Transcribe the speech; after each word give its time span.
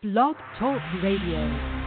Blog 0.00 0.36
Talk 0.60 0.80
Radio. 1.02 1.77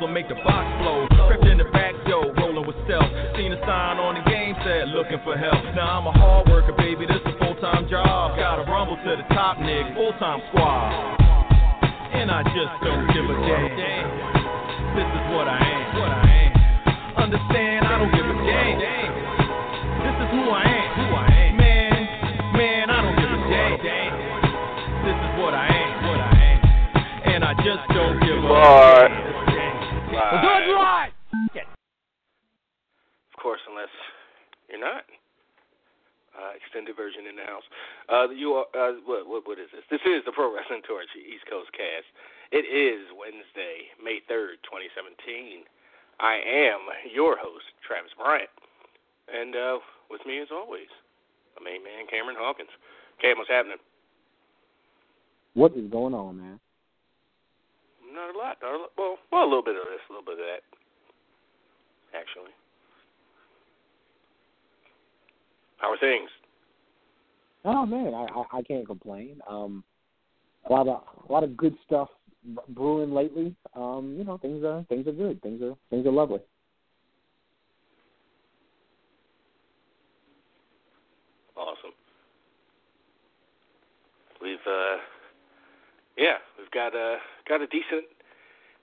Will 0.00 0.08
make 0.08 0.28
the 0.28 0.34
box 0.34 0.66
flow. 0.82 0.97
Can't 68.68 68.86
complain. 68.86 69.40
Um, 69.48 69.82
a 70.68 70.72
lot 70.72 70.88
of 70.88 71.02
a 71.28 71.32
lot 71.32 71.44
of 71.44 71.56
good 71.56 71.74
stuff 71.86 72.08
brewing 72.70 73.12
lately. 73.12 73.54
Um, 73.74 74.14
you 74.18 74.24
know, 74.24 74.38
things 74.38 74.64
are 74.64 74.84
things 74.88 75.06
are 75.06 75.12
good. 75.12 75.40
Things 75.42 75.62
are 75.62 75.74
things 75.90 76.06
are 76.06 76.12
lovely. 76.12 76.40
Awesome. 81.56 81.92
We've 84.40 84.56
uh 84.66 84.96
yeah, 86.16 86.36
we've 86.58 86.70
got 86.70 86.94
a 86.94 87.16
got 87.48 87.60
a 87.60 87.66
decent 87.66 88.04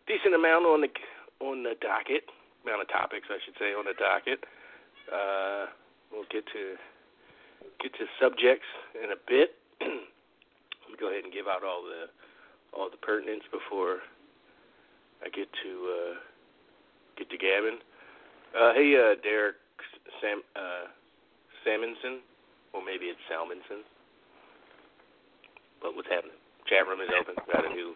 decent 0.08 0.36
amount 0.36 0.66
on 0.66 0.82
the 0.82 0.90
on 1.46 1.64
the 1.64 1.76
docket, 1.82 2.24
amount 2.66 2.82
of 2.82 2.90
topics 2.90 3.28
I 3.30 3.38
should 3.46 3.56
say 3.60 3.74
on 3.74 3.86
the 3.86 3.94
docket. 3.98 4.44
Uh 5.12 5.68
we'll 6.12 6.26
get 6.32 6.46
to 6.48 6.76
get 7.82 7.94
to 7.94 8.06
subjects 8.22 8.68
in 9.02 9.12
a 9.12 9.20
bit. 9.28 9.56
Let 9.82 10.90
me 10.92 10.98
go 11.00 11.10
ahead 11.12 11.24
and 11.24 11.34
give 11.34 11.48
out 11.48 11.64
all 11.64 11.84
the 11.84 12.08
all 12.76 12.90
the 12.90 13.00
pertinence 13.00 13.44
before 13.52 14.00
I 15.24 15.30
get 15.30 15.48
to 15.64 15.72
uh 15.90 16.14
get 17.18 17.30
to 17.30 17.38
Gavin. 17.38 17.80
Uh 18.56 18.74
hey 18.74 18.96
uh 18.96 19.16
Derek 19.24 19.58
Sam 20.22 20.42
uh 20.56 20.92
Salmonson 21.66 22.24
or 22.74 22.84
maybe 22.84 23.06
it's 23.12 23.22
Salmonson. 23.32 23.84
But 25.82 25.96
what's 25.96 26.10
happening? 26.10 26.38
Chat 26.68 26.88
room 26.88 27.02
is 27.02 27.12
open. 27.14 27.36
Got 27.52 27.66
a 27.66 27.74
new 27.74 27.96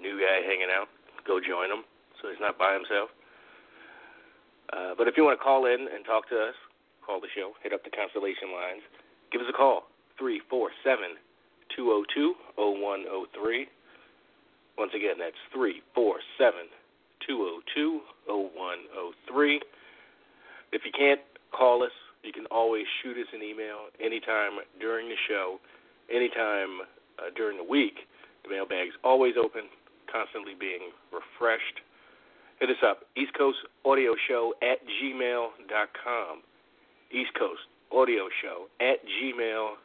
new 0.00 0.20
guy 0.20 0.44
hanging 0.46 0.72
out. 0.72 0.88
Go 1.26 1.40
join 1.40 1.70
him 1.70 1.84
so 2.20 2.32
he's 2.32 2.40
not 2.40 2.58
by 2.58 2.72
himself. 2.72 3.12
Uh, 4.72 4.96
but 4.96 5.06
if 5.06 5.16
you 5.16 5.24
want 5.24 5.38
to 5.38 5.44
call 5.44 5.66
in 5.66 5.86
and 5.92 6.04
talk 6.08 6.28
to 6.32 6.36
us, 6.40 6.56
call 7.04 7.20
the 7.20 7.28
show. 7.36 7.52
Hit 7.62 7.72
up 7.76 7.84
the 7.84 7.92
Constellation 7.92 8.48
lines. 8.48 8.80
Give 9.30 9.44
us 9.44 9.46
a 9.48 9.52
call. 9.52 9.84
Three 10.18 10.40
four 10.48 10.70
seven 10.84 11.16
two 11.74 11.86
zero 11.86 12.02
two 12.14 12.34
zero 12.56 12.70
one 12.80 13.02
zero 13.02 13.26
three. 13.34 13.66
Once 14.78 14.92
again, 14.94 15.16
that's 15.18 15.38
three 15.52 15.82
four 15.94 16.16
seven 16.38 16.70
two 17.26 17.36
zero 17.36 17.60
two 17.74 18.00
zero 18.26 18.50
one 18.54 18.78
zero 18.92 19.12
three. 19.30 19.60
If 20.72 20.82
you 20.84 20.92
can't 20.96 21.20
call 21.52 21.82
us, 21.82 21.94
you 22.22 22.32
can 22.32 22.46
always 22.46 22.84
shoot 23.02 23.16
us 23.18 23.26
an 23.32 23.42
email 23.42 23.90
anytime 24.00 24.58
during 24.80 25.08
the 25.08 25.18
show, 25.28 25.58
anytime 26.10 26.82
uh, 27.18 27.30
during 27.36 27.56
the 27.56 27.64
week. 27.64 28.06
The 28.44 28.50
mailbag's 28.50 28.94
always 29.04 29.34
open, 29.38 29.62
constantly 30.10 30.54
being 30.58 30.90
refreshed. 31.12 31.80
Hit 32.60 32.70
us 32.70 32.82
up, 32.86 33.04
East 33.16 33.32
Coast 33.36 33.58
Audio 33.84 34.14
Show 34.28 34.54
at 34.62 34.78
gmail.com. 34.86 36.42
East 37.10 37.30
Coast 37.38 37.62
Audio 37.92 38.28
Show 38.42 38.66
at 38.80 38.98
gmail.com. 39.04 39.83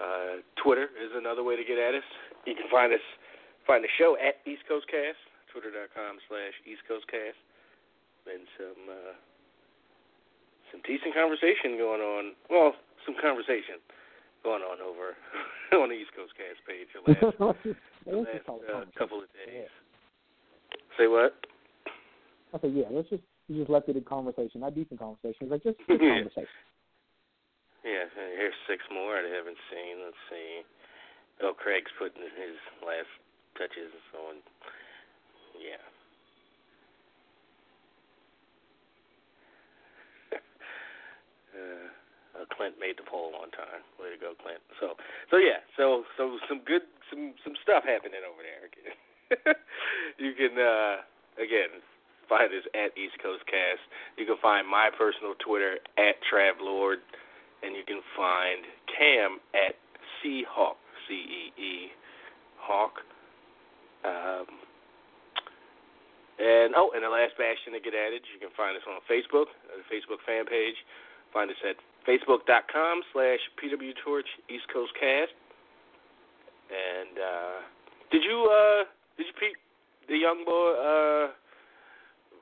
Uh, 0.00 0.40
Twitter 0.56 0.88
is 0.96 1.12
another 1.12 1.44
way 1.44 1.56
to 1.56 1.64
get 1.64 1.76
at 1.76 1.94
us. 1.94 2.06
You 2.46 2.54
can 2.56 2.70
find 2.72 2.92
us, 2.92 3.04
find 3.66 3.84
the 3.84 3.92
show 4.00 4.16
at 4.16 4.40
East 4.48 4.64
Coast 4.64 4.88
Cast, 4.88 5.20
twitter.com 5.52 6.16
slash 6.24 6.56
East 6.64 6.80
Coast 6.88 7.04
Cast. 7.12 7.36
Been 8.24 8.48
some, 8.56 8.84
uh, 8.88 9.14
some 10.72 10.80
decent 10.88 11.12
conversation 11.12 11.76
going 11.76 12.00
on. 12.00 12.32
Well, 12.48 12.72
some 13.04 13.16
conversation 13.20 13.76
going 14.40 14.64
on 14.64 14.80
over 14.80 15.16
on 15.82 15.92
the 15.92 15.98
East 16.00 16.16
Coast 16.16 16.32
Cast 16.32 16.64
page 16.64 16.88
the 16.96 17.04
last, 17.04 17.36
the 18.08 18.16
last 18.24 18.48
uh, 18.48 18.88
couple 18.96 19.20
of 19.20 19.28
days. 19.36 19.68
Say 20.96 21.08
what? 21.08 21.36
I 22.52 22.60
said, 22.60 22.72
yeah, 22.72 22.88
let's 22.90 23.08
just 23.08 23.22
we 23.50 23.58
just 23.58 23.68
left 23.68 23.90
it 23.90 23.98
in 23.98 24.06
conversation, 24.06 24.62
not 24.62 24.78
decent 24.78 25.02
conversation. 25.02 25.50
It's 25.50 25.50
like 25.50 25.66
just, 25.66 25.78
just 25.90 25.98
conversation. 25.98 26.54
Yeah, 27.82 28.06
here's 28.14 28.54
six 28.70 28.86
more 28.94 29.18
I 29.18 29.26
haven't 29.26 29.58
seen. 29.66 29.98
Let's 30.06 30.22
see. 30.30 30.62
Oh, 31.42 31.50
Craig's 31.58 31.90
putting 31.98 32.22
his 32.22 32.54
last 32.86 33.10
touches 33.58 33.90
and 33.90 34.04
so 34.14 34.18
on. 34.30 34.36
Yeah. 35.58 35.82
uh, 42.38 42.46
Clint 42.54 42.78
made 42.78 42.94
the 43.02 43.06
poll 43.08 43.34
on 43.34 43.50
time. 43.50 43.82
Way 43.98 44.14
to 44.14 44.20
go, 44.20 44.38
Clint. 44.38 44.62
So, 44.78 44.94
so 45.32 45.42
yeah, 45.42 45.66
so 45.74 46.06
so 46.14 46.38
some 46.46 46.62
good 46.62 46.86
some 47.10 47.34
some 47.42 47.58
stuff 47.58 47.82
happening 47.82 48.22
over 48.22 48.46
there. 48.46 48.70
you 50.22 50.38
can 50.38 50.54
uh, 50.54 51.02
again 51.40 51.82
find 52.30 52.48
us 52.54 52.62
at 52.78 52.94
East 52.94 53.18
Coast 53.18 53.42
Cast. 53.50 53.82
You 54.14 54.24
can 54.24 54.38
find 54.38 54.62
my 54.62 54.88
personal 54.94 55.34
Twitter 55.42 55.82
at 55.98 56.14
Travlord, 56.30 57.02
and 57.66 57.74
you 57.74 57.82
can 57.82 58.00
find 58.14 58.62
Cam 58.86 59.42
at 59.52 59.74
C 60.22 60.46
Hawk 60.46 60.78
C 61.10 61.18
E 61.18 61.42
E 61.58 61.74
Hawk. 62.62 63.02
Um, 64.06 64.46
and 66.40 66.72
oh, 66.78 66.94
and 66.94 67.04
the 67.04 67.10
last 67.10 67.36
bastion 67.36 67.74
to 67.74 67.82
get 67.82 67.92
added, 67.92 68.22
you 68.32 68.40
can 68.40 68.54
find 68.56 68.78
us 68.78 68.86
on 68.88 69.02
Facebook, 69.04 69.50
uh, 69.68 69.82
the 69.82 69.86
Facebook 69.90 70.22
fan 70.24 70.46
page. 70.46 70.78
Find 71.34 71.50
us 71.50 71.60
at 71.66 71.76
facebook.com 72.08 73.02
slash 73.12 73.42
PW 73.60 73.92
Torch 74.02 74.30
East 74.48 74.64
Coast 74.72 74.94
Cast. 74.94 75.34
And 76.70 77.18
uh, 77.18 77.58
did 78.10 78.22
you 78.22 78.46
uh, 78.46 78.86
did 79.18 79.26
you 79.26 79.34
peep 79.36 79.58
the 80.08 80.16
young 80.16 80.46
boy 80.46 80.70
uh, 80.78 81.34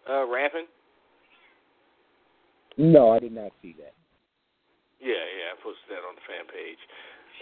uh, 0.08 0.26
rapping? 0.26 0.66
No, 2.76 3.10
I 3.10 3.18
did 3.18 3.32
not 3.32 3.52
see 3.60 3.74
that. 3.78 3.94
Yeah, 4.98 5.14
yeah, 5.14 5.54
I 5.54 5.56
posted 5.62 5.86
that 5.94 6.02
on 6.02 6.18
the 6.18 6.24
fan 6.26 6.46
page 6.50 6.80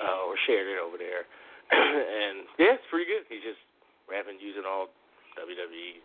uh, 0.01 0.29
or 0.29 0.37
shared 0.45 0.69
it 0.69 0.77
over 0.77 1.01
there, 1.01 1.25
and 1.73 2.45
yeah, 2.61 2.77
it's 2.77 2.89
pretty 2.91 3.09
good. 3.09 3.25
He's 3.29 3.45
just 3.45 3.61
rapping 4.09 4.37
using 4.41 4.65
all 4.69 4.93
WWE 5.41 6.05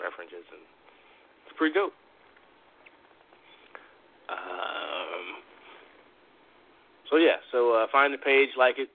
references, 0.00 0.44
and 0.52 0.64
it's 1.44 1.56
pretty 1.56 1.74
dope. 1.76 1.92
Um, 4.28 5.44
so 7.08 7.16
yeah, 7.16 7.40
so 7.52 7.72
uh, 7.72 7.86
find 7.92 8.12
the 8.12 8.20
page, 8.20 8.52
like 8.56 8.76
it, 8.78 8.92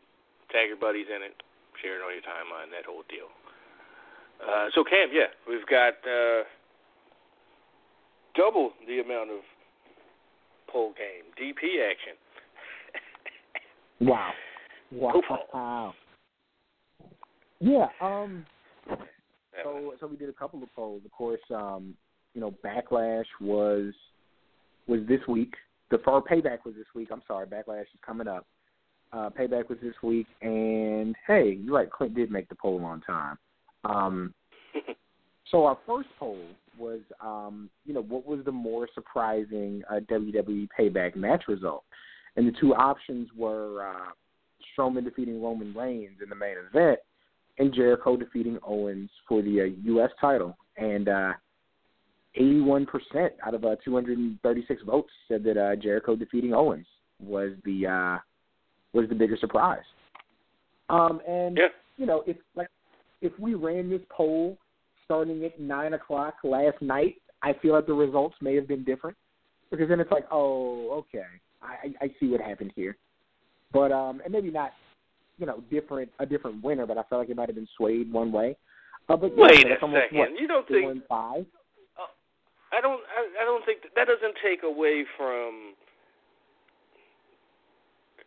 tag 0.54 0.70
your 0.70 0.78
buddies 0.78 1.10
in 1.10 1.26
it, 1.26 1.34
share 1.82 1.98
it 1.98 2.06
on 2.06 2.14
your 2.14 2.26
timeline, 2.26 2.70
that 2.70 2.86
whole 2.86 3.06
deal. 3.10 3.30
Uh, 4.42 4.70
so 4.74 4.84
Cam, 4.84 5.10
yeah, 5.14 5.34
we've 5.50 5.66
got 5.66 5.98
uh, 6.06 6.46
double 8.36 8.72
the 8.88 9.00
amount 9.00 9.30
of 9.30 9.40
poll 10.72 10.94
game 10.98 11.32
DP 11.40 11.90
action. 11.90 12.14
Wow. 14.02 14.32
Wow. 14.92 15.94
Yeah, 17.60 17.88
um 18.02 18.46
so 19.64 19.94
so 20.00 20.08
we 20.08 20.18
did 20.18 20.30
a 20.30 20.34
couple 20.34 20.62
of 20.62 20.74
polls. 20.76 21.04
Of 21.06 21.12
course, 21.12 21.40
um, 21.54 21.94
you 22.34 22.42
know, 22.42 22.54
Backlash 22.66 23.26
was 23.40 23.94
was 24.88 25.02
this 25.08 25.22
week. 25.28 25.54
The 25.92 25.98
or 26.08 26.24
payback 26.24 26.66
was 26.66 26.76
this 26.76 26.88
week. 26.96 27.10
I'm 27.12 27.22
sorry, 27.28 27.46
Backlash 27.46 27.82
is 27.82 28.00
coming 28.06 28.28
up. 28.28 28.46
Uh, 29.12 29.30
payback 29.30 29.70
was 29.70 29.78
this 29.82 29.94
week, 30.02 30.26
and 30.42 31.16
hey, 31.28 31.60
you're 31.62 31.76
right. 31.76 31.92
Clint 31.92 32.16
did 32.16 32.32
make 32.32 32.50
the 32.50 32.56
poll 32.56 32.84
on 32.84 33.02
time. 33.02 33.38
Um, 33.86 34.34
so 35.52 35.66
our 35.66 35.78
first 35.86 36.10
poll 36.20 36.40
was, 36.78 37.00
um, 37.22 37.70
you 37.86 37.94
know, 37.94 38.02
what 38.04 38.26
was 38.26 38.40
the 38.46 38.52
more 38.52 38.88
surprising 38.94 39.84
uh, 39.90 40.00
WWE 40.12 40.68
Payback 40.78 41.16
match 41.16 41.44
result? 41.48 41.84
And 42.36 42.48
the 42.48 42.58
two 42.60 42.74
options 42.74 43.30
were 43.36 43.88
uh, 43.88 44.12
Strowman 44.78 45.04
defeating 45.04 45.42
Roman 45.42 45.74
Reigns 45.74 46.18
in 46.22 46.30
the 46.30 46.36
main 46.36 46.56
event, 46.70 47.00
and 47.60 47.74
Jericho 47.74 48.18
defeating 48.18 48.58
Owens 48.64 49.10
for 49.28 49.42
the 49.42 49.62
uh, 49.62 49.82
U.S. 49.86 50.10
title. 50.20 50.58
And 50.78 51.08
uh, 51.08 51.34
81% 52.40 52.88
out 53.46 53.54
of 53.54 53.64
uh, 53.64 53.76
236 53.86 54.82
votes 54.84 55.12
said 55.28 55.44
that 55.44 55.58
uh, 55.58 55.76
Jericho 55.76 56.16
defeating 56.16 56.54
Owens 56.54 56.88
was 57.22 57.52
the 57.64 57.86
uh, 57.88 58.18
was 58.94 59.08
the 59.10 59.16
bigger 59.16 59.38
surprise. 59.38 59.84
Um, 60.90 61.22
and 61.28 61.58
Yeah. 61.58 61.68
you 61.98 62.06
know, 62.06 62.24
if 62.26 62.38
like 62.56 62.68
if 63.22 63.38
we 63.40 63.54
ran 63.54 63.90
this 63.90 64.02
poll 64.10 64.58
starting 65.14 65.46
at 65.46 65.60
nine 65.60 65.94
o'clock 65.94 66.36
last 66.44 66.82
night, 66.82 67.16
I 67.44 67.54
feel 67.62 67.74
like 67.74 67.86
the 67.86 67.94
results 67.94 68.36
may 68.42 68.56
have 68.56 68.68
been 68.68 68.84
different 68.84 69.16
because 69.70 69.88
then 69.88 70.00
it's 70.00 70.12
like, 70.12 70.26
oh, 70.32 70.90
okay, 70.92 71.26
I, 71.62 71.94
I 72.02 72.12
see 72.20 72.28
what 72.28 72.42
happened 72.42 72.74
here. 72.76 72.98
But 73.72 73.92
um, 73.92 74.22
and 74.24 74.34
maybe 74.34 74.50
not, 74.50 74.72
you 75.38 75.46
know, 75.46 75.64
different 75.72 76.10
a 76.20 76.26
different 76.26 76.64
winner, 76.64 76.86
but 76.86 76.98
I 76.98 77.04
felt 77.04 77.22
like 77.22 77.30
it 77.30 77.36
might 77.36 77.50
have 77.50 77.56
been 77.56 77.68
swayed 77.78 78.12
one 78.12 78.32
way. 78.32 78.56
Uh, 79.08 79.18
but 79.18 79.36
Wait 79.36 79.66
that's 79.68 79.82
a 79.82 79.86
almost, 79.86 80.04
second. 80.06 80.18
What, 80.18 80.30
You 80.40 80.48
don't 80.48 80.68
think 80.68 81.08
five? 81.08 81.46
I 82.72 82.82
don't 82.82 83.02
I, 83.16 83.44
I 83.44 83.46
don't 83.46 83.64
think 83.66 83.84
that, 83.84 83.92
that 83.96 84.08
doesn't 84.08 84.36
take 84.44 84.64
away 84.64 85.06
from 85.16 85.74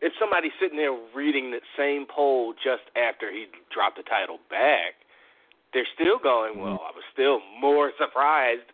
if 0.01 0.13
somebody's 0.21 0.53
sitting 0.61 0.77
there 0.77 0.97
reading 1.15 1.51
the 1.51 1.61
same 1.77 2.07
poll 2.07 2.53
just 2.63 2.85
after 2.95 3.33
he 3.33 3.47
dropped 3.73 3.97
the 3.97 4.05
title 4.05 4.39
back, 4.51 4.95
they're 5.73 5.89
still 5.95 6.19
going, 6.19 6.59
well, 6.59 6.81
I 6.85 6.93
was 6.95 7.05
still 7.13 7.41
more 7.61 7.93
surprised. 7.99 8.67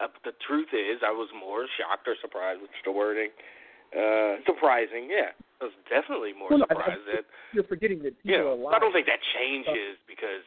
Uh, 0.00 0.08
the 0.24 0.32
truth 0.46 0.68
is, 0.72 1.02
I 1.04 1.10
was 1.10 1.28
more 1.38 1.66
shocked 1.78 2.06
or 2.06 2.14
surprised, 2.20 2.62
which 2.62 2.70
is 2.70 2.84
the 2.84 2.92
wording. 2.92 3.30
Uh, 3.90 4.38
surprising, 4.46 5.08
yeah. 5.10 5.32
I 5.60 5.64
was 5.64 5.74
definitely 5.90 6.32
more 6.38 6.48
Well, 6.50 6.58
no, 6.60 6.66
I- 6.70 6.74
surprised 6.74 7.02
I- 7.08 7.16
that, 7.16 7.24
You're 7.52 7.64
forgetting 7.64 7.98
that 8.02 8.14
people 8.22 8.30
you 8.30 8.36
are 8.38 8.44
know, 8.56 8.62
lying. 8.62 8.76
I 8.76 8.78
don't 8.78 8.92
think 8.92 9.06
that 9.06 9.18
changes 9.34 9.98
because, 10.06 10.44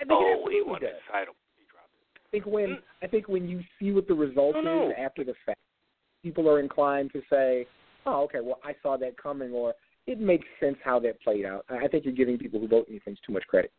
I 0.00 0.04
think 0.04 0.10
oh, 0.12 0.48
he 0.50 0.62
won 0.62 0.80
does. 0.80 0.90
his 0.94 1.02
title. 1.10 1.34
He 1.58 1.64
dropped 1.68 1.92
it. 1.92 2.20
I 2.24 2.28
think 2.30 2.46
when 2.46 2.70
Mm. 2.76 2.82
I 3.02 3.06
think 3.06 3.28
when 3.28 3.48
you 3.48 3.60
see 3.78 3.92
what 3.92 4.06
the 4.08 4.14
result 4.14 4.56
is 4.56 4.92
after 4.96 5.24
the 5.24 5.34
fact, 5.44 5.58
people 6.22 6.48
are 6.48 6.60
inclined 6.60 7.12
to 7.12 7.22
say, 7.28 7.66
"Oh, 8.06 8.22
okay, 8.24 8.40
well, 8.40 8.60
I 8.64 8.74
saw 8.82 8.96
that 8.96 9.16
coming," 9.16 9.52
or 9.52 9.74
"It 10.06 10.18
makes 10.20 10.46
sense 10.60 10.78
how 10.82 10.98
that 11.00 11.20
played 11.20 11.44
out." 11.44 11.64
I 11.68 11.88
think 11.88 12.04
you're 12.04 12.14
giving 12.14 12.38
people 12.38 12.60
who 12.60 12.68
vote 12.68 12.88
these 12.88 13.02
things 13.04 13.18
too 13.20 13.32
much 13.32 13.46
credit. 13.46 13.72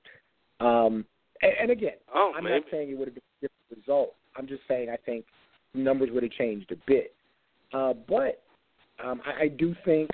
Um, 0.60 1.06
and, 1.42 1.52
and 1.62 1.72
again, 1.72 1.94
Oh, 2.14 2.34
I'm 2.36 2.44
maybe. 2.44 2.56
not 2.56 2.64
saying 2.72 2.90
it 2.90 2.98
would 2.98 3.08
have 3.08 3.16
been 3.16 3.24
a 3.42 3.48
different 3.48 3.86
result. 3.88 4.16
I'm 4.36 4.48
just 4.48 4.62
saying 4.68 4.90
I 4.90 4.98
think 4.98 5.26
numbers 5.74 6.10
would 6.12 6.24
have 6.24 6.32
changed 6.34 6.72
a 6.72 6.76
bit. 6.88 7.14
Uh, 7.74 7.94
but 8.08 8.44
um, 9.04 9.22
I, 9.26 9.44
I 9.44 9.48
do 9.48 9.76
think, 9.86 10.10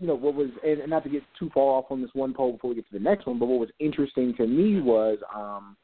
you 0.00 0.06
know, 0.06 0.14
what 0.14 0.34
was, 0.34 0.48
and 0.64 0.80
and 0.80 0.90
not 0.90 1.04
to 1.04 1.10
get 1.10 1.22
too 1.38 1.50
far 1.54 1.78
off 1.78 1.86
on 1.90 2.00
this 2.02 2.10
one 2.14 2.34
poll 2.34 2.52
before 2.52 2.70
we 2.70 2.76
get 2.76 2.86
to 2.90 2.98
the 2.98 3.04
next 3.04 3.26
one, 3.26 3.38
but 3.38 3.46
what 3.46 3.60
was 3.60 3.70
interesting 3.78 4.34
to 4.36 4.46
me 4.46 4.80
was, 4.80 5.18
um, 5.34 5.76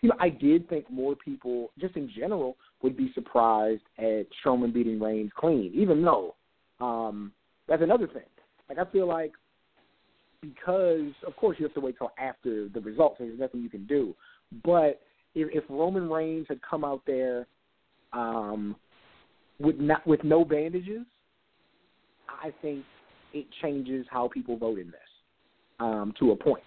you 0.00 0.08
know, 0.08 0.14
I 0.20 0.28
did 0.28 0.68
think 0.68 0.90
more 0.90 1.14
people, 1.16 1.70
just 1.78 1.96
in 1.96 2.10
general, 2.16 2.56
would 2.82 2.96
be 2.96 3.10
surprised 3.14 3.82
at 3.98 4.26
Strowman 4.42 4.72
beating 4.72 5.00
Reigns 5.00 5.32
clean, 5.36 5.72
even 5.74 6.02
though 6.02 6.34
um, 6.80 7.32
that's 7.68 7.82
another 7.82 8.06
thing. 8.06 8.22
Like, 8.68 8.78
I 8.78 8.90
feel 8.90 9.06
like 9.08 9.32
because, 10.40 11.12
of 11.26 11.36
course, 11.36 11.56
you 11.58 11.66
have 11.66 11.74
to 11.74 11.80
wait 11.80 11.96
till 11.98 12.12
after 12.18 12.68
the 12.68 12.80
results, 12.80 13.16
and 13.18 13.28
there's 13.28 13.40
nothing 13.40 13.60
you 13.60 13.70
can 13.70 13.86
do. 13.86 14.14
But 14.64 15.00
if, 15.34 15.48
if 15.52 15.64
Roman 15.68 16.08
Reigns 16.08 16.46
had 16.48 16.60
come 16.68 16.84
out 16.84 17.02
there 17.06 17.46
um, 18.12 18.76
with 19.58 19.76
not 19.78 20.06
with 20.06 20.22
no 20.24 20.44
bandages, 20.44 21.06
I 22.28 22.52
think 22.62 22.84
it 23.34 23.46
changes 23.62 24.06
how 24.10 24.28
people 24.28 24.56
vote 24.56 24.78
in 24.78 24.86
this 24.86 25.00
um, 25.80 26.14
to 26.18 26.32
a 26.32 26.36
point. 26.36 26.62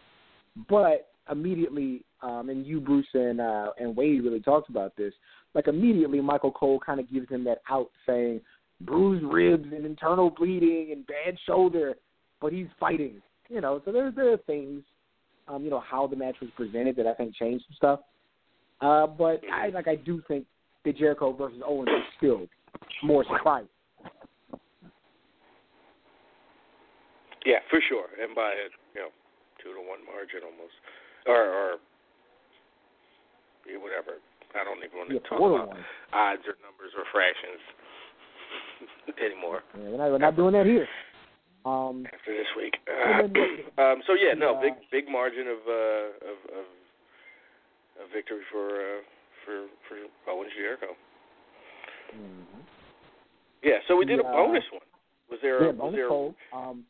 But 0.69 1.09
immediately, 1.31 2.03
um, 2.21 2.49
and 2.49 2.65
you, 2.65 2.79
Bruce, 2.79 3.07
and 3.13 3.39
uh, 3.39 3.71
and 3.79 3.95
Wade 3.95 4.23
really 4.23 4.41
talked 4.41 4.69
about 4.69 4.95
this. 4.97 5.13
Like 5.53 5.67
immediately, 5.67 6.21
Michael 6.21 6.51
Cole 6.51 6.79
kind 6.79 6.99
of 6.99 7.11
gives 7.11 7.29
him 7.29 7.43
that 7.45 7.59
out, 7.69 7.89
saying 8.05 8.41
bruised 8.81 9.23
ribs 9.25 9.67
and 9.71 9.85
internal 9.85 10.29
bleeding 10.29 10.89
and 10.91 11.05
bad 11.07 11.37
shoulder, 11.45 11.95
but 12.39 12.51
he's 12.51 12.67
fighting. 12.79 13.21
You 13.51 13.59
know, 13.59 13.81
so 13.83 13.91
there 13.91 14.11
there 14.11 14.31
are 14.31 14.37
things, 14.47 14.81
um, 15.47 15.63
you 15.63 15.69
know, 15.69 15.81
how 15.81 16.07
the 16.07 16.15
match 16.15 16.35
was 16.39 16.49
presented 16.55 16.95
that 16.95 17.05
I 17.07 17.13
think 17.13 17.35
changed 17.35 17.65
some 17.67 17.75
stuff. 17.75 17.99
Uh, 18.79 19.07
but 19.07 19.41
I 19.51 19.69
like 19.69 19.87
I 19.87 19.95
do 19.95 20.21
think 20.27 20.45
that 20.85 20.97
Jericho 20.97 21.33
versus 21.33 21.61
Owens 21.65 21.89
is 21.89 22.03
still 22.17 22.47
more 23.03 23.25
surprising. 23.25 23.67
Yeah, 27.45 27.59
for 27.69 27.81
sure, 27.89 28.05
and 28.23 28.33
by 28.33 28.51
a 28.55 28.71
you 28.95 29.01
know 29.01 29.09
two 29.61 29.73
to 29.73 29.81
one 29.83 29.99
margin 30.07 30.41
almost, 30.47 30.73
or 31.27 31.43
or 31.43 31.71
whatever. 33.83 34.17
I 34.55 34.63
don't 34.63 34.83
even 34.83 34.97
want 34.97 35.09
to 35.09 35.15
Yeah, 35.15 35.27
talk 35.27 35.39
about 35.39 35.67
one. 35.75 35.85
odds 36.11 36.43
or 36.47 36.55
numbers 36.59 36.91
or 36.97 37.03
fractions 37.11 37.63
anymore 39.25 39.63
Yeah, 39.79 39.87
we're, 39.87 39.97
not, 39.97 40.11
we're 40.11 40.17
not 40.17 40.35
doing 40.35 40.53
that 40.53 40.65
here. 40.65 40.87
Um, 41.63 42.07
after 42.11 42.33
this 42.33 42.47
week. 42.57 42.73
Then 42.87 43.33
um, 43.77 44.01
so 44.07 44.13
yeah, 44.13 44.33
no 44.35 44.53
Yeah. 44.53 44.61
big 44.61 44.73
big 44.91 45.11
margin 45.11 45.47
of 45.47 45.59
uh, 45.67 46.07
of, 46.25 46.37
of 46.57 46.65
of 48.01 48.05
victory 48.13 48.41
for 48.51 48.67
uh, 48.67 49.01
for 49.45 49.67
for 49.87 49.97
Owens 50.31 50.51
Jericho. 50.57 50.95
mhm. 52.15 52.63
Yeah, 53.63 53.77
so 53.87 53.95
we 53.95 54.05
did 54.05 54.19
a 54.19 54.23
bonus 54.23 54.63
one. 54.71 54.81
Was 55.29 55.39
there 55.41 55.61
yeah, 55.61 55.67
was 55.67 55.77
bonus 55.77 55.95
there 55.95 56.09
poll. 56.09 56.35
Um, 56.51 56.83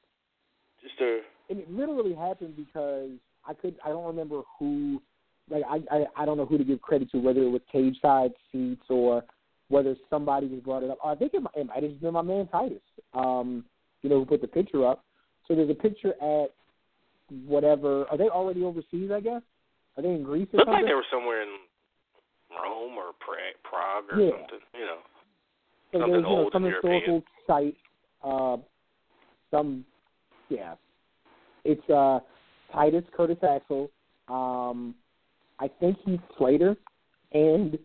just 0.82 1.00
a 1.02 1.20
and 1.50 1.60
it 1.60 1.70
literally 1.70 2.14
happened 2.16 2.56
because 2.56 3.12
I 3.46 3.54
could 3.54 3.76
I 3.86 3.90
don't 3.90 4.06
remember 4.06 4.42
who 4.58 5.02
like 5.50 5.64
I, 5.70 5.82
I 5.92 6.06
I 6.16 6.26
don't 6.26 6.38
know 6.38 6.46
who 6.46 6.58
to 6.58 6.64
give 6.64 6.82
credit 6.82 7.12
to 7.12 7.18
whether 7.18 7.42
it 7.42 7.50
was 7.50 7.62
cage 7.72 7.98
side 8.02 8.32
seats 8.52 8.86
or 8.90 9.24
whether 9.68 9.96
somebody 10.10 10.48
just 10.50 10.64
brought 10.64 10.84
it 10.84 10.90
up. 10.90 10.98
I 11.04 11.16
think 11.16 11.34
it 11.34 11.42
might, 11.42 11.56
it 11.56 11.68
might 11.68 11.84
have 11.84 12.02
been 12.02 12.14
my 12.14 12.22
man 12.22 12.48
Titus, 12.48 12.82
um, 13.14 13.64
you 14.02 14.10
know, 14.10 14.20
who 14.20 14.26
put 14.26 14.42
the 14.42 14.48
picture 14.48 14.86
up. 14.88 15.04
So 15.48 15.56
there's 15.56 15.70
a 15.70 15.76
picture 15.76 16.14
at 16.22 16.52
whatever. 17.46 18.06
Are 18.10 18.18
they 18.18 18.30
already 18.30 18.64
overseas? 18.64 19.12
I 19.14 19.20
guess. 19.20 19.42
Are 19.98 20.04
they 20.04 20.10
in 20.10 20.24
Greece 20.24 20.48
or 20.54 20.58
looked 20.58 20.68
something? 20.70 20.84
like 20.84 20.90
they 20.90 20.96
were 20.96 21.06
somewhere 21.12 21.42
in 21.42 21.50
Rome 22.50 22.94
or 22.98 23.12
Prague 23.20 24.06
or 24.12 24.20
Yeah. 24.22 24.32
something. 24.32 24.60
You 24.74 24.86
know. 24.86 24.98
So 25.92 26.00
Something 26.00 26.12
there's 26.14 26.24
you 26.24 26.36
know, 26.36 26.50
some 26.54 26.64
historical 26.64 27.24
site, 27.46 27.78
uh, 28.24 28.58
some 29.50 29.86
yeah. 30.50 30.76
It's 31.66 31.90
uh 31.90 32.20
Titus 32.72 33.04
Curtis 33.16 33.38
Axel, 33.44 33.92
um, 34.30 34.96
I 35.60 35.68
think 35.68 35.98
Heath 36.06 36.22
Slater 36.38 36.78
and 37.34 37.78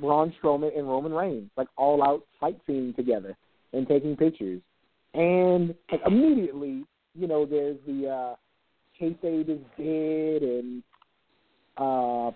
Braun 0.00 0.34
Strowman 0.42 0.76
and 0.76 0.88
Roman 0.88 1.12
Reigns, 1.12 1.50
like 1.56 1.68
all 1.76 2.02
out 2.02 2.22
fight 2.40 2.58
scene 2.66 2.92
together 2.96 3.36
and 3.72 3.86
taking 3.86 4.16
pictures. 4.16 4.60
And 5.14 5.74
like 5.90 6.00
immediately, 6.06 6.84
you 7.14 7.26
know, 7.26 7.46
there's 7.46 7.78
the 7.86 8.08
uh 8.08 8.34
kayfabe 9.00 9.48
is 9.48 9.60
dead 9.76 10.42
and 10.48 10.82
uh 11.76 12.30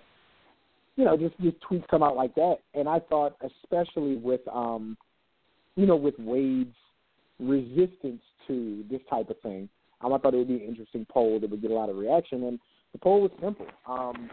you 0.98 1.04
know, 1.04 1.16
just 1.16 1.38
just 1.40 1.56
tweets 1.60 1.86
come 1.88 2.02
out 2.02 2.16
like 2.16 2.34
that. 2.34 2.56
And 2.74 2.88
I 2.88 2.98
thought, 2.98 3.36
especially 3.40 4.16
with 4.16 4.40
um, 4.52 4.96
you 5.76 5.86
know, 5.86 5.94
with 5.94 6.16
Wade's 6.18 6.74
resistance 7.38 8.20
to 8.48 8.84
this 8.90 9.00
type 9.08 9.30
of 9.30 9.40
thing, 9.40 9.68
um, 10.00 10.12
I 10.12 10.18
thought 10.18 10.34
it 10.34 10.38
would 10.38 10.48
be 10.48 10.56
an 10.56 10.62
interesting 10.62 11.06
poll 11.08 11.38
that 11.38 11.48
would 11.48 11.62
get 11.62 11.70
a 11.70 11.74
lot 11.74 11.88
of 11.88 11.96
reaction. 11.96 12.42
And 12.44 12.58
the 12.92 12.98
poll 12.98 13.22
was 13.22 13.30
simple. 13.40 13.66
Um, 13.86 14.28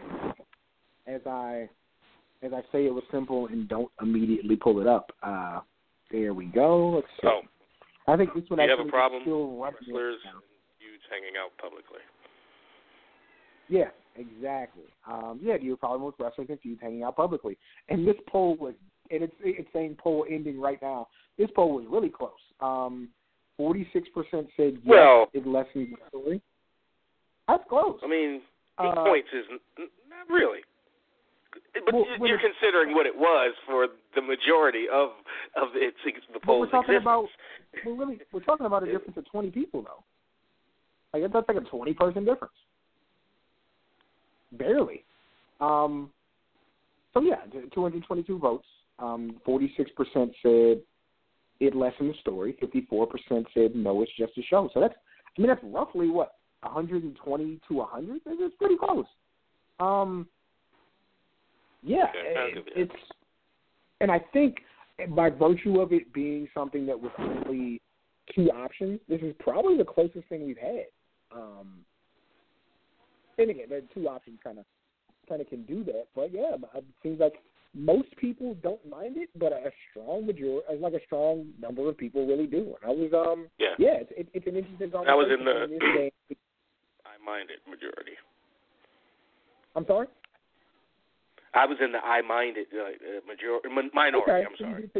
as 1.06 1.20
I 1.24 1.68
as 2.42 2.52
I 2.52 2.62
say, 2.72 2.86
it 2.86 2.92
was 2.92 3.04
simple, 3.12 3.46
and 3.46 3.68
don't 3.68 3.90
immediately 4.02 4.56
pull 4.56 4.80
it 4.80 4.88
up. 4.88 5.12
Uh, 5.22 5.60
there 6.10 6.34
we 6.34 6.46
go. 6.46 6.96
Let's 6.96 7.06
see. 7.20 7.28
Oh, 7.28 7.40
I 8.08 8.16
think 8.16 8.34
this 8.34 8.44
one 8.48 8.58
do 8.58 8.64
you 8.64 8.70
have 8.70 8.80
a 8.86 8.88
problem? 8.88 9.22
Wrestlers 9.22 10.18
dudes 10.78 11.04
hanging 11.10 11.34
out 11.42 11.50
publicly. 11.60 12.00
Yeah, 13.68 13.90
exactly. 14.14 14.84
Um, 15.06 15.40
yeah, 15.42 15.56
do 15.58 15.64
you 15.64 15.70
have 15.70 15.78
a 15.78 15.80
problem 15.80 16.02
with 16.04 16.14
wrestlers 16.18 16.46
and 16.50 16.60
feuds 16.60 16.80
hanging 16.80 17.02
out 17.02 17.16
publicly? 17.16 17.58
And 17.88 18.06
this 18.06 18.16
poll 18.28 18.56
was, 18.56 18.74
and 19.10 19.22
it's 19.22 19.34
it's 19.40 19.68
saying 19.72 19.96
poll 19.98 20.24
ending 20.30 20.60
right 20.60 20.80
now. 20.80 21.08
This 21.38 21.50
poll 21.54 21.74
was 21.74 21.84
really 21.88 22.10
close. 22.10 22.32
Um, 22.60 23.08
Forty-six 23.56 24.06
percent 24.10 24.48
said 24.56 24.74
yes, 24.74 24.82
Well- 24.84 25.30
it 25.32 25.46
lessens 25.46 25.88
the 25.90 25.96
story. 26.08 26.42
That's 27.48 27.64
close. 27.68 27.98
I 28.04 28.06
mean, 28.06 28.42
eight 28.80 28.86
Uh, 28.98 29.04
points 29.04 29.28
is 29.32 29.46
n- 29.50 29.88
not 30.10 30.28
really. 30.28 30.60
But 31.84 31.94
Well, 31.94 32.06
you're 32.28 32.38
considering 32.40 32.94
what 32.94 33.06
it 33.06 33.14
was 33.16 33.54
for 33.66 33.88
the 34.14 34.22
majority 34.22 34.86
of 34.92 35.10
of 35.56 35.68
its 35.74 35.96
the 36.32 36.40
poll's 36.40 36.66
we're 36.66 36.70
talking 36.70 36.94
existence. 36.96 37.02
about 37.02 37.28
we're 37.84 37.94
really 37.94 38.18
we're 38.32 38.40
talking 38.40 38.66
about 38.66 38.82
a 38.82 38.86
difference 38.86 39.16
of 39.16 39.24
twenty 39.30 39.50
people 39.50 39.82
though. 39.82 40.02
Like 41.12 41.32
that's 41.32 41.48
like 41.48 41.56
a 41.56 41.68
twenty 41.68 41.94
person 41.94 42.24
difference. 42.24 42.54
Barely. 44.52 45.04
Um 45.60 46.10
so 47.14 47.20
yeah, 47.20 47.40
two 47.74 47.82
hundred 47.82 48.04
twenty 48.04 48.22
two 48.22 48.38
votes. 48.38 48.66
Um 48.98 49.40
forty 49.44 49.72
six 49.76 49.90
percent 49.96 50.32
said 50.42 50.80
it 51.60 51.74
lessened 51.74 52.10
the 52.10 52.14
story, 52.20 52.56
fifty 52.60 52.86
four 52.88 53.06
percent 53.06 53.46
said 53.54 53.74
no, 53.74 54.02
it's 54.02 54.12
just 54.18 54.36
a 54.38 54.42
show. 54.42 54.68
So 54.74 54.80
that's 54.80 54.94
I 55.36 55.40
mean 55.40 55.48
that's 55.48 55.62
roughly 55.64 56.08
what, 56.08 56.32
hundred 56.62 57.02
and 57.04 57.16
twenty 57.16 57.60
to 57.68 57.82
hundred? 57.82 58.20
It's 58.26 58.56
pretty 58.56 58.76
close. 58.76 59.06
Um 59.80 60.26
yeah, 61.86 62.06
it, 62.14 62.64
it's 62.74 62.92
and 64.00 64.10
I 64.10 64.18
think 64.32 64.56
by 65.10 65.30
virtue 65.30 65.80
of 65.80 65.92
it 65.92 66.12
being 66.12 66.48
something 66.52 66.86
that 66.86 67.00
was 67.00 67.12
only 67.18 67.80
two 68.34 68.50
options, 68.50 69.00
this 69.08 69.20
is 69.22 69.34
probably 69.38 69.76
the 69.76 69.84
closest 69.84 70.26
thing 70.28 70.44
we've 70.46 70.58
had. 70.58 70.86
Um, 71.34 71.78
and 73.38 73.50
again, 73.50 73.66
the 73.68 73.82
two 73.94 74.08
options 74.08 74.38
kind 74.42 74.58
of 74.58 74.64
kind 75.28 75.40
of 75.40 75.48
can 75.48 75.62
do 75.64 75.84
that, 75.84 76.06
but 76.14 76.32
yeah, 76.32 76.54
it 76.74 76.84
seems 77.02 77.20
like 77.20 77.34
most 77.74 78.08
people 78.16 78.56
don't 78.62 78.84
mind 78.88 79.16
it, 79.16 79.28
but 79.36 79.52
a 79.52 79.70
strong 79.90 80.26
majority, 80.26 80.66
like 80.80 80.94
a 80.94 81.04
strong 81.04 81.46
number 81.60 81.88
of 81.88 81.98
people, 81.98 82.26
really 82.26 82.46
do. 82.46 82.74
And 82.80 82.90
I 82.90 82.94
was, 82.94 83.12
um, 83.12 83.48
Yeah. 83.58 83.74
yeah, 83.78 83.98
it's, 84.00 84.12
it, 84.16 84.28
it's 84.32 84.46
an 84.46 84.56
interesting 84.56 84.90
conversation. 84.90 85.06
That 85.06 85.16
was 85.16 85.30
in 85.30 85.44
the- 85.44 85.64
in 85.64 85.70
this 85.70 85.80
day. 85.80 86.12
I 87.04 87.68
majority. 87.68 88.16
I'm 89.74 89.84
sorry. 89.86 90.06
I 91.56 91.64
was 91.66 91.78
in 91.80 91.92
the 91.92 91.98
I 91.98 92.20
minded 92.22 92.66
uh, 92.72 92.84
uh, 92.84 93.20
majority 93.26 93.68
minority. 93.94 94.30
okay. 94.30 94.44
I'm 94.44 94.56
sorry. 94.60 94.90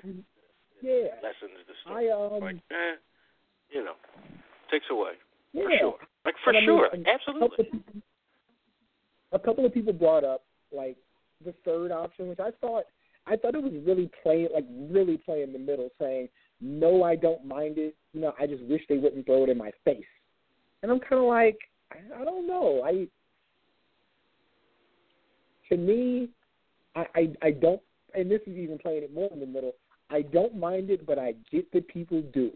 Yeah, 0.83 1.13
Lessens 1.23 1.57
the 1.67 1.75
story. 1.85 2.11
I 2.11 2.15
um, 2.15 2.41
like, 2.41 2.57
eh, 2.71 2.97
you 3.71 3.85
know, 3.85 3.95
takes 4.71 4.87
away 4.91 5.13
yeah. 5.53 5.63
for 5.65 5.71
sure. 5.79 5.99
Like 6.25 6.35
for 6.45 6.51
I 6.51 6.61
mean, 6.61 6.65
sure, 6.65 6.87
a 6.87 6.91
couple 6.91 7.13
absolutely. 7.13 7.65
people- 7.65 8.03
A 9.33 9.39
couple 9.39 9.67
of 9.67 9.75
people 9.75 9.93
brought 9.93 10.25
up 10.25 10.43
like 10.73 10.97
the 11.45 11.53
third 11.65 11.93
option, 11.93 12.29
which 12.29 12.41
I 12.41 12.51
thought 12.61 12.85
I 13.27 13.37
thought 13.37 13.55
it 13.55 13.63
was 13.63 13.73
really 13.87 14.11
playing 14.23 14.49
like 14.55 14.67
really 14.91 15.19
playing 15.19 15.53
the 15.53 15.59
middle, 15.59 15.91
saying 16.01 16.29
no, 16.61 17.03
I 17.03 17.17
don't 17.17 17.45
mind 17.45 17.77
it. 17.79 17.95
You 18.15 18.21
know, 18.23 18.33
I 18.41 18.47
just 18.47 18.63
wish 18.65 18.81
they 18.89 18.97
wouldn't 18.99 19.27
throw 19.27 19.45
it 19.45 19.51
in 19.51 19.59
my 19.59 19.73
face. 19.85 20.05
And 20.83 20.91
I'm 20.91 21.01
kind 21.01 21.21
of 21.21 21.25
like, 21.29 21.59
I, 21.93 22.21
I 22.21 22.25
don't 22.25 22.47
know. 22.47 22.83
I 22.85 23.07
to 25.69 25.77
me, 25.77 26.29
I, 26.97 27.07
I 27.15 27.29
I 27.43 27.51
don't, 27.51 27.81
and 28.15 28.31
this 28.31 28.41
is 28.47 28.57
even 28.57 28.79
playing 28.79 29.05
it 29.05 29.15
more 29.15 29.31
in 29.33 29.41
the 29.41 29.47
middle. 29.47 29.73
I 30.11 30.23
don't 30.23 30.57
mind 30.57 30.91
it, 30.91 31.07
but 31.07 31.19
I 31.19 31.35
get 31.53 31.71
that 31.73 31.87
people 31.89 32.23
do, 32.33 32.51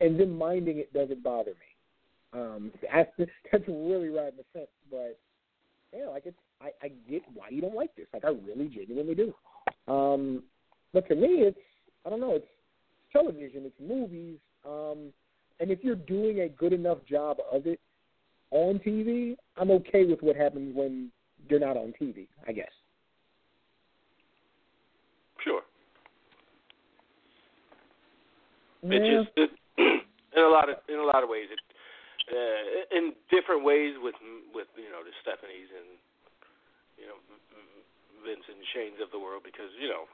and 0.00 0.20
then 0.20 0.36
minding 0.36 0.78
it 0.78 0.92
doesn't 0.92 1.22
bother 1.22 1.52
me. 1.52 2.38
Um, 2.40 2.72
that's 2.82 3.10
that's 3.50 3.64
really 3.66 4.10
right 4.10 4.32
in 4.32 4.36
the 4.36 4.44
fence, 4.52 4.68
but 4.90 5.18
yeah, 5.96 6.06
like 6.06 6.26
it's 6.26 6.36
I, 6.60 6.70
I 6.82 6.88
get 7.10 7.22
why 7.32 7.48
you 7.50 7.62
don't 7.62 7.74
like 7.74 7.94
this. 7.96 8.06
Like 8.12 8.24
I 8.24 8.28
really 8.28 8.68
genuinely 8.68 9.14
do. 9.14 9.34
Um, 9.92 10.42
but 10.92 11.08
to 11.08 11.14
me, 11.14 11.42
it's 11.42 11.58
I 12.04 12.10
don't 12.10 12.20
know. 12.20 12.36
It's 12.36 12.46
television. 13.12 13.62
It's 13.64 13.80
movies. 13.80 14.38
Um, 14.66 15.12
and 15.60 15.70
if 15.70 15.78
you're 15.82 15.94
doing 15.94 16.40
a 16.40 16.48
good 16.48 16.72
enough 16.72 16.98
job 17.08 17.38
of 17.50 17.66
it 17.66 17.80
on 18.50 18.80
TV, 18.80 19.36
I'm 19.56 19.70
okay 19.70 20.04
with 20.04 20.20
what 20.20 20.36
happens 20.36 20.74
when 20.74 21.10
you're 21.48 21.60
not 21.60 21.76
on 21.76 21.94
TV. 22.00 22.26
I 22.46 22.52
guess. 22.52 22.70
Sure. 25.44 25.60
Yeah. 28.82 28.96
It 28.96 29.00
just 29.04 29.30
it, 29.36 29.50
in 30.36 30.42
a 30.42 30.48
lot 30.48 30.68
of 30.68 30.80
in 30.88 30.96
a 30.98 31.04
lot 31.04 31.22
of 31.22 31.28
ways 31.28 31.48
it 31.52 31.60
uh, 32.32 32.96
in 32.96 33.12
different 33.28 33.64
ways 33.64 33.96
with 34.00 34.16
with 34.56 34.68
you 34.76 34.88
know 34.88 35.04
the 35.04 35.12
Stephanies 35.20 35.68
and 35.72 35.88
you 36.96 37.04
know 37.04 37.20
Vince 38.24 38.44
and 38.48 38.60
Shane's 38.72 39.00
of 39.04 39.12
the 39.12 39.20
world 39.20 39.44
because 39.44 39.68
you 39.76 39.88
know 39.88 40.08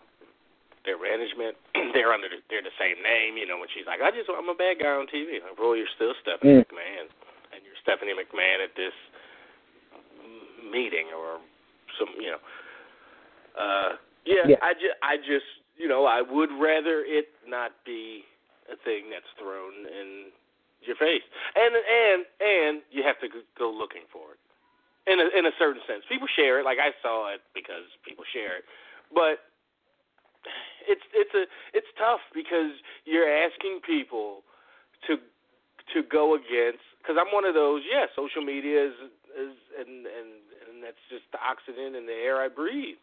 their 0.83 0.99
management 0.99 1.55
they're 1.95 2.11
under 2.11 2.27
the, 2.31 2.43
they're 2.51 2.67
the 2.67 2.75
same 2.79 2.99
name 3.03 3.39
you 3.39 3.47
know 3.47 3.59
when 3.59 3.71
she's 3.71 3.87
like 3.87 4.03
I 4.03 4.11
just 4.11 4.27
I'm 4.31 4.51
a 4.51 4.59
bad 4.59 4.83
guy 4.83 4.91
on 4.95 5.07
TV 5.07 5.39
like 5.43 5.55
bro 5.55 5.75
you're 5.79 5.91
still 5.95 6.15
Stephanie 6.23 6.63
Mm. 6.63 6.67
McMahon 6.67 7.07
and 7.55 7.63
you're 7.63 7.79
Stephanie 7.83 8.15
McMahon 8.15 8.63
at 8.63 8.75
this 8.75 8.95
meeting 10.71 11.11
or 11.15 11.39
some 11.99 12.11
you 12.19 12.35
know 12.35 12.43
uh 13.59 13.99
yeah, 14.25 14.57
Yeah. 14.57 14.61
I 14.63 14.73
just 14.75 14.97
I 15.03 15.17
just 15.17 15.49
you 15.77 15.89
know 15.89 16.05
I 16.05 16.23
would 16.23 16.51
rather 16.61 17.05
it 17.07 17.29
not 17.47 17.73
be 17.85 18.25
a 18.71 18.77
thing 18.85 19.11
that's 19.11 19.29
thrown 19.39 19.87
in 19.87 20.31
your 20.83 20.97
face, 20.97 21.25
and 21.57 21.75
and 21.75 22.21
and 22.41 22.83
you 22.91 23.03
have 23.03 23.19
to 23.21 23.29
go 23.59 23.71
looking 23.71 24.05
for 24.13 24.37
it. 24.37 24.41
In 25.11 25.19
a 25.19 25.27
in 25.37 25.47
a 25.47 25.55
certain 25.59 25.83
sense, 25.89 26.05
people 26.09 26.29
share 26.29 26.61
it. 26.61 26.65
Like 26.65 26.79
I 26.79 26.93
saw 27.03 27.33
it 27.33 27.41
because 27.55 27.89
people 28.05 28.25
share 28.33 28.59
it, 28.59 28.65
but 29.13 29.41
it's 30.89 31.05
it's 31.13 31.35
a 31.35 31.45
it's 31.77 31.89
tough 31.99 32.21
because 32.35 32.73
you're 33.05 33.29
asking 33.29 33.81
people 33.85 34.43
to 35.07 35.17
to 35.95 36.03
go 36.07 36.35
against. 36.35 36.85
Because 37.01 37.17
I'm 37.17 37.33
one 37.33 37.45
of 37.45 37.55
those. 37.55 37.83
Yeah, 37.89 38.07
social 38.15 38.45
media 38.45 38.93
is 38.93 38.97
is 39.37 39.57
and 39.79 40.05
and 40.07 40.31
and 40.69 40.77
that's 40.85 41.01
just 41.09 41.25
the 41.33 41.41
oxygen 41.41 41.95
in 41.97 42.07
the 42.07 42.17
air 42.17 42.41
I 42.41 42.49
breathe. 42.49 43.01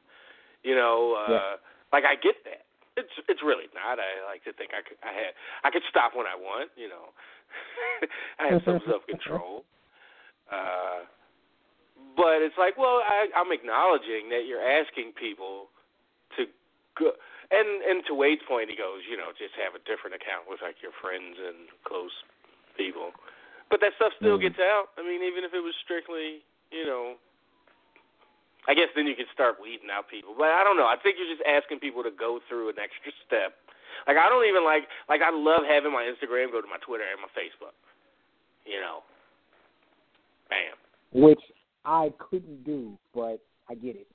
You 0.63 0.75
know, 0.75 1.15
uh, 1.17 1.31
Yeah. 1.31 1.55
like 1.93 2.03
I 2.05 2.15
get 2.15 2.35
that. 2.45 2.65
It's 2.97 3.13
it's 3.29 3.43
really 3.45 3.69
not. 3.77 3.99
I 4.01 4.25
like 4.25 4.43
to 4.45 4.53
think 4.53 4.71
I 4.73 4.81
could 4.81 4.97
I 5.05 5.13
had 5.13 5.31
I 5.63 5.69
could 5.69 5.85
stop 5.89 6.15
when 6.17 6.25
I 6.25 6.35
want. 6.35 6.71
You 6.75 6.89
know, 6.89 7.13
I 8.41 8.53
have 8.53 8.61
some 8.65 8.81
self 8.89 9.05
control. 9.05 9.63
Uh, 10.49 11.05
but 12.15 12.41
it's 12.41 12.57
like, 12.57 12.77
well, 12.77 13.01
I, 13.05 13.29
I'm 13.35 13.51
acknowledging 13.53 14.29
that 14.33 14.49
you're 14.49 14.63
asking 14.63 15.13
people 15.13 15.69
to 16.37 16.45
go. 16.97 17.13
And 17.53 17.69
and 17.85 18.03
to 18.09 18.13
Wade's 18.17 18.43
point, 18.49 18.69
he 18.69 18.75
goes, 18.75 19.05
you 19.05 19.15
know, 19.15 19.29
just 19.37 19.53
have 19.61 19.77
a 19.77 19.81
different 19.85 20.17
account 20.17 20.49
with 20.49 20.59
like 20.65 20.81
your 20.81 20.91
friends 20.99 21.37
and 21.37 21.69
close 21.85 22.11
people. 22.75 23.13
But 23.69 23.79
that 23.85 23.93
stuff 23.99 24.13
still 24.17 24.39
Mhm. 24.39 24.49
gets 24.49 24.59
out. 24.59 24.95
I 24.97 25.03
mean, 25.03 25.21
even 25.23 25.43
if 25.43 25.53
it 25.53 25.61
was 25.61 25.75
strictly, 25.83 26.43
you 26.71 26.85
know, 26.85 27.15
I 28.67 28.73
guess 28.75 28.89
then 28.95 29.07
you 29.07 29.15
could 29.15 29.31
start 29.33 29.57
weeding 29.63 29.87
out 29.91 30.09
people. 30.11 30.35
But 30.37 30.51
I 30.51 30.63
don't 30.63 30.75
know. 30.75 30.87
I 30.87 30.97
think 31.01 31.15
you're 31.17 31.31
just 31.31 31.43
asking 31.47 31.79
people 31.79 32.03
to 32.03 32.11
go 32.11 32.39
through 32.49 32.69
an 32.69 32.79
extra 32.79 33.11
step. 33.25 33.55
Like 34.05 34.17
I 34.17 34.27
don't 34.29 34.45
even 34.45 34.63
like 34.63 34.83
like 35.07 35.21
I 35.23 35.31
love 35.31 35.63
having 35.67 35.91
my 35.91 36.03
Instagram 36.03 36.51
go 36.51 36.59
to 36.61 36.67
my 36.67 36.77
Twitter 36.83 37.07
and 37.07 37.19
my 37.23 37.31
Facebook. 37.31 37.73
You 38.67 38.79
know. 38.83 39.03
Bam. 40.49 40.75
which 41.23 41.39
I 41.85 42.11
couldn't 42.19 42.63
do, 42.63 42.97
but 43.13 43.39
I 43.69 43.75
get 43.75 43.95
it. 43.95 44.07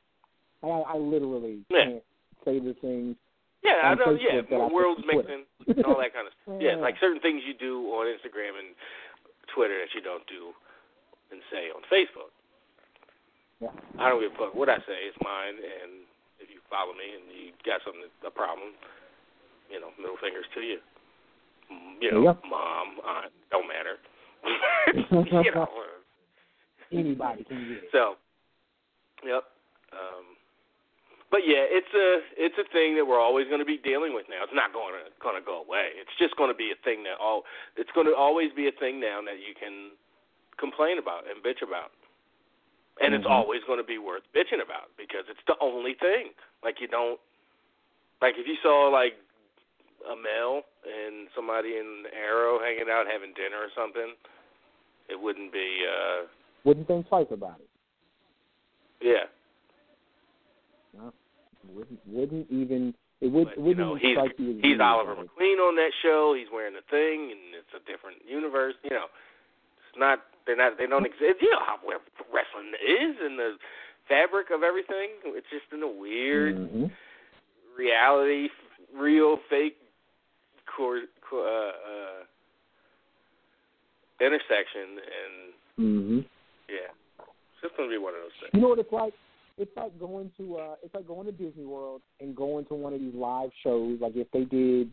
I, 0.63 0.69
I 0.69 0.97
literally 0.97 1.61
Yeah. 1.69 1.85
can't 1.85 2.03
say 2.45 2.59
the 2.61 2.75
things. 2.81 3.17
Yeah, 3.63 3.79
I 3.85 3.95
know. 3.95 4.17
Yeah, 4.19 4.43
worlds 4.69 5.03
mixing 5.07 5.45
and 5.69 5.85
all 5.85 5.97
that 6.01 6.13
kind 6.13 6.27
of 6.27 6.33
stuff. 6.43 6.57
Yeah. 6.61 6.77
like 6.77 6.97
certain 7.01 7.21
things 7.21 7.43
you 7.47 7.55
do 7.55 7.87
on 7.95 8.07
Instagram 8.07 8.59
and 8.59 8.75
Twitter 9.55 9.79
that 9.79 9.95
you 9.95 10.01
don't 10.03 10.27
do 10.27 10.51
and 11.31 11.41
say 11.51 11.69
on 11.71 11.83
Facebook. 11.93 12.33
Yeah. 13.63 13.71
I 14.03 14.11
don't 14.11 14.19
give 14.19 14.35
a 14.35 14.39
fuck 14.51 14.55
what 14.59 14.69
I 14.69 14.83
say. 14.83 15.07
It's 15.07 15.17
mine, 15.23 15.55
and 15.55 16.03
if 16.43 16.51
you 16.51 16.59
follow 16.67 16.91
me 16.99 17.07
and 17.15 17.25
you 17.31 17.55
got 17.63 17.79
something 17.87 18.03
a 18.27 18.31
problem, 18.35 18.75
you 19.71 19.79
know, 19.79 19.95
middle 20.03 20.19
fingers 20.19 20.45
to 20.59 20.61
you. 20.67 20.79
Mm, 21.71 22.03
You 22.03 22.11
know, 22.11 22.23
Yeah. 22.27 22.51
mom, 22.51 22.99
aunt, 23.07 23.31
don't 23.55 23.69
matter. 23.71 24.03
you 25.31 25.55
know. 25.55 25.71
Anybody 26.91 27.45
can 27.45 27.63
get 27.69 27.85
it. 27.87 27.91
So, 27.93 28.17
yep. 29.25 29.45
Um, 29.95 30.37
but 31.31 31.47
yeah, 31.47 31.65
it's 31.65 31.89
a 31.95 32.21
it's 32.37 32.59
a 32.59 32.67
thing 32.75 32.97
that 32.97 33.07
we're 33.07 33.21
always 33.23 33.47
going 33.49 33.61
to 33.61 33.65
be 33.65 33.79
dealing 33.79 34.13
with 34.13 34.29
now. 34.29 34.43
It's 34.45 34.53
not 34.53 34.75
going 34.75 34.93
to 34.93 35.09
going 35.23 35.39
to 35.39 35.45
go 35.45 35.63
away. 35.65 35.95
It's 35.97 36.13
just 36.19 36.37
going 36.37 36.51
to 36.53 36.57
be 36.59 36.73
a 36.75 36.79
thing 36.85 37.05
that 37.05 37.17
all 37.17 37.45
it's 37.79 37.89
going 37.95 38.07
to 38.07 38.13
always 38.15 38.53
be 38.53 38.69
a 38.69 38.73
thing 38.77 39.01
now 39.01 39.23
that 39.25 39.39
you 39.41 39.55
can 39.57 39.97
complain 40.59 40.99
about 40.99 41.25
and 41.31 41.41
bitch 41.41 41.63
about. 41.65 41.93
And 43.01 43.15
Mhm. 43.15 43.19
it's 43.19 43.27
always 43.27 43.65
going 43.65 43.79
to 43.79 43.85
be 43.85 43.99
worth 43.99 44.23
bitching 44.33 44.61
about 44.63 44.95
because 44.97 45.25
it's 45.29 45.43
the 45.47 45.59
only 45.61 45.95
thing. 45.95 46.35
Like 46.63 46.81
you 46.81 46.89
don't 46.89 47.19
like 48.21 48.37
if 48.39 48.47
you 48.47 48.57
saw 48.63 48.89
like 48.89 49.17
a 50.09 50.17
male 50.17 50.63
and 50.87 51.29
somebody 51.35 51.77
in 51.79 52.07
Arrow 52.13 52.59
hanging 52.59 52.91
out 52.91 53.07
having 53.07 53.33
dinner 53.35 53.59
or 53.59 53.71
something, 53.75 54.15
it 55.09 55.19
wouldn't 55.21 55.53
be 55.53 55.87
uh 55.87 56.27
Wouldn't 56.65 56.87
think 56.87 57.09
twice 57.09 57.27
about 57.31 57.59
it. 57.61 57.69
yeah. 59.01 59.27
Wouldn't 61.69 62.01
wouldn't 62.07 62.51
even 62.51 62.95
it 63.21 63.31
would 63.31 63.47
but, 63.47 63.57
it 63.57 63.61
wouldn't 63.61 63.79
know, 63.79 63.97
even 63.97 64.09
he's 64.09 64.17
strike 64.19 64.39
you 64.39 64.59
he's 64.61 64.81
Oliver 64.81 65.15
McQueen 65.15 65.59
on 65.63 65.77
that 65.77 65.93
show. 66.03 66.35
He's 66.37 66.51
wearing 66.53 66.75
the 66.75 66.83
thing, 66.91 67.31
and 67.31 67.55
it's 67.55 67.73
a 67.73 67.79
different 67.91 68.19
universe. 68.27 68.75
You 68.83 68.91
know, 68.91 69.07
it's 69.79 69.97
not. 69.97 70.27
They're 70.47 70.57
not. 70.57 70.79
They 70.79 70.87
don't 70.87 71.07
exist. 71.07 71.41
You 71.41 71.51
know 71.51 71.61
how 71.65 71.79
wrestling 72.33 72.73
is 72.83 73.17
and 73.23 73.39
the 73.39 73.57
fabric 74.09 74.51
of 74.51 74.63
everything. 74.63 75.11
It's 75.25 75.47
just 75.51 75.73
in 75.73 75.83
a 75.83 75.89
weird 75.89 76.57
Mhm. 76.57 76.91
reality, 77.77 78.49
real, 78.93 79.39
fake, 79.49 79.79
core, 80.67 81.03
core, 81.23 81.47
uh, 81.47 81.71
uh, 81.71 82.25
intersection, 84.21 84.99
and 84.99 85.55
Mhm. 85.79 86.25
yeah, 86.69 86.91
it's 87.19 87.61
just 87.61 87.77
gonna 87.77 87.89
be 87.89 87.99
one 87.99 88.15
of 88.15 88.23
those 88.23 88.33
things. 88.41 88.51
You 88.55 88.61
know 88.61 88.69
what 88.69 88.79
it's 88.79 88.93
like? 88.93 89.15
It's 89.59 89.77
like 89.77 89.99
going 89.99 90.31
to 90.39 90.57
uh 90.59 90.77
it's 90.83 90.95
like 90.95 91.07
going 91.07 91.27
to 91.27 91.33
Disney 91.33 91.65
World 91.65 92.03
and 92.21 92.35
going 92.35 92.65
to 92.67 92.75
one 92.75 92.95
of 92.95 93.01
these 93.01 93.15
live 93.15 93.53
shows, 93.63 94.01
like 94.01 94.17
if 94.17 94.31
they 94.31 94.45
did 94.45 94.93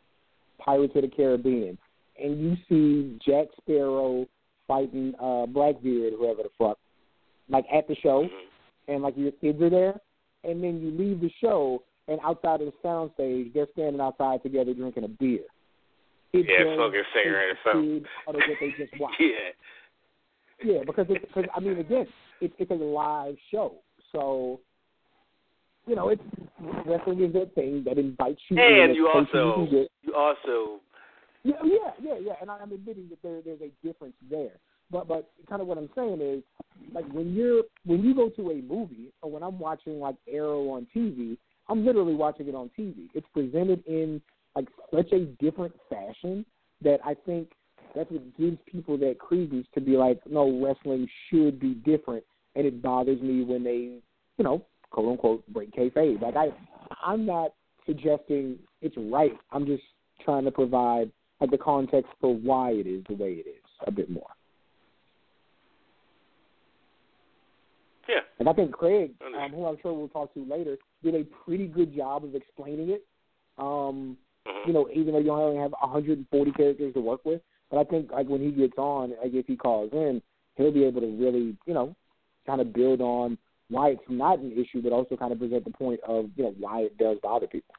Pirates 0.57 0.95
of 0.95 1.03
the 1.03 1.07
Caribbean, 1.07 1.77
and 2.17 2.41
you 2.41 2.57
see 2.67 3.17
Jack 3.25 3.47
Sparrow 3.57 4.27
fighting 4.69 5.13
uh 5.19 5.45
Blackbeard, 5.47 6.13
whoever 6.13 6.43
the 6.43 6.49
fuck, 6.57 6.77
like 7.49 7.65
at 7.73 7.87
the 7.87 7.95
show, 7.95 8.23
Mhm. 8.23 8.47
and 8.87 9.01
like 9.03 9.17
your 9.17 9.31
kids 9.31 9.59
are 9.61 9.69
there, 9.69 9.99
and 10.45 10.63
then 10.63 10.79
you 10.79 10.91
leave 10.91 11.19
the 11.19 11.31
show, 11.41 11.83
and 12.07 12.19
outside 12.23 12.61
of 12.61 12.67
the 12.67 12.73
sound 12.81 13.11
stage, 13.15 13.51
they're 13.53 13.67
standing 13.73 13.99
outside 13.99 14.41
together 14.43 14.73
drinking 14.73 15.03
a 15.05 15.07
beer. 15.09 15.43
It 16.33 16.45
Yeah, 16.47 16.75
smoking 16.75 16.99
a 17.01 17.03
cigarette 17.13 17.57
or 17.57 17.71
something. 17.73 18.05
Out 18.27 18.35
of 18.35 18.41
what 18.47 18.59
they 18.61 18.71
just 18.77 18.93
watched. 18.99 19.19
yeah. 19.19 19.51
Yeah, 20.61 20.83
because 20.85 21.07
it's 21.09 21.25
because 21.25 21.45
I 21.55 21.59
mean 21.59 21.79
again, 21.79 22.07
it's 22.41 22.53
it's 22.59 22.69
a 22.71 22.75
live 22.75 23.37
show, 23.49 23.75
so 24.11 24.59
you 25.87 25.95
know 25.95 26.09
it's 26.09 26.21
wrestling 26.85 27.21
is 27.23 27.33
that 27.33 27.55
thing 27.55 27.83
that 27.85 27.97
invites 27.97 28.41
you. 28.49 28.57
in, 28.57 28.63
And 28.63 28.89
that 28.91 28.95
you 28.95 29.07
also 29.07 29.67
you 30.03 30.13
also 30.15 30.81
yeah, 31.43 31.55
yeah, 31.63 31.91
yeah, 32.01 32.15
yeah, 32.21 32.33
and 32.41 32.49
I'm 32.49 32.71
admitting 32.71 33.09
that 33.09 33.21
there 33.23 33.41
there's 33.41 33.61
a 33.61 33.71
difference 33.85 34.15
there, 34.29 34.59
but 34.91 35.07
but 35.07 35.29
kind 35.49 35.61
of 35.61 35.67
what 35.67 35.77
I'm 35.77 35.89
saying 35.95 36.19
is 36.21 36.43
like 36.93 37.05
when 37.11 37.33
you're 37.33 37.63
when 37.85 38.03
you 38.03 38.13
go 38.13 38.29
to 38.29 38.51
a 38.51 38.61
movie 38.61 39.11
or 39.21 39.31
when 39.31 39.43
I'm 39.43 39.59
watching 39.59 39.99
like 39.99 40.15
Arrow 40.31 40.69
on 40.69 40.87
TV, 40.95 41.37
I'm 41.67 41.85
literally 41.85 42.15
watching 42.15 42.47
it 42.47 42.55
on 42.55 42.69
TV. 42.77 43.07
It's 43.13 43.27
presented 43.33 43.85
in 43.85 44.21
like 44.55 44.67
such 44.93 45.11
a 45.11 45.25
different 45.41 45.73
fashion 45.89 46.45
that 46.81 46.99
I 47.05 47.15
think 47.25 47.51
that's 47.95 48.09
what 48.11 48.37
gives 48.37 48.57
people 48.65 48.97
that 48.97 49.19
credence 49.19 49.67
to 49.73 49.81
be 49.81 49.97
like, 49.97 50.19
no, 50.29 50.61
wrestling 50.63 51.07
should 51.29 51.59
be 51.59 51.73
different, 51.73 52.23
and 52.55 52.65
it 52.65 52.81
bothers 52.81 53.21
me 53.21 53.43
when 53.43 53.63
they, 53.63 53.99
you 54.37 54.43
know, 54.43 54.65
quote 54.91 55.11
unquote 55.11 55.47
break 55.53 55.71
kayfabe. 55.71 56.21
Like 56.21 56.35
I, 56.35 56.49
I'm 57.03 57.25
not 57.25 57.53
suggesting 57.85 58.57
it's 58.81 58.95
right. 58.97 59.37
I'm 59.51 59.65
just 59.65 59.83
trying 60.23 60.45
to 60.45 60.51
provide 60.51 61.11
like 61.39 61.51
the 61.51 61.57
context 61.57 62.11
for 62.19 62.35
why 62.35 62.71
it 62.71 62.87
is 62.87 63.03
the 63.07 63.15
way 63.15 63.33
it 63.33 63.47
is 63.47 63.63
a 63.87 63.91
bit 63.91 64.09
more. 64.09 64.29
yeah. 68.09 68.21
And 68.39 68.49
I 68.49 68.53
think 68.53 68.71
Craig, 68.71 69.11
um, 69.21 69.51
who 69.51 69.65
I'm 69.65 69.77
sure 69.81 69.93
we'll 69.93 70.09
talk 70.09 70.33
to 70.33 70.45
later, 70.45 70.77
did 71.03 71.15
a 71.15 71.23
pretty 71.23 71.67
good 71.67 71.95
job 71.95 72.25
of 72.25 72.35
explaining 72.35 72.89
it. 72.89 73.05
Um, 73.57 74.17
Mhm. 74.47 74.67
you 74.67 74.73
know, 74.73 74.89
even 74.93 75.13
though 75.13 75.19
you 75.19 75.31
only 75.31 75.57
have 75.57 75.73
140 75.73 76.51
characters 76.53 76.93
to 76.93 77.01
work 77.01 77.23
with, 77.25 77.41
but 77.69 77.77
I 77.77 77.83
think 77.83 78.11
like 78.11 78.27
when 78.27 78.41
he 78.41 78.51
gets 78.51 78.77
on, 78.77 79.11
like 79.21 79.33
if 79.33 79.45
he 79.45 79.55
calls 79.55 79.91
in, 79.93 80.21
he'll 80.55 80.71
be 80.71 80.85
able 80.85 81.01
to 81.01 81.07
really, 81.07 81.55
you 81.65 81.73
know, 81.73 81.95
kind 82.47 82.61
of 82.61 82.73
build 82.73 83.01
on 83.01 83.37
why 83.69 83.89
it's 83.89 84.09
not 84.09 84.39
an 84.39 84.51
issue, 84.53 84.81
but 84.81 84.91
also 84.91 85.15
kind 85.15 85.31
of 85.31 85.39
present 85.39 85.63
the 85.63 85.71
point 85.71 85.99
of 86.01 86.29
you 86.35 86.43
know 86.43 86.55
why 86.57 86.81
it 86.81 86.97
does 86.97 87.19
bother 87.21 87.47
people. 87.47 87.75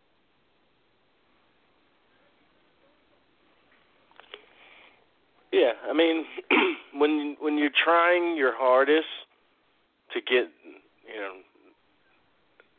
Yeah, 5.52 5.72
I 5.88 5.92
mean, 5.92 6.24
when 6.94 7.36
when 7.40 7.58
you're 7.58 7.74
trying 7.74 8.36
your 8.36 8.54
hardest 8.56 9.08
to 10.14 10.20
get, 10.20 10.50
you 11.06 11.20
know, 11.20 11.34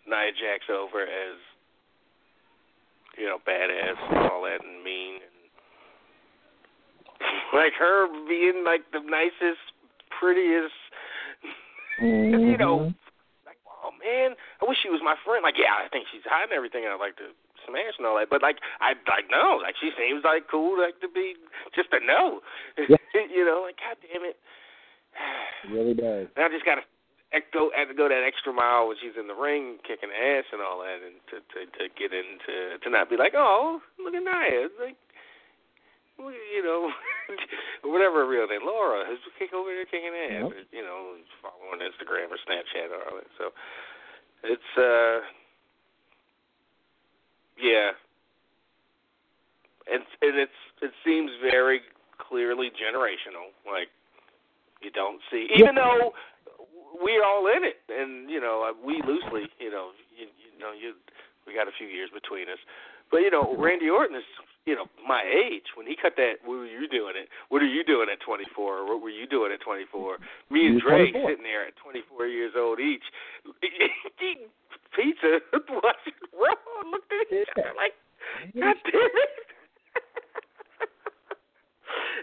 Nia 0.07 0.31
Jax 0.31 0.65
over 0.71 1.03
as, 1.03 1.37
you 3.17 3.25
know, 3.25 3.37
badass 3.47 3.95
and 4.09 4.31
all 4.31 4.43
that 4.43 4.63
and 4.63 4.83
mean 4.83 5.15
and 5.15 5.41
like 7.53 7.73
her 7.77 8.07
being 8.27 8.63
like 8.65 8.81
the 8.93 8.99
nicest, 8.99 9.61
prettiest, 10.19 10.73
you 12.01 12.57
know, 12.57 12.79
mm-hmm. 12.79 13.45
like 13.45 13.59
oh 13.67 13.91
man, 13.99 14.35
I 14.61 14.65
wish 14.65 14.77
she 14.81 14.89
was 14.89 15.01
my 15.03 15.15
friend. 15.25 15.43
Like 15.43 15.55
yeah, 15.57 15.75
I 15.75 15.89
think 15.89 16.07
she's 16.11 16.23
hot 16.25 16.43
and 16.43 16.53
everything, 16.53 16.85
I'd 16.87 16.99
like 16.99 17.17
to 17.17 17.35
smash 17.67 17.95
and 17.97 18.05
all 18.07 18.17
that. 18.17 18.29
But 18.29 18.41
like 18.41 18.57
I 18.79 18.93
like 19.09 19.29
no, 19.29 19.59
like 19.61 19.75
she 19.79 19.91
seems 19.97 20.23
like 20.23 20.47
cool, 20.49 20.77
like 20.79 20.99
to 21.01 21.09
be 21.09 21.35
just 21.75 21.91
to 21.91 21.99
know, 22.01 22.41
Yeah. 22.77 22.97
you 23.35 23.43
know, 23.45 23.63
like 23.65 23.77
god 23.77 23.97
damn 24.01 24.23
it. 24.25 24.37
It 25.65 25.69
really 25.69 25.93
does. 25.93 26.25
And 26.35 26.41
I 26.45 26.49
just 26.49 26.65
gotta 26.65 26.81
go 27.53 27.71
had 27.75 27.87
to 27.87 27.95
go 27.95 28.09
that 28.09 28.23
extra 28.27 28.51
mile 28.51 28.87
when 28.91 28.97
she's 28.99 29.15
in 29.15 29.27
the 29.27 29.37
ring 29.37 29.77
kicking 29.87 30.11
ass 30.11 30.43
and 30.51 30.59
all 30.59 30.83
that, 30.83 30.99
and 30.99 31.15
to 31.31 31.39
to 31.39 31.59
to 31.79 31.83
get 31.95 32.11
into 32.11 32.79
to 32.83 32.87
not 32.89 33.09
be 33.09 33.15
like, 33.15 33.33
oh, 33.35 33.79
look 34.01 34.13
at 34.15 34.23
Nia, 34.23 34.67
It's 34.67 34.75
like, 34.81 34.97
you 36.19 36.63
know, 36.63 36.91
whatever 37.87 38.27
real 38.27 38.47
name, 38.47 38.65
Laura, 38.65 39.05
who's 39.07 39.21
kick 39.39 39.53
over 39.53 39.69
there 39.71 39.85
kicking 39.87 40.11
ass, 40.11 40.51
Yep. 40.51 40.75
you 40.75 40.83
know, 40.83 41.15
follow 41.41 41.71
on 41.71 41.79
Instagram 41.79 42.29
or 42.33 42.39
Snapchat 42.43 42.91
or 42.91 42.99
all 43.07 43.15
that. 43.21 43.31
So 43.39 43.45
it's 44.43 44.71
uh, 44.75 45.23
yeah, 47.61 47.91
and 49.91 50.03
and 50.21 50.37
it's 50.39 50.59
it 50.81 50.91
seems 51.05 51.31
very 51.41 51.81
clearly 52.17 52.71
generational, 52.71 53.53
like. 53.71 53.89
You 54.81 54.89
don't 54.89 55.21
see, 55.29 55.45
even 55.53 55.75
though 55.75 56.11
we're 57.01 57.23
all 57.23 57.47
in 57.47 57.63
it, 57.63 57.81
and 57.89 58.29
you 58.29 58.39
know 58.39 58.65
uh, 58.65 58.73
we 58.77 59.01
loosely, 59.05 59.49
you 59.59 59.71
know, 59.71 59.91
you, 60.15 60.25
you 60.25 60.59
know, 60.59 60.71
you 60.73 60.93
we 61.45 61.53
got 61.53 61.67
a 61.67 61.75
few 61.77 61.87
years 61.87 62.09
between 62.13 62.49
us, 62.49 62.61
but 63.09 63.25
you 63.25 63.31
know 63.31 63.55
Randy 63.57 63.89
Orton 63.89 64.15
is, 64.15 64.27
you 64.65 64.75
know, 64.75 64.85
my 65.07 65.25
age. 65.25 65.73
When 65.75 65.87
he 65.87 65.95
cut 65.97 66.13
that, 66.17 66.41
what 66.45 66.61
were 66.61 66.69
you 66.69 66.87
doing 66.87 67.17
it? 67.17 67.29
What 67.49 67.61
are 67.61 67.69
you 67.69 67.83
doing 67.83 68.07
at 68.11 68.21
24? 68.21 68.85
What 68.85 69.01
were 69.01 69.09
you 69.09 69.25
doing 69.25 69.51
at 69.51 69.61
24? 69.61 70.17
Me 70.49 70.67
and 70.67 70.81
Drake 70.81 71.13
sitting 71.13 71.43
there 71.43 71.65
at 71.65 71.73
24 71.81 72.27
years 72.27 72.53
old 72.57 72.79
each, 72.79 73.05
pizza, 74.95 75.39
watching 75.83 76.17
Raw. 76.33 76.55
Looked 76.89 77.11
at 77.13 77.31
each 77.31 77.47
other 77.57 77.73
like, 77.77 77.93
God 78.55 78.75
damn 78.89 79.15
it. 79.15 79.31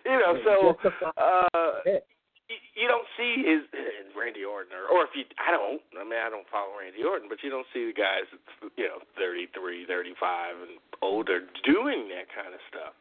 you 0.06 0.18
know, 0.18 0.34
so 0.44 0.74
uh 1.16 2.00
you, 2.48 2.88
don't 2.88 3.04
see 3.20 3.44
his 3.44 3.68
Randy 4.16 4.40
Orton, 4.40 4.72
or, 4.72 4.88
or 4.88 5.04
if 5.04 5.12
you, 5.12 5.28
I 5.36 5.52
don't. 5.52 5.84
I 6.00 6.04
mean, 6.04 6.16
I 6.16 6.32
don't 6.32 6.48
follow 6.48 6.80
Randy 6.80 7.04
Orton, 7.04 7.28
but 7.28 7.44
you 7.44 7.52
don't 7.52 7.68
see 7.76 7.92
the 7.92 7.96
guys 7.96 8.24
you 8.80 8.88
know 8.88 9.04
33, 9.20 9.84
35, 9.84 10.64
and 10.64 10.80
older 11.04 11.44
doing 11.68 12.08
that 12.08 12.32
kind 12.32 12.56
of 12.56 12.62
stuff. 12.72 12.96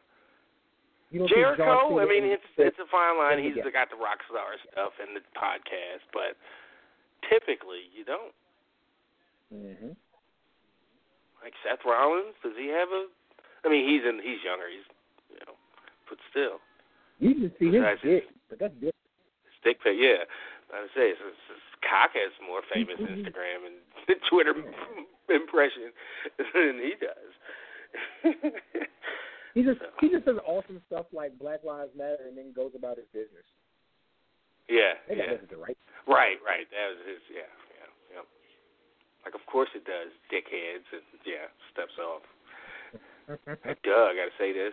You 1.08 1.24
don't 1.24 1.32
see 1.32 1.40
John 1.40 1.56
Jericho, 1.56 1.96
I 1.96 2.04
mean, 2.04 2.28
it's 2.28 2.48
it's 2.60 2.76
a 2.76 2.88
fine 2.92 3.16
line. 3.16 3.40
Yeah. 3.40 3.64
He's 3.64 3.72
got 3.72 3.88
the 3.88 3.96
rock 3.96 4.20
star 4.28 4.60
stuff 4.68 4.92
and 5.00 5.16
the 5.16 5.24
podcast, 5.32 6.04
but 6.12 6.36
typically 7.32 7.88
you 7.96 8.04
don't. 8.04 8.36
Mhm. 9.52 9.96
Like 11.42 11.54
Seth 11.64 11.84
Rollins, 11.84 12.34
does 12.42 12.52
he 12.56 12.68
have 12.68 12.88
a? 12.90 13.06
I 13.64 13.68
mean, 13.70 13.88
he's 13.88 14.04
in. 14.04 14.20
He's 14.22 14.42
younger. 14.44 14.68
He's 14.68 14.84
you 15.30 15.40
know, 15.46 15.54
but 16.08 16.18
still, 16.30 16.60
You 17.18 17.34
just 17.48 17.58
see 17.58 17.70
his 17.72 17.82
dick, 18.02 18.24
but 18.50 18.58
that's 18.58 18.74
different. 18.74 18.94
stick 19.60 19.80
pic. 19.82 19.96
Yeah, 19.96 20.24
I 20.74 20.80
would 20.82 20.90
say 20.94 21.10
it's, 21.14 21.20
it's, 21.22 21.44
it's 21.50 21.68
cock 21.88 22.10
has 22.14 22.32
more 22.44 22.60
famous 22.72 22.98
Instagram 23.00 23.66
and 23.66 23.76
Twitter 24.30 24.52
impression 25.30 25.92
than 26.36 26.80
he 26.82 26.94
does. 27.00 27.32
He 29.54 29.64
just 29.64 29.80
he 29.98 30.06
just 30.08 30.24
does 30.28 30.36
awesome 30.46 30.78
stuff 30.86 31.06
like 31.10 31.36
Black 31.40 31.64
Lives 31.64 31.90
Matter 31.96 32.28
and 32.28 32.36
then 32.38 32.52
goes 32.54 32.70
about 32.76 32.94
his 33.00 33.06
business. 33.10 33.42
yeah, 34.68 34.94
yeah, 35.10 35.34
right. 35.58 35.74
right, 36.06 36.38
right. 36.46 36.68
That 36.70 36.86
was 36.94 37.00
his. 37.08 37.18
Yeah. 37.32 37.48
Like, 39.24 39.34
of 39.34 39.44
course 39.46 39.68
it 39.74 39.84
does, 39.84 40.10
dickheads, 40.32 40.86
and 40.92 41.02
yeah, 41.26 41.48
steps 41.72 41.92
off. 42.00 42.22
Like, 43.28 43.82
duh, 43.82 44.08
I 44.08 44.14
gotta 44.16 44.32
say 44.38 44.52
this. 44.52 44.72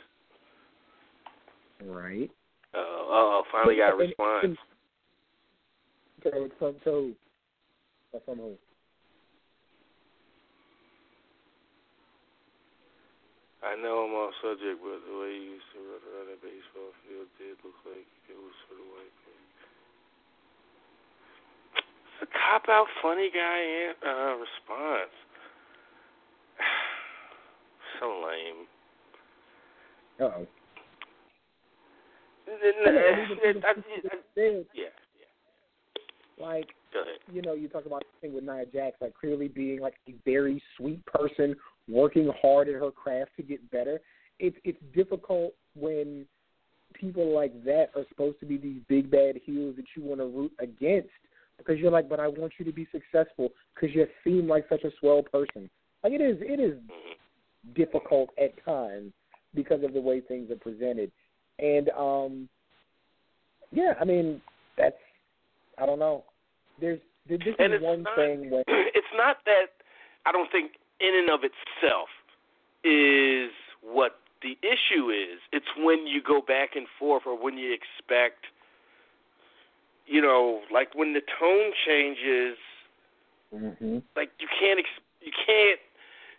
Right. 1.84 2.32
Uh 2.74 2.78
oh, 2.80 3.44
finally 3.52 3.76
got 3.78 3.94
a 3.94 3.96
response. 3.96 4.44
and- 4.46 4.58
So, 6.24 6.74
so, 6.84 7.12
from 8.26 8.38
who? 8.40 8.56
I 13.62 13.76
know 13.82 14.06
I'm 14.06 14.14
off 14.14 14.34
subject, 14.42 14.78
but 14.78 15.02
the 15.10 15.16
way 15.20 15.34
you 15.36 15.58
used 15.58 15.70
to 15.74 15.80
run 15.82 16.02
around 16.06 16.28
that 16.30 16.42
baseball 16.42 16.94
field 17.02 17.28
did 17.42 17.58
look 17.66 17.76
like 17.86 18.06
it 18.30 18.38
was 18.38 18.54
for 18.70 18.76
the 18.78 18.88
white 18.94 19.16
man. 19.26 19.42
It's 22.22 22.30
a 22.30 22.34
cop 22.34 22.70
out, 22.70 22.88
funny 23.02 23.30
guy 23.34 23.92
uh, 24.08 24.36
response. 24.36 25.12
so 28.00 28.08
lame. 28.08 28.68
Uh 30.20 30.24
oh. 30.24 30.48
Yeah, 34.74 34.84
yeah. 36.40 36.46
Like, 36.46 36.68
you 37.34 37.42
know, 37.42 37.54
you 37.54 37.68
talk 37.68 37.86
about 37.86 38.04
the 38.04 38.28
thing 38.28 38.36
with 38.36 38.44
Nia 38.44 38.66
Jax, 38.72 38.96
like 39.02 39.14
clearly 39.20 39.48
being 39.48 39.82
like 39.82 39.96
a 40.08 40.14
very 40.24 40.62
sweet 40.78 41.06
person, 41.06 41.56
working 41.90 42.32
hard 42.42 42.70
at 42.70 42.76
her 42.76 42.92
craft 42.92 43.32
to 43.38 43.44
get 43.44 43.70
better. 43.72 44.00
It's 44.40 44.56
it's 44.64 44.80
difficult 44.94 45.54
when 45.76 46.26
people 46.94 47.34
like 47.34 47.64
that 47.66 47.88
are 47.96 48.06
supposed 48.10 48.40
to 48.40 48.46
be 48.46 48.58
these 48.58 48.80
big 48.88 49.12
bad 49.12 49.36
heels 49.44 49.76
that 49.76 49.86
you 49.98 50.04
want 50.04 50.22
to 50.22 50.28
root 50.28 50.52
against 50.60 51.10
because 51.58 51.80
you're 51.80 51.92
like, 51.92 52.10
but 52.10 52.20
I 52.20 52.28
want 52.28 52.54
you 52.58 52.66
to 52.66 52.72
be 52.72 52.88
successful 52.92 53.50
because 53.74 53.96
you 53.96 54.08
seem 54.24 54.48
like 54.48 54.66
such 54.70 54.84
a 54.84 54.92
swell 55.00 55.24
person. 55.24 55.70
Like 56.04 56.14
it 56.14 56.22
is, 56.22 56.38
it 56.42 56.60
is 56.60 56.78
difficult 57.76 58.30
at 58.42 58.54
times 58.64 59.12
because 59.54 59.84
of 59.84 59.94
the 59.94 60.02
way 60.02 60.22
things 60.22 60.52
are 60.52 60.56
presented. 60.58 61.12
And 61.60 61.90
um 61.90 62.50
yeah, 63.72 63.94
I 64.00 64.06
mean 64.06 64.42
that's 64.78 64.98
I 65.78 65.86
don't 65.86 66.00
know. 66.00 66.24
There's 66.80 67.00
this 67.28 67.40
is 67.46 67.56
And 67.58 67.74
it's 67.74 67.84
one 67.84 68.04
not, 68.04 68.16
thing 68.16 68.50
where 68.50 68.64
it's 68.68 69.08
not 69.16 69.38
that 69.46 69.68
I 70.26 70.32
don't 70.32 70.52
think 70.52 70.74
in 71.00 71.16
and 71.16 71.30
of 71.30 71.42
itself 71.44 72.10
is 72.84 73.52
what 73.82 74.20
the 74.42 74.58
issue 74.62 75.10
is. 75.10 75.40
It's 75.52 75.66
when 75.78 76.06
you 76.06 76.22
go 76.22 76.42
back 76.42 76.76
and 76.76 76.86
forth 77.00 77.24
or 77.26 77.42
when 77.42 77.58
you 77.58 77.74
expect 77.74 78.46
you 80.06 80.22
know, 80.22 80.62
like 80.72 80.94
when 80.96 81.14
the 81.14 81.22
tone 81.40 81.72
changes, 81.86 82.58
hmm 83.52 84.00
like 84.16 84.32
you 84.40 84.48
can't 84.60 84.80
ex- 84.80 85.06
you 85.22 85.32
can't 85.46 85.80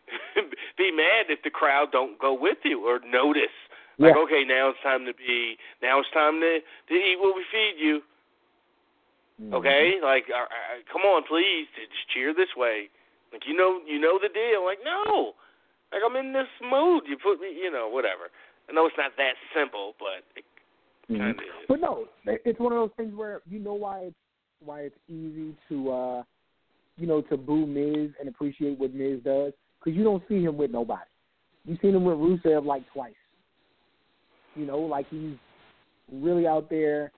be 0.79 0.91
mad 0.93 1.27
if 1.29 1.43
the 1.43 1.51
crowd 1.51 1.91
don't 1.93 2.19
go 2.19 2.33
with 2.33 2.59
you 2.65 2.87
or 2.87 3.01
notice. 3.01 3.55
Like, 3.99 4.15
Yeah. 4.15 4.23
okay, 4.23 4.45
now 4.45 4.69
it's 4.71 4.79
time 4.83 5.05
to 5.07 5.15
be 5.15 5.57
now 5.83 6.01
it's 6.01 6.11
time 6.11 6.41
to 6.41 6.61
to 6.61 6.95
eat 6.95 7.19
what 7.19 7.35
we 7.35 7.45
feed 7.51 7.77
you. 7.79 8.03
Mm-hmm. 9.41 9.55
Okay, 9.55 10.01
like, 10.03 10.25
uh, 10.33 10.49
uh, 10.49 10.81
come 10.91 11.03
on, 11.03 11.23
please, 11.29 11.69
just 11.77 12.09
cheer 12.09 12.33
this 12.33 12.57
way. 12.57 12.89
Like, 13.33 13.45
you 13.47 13.53
know, 13.53 13.81
you 13.85 14.01
know 14.01 14.19
the 14.21 14.33
deal. 14.33 14.65
Like, 14.65 14.79
no, 14.83 15.35
like 15.93 16.01
I'm 16.01 16.17
in 16.17 16.33
this 16.33 16.49
mood. 16.65 17.05
You 17.07 17.19
put 17.21 17.41
me, 17.41 17.53
you 17.53 17.71
know, 17.71 17.89
whatever. 17.89 18.33
I 18.69 18.73
know 18.73 18.87
it's 18.87 18.97
not 18.97 19.13
that 19.19 19.37
simple, 19.55 19.95
but 19.99 20.25
it 20.37 20.45
Mhm. 21.11 21.31
is. 21.31 21.37
But 21.69 21.81
no, 21.81 22.09
it's 22.25 22.59
one 22.59 22.73
of 22.73 22.79
those 22.79 22.95
things 22.97 23.15
where 23.15 23.43
you 23.49 23.59
know 23.59 23.75
why 23.75 24.01
it's 24.01 24.17
why 24.65 24.83
it's 24.83 24.97
easy 25.09 25.55
to 25.69 25.93
uh 25.93 26.23
you 26.97 27.07
know 27.07 27.21
to 27.23 27.37
boo 27.37 27.67
Miz 27.67 28.11
and 28.19 28.29
appreciate 28.29 28.79
what 28.79 28.95
Miz 28.95 29.21
does 29.23 29.53
because 29.79 29.97
you 29.97 30.05
don't 30.05 30.23
see 30.29 30.43
him 30.43 30.57
with 30.57 30.71
nobody. 30.71 31.03
You've 31.65 31.79
seen 31.81 31.95
him 31.95 32.05
with 32.05 32.17
Rusev 32.17 32.65
like 32.65 32.83
twice. 32.93 33.15
You 34.55 34.67
know, 34.67 34.79
like 34.79 35.07
he's 35.11 35.37
really 36.11 36.47
out 36.47 36.71
there 36.71 37.13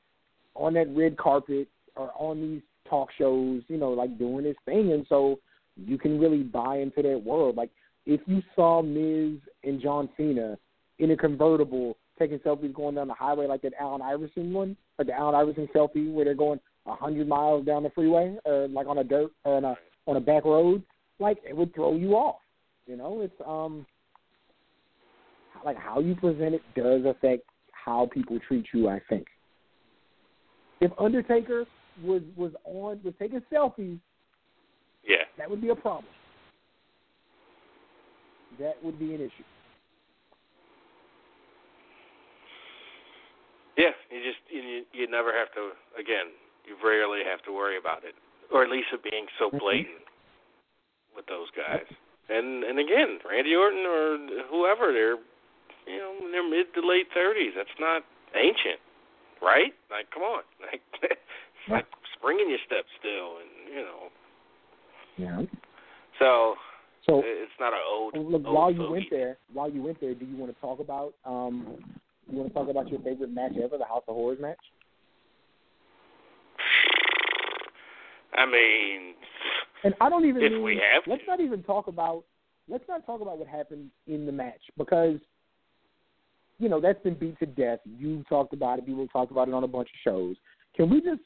on 0.55 0.75
that 0.75 0.89
red 0.95 1.17
carpet 1.17 1.69
or 1.97 2.11
on 2.17 2.41
these 2.41 2.63
talk 2.89 3.11
shows. 3.17 3.63
You 3.69 3.79
know, 3.79 3.91
like 3.91 4.19
doing 4.19 4.45
his 4.45 4.57
thing, 4.65 4.93
and 4.93 5.07
so 5.09 5.39
you 5.77 5.99
can 5.99 6.19
really 6.19 6.43
buy 6.43 6.79
into 6.79 7.03
that 7.03 7.23
world. 7.23 7.57
Like 7.57 7.71
if 8.07 8.21
you 8.27 8.43
saw 8.57 8.83
Miz 8.83 9.39
and 9.65 9.81
John 9.81 10.09
Cena 10.17 10.59
in 10.99 11.13
a 11.13 11.17
convertible 11.17 11.97
taking 12.19 12.39
selfies 12.41 12.75
going 12.75 12.95
down 12.95 13.09
the 13.09 13.15
highway 13.15 13.47
like 13.47 13.63
that 13.63 13.75
Allen 13.81 14.03
Iverson 14.03 14.53
one, 14.53 14.77
like 14.99 15.07
the 15.07 15.15
Allen 15.15 15.35
Iverson 15.35 15.69
selfie 15.75 16.13
where 16.13 16.25
they're 16.25 16.35
going 16.35 16.61
a 16.87 16.95
hundred 16.95 17.29
miles 17.29 17.65
down 17.67 17.83
the 17.83 17.91
freeway 17.91 18.37
or 18.45 18.69
like 18.69 18.87
on 18.87 18.99
a 18.99 19.05
dirt 19.05 19.31
or 19.45 19.57
on 19.57 19.65
a 19.65 19.77
on 20.07 20.17
a 20.17 20.21
back 20.21 20.45
road, 20.45 20.83
like 21.19 21.39
it 21.49 21.57
would 21.57 21.75
throw 21.75 21.95
you 21.95 22.13
off. 22.13 22.41
You 22.87 22.97
know, 22.97 23.21
it's 23.21 23.35
um 23.47 23.87
like 25.65 25.77
how 25.77 26.01
you 26.01 26.15
present 26.15 26.55
it 26.55 26.63
does 26.75 27.05
affect 27.05 27.45
how 27.73 28.09
people 28.13 28.39
treat 28.47 28.67
you, 28.73 28.89
I 28.89 29.01
think. 29.09 29.27
If 30.81 30.91
Undertaker 30.99 31.65
was 32.03 32.23
was 32.37 32.53
on 32.65 33.01
was 33.05 33.15
taking 33.19 33.43
selfies, 33.53 33.99
Yeah, 35.05 35.17
that 35.37 35.51
would 35.51 35.61
be 35.61 35.69
a 35.69 35.75
problem. 35.75 36.13
That 38.59 38.83
would 38.83 38.99
be 38.99 39.15
an 39.15 39.21
issue. 39.21 39.45
Yeah. 43.79 43.95
You 44.11 44.19
just 44.27 44.43
you 44.51 44.83
you 44.93 45.07
never 45.07 45.31
have 45.31 45.55
to. 45.55 45.73
Again, 45.95 46.35
you 46.67 46.75
rarely 46.83 47.23
have 47.23 47.41
to 47.47 47.55
worry 47.55 47.79
about 47.79 48.03
it, 48.03 48.19
or 48.53 48.67
at 48.67 48.71
least 48.71 48.91
it 48.93 49.03
being 49.07 49.27
so 49.39 49.49
Mhm. 49.51 49.59
blatant 49.63 50.05
with 51.15 51.27
those 51.27 51.49
guys. 51.55 51.87
And 52.29 52.65
and 52.65 52.79
again, 52.79 53.21
Randy 53.25 53.55
Orton 53.55 53.87
or 53.87 54.19
whoever, 54.51 54.93
they're 54.93 55.17
you 55.87 55.99
know 55.99 56.27
in 56.27 56.33
their 56.33 56.43
mid 56.43 56.75
to 56.75 56.83
late 56.83 57.09
thirties. 57.15 57.55
That's 57.57 57.79
not 57.79 58.05
ancient, 58.35 58.81
right? 59.41 59.73
Like, 59.91 60.11
come 60.11 60.23
on, 60.23 60.43
like 60.61 60.83
like 61.71 61.87
spring 62.19 62.41
in 62.41 62.51
your 62.51 62.59
step 62.67 62.85
still, 62.99 63.39
and 63.39 63.75
you 63.75 63.83
know. 63.83 64.11
Yeah. 65.17 65.43
So 66.19 66.57
So 67.07 67.23
it's 67.25 67.53
not 67.59 67.73
an 67.73 67.81
old. 67.89 68.15
Look, 68.17 68.45
old 68.45 68.55
while 68.55 68.71
you 68.71 68.91
went 68.91 69.09
there, 69.11 69.39
while 69.53 69.71
you 69.71 69.83
went 69.83 70.01
there, 70.01 70.15
do 70.15 70.27
you 70.27 70.37
want 70.37 70.55
to 70.55 70.61
talk 70.61 70.81
about 70.81 71.15
um, 71.25 71.79
you 72.31 72.39
want 72.39 72.49
to 72.49 72.55
talk 72.55 72.69
about 72.69 72.89
your 72.89 73.01
favorite 73.01 73.33
match 73.33 73.53
ever, 73.63 73.79
the 73.79 73.85
House 73.85 74.03
of 74.09 74.15
Horrors 74.15 74.39
match? 74.41 74.59
I 78.35 78.47
mean, 78.47 79.15
And 79.85 79.95
I 80.01 80.09
don't 80.09 80.25
even 80.25 80.43
If 80.43 80.53
mean, 80.53 80.63
we 80.63 80.75
have 80.93 81.03
let's 81.07 81.23
to. 81.23 81.29
not 81.29 81.41
even 81.41 81.63
talk 81.63 81.87
about 81.89 82.25
let's 82.69 82.85
not 82.89 83.07
talk 83.07 83.21
about 83.21 83.39
what 83.39 83.49
happened 83.49 83.91
in 84.07 84.27
the 84.27 84.33
match 84.33 84.61
because 84.77 85.19
you 86.59 86.69
know 86.69 86.81
that's 86.81 87.03
been 87.03 87.15
beat 87.15 87.39
to 87.41 87.47
death. 87.47 87.81
You 87.85 88.25
talked 88.29 88.53
about 88.53 88.79
it. 88.79 88.87
People 88.87 89.07
talked 89.09 89.33
about 89.33 89.49
it 89.49 89.55
on 89.55 89.65
a 89.65 89.69
bunch 89.69 89.89
of 89.89 90.01
shows. 90.05 90.37
Can 90.77 90.91
we 90.91 91.01
just 91.01 91.23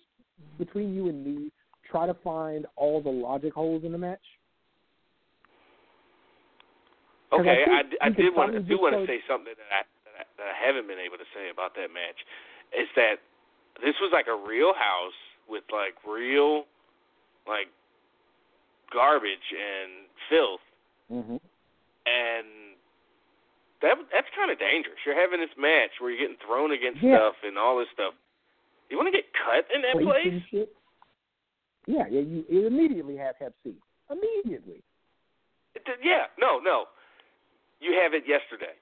between 0.59 0.95
you 0.95 1.09
and 1.09 1.25
me 1.25 1.51
try 1.91 2.07
to 2.07 2.15
find 2.23 2.67
all 2.77 3.03
the 3.03 3.11
logic 3.11 3.53
holes 3.53 3.85
in 3.85 3.93
the 3.93 3.99
match? 3.99 4.21
I 7.33 7.37
okay, 7.41 7.65
I, 7.67 8.07
I 8.07 8.09
you 8.09 8.15
did 8.15 8.37
want 8.37 8.53
to 8.53 8.61
do 8.61 8.79
want 8.79 8.95
to 8.95 9.07
say 9.07 9.21
something 9.29 9.55
that 9.57 9.73
I, 9.73 9.83
that 10.43 10.51
I 10.51 10.57
haven't 10.59 10.91
been 10.91 10.99
able 10.99 11.23
to 11.23 11.29
say 11.31 11.47
about 11.55 11.79
that 11.79 11.95
match. 11.95 12.19
Is 12.75 12.91
that 12.99 13.23
this 13.79 13.95
was 14.03 14.11
like 14.11 14.27
a 14.27 14.35
real 14.35 14.75
house 14.75 15.15
with 15.47 15.63
like 15.71 15.95
real 16.03 16.67
like 17.47 17.71
garbage 18.93 19.47
and 19.55 20.11
filth 20.29 20.61
Mm-hmm. 21.13 21.37
and 22.09 22.47
that 23.83 23.99
that's 24.15 24.31
kind 24.33 24.49
of 24.51 24.57
dangerous. 24.59 24.97
You're 25.05 25.19
having 25.19 25.41
this 25.41 25.53
match 25.59 25.91
where 26.01 26.09
you're 26.11 26.21
getting 26.25 26.41
thrown 26.41 26.73
against 26.73 27.03
Yeah. 27.03 27.17
stuff 27.19 27.35
and 27.45 27.59
all 27.59 27.77
this 27.77 27.89
stuff. 27.93 28.15
You 28.89 28.97
want 28.97 29.13
to 29.13 29.17
get 29.17 29.29
cut 29.37 29.67
in 29.75 29.83
that 29.83 30.01
place? 30.01 30.41
shit. 30.51 30.73
Yeah, 31.87 32.05
yeah, 32.09 32.21
you, 32.21 32.45
you 32.49 32.67
immediately 32.67 33.17
have 33.19 33.35
Hep 33.41 33.53
C. 33.65 33.75
Immediately. 34.09 34.81
It 35.75 35.83
yeah, 36.03 36.31
no, 36.39 36.61
no. 36.61 36.87
You 37.81 37.99
have 38.01 38.15
it 38.15 38.25
yesterday. 38.27 38.73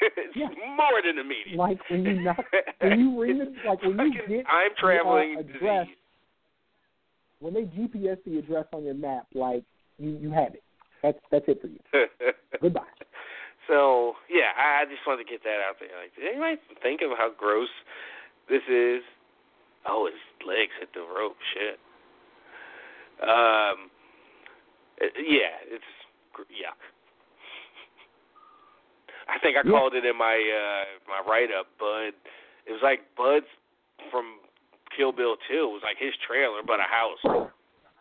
It's 0.00 0.32
Yeah. 0.36 0.48
more 0.76 1.00
than 1.04 1.18
a 1.18 1.20
immediate. 1.22 1.56
Like 1.58 1.78
when 1.90 2.04
you 2.04 2.20
knock, 2.20 2.44
when 2.80 3.00
you 3.00 3.20
ring 3.20 3.40
It's 3.40 3.50
the, 3.62 3.68
like 3.68 3.82
when 3.82 3.98
you 4.12 4.22
get 4.28 4.46
I'm 4.46 4.70
traveling 4.78 5.36
uh, 5.36 5.40
address, 5.40 5.86
disease. 5.86 5.96
when 7.40 7.54
they 7.54 7.62
GPS 7.62 8.18
the 8.24 8.38
address 8.38 8.66
on 8.72 8.84
your 8.84 8.94
map, 8.94 9.26
like 9.34 9.62
you 9.98 10.16
you 10.20 10.30
have 10.30 10.54
it. 10.54 10.62
That's 11.02 11.18
that's 11.30 11.44
it 11.48 11.60
for 11.60 11.68
you. 11.68 11.80
Goodbye. 12.62 12.82
so 13.68 14.14
yeah, 14.30 14.50
I 14.56 14.82
I 14.82 14.84
just 14.84 15.02
wanted 15.06 15.24
to 15.24 15.30
get 15.30 15.42
that 15.44 15.58
out 15.68 15.76
there. 15.80 15.90
Like, 16.00 16.14
did 16.16 16.26
anybody 16.30 16.56
think 16.82 17.00
of 17.02 17.16
how 17.16 17.30
gross 17.36 17.68
this 18.48 18.62
is? 18.70 19.02
Oh, 19.86 20.06
his 20.06 20.18
legs 20.46 20.72
hit 20.80 20.90
the 20.94 21.00
rope. 21.00 21.36
Shit. 21.54 21.78
Um. 23.22 23.90
yeah, 25.00 25.58
it's 25.66 25.84
yuck. 26.38 26.78
I 29.38 29.40
think 29.40 29.56
I 29.56 29.62
Yeah. 29.64 29.70
called 29.70 29.94
it 29.94 30.04
in 30.04 30.16
my 30.16 30.34
uh 30.34 30.84
my 31.08 31.20
write 31.30 31.50
up, 31.52 31.66
Bud. 31.78 32.12
It 32.66 32.72
was 32.72 32.82
like 32.82 33.00
Budd's 33.16 33.46
from 34.10 34.40
Kill 34.96 35.12
Bill 35.12 35.36
2. 35.48 35.54
It 35.54 35.72
was 35.72 35.82
like 35.84 35.96
his 35.98 36.14
trailer, 36.26 36.60
but 36.66 36.80
a 36.80 36.82
house. 36.82 37.50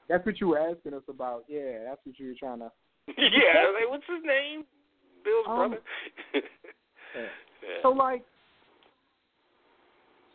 That's 0.10 0.26
what 0.26 0.39
you 0.41 0.47
were 0.50 0.58
asking 0.60 0.93
us 0.95 1.04
about. 1.08 1.43
Yeah, 1.47 1.84
that's 1.86 2.02
what 2.06 2.17
you 2.17 2.28
were 2.30 2.39
trying 2.39 2.60
to. 2.60 2.71
yeah, 3.17 3.69
like 3.73 3.89
what's 3.89 4.08
his 4.08 4.23
name? 4.26 4.65
Bill's 5.23 5.45
Um, 5.47 5.56
brother. 5.56 5.82
yeah. 6.34 6.41
So 7.82 7.89
like, 7.89 8.23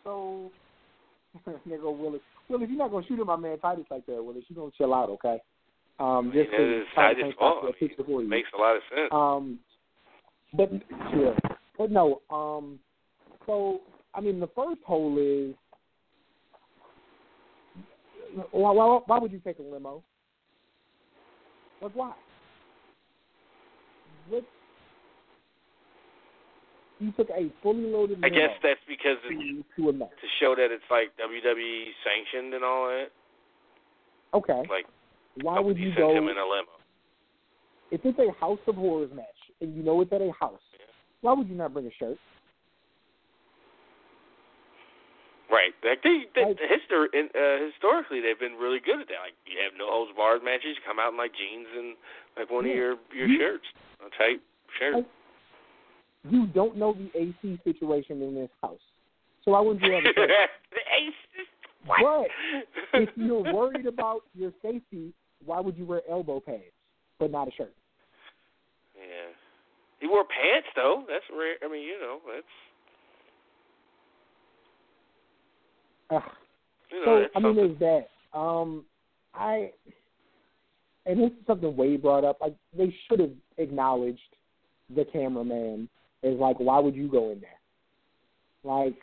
so 0.04 0.50
nigga 1.68 1.96
Willis, 1.96 2.20
Willis, 2.48 2.68
you're 2.68 2.78
not 2.78 2.90
gonna 2.90 3.06
shoot 3.06 3.18
at 3.20 3.26
my 3.26 3.36
man 3.36 3.58
Titus 3.58 3.86
like 3.90 4.04
that, 4.06 4.22
Willis. 4.22 4.44
You 4.48 4.56
gonna 4.56 4.70
chill 4.76 4.92
out, 4.92 5.08
okay? 5.10 5.40
Um, 5.98 6.30
just 6.34 6.50
I 6.52 6.58
mean, 6.58 6.84
Titus' 6.94 7.34
fault. 7.38 7.64
I 7.64 7.84
mean, 7.84 8.20
it 8.20 8.28
makes 8.28 8.48
a 8.54 8.60
lot 8.60 8.76
of 8.76 8.82
sense. 8.90 9.08
Um, 9.12 9.58
but 10.54 10.70
yeah, 11.16 11.34
but 11.78 11.90
no. 11.90 12.20
Um, 12.30 12.78
so 13.46 13.80
I 14.14 14.20
mean, 14.20 14.40
the 14.40 14.48
first 14.48 14.80
hole 14.86 15.16
is 15.18 15.54
why, 18.50 18.70
why, 18.70 19.00
why 19.06 19.18
would 19.18 19.32
you 19.32 19.40
take 19.40 19.58
a 19.58 19.62
limo? 19.62 20.02
Like 21.80 21.92
why? 21.92 22.12
What? 24.28 24.44
You 27.00 27.12
took 27.12 27.30
a 27.30 27.50
fully 27.62 27.84
loaded 27.84 28.20
limo 28.20 28.26
I 28.26 28.30
guess 28.30 28.56
that's 28.62 28.80
because 28.86 29.16
it's 29.24 29.66
to 29.76 29.92
to 29.92 30.06
show 30.40 30.54
that 30.54 30.68
it's 30.70 30.84
like 30.90 31.10
WWE 31.18 31.84
sanctioned 32.04 32.54
and 32.54 32.64
all 32.64 32.88
that. 32.88 33.08
Okay. 34.34 34.62
Like, 34.70 34.86
Why 35.42 35.60
would 35.60 35.76
you 35.76 35.92
go 35.96 36.10
him 36.14 36.28
in 36.28 36.36
a 36.36 36.44
limo. 36.44 36.68
if 37.90 38.00
it's 38.04 38.18
a 38.18 38.32
House 38.40 38.60
of 38.66 38.76
Horrors 38.76 39.10
match 39.14 39.26
and 39.62 39.74
you 39.74 39.82
know 39.82 40.00
it's 40.02 40.12
at 40.12 40.20
a 40.20 40.30
house? 40.38 40.60
Why 41.22 41.32
would 41.32 41.48
you 41.48 41.54
not 41.54 41.72
bring 41.72 41.86
a 41.86 41.94
shirt? 41.98 42.18
Right. 45.50 45.72
Like 45.84 46.02
they, 46.02 46.24
they 46.34 46.44
Like- 46.46 46.58
history, 46.60 47.08
in, 47.12 47.28
uh, 47.36 47.64
historically, 47.70 48.20
they've 48.20 48.38
been 48.40 48.56
really 48.56 48.80
good 48.80 49.00
at 49.00 49.08
that. 49.08 49.20
Like 49.22 49.36
you 49.46 49.60
have 49.62 49.72
no 49.78 49.86
holds 49.90 50.12
barred 50.16 50.42
matches, 50.42 50.76
you 50.76 50.82
come 50.86 50.98
out 50.98 51.12
in 51.12 51.18
like 51.18 51.32
jeans 51.36 51.68
and 51.76 51.96
like 52.36 52.50
one 52.50 52.64
Yeah. 52.64 52.72
of 52.72 52.76
your 52.76 52.96
your 53.14 53.26
You- 53.28 53.38
shirts, 53.38 53.64
a 54.00 54.10
tight 54.16 54.40
shirt. 54.78 54.94
Like- 54.96 55.06
You 56.30 56.46
don't 56.46 56.76
know 56.76 56.92
the 56.94 57.10
AC 57.18 57.58
situation 57.64 58.22
in 58.22 58.34
this 58.34 58.50
house, 58.62 58.80
so 59.44 59.50
why 59.52 59.60
wouldn't 59.60 59.84
you 59.84 59.92
have 59.92 60.04
a 60.04 60.12
shirt? 60.14 60.30
the 60.70 60.80
ace. 60.94 61.46
What? 61.84 62.30
if 62.94 63.10
you're 63.16 63.42
worried 63.52 63.86
about 63.86 64.22
your 64.34 64.52
safety, 64.62 65.12
why 65.44 65.58
would 65.60 65.76
you 65.76 65.84
wear 65.84 66.00
elbow 66.08 66.38
pads 66.40 66.72
but 67.18 67.30
not 67.30 67.48
a 67.48 67.50
shirt? 67.52 67.74
yeah. 68.96 69.28
He 70.02 70.08
wore 70.08 70.24
pants 70.24 70.66
though. 70.74 71.04
That's 71.08 71.22
rare. 71.30 71.54
I 71.64 71.72
mean, 71.72 71.82
you 71.82 71.96
know, 72.00 72.18
that's 76.10 76.24
you 76.90 76.98
know, 76.98 77.04
So 77.04 77.20
that's 77.20 77.32
I 77.36 77.38
mean, 77.38 77.54
something. 77.54 77.78
there's 77.78 78.04
that. 78.34 78.38
Um, 78.38 78.84
I 79.32 79.70
and 81.06 81.20
this 81.20 81.30
is 81.30 81.46
something 81.46 81.76
Wade 81.76 82.02
brought 82.02 82.24
up. 82.24 82.38
Like 82.40 82.56
they 82.76 82.92
should 83.06 83.20
have 83.20 83.30
acknowledged 83.58 84.18
the 84.92 85.04
cameraman 85.04 85.88
is 86.24 86.36
like, 86.38 86.58
why 86.58 86.80
would 86.80 86.96
you 86.96 87.06
go 87.06 87.30
in 87.30 87.40
there? 87.40 87.50
Like, 88.64 88.94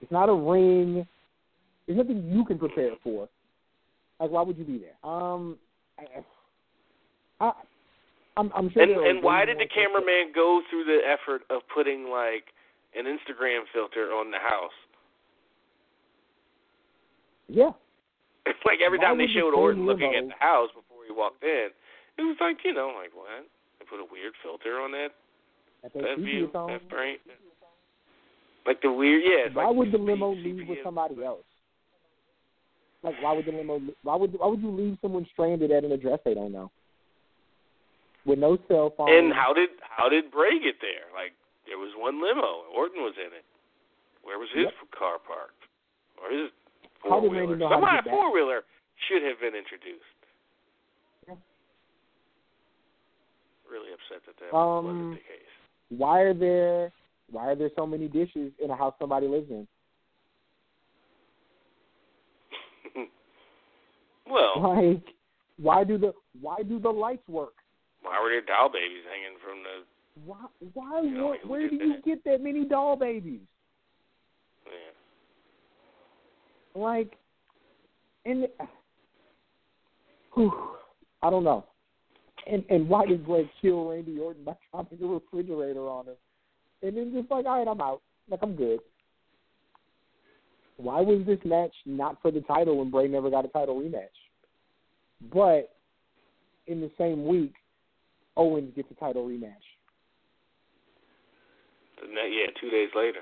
it's 0.00 0.10
not 0.10 0.30
a 0.30 0.34
ring. 0.34 1.06
There's 1.86 1.98
nothing 1.98 2.30
you 2.32 2.46
can 2.46 2.58
prepare 2.58 2.92
for. 3.04 3.28
Like, 4.18 4.30
why 4.30 4.42
would 4.42 4.56
you 4.56 4.64
be 4.64 4.78
there? 4.78 5.10
Um, 5.10 5.58
I, 5.98 7.44
I 7.44 7.52
I'm, 8.36 8.50
I'm 8.56 8.70
sure. 8.72 8.82
and 8.82 8.92
and 8.92 9.22
why 9.22 9.44
did 9.44 9.58
the 9.58 9.68
cameraman 9.68 10.32
go 10.34 10.62
through 10.70 10.84
the 10.84 11.00
effort 11.04 11.42
of 11.50 11.62
putting 11.74 12.08
like 12.08 12.48
an 12.96 13.04
Instagram 13.04 13.68
filter 13.72 14.12
on 14.12 14.30
the 14.30 14.38
house? 14.38 14.72
Yeah, 17.48 17.72
It's 18.46 18.58
like 18.66 18.78
every 18.84 18.98
Why 18.98 19.04
time 19.04 19.18
they 19.18 19.26
showed 19.26 19.52
Orton 19.52 19.84
looking 19.84 20.14
at 20.16 20.24
the 20.24 20.38
house 20.40 20.70
before 20.72 21.04
he 21.06 21.12
walked 21.12 21.42
in, 21.42 21.68
it 22.16 22.22
was 22.22 22.36
like 22.40 22.58
you 22.64 22.72
know, 22.72 22.94
like 22.96 23.12
what? 23.14 23.44
They 23.78 23.84
put 23.84 24.00
a 24.00 24.08
weird 24.10 24.32
filter 24.42 24.80
on 24.80 24.92
that 24.92 25.12
at 25.84 25.92
that 25.92 26.02
that 26.02 26.18
view, 26.18 26.48
home. 26.54 26.70
that 26.70 26.88
frame. 26.88 27.18
Like 28.64 28.80
the 28.80 28.92
weird, 28.92 29.22
yeah. 29.24 29.52
Why 29.52 29.66
like 29.66 29.76
would 29.76 29.92
the 29.92 29.98
limo 29.98 30.34
leave 30.34 30.66
with 30.68 30.78
somebody 30.84 31.22
else? 31.22 31.44
Like, 33.02 33.16
why 33.20 33.32
would 33.32 33.44
the 33.44 33.52
limo? 33.52 33.80
Why 34.02 34.16
would 34.16 34.32
why 34.38 34.46
would 34.46 34.62
you 34.62 34.70
leave 34.70 34.96
someone 35.02 35.26
stranded 35.32 35.72
at 35.72 35.84
an 35.84 35.92
address 35.92 36.20
they 36.24 36.34
don't 36.34 36.52
know? 36.52 36.70
With 38.24 38.38
no 38.38 38.56
cell 38.68 38.94
phone. 38.96 39.10
And 39.10 39.32
how 39.32 39.52
did 39.52 39.70
how 39.82 40.08
did 40.08 40.30
Bray 40.30 40.58
get 40.62 40.80
there? 40.80 41.10
Like 41.14 41.32
there 41.66 41.78
was 41.78 41.90
one 41.96 42.22
limo. 42.22 42.64
Orton 42.74 43.02
was 43.02 43.14
in 43.18 43.32
it. 43.34 43.44
Where 44.22 44.38
was 44.38 44.48
his 44.54 44.64
Yep. 44.70 44.74
car 44.96 45.18
parked? 45.18 45.62
Or 46.22 46.30
his 46.30 46.50
four 47.02 47.20
wheeler? 47.20 47.56
know 47.56 47.68
how 47.68 47.74
to 47.74 47.80
Somehow 47.82 47.96
get 47.96 48.00
a 48.00 48.10
back? 48.10 48.14
four 48.14 48.32
wheeler 48.32 48.62
should 49.08 49.22
have 49.24 49.40
been 49.40 49.54
introduced. 49.58 50.04
Yeah. 51.26 51.34
Really 53.68 53.90
upset 53.92 54.22
that 54.26 54.36
that 54.38 54.54
Um, 54.56 54.84
wasn't 54.86 55.10
the 55.14 55.26
case. 55.26 55.50
why 55.90 56.20
are 56.20 56.34
there 56.34 56.92
why 57.30 57.48
are 57.48 57.56
there 57.56 57.70
so 57.74 57.86
many 57.86 58.06
dishes 58.06 58.52
in 58.62 58.70
a 58.70 58.76
house 58.76 58.94
somebody 59.00 59.26
lives 59.26 59.50
in? 59.50 59.66
well, 64.30 64.60
Like, 64.60 65.14
why 65.56 65.82
do 65.84 65.98
the 65.98 66.14
why 66.40 66.62
do 66.62 66.78
the 66.78 66.90
lights 66.90 67.26
work? 67.28 67.54
Why 68.02 68.20
were 68.20 68.30
there 68.30 68.42
doll 68.42 68.68
babies 68.68 69.04
hanging 69.08 69.38
from 69.42 69.62
the? 69.62 69.84
Why 70.26 70.46
why 70.74 71.02
You 71.02 71.10
know, 71.10 71.28
where, 71.28 71.38
where 71.46 71.68
do 71.68 71.76
you 71.76 71.92
that? 71.94 72.04
get 72.04 72.24
that 72.24 72.42
many 72.42 72.64
doll 72.64 72.96
babies? 72.96 73.40
Yeah. 74.66 74.72
Like, 76.80 77.16
and 78.24 78.46
whew, 80.34 80.52
I 81.22 81.30
don't 81.30 81.44
know. 81.44 81.64
And 82.50 82.64
and 82.68 82.88
why 82.88 83.06
did 83.06 83.24
Greg 83.24 83.48
kill 83.60 83.88
Randy 83.88 84.18
Orton 84.18 84.44
by 84.44 84.56
dropping 84.70 85.02
a 85.02 85.06
refrigerator 85.06 85.88
on 85.88 86.06
him? 86.06 86.14
And 86.82 86.96
then 86.96 87.12
just 87.14 87.30
like, 87.30 87.46
all 87.46 87.58
right, 87.58 87.68
I'm 87.68 87.80
out. 87.80 88.02
Like 88.28 88.40
I'm 88.42 88.56
good. 88.56 88.80
Why 90.76 91.00
was 91.00 91.24
this 91.26 91.38
match 91.44 91.72
not 91.86 92.20
for 92.20 92.30
the 92.30 92.40
title 92.40 92.78
when 92.78 92.90
Bray 92.90 93.06
never 93.06 93.30
got 93.30 93.44
a 93.44 93.48
title 93.48 93.80
rematch? 93.80 94.08
But 95.32 95.76
in 96.66 96.80
the 96.80 96.90
same 96.98 97.26
week, 97.26 97.54
Owens 98.36 98.72
gets 98.74 98.90
a 98.90 98.94
title 98.94 99.26
rematch. 99.26 99.52
Yeah, 102.02 102.46
two 102.60 102.70
days 102.70 102.88
later. 102.96 103.20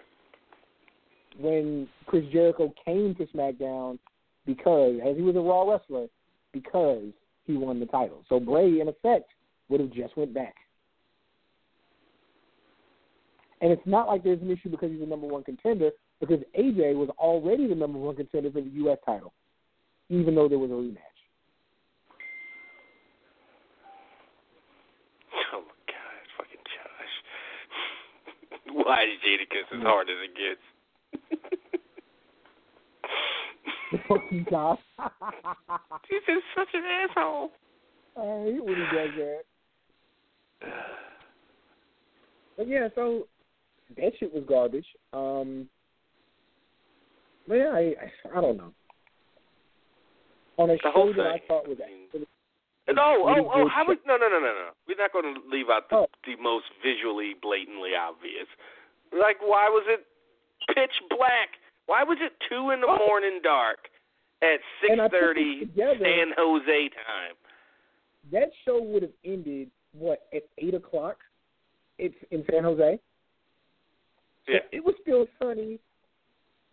when 1.38 1.88
Chris 2.07 2.25
Jericho 2.33 2.73
came 2.85 3.14
to 3.16 3.27
SmackDown 3.27 3.99
because, 4.46 4.99
as 5.07 5.16
he 5.16 5.23
was 5.23 5.37
a 5.37 5.40
Raw 5.40 5.70
wrestler, 5.70 6.07
because 6.53 7.05
he 7.44 7.57
won 7.57 7.79
the 7.79 7.87
title. 7.87 8.25
So 8.29 8.40
Bray, 8.40 8.81
in 8.81 8.88
effect, 8.88 9.31
would 9.68 9.81
have 9.81 9.92
just 9.92 10.16
went 10.16 10.35
back. 10.35 10.55
And 13.61 13.70
it's 13.70 13.83
not 13.85 14.09
like 14.09 14.25
there's 14.25 14.40
an 14.40 14.51
issue 14.51 14.70
because 14.70 14.90
he's 14.90 15.01
the 15.01 15.07
number 15.07 15.27
one 15.27 15.44
contender, 15.44 15.90
because 16.18 16.40
AJ 16.59 16.94
was 16.94 17.11
already 17.18 17.66
the 17.68 17.75
number 17.75 17.99
one 17.99 18.16
contender 18.16 18.51
for 18.51 18.62
the 18.62 18.70
U.S. 18.70 18.99
title, 19.05 19.33
even 20.09 20.35
though 20.35 20.49
there 20.49 20.59
was 20.59 20.70
a 20.70 20.75
rematch. 20.75 20.96
Oh 25.53 25.61
my 25.61 25.77
god, 25.87 26.25
fucking 26.38 26.64
Josh. 26.64 27.14
Why 28.73 29.05
is 29.05 29.19
Jadakiss 29.25 29.77
as 29.77 29.83
hard 29.83 30.09
as 30.09 30.17
it 30.25 30.35
gets? 30.37 30.61
The 33.93 33.99
fucking 34.09 34.47
Josh. 34.49 34.79
He's 36.09 36.21
just 36.27 36.45
such 36.57 36.69
an 36.75 36.85
asshole. 36.85 37.51
I 38.17 38.45
hate 38.45 38.65
when 38.65 38.77
he 38.77 38.97
does 38.97 39.11
that. 39.19 39.43
But 42.57 42.69
yeah, 42.69 42.89
so 42.95 43.27
that 43.97 44.13
shit 44.19 44.33
was 44.33 44.45
garbage. 44.49 44.87
Um, 45.13 45.69
but 47.49 47.55
yeah, 47.55 47.71
I 47.73 47.95
I 48.35 48.39
I 48.39 48.41
don't 48.41 48.57
know. 48.57 48.73
On 50.59 50.71
a 50.71 50.75
The 50.75 50.79
show 50.95 51.13
that 51.17 51.27
I 51.27 51.41
thought 51.49 51.67
was 51.69 51.79
actually 51.83 52.27
No, 52.88 53.23
oh, 53.23 53.35
oh, 53.38 53.51
oh 53.55 53.69
how 53.69 53.83
show. 53.85 53.88
would 53.88 53.99
no, 54.07 54.16
no, 54.16 54.29
no, 54.29 54.38
no, 54.40 54.53
no. 54.53 54.71
We're 54.88 54.97
not 54.99 55.12
going 55.12 55.35
to 55.35 55.40
leave 55.49 55.66
out 55.71 55.88
the, 55.90 55.97
Oh. 55.97 56.07
the 56.27 56.35
most 56.43 56.66
visually 56.83 57.35
blatantly 57.40 57.90
obvious. 57.95 58.47
Like, 59.12 59.38
why 59.40 59.69
was 59.69 59.85
it 59.87 60.07
pitch 60.75 60.95
black? 61.09 61.51
Why 61.87 62.03
was 62.03 62.19
it 62.21 62.33
two 62.49 62.71
in 62.71 62.81
the 62.81 62.88
Oh. 62.88 62.99
morning 63.07 63.40
dark 63.43 63.88
at 64.43 64.59
six 64.81 64.90
And 64.93 65.01
I 65.03 65.05
put 65.07 65.12
this 65.12 65.21
thirty. 65.21 65.71
San 65.77 66.33
Jose 66.37 66.88
time? 66.90 67.37
that 68.33 68.51
show 68.64 68.81
would 68.83 69.03
have 69.03 69.12
ended 69.25 69.71
what 69.93 70.27
at 70.35 70.43
eight 70.59 70.75
o'clock. 70.75 71.19
It's 71.99 72.14
in 72.31 72.45
San 72.51 72.64
Jose. 72.64 72.99
Yeah. 74.49 74.59
it 74.73 74.85
was 74.85 74.95
still 75.03 75.27
sunny 75.38 75.79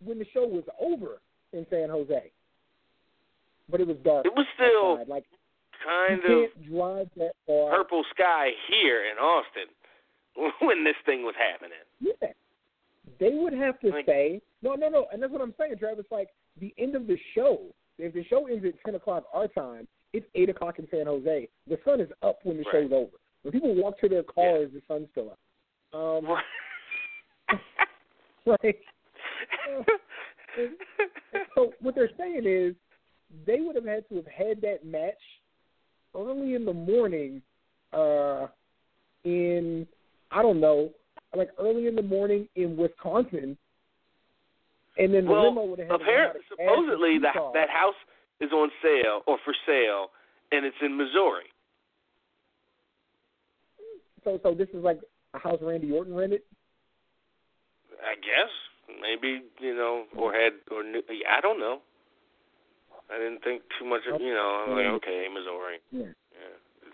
when 0.04 0.18
the 0.20 0.26
show 0.34 0.48
was 0.48 0.64
over 0.80 1.20
in 1.54 1.66
San 1.70 1.90
Jose, 1.90 2.32
but 3.70 3.80
it 3.82 3.88
was 3.88 3.98
dark. 4.04 4.26
It 4.26 4.34
was 4.34 4.46
still 4.56 4.94
outside. 4.94 5.08
like 5.08 5.24
kind 5.86 6.22
you 6.28 6.44
of 6.44 6.50
can't 6.54 6.70
drive 6.72 7.10
that 7.18 7.34
far. 7.46 7.76
purple 7.76 8.04
sky 8.14 8.50
here 8.70 9.06
in 9.12 9.18
Austin 9.18 9.68
when 10.68 10.84
this 10.84 10.96
thing 11.06 11.24
was 11.24 11.36
happening. 11.38 11.78
Yeah. 12.00 12.32
They 13.20 13.32
would 13.34 13.54
have 13.54 13.80
to 13.82 13.90
Like- 13.90 14.06
say 14.06 14.42
no, 14.62 14.74
no, 14.74 14.90
no, 14.90 15.08
and 15.12 15.22
that's 15.22 15.32
what 15.32 15.42
I'm 15.42 15.54
saying, 15.60 15.76
Travis. 15.80 16.06
Like 16.12 16.30
the 16.60 16.74
end 16.78 16.96
of 16.96 17.08
the 17.08 17.18
show 17.36 17.62
if 18.00 18.14
the 18.14 18.24
show 18.26 18.46
ends 18.48 18.64
at 18.66 18.74
ten 18.86 18.94
o'clock 18.96 19.24
our 19.34 19.48
time, 19.48 19.88
it's 20.14 20.26
eight 20.36 20.50
o'clock 20.50 20.78
in 20.80 20.88
San 20.92 21.06
Jose. 21.08 21.48
The 21.68 21.80
sun 21.84 22.00
is 22.00 22.10
up 22.22 22.40
when 22.44 22.58
the 22.58 22.64
Right. 22.64 22.84
show's 22.84 22.92
over. 22.92 23.12
When 23.44 23.52
people 23.52 23.74
walk 23.76 24.00
to 24.00 24.10
their 24.10 24.24
cars, 24.24 24.70
the 24.74 24.82
sun's 24.88 25.08
still 25.12 25.32
up. 25.32 25.40
Um, 26.00 26.28
like, 28.46 28.82
so 31.56 31.74
what 31.82 31.96
they're 31.96 32.12
saying 32.18 32.44
is 32.46 32.76
they 33.46 33.62
would 33.62 33.76
have 33.76 33.86
had 33.86 34.08
to 34.10 34.16
have 34.16 34.28
had 34.28 34.62
that 34.62 34.86
match 34.86 35.14
early 36.16 36.56
in 36.56 36.66
the 36.66 36.74
morning, 36.74 37.42
uh, 37.94 38.48
in 39.24 39.88
I 40.32 40.42
don't 40.42 40.60
know, 40.60 40.92
like 41.36 41.50
early 41.60 41.88
in 41.88 41.96
the 41.96 42.02
morning 42.02 42.48
in 42.56 42.78
Wisconsin, 42.78 43.58
and 44.98 45.14
then 45.14 45.26
the 45.26 45.32
well, 45.32 45.50
limo 45.50 45.66
would 45.66 45.80
have 45.80 45.92
apparently, 45.92 46.42
supposedly, 46.50 47.20
that 47.20 47.36
that 47.54 47.70
house 47.70 47.96
is 48.40 48.52
on 48.52 48.70
sale 48.82 49.22
or 49.26 49.38
for 49.44 49.54
sale, 49.66 50.08
and 50.52 50.66
it's 50.66 50.78
in 50.82 50.98
Missouri. 50.98 51.46
So, 54.24 54.40
so 54.44 54.54
this 54.54 54.68
is 54.74 54.84
like 54.84 55.00
a 55.34 55.40
house 55.40 55.60
Randy 55.62 55.92
Orton 55.92 56.14
rented. 56.14 56.42
I 58.04 58.16
guess 58.16 58.52
maybe 59.02 59.44
you 59.60 59.76
know, 59.76 60.06
or 60.18 60.34
had 60.34 60.54
or 60.72 60.84
knew, 60.84 61.02
I 61.30 61.42
don't 61.42 61.60
know. 61.60 61.80
I 63.14 63.18
didn't 63.18 63.44
think 63.44 63.62
too 63.80 63.86
much 63.86 64.02
of 64.12 64.20
you 64.22 64.34
know. 64.34 64.66
I'm 64.68 64.72
like, 64.76 64.86
okay, 65.04 65.28
Missouri. 65.32 65.80
Yeah. 65.92 66.12
Yeah. 66.36 66.86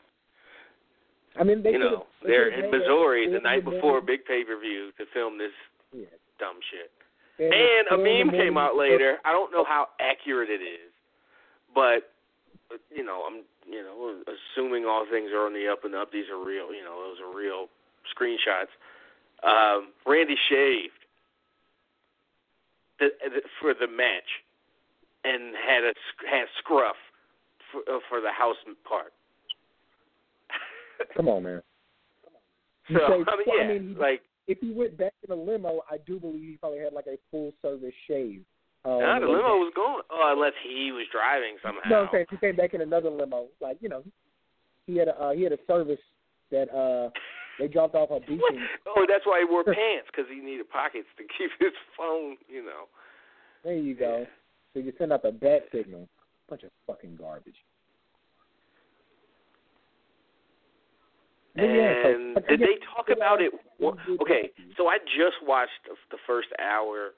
I 1.40 1.44
mean, 1.44 1.64
they 1.64 1.72
you 1.72 1.80
know, 1.80 2.06
they 2.22 2.30
they're 2.30 2.50
in 2.54 2.70
Missouri 2.70 3.32
the 3.32 3.40
night 3.40 3.66
before 3.66 4.02
big 4.02 4.26
pay 4.26 4.44
per 4.44 4.60
view 4.60 4.92
to 4.98 5.06
film 5.14 5.38
this 5.38 5.54
Yeah. 5.92 6.06
dumb 6.40 6.60
shit. 6.70 6.92
Had 7.40 7.52
And 7.52 7.88
a 7.90 7.98
meme 7.98 8.30
came 8.30 8.58
out 8.58 8.78
later. 8.78 9.18
I 9.26 9.32
don't 9.32 9.52
know 9.52 9.64
how 9.64 9.90
accurate 10.00 10.50
it 10.50 10.62
is, 10.62 10.94
but 11.74 12.12
you 12.94 13.04
know, 13.04 13.26
I'm 13.26 13.42
you 13.68 13.82
know 13.82 14.22
assuming 14.30 14.86
all 14.86 15.06
things 15.10 15.32
are 15.34 15.46
on 15.48 15.54
the 15.54 15.68
up 15.68 15.84
and 15.84 15.96
up. 15.96 16.12
These 16.12 16.30
are 16.30 16.38
real. 16.38 16.72
You 16.74 16.84
know, 16.84 17.02
those 17.10 17.18
are 17.20 17.36
real 17.36 17.68
screenshots. 18.14 18.70
Um, 19.44 19.90
Randy 20.06 20.36
shaved 20.50 20.94
the, 23.00 23.10
the, 23.24 23.42
for 23.60 23.74
the 23.74 23.88
match 23.88 24.43
and 25.24 25.56
had 25.56 25.84
a 25.84 25.94
had 26.30 26.46
scruff 26.60 26.96
for, 27.72 27.82
uh, 27.92 28.00
for 28.10 28.22
the 28.22 28.32
house 28.32 28.58
part. 28.88 29.14
Come 31.16 31.28
on, 31.28 31.44
man. 31.44 31.62
so 32.92 32.98
say- 32.98 33.00
I 33.08 33.16
mean, 33.16 33.24
well, 33.48 33.58
yeah, 33.58 33.64
I 33.64 33.68
mean, 33.68 33.90
he- 33.90 33.96
like 34.02 34.22
If 34.48 34.60
he 34.60 34.72
went 34.72 34.98
back 34.98 35.14
in 35.28 35.32
a 35.32 35.36
limo, 35.40 35.82
I 35.90 35.98
do 36.06 36.20
believe 36.20 36.42
he 36.42 36.58
probably 36.60 36.80
had 36.80 36.94
like 36.94 37.08
a 37.08 37.18
full 37.32 37.54
service 37.62 37.94
shave. 38.08 38.42
Um, 38.86 39.00
nah, 39.00 39.20
the 39.20 39.28
limo 39.28 39.64
was 39.64 39.72
going. 39.76 40.04
Oh, 40.12 40.34
unless 40.36 40.52
he 40.62 40.92
was 40.92 41.06
driving 41.12 41.56
somehow. 41.64 41.90
No, 41.90 41.98
I'm 42.04 42.10
saying 42.12 42.26
he 42.30 42.38
came 42.38 42.56
back 42.58 42.74
in 42.74 42.82
another 42.82 43.10
limo, 43.10 43.48
like 43.62 43.78
you 43.80 43.88
know, 43.88 44.04
he 44.88 44.98
had 44.98 45.08
a 45.08 45.16
uh, 45.16 45.32
he 45.32 45.44
had 45.44 45.54
a 45.54 45.60
service 45.68 46.02
that 46.52 46.68
uh 46.76 47.10
they 47.60 47.68
dropped 47.70 47.96
off 47.96 48.10
a 48.12 48.20
beacon. 48.28 48.60
Oh, 48.86 49.06
that's 49.08 49.26
why 49.26 49.40
he 49.40 49.46
wore 49.50 49.64
pants 49.64 50.12
because 50.12 50.26
he 50.30 50.42
needed 50.42 50.70
pockets 50.70 51.08
to 51.18 51.24
keep 51.24 51.52
his 51.60 51.72
phone. 51.98 52.36
You 52.50 52.66
know. 52.66 52.92
There 53.64 53.78
you 53.78 53.96
go. 53.96 54.26
So 54.74 54.80
you 54.80 54.94
send 54.98 55.14
out 55.14 55.24
a 55.26 55.32
bat 55.32 55.64
signal. 55.72 56.08
Bunch 56.50 56.64
of 56.64 56.72
fucking 56.88 57.16
garbage. 57.16 57.56
But 61.56 61.64
yeah, 61.70 61.94
so- 62.04 62.10
And 62.10 62.48
did 62.48 62.60
they 62.60 62.78
talk 62.96 63.10
about 63.10 63.42
it? 63.42 63.54
Okay, 64.24 64.50
so 64.78 64.88
I 64.88 64.98
just 65.04 65.44
watched 65.44 65.86
the 66.10 66.18
first 66.26 66.48
hour 66.58 67.12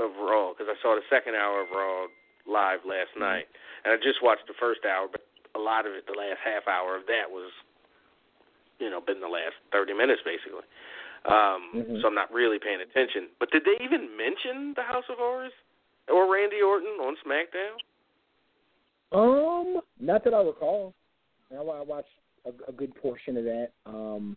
of 0.00 0.10
Raw 0.16 0.54
because 0.56 0.66
I 0.72 0.76
saw 0.80 0.94
the 0.96 1.04
second 1.10 1.34
hour 1.36 1.60
of 1.60 1.68
Raw 1.70 2.06
live 2.48 2.80
last 2.88 3.12
Mm-hmm. 3.12 3.20
night, 3.20 3.46
and 3.84 3.92
I 3.92 3.96
just 4.00 4.22
watched 4.22 4.46
the 4.48 4.54
first 4.58 4.86
hour, 4.88 5.06
but 5.10 5.20
a 5.54 5.58
lot 5.60 5.84
of 5.84 5.92
it, 5.92 6.06
the 6.08 6.16
last 6.16 6.40
half 6.42 6.64
hour 6.66 6.96
of 6.96 7.04
that 7.06 7.28
was, 7.28 7.52
you 8.80 8.88
know, 8.88 9.00
been 9.04 9.20
the 9.20 9.28
last 9.28 9.54
thirty 9.70 9.92
minutes 9.92 10.22
basically. 10.24 10.64
Um, 11.28 11.70
Mhm. 11.76 12.00
So 12.00 12.08
I'm 12.08 12.14
not 12.14 12.32
really 12.32 12.58
paying 12.58 12.80
attention. 12.80 13.28
But 13.38 13.50
did 13.50 13.64
they 13.66 13.76
even 13.84 14.16
mention 14.16 14.72
the 14.74 14.82
House 14.82 15.04
of 15.10 15.18
Horrors 15.18 15.52
or 16.12 16.32
Randy 16.32 16.60
Orton 16.64 16.96
on 17.00 17.16
SmackDown? 17.26 17.76
Um, 19.10 19.80
not 20.00 20.24
that 20.24 20.34
I 20.34 20.42
recall. 20.42 20.94
I, 21.50 21.56
I 21.56 21.82
watched 21.82 22.08
a, 22.44 22.50
a 22.68 22.72
good 22.72 22.94
portion 22.96 23.36
of 23.36 23.44
that. 23.44 23.68
Um, 23.86 24.36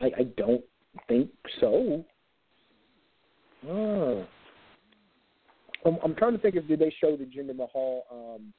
I, 0.00 0.06
I 0.18 0.22
don't 0.36 0.62
think 1.08 1.30
so. 1.60 2.04
Oh. 3.68 4.26
I'm, 5.84 5.98
I'm 6.04 6.14
trying 6.14 6.32
to 6.32 6.38
think 6.38 6.56
if 6.56 6.66
did 6.68 6.78
they 6.78 6.94
show 7.00 7.16
the 7.16 7.24
Jinder 7.24 7.56
Mahal? 7.56 8.04
Um, 8.10 8.52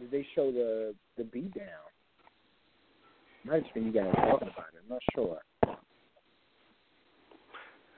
did 0.00 0.10
they 0.10 0.26
show 0.34 0.50
the 0.50 0.94
the 1.16 1.24
beatdown? 1.24 1.82
Might 3.44 3.64
have 3.64 3.74
been 3.74 3.86
you 3.86 3.92
guys 3.92 4.12
talking 4.14 4.48
about 4.48 4.68
it. 4.72 4.82
I'm 4.82 4.88
not 4.88 5.02
sure. 5.14 5.38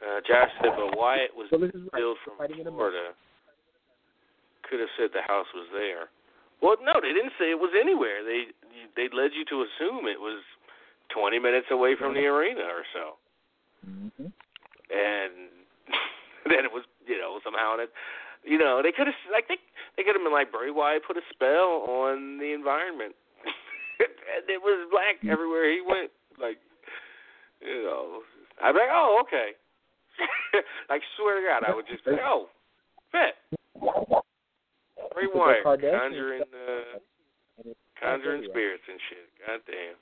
Uh, 0.05 0.21
Josh 0.29 0.53
said, 0.61 0.77
but 0.77 0.93
Wyatt 0.99 1.33
was 1.33 1.49
So 1.49 1.57
this 1.57 1.73
is 1.73 1.89
right. 1.93 2.05
billed 2.05 2.21
from 2.25 2.37
Florida. 2.37 3.17
Could 4.69 4.81
have 4.81 4.93
said 5.01 5.11
the 5.17 5.25
house 5.25 5.49
was 5.57 5.65
there. 5.73 6.13
Well, 6.61 6.77
no, 6.85 7.01
they 7.01 7.13
didn't 7.13 7.33
say 7.41 7.51
it 7.53 7.61
was 7.61 7.73
anywhere. 7.77 8.25
They 8.25 8.53
they 8.97 9.09
led 9.13 9.33
you 9.37 9.45
to 9.53 9.65
assume 9.69 10.07
it 10.09 10.21
was 10.21 10.41
20 11.13 11.39
minutes 11.39 11.67
away 11.71 11.97
from 11.97 12.15
the 12.15 12.25
arena 12.25 12.65
or 12.65 12.85
so, 12.93 13.17
Mm-hmm. 13.85 14.33
and 14.89 15.33
then 16.49 16.65
it 16.65 16.73
was 16.73 16.85
you 17.05 17.21
know 17.21 17.37
somehow 17.45 17.77
that 17.77 17.93
you 18.45 18.57
know 18.57 18.81
they 18.81 18.93
could 18.93 19.07
have 19.07 19.17
like 19.29 19.45
they 19.49 19.61
they 19.97 20.03
could 20.03 20.17
have 20.17 20.25
been 20.25 20.33
like 20.33 20.49
Bray 20.51 20.71
Wyatt 20.73 21.05
put 21.05 21.21
a 21.21 21.25
spell 21.29 21.85
on 21.85 22.39
the 22.41 22.57
environment, 22.57 23.13
and 24.01 24.45
it 24.49 24.61
was 24.65 24.89
black 24.89 25.21
everywhere 25.29 25.69
he 25.69 25.85
went. 25.85 26.09
Like 26.41 26.57
you 27.61 27.85
know, 27.85 28.25
I'd 28.65 28.73
be 28.73 28.79
like, 28.81 28.89
oh 28.93 29.21
okay. 29.29 29.53
like 30.91 31.03
swear 31.17 31.41
to 31.41 31.47
God, 31.47 31.63
I 31.67 31.75
would 31.75 31.87
just 31.87 32.05
be 32.05 32.13
oh, 32.23 32.49
Because 35.15 35.81
the 35.81 35.91
conjuring 35.99 36.43
uh, 36.43 36.99
conjuring 38.01 38.43
spirits 38.51 38.85
and 38.89 39.01
shit. 39.11 39.27
God 39.47 39.61
damn. 39.67 39.99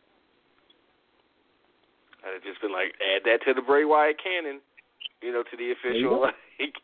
I'd 2.22 2.38
have 2.38 2.46
just 2.46 2.62
been 2.62 2.70
like, 2.70 2.94
add 3.02 3.26
that 3.26 3.42
to 3.46 3.54
the 3.54 3.62
Bray 3.62 3.84
Wyatt 3.84 4.16
canon. 4.22 4.62
You 5.22 5.30
know, 5.30 5.42
to 5.42 5.54
the 5.54 5.70
official. 5.70 6.22
Like, 6.22 6.34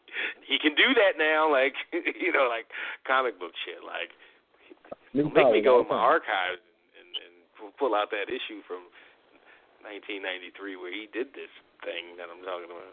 he 0.46 0.58
can 0.62 0.74
do 0.74 0.94
that 0.94 1.18
now. 1.18 1.50
Like, 1.50 1.74
you 2.22 2.30
know, 2.30 2.46
like 2.46 2.70
comic 3.06 3.38
book 3.38 3.54
shit. 3.66 3.82
Like, 3.82 4.14
New 5.14 5.30
make 5.34 5.50
me 5.50 5.62
go 5.62 5.82
in 5.82 5.88
my 5.88 5.98
archives 5.98 6.62
and, 6.94 7.10
and 7.18 7.34
pu- 7.58 7.74
pull 7.78 7.94
out 7.98 8.10
that 8.14 8.30
issue 8.30 8.62
from 8.66 8.86
1993 9.82 10.76
where 10.76 10.92
he 10.94 11.10
did 11.10 11.34
this 11.34 11.50
thing 11.88 12.04
that 12.20 12.28
I'm 12.28 12.44
talking 12.44 12.68
about. 12.68 12.92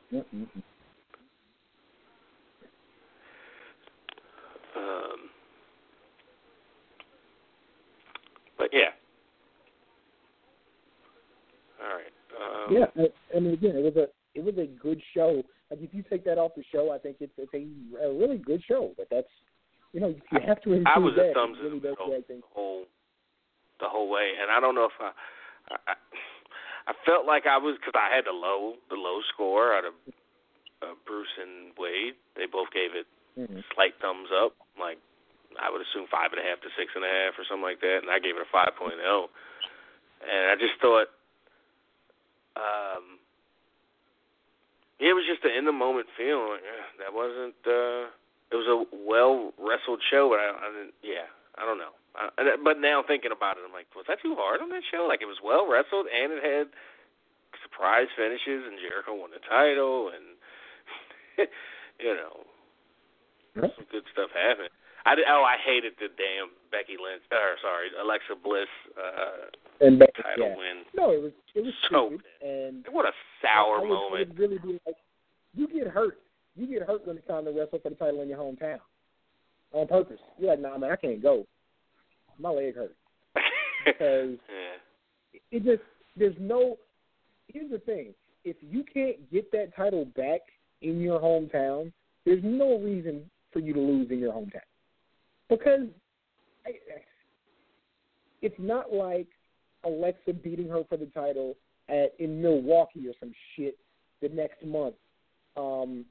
Um, 4.76 5.20
but 8.58 8.70
yeah. 8.72 8.96
All 11.84 11.92
right. 11.92 12.16
Um, 12.40 12.76
Yeah, 12.76 12.88
I, 13.04 13.38
I 13.38 13.40
mean, 13.40 13.54
again, 13.54 13.76
it 13.76 13.84
was 13.84 13.96
a 13.96 14.08
it 14.38 14.44
was 14.44 14.56
a 14.58 14.68
good 14.82 15.02
show. 15.14 15.44
Like 15.72 15.82
if 15.82 15.94
you 15.94 16.04
take 16.10 16.24
that 16.26 16.38
off 16.38 16.52
the 16.56 16.64
show, 16.72 16.92
I 16.92 16.98
think 16.98 17.18
it's 17.20 17.34
it's 17.38 17.54
a, 17.54 18.06
a 18.06 18.14
really 18.14 18.38
good 18.38 18.64
show. 18.68 18.92
But 18.98 19.08
that's 19.12 19.28
you 19.94 20.00
know 20.00 20.08
you 20.32 20.40
have 20.46 20.62
to 20.64 20.84
I 20.86 21.00
was 21.00 21.16
that. 21.16 21.32
a 21.32 21.34
thumbs 21.34 21.58
it 21.60 21.64
really 21.64 21.78
up 21.78 21.84
the 21.84 21.96
whole, 21.98 22.24
the 22.28 22.42
whole 22.54 22.84
the 23.80 23.88
whole 23.88 24.10
way, 24.10 24.32
and 24.42 24.52
I 24.52 24.60
don't 24.60 24.76
know 24.76 24.86
if 24.86 24.98
I 25.00 25.12
I, 25.72 25.92
I 25.92 25.96
felt 27.06 27.26
like 27.26 27.48
I 27.48 27.58
was 27.58 27.78
because 27.80 27.98
I 27.98 28.14
had 28.14 28.26
the 28.26 28.36
low 28.36 28.76
the 28.90 28.96
low 28.96 29.22
score 29.34 29.74
out 29.74 29.86
of 29.86 29.94
uh, 30.84 30.94
Bruce 31.06 31.34
and 31.42 31.74
Wade. 31.78 32.14
They 32.36 32.46
both 32.46 32.70
gave 32.72 32.94
it 32.94 33.08
Mhm. 33.38 33.64
slight 33.74 33.96
thumbs 34.00 34.30
up, 34.32 34.54
like 34.80 34.98
I 35.60 35.70
would 35.70 35.82
assume 35.82 36.08
five 36.08 36.32
and 36.32 36.40
a 36.40 36.44
half 36.44 36.62
to 36.62 36.70
six 36.78 36.92
and 36.96 37.04
a 37.04 37.08
half 37.10 37.40
or 37.40 37.44
something 37.46 37.64
like 37.64 37.80
that, 37.82 38.00
and 38.04 38.10
I 38.12 38.20
gave 38.20 38.36
it 38.36 38.42
a 38.42 38.46
five 38.52 38.76
point 38.76 38.96
oh. 39.04 39.30
And 40.22 40.52
I 40.52 40.56
just 40.56 40.80
thought, 40.80 41.10
um, 42.56 43.20
it 45.00 45.14
was 45.14 45.26
just 45.28 45.44
an 45.44 45.52
in 45.52 45.66
the 45.66 45.72
moment 45.76 46.08
feeling. 46.16 46.50
Like, 46.50 46.64
eh, 46.64 46.86
that 47.04 47.14
wasn't. 47.14 47.56
uh 47.68 48.08
It 48.52 48.56
was 48.56 48.68
a 48.68 48.86
well 48.96 49.52
wrestled 49.58 50.02
show, 50.10 50.30
but 50.30 50.40
I, 50.40 50.48
I 50.56 50.68
didn't. 50.72 50.94
Yeah, 51.04 51.28
I 51.58 51.66
don't 51.66 51.78
know. 51.78 51.92
I, 52.18 52.30
and- 52.40 52.64
but 52.64 52.80
now 52.80 53.04
thinking 53.06 53.32
about 53.36 53.58
it, 53.58 53.64
I'm 53.68 53.74
like, 53.74 53.88
was 53.96 54.06
that 54.08 54.22
too 54.22 54.36
hard 54.40 54.62
on 54.62 54.70
that 54.70 54.84
show? 54.92 55.06
Like 55.08 55.22
it 55.22 55.30
was 55.30 55.38
well 55.44 55.68
wrestled 55.70 56.08
and 56.08 56.32
it 56.34 56.44
had 56.44 56.68
surprise 57.64 58.08
finishes, 58.16 58.64
and 58.68 58.80
Jericho 58.80 59.16
won 59.16 59.32
the 59.32 59.42
title, 59.48 60.12
and 60.14 60.36
you 62.00 62.14
know 62.16 62.44
some 63.56 63.86
good 63.92 64.04
stuff 64.12 64.30
happened. 64.36 64.70
I 65.06 65.14
did, 65.16 65.26
oh, 65.30 65.46
I 65.46 65.58
hated 65.64 65.94
the 66.00 66.08
damn 66.18 66.50
Becky 66.72 66.98
Lynch. 66.98 67.22
Or 67.32 67.56
sorry, 67.62 67.88
Alexa 68.02 68.34
Bliss 68.44 68.66
uh, 68.98 69.54
And 69.86 70.02
that, 70.02 70.10
title 70.16 70.50
yeah. 70.50 70.58
win. 70.58 70.78
No, 70.96 71.12
it 71.12 71.22
was 71.22 71.32
it 71.54 71.62
was 71.64 71.74
So 71.92 72.10
stupid, 72.10 72.26
and 72.42 72.86
What 72.92 73.06
a 73.06 73.12
sour 73.42 73.78
I 73.78 73.82
would, 73.82 73.90
moment. 73.90 74.16
I 74.16 74.20
would 74.30 74.40
really 74.40 74.58
be 74.58 74.80
like, 74.86 74.96
you 75.54 75.68
get 75.68 75.88
hurt. 75.88 76.18
You 76.56 76.68
get 76.68 76.88
hurt 76.88 77.06
when 77.08 77.18
it's 77.18 77.28
time 77.28 77.46
to 77.46 77.52
wrestle 77.52 77.80
for 77.84 77.90
the 77.90 77.96
title 77.96 78.22
in 78.22 78.30
your 78.30 78.40
hometown. 78.40 78.80
on 79.74 79.88
purpose. 79.88 80.20
You're 80.40 80.52
like, 80.52 80.60
nah, 80.60 80.78
man, 80.78 80.92
I 80.92 80.96
can't 80.96 81.22
go. 81.22 81.46
My 82.40 82.50
leg 82.50 82.76
hurt 82.76 82.96
because 83.86 84.38
yeah. 84.50 85.40
it 85.52 85.64
just 85.64 85.84
there's 86.18 86.36
no. 86.40 86.78
Here's 87.48 87.72
the 87.72 87.80
thing: 87.80 88.14
if 88.44 88.56
you 88.62 88.84
can't 88.92 89.32
get 89.32 89.52
that 89.52 89.76
title 89.76 90.06
back 90.16 90.42
in 90.82 91.00
your 91.00 91.20
hometown, 91.20 91.92
there's 92.26 92.44
no 92.44 92.80
reason 92.80 93.30
for 93.52 93.60
you 93.60 93.74
to 93.74 93.80
lose 93.80 94.12
in 94.12 94.20
your 94.20 94.34
hometown 94.34 94.62
because 95.50 95.88
I, 96.66 96.72
it's 98.42 98.56
not 98.60 98.92
like 98.92 99.28
Alexa 99.86 100.34
beating 100.34 100.68
her 100.70 100.84
for 100.90 100.98
the 100.98 101.06
title 101.08 101.56
at 101.90 102.14
in 102.20 102.42
Milwaukee 102.42 103.08
or 103.08 103.14
some 103.20 103.34
shit 103.56 103.78
the 104.22 104.30
next 104.30 104.64
month 104.66 104.96
um, 105.56 106.06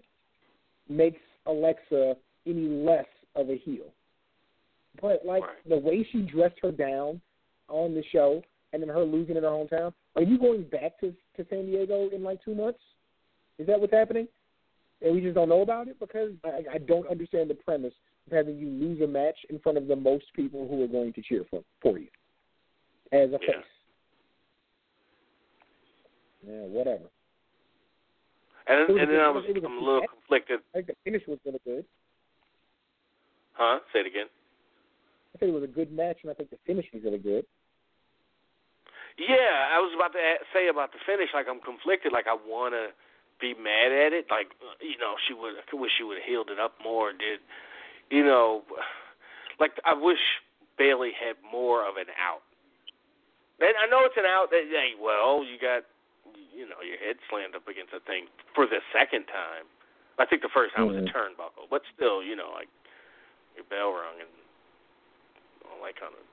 makes 0.88 1.20
Alexa 1.46 2.16
any 2.46 2.68
less 2.68 3.06
of 3.34 3.50
a 3.50 3.56
heel. 3.56 3.84
But 5.00 5.24
like 5.24 5.42
Right. 5.42 5.68
the 5.68 5.76
way 5.78 6.04
she 6.04 6.22
dressed 6.22 6.58
her 6.62 6.70
down 6.72 7.20
on 7.68 7.94
the 7.94 8.02
show, 8.12 8.42
and 8.72 8.82
then 8.82 8.88
her 8.88 9.02
losing 9.04 9.36
in 9.36 9.42
her 9.42 9.48
hometown, 9.48 9.92
are 10.16 10.22
you 10.22 10.38
going 10.38 10.62
back 10.64 10.98
to 11.00 11.14
to 11.36 11.46
San 11.50 11.66
Diego 11.66 12.08
in 12.10 12.22
like 12.22 12.42
two 12.44 12.54
months? 12.54 12.80
Is 13.58 13.66
that 13.66 13.80
what's 13.80 13.92
happening? 13.92 14.28
And 15.02 15.14
we 15.14 15.20
just 15.20 15.34
don't 15.34 15.48
know 15.48 15.62
about 15.62 15.88
it 15.88 15.98
because 16.00 16.32
I, 16.44 16.64
I 16.74 16.78
don't 16.78 17.06
understand 17.08 17.50
the 17.50 17.54
premise 17.54 17.92
of 18.26 18.32
having 18.32 18.56
you 18.58 18.68
lose 18.68 19.00
a 19.00 19.06
match 19.06 19.36
in 19.50 19.58
front 19.58 19.76
of 19.78 19.86
the 19.86 19.96
most 19.96 20.24
people 20.34 20.66
who 20.68 20.82
are 20.82 20.88
going 20.88 21.12
to 21.12 21.22
cheer 21.22 21.44
for 21.50 21.62
for 21.82 21.98
you 21.98 22.08
as 23.12 23.28
a 23.30 23.32
Yeah. 23.32 23.38
face. 23.38 23.64
Yeah, 26.46 26.62
whatever. 26.66 27.04
And 28.66 28.98
and 28.98 29.10
then 29.10 29.20
I 29.20 29.28
was 29.28 29.42
was- 29.42 29.50
it 29.50 29.54
was 29.54 29.64
a 29.64 29.66
I'm 29.66 29.78
a 29.78 29.80
little 29.80 30.08
conflicted. 30.08 30.60
I 30.74 30.78
think 30.78 30.86
the 30.86 30.94
finish 31.04 31.26
was 31.26 31.38
really 31.44 31.60
good. 31.64 31.84
Huh? 33.52 33.80
Say 33.92 34.00
it 34.00 34.06
again. 34.06 34.26
I 35.34 35.38
think 35.38 35.50
it 35.50 35.54
was 35.54 35.64
a 35.64 35.74
good 35.74 35.90
match, 35.90 36.18
and 36.22 36.30
I 36.30 36.34
think 36.34 36.50
the 36.50 36.62
finish 36.66 36.86
was 36.94 37.02
really 37.02 37.18
good. 37.18 37.44
Yeah, 39.18 39.70
I 39.70 39.78
was 39.78 39.94
about 39.94 40.12
to 40.14 40.18
say 40.54 40.68
about 40.68 40.90
the 40.92 40.98
finish. 41.06 41.30
Like 41.34 41.46
I'm 41.50 41.60
conflicted. 41.60 42.12
Like 42.12 42.26
I 42.26 42.34
want 42.34 42.74
to 42.74 42.90
be 43.40 43.54
mad 43.54 43.90
at 43.94 44.12
it. 44.14 44.26
Like 44.30 44.54
uh, 44.62 44.74
you 44.82 44.98
know, 44.98 45.14
she 45.26 45.34
would. 45.34 45.54
I 45.58 45.74
wish 45.74 45.90
she 45.98 46.02
would 46.02 46.18
have 46.18 46.26
healed 46.26 46.50
it 46.50 46.58
up 46.58 46.74
more. 46.82 47.12
Did 47.12 47.40
you 48.10 48.24
know? 48.24 48.62
Like 49.62 49.78
I 49.86 49.94
wish 49.94 50.18
Bayley 50.78 51.14
had 51.14 51.38
more 51.46 51.86
of 51.86 51.94
an 51.94 52.10
out. 52.18 52.42
And 53.62 53.70
I 53.78 53.86
know 53.86 54.02
it's 54.02 54.18
an 54.18 54.26
out. 54.26 54.50
That 54.50 54.66
hey, 54.66 54.98
well, 54.98 55.46
you 55.46 55.62
got 55.62 55.86
you 56.50 56.66
know 56.66 56.82
your 56.82 56.98
head 56.98 57.22
slammed 57.30 57.54
up 57.54 57.70
against 57.70 57.94
a 57.94 58.02
thing 58.02 58.26
for 58.50 58.66
the 58.66 58.82
second 58.90 59.30
time. 59.30 59.70
I 60.18 60.26
think 60.26 60.42
the 60.42 60.50
first 60.50 60.74
time 60.74 60.90
was 60.90 60.98
a 60.98 61.06
Mhm. 61.06 61.14
turnbuckle, 61.14 61.70
but 61.70 61.82
still, 61.94 62.18
you 62.18 62.34
know, 62.34 62.50
like 62.50 62.66
your 63.54 63.62
bell 63.70 63.94
rung 63.94 64.18
and 64.18 64.30
all 65.84 65.92
that 65.92 66.00
kind 66.00 66.16
of 66.16 66.24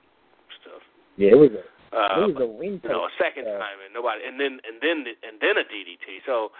stuff. 0.64 0.80
Yeah, 1.20 1.36
it 1.36 1.40
was 1.40 1.52
a 1.52 1.64
Uh, 1.92 2.24
it 2.24 2.32
was 2.32 2.40
a 2.40 2.48
ring 2.56 2.80
you 2.80 2.88
know, 2.88 3.04
a 3.04 3.14
second 3.20 3.44
uh, 3.44 3.60
time 3.60 3.84
and 3.84 3.92
nobody, 3.92 4.24
and 4.24 4.40
then 4.40 4.64
and 4.64 4.80
then 4.80 5.04
and 5.28 5.36
then 5.44 5.60
a 5.60 5.66
DDT. 5.68 6.24
So 6.24 6.56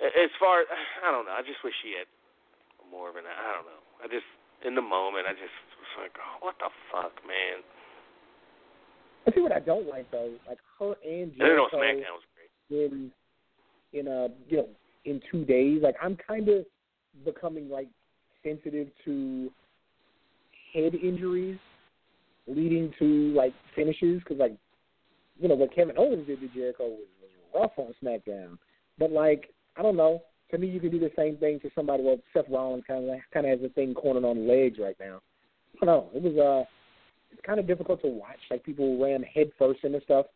as 0.00 0.32
far 0.40 0.64
as 0.64 0.68
I 1.04 1.12
don't 1.12 1.28
know, 1.28 1.36
I 1.36 1.44
just 1.44 1.60
wish 1.60 1.76
she 1.84 1.92
had 2.00 2.08
more 2.88 3.12
of 3.12 3.20
an. 3.20 3.28
I 3.28 3.60
don't 3.60 3.68
know. 3.68 3.82
I 4.00 4.08
just 4.08 4.24
in 4.64 4.72
the 4.72 4.80
moment, 4.84 5.28
I 5.28 5.36
just 5.36 5.52
was 5.76 5.92
like, 6.00 6.16
oh, 6.16 6.40
what 6.40 6.56
the 6.56 6.72
fuck, 6.88 7.12
man. 7.28 7.60
I 9.28 9.36
see 9.36 9.44
what 9.44 9.52
I 9.52 9.60
don't 9.60 9.84
like 9.84 10.08
though, 10.10 10.32
like 10.48 10.58
her 10.80 10.96
and 11.04 11.28
And 11.36 11.40
then 11.44 11.60
on 11.60 11.68
Jericho 11.68 11.76
SmackDown 11.76 12.16
was 12.16 12.24
great. 12.32 12.48
in 12.72 13.12
in 13.92 14.08
uh 14.08 14.28
you 14.48 14.64
know 14.64 14.68
in 15.04 15.20
two 15.30 15.44
days. 15.44 15.84
Like 15.84 15.96
I'm 16.00 16.16
kind 16.16 16.48
of 16.48 16.64
becoming 17.22 17.68
like 17.68 17.88
sensitive 18.42 18.88
to 19.04 19.50
head 20.72 20.94
injuries 20.94 21.58
leading 22.54 22.92
to 22.98 23.32
like 23.34 23.52
finishes 23.74 24.20
because 24.20 24.38
like 24.38 24.56
you 25.38 25.48
know 25.48 25.54
what 25.54 25.74
Kevin 25.74 25.96
Owens 25.98 26.26
did 26.26 26.40
to 26.40 26.48
Jericho 26.48 26.84
was, 26.84 26.98
was 27.20 27.30
rough 27.54 27.72
on 27.78 27.94
SmackDown, 28.02 28.58
but 28.98 29.10
like 29.10 29.52
I 29.76 29.82
don't 29.82 29.96
know. 29.96 30.22
To 30.50 30.58
me, 30.58 30.66
you 30.66 30.80
can 30.80 30.90
do 30.90 30.98
the 30.98 31.12
same 31.16 31.36
thing 31.36 31.60
to 31.60 31.70
somebody. 31.76 32.02
Well, 32.02 32.18
Seth 32.32 32.46
Rollins 32.50 32.82
kind 32.86 33.08
of 33.08 33.16
kind 33.32 33.46
of 33.46 33.58
has 33.58 33.70
a 33.70 33.72
thing 33.72 33.94
cornered 33.94 34.24
on 34.24 34.48
legs 34.48 34.78
right 34.80 34.96
now. 34.98 35.20
I 35.80 35.86
don't 35.86 35.86
know. 35.86 36.10
It 36.12 36.22
was 36.22 36.36
uh, 36.36 36.68
it's 37.30 37.40
kind 37.46 37.60
of 37.60 37.66
difficult 37.66 38.02
to 38.02 38.08
watch. 38.08 38.40
Like 38.50 38.64
people 38.64 39.00
ran 39.00 39.22
head 39.22 39.52
first 39.58 39.84
into 39.84 40.00
stuff, 40.02 40.26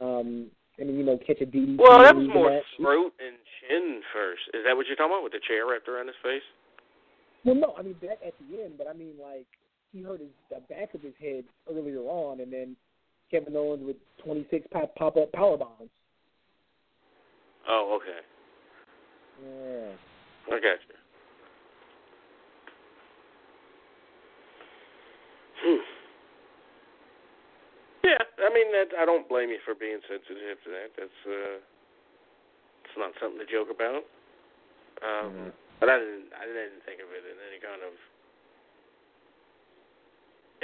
um, 0.00 0.46
and 0.78 0.96
you 0.96 1.02
know 1.04 1.18
catch 1.26 1.40
a 1.40 1.46
DDT. 1.46 1.78
Well, 1.78 2.02
that 2.02 2.14
was 2.14 2.28
more 2.28 2.50
match. 2.50 2.64
throat 2.76 3.12
and 3.18 3.36
chin 3.60 4.00
first. 4.12 4.42
Is 4.52 4.62
that 4.66 4.76
what 4.76 4.86
you're 4.86 4.96
talking 4.96 5.12
about 5.12 5.24
with 5.24 5.32
the 5.32 5.40
chair 5.48 5.66
wrapped 5.66 5.88
around 5.88 6.06
his 6.06 6.16
face? 6.22 6.44
Well, 7.44 7.54
no, 7.54 7.74
I 7.78 7.82
mean 7.82 7.96
that 8.02 8.20
at 8.24 8.34
the 8.40 8.62
end, 8.62 8.74
but 8.76 8.86
I 8.86 8.92
mean 8.92 9.14
like 9.20 9.48
he 9.94 10.02
hurt 10.02 10.20
his 10.20 10.28
the 10.50 10.60
back 10.68 10.92
of 10.94 11.00
his 11.00 11.14
head 11.20 11.44
earlier 11.70 12.00
on, 12.00 12.40
and 12.40 12.52
then 12.52 12.76
Kevin 13.30 13.56
Owens 13.56 13.86
with 13.86 13.96
26 14.24 14.66
pop 14.72 14.94
pop 14.96 15.16
up 15.16 15.32
power 15.32 15.56
bombs. 15.56 15.90
Oh, 17.68 17.98
okay. 18.02 18.20
Yeah. 19.40 19.94
I 20.54 20.60
got 20.60 20.78
you. 20.84 20.98
Hmm. 25.64 25.82
Yeah, 28.04 28.20
I 28.44 28.52
mean 28.52 28.68
that. 28.72 28.92
I 29.00 29.06
don't 29.06 29.28
blame 29.28 29.48
you 29.48 29.58
for 29.64 29.74
being 29.74 29.98
sensitive 30.04 30.58
to 30.64 30.70
that. 30.74 30.90
That's 30.98 31.20
uh, 31.24 31.56
it's 32.84 32.98
not 32.98 33.12
something 33.22 33.40
to 33.40 33.48
joke 33.48 33.70
about. 33.70 34.04
Um, 35.00 35.32
Mhm. 35.32 35.52
But 35.80 35.88
I 35.88 35.98
didn't. 35.98 36.28
I 36.36 36.44
didn't 36.46 36.84
think 36.84 37.00
of 37.00 37.08
it 37.10 37.24
in 37.24 37.36
any 37.48 37.58
kind 37.60 37.80
of 37.82 37.94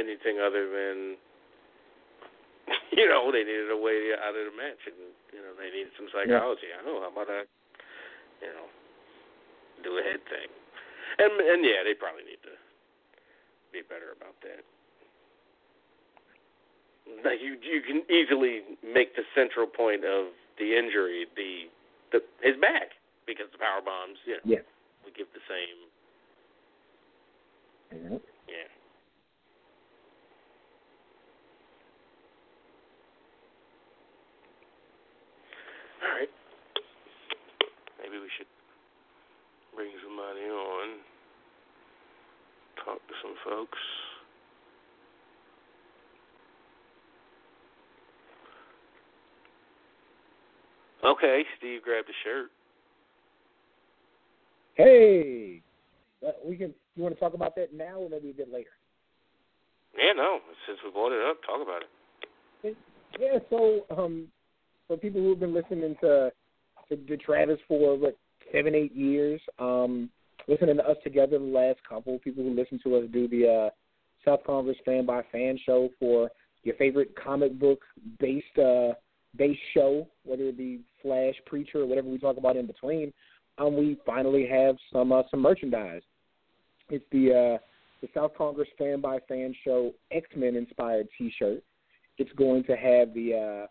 anything 0.00 0.40
other 0.40 0.64
than 0.66 1.20
you 2.96 3.06
know 3.06 3.28
they 3.28 3.44
needed 3.44 3.68
a 3.70 3.76
way 3.76 4.16
out 4.16 4.32
of 4.32 4.48
the 4.48 4.56
match, 4.56 4.80
and 4.88 4.96
you 5.30 5.40
know 5.44 5.52
they 5.60 5.68
needed 5.68 5.92
some 6.00 6.08
psychology. 6.08 6.72
I 6.72 6.80
know 6.82 7.04
how 7.04 7.12
about 7.12 7.28
I, 7.28 7.44
you 8.40 8.50
know, 8.50 8.66
do 9.84 10.00
a 10.00 10.02
head 10.02 10.24
thing, 10.32 10.48
and 11.20 11.32
and 11.36 11.60
yeah, 11.60 11.84
they 11.84 11.92
probably 11.92 12.24
need 12.24 12.40
to 12.48 12.54
be 13.72 13.84
better 13.84 14.16
about 14.16 14.34
that. 14.42 14.64
Like 17.24 17.42
you, 17.42 17.58
you 17.60 17.82
can 17.82 18.02
easily 18.06 18.78
make 18.86 19.16
the 19.16 19.22
central 19.34 19.66
point 19.66 20.04
of 20.04 20.30
the 20.58 20.76
injury 20.76 21.26
the, 21.34 21.66
the 22.12 22.20
his 22.42 22.54
back 22.60 22.94
because 23.26 23.46
the 23.52 23.58
power 23.58 23.82
bombs, 23.82 24.18
you 24.26 24.34
know, 24.38 24.44
Yeah. 24.44 24.62
would 25.04 25.14
give 25.14 25.26
the 25.34 25.42
same. 25.50 25.78
Yeah. 27.90 28.18
All 36.02 36.18
right. 36.18 36.28
Maybe 38.02 38.18
we 38.18 38.28
should 38.36 38.46
bring 39.74 39.90
somebody 40.02 40.46
on, 40.48 40.98
talk 42.84 42.98
to 43.06 43.14
some 43.22 43.34
folks. 43.44 43.78
Okay, 51.04 51.44
Steve 51.58 51.82
grabbed 51.82 52.08
a 52.08 52.12
shirt. 52.24 52.50
Hey, 54.74 55.62
uh, 56.26 56.32
we 56.44 56.56
can. 56.56 56.74
You 56.96 57.02
want 57.02 57.14
to 57.14 57.20
talk 57.20 57.34
about 57.34 57.54
that 57.56 57.72
now, 57.72 57.96
or 57.96 58.10
maybe 58.10 58.30
a 58.30 58.34
bit 58.34 58.52
later? 58.52 58.70
Yeah, 59.98 60.12
no, 60.12 60.40
since 60.66 60.78
we 60.84 60.90
brought 60.90 61.12
it 61.12 61.24
up, 61.26 61.38
talk 61.42 61.62
about 61.62 61.82
it. 61.82 62.76
Yeah. 63.18 63.38
So, 63.48 63.86
um, 63.96 64.28
for 64.90 64.96
people 64.96 65.20
who 65.20 65.30
have 65.30 65.38
been 65.38 65.54
listening 65.54 65.94
to 66.00 66.32
to, 66.88 66.96
to 66.96 67.16
Travis 67.16 67.60
for 67.68 67.96
what 67.96 68.18
seven, 68.52 68.74
eight 68.74 68.92
years, 68.92 69.40
um, 69.60 70.10
listening 70.48 70.78
to 70.78 70.82
us 70.82 70.96
together 71.04 71.38
the 71.38 71.44
last 71.44 71.78
couple, 71.88 72.18
people 72.18 72.42
who 72.42 72.50
listen 72.50 72.80
to 72.82 72.96
us 72.96 73.04
do 73.12 73.28
the 73.28 73.48
uh, 73.48 73.70
South 74.24 74.40
Kongress 74.44 74.74
Fan 74.84 75.06
by 75.06 75.22
Fan 75.30 75.56
show 75.64 75.90
for 76.00 76.28
your 76.64 76.74
favorite 76.74 77.14
comic 77.14 77.56
book 77.56 77.82
based 78.18 78.58
uh, 78.58 78.94
based 79.36 79.60
show, 79.72 80.08
whether 80.24 80.42
it 80.48 80.58
be 80.58 80.80
Flash, 81.02 81.34
Preacher, 81.46 81.82
or 81.82 81.86
whatever 81.86 82.08
we 82.08 82.18
talk 82.18 82.36
about 82.36 82.56
in 82.56 82.66
between. 82.66 83.12
Um, 83.58 83.76
we 83.76 83.96
finally 84.04 84.48
have 84.48 84.74
some 84.92 85.12
uh, 85.12 85.22
some 85.30 85.40
merchandise. 85.40 86.02
It's 86.88 87.04
the 87.12 87.30
uh, 87.30 87.58
the 88.02 88.08
South 88.12 88.32
Kongress 88.36 88.66
Fan 88.76 89.00
by 89.00 89.20
Fan 89.28 89.54
show 89.64 89.92
X 90.10 90.26
Men 90.34 90.56
inspired 90.56 91.06
T-shirt. 91.16 91.62
It's 92.18 92.32
going 92.32 92.64
to 92.64 92.74
have 92.74 93.14
the 93.14 93.62
uh, 93.62 93.66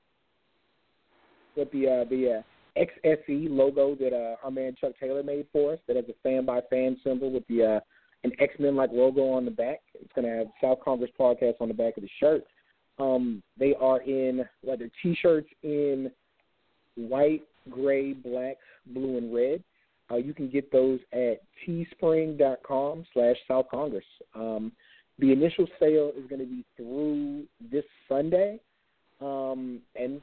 with 1.56 1.72
the 1.72 1.88
uh, 1.88 2.10
the 2.10 2.39
uh, 2.39 2.41
XSE 2.82 3.47
logo 3.50 3.95
that 3.95 4.14
uh, 4.14 4.36
our 4.43 4.52
man 4.52 4.76
Chuck 4.80 4.93
Taylor 5.00 5.24
made 5.24 5.47
for 5.52 5.74
us. 5.74 5.80
That 5.88 5.95
has 5.95 6.06
a 6.10 6.14
fan 6.24 6.45
by 6.45 6.62
fan 6.70 6.97
symbol 7.04 7.32
with 7.32 7.47
the 7.47 7.64
uh, 7.64 7.80
an 8.24 8.32
X 8.39 8.54
Men 8.60 8.76
like 8.76 8.91
logo 8.91 9.30
on 9.30 9.45
the 9.45 9.52
back. 9.52 9.82
It's 9.93 10.12
going 10.14 10.28
to 10.28 10.38
have 10.38 10.47
South 10.62 10.80
Kongress 10.86 11.14
podcast 11.20 11.56
on 11.60 11.68
the 11.68 11.74
back 11.74 11.97
of 11.97 12.04
the 12.04 12.10
shirt. 12.20 12.43
Um, 13.00 13.41
they 13.58 13.74
are 13.80 14.02
in 14.02 14.45
whether 14.62 14.89
T-shirts 15.02 15.47
in 15.64 16.12
white, 16.95 17.43
gray, 17.70 18.12
black, 18.14 18.58
blue, 18.88 19.18
and 19.18 19.34
red. 19.34 19.64
Uh, 20.12 20.18
you 20.18 20.34
can 20.34 20.50
get 20.50 20.70
those 20.72 21.00
at 21.14 21.41
teespring.com 21.66 23.06
slash 23.14 23.38
South 23.47 23.68
Kongress. 23.72 24.02
Um, 24.36 24.74
The 25.20 25.32
initial 25.32 25.68
sale 25.80 26.12
is 26.18 26.26
going 26.30 26.39
to 26.41 26.47
be 26.47 26.66
through 26.76 27.43
this 27.72 27.86
Sunday, 28.08 28.60
um, 29.22 29.80
and 29.95 30.22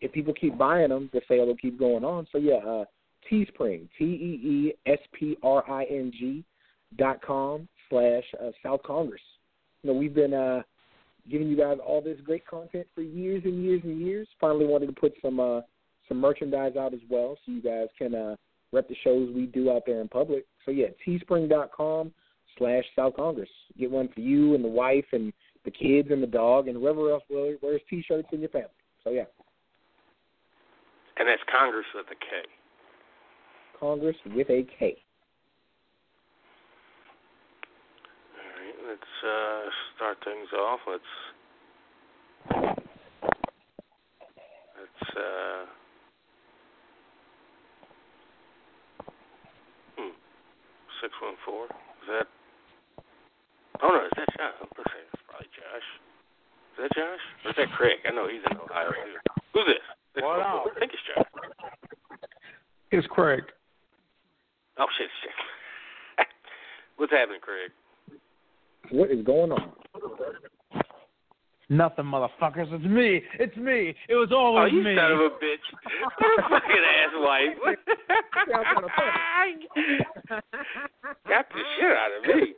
if 0.00 0.12
people 0.12 0.34
keep 0.34 0.56
buying 0.56 0.88
them, 0.88 1.10
the 1.12 1.20
sale 1.28 1.46
will 1.46 1.56
keep 1.56 1.78
going 1.78 2.04
on. 2.04 2.26
So 2.32 2.38
yeah, 2.38 2.56
uh, 2.56 2.84
Teespring, 3.30 3.88
T 3.98 4.04
E 4.04 4.40
E 4.48 4.72
S 4.86 4.98
P 5.12 5.36
R 5.42 5.68
I 5.70 5.84
N 5.84 6.12
G 6.18 6.44
dot 6.96 7.22
com 7.22 7.68
slash 7.88 8.24
uh, 8.42 8.50
South 8.62 8.82
Kongress. 8.82 9.18
You 9.82 9.92
know, 9.92 9.98
we've 9.98 10.14
been 10.14 10.34
uh, 10.34 10.62
giving 11.30 11.48
you 11.48 11.56
guys 11.56 11.78
all 11.86 12.00
this 12.00 12.18
great 12.24 12.46
content 12.46 12.86
for 12.94 13.02
years 13.02 13.42
and 13.44 13.62
years 13.62 13.82
and 13.84 14.00
years. 14.00 14.26
Finally, 14.40 14.66
wanted 14.66 14.86
to 14.86 14.92
put 14.92 15.12
some 15.22 15.38
uh, 15.38 15.60
some 16.08 16.18
merchandise 16.18 16.76
out 16.76 16.94
as 16.94 17.00
well, 17.08 17.36
so 17.44 17.52
you 17.52 17.62
guys 17.62 17.88
can 17.96 18.14
uh, 18.14 18.36
rep 18.72 18.88
the 18.88 18.96
shows 19.04 19.30
we 19.34 19.46
do 19.46 19.70
out 19.70 19.82
there 19.86 20.00
in 20.00 20.08
public. 20.08 20.44
So 20.64 20.70
yeah, 20.72 20.88
Teespring 21.06 21.48
dot 21.48 21.70
com 21.76 22.12
slash 22.58 22.84
South 22.96 23.14
Kongress. 23.16 23.46
Get 23.78 23.90
one 23.90 24.08
for 24.14 24.20
you 24.20 24.54
and 24.54 24.64
the 24.64 24.68
wife 24.68 25.06
and 25.12 25.32
the 25.64 25.70
kids 25.70 26.08
and 26.10 26.22
the 26.22 26.26
dog 26.26 26.68
and 26.68 26.76
whoever 26.76 27.10
else 27.10 27.22
wears 27.30 27.80
t-shirts 27.88 28.28
in 28.32 28.40
your 28.40 28.48
family. 28.48 28.68
So 29.04 29.10
yeah. 29.10 29.24
And 31.18 31.28
that's 31.28 31.42
Congress 31.50 31.86
with 31.94 32.06
a 32.10 32.14
K. 32.14 32.48
Congress 33.78 34.16
with 34.34 34.48
a 34.50 34.62
K. 34.78 34.96
All 38.36 38.48
right, 38.56 38.76
let's 38.88 39.12
uh, 39.24 39.70
start 39.96 40.18
things 40.24 40.48
off. 40.58 40.80
Let's 40.86 41.02
let's 44.76 45.16
uh, 45.16 45.64
hmm, 49.96 50.14
six 51.02 51.12
one 51.22 51.36
four. 51.44 51.64
Is 51.64 52.08
that? 52.08 52.26
Oh 53.82 53.88
no, 53.88 54.04
is 54.04 54.12
that 54.16 54.28
Josh? 54.36 54.54
Let's 54.60 54.92
say 54.92 55.00
it's 55.12 55.22
probably 55.28 55.48
Josh. 55.56 55.88
Is 56.72 56.78
that 56.84 56.92
Josh? 56.94 57.24
Or 57.44 57.50
is 57.50 57.56
that 57.56 57.72
Craig? 57.76 57.98
I 58.08 58.12
know 58.12 58.28
he's 58.28 58.44
in 58.50 58.56
Ohio 58.56 58.90
too. 58.90 59.16
Who's 59.52 59.66
this? 59.66 59.99
Six 60.14 60.24
What 60.24 60.38
one 60.38 60.46
up? 60.46 60.62
four. 60.64 60.72
I 60.76 60.78
think 60.80 60.92
it's 60.92 61.02
Josh. 61.14 61.26
It's 62.92 63.06
Craig. 63.08 63.42
Oh 64.78 64.86
shit, 64.98 65.08
shit. 65.22 66.26
What's 66.96 67.12
happening, 67.12 67.40
Craig? 67.40 67.70
What 68.90 69.10
is 69.10 69.24
going 69.24 69.52
on? 69.52 69.72
Nothing, 71.68 72.06
motherfuckers. 72.06 72.72
It's 72.72 72.84
me. 72.84 73.22
It's 73.38 73.56
me. 73.56 73.94
It 74.08 74.14
was 74.16 74.30
Oh, 74.32 74.36
always 74.56 74.72
you 74.72 74.82
me. 74.82 74.96
son 74.96 75.12
of 75.12 75.20
a 75.20 75.30
bitch! 75.30 75.66
What 76.18 76.38
a 76.38 76.42
fucking 76.48 76.84
ass 76.98 77.14
wife! 77.14 77.56
Got 81.28 81.46
the 81.50 81.62
shit 81.78 81.92
out 81.96 82.10
of 82.18 82.22
me. 82.36 82.54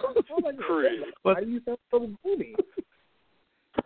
Oh 0.00 0.40
my 0.40 0.52
Craig. 0.52 1.00
Why 1.22 1.40
do 1.44 1.50
you 1.50 1.60
sound 1.66 1.78
so 1.90 1.98
gloomy? 2.22 2.54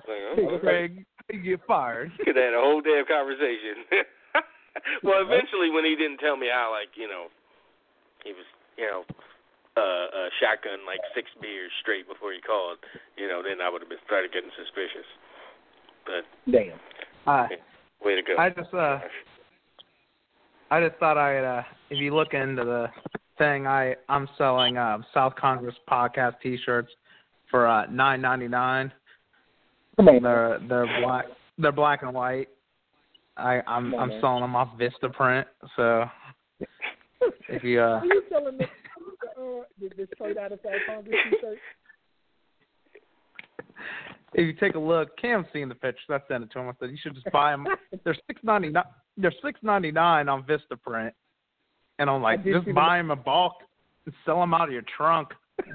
Like, 0.07 0.23
oh. 0.39 0.59
Craig, 0.61 1.05
you 1.31 1.57
get 1.57 1.61
fired. 1.67 2.11
Could 2.25 2.37
have 2.37 2.53
had 2.53 2.55
a 2.55 2.61
whole 2.61 2.81
damn 2.81 3.07
conversation. 3.07 3.87
well, 5.03 5.23
eventually, 5.23 5.71
when 5.71 5.85
he 5.85 5.95
didn't 5.95 6.19
tell 6.19 6.37
me 6.37 6.49
how, 6.53 6.73
like, 6.73 6.97
you 6.97 7.09
know, 7.09 7.29
he 8.25 8.33
was, 8.33 8.47
you 8.79 8.87
know, 8.87 9.05
uh, 9.77 9.81
uh, 9.81 10.29
shotgun 10.41 10.85
like 10.87 11.01
six 11.15 11.29
beers 11.41 11.73
straight 11.81 12.07
before 12.09 12.33
he 12.33 12.41
called, 12.41 12.79
you 13.17 13.29
know, 13.29 13.43
then 13.43 13.61
I 13.61 13.71
would 13.71 13.81
have 13.81 13.89
been 13.89 14.03
started 14.05 14.33
getting 14.33 14.51
suspicious. 14.57 15.09
But 16.05 16.25
Damn. 16.51 16.79
Uh, 17.27 17.49
way 18.05 18.17
to 18.17 18.23
go. 18.23 18.37
I 18.37 18.51
just 18.51 18.75
uh, 18.75 18.99
I 20.71 20.87
just 20.87 20.99
thought 20.99 21.17
I'd 21.17 21.45
uh, 21.45 21.63
if 21.91 21.99
you 21.99 22.15
look 22.15 22.35
into 22.35 22.65
the 22.65 22.89
thing, 23.39 23.67
I 23.67 23.95
I'm 24.09 24.29
selling 24.37 24.77
uh, 24.77 24.99
South 25.15 25.35
Kongress 25.41 25.75
podcast 25.89 26.35
T-shirts 26.43 26.91
for 27.51 27.67
uh 27.67 27.87
nine 27.87 28.21
ninety 28.21 28.49
nine. 28.49 28.93
Come 29.97 30.09
on. 30.09 30.23
They're 30.23 30.61
they're 30.69 31.01
black 31.03 31.27
they're 31.59 31.73
black 31.73 32.03
and 32.03 32.15
white. 32.15 32.49
I 33.37 33.61
I'm 33.67 33.95
on, 33.95 34.01
I'm 34.01 34.09
man. 34.09 34.21
selling 34.21 34.43
them 34.43 34.57
off 34.57 34.79
Vistaprint. 34.79 35.45
So 35.77 36.05
if 37.49 37.63
you 37.63 37.81
uh 37.81 38.01
Are 38.01 38.05
you 38.05 38.23
selling 38.31 38.59
the, 38.59 38.65
uh, 38.65 39.63
the, 39.81 39.89
the 39.97 40.09
straight 40.15 40.39
out 40.39 40.53
of 40.53 40.61
South 40.63 40.73
Kongress 40.89 41.31
t-shirt? 41.31 41.59
if 44.35 44.47
you 44.47 44.53
take 44.55 44.75
a 44.75 44.79
look, 44.79 45.17
Cam's 45.19 45.47
seen 45.53 45.69
the 45.69 45.75
pictures. 45.75 46.05
I 46.11 46.19
sent 46.29 46.45
it 46.45 46.51
to 46.53 46.59
him. 46.59 46.69
I 46.69 46.73
said 46.81 46.91
you 46.91 46.97
should 47.03 47.15
just 47.15 47.31
buy 47.33 47.51
them. 47.51 47.67
They're 48.05 48.17
six 48.27 48.41
ninety 48.43 48.71
nine. 48.71 48.85
They're 49.17 49.33
six 49.45 49.61
ninety 49.63 49.93
nine 49.93 50.29
on 50.29 50.45
Vistaprint, 50.45 51.13
and 51.99 52.09
I'm 52.09 52.23
like, 52.23 52.45
just 52.45 52.73
buy 52.75 52.99
them 52.99 53.11
in 53.11 53.23
bulk 53.23 53.55
and 54.07 54.15
sell 54.25 54.41
them 54.41 54.55
out 54.55 54.69
of 54.69 54.73
your 54.73 54.85
trunk. 54.97 55.29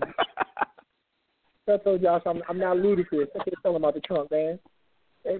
I 1.69 1.77
told 1.77 2.01
Josh 2.01 2.21
I'm 2.25 2.41
I'm 2.49 2.57
not 2.59 2.77
ludicrous. 2.77 3.27
I 3.35 3.39
have 3.45 3.63
told 3.63 3.75
him 3.75 3.83
about 3.83 3.93
the 3.95 3.99
trunk, 4.01 4.31
man. 4.31 4.59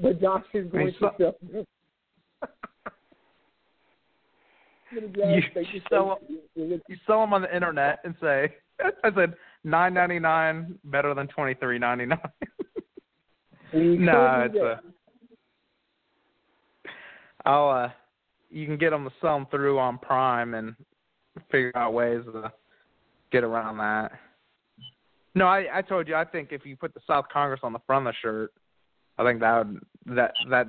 But 0.02 0.20
Josh 0.22 0.44
is 0.54 0.70
going 0.72 0.88
Hey, 0.88 0.92
to 0.94 1.00
so- 1.00 1.14
sell. 1.18 1.36
You 4.92 5.02
you 5.56 5.82
sell 5.90 6.20
so- 6.20 6.36
you- 6.56 6.82
sell 7.06 7.22
them 7.22 7.34
on 7.34 7.42
the 7.42 7.54
internet 7.54 8.00
and 8.06 8.16
say, 8.22 8.54
I 9.04 9.14
said 9.14 9.34
nine 9.64 9.94
ninety 9.94 10.20
nine 10.20 10.80
better 10.86 11.14
than 11.14 11.28
twenty 11.28 11.54
three 11.56 11.78
ninety 11.78 12.06
nine. 12.06 12.20
no, 13.74 14.44
it's 14.46 14.56
a. 14.56 14.80
I'll 17.46 17.70
uh, 17.70 17.90
you 18.50 18.66
can 18.66 18.78
get 18.78 18.92
them 18.92 19.04
to 19.06 19.12
sell 19.22 19.36
them 19.38 19.48
through 19.52 19.78
on 19.80 19.98
Prime 19.98 20.54
and 20.54 20.74
figure 21.52 21.72
out 21.76 21.94
ways 21.94 22.22
to 22.26 22.52
get 23.32 23.44
around 23.44 23.78
that. 23.78 24.12
No, 25.36 25.46
I 25.46 25.66
I 25.74 25.82
told 25.82 26.08
you 26.08 26.16
I 26.16 26.26
think 26.26 26.50
if 26.52 26.66
you 26.66 26.76
put 26.76 26.94
the 26.94 27.02
South 27.08 27.26
Kongress 27.34 27.64
on 27.64 27.74
the 27.74 27.80
front 27.86 28.08
of 28.08 28.14
the 28.14 28.18
shirt, 28.22 28.54
I 29.18 29.24
think 29.24 29.40
that 29.40 29.66
would 29.66 29.82
that 30.16 30.34
that 30.50 30.68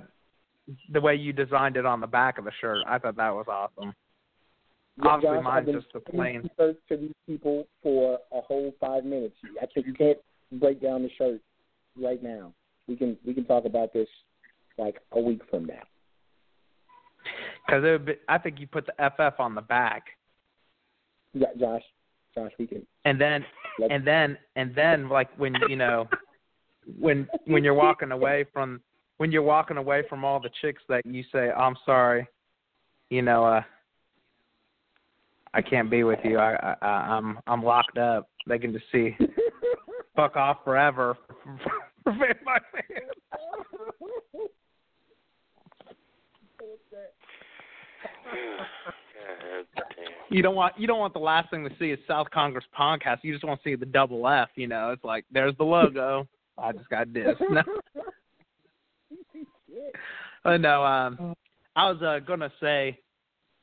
the 0.92 1.00
way 1.00 1.14
you 1.14 1.32
designed 1.32 1.76
it 1.76 1.86
on 1.86 2.00
the 2.00 2.06
back 2.06 2.38
of 2.38 2.44
the 2.44 2.52
shirt, 2.60 2.78
I 2.86 2.98
thought 2.98 3.16
that 3.16 3.34
was 3.34 3.46
awesome. 3.48 3.94
Yeah, 5.02 5.10
Obviously, 5.10 5.36
Josh, 5.36 5.44
mine's 5.44 5.66
just 5.66 5.86
a 5.94 6.00
sending 6.10 6.48
plain. 6.56 6.76
To 6.88 6.96
these 6.96 7.14
people 7.26 7.66
for 7.82 8.18
a 8.32 8.40
whole 8.40 8.74
five 8.80 9.04
minutes. 9.04 9.36
I 9.62 9.66
think 9.66 9.86
you 9.86 9.94
can't 9.94 10.18
break 10.52 10.82
down 10.82 11.02
the 11.02 11.10
shirt 11.16 11.40
right 12.00 12.22
now. 12.22 12.52
We 12.88 12.96
can 12.96 13.16
we 13.24 13.34
can 13.34 13.44
talk 13.44 13.64
about 13.64 13.92
this 13.92 14.08
like 14.76 14.96
a 15.12 15.20
week 15.20 15.42
from 15.50 15.66
now. 15.66 15.82
Because 17.66 17.84
it 17.84 17.90
would 17.90 18.06
be, 18.06 18.14
I 18.28 18.38
think 18.38 18.60
you 18.60 18.66
put 18.66 18.86
the 18.86 19.10
FF 19.10 19.40
on 19.40 19.54
the 19.54 19.60
back, 19.60 20.04
Yeah, 21.34 21.48
Josh, 21.58 21.82
Josh, 22.38 22.52
we 22.58 22.66
can. 22.66 22.86
and 23.04 23.20
then 23.20 23.44
Let's, 23.78 23.92
and 23.92 24.06
then 24.06 24.38
and 24.56 24.74
then 24.74 25.08
like 25.08 25.28
when 25.38 25.54
you 25.68 25.76
know 25.76 26.08
when 26.98 27.28
when 27.46 27.64
you're 27.64 27.74
walking 27.74 28.12
away 28.12 28.44
from 28.52 28.80
when 29.18 29.30
you're 29.32 29.42
walking 29.42 29.76
away 29.76 30.02
from 30.08 30.24
all 30.24 30.40
the 30.40 30.50
chicks 30.60 30.82
that 30.88 31.04
you 31.06 31.24
say 31.32 31.50
I'm 31.50 31.76
sorry, 31.84 32.26
you 33.10 33.22
know, 33.22 33.44
uh 33.44 33.62
I 35.54 35.62
can't 35.62 35.90
be 35.90 36.04
with 36.04 36.18
you. 36.24 36.38
I, 36.38 36.76
I 36.82 36.86
I'm 36.86 37.38
I'm 37.46 37.62
locked 37.62 37.98
up. 37.98 38.28
They 38.46 38.58
can 38.58 38.72
just 38.72 38.84
see 38.92 39.16
fuck 40.16 40.36
off 40.36 40.58
forever 40.64 41.16
for 42.04 42.12
Vampire 42.12 42.60
fans. 42.72 43.12
You 50.30 50.42
don't 50.42 50.54
want 50.54 50.78
you 50.78 50.86
don't 50.86 50.98
want 50.98 51.14
the 51.14 51.20
last 51.20 51.50
thing 51.50 51.64
to 51.64 51.74
see 51.78 51.90
is 51.90 51.98
South 52.06 52.26
Kongress 52.34 52.62
podcast. 52.78 53.18
You 53.22 53.32
just 53.32 53.44
want 53.44 53.62
to 53.62 53.68
see 53.68 53.74
the 53.74 53.86
double 53.86 54.28
F. 54.28 54.50
You 54.56 54.66
know, 54.66 54.90
it's 54.90 55.04
like 55.04 55.24
there's 55.30 55.56
the 55.56 55.64
logo. 55.64 56.28
I 56.58 56.72
just 56.72 56.88
got 56.88 57.12
this. 57.12 57.36
No, 60.44 60.50
uh, 60.52 60.56
no. 60.56 60.84
Um, 60.84 61.34
I 61.76 61.90
was 61.90 62.00
uh, 62.02 62.20
gonna 62.26 62.50
say 62.60 62.98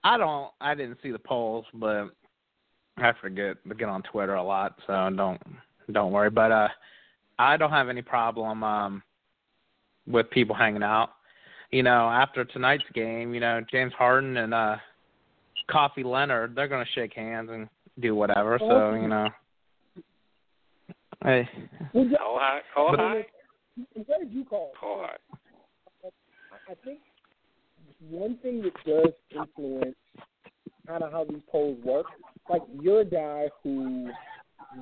I 0.04 0.18
don't. 0.18 0.52
I 0.62 0.76
didn't 0.76 1.00
see 1.02 1.12
the 1.12 1.20
polls, 1.20 1.66
but 1.74 2.10
I 2.98 3.12
forget 3.20 3.58
to 3.68 3.76
get 3.76 3.90
on 3.90 4.04
Twitter 4.04 4.36
a 4.36 4.44
lot, 4.44 4.78
so 4.86 5.10
don't 5.16 5.42
don't 5.92 6.12
worry. 6.12 6.30
But 6.30 6.52
uh, 6.52 6.68
I 7.40 7.58
don't 7.58 7.72
have 7.72 7.90
any 7.90 8.02
problem 8.02 8.64
um 8.64 9.04
with 10.08 10.30
people 10.30 10.56
hanging 10.56 10.84
out. 10.84 11.10
You 11.72 11.84
know, 11.84 12.08
after 12.10 12.46
tonight's 12.46 12.84
game, 12.94 13.34
you 13.34 13.40
know 13.40 13.62
James 13.72 13.94
Harden 13.94 14.38
and 14.38 14.54
uh 14.54 14.78
Kawhi 15.70 16.04
Leonard, 16.06 16.56
they're 16.56 16.68
gonna 16.68 16.86
shake 16.94 17.14
hands 17.14 17.50
and 17.52 17.68
do 18.00 18.16
whatever. 18.16 18.58
So 18.60 18.94
you 18.94 19.08
know, 19.08 19.28
hey, 21.24 21.48
Well, 21.94 22.06
Josh, 22.06 22.18
Kawhi. 22.20 22.62
Call 22.74 22.92
But- 22.92 23.00
high. 23.00 23.26
what 24.06 24.20
did 24.20 24.32
you 24.34 24.46
call? 24.46 24.72
Kawhi. 24.80 25.16
I- 26.04 26.72
I 26.72 26.74
think 26.84 27.00
one 28.10 28.38
thing 28.38 28.62
that 28.62 28.74
does 28.86 29.14
influence 29.32 29.96
kind 30.88 31.04
of 31.04 31.12
how 31.12 31.24
these 31.24 31.42
polls 31.48 31.80
work, 31.84 32.06
like 32.50 32.62
you're 32.80 33.02
a 33.02 33.06
guy 33.06 33.50
who, 33.64 34.12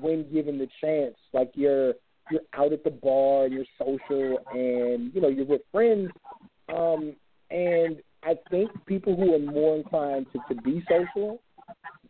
when 0.01 0.29
given 0.31 0.57
the 0.57 0.67
chance, 0.81 1.15
like 1.33 1.51
you're 1.55 1.93
you're 2.31 2.41
out 2.53 2.71
at 2.71 2.83
the 2.85 2.89
bar 2.89 3.45
and 3.45 3.53
you're 3.53 3.65
social 3.77 4.39
and 4.53 5.13
you 5.13 5.21
know 5.21 5.27
you're 5.27 5.45
with 5.45 5.61
friends, 5.71 6.09
um, 6.69 7.15
and 7.51 8.01
I 8.25 8.35
think 8.49 8.71
people 8.85 9.15
who 9.15 9.33
are 9.33 9.39
more 9.39 9.75
inclined 9.75 10.27
to, 10.33 10.53
to 10.53 10.61
be 10.61 10.83
social 10.89 11.41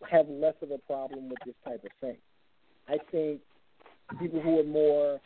have 0.09 0.27
less 0.29 0.55
of 0.61 0.71
a 0.71 0.77
problem 0.79 1.29
with 1.29 1.39
this 1.45 1.55
type 1.65 1.83
of 1.83 1.91
thing. 2.01 2.17
I 2.87 2.97
think 3.11 3.41
people 4.19 4.41
who 4.41 4.59
are 4.59 4.63
more 4.63 5.19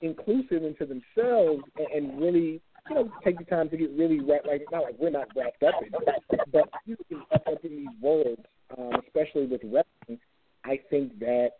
inclusive 0.00 0.64
into 0.64 0.86
themselves 0.86 1.62
and, 1.76 1.88
and 1.94 2.20
really, 2.20 2.60
you 2.88 2.94
know, 2.94 3.10
take 3.24 3.38
the 3.38 3.44
time 3.44 3.68
to 3.70 3.76
get 3.76 3.90
really 3.92 4.20
wrapped. 4.20 4.46
Like 4.46 4.64
not 4.72 4.82
like 4.82 4.96
we're 4.98 5.10
not 5.10 5.28
wrapped 5.36 5.62
up 5.62 5.74
in, 5.82 5.88
it, 5.88 6.40
but 6.52 6.68
you 6.86 6.96
can 7.08 7.22
wrap 7.30 7.46
up 7.46 7.64
in 7.64 7.70
these 7.70 8.02
worlds, 8.02 8.42
um, 8.76 9.00
especially 9.06 9.46
with 9.46 9.60
wrestling. 9.64 10.18
I 10.64 10.80
think 10.90 11.18
that 11.20 11.50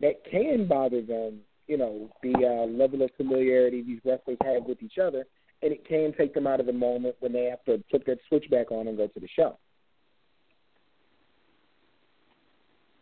that 0.00 0.24
can 0.30 0.66
bother 0.66 1.02
them. 1.02 1.40
You 1.66 1.76
know, 1.76 2.10
the 2.22 2.32
uh, 2.34 2.66
level 2.66 3.02
of 3.02 3.10
familiarity 3.18 3.82
these 3.82 4.00
wrestlers 4.02 4.38
have 4.42 4.64
with 4.64 4.82
each 4.82 4.96
other, 4.96 5.26
and 5.62 5.72
it 5.72 5.86
can 5.86 6.12
take 6.16 6.34
them 6.34 6.46
out 6.46 6.60
of 6.60 6.66
the 6.66 6.72
moment 6.72 7.16
when 7.20 7.32
they 7.32 7.44
have 7.44 7.64
to 7.64 7.82
put 7.90 8.06
that 8.06 8.18
switch 8.28 8.48
back 8.50 8.70
on 8.70 8.88
and 8.88 8.96
go 8.96 9.06
to 9.06 9.20
the 9.20 9.28
show. 9.28 9.58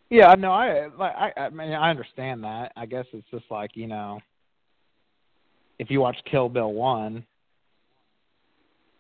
Yeah, 0.09 0.34
no, 0.38 0.52
I 0.52 0.88
like 0.96 1.14
I 1.16 1.32
I 1.40 1.50
mean 1.50 1.72
I 1.72 1.90
understand 1.90 2.44
that. 2.44 2.72
I 2.76 2.86
guess 2.86 3.07
it's 3.12 3.26
just 3.30 3.44
like, 3.50 3.72
you 3.74 3.88
know, 3.88 4.20
if 5.78 5.90
you 5.90 6.00
watch 6.00 6.16
Kill 6.30 6.48
Bill 6.48 6.72
1 6.72 7.24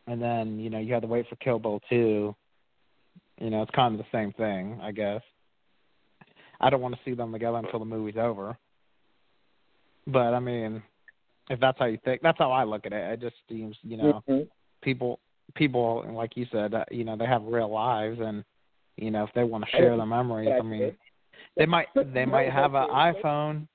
and 0.08 0.22
then, 0.22 0.58
you 0.58 0.68
know, 0.68 0.78
you 0.78 0.92
had 0.92 1.02
to 1.02 1.08
wait 1.08 1.26
for 1.28 1.36
Kill 1.36 1.58
Bill 1.58 1.80
2, 1.88 2.34
you 3.40 3.50
know, 3.50 3.62
it's 3.62 3.70
kind 3.70 3.94
of 3.94 3.98
the 3.98 4.16
same 4.16 4.32
thing, 4.32 4.78
I 4.82 4.92
guess. 4.92 5.22
I 6.60 6.70
don't 6.70 6.80
want 6.80 6.94
to 6.94 7.00
see 7.04 7.14
them 7.14 7.32
together 7.32 7.58
until 7.58 7.78
the 7.78 7.84
movie's 7.84 8.16
over. 8.16 8.56
But 10.06 10.34
I 10.34 10.40
mean, 10.40 10.82
if 11.50 11.60
that's 11.60 11.78
how 11.78 11.86
you 11.86 11.98
think, 12.04 12.22
that's 12.22 12.38
how 12.38 12.50
I 12.52 12.64
look 12.64 12.86
at 12.86 12.92
it. 12.92 13.12
It 13.12 13.20
just 13.20 13.36
seems, 13.48 13.76
you 13.82 13.96
know, 13.96 14.22
mm-hmm. 14.28 14.44
people 14.82 15.20
people 15.54 16.04
like 16.10 16.36
you 16.36 16.46
said, 16.50 16.74
uh, 16.74 16.84
you 16.90 17.04
know, 17.04 17.16
they 17.16 17.26
have 17.26 17.42
real 17.44 17.72
lives 17.72 18.18
and 18.20 18.44
you 18.96 19.10
know, 19.10 19.24
if 19.24 19.30
they 19.34 19.44
want 19.44 19.64
to 19.64 19.70
share 19.70 19.96
their 19.96 20.06
memories, 20.06 20.48
I 20.58 20.62
mean, 20.62 20.92
they 21.56 21.66
might 21.66 21.88
they 22.14 22.24
might 22.24 22.50
have 22.50 22.74
an 22.74 22.88
iPhone. 22.88 23.68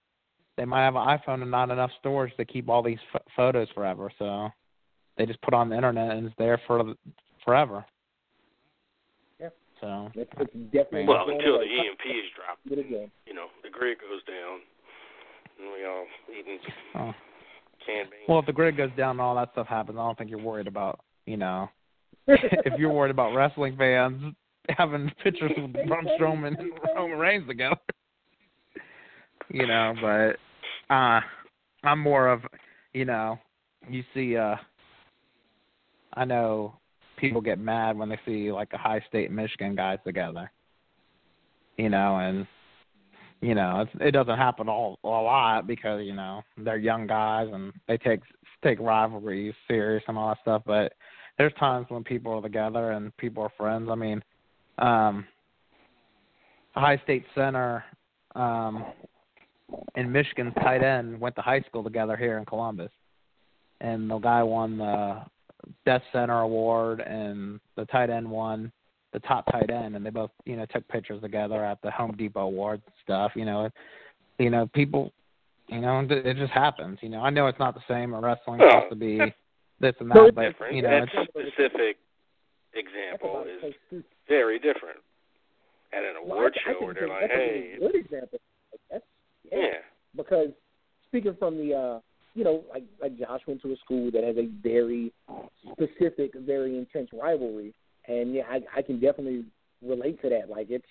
They 0.58 0.66
might 0.66 0.84
have 0.84 0.96
an 0.96 1.08
iPhone 1.08 1.42
and 1.42 1.52
not 1.52 1.70
enough 1.70 1.92
storage 2.00 2.36
to 2.38 2.46
keep 2.46 2.70
all 2.70 2.84
these 2.84 3.00
f- 3.14 3.22
photos 3.36 3.68
forever. 3.74 4.12
So 4.20 4.50
they 5.18 5.26
just 5.26 5.42
put 5.42 5.54
on 5.54 5.70
the 5.70 5.76
internet 5.76 6.12
and 6.12 6.28
it's 6.28 6.36
there 6.38 6.60
for 6.68 6.94
forever. 7.46 7.86
Yeah. 9.40 9.50
So 9.80 10.12
it's, 10.14 10.32
it's 10.40 10.54
definitely 10.72 11.06
well 11.08 11.30
until 11.30 11.60
the 11.60 11.66
EMP 11.66 12.06
is 12.06 12.30
dropped. 12.36 12.66
It 12.66 12.86
again. 12.86 13.12
You 13.26 13.34
know, 13.34 13.48
the 13.64 13.70
grid 13.70 14.00
goes 14.00 14.24
down, 14.26 14.60
and 15.60 15.72
we 15.72 15.86
all 15.86 16.06
eating 16.30 16.60
oh. 16.96 17.14
Canned 17.86 18.10
beans. 18.10 18.24
Well, 18.28 18.40
if 18.40 18.46
the 18.46 18.54
grid 18.54 18.78
goes 18.78 18.92
down 18.98 19.12
and 19.12 19.22
all 19.22 19.36
that 19.36 19.50
stuff 19.54 19.68
happens, 19.68 19.98
I 19.98 20.04
don't 20.04 20.18
think 20.18 20.30
you're 20.30 20.40
worried 20.40 20.68
about. 20.68 21.00
You 21.26 21.38
know, 21.38 21.70
if 22.28 22.80
you're 22.80 22.92
worried 22.92 23.12
about 23.12 23.36
wrestling 23.36 23.76
fans 23.78 24.34
having 24.70 25.12
pictures 25.24 25.52
of 25.58 25.74
Braun 25.74 26.08
Strowman 26.20 26.60
and 26.60 26.72
Roman 26.96 27.18
Reigns 27.18 27.48
together. 27.48 27.76
you 29.50 29.68
know, 29.68 29.94
but 30.02 30.94
uh 30.94 31.22
I'm 31.84 32.00
more 32.00 32.28
of 32.30 32.42
you 32.94 33.06
know, 33.06 33.38
you 33.90 34.04
see 34.14 34.38
uh 34.38 34.56
I 36.14 36.26
know 36.26 36.76
people 37.18 37.42
get 37.42 37.60
mad 37.60 37.98
when 37.98 38.10
they 38.10 38.20
see 38.26 38.52
like 38.52 38.70
a 38.74 38.78
high 38.78 39.04
state 39.08 39.32
Michigan 39.32 39.76
guys 39.76 40.00
together. 40.06 40.52
You 41.78 41.90
know, 41.90 42.18
and 42.18 42.46
you 43.42 43.56
know, 43.56 43.82
it's, 43.82 43.92
it 44.00 44.12
doesn't 44.12 44.38
happen 44.38 44.70
all 44.70 45.00
a 45.04 45.08
lot 45.08 45.66
because 45.66 46.04
you 46.04 46.14
know 46.14 46.44
they're 46.58 46.78
young 46.78 47.08
guys 47.08 47.48
and 47.52 47.74
they 47.88 47.98
take 47.98 48.22
take 48.64 48.80
rivalries 48.80 49.56
serious 49.68 50.04
and 50.08 50.18
all 50.18 50.30
that 50.30 50.38
stuff. 50.42 50.62
But 50.66 50.94
there's 51.38 51.54
times 51.54 51.88
when 51.90 52.04
people 52.04 52.34
are 52.34 52.42
together 52.42 52.92
and 52.92 53.16
people 53.18 53.44
are 53.44 53.52
friends. 53.58 53.90
I 53.92 53.96
mean, 53.96 54.24
um, 54.78 55.26
High 56.74 57.02
State 57.04 57.26
Center 57.34 57.84
um, 58.36 58.86
and 59.96 60.14
Michigan's 60.14 60.54
tight 60.62 60.84
end 60.84 61.20
went 61.20 61.36
to 61.36 61.42
high 61.42 61.62
school 61.62 61.84
together 61.84 62.16
here 62.16 62.38
in 62.38 62.46
Columbus, 62.46 62.92
and 63.82 64.10
the 64.10 64.20
guy 64.20 64.44
won 64.44 64.78
the 64.78 65.24
Death 65.86 66.04
Center 66.14 66.42
award, 66.42 67.00
and 67.00 67.60
the 67.76 67.86
tight 67.86 68.12
end 68.12 68.30
won 68.30 68.72
the 69.14 69.20
top 69.20 69.46
tight 69.52 69.70
end, 69.70 69.96
and 69.96 70.06
they 70.06 70.10
both 70.10 70.32
you 70.46 70.56
know 70.56 70.66
took 70.66 70.88
pictures 70.88 71.22
together 71.22 71.64
at 71.64 71.82
the 71.82 71.92
Home 71.92 72.16
Depot 72.18 72.42
award 72.42 72.82
stuff. 73.04 73.32
You 73.36 73.46
know, 73.46 73.70
you 74.40 74.50
know 74.50 74.68
people, 74.74 75.12
you 75.68 75.82
know 75.82 76.06
it 76.10 76.38
just 76.38 76.54
happens. 76.54 77.00
You 77.02 77.10
know, 77.10 77.22
I 77.22 77.30
know 77.30 77.48
it's 77.48 77.60
not 77.60 77.74
the 77.74 77.82
same. 77.88 78.14
Or 78.14 78.22
wrestling 78.22 78.60
well, 78.60 78.82
has 78.82 78.90
to 78.90 78.96
be 78.96 79.20
this 79.80 79.96
and 80.00 80.10
that, 80.12 80.16
no, 80.16 80.32
but 80.32 80.44
different. 80.44 80.76
you 80.76 80.82
know, 80.82 80.90
that 80.90 81.04
it's, 81.04 81.30
specific 81.30 81.98
example 82.74 83.46
is 83.92 84.04
very 84.28 84.60
different. 84.60 84.98
At 85.94 86.04
an 86.04 86.16
award 86.24 86.54
well, 86.56 86.64
I, 86.68 86.72
show 86.72 86.80
I 86.80 86.86
where 86.86 86.94
they're 86.94 87.10
that's 87.10 87.22
like, 87.22 87.32
"Hey," 87.32 87.74
a 87.76 87.80
good 87.80 87.96
example. 87.96 88.40
That's, 88.90 89.04
yeah. 89.52 89.58
yeah, 89.58 89.68
because 90.16 90.48
speaking 91.08 91.36
from 91.38 91.58
the 91.58 91.74
uh 91.74 92.00
you 92.34 92.46
know 92.46 92.64
like 92.72 92.84
like 93.02 93.20
Josh 93.20 93.42
went 93.46 93.62
to 93.64 93.74
a 93.74 93.76
school 93.84 94.10
that 94.12 94.24
has 94.24 94.38
a 94.38 94.48
very 94.64 95.12
specific, 95.74 96.32
very 96.46 96.78
intense 96.78 97.10
rivalry, 97.12 97.74
and 98.08 98.34
yeah, 98.34 98.44
I 98.50 98.62
I 98.78 98.82
can 98.82 99.00
definitely 99.00 99.46
relate 99.86 100.22
to 100.22 100.30
that. 100.30 100.50
Like 100.50 100.68
it's 100.70 100.86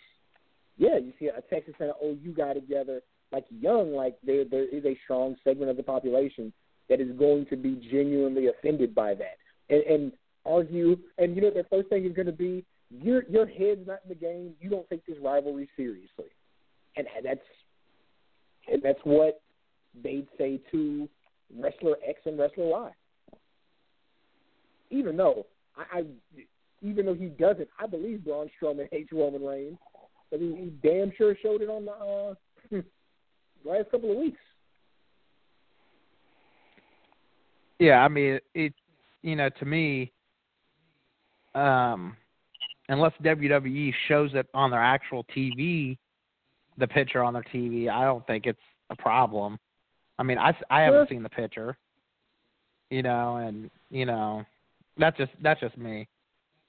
yeah, 0.76 0.96
you 0.98 1.12
see 1.18 1.26
a 1.26 1.40
Texas 1.52 1.74
and 1.78 1.90
an 1.90 1.94
OU 2.02 2.34
guy 2.34 2.54
together, 2.54 3.02
like 3.32 3.44
young, 3.50 3.92
like 3.92 4.16
there 4.24 4.44
there 4.44 4.64
is 4.64 4.84
a 4.84 4.98
strong 5.04 5.36
segment 5.44 5.70
of 5.70 5.76
the 5.76 5.82
population 5.82 6.52
that 6.88 7.00
is 7.00 7.10
going 7.18 7.46
to 7.46 7.56
be 7.56 7.76
genuinely 7.90 8.48
offended 8.48 8.94
by 8.94 9.14
that, 9.14 9.36
and, 9.68 9.82
and 9.84 10.12
argue. 10.44 10.96
And 11.18 11.36
you 11.36 11.42
know, 11.42 11.50
their 11.50 11.66
first 11.70 11.88
thing 11.88 12.04
is 12.04 12.14
going 12.14 12.26
to 12.26 12.32
be 12.32 12.64
your 12.90 13.24
your 13.28 13.46
head's 13.46 13.86
not 13.86 14.00
in 14.04 14.08
the 14.08 14.14
game. 14.14 14.54
You 14.60 14.70
don't 14.70 14.88
take 14.88 15.04
this 15.06 15.16
rivalry 15.22 15.68
seriously, 15.76 16.30
and 16.96 17.06
that's 17.24 17.40
and 18.70 18.82
that's 18.82 19.00
what 19.04 19.40
they'd 20.02 20.26
say 20.38 20.60
to 20.70 21.08
wrestler 21.58 21.96
X 22.06 22.20
and 22.26 22.38
wrestler 22.38 22.66
Y. 22.66 22.90
Even 24.90 25.16
though 25.16 25.46
I, 25.76 25.98
I 25.98 26.04
even 26.82 27.06
though 27.06 27.14
he 27.14 27.26
doesn't, 27.26 27.68
I 27.78 27.86
believe 27.86 28.24
Braun 28.24 28.50
Strowman 28.60 28.88
hates 28.90 29.12
Roman 29.12 29.44
Reigns. 29.44 29.78
I 30.32 30.36
mean, 30.36 30.56
he 30.56 30.88
damn 30.88 31.12
sure 31.16 31.36
showed 31.42 31.60
it 31.60 31.68
on 31.68 31.84
the 31.84 31.92
uh, 31.92 32.82
last 33.64 33.90
couple 33.90 34.12
of 34.12 34.18
weeks. 34.18 34.40
Yeah, 37.78 38.04
I 38.04 38.08
mean, 38.08 38.38
it. 38.54 38.74
You 39.22 39.36
know, 39.36 39.50
to 39.58 39.64
me, 39.66 40.12
um, 41.54 42.16
unless 42.88 43.12
WWE 43.22 43.92
shows 44.08 44.30
it 44.32 44.46
on 44.54 44.70
their 44.70 44.82
actual 44.82 45.24
TV, 45.36 45.98
the 46.78 46.88
picture 46.88 47.22
on 47.22 47.34
their 47.34 47.44
TV, 47.54 47.90
I 47.90 48.04
don't 48.04 48.26
think 48.26 48.46
it's 48.46 48.58
a 48.88 48.96
problem. 48.96 49.58
I 50.18 50.22
mean, 50.22 50.38
I 50.38 50.54
I 50.70 50.82
haven't 50.82 51.08
seen 51.08 51.22
the 51.22 51.28
picture, 51.28 51.76
you 52.90 53.02
know, 53.02 53.36
and 53.36 53.70
you 53.90 54.06
know, 54.06 54.44
that's 54.98 55.16
just 55.16 55.32
that's 55.42 55.60
just 55.60 55.76
me. 55.76 56.06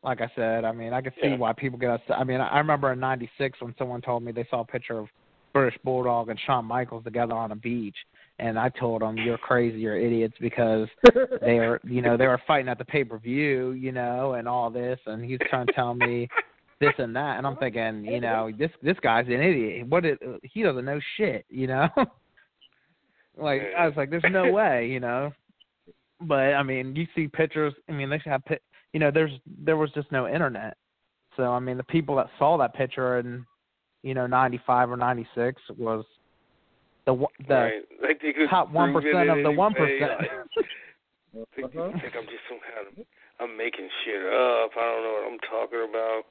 Like 0.04 0.22
I 0.22 0.32
said, 0.36 0.66
I 0.66 0.72
mean, 0.72 0.94
I 0.94 1.02
can 1.02 1.14
see 1.22 1.30
Yeah. 1.30 1.36
why 1.36 1.54
people 1.54 1.78
get 1.78 1.92
upset. 1.92 2.18
I 2.18 2.24
mean, 2.24 2.42
I 2.42 2.58
remember 2.58 2.92
in 2.92 3.00
'96 3.00 3.62
when 3.62 3.76
someone 3.78 4.02
told 4.02 4.24
me 4.24 4.32
they 4.32 4.46
saw 4.50 4.62
a 4.62 4.66
picture 4.66 4.98
of 4.98 5.10
British 5.54 5.78
Bulldog 5.84 6.30
and 6.30 6.40
Shawn 6.40 6.66
Michaels 6.66 7.04
together 7.04 7.34
on 7.34 7.52
a 7.52 7.56
beach, 7.56 7.98
and 8.40 8.58
I 8.58 8.70
told 8.70 9.02
them, 9.02 9.18
"You're 9.18 9.38
crazy, 9.38 9.80
you're 9.80 9.98
idiots," 9.98 10.36
because 10.40 10.88
they 11.42 11.60
are, 11.60 11.80
you 11.84 12.02
know 12.02 12.18
they 12.18 12.28
were 12.28 12.42
fighting 12.48 12.70
at 12.70 12.78
the 12.78 12.86
pay 12.86 13.04
per 13.04 13.18
view 13.18 13.72
you 13.72 13.92
know 13.92 14.34
and 14.34 14.48
all 14.48 14.70
this 14.70 15.00
and 15.08 15.24
he's 15.24 15.40
trying 15.50 15.68
to 15.68 15.74
tell 15.74 15.94
me 15.94 16.28
this 16.80 16.94
and 16.98 17.16
that 17.16 17.38
and 17.38 17.48
i'm 17.48 17.56
thinking 17.58 18.06
you 18.06 18.20
know 18.20 18.52
this 18.58 18.72
this 18.82 18.98
guy's 19.02 19.26
an 19.28 19.34
idiot 19.34 19.88
what 19.88 20.06
it, 20.06 20.20
he 20.44 20.62
doesn't 20.64 20.86
know 20.86 21.00
shit 21.18 21.46
you 21.50 21.68
know 21.68 21.88
like 23.38 23.62
i 23.78 23.88
was 23.88 23.96
like 23.98 24.10
there's 24.10 24.24
no 24.32 24.52
way 24.52 24.88
you 24.88 25.00
know 25.00 25.32
but 26.22 26.54
i 26.54 26.64
mean 26.64 26.96
you 26.96 27.08
see 27.16 27.28
pictures 27.28 27.74
i 27.90 27.92
mean 27.92 28.10
they 28.10 28.20
should 28.20 28.32
have 28.32 28.46
you 28.94 29.00
know 29.00 29.12
there's 29.12 29.32
there 29.66 29.78
was 29.78 29.90
just 29.92 30.12
no 30.12 30.28
internet 30.28 30.76
so 31.38 31.44
i 31.44 31.60
mean 31.60 31.78
the 31.78 31.84
people 31.84 32.16
that 32.16 32.28
saw 32.38 32.58
that 32.58 32.74
picture 32.74 33.20
in 33.20 33.46
you 34.04 34.14
know 34.14 34.28
95 34.28 34.92
or 34.92 34.98
96 34.98 35.62
was 35.78 36.04
the 37.06 37.16
the 37.48 37.54
right. 37.54 37.82
Like 38.02 38.22
top 38.50 38.72
one 38.72 38.94
percent 38.94 39.30
of 39.30 39.44
the 39.44 39.52
one 39.52 39.74
percent 39.74 40.12
like- 40.20 40.30
Think, 41.56 41.74
Uh-huh. 41.74 41.92
think 42.02 42.14
I'm 42.18 42.26
just 42.26 42.44
some 42.50 42.60
kind 42.60 42.88
of 43.00 43.06
I'm 43.40 43.56
making 43.58 43.88
shit 44.04 44.22
up. 44.22 44.72
I 44.78 44.82
don't 44.82 45.04
know 45.04 45.14
what 45.14 45.32
I'm 45.32 45.40
talking 45.50 45.88
about. 45.90 46.24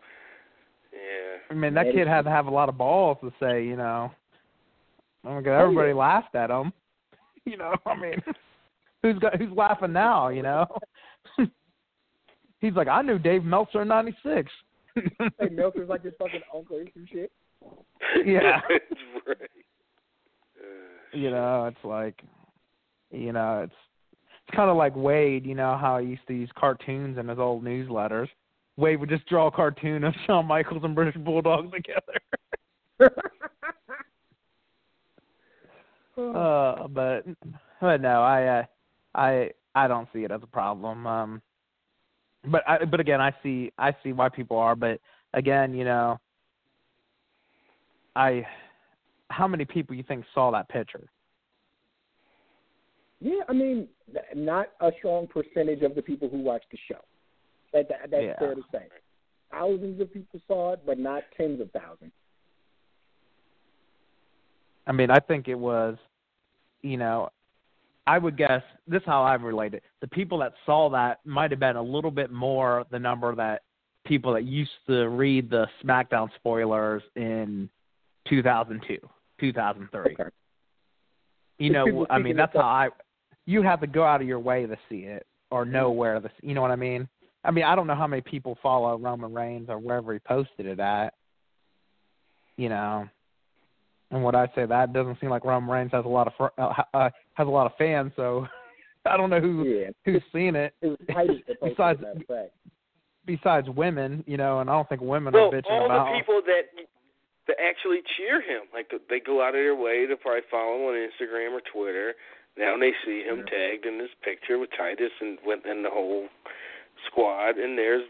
Yeah. 0.93 1.39
I 1.51 1.55
mean, 1.55 1.73
that 1.75 1.91
kid 1.93 2.07
had 2.07 2.23
to 2.23 2.31
have 2.31 2.47
a 2.47 2.51
lot 2.51 2.69
of 2.69 2.77
balls 2.77 3.17
to 3.23 3.33
say, 3.41 3.65
you 3.65 3.77
know, 3.77 4.11
oh 5.25 5.35
my 5.35 5.41
god, 5.41 5.63
everybody 5.63 5.93
laughed 5.95 6.35
at 6.35 6.51
him. 6.51 6.73
You 7.47 7.57
know, 7.57 7.75
I 7.87 7.97
mean, 7.97 8.23
who's 9.03 9.19
got 9.19 9.37
who's 9.37 9.57
laughing 9.57 9.95
now? 9.95 10.29
You 10.29 10.43
know, 10.43 10.67
he's 12.61 12.75
like, 12.75 12.89
I 12.89 13.03
knew 13.03 13.19
Dave 13.19 13.45
Meltzer 13.45 13.83
in 13.83 13.89
'96. 13.89 14.51
Hey, 14.95 15.49
Meltzer's 15.51 15.89
like 15.89 16.05
his 16.05 16.15
fucking 16.19 16.41
uncle 16.55 16.77
or 16.77 16.85
some 16.95 17.07
shit. 17.11 17.33
Yeah. 18.25 18.61
That's 18.69 18.85
right. 19.27 19.51
Uh, 20.59 21.17
you 21.17 21.31
know, 21.31 21.67
it's 21.67 21.85
like, 21.85 22.23
you 23.11 23.33
know, 23.33 23.63
it's 23.65 23.75
it's 24.47 24.57
kind 24.57 24.71
of 24.71 24.77
like 24.77 24.95
Wade. 24.97 25.47
You 25.47 25.55
know 25.55 25.77
how 25.77 25.99
he 25.99 26.09
used 26.09 26.27
to 26.29 26.35
use 26.35 26.51
cartoons 26.57 27.19
in 27.19 27.29
his 27.29 27.39
old 27.39 27.65
newsletters. 27.65 28.29
Wade 28.77 29.01
would 29.01 29.09
just 29.11 29.27
draw 29.27 29.49
a 29.49 29.51
cartoon 29.51 30.05
of 30.05 30.15
Shawn 30.27 30.47
Michaels 30.47 30.83
and 30.85 30.95
British 30.95 31.17
Bulldogs 31.17 31.73
together. 31.73 33.15
Uh, 36.19 36.87
but 36.89 37.25
but 37.81 38.01
no, 38.01 38.23
I 38.23 38.45
uh, 38.45 38.63
I 39.15 39.51
I 39.75 39.89
don't 39.89 40.09
see 40.13 40.25
it 40.25 40.31
as 40.31 40.43
a 40.43 40.47
problem. 40.47 41.07
Um, 41.07 41.43
but 42.47 42.62
I 42.68 42.84
but 42.84 43.01
again, 43.01 43.20
I 43.20 43.32
see 43.43 43.72
I 43.78 43.95
see 44.03 44.12
why 44.12 44.28
people 44.28 44.57
are. 44.57 44.74
But 44.74 45.01
again, 45.34 45.74
you 45.74 45.84
know, 45.84 46.18
I 48.16 48.47
how 49.28 49.47
many 49.47 49.64
people 49.64 49.95
you 49.95 50.03
think 50.03 50.24
saw 50.34 50.51
that 50.51 50.68
picture? 50.68 51.09
Yeah, 53.20 53.43
I 53.49 53.53
mean, 53.53 53.86
not 54.34 54.68
a 54.80 54.91
strong 54.99 55.26
percentage 55.26 55.82
of 55.82 55.95
the 55.95 56.03
people 56.03 56.28
who 56.28 56.38
watched 56.38 56.70
the 56.70 56.78
show. 56.88 57.01
That, 57.72 57.88
that 57.88 58.11
that's 58.11 58.24
Yeah. 58.24 58.38
fair 58.38 58.55
to 58.55 58.62
say. 58.72 58.88
Thousands 59.53 60.01
of 60.01 60.12
people 60.12 60.41
saw 60.47 60.72
it, 60.72 60.80
but 60.86 60.99
not 60.99 61.24
tens 61.36 61.61
of 61.61 61.70
thousands. 61.72 62.12
I 64.86 64.93
mean, 64.93 65.11
I 65.11 65.20
think 65.20 65.49
it 65.49 65.55
was, 65.55 65.97
you 66.82 66.97
know, 66.97 67.28
I 68.11 68.19
would 68.19 68.37
guess 68.37 68.63
this 68.89 69.03
is 69.03 69.07
how 69.07 69.23
I 69.23 69.35
relate 69.35 69.73
it. 69.73 69.85
The 70.01 70.09
people 70.09 70.39
that 70.39 70.55
saw 70.67 70.91
that 70.91 71.21
might 71.25 71.53
have 71.53 71.61
been 71.61 71.77
a 71.77 71.83
little 71.83 72.11
bit 72.11 72.33
more 72.33 72.85
the 72.91 72.99
number 72.99 73.33
that 73.37 73.63
people 74.05 74.33
that 74.33 74.43
used 74.43 74.73
to 74.89 75.09
read 75.09 75.49
the 75.49 75.69
SmackDown 75.85 76.29
spoilers 76.35 77.05
in 77.15 77.71
2002, 78.29 78.99
2003. 79.39 80.01
Okay. 80.01 80.25
You 81.59 81.71
know, 81.71 82.05
I 82.11 82.19
mean, 82.19 82.37
that's 82.37 82.53
how 82.53 82.63
I. 82.63 82.89
You 83.47 83.63
have 83.63 83.81
to 83.81 83.87
go 83.87 84.03
out 84.03 84.21
of 84.21 84.27
your 84.27 84.41
way 84.41 84.67
to 84.67 84.77
see 84.89 85.03
it 85.03 85.25
or 85.53 85.65
know 85.65 85.93
where 85.93 86.19
the. 86.19 86.31
You 86.43 86.55
know 86.55 86.63
what 86.63 86.73
I 86.73 86.77
mean? 86.77 87.09
I 87.45 87.53
mean, 87.53 87.63
I 87.63 87.77
don't 87.77 87.87
know 87.87 87.95
how 87.95 88.09
many 88.09 88.23
people 88.23 88.59
follow 88.61 88.99
Roman 88.99 89.33
Reigns 89.33 89.69
or 89.69 89.79
wherever 89.79 90.13
he 90.13 90.19
posted 90.19 90.67
it 90.67 90.81
at. 90.81 91.15
You 92.57 92.71
know, 92.71 93.09
and 94.11 94.23
what 94.23 94.35
I 94.35 94.47
say 94.55 94.67
that 94.67 94.93
doesn't 94.93 95.19
seem 95.21 95.31
like 95.31 95.45
Roman 95.45 95.71
Reigns 95.71 95.93
has 95.93 96.05
a 96.05 96.09
lot 96.09 96.27
of 96.27 96.33
fr- 96.37 96.61
uh, 96.61 96.73
uh, 96.95 97.11
has 97.35 97.47
a 97.47 97.51
lot 97.51 97.67
of 97.67 97.73
fans. 97.79 98.13
So 98.17 98.47
I 99.07 99.17
don't 99.17 99.31
know 99.31 99.41
who 99.41 99.65
Yeah, 99.65 99.91
who's 100.05 100.23
seen 100.33 100.57
it 100.57 100.75
it 100.83 100.89
was 100.89 100.99
Titus 101.13 101.37
that 101.49 101.61
posted, 101.61 101.77
Besides- 101.77 101.99
as 101.99 102.05
a 102.05 102.07
matter 102.09 102.21
of 102.21 102.27
fact. 102.27 102.53
besides 103.27 103.69
women. 103.71 104.25
You 104.27 104.37
know, 104.37 104.61
and 104.61 104.69
I 104.69 104.75
don't 104.75 104.89
think 104.89 105.01
women 105.01 105.33
well, 105.33 105.49
are 105.49 105.53
bitching 105.53 105.71
all 105.71 105.87
about. 105.87 106.13
the 106.13 106.19
people 106.19 106.41
that 106.47 106.63
that 107.49 107.57
actually 107.61 108.01
cheer 108.17 108.41
him, 108.41 108.63
like 108.75 108.91
they 109.09 109.19
go 109.21 109.43
out 109.43 109.49
of 109.49 109.55
their 109.55 109.75
way 109.75 110.07
to 110.07 110.17
probably 110.17 110.43
follow 110.51 110.77
him 110.77 110.83
on 110.83 110.95
Instagram 110.95 111.53
or 111.53 111.63
Twitter. 111.73 112.15
Now 112.59 112.77
they 112.79 112.93
see 113.07 113.23
him 113.23 113.45
tagged 113.47 113.87
in 113.87 113.99
this 113.99 114.11
picture 114.23 114.59
with 114.59 114.71
Titus 114.77 115.11
and 115.21 115.39
with 115.45 115.61
and 115.65 115.85
the 115.85 115.91
whole 115.91 116.27
squad, 117.07 117.57
and 117.59 117.79
there's 117.79 118.03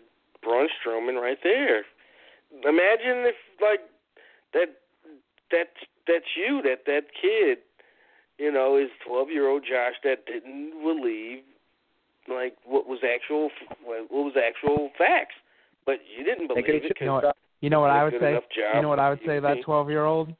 Braun 0.43 0.67
Strowman 0.81 1.21
right 1.21 1.39
there. 1.45 1.85
Imagine 2.65 3.29
if 3.31 3.37
like 3.63 3.81
that 4.55 4.80
that 5.51 5.69
that's 6.07 6.25
you, 6.37 6.63
that 6.63 6.85
that 6.87 7.03
kid, 7.21 7.59
you 8.39 8.53
know, 8.53 8.77
is 8.77 8.89
twelve 9.07 9.31
year 9.31 9.49
old 9.49 9.63
Josh 9.63 9.95
that 10.05 10.27
didn't 10.27 10.73
believe 10.83 11.43
like 12.29 12.57
what 12.65 12.87
was 12.87 13.01
actual 13.03 13.51
what 13.85 14.11
was 14.11 14.35
actual 14.37 14.91
facts, 14.97 15.35
but 15.87 15.97
you 16.17 16.25
didn't 16.25 16.49
believe 16.49 16.65
could've 16.65 16.85
it 16.85 16.97
You 17.01 17.07
know 17.07 17.21
'cause 17.21 17.25
what? 17.25 17.37
You 17.61 17.71
know 17.71 17.81
what 17.81 17.91
I 17.91 18.05
would 18.05 18.15
say? 18.21 18.39
You 18.75 18.83
know 18.83 18.89
what 18.89 18.99
I 18.99 19.11
would 19.11 19.21
say 19.21 19.35
to 19.37 19.41
that 19.43 19.63
12 19.63 19.91
year 19.91 20.05
old? 20.05 20.35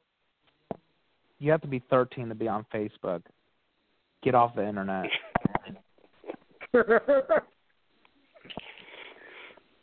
You 1.39 1.51
have 1.51 1.61
to 1.61 1.67
be 1.67 1.79
13 1.89 2.29
to 2.29 2.35
be 2.35 2.47
on 2.47 2.65
Facebook. 2.73 3.21
Get 4.23 4.35
off 4.35 4.55
the 4.55 4.67
internet. 4.67 5.09
oh 6.73 6.81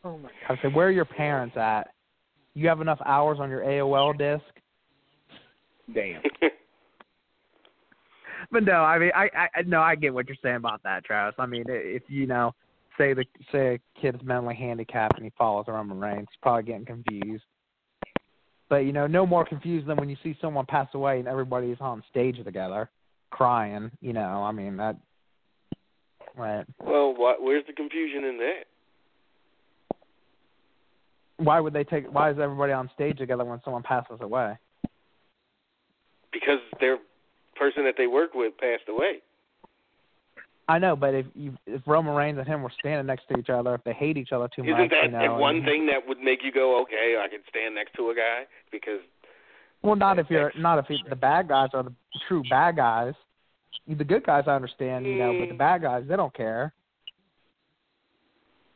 my 0.05 0.31
I 0.49 0.57
said, 0.63 0.75
where 0.75 0.87
are 0.87 0.93
your 0.93 1.05
parents 1.05 1.57
at? 1.57 1.89
You 2.55 2.69
have 2.69 2.81
enough 2.81 3.01
hours 3.05 3.39
on 3.41 3.51
your 3.51 3.63
AOL 3.63 4.17
disk? 4.17 4.45
Damn. 5.95 6.23
But 8.51 8.65
no, 8.65 8.73
I 8.73 8.99
mean, 8.99 9.11
I, 9.15 9.29
I 9.35 9.63
no, 9.67 9.81
I 9.81 9.95
get 9.95 10.15
what 10.15 10.27
you're 10.29 10.37
saying 10.43 10.57
about 10.57 10.83
that, 10.85 11.05
Travis. 11.05 11.35
I 11.39 11.47
mean, 11.47 11.65
if 11.69 12.03
you 12.09 12.27
know, 12.27 12.55
say 12.97 13.13
the 13.13 13.25
say 13.53 13.75
a 13.75 14.01
kid's 14.01 14.23
mentally 14.23 14.55
handicapped 14.55 15.17
and 15.17 15.25
he 15.25 15.33
follows 15.37 15.67
Roman 15.69 15.99
Reigns, 15.99 16.29
he's 16.31 16.39
probably 16.41 16.63
getting 16.65 16.87
confused. 16.87 17.45
But 18.69 18.79
you 18.79 18.93
know, 18.93 19.07
no 19.07 19.27
more 19.27 19.45
confused 19.45 19.87
than 19.87 19.97
when 19.97 20.09
you 20.09 20.17
see 20.23 20.37
someone 20.41 20.67
pass 20.67 20.89
away 20.95 21.19
and 21.19 21.29
everybody's 21.29 21.79
on 21.81 22.03
stage 22.11 22.43
together, 22.43 22.91
crying. 23.31 23.91
You 24.01 24.13
know, 24.15 24.43
I 24.45 24.53
mean 24.53 24.77
that. 24.79 24.97
Right. 26.37 26.65
well, 26.79 27.15
what, 27.17 27.43
where's 27.43 27.67
the 27.67 27.73
confusion 27.73 28.23
in 28.23 28.39
that? 28.39 28.63
Why 31.39 31.59
would 31.59 31.73
they 31.73 31.83
take? 31.83 32.13
Why 32.13 32.31
is 32.31 32.39
everybody 32.41 32.73
on 32.73 32.89
stage 32.95 33.19
together 33.19 33.45
when 33.45 33.61
someone 33.65 33.83
passes 33.83 34.19
away? 34.21 34.57
Because 36.33 36.59
their 36.81 36.99
person 37.57 37.85
that 37.85 37.95
they 37.97 38.07
work 38.07 38.35
with 38.35 38.57
passed 38.59 38.89
away. 38.89 39.23
I 40.71 40.79
know, 40.79 40.95
but 40.95 41.15
if 41.15 41.27
you, 41.35 41.57
if 41.67 41.81
Roman 41.87 42.15
Reigns 42.15 42.39
and 42.39 42.47
him 42.47 42.63
were 42.63 42.73
standing 42.79 43.07
next 43.07 43.27
to 43.33 43.39
each 43.39 43.49
other, 43.49 43.75
if 43.75 43.83
they 43.85 43.95
hate 43.95 44.19
each 44.19 44.33
other 44.33 44.49
too 44.55 44.63
Isn't 44.63 44.73
much, 44.73 44.91
that 44.91 45.05
you 45.05 45.11
know, 45.13 45.37
one 45.37 45.57
and- 45.57 45.65
thing 45.65 45.87
that 45.87 46.07
would 46.07 46.19
make 46.21 46.41
you 46.45 46.53
go, 46.53 46.79
okay, 46.83 47.17
I 47.19 47.27
can 47.29 47.41
stand 47.49 47.75
next 47.75 47.95
to 47.95 48.11
a 48.11 48.15
guy 48.15 48.43
because 48.71 49.01
Well, 49.81 49.97
not 49.97 50.19
if 50.19 50.27
you're 50.29 50.53
not 50.59 50.79
if 50.79 50.91
you, 50.91 50.99
the 51.09 51.17
bad 51.17 51.49
guys 51.49 51.71
are 51.73 51.85
the 51.85 51.95
true 52.29 52.43
bad 52.51 52.77
guys. 52.77 53.15
The 53.87 54.05
good 54.05 54.25
guys, 54.27 54.45
I 54.47 54.55
understand, 54.55 55.07
you 55.07 55.15
know, 55.15 55.35
but 55.41 55.49
the 55.49 55.55
Mm. 55.55 55.59
bad 55.59 55.81
guys, 55.81 56.05
they 56.07 56.17
don't 56.17 56.35
care. 56.35 56.75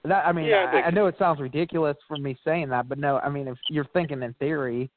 That 0.04 0.26
I 0.26 0.32
mean, 0.32 0.46
Yeah, 0.46 0.70
I 0.72 0.78
I, 0.78 0.82
I 0.86 0.90
know 0.90 1.06
it 1.06 1.16
sounds 1.18 1.40
ridiculous 1.40 1.96
for 2.08 2.16
me 2.16 2.38
saying 2.42 2.70
that, 2.70 2.88
but 2.88 2.96
no, 2.98 3.18
I 3.18 3.28
mean, 3.28 3.46
if 3.48 3.58
you're 3.68 3.84
thinking 3.92 4.22
in 4.22 4.32
theory, 4.34 4.88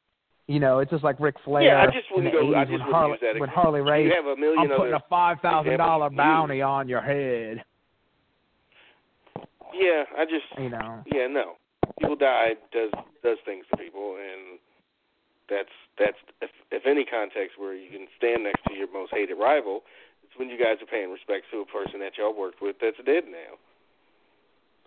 you 0.47 0.59
know, 0.59 0.79
it's 0.79 0.91
just 0.91 1.03
like 1.03 1.19
Ric 1.19 1.35
Flair 1.43 1.63
yeah, 1.63 1.81
I 1.81 1.87
just 1.87 2.05
wouldn't 2.13 2.33
go. 2.33 2.53
I 2.53 2.59
when 2.59 2.67
just 2.67 2.71
wouldn't 2.71 2.91
Harley 2.91 3.17
use 3.21 3.39
when. 3.39 3.49
Harley 3.49 3.81
Race. 3.81 4.05
You 4.05 4.15
have 4.15 4.37
a 4.37 4.39
million 4.39 4.59
I'm 4.71 4.77
putting 4.77 4.93
other. 4.93 5.03
a 5.03 5.09
five 5.09 5.39
thousand 5.41 5.77
dollar 5.77 6.09
bounty 6.09 6.61
on 6.61 6.87
your 6.87 7.01
head. 7.01 7.63
Yeah, 9.73 10.03
I 10.17 10.25
just. 10.25 10.45
You 10.57 10.69
know. 10.69 11.03
Yeah, 11.11 11.27
no. 11.27 11.57
People 11.99 12.15
die 12.15 12.53
does 12.71 12.91
does 13.23 13.37
things 13.45 13.65
to 13.71 13.77
people, 13.77 14.17
and 14.21 14.59
that's 15.49 15.73
that's 15.97 16.17
if, 16.41 16.51
if 16.71 16.83
any 16.85 17.05
context 17.05 17.57
where 17.57 17.73
you 17.73 17.89
can 17.89 18.05
stand 18.17 18.43
next 18.43 18.61
to 18.67 18.73
your 18.73 18.91
most 18.91 19.11
hated 19.13 19.35
rival, 19.35 19.81
it's 20.23 20.37
when 20.37 20.49
you 20.49 20.57
guys 20.57 20.77
are 20.81 20.89
paying 20.89 21.09
respect 21.09 21.45
to 21.51 21.61
a 21.61 21.65
person 21.65 21.99
that 22.01 22.17
y'all 22.17 22.37
worked 22.37 22.61
with 22.61 22.75
that's 22.81 22.97
dead 23.05 23.25
now. 23.25 23.57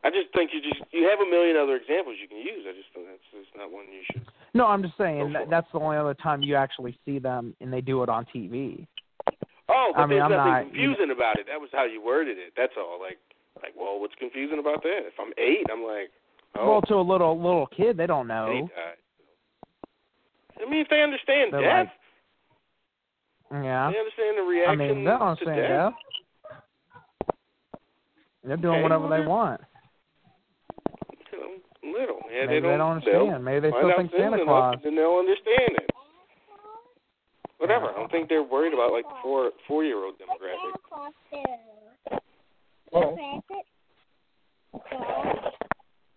I 0.05 0.11
just 0.11 0.32
think 0.34 0.51
you 0.55 0.61
just 0.62 0.80
you 0.92 1.09
have 1.11 1.18
a 1.20 1.28
million 1.30 1.57
other 1.57 1.74
examples 1.76 2.16
you 2.22 2.28
can 2.28 2.38
use. 2.38 2.64
I 2.68 2.72
just 2.72 2.88
think 2.94 3.07
that's 3.07 3.28
just 3.32 3.51
not 3.57 3.70
one 3.72 3.84
you 3.90 4.03
should. 4.12 4.22
No, 4.55 4.66
I'm 4.66 4.82
just 4.82 4.96
saying 4.96 5.32
that, 5.32 5.51
that's 5.51 5.66
the 5.72 5.78
only 5.80 5.96
other 5.96 6.14
time 6.14 6.42
you 6.42 6.55
actually 6.55 6.96
see 7.05 7.18
them, 7.18 7.55
and 7.61 7.72
they 7.72 7.80
do 7.80 8.03
it 8.03 8.09
on 8.09 8.24
TV. 8.34 8.86
Oh, 9.68 9.92
but 9.94 10.01
I 10.01 10.07
mean, 10.07 10.18
there's 10.18 10.22
I'm 10.22 10.30
nothing 10.30 10.53
not- 10.53 10.62
confusing 10.70 11.11
about 11.11 11.38
it. 11.38 11.46
That 11.46 11.61
was 11.61 11.68
how 11.72 11.84
you 11.84 12.01
worded 12.03 12.38
it. 12.38 12.53
That's 12.57 12.72
all. 12.78 12.99
Like, 13.01 13.18
like, 13.61 13.74
well, 13.76 13.99
what's 14.01 14.14
confusing 14.18 14.59
about 14.61 14.82
that? 14.84 15.01
If 15.05 15.14
I'm 15.20 15.32
eight, 15.36 15.66
I'm 15.70 15.82
like, 15.82 16.11
oh, 16.57 16.70
Well, 16.70 16.82
to 16.82 16.94
a 16.94 17.03
little 17.05 17.36
little 17.36 17.66
kid, 17.66 17.96
they 17.96 18.07
don't 18.07 18.28
know. 18.28 18.68
I 20.64 20.68
mean, 20.70 20.80
if 20.80 20.88
they 20.88 21.03
understand 21.03 21.53
They're 21.53 21.61
death, 21.62 21.92
Yeah. 23.53 23.90
they 23.92 23.99
understand 23.99 24.38
the 24.38 24.42
I 24.42 24.46
reaction 24.49 24.78
mean, 24.78 25.05
they 25.05 25.11
don't 25.11 25.18
to 25.18 25.24
understand 25.24 25.57
death. 25.57 25.92
death. 25.92 27.34
They're 28.44 28.57
doing 28.57 28.74
Okay, 28.76 28.82
whatever 28.82 29.07
well, 29.09 29.20
they 29.20 29.26
want. 29.26 29.61
You 31.89 31.93
know, 31.93 31.99
little. 31.99 32.20
Yeah, 32.30 32.47
Maybe 32.47 32.61
they 32.61 32.76
don't, 32.76 32.80
understand. 32.80 33.32
they'll 33.32 33.39
Maybe 33.39 33.61
they 33.61 33.70
still 33.70 33.93
think 33.97 34.11
soon 34.11 34.20
Santa 34.20 34.43
enough, 34.43 34.47
Claus. 34.47 34.76
Then 34.84 34.95
they'll 34.97 35.18
understand 35.18 35.76
it. 35.76 35.91
Whatever. 37.59 37.86
I 37.86 37.95
don't 37.95 38.11
think 38.11 38.28
they're 38.28 38.43
worried 38.43 38.72
about 38.72 38.93
like 38.93 39.05
the 39.05 39.14
four 39.22 39.51
four 39.66 39.84
year 39.84 40.05
old 40.05 40.14
demographic. 40.18 40.74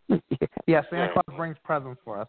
yeah, 0.68 0.82
Santa 0.90 1.14
Claus 1.14 1.36
brings 1.36 1.58
presents 1.64 2.00
for 2.04 2.22
us. 2.22 2.28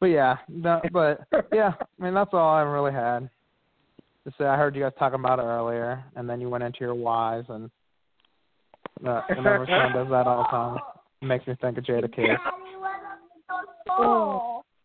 But 0.00 0.06
yeah, 0.06 0.36
no, 0.48 0.80
but 0.92 1.20
yeah, 1.52 1.72
I 1.80 2.02
mean 2.02 2.14
that's 2.14 2.30
all 2.32 2.54
I 2.54 2.62
really 2.62 2.92
had 2.92 3.28
to 4.24 4.32
say. 4.38 4.44
I 4.44 4.56
heard 4.56 4.74
you 4.74 4.82
guys 4.82 4.92
talking 4.98 5.20
about 5.20 5.38
it 5.38 5.42
earlier, 5.42 6.02
and 6.16 6.28
then 6.28 6.40
you 6.40 6.48
went 6.48 6.64
into 6.64 6.80
your 6.80 6.94
whys, 6.94 7.44
and 7.48 7.70
uh, 9.06 9.22
whenever 9.28 9.66
someone 9.66 9.92
does 9.92 10.08
that 10.10 10.26
all 10.26 10.42
the 10.42 10.48
time, 10.48 10.78
it 11.22 11.26
makes 11.26 11.46
me 11.46 11.56
think 11.60 11.78
of 11.78 11.84
Jadakiss. 11.84 12.36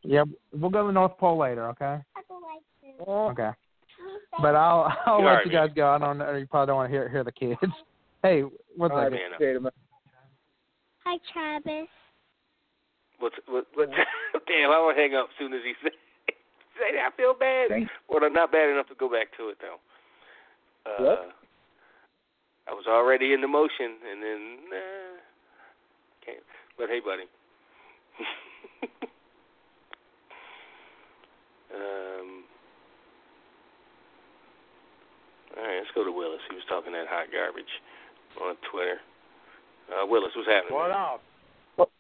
Yeah, 0.04 0.24
we'll 0.54 0.70
go 0.70 0.82
to 0.82 0.88
the 0.88 0.93
North 0.93 1.18
Pole 1.18 1.38
later, 1.38 1.68
okay? 1.70 1.99
Okay. 3.08 3.49
But 4.41 4.56
I'll 4.56 4.91
I'll 5.06 5.20
You 5.20 5.26
let 5.26 5.32
alright, 5.32 5.45
you 5.45 5.52
guys 5.52 5.70
go. 5.76 5.89
I 5.89 5.97
don't 5.97 6.18
know. 6.18 6.34
You 6.36 6.47
probably 6.47 6.68
don't 6.68 6.76
want 6.78 6.89
to 6.89 6.93
hear 6.93 7.10
hear 7.10 7.24
the 7.24 7.32
kids. 7.32 7.58
Hey, 8.24 8.43
what's 8.78 8.91
All 8.91 8.97
that? 9.02 9.12
right, 9.12 9.12
man. 9.14 9.39
Jada, 9.41 9.62
man. 9.64 9.72
Hi, 11.04 11.18
Travis. 11.34 11.89
What's 13.18 13.34
what? 13.47 13.66
what 13.74 13.89
damn, 14.47 14.70
I 14.70 14.78
will 14.78 14.93
hang 14.95 15.16
up 15.16 15.26
as 15.34 15.36
soon 15.39 15.54
as 15.54 15.62
he 15.66 15.74
say 15.82 15.89
say 16.78 16.93
that. 16.93 17.10
I 17.12 17.18
feel 17.18 17.34
bad. 17.34 17.70
Thank- 17.70 17.89
Well, 18.08 18.22
not 18.30 18.52
bad 18.52 18.70
enough 18.70 18.88
to 18.89 18.95
go 18.95 19.10
back 19.10 19.36
to 19.38 19.49
it 19.49 19.58
though. 19.60 19.82
Uh, 20.86 21.04
What? 21.04 21.30
I 22.70 22.74
was 22.74 22.86
already 22.88 23.34
in 23.34 23.41
the 23.41 23.47
motion, 23.47 23.97
and 24.06 24.22
then 24.22 24.58
uh, 24.70 25.18
can't. 26.24 26.43
But 26.78 26.89
hey, 26.89 26.99
buddy. 26.99 27.24
Um. 31.76 32.44
All 35.58 35.64
right, 35.64 35.78
let's 35.80 35.92
go 35.94 36.04
to 36.04 36.12
Willis. 36.12 36.40
He 36.50 36.56
was 36.56 36.64
talking 36.70 36.94
that 36.94 37.08
hot 37.08 37.28
garbage 37.32 37.66
on 38.42 38.56
Twitter. 38.72 39.00
Uh, 39.92 40.06
Willis, 40.08 40.32
what's 40.36 40.48
happening? 40.48 40.76
What 40.76 40.92
up? 40.92 41.22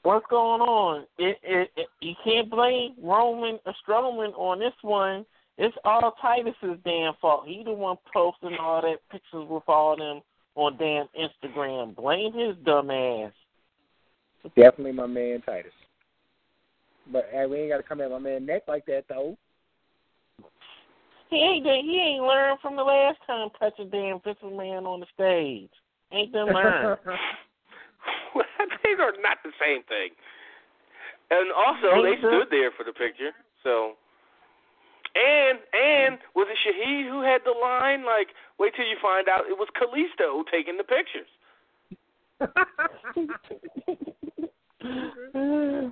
What's 0.03 0.25
going 0.29 0.61
on? 0.61 1.05
It, 1.17 1.37
it, 1.43 1.71
it, 1.75 1.87
you 2.01 2.13
can't 2.23 2.49
blame 2.49 2.93
Roman 3.01 3.59
or 3.65 3.73
Strowman 3.87 4.33
on 4.35 4.59
this 4.59 4.73
one. 4.81 5.25
It's 5.57 5.75
all 5.85 6.15
Titus's 6.21 6.79
damn 6.83 7.13
fault. 7.21 7.43
He 7.47 7.63
the 7.63 7.71
one 7.71 7.97
posting 8.13 8.57
all 8.59 8.81
that 8.81 8.97
pictures 9.11 9.47
with 9.49 9.63
all 9.67 9.95
them 9.97 10.21
on 10.55 10.77
damn 10.77 11.07
Instagram. 11.19 11.95
Blame 11.95 12.33
his 12.33 12.55
dumb 12.65 12.91
ass. 12.91 13.31
Definitely 14.55 14.93
my 14.93 15.07
man 15.07 15.41
Titus. 15.45 15.71
But 17.11 17.29
hey, 17.31 17.45
we 17.45 17.57
ain't 17.59 17.71
got 17.71 17.77
to 17.77 17.83
come 17.83 18.01
at 18.01 18.11
my 18.11 18.19
man 18.19 18.45
neck 18.45 18.63
like 18.67 18.85
that 18.87 19.05
though. 19.09 19.37
He 21.29 21.37
ain't 21.37 21.65
he 21.65 21.97
ain't 21.99 22.23
learned 22.23 22.59
from 22.61 22.75
the 22.75 22.83
last 22.83 23.17
time 23.25 23.49
touching 23.57 23.89
damn 23.89 24.19
Vince 24.21 24.37
man 24.43 24.85
on 24.85 24.99
the 24.99 25.05
stage. 25.13 25.69
Ain't 26.11 26.33
done 26.33 26.53
learned. 26.53 26.99
These 28.83 28.99
are 28.99 29.13
not 29.21 29.37
the 29.43 29.51
same 29.59 29.83
thing. 29.83 30.09
And 31.29 31.51
also, 31.53 32.01
they 32.03 32.09
Ain't 32.09 32.21
the- 32.21 32.27
stood 32.27 32.47
there 32.51 32.71
for 32.71 32.83
the 32.83 32.91
picture. 32.91 33.31
So, 33.63 33.93
and 35.15 35.59
and 35.73 36.19
was 36.35 36.47
it 36.49 36.57
Shahid 36.65 37.09
who 37.09 37.21
had 37.21 37.41
the 37.45 37.51
line? 37.51 38.03
Like, 38.05 38.27
wait 38.59 38.73
till 38.75 38.85
you 38.85 38.97
find 39.01 39.29
out 39.29 39.47
it 39.47 39.57
was 39.57 39.69
Kalisto 39.79 40.43
taking 40.51 40.77
the 40.77 40.83
pictures. 40.83 41.27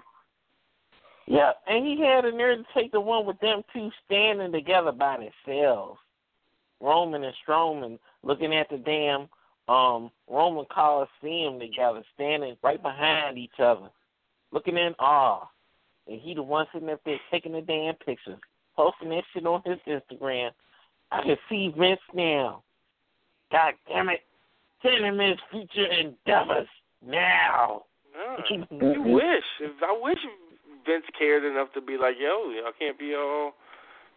yeah, 1.30 1.52
and 1.68 1.86
he 1.86 2.02
had 2.02 2.26
a 2.26 2.32
nerve 2.32 2.58
to 2.58 2.66
take 2.74 2.92
the 2.92 3.00
one 3.00 3.24
with 3.24 3.40
them 3.40 3.62
two 3.72 3.92
standing 4.04 4.52
together 4.52 4.92
by 4.92 5.18
themselves. 5.46 6.00
Roman 6.82 7.24
and 7.24 7.36
Strowman 7.48 8.00
looking 8.24 8.54
at 8.56 8.68
the 8.70 8.78
damn 8.78 9.30
um 9.68 10.10
Roman 10.28 10.66
Coliseum 10.74 11.60
together, 11.60 12.02
standing 12.16 12.58
right 12.64 12.82
behind 12.82 13.38
each 13.38 13.60
other, 13.60 13.90
looking 14.52 14.76
in 14.76 14.96
awe. 14.98 15.48
And 16.08 16.20
he 16.20 16.34
the 16.34 16.42
one 16.42 16.66
sitting 16.74 16.90
up 16.90 17.02
there 17.06 17.20
taking 17.30 17.52
the 17.52 17.62
damn 17.62 17.94
pictures, 17.94 18.40
posting 18.76 19.10
that 19.10 19.24
shit 19.32 19.46
on 19.46 19.62
his 19.64 19.78
Instagram. 19.88 20.50
I 21.12 21.22
can 21.22 21.38
see 21.48 21.72
Vince 21.78 22.00
now. 22.12 22.64
God 23.52 23.76
damn 23.88 24.10
it. 24.10 24.22
Send 24.82 25.06
him 25.06 25.20
his 25.20 25.38
future 25.52 25.86
endeavors 25.86 26.68
now. 27.06 27.84
No, 28.16 28.66
you 28.82 29.04
wish. 29.04 29.44
If 29.60 29.84
I 29.84 29.96
wish 30.02 30.18
Vince 30.90 31.06
cared 31.14 31.46
enough 31.46 31.70
to 31.78 31.82
be 31.82 32.02
like, 32.02 32.18
yo, 32.18 32.50
y'all 32.50 32.74
can't 32.74 32.98
be 32.98 33.14
all 33.14 33.54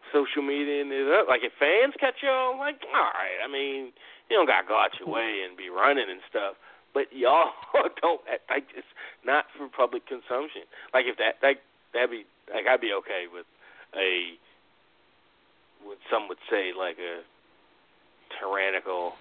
social 0.09 0.41
media 0.41 0.81
and 0.81 0.89
it 0.89 1.05
up. 1.13 1.29
Like 1.29 1.45
if 1.45 1.53
fans 1.61 1.93
catch 2.01 2.25
y'all, 2.25 2.57
like, 2.57 2.81
all 2.89 3.13
right. 3.13 3.37
I 3.45 3.47
mean, 3.47 3.93
you 4.29 4.33
don't 4.33 4.49
gotta 4.49 4.65
go 4.65 4.73
out 4.73 4.97
your 4.97 5.13
way 5.13 5.45
and 5.45 5.53
be 5.53 5.69
running 5.69 6.09
and 6.09 6.19
stuff. 6.25 6.57
But 6.93 7.13
y'all 7.13 7.53
don't 8.01 8.21
like 8.49 8.65
it's 8.73 8.89
not 9.21 9.45
for 9.53 9.69
public 9.69 10.09
consumption. 10.09 10.65
Like 10.93 11.05
if 11.05 11.17
that 11.21 11.37
like 11.45 11.61
that'd 11.93 12.09
be 12.09 12.25
like 12.49 12.65
I'd 12.65 12.81
be 12.81 12.93
okay 13.05 13.29
with 13.29 13.45
a 13.93 14.33
what 15.85 16.01
some 16.09 16.25
would 16.29 16.41
say 16.49 16.73
like 16.73 16.97
a 16.97 17.21
tyrannical 18.33 19.13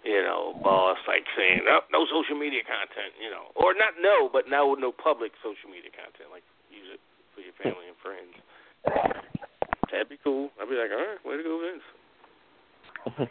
you 0.00 0.24
know, 0.24 0.56
boss 0.64 0.96
like 1.04 1.28
saying, 1.36 1.60
oh, 1.68 1.84
no 1.92 2.08
social 2.08 2.32
media 2.32 2.64
content, 2.64 3.12
you 3.20 3.28
know, 3.28 3.52
or 3.52 3.76
not 3.76 4.00
no, 4.00 4.32
but 4.32 4.48
now 4.48 4.72
no 4.80 4.92
public 4.92 5.36
social 5.44 5.68
media 5.68 5.92
content, 5.92 6.32
like 6.32 6.40
use 6.70 6.94
it 6.94 7.00
for 7.34 7.40
your 7.40 7.54
family 7.62 7.86
and 7.88 7.98
friends. 8.02 8.34
That'd 9.90 10.08
be 10.08 10.18
cool. 10.22 10.50
I'd 10.60 10.68
be 10.68 10.76
like, 10.76 10.90
all 10.90 10.98
right, 10.98 11.24
way 11.24 11.36
to 11.36 11.42
go, 11.42 11.60
Vince. 11.60 13.30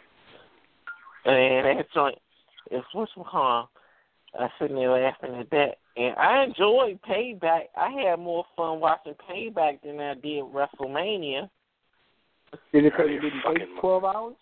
and 1.24 1.78
that 1.78 1.86
joint 1.94 2.18
is 2.70 2.82
what's 2.92 3.12
called. 3.30 3.68
I 4.38 4.48
sitting 4.60 4.76
there 4.76 4.92
laughing 4.92 5.34
at 5.34 5.50
that, 5.50 5.78
and 5.96 6.14
I 6.16 6.44
enjoyed 6.44 7.00
Payback. 7.02 7.62
I 7.76 7.90
had 7.90 8.20
more 8.20 8.44
fun 8.56 8.78
watching 8.78 9.14
Payback 9.28 9.82
than 9.82 9.98
I 9.98 10.14
did 10.14 10.44
WrestleMania. 10.44 11.48
Did 12.72 12.84
it 12.84 12.92
because 12.92 13.06
it 13.06 13.12
you're 13.12 13.22
didn't 13.22 13.42
fucking 13.42 13.58
take 13.58 13.80
twelve 13.80 14.04
hours? 14.04 14.36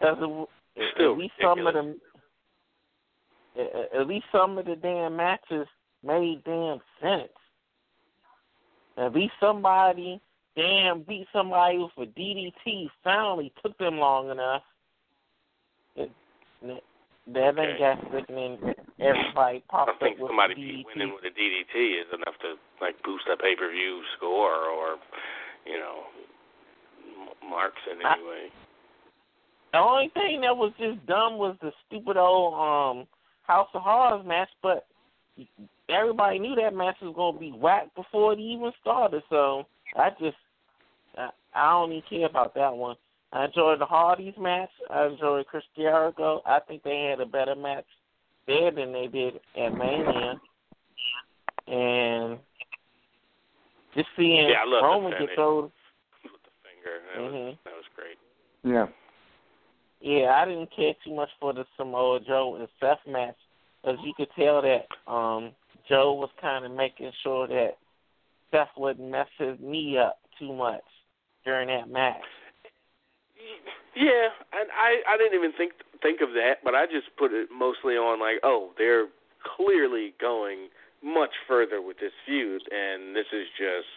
Cause 0.00 0.16
it, 0.20 0.48
Still 0.94 1.12
at 1.12 1.18
least 1.18 1.34
some 1.42 1.66
of 1.66 1.74
them, 1.74 2.00
at- 3.56 4.00
at 4.00 4.06
least 4.08 4.26
some 4.32 4.58
of 4.58 4.64
the 4.64 4.76
damn 4.76 5.16
matches 5.16 5.66
made 6.04 6.42
damn 6.44 6.80
sense. 7.00 7.32
At 8.96 9.14
least 9.14 9.32
somebody 9.40 10.20
damn 10.56 11.02
beat 11.02 11.26
somebody 11.32 11.78
with 11.78 12.08
a 12.08 12.10
DDT. 12.18 12.88
Finally 13.04 13.52
took 13.62 13.76
them 13.78 13.98
long 13.98 14.30
enough. 14.30 14.62
It, 15.96 16.10
that 16.62 16.82
that 17.28 17.58
Okay. 17.58 17.78
got 17.78 17.98
sickening. 18.12 18.58
Everybody 18.98 19.58
I 19.58 19.62
popped 19.70 19.86
don't 19.86 20.00
think 20.00 20.16
up 20.16 20.22
with 20.22 20.28
somebody 20.30 20.54
be 20.54 20.60
DDT. 20.60 20.84
winning 20.86 21.14
with 21.14 21.24
a 21.24 21.30
DDT 21.30 22.00
is 22.00 22.06
enough 22.12 22.34
to 22.42 22.56
like 22.80 23.00
boost 23.02 23.24
a 23.32 23.36
pay 23.36 23.54
per 23.56 23.70
view 23.70 24.02
score 24.16 24.66
or 24.66 24.96
you 25.64 25.78
know 25.78 26.04
marks 27.48 27.80
in 27.90 28.04
I- 28.04 28.14
any 28.14 28.22
way. 28.24 28.52
The 29.72 29.78
only 29.78 30.08
thing 30.14 30.40
that 30.40 30.56
was 30.56 30.72
just 30.80 31.06
dumb 31.06 31.38
was 31.38 31.56
the 31.62 31.72
stupid 31.86 32.16
old 32.16 32.54
um 32.54 33.06
House 33.46 33.68
of 33.74 33.82
Horrors 33.82 34.26
match, 34.26 34.48
but 34.62 34.86
everybody 35.90 36.38
knew 36.38 36.54
that 36.56 36.74
match 36.74 36.96
was 37.02 37.14
gonna 37.14 37.38
be 37.38 37.52
whacked 37.52 37.94
before 37.94 38.32
it 38.32 38.38
even 38.38 38.72
started. 38.80 39.22
So 39.30 39.66
I 39.96 40.10
just 40.20 40.36
I, 41.16 41.30
I 41.54 41.70
don't 41.70 41.92
even 41.92 42.02
care 42.08 42.26
about 42.26 42.54
that 42.54 42.74
one. 42.74 42.96
I 43.32 43.44
enjoyed 43.44 43.80
the 43.80 43.86
Hardys 43.86 44.34
match. 44.38 44.70
I 44.90 45.06
enjoyed 45.06 45.46
Chris 45.46 45.64
Jericho. 45.76 46.42
I 46.46 46.58
think 46.66 46.82
they 46.82 47.08
had 47.10 47.20
a 47.20 47.26
better 47.26 47.54
match 47.54 47.84
there 48.46 48.70
than 48.70 48.92
they 48.92 49.06
did 49.06 49.34
at 49.56 49.70
Mania. 49.76 50.40
And 51.68 52.38
just 53.94 54.08
seeing 54.16 54.48
Yeah, 54.48 54.62
I 54.64 54.68
love 54.68 54.82
Roman 54.82 55.12
get 55.18 55.34
thrown. 55.34 55.64
With 55.64 56.32
the 56.42 56.50
finger, 56.64 57.00
that 57.14 57.22
was 57.22 57.32
Mhm. 57.32 57.58
that 57.64 57.74
was 57.74 57.84
great. 57.94 58.18
Yeah. 58.64 58.88
Yeah, 60.00 60.40
I 60.40 60.44
didn't 60.46 60.70
care 60.72 60.94
too 61.04 61.14
much 61.14 61.30
for 61.38 61.52
the 61.52 61.66
Samoa 61.76 62.20
Joe 62.20 62.56
and 62.56 62.68
Seth 62.80 63.06
match, 63.06 63.36
because 63.82 64.00
you 64.02 64.14
could 64.14 64.30
tell 64.32 64.62
that 64.62 64.88
um 65.06 65.54
Joe 65.90 66.14
was 66.14 66.30
kind 66.40 66.64
of 66.64 66.70
making 66.70 67.10
sure 67.22 67.48
that 67.48 67.76
Seth 68.52 68.68
wouldn't 68.76 69.10
mess 69.10 69.26
his 69.38 69.56
knee 69.60 69.98
up 69.98 70.20
too 70.38 70.52
much 70.52 70.84
during 71.44 71.68
that 71.68 71.90
match. 71.90 72.22
Yeah, 73.96 74.28
and 74.52 74.70
I 74.70 75.02
I 75.12 75.16
didn't 75.18 75.34
even 75.34 75.52
think 75.58 75.72
think 76.00 76.20
of 76.20 76.30
that, 76.34 76.62
but 76.62 76.74
I 76.74 76.86
just 76.86 77.08
put 77.18 77.32
it 77.32 77.48
mostly 77.52 77.94
on 77.94 78.20
like, 78.20 78.40
oh, 78.44 78.70
they're 78.78 79.08
clearly 79.56 80.14
going 80.20 80.68
much 81.02 81.30
further 81.48 81.82
with 81.82 81.98
this 81.98 82.12
feud, 82.24 82.62
and 82.70 83.16
this 83.16 83.26
is 83.32 83.46
just 83.58 83.90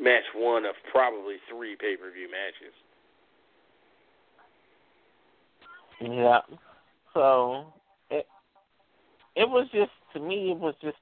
match 0.00 0.24
one 0.34 0.64
of 0.64 0.74
probably 0.90 1.36
three 1.48 1.76
pay 1.78 1.96
per 1.96 2.10
view 2.10 2.28
matches. 2.28 2.74
Yeah. 6.00 6.40
So 7.14 7.72
it 8.10 8.26
it 9.36 9.48
was 9.48 9.68
just 9.72 9.92
to 10.12 10.20
me 10.20 10.50
it 10.52 10.58
was 10.58 10.74
just 10.82 10.96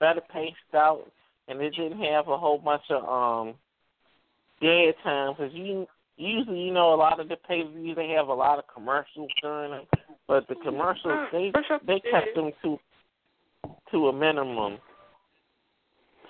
better 0.00 0.20
paced 0.32 0.56
out, 0.74 1.10
and 1.48 1.60
it 1.60 1.70
didn't 1.70 2.00
have 2.00 2.28
a 2.28 2.36
whole 2.36 2.58
bunch 2.58 2.82
of 2.90 3.04
um 3.08 3.54
dead 4.60 4.94
time 5.02 5.34
because 5.36 5.52
you 5.54 5.86
usually 6.16 6.60
you 6.60 6.72
know 6.72 6.94
a 6.94 6.96
lot 6.96 7.20
of 7.20 7.28
the 7.28 7.36
pay 7.48 7.62
per 7.62 7.70
views 7.70 7.96
they 7.96 8.08
have 8.10 8.28
a 8.28 8.34
lot 8.34 8.58
of 8.58 8.64
commercials 8.72 9.30
during 9.42 9.72
them, 9.72 9.84
but 10.26 10.46
the 10.48 10.54
commercials 10.64 11.28
they 11.32 11.52
they 11.86 12.00
kept 12.10 12.34
them 12.34 12.50
to 12.62 12.78
to 13.90 14.08
a 14.08 14.12
minimum. 14.12 14.78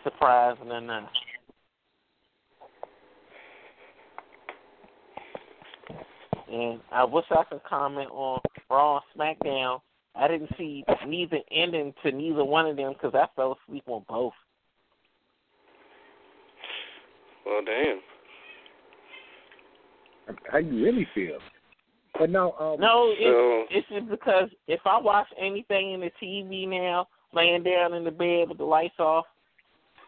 Surprising 0.04 0.70
enough. 0.70 1.08
And 6.50 6.80
I 6.92 7.04
wish 7.04 7.24
I 7.30 7.42
could 7.44 7.64
comment 7.64 8.08
on 8.12 8.40
Raw 8.70 9.00
and 9.00 9.20
SmackDown. 9.20 9.80
I 10.16 10.28
didn't 10.28 10.50
see 10.56 10.84
neither 11.06 11.38
ending 11.52 11.92
to 12.02 12.12
neither 12.12 12.44
one 12.44 12.66
of 12.66 12.76
them 12.76 12.92
because 12.94 13.14
I 13.14 13.26
fell 13.36 13.58
asleep 13.66 13.84
on 13.86 14.04
both. 14.08 14.32
Well, 17.44 17.60
damn. 17.64 18.00
How 20.50 20.58
you 20.58 20.84
really 20.84 21.06
feel? 21.14 21.38
But 22.18 22.30
no, 22.30 22.52
um, 22.58 22.80
No, 22.80 23.14
So- 23.20 23.66
it's, 23.70 23.70
it's 23.70 23.88
just 23.88 24.10
because 24.10 24.48
if 24.66 24.80
I 24.84 24.98
watch 24.98 25.28
anything 25.38 25.92
in 25.92 26.00
the 26.00 26.10
TV 26.22 26.66
now, 26.66 27.08
laying 27.32 27.62
down 27.62 27.94
in 27.94 28.04
the 28.04 28.10
bed 28.10 28.48
with 28.48 28.58
the 28.58 28.64
lights 28.64 28.98
off, 28.98 29.26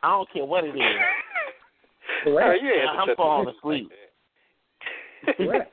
I 0.03 0.09
don't 0.11 0.31
care 0.33 0.45
what 0.45 0.65
it 0.65 0.75
is. 0.75 0.75
Correct. 2.25 2.61
Oh, 2.61 2.65
you 2.65 2.73
ain't 2.73 2.89
have 2.97 3.07
to 3.07 3.11
I'm 3.13 3.17
falling 3.17 3.55
asleep. 3.59 3.91
like 5.39 5.69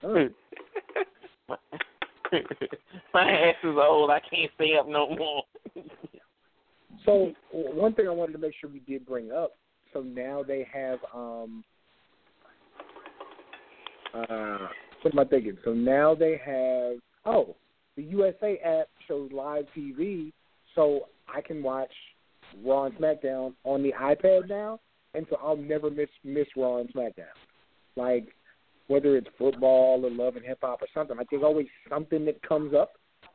correct. 0.00 0.34
My 3.14 3.30
ass 3.30 3.56
is 3.62 3.76
old. 3.76 4.10
I 4.10 4.20
can't 4.20 4.50
stay 4.54 4.76
up 4.78 4.88
no 4.88 5.14
more. 5.14 5.42
so 7.04 7.32
one 7.52 7.94
thing 7.94 8.06
I 8.08 8.12
wanted 8.12 8.32
to 8.32 8.38
make 8.38 8.54
sure 8.60 8.70
we 8.70 8.80
did 8.80 9.06
bring 9.06 9.32
up. 9.32 9.52
So 9.92 10.00
now 10.00 10.42
they 10.42 10.66
have 10.72 10.98
um 11.14 11.64
uh, 14.14 14.68
what 15.02 15.14
am 15.14 15.18
I 15.18 15.24
thinking? 15.24 15.56
So 15.64 15.72
now 15.72 16.14
they 16.14 16.40
have 16.44 16.98
oh, 17.24 17.56
the 17.96 18.02
USA 18.04 18.58
app 18.64 18.88
shows 19.06 19.30
live 19.32 19.64
TV, 19.76 20.32
so 20.74 21.08
I 21.32 21.40
can 21.40 21.62
watch 21.62 21.92
Raw 22.64 22.84
and 22.84 22.94
SmackDown 22.96 23.54
on 23.64 23.82
the 23.82 23.92
iPad 24.00 24.48
now, 24.48 24.80
and 25.14 25.26
so 25.30 25.36
I'll 25.42 25.56
never 25.56 25.90
miss 25.90 26.08
miss 26.24 26.46
Raw 26.56 26.78
and 26.78 26.92
SmackDown. 26.92 27.34
Like 27.96 28.28
whether 28.92 29.16
it's 29.16 29.28
football 29.38 30.04
or 30.04 30.10
love 30.10 30.36
and 30.36 30.44
hip 30.44 30.58
hop 30.60 30.82
or 30.82 30.88
something, 30.92 31.16
like 31.16 31.28
there's 31.30 31.42
always 31.42 31.66
something 31.88 32.24
that 32.26 32.40
comes 32.46 32.74
up. 32.74 32.92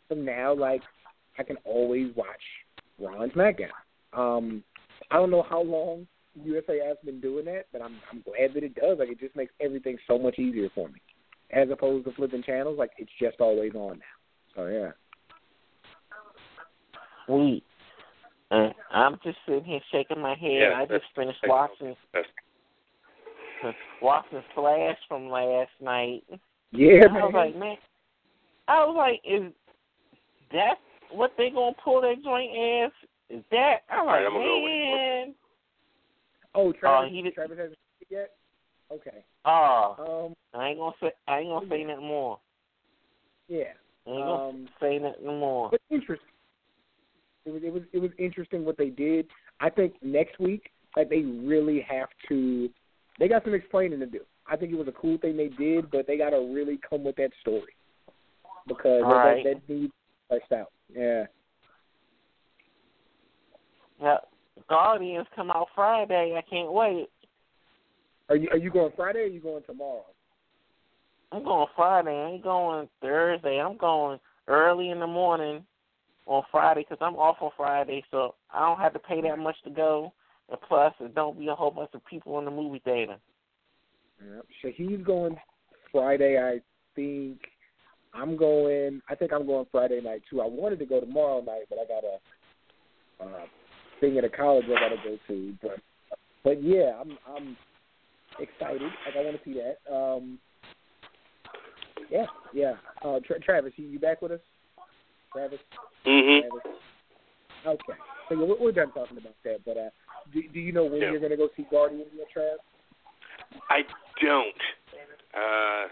So 0.07 0.15
now, 0.15 0.53
like 0.53 0.81
I 1.39 1.43
can 1.43 1.57
always 1.65 2.15
watch 2.15 2.27
Raw 2.99 3.21
and 3.21 3.33
SmackDown. 3.33 3.69
Um, 4.13 4.63
I 5.11 5.15
don't 5.15 5.31
know 5.31 5.43
how 5.49 5.61
long 5.63 6.07
USA 6.43 6.79
has 6.87 6.97
been 7.03 7.19
doing 7.19 7.45
that, 7.45 7.65
but 7.73 7.81
I'm 7.81 7.95
I'm 8.11 8.21
glad 8.21 8.53
that 8.53 8.63
it 8.63 8.75
does. 8.75 8.99
Like 8.99 9.09
it 9.09 9.19
just 9.19 9.35
makes 9.35 9.53
everything 9.59 9.97
so 10.07 10.19
much 10.19 10.37
easier 10.37 10.69
for 10.75 10.87
me, 10.89 11.01
as 11.51 11.69
opposed 11.71 12.05
to 12.05 12.11
flipping 12.13 12.43
channels. 12.43 12.77
Like 12.77 12.91
it's 12.97 13.11
just 13.19 13.39
always 13.39 13.73
on 13.73 13.99
now. 13.99 14.55
So 14.55 14.67
yeah. 14.67 14.91
Sweet. 17.25 17.63
And 18.49 18.73
I'm 18.91 19.19
just 19.23 19.37
sitting 19.45 19.65
here 19.65 19.81
shaking 19.91 20.21
my 20.21 20.35
head. 20.35 20.51
Yeah, 20.61 20.73
I 20.77 20.81
just 20.81 20.89
that's- 20.89 21.11
finished 21.15 21.39
that's- 21.41 22.27
watching 23.63 23.69
that's- 23.71 24.01
watching 24.01 24.43
Flash 24.53 24.97
from 25.07 25.29
last 25.29 25.71
night. 25.81 26.23
Yeah, 26.71 27.05
I 27.09 27.23
was 27.25 27.33
like, 27.33 27.55
man, 27.55 27.77
I 28.67 28.83
was 28.85 28.95
like, 28.95 29.21
is 29.23 29.51
that 30.51 30.75
what 31.11 31.31
they 31.37 31.49
gonna 31.49 31.75
pull 31.83 32.01
that 32.01 32.21
joint 32.23 32.51
ass? 32.55 32.91
Is 33.29 33.43
that? 33.51 33.77
I'm 33.89 34.01
All 34.01 34.05
right, 34.07 34.23
like, 34.23 34.27
I'm 34.27 34.33
gonna 34.33 34.45
go 34.45 34.63
with 34.63 34.71
man. 34.71 35.35
oh, 36.55 36.71
Travis, 36.73 37.11
he 37.11 37.21
did- 37.21 37.33
Travis 37.33 37.57
hasn't 37.57 37.77
seen 37.99 38.07
it 38.09 38.13
yet. 38.13 38.35
Okay. 38.91 39.23
Oh, 39.45 40.33
Um. 40.53 40.59
I 40.59 40.69
ain't 40.69 40.79
gonna 40.79 40.95
say. 41.01 41.11
I 41.27 41.39
ain't 41.39 41.49
gonna 41.49 41.67
say 41.69 41.83
nothing 41.83 42.07
more. 42.07 42.39
Yeah. 43.47 43.73
I 44.05 44.09
ain't 44.09 44.19
gonna 44.25 44.47
Um. 44.49 44.69
say 44.79 44.99
nothing 44.99 45.39
more. 45.39 45.69
But 45.69 45.81
interesting. 45.89 46.27
It 47.45 47.51
was 47.51 47.63
it 47.63 47.73
was 47.73 47.83
it 47.93 47.99
was 47.99 48.11
interesting 48.17 48.65
what 48.65 48.77
they 48.77 48.89
did. 48.89 49.27
I 49.59 49.69
think 49.69 50.01
next 50.01 50.39
week, 50.39 50.71
like 50.95 51.09
they 51.09 51.21
really 51.21 51.81
have 51.81 52.09
to. 52.29 52.69
They 53.19 53.27
got 53.27 53.43
some 53.43 53.53
explaining 53.53 53.99
to 53.99 54.05
do. 54.05 54.19
I 54.45 54.55
think 54.55 54.71
it 54.71 54.77
was 54.77 54.87
a 54.87 54.91
cool 54.91 55.17
thing 55.17 55.35
they 55.37 55.49
did, 55.49 55.89
but 55.91 56.07
they 56.07 56.17
got 56.17 56.29
to 56.29 56.37
really 56.53 56.79
come 56.87 57.03
with 57.03 57.15
that 57.17 57.31
story 57.41 57.75
because 58.67 59.01
that, 59.01 59.07
right. 59.07 59.43
that, 59.43 59.61
that 59.67 59.73
needs 59.73 59.93
fleshed 60.29 60.51
out. 60.51 60.71
Yeah. 60.93 61.25
Yeah, 63.99 64.17
Guardians 64.69 65.27
come 65.35 65.49
out 65.49 65.67
Friday. 65.73 66.35
I 66.37 66.47
can't 66.47 66.71
wait. 66.71 67.07
Are 68.29 68.35
you 68.35 68.49
are 68.51 68.57
you 68.57 68.69
going 68.69 68.91
Friday 68.95 69.19
or 69.19 69.23
are 69.23 69.27
you 69.27 69.39
going 69.39 69.63
tomorrow? 69.65 70.05
I'm 71.31 71.43
going 71.43 71.67
Friday. 71.75 72.11
I 72.11 72.31
ain't 72.31 72.43
going 72.43 72.87
Thursday. 73.01 73.59
I'm 73.59 73.77
going 73.77 74.19
early 74.47 74.91
in 74.91 74.99
the 74.99 75.07
morning 75.07 75.65
on 76.25 76.43
Friday 76.51 76.83
'cause 76.83 76.97
I'm 77.01 77.15
off 77.15 77.41
on 77.41 77.51
Friday, 77.57 78.03
so 78.11 78.35
I 78.51 78.59
don't 78.59 78.79
have 78.79 78.93
to 78.93 78.99
pay 78.99 79.21
that 79.21 79.39
much 79.39 79.59
to 79.63 79.69
go. 79.69 80.13
And 80.49 80.61
plus, 80.67 80.93
it 80.99 81.13
don't 81.15 81.37
be 81.37 81.47
a 81.47 81.55
whole 81.55 81.71
bunch 81.71 81.91
of 81.93 82.05
people 82.05 82.39
in 82.39 82.45
the 82.45 82.51
movie 82.51 82.79
theater. 82.79 83.17
Yep. 84.21 84.45
Shahid's 84.63 85.05
going 85.05 85.37
Friday, 85.91 86.37
I 86.39 86.59
think. 86.95 87.39
I'm 88.13 88.37
going. 88.37 89.01
I 89.09 89.15
think 89.15 89.31
I'm 89.33 89.45
going 89.45 89.67
Friday 89.71 90.01
night 90.01 90.23
too. 90.29 90.41
I 90.41 90.47
wanted 90.47 90.79
to 90.79 90.85
go 90.85 90.99
tomorrow 90.99 91.41
night, 91.41 91.63
but 91.69 91.77
I 91.79 91.85
got 91.85 92.03
a 92.03 92.17
uh, 93.23 93.45
thing 93.99 94.17
at 94.17 94.23
a 94.23 94.29
college 94.29 94.65
I 94.65 94.79
got 94.79 94.89
to 94.89 94.95
go 95.03 95.17
to. 95.27 95.55
But 95.61 95.79
but 96.43 96.63
yeah, 96.63 96.93
I'm 96.99 97.17
I'm 97.29 97.57
excited. 98.39 98.81
Like 98.81 99.15
I 99.17 99.23
want 99.23 99.37
to 99.37 99.43
see 99.43 99.59
that. 99.59 99.93
Um, 99.93 100.39
yeah, 102.09 102.25
yeah. 102.53 102.73
Uh, 103.03 103.19
Tra- 103.25 103.39
Travis, 103.39 103.73
you, 103.75 103.87
you 103.87 103.99
back 103.99 104.21
with 104.21 104.31
us? 104.31 104.39
Travis, 105.33 105.59
Mhm. 106.05 106.41
Travis. 106.41 106.77
Okay. 107.65 107.99
So 108.29 108.35
yeah, 108.35 108.45
we're, 108.45 108.59
we're 108.59 108.71
done 108.71 108.91
talking 108.93 109.17
about 109.17 109.35
that. 109.43 109.59
But 109.65 109.77
uh, 109.77 109.89
do, 110.33 110.41
do 110.53 110.59
you 110.59 110.71
know 110.71 110.85
when 110.85 111.01
Yeah. 111.01 111.11
you're 111.11 111.19
going 111.19 111.31
to 111.31 111.37
go 111.37 111.49
see 111.55 111.65
Guardians 111.69 112.07
yet, 112.15 112.27
Trav? 112.35 112.57
I 113.69 113.83
don't. 114.21 114.61
Uh, 115.33 115.87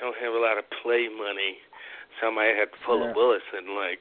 don't 0.00 0.16
have 0.16 0.32
a 0.32 0.38
lot 0.38 0.58
of 0.58 0.64
play 0.82 1.08
money, 1.08 1.58
so 2.20 2.28
I 2.28 2.30
might 2.30 2.56
have 2.56 2.70
to 2.72 2.78
pull 2.84 3.00
Yeah. 3.00 3.10
a 3.10 3.14
Willis 3.14 3.42
and 3.56 3.74
like, 3.76 4.00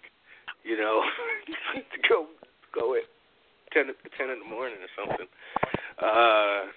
you 0.63 0.77
know, 0.77 1.03
to 1.75 1.97
go 2.07 2.27
go 2.73 2.95
at 2.95 3.03
ten 3.73 3.87
ten 4.17 4.29
in 4.29 4.39
the 4.39 4.45
morning 4.49 4.77
or 4.79 4.89
something. 4.95 5.27
Uh, 5.99 6.71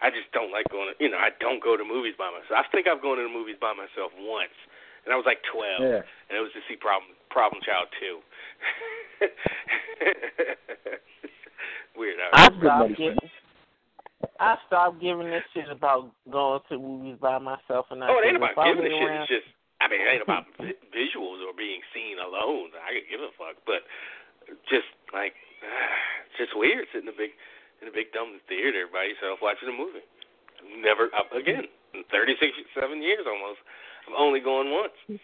I 0.00 0.10
just 0.14 0.30
don't 0.32 0.52
like 0.52 0.68
going. 0.70 0.92
To, 0.92 0.94
you 1.02 1.10
know, 1.10 1.18
I 1.18 1.30
don't 1.40 1.62
go 1.62 1.76
to 1.76 1.84
movies 1.84 2.14
by 2.16 2.30
myself. 2.30 2.52
I 2.54 2.68
think 2.70 2.86
I've 2.86 3.02
gone 3.02 3.16
to 3.16 3.24
the 3.24 3.28
movies 3.32 3.56
by 3.60 3.72
myself 3.72 4.12
once, 4.20 4.54
and 5.04 5.12
I 5.12 5.16
was 5.16 5.26
like 5.26 5.42
twelve, 5.50 5.80
Yeah. 5.82 6.02
and 6.28 6.36
it 6.38 6.42
was 6.44 6.52
to 6.52 6.60
see 6.68 6.76
Problem 6.76 7.16
Problem 7.30 7.60
Child 7.64 7.88
two. 7.98 8.20
Weird. 11.96 12.16
I 12.32 12.48
Good 12.48 12.62
money 12.62 12.94
stopped 12.94 12.98
giving. 12.98 13.30
I 14.40 14.56
stopped 14.66 15.00
giving 15.00 15.30
this 15.30 15.46
shit 15.54 15.70
about 15.70 16.10
going 16.30 16.60
to 16.68 16.78
movies 16.78 17.18
by 17.20 17.38
myself 17.38 17.86
and 17.90 18.00
not. 18.00 18.10
Oh, 18.10 18.18
it 18.18 18.26
ain't 18.26 18.38
if 18.38 18.42
about 18.42 18.58
I 18.58 18.74
giving 18.74 18.86
a 18.86 18.94
shit. 18.94 19.10
It's 19.22 19.30
just, 19.30 19.48
I 19.78 19.86
mean, 19.86 20.02
it 20.02 20.10
ain't 20.10 20.26
about 20.26 20.46
vi- 20.58 20.78
visuals 20.90 21.38
or 21.46 21.54
being 21.54 21.82
seen 21.94 22.18
alone. 22.18 22.74
I 22.82 22.98
could 22.98 23.06
give 23.06 23.22
a 23.22 23.30
fuck, 23.38 23.62
but 23.66 23.86
just 24.70 24.90
like, 25.14 25.34
it's 26.30 26.38
just 26.42 26.54
weird 26.58 26.86
sitting 26.90 27.06
in 27.10 27.14
a 27.14 27.18
big, 27.18 27.34
in 27.82 27.86
a 27.86 27.94
big 27.94 28.10
dumb 28.10 28.42
theater 28.50 28.90
by 28.90 29.06
yourself 29.06 29.38
watching 29.38 29.70
a 29.70 29.74
movie. 29.74 30.02
Never 30.82 31.14
up 31.14 31.30
again. 31.30 31.70
In 31.94 32.02
36, 32.10 32.42
seven 32.74 33.00
years 33.02 33.22
almost. 33.22 33.62
I've 34.06 34.18
only 34.18 34.40
gone 34.40 34.70
once 34.74 35.20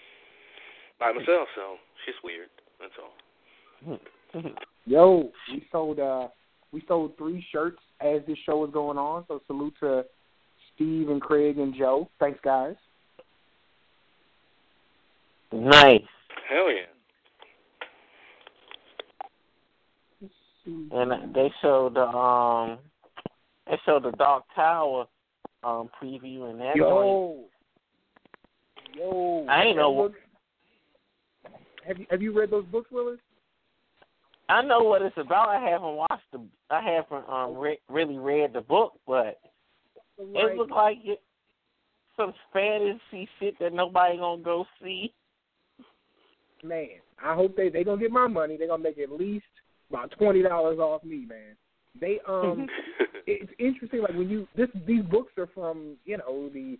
by 0.99 1.11
myself, 1.13 1.51
so 1.59 1.83
it's 1.99 2.07
just 2.07 2.23
weird. 2.23 2.49
That's 2.79 2.95
all. 3.01 3.15
Hmm. 3.83 4.03
Yo, 4.87 5.31
we 5.53 5.67
sold 5.73 5.99
uh 6.01 6.29
we 6.73 6.83
sold 6.89 7.17
three 7.17 7.45
shirts 7.53 7.79
as 8.01 8.21
this 8.27 8.37
show 8.45 8.59
was 8.59 8.71
going 8.73 8.99
on. 8.99 9.25
So 9.29 9.41
salute 9.47 9.75
to 9.81 10.05
Steve 10.75 11.09
and 11.09 11.21
Craig 11.21 11.59
and 11.59 11.75
Joe. 11.75 12.09
Thanks 12.19 12.41
guys. 12.45 12.75
nice. 15.53 16.03
Hell 16.49 16.71
yeah. 16.71 16.81
And 20.93 21.35
they 21.35 21.53
showed 21.61 21.95
the 21.95 22.07
um, 22.07 22.79
they 23.67 23.79
showed 23.85 24.03
the 24.05 24.13
Dark 24.13 24.45
Tower 24.55 25.07
um 25.63 25.89
preview 26.03 26.51
and 26.51 26.61
that. 26.61 26.75
joint- 26.77 26.81
Yo. 27.07 27.45
Yo. 28.97 29.47
I 29.49 29.63
ain't 29.63 29.77
that 29.77 29.83
know- 29.83 29.95
book- 29.95 30.15
Have 31.87 31.99
you 31.99 32.07
have 32.11 32.23
you 32.23 32.33
read 32.33 32.51
those 32.51 32.65
books, 32.67 32.91
Willis? 32.91 33.19
I 34.49 34.63
know 34.63 34.83
what 34.83 35.03
it's 35.03 35.17
about. 35.17 35.49
I 35.49 35.61
haven't 35.71 35.97
watched 35.97 36.31
the. 36.33 36.45
I 36.71 36.83
haven't 36.83 37.29
um 37.29 37.57
re- 37.57 37.81
really 37.89 38.19
read 38.19 38.53
the 38.53 38.61
book, 38.61 38.95
but 39.07 39.39
it 40.19 40.57
looked 40.57 40.71
like 40.71 40.99
it, 41.05 41.21
some 42.17 42.35
fantasy 42.53 43.29
shit 43.39 43.59
that 43.61 43.73
nobody 43.73 44.19
gonna 44.19 44.43
go 44.43 44.67
see. 44.83 45.13
man, 46.63 46.89
I 47.23 47.35
hope 47.35 47.57
they 47.57 47.69
they 47.69 47.85
gonna 47.85 48.01
get 48.01 48.11
my 48.11 48.27
money. 48.27 48.57
They 48.57 48.67
gonna 48.67 48.83
make 48.83 48.99
at 48.99 49.11
least 49.11 49.45
about 49.91 50.13
twenty 50.19 50.43
dollars 50.43 50.79
off 50.79 51.05
me, 51.05 51.27
man. 51.27 51.57
They 52.01 52.21
um, 52.29 52.67
it's 53.27 53.53
interesting. 53.59 54.03
Like 54.03 54.15
when 54.15 54.29
you 54.29 54.47
this 54.57 54.69
these 54.87 55.05
books 55.05 55.33
are 55.39 55.49
from 55.55 55.97
you 56.05 56.19
know 56.19 56.51
the 56.53 56.79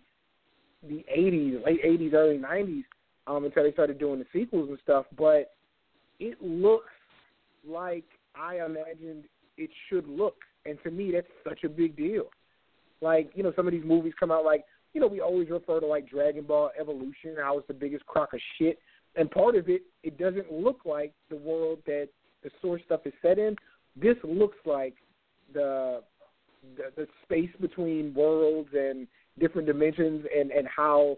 the 0.87 1.03
eighties, 1.09 1.57
late 1.65 1.79
eighties, 1.83 2.13
early 2.13 2.37
nineties, 2.37 2.85
um, 3.27 3.45
until 3.45 3.63
they 3.63 3.71
started 3.71 3.99
doing 3.99 4.19
the 4.19 4.25
sequels 4.31 4.69
and 4.69 4.79
stuff. 4.83 5.05
But 5.17 5.53
it 6.19 6.41
looks 6.41 6.91
like 7.67 8.05
I 8.35 8.57
imagined 8.57 9.25
it 9.57 9.69
should 9.89 10.07
look, 10.07 10.35
and 10.65 10.77
to 10.83 10.91
me, 10.91 11.11
that's 11.11 11.27
such 11.47 11.63
a 11.63 11.69
big 11.69 11.95
deal. 11.95 12.25
Like 13.01 13.31
you 13.35 13.43
know, 13.43 13.53
some 13.55 13.67
of 13.67 13.73
these 13.73 13.85
movies 13.85 14.13
come 14.19 14.31
out 14.31 14.45
like 14.45 14.65
you 14.93 15.01
know 15.01 15.07
we 15.07 15.21
always 15.21 15.49
refer 15.49 15.79
to 15.79 15.85
like 15.85 16.09
Dragon 16.09 16.43
Ball 16.43 16.71
Evolution, 16.79 17.35
how 17.39 17.57
it's 17.57 17.67
the 17.67 17.73
biggest 17.73 18.05
crock 18.05 18.33
of 18.33 18.39
shit, 18.57 18.79
and 19.15 19.29
part 19.29 19.55
of 19.55 19.69
it, 19.69 19.83
it 20.03 20.17
doesn't 20.17 20.51
look 20.51 20.81
like 20.85 21.13
the 21.29 21.37
world 21.37 21.79
that 21.85 22.09
the 22.43 22.49
source 22.61 22.81
stuff 22.85 23.01
is 23.05 23.13
set 23.21 23.39
in. 23.39 23.55
This 23.95 24.17
looks 24.23 24.57
like 24.65 24.95
the 25.53 26.01
the, 26.77 26.91
the 26.95 27.07
space 27.23 27.51
between 27.61 28.13
worlds 28.13 28.69
and 28.73 29.07
different 29.39 29.67
dimensions 29.67 30.25
and 30.35 30.51
and 30.51 30.67
how 30.67 31.17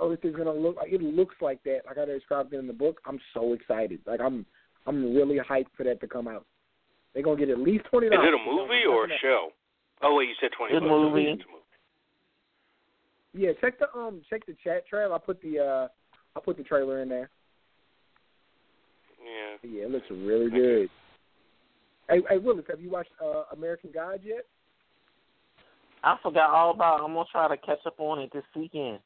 Earth 0.00 0.24
is 0.24 0.34
gonna 0.34 0.52
look. 0.52 0.76
It 0.82 1.02
looks 1.02 1.34
like 1.40 1.62
that. 1.64 1.80
Like 1.86 1.98
I 1.98 2.04
described 2.04 2.52
it 2.52 2.58
in 2.58 2.66
the 2.66 2.72
book. 2.72 3.00
I'm 3.04 3.20
so 3.34 3.52
excited. 3.52 4.00
Like 4.06 4.20
I'm 4.20 4.46
I'm 4.88 5.14
really 5.14 5.36
hyped 5.38 5.66
for 5.76 5.84
that 5.84 6.00
to 6.00 6.06
come 6.08 6.26
out. 6.26 6.46
They're 7.12 7.22
gonna 7.22 7.38
get 7.38 7.50
at 7.50 7.58
least 7.58 7.84
twenty 7.90 8.08
dollars. 8.08 8.28
Is 8.28 8.34
it 8.34 8.40
a 8.40 8.50
movie 8.50 8.84
or 8.88 9.04
a 9.04 9.08
show? 9.20 9.50
Oh 10.02 10.16
wait, 10.16 10.28
you 10.28 10.34
said 10.40 10.50
twenty. 10.56 10.74
It's 10.74 10.80
a 10.84 10.88
bucks. 10.88 10.90
movie. 10.90 11.24
It's 11.24 11.42
a 11.42 11.52
movie. 11.52 11.58
Yeah, 13.34 13.50
check 13.60 13.78
the 13.78 13.92
um 13.98 14.22
check 14.30 14.46
the 14.46 14.56
chat 14.64 14.86
trail. 14.88 15.12
I 15.12 15.18
put 15.18 15.42
the 15.42 15.58
uh 15.58 15.88
I 16.36 16.40
put 16.40 16.56
the 16.56 16.62
trailer 16.62 17.02
in 17.02 17.08
there. 17.08 17.28
Yeah. 19.22 19.70
Yeah, 19.70 19.84
it 19.84 19.90
looks 19.90 20.06
really 20.10 20.50
good. 20.50 20.88
Hey, 22.08 22.20
hey 22.30 22.38
Willis, 22.38 22.64
have 22.70 22.80
you 22.80 22.90
watched 22.90 23.10
uh, 23.22 23.42
American 23.52 23.90
Gods 23.92 24.22
yet? 24.24 24.46
I 26.02 26.16
forgot 26.22 26.50
all 26.50 26.70
about. 26.70 27.00
it. 27.00 27.04
I'm 27.04 27.12
gonna 27.12 27.26
try 27.30 27.48
to 27.48 27.56
catch 27.58 27.84
up 27.84 27.98
on 27.98 28.20
it 28.20 28.30
this 28.32 28.44
weekend. 28.56 29.00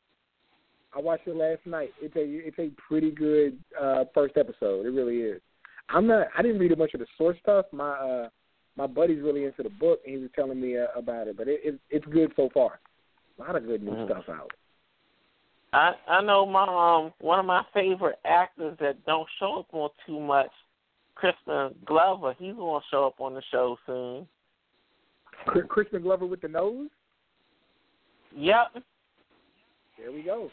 I 0.95 1.01
watched 1.01 1.27
it 1.27 1.35
last 1.35 1.67
night. 1.67 1.91
It's 2.01 2.15
a 2.15 2.23
it's 2.23 2.59
a 2.59 2.71
pretty 2.87 3.11
good 3.11 3.59
uh 3.81 4.05
first 4.15 4.37
episode. 4.37 4.87
It 4.87 4.91
really 4.91 5.17
is. 5.17 5.41
I'm 5.89 6.07
not. 6.07 6.29
I 6.37 6.43
didn't 6.43 6.59
read 6.59 6.73
a 6.73 6.77
bunch 6.77 6.95
of 6.95 7.01
the 7.01 7.07
source 7.19 7.37
stuff. 7.43 7.67
My 7.73 7.91
uh 7.93 8.29
my 8.77 8.87
buddy's 8.87 9.23
really 9.23 9.45
into 9.45 9.63
the 9.63 9.69
book, 9.71 10.01
and 10.05 10.15
he 10.15 10.21
was 10.21 10.31
telling 10.35 10.61
me 10.61 10.79
uh, 10.79 10.87
about 10.97 11.29
it. 11.29 11.37
But 11.37 11.49
it, 11.49 11.61
it 11.65 11.81
it's 11.91 12.07
good 12.07 12.33
so 12.37 12.49
far. 12.55 12.81
A 13.39 13.43
lot 13.43 13.57
of 13.57 13.67
good 13.67 13.83
new 13.83 13.93
Mhm. 13.93 14.07
stuff 14.07 14.29
out. 14.29 14.51
I 15.75 15.95
I 16.09 16.23
know 16.23 16.47
my 16.47 16.63
um 16.65 17.13
one 17.21 17.39
of 17.39 17.47
my 17.47 17.65
favorite 17.75 18.19
actors 18.25 18.77
that 18.81 19.05
don't 19.07 19.29
show 19.39 19.61
up 19.61 19.67
on 19.73 19.91
too 20.07 20.21
much, 20.21 20.51
Crispin 21.15 21.75
Glover. 21.85 22.35
He's 22.39 22.55
gonna 22.55 22.85
show 22.91 23.07
up 23.07 23.21
on 23.21 23.35
the 23.35 23.43
show 23.51 23.79
soon. 23.87 24.29
Crispin 25.69 26.03
Glover 26.03 26.27
with 26.27 26.41
the 26.41 26.49
nose. 26.49 26.89
Yep, 28.35 28.83
There 29.99 30.13
we 30.13 30.23
go. 30.23 30.51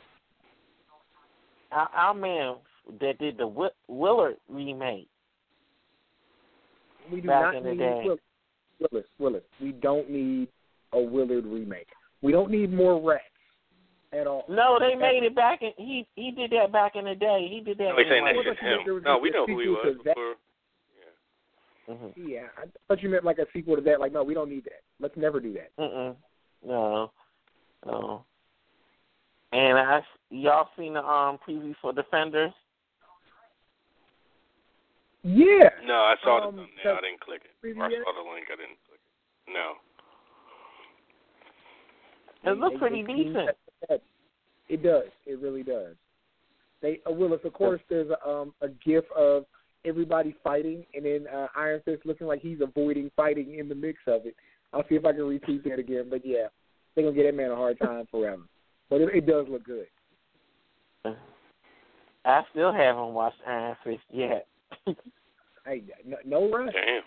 our, 1.72 1.88
our 1.94 2.14
man 2.14 2.56
that 3.00 3.18
did 3.20 3.38
the 3.38 3.72
Willard 3.88 4.38
remake. 4.50 5.08
We 7.12 7.22
do 7.22 7.28
Back 7.28 7.42
not 7.42 7.56
in 7.56 7.64
the 7.64 7.72
need 7.72 7.78
day. 7.80 8.02
Will- 8.06 8.18
Willis. 8.92 9.08
Willis. 9.20 9.44
We 9.62 9.72
don't 9.74 10.10
need 10.10 10.48
a 10.94 11.00
Willard 11.00 11.46
remake. 11.46 11.88
We 12.22 12.32
don't 12.32 12.50
need 12.50 12.74
more 12.74 13.02
rats 13.02 13.24
at 14.14 14.26
all. 14.28 14.46
No, 14.50 14.78
they 14.80 14.96
made 14.96 15.24
it 15.24 15.36
back 15.36 15.62
in. 15.62 15.72
He 15.78 16.08
he 16.16 16.32
did 16.32 16.52
that 16.52 16.72
back 16.72 16.96
in 16.96 17.06
the 17.06 17.16
day. 17.16 17.48
He 17.52 17.62
did 17.62 17.78
that. 17.78 17.90
Nobody's 17.90 18.08
in 18.08 18.12
saying 18.12 18.24
like, 18.24 18.36
that's 18.36 18.60
just 18.60 18.88
him. 18.88 19.02
No, 19.04 19.18
we 19.18 19.30
know 19.30 19.46
who 19.46 19.60
he 19.60 19.66
sequel 19.66 19.84
was 19.84 19.98
to 19.98 20.04
that. 20.04 20.16
before. 20.16 20.36
Mhm. 21.90 22.14
Yeah, 22.16 22.48
I 22.58 22.66
thought 22.88 23.02
you 23.02 23.10
meant 23.10 23.24
like 23.24 23.40
a 23.40 23.48
sequel 23.52 23.76
to 23.76 23.82
that. 23.82 24.00
Like, 24.00 24.12
no, 24.12 24.24
we 24.24 24.34
don't 24.34 24.50
need 24.50 24.64
that. 24.66 24.82
Let's 25.00 25.18
never 25.18 25.40
do 25.40 25.54
that. 25.54 25.76
Mm-mm. 25.78 26.16
No. 26.66 27.12
No. 27.86 28.26
And 29.52 29.78
I 29.78 30.02
y'all 30.30 30.70
seen 30.78 30.94
the 30.94 31.04
um 31.04 31.40
preview 31.48 31.74
for 31.82 31.92
Defenders? 31.92 32.52
Yeah. 35.24 35.70
No, 35.86 35.96
I 35.96 36.16
saw 36.24 36.48
Um, 36.48 36.56
the 36.56 36.62
thumbnail. 36.64 36.84
so- 36.84 36.96
I 36.98 37.02
didn't 37.02 37.20
click 37.20 37.42
it. 37.46 37.78
Or 37.78 37.84
I 37.86 37.90
saw 38.04 38.14
the 38.14 38.30
link. 38.32 38.48
I 38.52 38.56
didn't 38.56 38.78
click 38.88 39.00
it. 39.00 39.52
No. 39.52 39.74
It 42.52 42.58
looks 42.58 42.78
pretty 42.78 43.04
decent. 43.04 43.58
It 44.70 44.84
does. 44.84 45.10
It 45.26 45.40
really 45.40 45.64
does. 45.64 45.96
They 46.82 47.02
uh, 47.06 47.12
Willis, 47.12 47.42
of 47.44 47.52
course, 47.54 47.82
there's 47.90 48.10
a, 48.10 48.28
um, 48.30 48.54
a 48.62 48.70
gif 48.70 49.04
of 49.12 49.46
everybody 49.84 50.34
fighting, 50.44 50.86
and 50.94 51.06
then 51.06 51.28
uh, 51.28 51.48
Iron 51.56 51.82
Fist 51.84 52.06
looking 52.06 52.28
like 52.28 52.40
he's 52.42 52.62
avoiding 52.62 53.12
fighting 53.16 53.56
in 53.58 53.68
the 53.68 53.76
mix 53.76 54.00
of 54.08 54.26
it. 54.26 54.36
I'll 54.72 54.88
see 54.88 54.96
if 54.96 55.04
I 55.06 55.12
can 55.12 55.22
retweet 55.22 55.64
that 55.64 55.80
again. 55.80 56.06
But 56.10 56.26
yeah, 56.26 56.48
they're 56.96 57.04
gonna 57.04 57.16
get 57.16 57.24
that 57.24 57.36
man 57.36 57.52
a 57.52 57.56
hard 57.56 57.78
time 57.80 58.06
forever. 58.10 58.44
But 58.90 59.02
it, 59.02 59.10
it 59.16 59.26
does 59.26 59.48
look 59.50 59.64
good. 59.66 59.88
I 62.26 62.44
still 62.52 62.72
haven't 62.72 63.14
watched 63.14 63.42
Iron 63.46 63.76
Fist 63.84 64.02
yet. 64.12 64.48
Hey, 65.66 65.84
no, 66.06 66.18
no 66.26 66.50
rush. 66.50 66.74
Damn. 66.74 67.04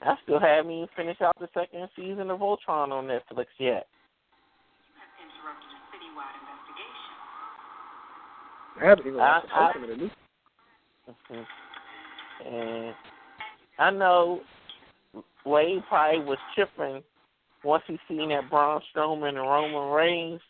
I 0.00 0.16
still 0.22 0.40
haven't 0.40 0.70
even 0.72 0.88
finished 0.96 1.22
out 1.22 1.38
the 1.38 1.48
second 1.54 1.88
season 1.94 2.30
of 2.30 2.40
Voltron 2.40 2.90
on 2.90 3.04
Netflix 3.04 3.46
yet. 3.58 3.86
I 8.80 8.86
haven't 8.86 9.06
even 9.06 9.18
watched 9.18 9.46
the 9.48 9.54
I- 9.54 9.70
of 9.70 9.88
the 9.88 9.96
new. 9.96 10.10
Mhm. 11.08 11.46
And 12.44 12.94
I 13.78 13.90
know 13.90 14.42
Wade 15.44 15.84
probably 15.88 16.20
was 16.20 16.38
tripping 16.54 17.04
once 17.62 17.84
he 17.86 17.98
seen 18.08 18.30
that 18.30 18.48
Braun 18.50 18.80
Strowman 18.92 19.28
and 19.28 19.38
Roman 19.38 19.90
Reigns 19.90 20.40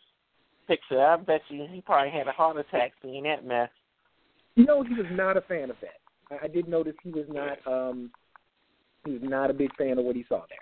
picture. 0.67 1.05
I 1.05 1.17
bet 1.17 1.41
you 1.49 1.67
he 1.67 1.81
probably 1.81 2.11
had 2.11 2.27
a 2.27 2.31
heart 2.31 2.57
attack 2.57 2.93
seeing 3.01 3.23
that 3.23 3.45
mess. 3.45 3.69
You 4.55 4.65
know, 4.65 4.83
he 4.83 4.93
was 4.93 5.05
not 5.11 5.37
a 5.37 5.41
fan 5.41 5.69
of 5.69 5.77
that. 5.81 5.99
I, 6.31 6.45
I 6.45 6.47
did 6.47 6.67
notice 6.67 6.93
he 7.03 7.11
was 7.11 7.25
not. 7.29 7.57
um 7.67 8.11
He 9.05 9.11
was 9.11 9.21
not 9.23 9.49
a 9.49 9.53
big 9.53 9.75
fan 9.75 9.97
of 9.97 10.05
what 10.05 10.15
he 10.15 10.25
saw 10.27 10.43
there. 10.49 10.57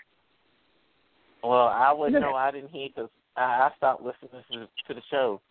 Well, 1.44 1.68
I 1.68 1.92
would 1.92 2.14
know. 2.14 2.36
I 2.36 2.52
didn't 2.52 2.70
hear 2.70 2.90
because 2.94 3.10
I, 3.36 3.42
I 3.42 3.70
stopped 3.78 4.04
listening 4.04 4.44
to, 4.52 4.60
to 4.88 4.94
the 4.94 5.02
show. 5.10 5.42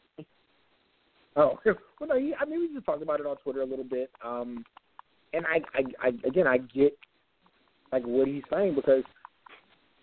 Oh, 1.37 1.59
well, 1.65 2.09
no. 2.09 2.19
He, 2.19 2.35
I 2.39 2.45
mean, 2.45 2.61
we 2.61 2.75
just 2.75 2.87
talked 2.87 3.03
about 3.03 3.21
it 3.21 3.27
on 3.27 3.37
Twitter 3.39 3.63
a 3.63 3.67
little 3.67 3.85
bit. 3.85 4.11
Um, 4.25 4.65
and 5.33 5.45
I, 5.47 5.61
I, 5.75 6.09
I, 6.09 6.09
again, 6.27 6.47
I 6.47 6.59
get 6.59 6.97
like 7.93 8.05
what 8.05 8.29
he's 8.29 8.43
saying 8.53 8.75
because 8.75 9.05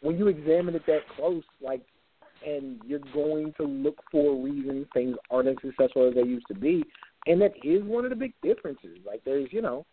when 0.02 0.18
you 0.18 0.28
examine 0.28 0.76
it 0.76 0.86
that 0.88 1.02
close, 1.16 1.44
like, 1.62 1.82
and 2.46 2.80
you're 2.86 3.00
going 3.14 3.54
to 3.58 3.66
look 3.66 3.98
for 4.12 4.42
reasons 4.42 4.86
things 4.94 5.16
aren't 5.32 5.50
as 5.50 5.56
successful 5.62 6.08
as 6.08 6.14
they 6.14 6.22
used 6.22 6.48
to 6.48 6.54
be, 6.54 6.84
and 7.28 7.42
that 7.42 7.54
is 7.64 7.84
one 7.84 8.04
of 8.04 8.10
the 8.10 8.16
big 8.16 8.34
differences. 8.42 8.98
Like, 9.06 9.22
there's, 9.26 9.50
you 9.52 9.62
know, 9.62 9.86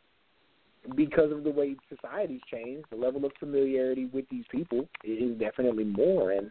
because 0.96 1.32
of 1.32 1.44
the 1.44 1.50
way 1.50 1.76
society's 1.88 2.40
changed, 2.50 2.86
the 2.90 2.96
level 2.96 3.24
of 3.24 3.32
familiarity 3.40 4.06
with 4.12 4.26
these 4.30 4.44
people 4.50 4.88
is 5.02 5.38
definitely 5.38 5.84
more, 5.84 6.32
and 6.32 6.50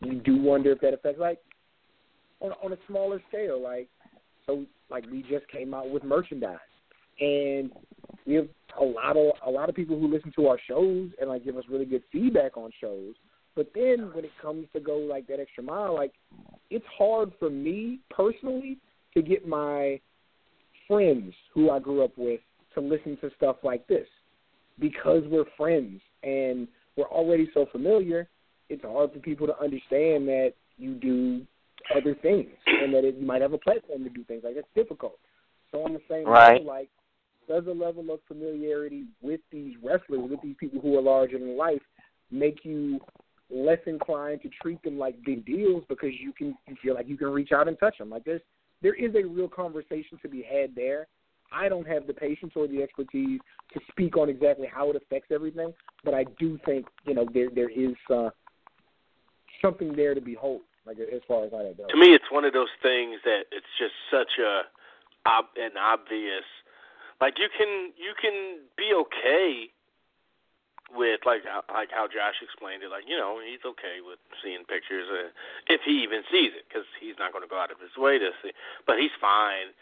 you 0.00 0.20
do 0.20 0.40
wonder 0.40 0.72
if 0.72 0.80
that 0.80 0.94
affects, 0.94 1.20
like, 1.20 1.38
on 2.40 2.52
on 2.62 2.72
a 2.72 2.76
smaller 2.86 3.22
scale, 3.28 3.60
like 3.60 3.88
so 4.46 4.64
like 4.90 5.04
we 5.10 5.22
just 5.22 5.48
came 5.48 5.74
out 5.74 5.90
with 5.90 6.04
merchandise 6.04 6.58
and 7.20 7.70
we 8.26 8.34
have 8.34 8.48
a 8.80 8.84
lot 8.84 9.16
of 9.16 9.32
a 9.46 9.50
lot 9.50 9.68
of 9.68 9.74
people 9.74 9.98
who 9.98 10.12
listen 10.12 10.32
to 10.36 10.46
our 10.46 10.58
shows 10.68 11.10
and 11.20 11.28
like 11.28 11.44
give 11.44 11.56
us 11.56 11.64
really 11.70 11.84
good 11.84 12.02
feedback 12.12 12.56
on 12.56 12.70
shows. 12.80 13.14
But 13.56 13.70
then 13.74 14.10
when 14.12 14.24
it 14.24 14.32
comes 14.42 14.66
to 14.72 14.80
go 14.80 14.96
like 14.96 15.26
that 15.28 15.40
extra 15.40 15.62
mile, 15.62 15.94
like 15.94 16.12
it's 16.70 16.84
hard 16.98 17.32
for 17.38 17.50
me 17.50 18.00
personally 18.10 18.78
to 19.14 19.22
get 19.22 19.46
my 19.46 20.00
friends 20.88 21.32
who 21.52 21.70
I 21.70 21.78
grew 21.78 22.04
up 22.04 22.12
with 22.16 22.40
to 22.74 22.80
listen 22.80 23.16
to 23.20 23.30
stuff 23.36 23.56
like 23.62 23.86
this 23.86 24.06
because 24.78 25.22
we're 25.26 25.44
friends 25.56 26.00
and 26.22 26.66
we're 26.96 27.08
already 27.08 27.48
so 27.54 27.66
familiar. 27.70 28.28
It's 28.68 28.82
hard 28.82 29.12
for 29.12 29.18
people 29.18 29.46
to 29.46 29.58
understand 29.58 30.26
that 30.28 30.54
you 30.76 30.94
do 30.94 31.42
other 31.94 32.14
things 32.22 32.50
and 32.66 32.92
that 32.94 33.04
it, 33.04 33.16
you 33.16 33.26
might 33.26 33.42
have 33.42 33.52
a 33.52 33.58
platform 33.58 34.04
to 34.04 34.10
do 34.10 34.24
things 34.24 34.42
like 34.44 34.54
that's 34.54 34.66
difficult. 34.74 35.18
So 35.70 35.84
on 35.84 35.92
the 35.92 36.00
same 36.08 36.26
Right. 36.26 36.54
level, 36.54 36.66
like 36.66 36.88
does 37.48 37.66
a 37.66 37.70
level 37.70 38.10
of 38.12 38.20
familiarity 38.26 39.04
with 39.20 39.40
these 39.50 39.74
wrestlers, 39.82 40.30
with 40.30 40.40
these 40.42 40.56
people 40.58 40.80
who 40.80 40.96
are 40.96 41.02
larger 41.02 41.38
than 41.38 41.56
life, 41.56 41.82
make 42.30 42.64
you 42.64 43.00
less 43.50 43.78
inclined 43.86 44.40
to 44.42 44.48
treat 44.62 44.82
them 44.82 44.98
like 44.98 45.22
big 45.24 45.44
deals 45.44 45.84
because 45.88 46.10
you 46.18 46.32
can 46.32 46.56
you 46.66 46.76
feel 46.82 46.94
like 46.94 47.08
you 47.08 47.16
can 47.16 47.28
reach 47.28 47.52
out 47.52 47.68
and 47.68 47.78
touch 47.78 47.98
them. 47.98 48.10
Like 48.10 48.24
there's 48.24 48.40
there 48.84 48.94
is 48.94 49.14
a 49.14 49.26
real 49.26 49.48
conversation 49.48 50.18
to 50.20 50.28
be 50.28 50.42
had 50.42 50.76
there. 50.76 51.08
I 51.50 51.70
don't 51.70 51.86
have 51.88 52.06
the 52.06 52.12
patience 52.12 52.52
or 52.54 52.68
the 52.68 52.82
expertise 52.82 53.40
to 53.72 53.80
speak 53.90 54.16
on 54.18 54.28
exactly 54.28 54.68
how 54.72 54.90
it 54.90 54.96
affects 54.96 55.28
everything, 55.32 55.72
but 56.04 56.12
I 56.12 56.24
do 56.38 56.58
think 56.66 56.86
you 57.06 57.14
know 57.14 57.26
there 57.32 57.48
there 57.48 57.70
is 57.70 57.94
uh, 58.12 58.28
something 59.62 59.96
there 59.96 60.14
to 60.14 60.20
behold. 60.20 60.60
Like 60.86 60.98
as 60.98 61.22
far 61.26 61.46
as 61.46 61.50
that 61.52 61.78
goes. 61.78 61.86
To 61.88 61.96
me, 61.96 62.08
it's 62.08 62.30
one 62.30 62.44
of 62.44 62.52
those 62.52 62.68
things 62.82 63.16
that 63.24 63.44
it's 63.50 63.72
just 63.78 63.94
such 64.10 64.38
a 64.38 64.62
ob- 65.26 65.56
an 65.56 65.78
obvious. 65.80 66.44
Like 67.22 67.38
you 67.38 67.48
can 67.56 67.90
you 67.96 68.12
can 68.20 68.58
be 68.76 68.92
okay 68.94 69.70
with 70.94 71.20
like 71.26 71.42
like 71.72 71.90
how 71.90 72.06
Josh 72.06 72.38
explained 72.42 72.82
it. 72.82 72.90
Like 72.90 73.04
you 73.06 73.16
know 73.16 73.40
he's 73.42 73.64
okay 73.66 74.00
with 74.04 74.18
seeing 74.42 74.64
pictures 74.64 75.06
uh, 75.10 75.28
if 75.68 75.82
he 75.84 76.02
even 76.02 76.22
sees 76.30 76.54
it 76.54 76.64
because 76.68 76.86
he's 77.00 77.18
not 77.18 77.32
going 77.32 77.42
to 77.42 77.50
go 77.50 77.58
out 77.58 77.70
of 77.70 77.80
his 77.80 77.96
way 77.96 78.18
to 78.18 78.30
see. 78.42 78.52
But 78.86 78.98
he's 78.98 79.14
fine. 79.20 79.74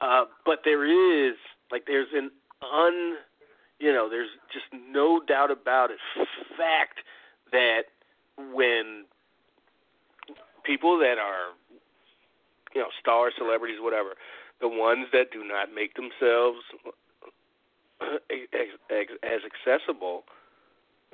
Uh, 0.00 0.24
but 0.46 0.60
there 0.64 0.86
is 0.86 1.34
like 1.70 1.86
there's 1.86 2.12
an 2.14 2.30
un 2.62 3.16
you 3.78 3.92
know 3.92 4.08
there's 4.08 4.30
just 4.52 4.66
no 4.72 5.20
doubt 5.20 5.50
about 5.50 5.90
it 5.90 5.98
fact 6.56 7.00
that 7.52 7.84
when 8.52 9.04
people 10.64 10.98
that 10.98 11.18
are 11.18 11.52
you 12.74 12.80
know 12.80 12.88
stars 13.00 13.34
celebrities 13.36 13.78
whatever 13.80 14.10
the 14.60 14.68
ones 14.68 15.06
that 15.12 15.30
do 15.32 15.44
not 15.44 15.74
make 15.74 15.94
themselves 15.94 16.58
as, 18.00 19.06
as 19.22 19.40
accessible 19.44 20.24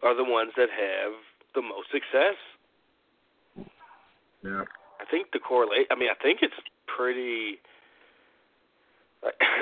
are 0.02 0.14
the 0.16 0.24
ones 0.24 0.52
that 0.56 0.70
have 0.70 1.12
the 1.55 1.62
most 1.62 1.90
success 1.93 2.36
Yeah. 4.44 4.64
I 5.01 5.05
think 5.10 5.32
the 5.32 5.40
correlate. 5.40 5.89
I 5.90 5.97
mean, 5.97 6.10
I 6.10 6.18
think 6.22 6.40
it's 6.43 6.56
pretty. 6.86 7.59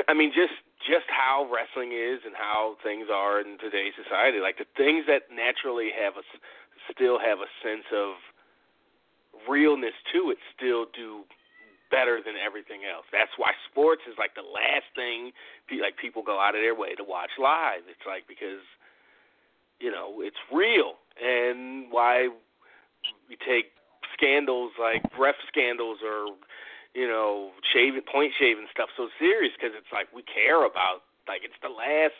I 0.08 0.14
mean, 0.14 0.30
just 0.34 0.54
just 0.86 1.06
how 1.10 1.48
wrestling 1.50 1.92
is 1.92 2.20
and 2.26 2.34
how 2.36 2.76
things 2.84 3.08
are 3.12 3.40
in 3.40 3.58
today's 3.58 3.94
society. 3.98 4.40
Like 4.40 4.58
the 4.58 4.70
things 4.76 5.06
that 5.08 5.30
naturally 5.34 5.90
have 5.94 6.16
us 6.16 6.28
still 6.94 7.18
have 7.18 7.38
a 7.40 7.50
sense 7.62 7.86
of 7.94 8.16
realness 9.48 9.94
to 10.14 10.30
it, 10.30 10.38
still 10.56 10.86
do 10.94 11.24
better 11.90 12.20
than 12.24 12.36
everything 12.36 12.84
else. 12.84 13.06
That's 13.12 13.32
why 13.36 13.52
sports 13.70 14.02
is 14.08 14.16
like 14.18 14.34
the 14.34 14.46
last 14.46 14.88
thing 14.94 15.32
pe- 15.68 15.82
like 15.82 15.96
people 15.96 16.22
go 16.22 16.38
out 16.40 16.54
of 16.54 16.62
their 16.62 16.74
way 16.74 16.94
to 16.94 17.04
watch 17.04 17.32
live. 17.40 17.88
It's 17.88 18.06
like 18.06 18.28
because 18.28 18.62
you 19.80 19.90
know 19.90 20.20
it's 20.20 20.40
real. 20.52 20.94
And 21.18 21.90
why 21.90 22.28
we 23.28 23.36
take 23.36 23.74
scandals 24.14 24.72
like 24.78 25.02
ref 25.18 25.34
scandals 25.48 25.98
or 26.02 26.34
you 26.94 27.06
know 27.06 27.50
shaving 27.72 28.02
point 28.02 28.32
shaving 28.38 28.66
stuff 28.70 28.88
so 28.96 29.08
serious 29.18 29.52
because 29.54 29.74
it's 29.76 29.90
like 29.92 30.06
we 30.14 30.22
care 30.22 30.64
about 30.64 31.06
like 31.26 31.42
it's 31.42 31.58
the 31.62 31.70
last 31.70 32.18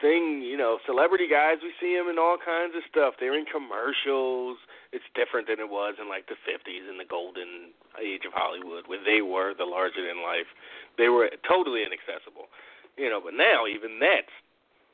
thing 0.00 0.40
you 0.40 0.56
know 0.56 0.78
celebrity 0.86 1.28
guys 1.28 1.60
we 1.60 1.72
see 1.80 1.96
them 1.96 2.08
in 2.08 2.18
all 2.18 2.36
kinds 2.36 2.76
of 2.76 2.84
stuff. 2.88 3.14
They're 3.20 3.36
in 3.36 3.48
commercials. 3.48 4.58
It's 4.92 5.06
different 5.14 5.46
than 5.46 5.60
it 5.60 5.70
was 5.70 5.96
in 6.00 6.08
like 6.08 6.26
the 6.26 6.40
50s 6.44 6.84
in 6.88 6.98
the 6.98 7.08
golden 7.08 7.70
age 8.00 8.26
of 8.26 8.32
Hollywood 8.34 8.84
when 8.88 9.04
they 9.06 9.22
were 9.22 9.54
the 9.54 9.68
larger 9.68 10.02
than 10.02 10.20
life. 10.24 10.50
They 10.98 11.08
were 11.08 11.30
totally 11.48 11.84
inaccessible 11.84 12.52
you 12.96 13.08
know 13.08 13.20
but 13.22 13.34
now 13.34 13.64
even 13.64 13.98
that's 14.00 14.32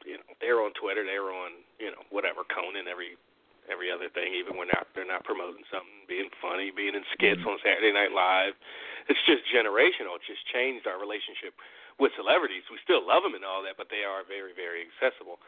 you 0.07 0.17
know 0.23 0.31
they're 0.41 0.63
on 0.63 0.71
Twitter 0.79 1.03
they're 1.03 1.35
on 1.35 1.59
you 1.83 1.91
know 1.91 2.01
whatever 2.15 2.47
Conan 2.47 2.87
every 2.87 3.19
every 3.71 3.91
other 3.91 4.09
thing, 4.11 4.35
even 4.35 4.55
when 4.57 4.71
not, 4.71 4.87
they're 4.95 5.07
not 5.07 5.27
promoting 5.27 5.67
something, 5.71 6.07
being 6.07 6.31
funny, 6.39 6.71
being 6.71 6.95
in 6.95 7.03
skits 7.15 7.43
mm-hmm. 7.43 7.59
on 7.59 7.63
Saturday 7.63 7.93
Night 7.93 8.15
Live. 8.15 8.55
It's 9.11 9.23
just 9.27 9.47
generational. 9.51 10.19
It's 10.19 10.27
just 10.27 10.43
changed 10.51 10.87
our 10.87 10.99
relationship 10.99 11.55
with 11.99 12.15
celebrities. 12.19 12.67
We 12.71 12.79
still 12.83 13.03
love 13.03 13.23
them 13.23 13.35
and 13.35 13.47
all 13.47 13.63
that, 13.67 13.79
but 13.79 13.91
they 13.91 14.07
are 14.07 14.27
very, 14.27 14.55
very 14.55 14.87
accessible. 14.87 15.39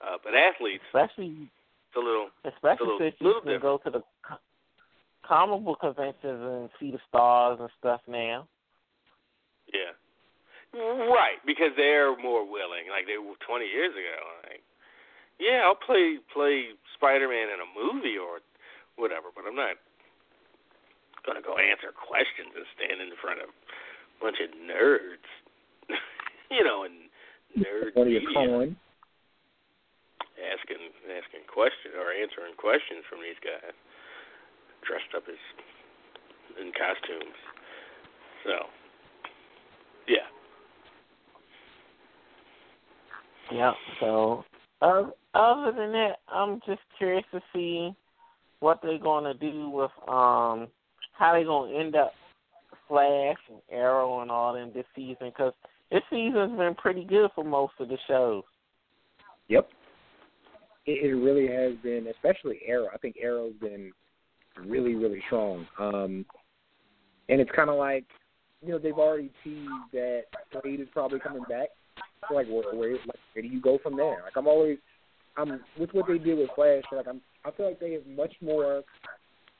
Uh, 0.00 0.20
but 0.20 0.36
athletes, 0.36 0.84
especially, 0.92 1.48
it's 1.48 1.96
a 1.96 2.02
little, 2.02 2.28
especially 2.44 2.72
it's 2.72 2.80
a 2.80 2.84
little, 2.84 3.00
since 3.00 3.16
you 3.20 3.26
little 3.26 3.44
can 3.44 3.52
different. 3.56 3.82
go 3.84 3.90
to 3.90 3.90
the 4.00 4.02
comic 5.24 5.60
book 5.64 5.80
conventions 5.80 6.40
and 6.40 6.68
see 6.80 6.90
the 6.90 7.00
stars 7.08 7.58
and 7.60 7.70
stuff 7.78 8.00
now. 8.08 8.48
Yeah, 9.72 9.96
right. 11.10 11.38
Because 11.46 11.72
they're 11.76 12.16
more 12.18 12.42
willing. 12.42 12.90
Like 12.90 13.06
they 13.06 13.18
were 13.18 13.38
20 13.46 13.64
years 13.64 13.94
ago. 13.94 14.18
Like, 14.46 14.62
yeah, 15.38 15.66
I'll 15.66 15.78
play 15.78 16.18
play 16.30 16.74
Spider-Man 16.94 17.50
in 17.50 17.58
a 17.62 17.68
movie 17.74 18.18
or 18.18 18.38
whatever, 18.94 19.34
but 19.34 19.46
I'm 19.46 19.58
not 19.58 19.78
gonna 21.26 21.42
go 21.42 21.56
answer 21.58 21.90
questions 21.90 22.54
and 22.54 22.66
stand 22.76 23.00
in 23.00 23.14
front 23.18 23.42
of 23.42 23.48
a 23.50 24.18
bunch 24.22 24.38
of 24.38 24.52
nerds, 24.54 25.26
you 26.54 26.62
know, 26.62 26.84
and 26.86 27.10
nerd 27.58 27.96
What 27.98 28.06
are 28.06 28.14
media 28.14 28.22
you 28.22 28.34
calling? 28.34 28.76
asking 30.38 30.82
asking 31.08 31.46
questions 31.50 31.94
or 31.96 32.10
answering 32.12 32.54
questions 32.58 33.06
from 33.08 33.22
these 33.22 33.38
guys 33.42 33.74
dressed 34.84 35.10
up 35.16 35.24
as 35.26 35.40
in 36.60 36.70
costumes. 36.76 37.38
So, 38.44 38.54
yeah. 40.06 40.28
Yeah. 43.54 43.72
So, 44.00 44.44
uh, 44.82 45.04
other 45.34 45.72
than 45.76 45.92
that, 45.92 46.16
I'm 46.28 46.60
just 46.66 46.80
curious 46.98 47.24
to 47.32 47.40
see 47.54 47.94
what 48.58 48.80
they're 48.82 48.98
to 49.24 49.34
do 49.34 49.68
with 49.68 49.90
um 50.08 50.68
how 51.12 51.32
they're 51.32 51.44
to 51.72 51.78
end 51.78 51.94
up 51.94 52.12
Flash 52.88 53.36
and 53.48 53.60
Arrow 53.70 54.20
and 54.22 54.30
all 54.30 54.52
them 54.52 54.72
this 54.74 54.86
season 54.96 55.28
because 55.28 55.52
this 55.92 56.02
season's 56.10 56.58
been 56.58 56.74
pretty 56.74 57.04
good 57.04 57.30
for 57.34 57.44
most 57.44 57.74
of 57.78 57.88
the 57.88 57.98
shows. 58.08 58.42
Yep. 59.48 59.68
It, 60.86 61.04
it 61.04 61.14
really 61.14 61.46
has 61.46 61.78
been, 61.82 62.08
especially 62.08 62.60
Arrow. 62.66 62.88
I 62.92 62.98
think 62.98 63.16
Arrow's 63.22 63.54
been 63.60 63.92
really, 64.66 64.94
really 64.94 65.22
strong. 65.26 65.66
Um, 65.78 66.26
and 67.28 67.40
it's 67.40 67.50
kind 67.54 67.70
of 67.70 67.76
like, 67.76 68.04
you 68.60 68.70
know, 68.70 68.78
they've 68.78 68.92
already 68.92 69.30
teased 69.44 69.70
that 69.92 70.24
Slade 70.52 70.80
is 70.80 70.88
probably 70.92 71.20
coming 71.20 71.44
back. 71.48 71.68
Like, 72.32 72.46
where, 72.48 72.92
like, 72.92 73.16
where 73.34 73.42
do 73.42 73.48
you 73.48 73.60
go 73.60 73.78
from 73.82 73.96
there? 73.96 74.22
Like, 74.24 74.36
I'm 74.36 74.46
always, 74.46 74.78
I'm 75.36 75.60
with 75.78 75.90
what 75.92 76.06
they 76.08 76.18
did 76.18 76.38
with 76.38 76.50
Flash. 76.54 76.84
Like, 76.90 77.06
I'm, 77.08 77.20
I 77.44 77.50
feel 77.50 77.66
like 77.66 77.80
they 77.80 77.92
have 77.92 78.06
much 78.06 78.34
more 78.40 78.82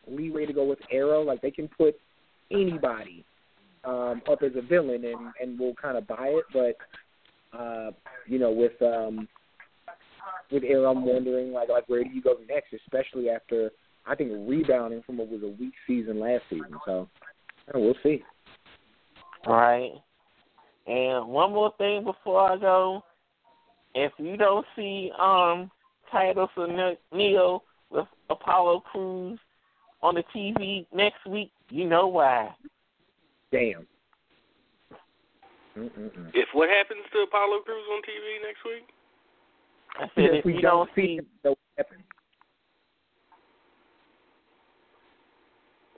leeway 0.09 0.46
to 0.46 0.52
go 0.52 0.64
with 0.64 0.78
Arrow. 0.90 1.22
Like, 1.22 1.42
they 1.42 1.51
can 1.51 1.68
put 1.68 1.96
anybody 2.51 3.24
um, 3.84 4.22
up 4.30 4.42
as 4.42 4.52
a 4.56 4.62
villain, 4.62 5.05
and 5.05 5.32
and 5.40 5.59
we'll 5.59 5.74
kind 5.74 5.96
of 5.96 6.06
buy 6.06 6.28
it. 6.28 6.44
But 6.52 7.59
uh, 7.59 7.90
you 8.26 8.38
know, 8.38 8.51
with 8.51 8.80
um, 8.82 9.28
with 10.51 10.64
Arrow, 10.64 10.90
I'm 10.90 11.05
wondering 11.05 11.52
like 11.52 11.68
like 11.68 11.88
where 11.88 12.02
do 12.02 12.10
you 12.10 12.22
go 12.22 12.36
next, 12.48 12.72
especially 12.72 13.28
after 13.28 13.70
I 14.06 14.14
think 14.14 14.32
rebounding 14.48 15.02
from 15.02 15.18
what 15.18 15.28
was 15.28 15.42
a 15.42 15.48
weak 15.60 15.74
season 15.86 16.20
last 16.20 16.42
season. 16.51 16.78
So 16.84 17.09
yeah, 17.68 17.80
we'll 17.80 17.94
see. 18.02 18.22
All 19.46 19.55
right. 19.55 19.90
And 20.86 21.28
one 21.28 21.52
more 21.52 21.72
thing 21.78 22.05
before 22.05 22.40
I 22.40 22.59
go, 22.59 23.02
if 23.95 24.12
you 24.19 24.37
don't 24.37 24.66
see 24.77 25.11
um 25.19 25.71
Titus 26.11 26.49
and 26.57 26.97
Neo 27.12 27.62
with 27.91 28.07
Apollo 28.31 28.81
Crews 28.91 29.39
on 30.03 30.15
the 30.15 30.25
TV 30.35 30.87
next 30.93 31.27
week, 31.27 31.51
you 31.71 31.87
know 31.89 32.07
why. 32.07 32.55
Damn. 33.51 33.87
Mm-mm-mm. 35.77 36.31
If 36.35 36.49
what 36.53 36.69
happens 36.71 37.01
to 37.12 37.21
Apollo 37.21 37.61
Crews 37.65 37.85
on 37.93 38.03
TV 38.03 38.43
next 38.47 38.65
week? 38.65 38.89
I 39.97 40.07
said 40.15 40.35
if 40.39 40.45
we 40.45 40.55
you 40.55 40.61
don't 40.61 40.89
see 40.95 41.16
him, 41.16 41.27
no 41.45 41.55
weapon. 41.77 41.99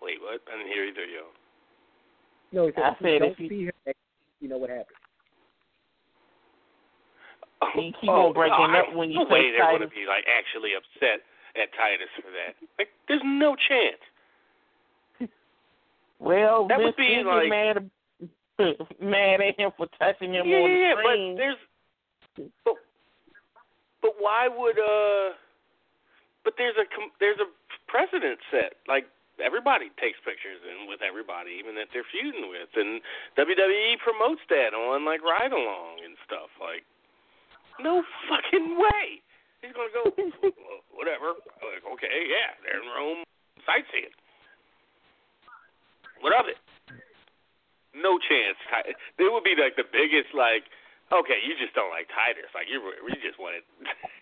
Wait, 0.00 0.20
what? 0.22 0.40
I 0.52 0.56
didn't 0.58 0.72
hear 0.72 0.84
either 0.84 1.02
of 1.02 1.10
y'all. 1.10 1.32
No, 2.52 2.82
I 2.82 2.90
if 2.92 2.96
we 3.00 3.06
said 3.10 3.18
don't 3.20 3.32
if 3.32 3.40
you- 3.40 3.48
see 3.48 3.64
him 3.64 3.72
next, 3.86 3.98
you 4.40 4.48
know 4.48 4.58
what 4.58 4.70
happens. 4.70 4.96
You 7.76 7.92
keep 8.00 8.10
oh, 8.10 8.28
on 8.28 8.32
breaking 8.34 8.72
oh, 8.72 8.78
up 8.78 8.94
when 8.94 9.10
you 9.10 9.20
no 9.20 9.24
say 9.26 9.32
way 9.32 9.50
they're 9.52 9.70
going 9.70 9.80
to 9.80 9.88
be 9.88 10.04
like 10.06 10.24
actually 10.28 10.72
upset 10.76 11.24
at 11.56 11.72
Titus 11.72 12.12
for 12.20 12.28
that. 12.30 12.52
Like, 12.78 12.88
there's 13.08 13.24
no 13.24 13.56
chance. 13.56 14.02
Well, 16.18 16.66
That 16.68 16.80
would 16.80 16.96
be 16.96 17.22
like- 17.24 17.48
mad 17.50 17.90
mad 19.00 19.40
at 19.40 19.60
him 19.60 19.70
for 19.76 19.86
touching 20.00 20.32
him 20.32 20.48
yeah, 20.48 20.56
on 20.56 20.70
yeah, 20.70 20.76
the 20.76 20.80
yeah, 20.80 20.94
but 20.96 21.36
there's, 21.36 21.60
but, 22.64 22.76
but 24.00 24.12
why 24.18 24.48
would 24.48 24.78
uh? 24.80 25.36
But 26.44 26.54
there's 26.56 26.76
a 26.80 26.86
there's 27.20 27.36
a 27.36 27.52
precedent 27.84 28.40
set. 28.50 28.80
Like 28.88 29.04
everybody 29.44 29.92
takes 30.00 30.16
pictures 30.24 30.60
and 30.64 30.88
with 30.88 31.04
everybody, 31.04 31.60
even 31.60 31.76
that 31.76 31.92
they're 31.92 32.08
feuding 32.08 32.48
with, 32.48 32.72
and 32.76 33.00
WWE 33.36 34.00
promotes 34.00 34.40
that 34.48 34.72
on 34.72 35.04
like 35.04 35.20
ride 35.20 35.52
along 35.52 36.00
and 36.00 36.16
stuff. 36.24 36.48
Like, 36.56 36.84
no 37.80 38.02
fucking 38.28 38.76
way. 38.78 39.20
He's 39.60 39.72
gonna 39.72 39.92
go 39.92 40.12
whatever. 40.94 41.36
Like, 41.60 41.84
okay, 41.96 42.28
yeah, 42.28 42.54
they're 42.62 42.80
in 42.80 42.88
Rome 42.92 43.24
sightseeing. 43.64 44.12
What 46.20 46.32
of 46.36 46.48
it? 46.48 46.60
No 47.96 48.20
chance. 48.20 48.60
It 49.18 49.28
would 49.32 49.44
be 49.44 49.56
like 49.56 49.76
the 49.76 49.88
biggest 49.88 50.32
like. 50.36 50.68
Okay, 51.06 51.38
you 51.46 51.54
just 51.54 51.70
don't 51.78 51.94
like 51.94 52.10
Titus. 52.10 52.50
Like 52.50 52.66
you, 52.66 52.82
you 52.82 53.18
just 53.22 53.38
wanted 53.38 53.62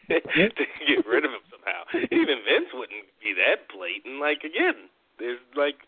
to 0.13 0.65
get 0.85 1.01
rid 1.09 1.25
of 1.25 1.33
him 1.33 1.45
somehow. 1.49 1.89
Even 2.13 2.45
Vince 2.45 2.69
wouldn't 2.77 3.09
be 3.25 3.33
that 3.41 3.73
blatant. 3.73 4.21
Like 4.21 4.45
again, 4.45 4.93
there's 5.17 5.41
like 5.57 5.81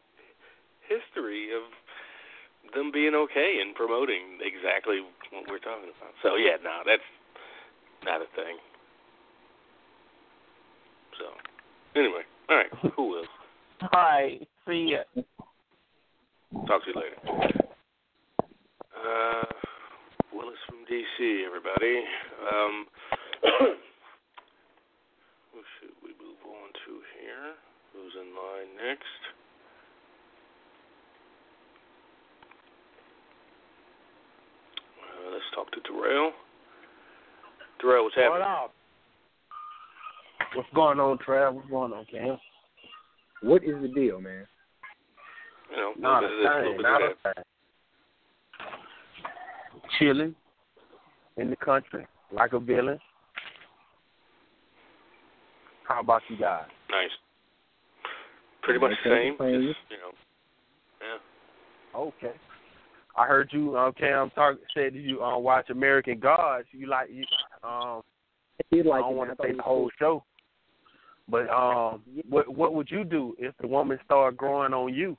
history 0.88 1.52
of 1.52 1.68
them 2.72 2.90
being 2.90 3.12
okay 3.12 3.60
and 3.60 3.76
promoting 3.76 4.40
exactly 4.40 5.04
what 5.30 5.44
we're 5.46 5.62
talking 5.62 5.92
about. 5.92 6.16
So 6.24 6.40
yeah, 6.40 6.56
no, 6.64 6.80
that's 6.88 7.04
not 8.06 8.22
a 8.22 8.30
thing. 8.36 8.56
So 11.18 11.26
anyway, 11.98 12.22
all 12.48 12.56
right, 12.56 12.92
who 12.94 13.18
else? 13.18 13.26
All 13.82 13.88
right, 13.92 14.48
see 14.66 14.94
ya. 14.94 15.22
Talk 16.68 16.84
to 16.84 16.90
you 16.94 16.94
later. 16.94 17.18
Uh, 18.94 19.44
Willis 20.32 20.62
from 20.68 20.86
DC, 20.86 21.44
everybody. 21.44 22.04
Um, 22.46 22.86
who 25.52 25.60
should 25.78 25.96
we 26.02 26.10
move 26.22 26.40
on 26.46 26.70
to 26.86 27.02
here? 27.18 27.54
Who's 27.92 28.14
in 28.14 28.28
line 28.30 28.88
next? 28.88 29.20
Uh, 35.02 35.32
let's 35.32 35.50
talk 35.54 35.70
to 35.72 35.80
Terrell. 35.80 36.32
Terrell, 37.86 38.04
what's 38.04 38.16
happening? 38.16 38.32
What 38.32 38.42
up? 38.42 38.74
What's 40.54 40.68
going 40.74 40.98
on, 40.98 41.18
Trav? 41.18 41.54
What's 41.54 41.70
going 41.70 41.92
on, 41.92 42.04
Cam? 42.06 42.36
What 43.42 43.62
is 43.62 43.74
the 43.80 43.88
deal, 43.88 44.20
man? 44.20 44.46
You 45.70 45.76
know, 45.76 45.92
Not 45.96 46.24
a 46.24 46.28
bit 46.28 46.36
of 46.36 46.42
this, 46.42 46.50
a 46.50 46.58
little 46.58 46.72
thing, 46.72 46.82
not 46.82 47.02
a 47.02 47.14
thing. 47.22 47.44
Chilling 49.98 50.34
in 51.36 51.50
the 51.50 51.56
country 51.56 52.06
like 52.32 52.54
a 52.54 52.58
villain. 52.58 52.98
How 55.86 56.00
about 56.00 56.22
you 56.28 56.36
guys? 56.38 56.64
Nice. 56.90 57.10
Pretty 58.62 58.80
much 58.80 58.92
the 59.04 59.10
same. 59.10 59.32
Just, 59.34 59.78
you 59.90 59.98
know, 59.98 60.12
yeah. 61.00 62.00
Okay. 62.00 62.34
I 63.16 63.26
heard 63.26 63.48
you, 63.52 63.76
um, 63.78 63.92
Cam, 63.92 64.30
talk, 64.30 64.56
said 64.74 64.94
you 64.94 65.22
uh, 65.22 65.38
watch 65.38 65.70
American 65.70 66.18
Gods. 66.18 66.66
You 66.72 66.88
like 66.88 67.10
you, 67.10 67.24
um, 67.64 68.02
I 68.60 68.74
did 68.74 68.86
like 68.86 69.04
I 69.04 69.08
don't 69.08 69.16
want 69.16 69.36
to 69.36 69.42
I 69.42 69.48
say 69.48 69.56
the 69.56 69.62
whole 69.62 69.90
show. 69.98 70.24
But 71.28 71.48
um, 71.50 72.02
what 72.28 72.48
what 72.54 72.74
would 72.74 72.90
you 72.90 73.04
do 73.04 73.34
if 73.38 73.54
the 73.60 73.66
woman 73.66 73.98
started 74.04 74.36
growing 74.36 74.72
on 74.72 74.92
you? 74.94 75.16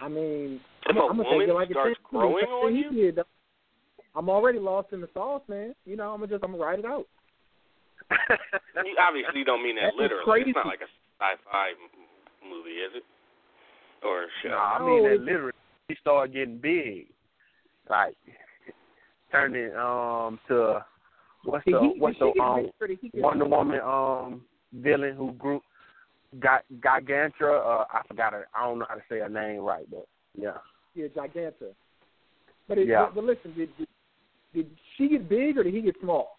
I 0.00 0.08
mean, 0.08 0.60
If 0.86 0.90
I'm, 0.90 0.96
a 0.96 1.00
I'm 1.00 1.16
gonna 1.16 1.22
woman 1.28 1.40
take 1.40 1.48
it 1.48 1.54
like 1.54 1.70
starts 1.70 1.96
it 1.98 2.00
is. 2.00 2.06
growing 2.10 2.44
on 2.46 2.74
you? 2.74 2.90
did. 2.90 3.20
I'm 4.16 4.28
already 4.28 4.58
lost 4.58 4.92
in 4.92 5.00
the 5.00 5.08
sauce, 5.14 5.42
man. 5.48 5.74
You 5.86 5.96
know, 5.96 6.12
I'm 6.12 6.20
gonna 6.20 6.32
just 6.32 6.44
I'm 6.44 6.52
gonna 6.52 6.62
ride 6.62 6.78
it 6.80 6.84
out. 6.84 7.06
You 8.84 8.96
obviously 9.00 9.44
don't 9.44 9.62
mean 9.62 9.76
that 9.76 9.92
That's 9.96 9.96
literally. 9.96 10.42
It's 10.46 10.56
not 10.56 10.66
like 10.66 10.80
a 10.80 10.90
sci-fi 11.18 11.70
movie, 12.42 12.82
is 12.82 12.92
it? 12.96 13.04
Or 14.04 14.26
show? 14.42 14.50
No, 14.50 14.56
I 14.56 14.84
mean 14.84 15.02
that 15.04 15.20
literally 15.20 15.52
he 15.88 15.96
started 16.00 16.34
getting 16.34 16.58
big, 16.58 17.06
like 17.88 18.16
turning 19.34 19.74
um 19.76 20.38
to 20.48 20.84
what's 21.44 21.64
the 21.64 21.78
he, 21.80 22.00
what's 22.00 22.18
the 22.18 22.26
um 22.40 22.62
big 22.62 22.72
for 22.78 22.88
the- 22.88 22.96
he 23.00 23.08
gets- 23.08 23.22
Wonder 23.22 23.44
Woman 23.46 23.80
um 23.80 24.42
villain 24.72 25.14
who 25.16 25.32
grew 25.32 25.60
got 26.40 26.64
Gigantra. 26.80 27.60
Uh, 27.82 27.84
I 27.92 28.02
forgot 28.08 28.32
her. 28.32 28.48
I 28.54 28.64
don't 28.64 28.78
know 28.80 28.86
how 28.88 28.96
to 28.96 29.02
say 29.08 29.20
her 29.20 29.28
name 29.28 29.60
right, 29.60 29.86
but 29.90 30.06
yeah. 30.36 30.56
Yeah, 30.94 31.06
Giganta. 31.08 31.72
But, 32.68 32.78
it, 32.78 32.88
Yeah. 32.88 33.08
but, 33.14 33.24
listen, 33.24 33.54
did, 33.56 33.68
did 33.76 33.88
did 34.52 34.70
she 34.96 35.08
get 35.08 35.28
big 35.28 35.58
or 35.58 35.64
did 35.64 35.74
he 35.74 35.80
get 35.82 35.96
small? 36.00 36.38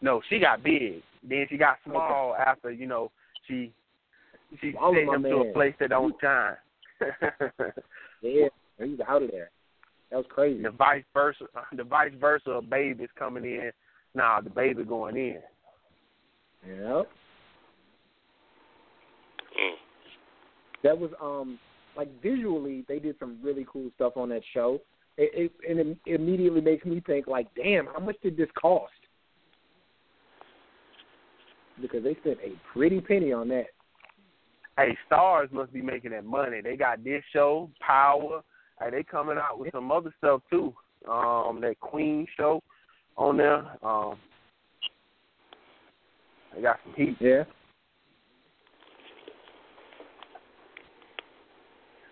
No, 0.00 0.20
she 0.28 0.38
got 0.38 0.62
big. 0.62 1.02
Then 1.28 1.46
she 1.48 1.56
got 1.56 1.78
small 1.84 2.34
after 2.36 2.70
you 2.70 2.86
know 2.86 3.10
she 3.48 3.72
she 4.60 4.72
sent 4.72 5.08
him 5.08 5.22
to 5.22 5.36
a 5.36 5.52
place 5.52 5.74
that 5.80 5.90
don't 5.90 6.14
shine. 6.20 6.56
Yeah, 8.22 8.48
he's 8.82 8.98
out 9.06 9.22
of 9.22 9.30
there. 9.30 9.50
That 10.10 10.16
was 10.16 10.26
crazy. 10.28 10.62
the 10.62 10.70
vice 10.70 11.04
versa, 11.12 11.44
the 11.76 11.84
vice 11.84 12.12
versa 12.20 12.50
of 12.50 12.70
babies 12.70 13.08
coming 13.18 13.44
in. 13.44 13.70
Nah, 14.14 14.40
the 14.40 14.50
baby 14.50 14.84
going 14.84 15.16
in. 15.16 15.40
Yeah. 16.66 17.02
Mm. 19.58 19.74
That 20.82 20.98
was 20.98 21.10
um 21.20 21.58
like 21.96 22.08
visually 22.22 22.84
they 22.88 22.98
did 22.98 23.16
some 23.18 23.38
really 23.42 23.66
cool 23.70 23.90
stuff 23.94 24.16
on 24.16 24.28
that 24.30 24.42
show. 24.54 24.80
It, 25.18 25.52
it 25.66 25.70
and 25.70 25.80
it 25.80 25.98
immediately 26.06 26.60
makes 26.60 26.84
me 26.84 27.02
think 27.06 27.26
like, 27.26 27.48
damn, 27.54 27.86
how 27.86 28.00
much 28.00 28.16
did 28.22 28.36
this 28.36 28.48
cost? 28.60 28.92
Because 31.80 32.04
they 32.04 32.14
spent 32.20 32.38
a 32.42 32.52
pretty 32.72 33.00
penny 33.00 33.32
on 33.32 33.48
that. 33.48 33.66
Hey, 34.78 34.96
stars 35.06 35.48
must 35.52 35.72
be 35.72 35.80
making 35.80 36.10
that 36.10 36.24
money. 36.24 36.60
They 36.62 36.76
got 36.76 37.02
this 37.02 37.22
show, 37.32 37.70
Power. 37.80 38.42
Hey, 38.80 38.90
they 38.90 39.02
coming 39.02 39.38
out 39.38 39.58
with 39.58 39.72
some 39.72 39.90
other 39.90 40.12
stuff 40.18 40.42
too. 40.50 40.72
Um, 41.08 41.60
that 41.60 41.78
Queen 41.80 42.26
show 42.36 42.62
on 43.16 43.36
there. 43.36 43.64
Um, 43.82 44.16
they 46.54 46.62
got 46.62 46.78
some 46.84 46.94
heat. 46.94 47.16
Yeah. 47.20 47.44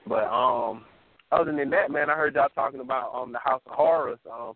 But 0.07 0.25
um, 0.25 0.85
other 1.33 1.53
than 1.53 1.71
that, 1.71 1.91
man, 1.91 2.11
I 2.11 2.15
heard 2.15 2.35
y'all 2.35 2.49
talking 2.55 2.81
about 2.81 3.13
um 3.15 3.33
the 3.33 3.39
House 3.39 3.63
of 3.67 3.73
Horrors. 3.73 4.19
Um, 4.31 4.53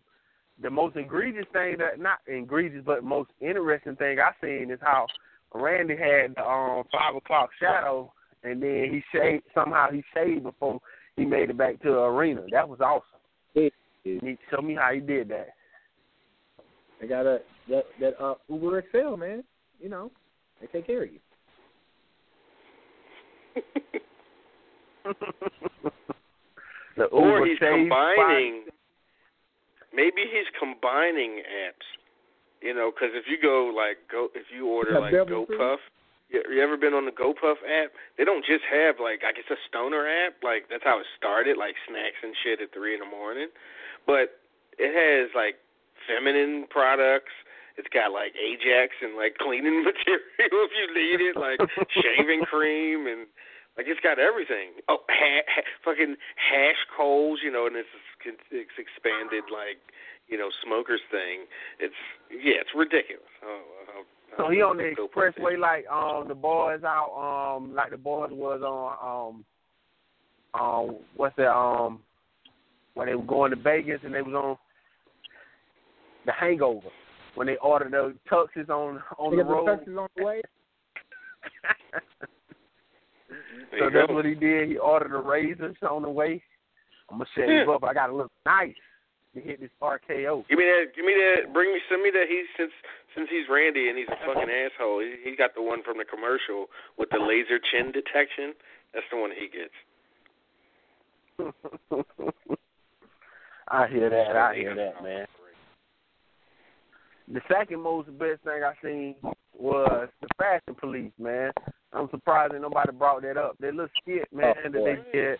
the 0.61 0.69
most 0.69 0.95
egregious 0.95 1.45
thing 1.53 1.77
that 1.79 1.99
not 1.99 2.19
egregious, 2.27 2.81
but 2.85 3.03
most 3.03 3.31
interesting 3.41 3.95
thing 3.95 4.19
I 4.19 4.31
seen 4.41 4.71
is 4.71 4.79
how 4.81 5.07
Randy 5.53 5.95
had 5.95 6.35
the 6.35 6.43
um 6.43 6.83
five 6.91 7.15
o'clock 7.15 7.49
shadow, 7.59 8.11
and 8.43 8.61
then 8.61 8.87
he 8.91 9.03
shaved 9.17 9.43
somehow 9.53 9.91
he 9.91 10.03
shaved 10.13 10.43
before 10.43 10.79
he 11.19 11.25
made 11.25 11.49
it 11.49 11.57
back 11.57 11.81
to 11.81 11.89
the 11.89 11.99
arena. 11.99 12.41
That 12.51 12.67
was 12.67 12.79
awesome. 12.79 13.03
Yeah. 13.53 13.69
You 14.03 14.19
need 14.21 14.37
to 14.37 14.55
show 14.55 14.61
me 14.61 14.75
how 14.75 14.93
he 14.93 15.01
did 15.01 15.29
that. 15.29 15.49
I 17.01 17.05
got 17.05 17.25
a 17.25 17.39
that 17.69 17.83
that 17.99 18.21
uh 18.21 18.35
Uber 18.49 18.83
XL, 18.91 19.15
man. 19.17 19.43
You 19.79 19.89
know, 19.89 20.11
they 20.59 20.67
take 20.67 20.87
care 20.87 21.03
of 21.03 21.09
you. 21.11 21.19
the 26.97 27.03
or 27.05 27.45
he's 27.45 27.57
shave 27.57 27.71
combining. 27.71 28.65
Maybe 29.93 30.21
he's 30.31 30.47
combining 30.59 31.41
apps. 31.41 31.87
You 32.61 32.73
know, 32.73 32.91
because 32.93 33.09
if 33.15 33.25
you 33.29 33.37
go 33.41 33.71
like 33.75 33.97
go, 34.11 34.27
if 34.35 34.45
you 34.55 34.67
order 34.67 34.99
like 34.99 35.11
Bevel 35.13 35.45
Tree. 35.45 35.57
GoPuff, 35.57 35.77
you, 36.29 36.43
you 36.49 36.61
ever 36.61 36.77
been 36.77 36.93
on 36.93 37.05
the 37.05 37.11
GoPuff 37.11 37.59
app? 37.65 37.91
They 38.17 38.23
don't 38.23 38.45
just 38.45 38.63
have 38.69 39.01
like 39.01 39.21
I 39.25 39.33
guess 39.33 39.49
a 39.49 39.59
stoner 39.67 40.07
app. 40.07 40.41
Like 40.43 40.69
that's 40.69 40.83
how 40.83 40.99
it 40.99 41.05
started, 41.17 41.57
like 41.57 41.75
snacks 41.89 42.21
and 42.21 42.33
shit 42.43 42.61
at 42.61 42.73
three 42.73 42.93
in 42.93 43.01
the 43.01 43.09
morning. 43.09 43.49
But 44.05 44.39
it 44.77 44.93
has 44.93 45.33
like 45.35 45.57
feminine 46.07 46.67
products. 46.69 47.33
It's 47.77 47.89
got 47.89 48.11
like 48.11 48.35
Ajax 48.35 48.93
and 49.01 49.15
like 49.15 49.37
cleaning 49.39 49.83
material 49.87 50.67
if 50.67 50.73
you 50.75 50.87
need 50.93 51.19
it, 51.23 51.35
like 51.35 51.59
shaving 51.91 52.45
cream 52.45 53.07
and 53.07 53.25
like 53.77 53.87
it's 53.87 54.01
got 54.03 54.19
everything. 54.19 54.75
Oh, 54.87 54.99
ha- 55.07 55.47
ha- 55.47 55.69
fucking 55.85 56.15
hash 56.35 56.81
coals, 56.95 57.39
you 57.43 57.51
know, 57.51 57.65
and 57.65 57.75
it's 57.75 57.89
it's 58.51 58.75
expanded 58.77 59.47
like 59.47 59.79
you 60.27 60.37
know 60.37 60.49
smokers 60.63 61.01
thing. 61.09 61.47
It's 61.79 61.95
yeah, 62.29 62.59
it's 62.59 62.75
ridiculous. 62.75 63.31
Oh, 63.41 63.63
oh, 63.63 64.03
oh. 64.03 64.18
So 64.37 64.49
he 64.49 64.61
on 64.61 64.77
the 64.77 64.93
expressway 64.95 65.57
like 65.59 65.85
um 65.89 66.27
the 66.27 66.35
boys 66.35 66.83
out 66.83 67.11
um 67.57 67.73
like 67.73 67.91
the 67.91 67.97
boys 67.97 68.29
was 68.31 68.61
on 68.61 69.35
um 70.55 70.61
um 70.61 70.97
what's 71.15 71.35
that 71.37 71.51
um 71.51 71.99
when 72.93 73.07
they 73.07 73.15
were 73.15 73.23
going 73.23 73.51
to 73.51 73.57
Vegas 73.57 73.99
and 74.03 74.13
they 74.13 74.21
was 74.21 74.33
on 74.33 74.57
the 76.25 76.31
hangover 76.31 76.87
when 77.35 77.47
they 77.47 77.57
ordered 77.57 77.91
the 77.91 78.15
tuxes 78.31 78.69
on 78.69 79.01
on 79.17 79.35
the 79.35 79.43
road. 79.43 79.65
Texas 79.65 79.95
on 79.97 80.07
the 80.15 80.23
way. 80.23 80.41
So 83.77 83.85
that's 83.93 84.07
go. 84.07 84.15
what 84.15 84.25
he 84.25 84.33
did. 84.33 84.69
He 84.69 84.77
ordered 84.77 85.11
the 85.11 85.19
razors 85.19 85.75
on 85.87 86.01
the 86.01 86.09
way. 86.09 86.41
I'm 87.09 87.19
gonna 87.19 87.29
shave 87.35 87.69
up. 87.69 87.83
I 87.83 87.93
gotta 87.93 88.15
look 88.15 88.31
nice 88.43 88.73
to 89.35 89.41
hit 89.41 89.59
this 89.59 89.69
RKO. 89.81 90.47
Give 90.49 90.57
me 90.57 90.65
that. 90.65 90.95
Give 90.95 91.05
me 91.05 91.13
that. 91.13 91.53
Bring 91.53 91.73
me. 91.73 91.79
Send 91.89 92.01
me 92.01 92.11
that. 92.11 92.25
He's 92.27 92.45
since 92.57 92.71
since 93.15 93.29
he's 93.29 93.47
Randy 93.49 93.89
and 93.89 93.97
he's 93.97 94.07
a 94.07 94.17
fucking 94.25 94.49
asshole. 94.49 95.01
He, 95.01 95.29
he 95.31 95.35
got 95.35 95.55
the 95.55 95.61
one 95.61 95.83
from 95.83 95.97
the 95.97 96.05
commercial 96.05 96.67
with 96.97 97.09
the 97.11 97.19
laser 97.19 97.59
chin 97.71 97.91
detection. 97.91 98.53
That's 98.93 99.05
the 99.11 99.17
one 99.17 99.31
he 99.31 99.47
gets. 99.49 99.73
I 103.67 103.87
hear 103.87 104.09
that. 104.09 104.35
I 104.35 104.55
hear 104.55 104.75
that, 104.75 105.03
man. 105.03 105.27
The 107.31 107.41
second 107.47 107.81
most 107.81 108.07
best 108.17 108.41
thing 108.43 108.63
I 108.63 108.73
seen 108.83 109.15
was 109.55 110.09
the 110.21 110.27
Fashion 110.39 110.75
Police, 110.79 111.11
man. 111.19 111.51
I'm 111.93 112.09
surprised 112.09 112.53
that 112.53 112.61
nobody 112.61 112.91
brought 112.91 113.21
that 113.21 113.37
up. 113.37 113.55
That 113.59 113.75
little 113.75 113.87
skit, 114.01 114.27
man, 114.33 114.55
Oh, 114.57 114.69
that 114.69 114.71
they 114.71 114.97
did. 115.11 115.39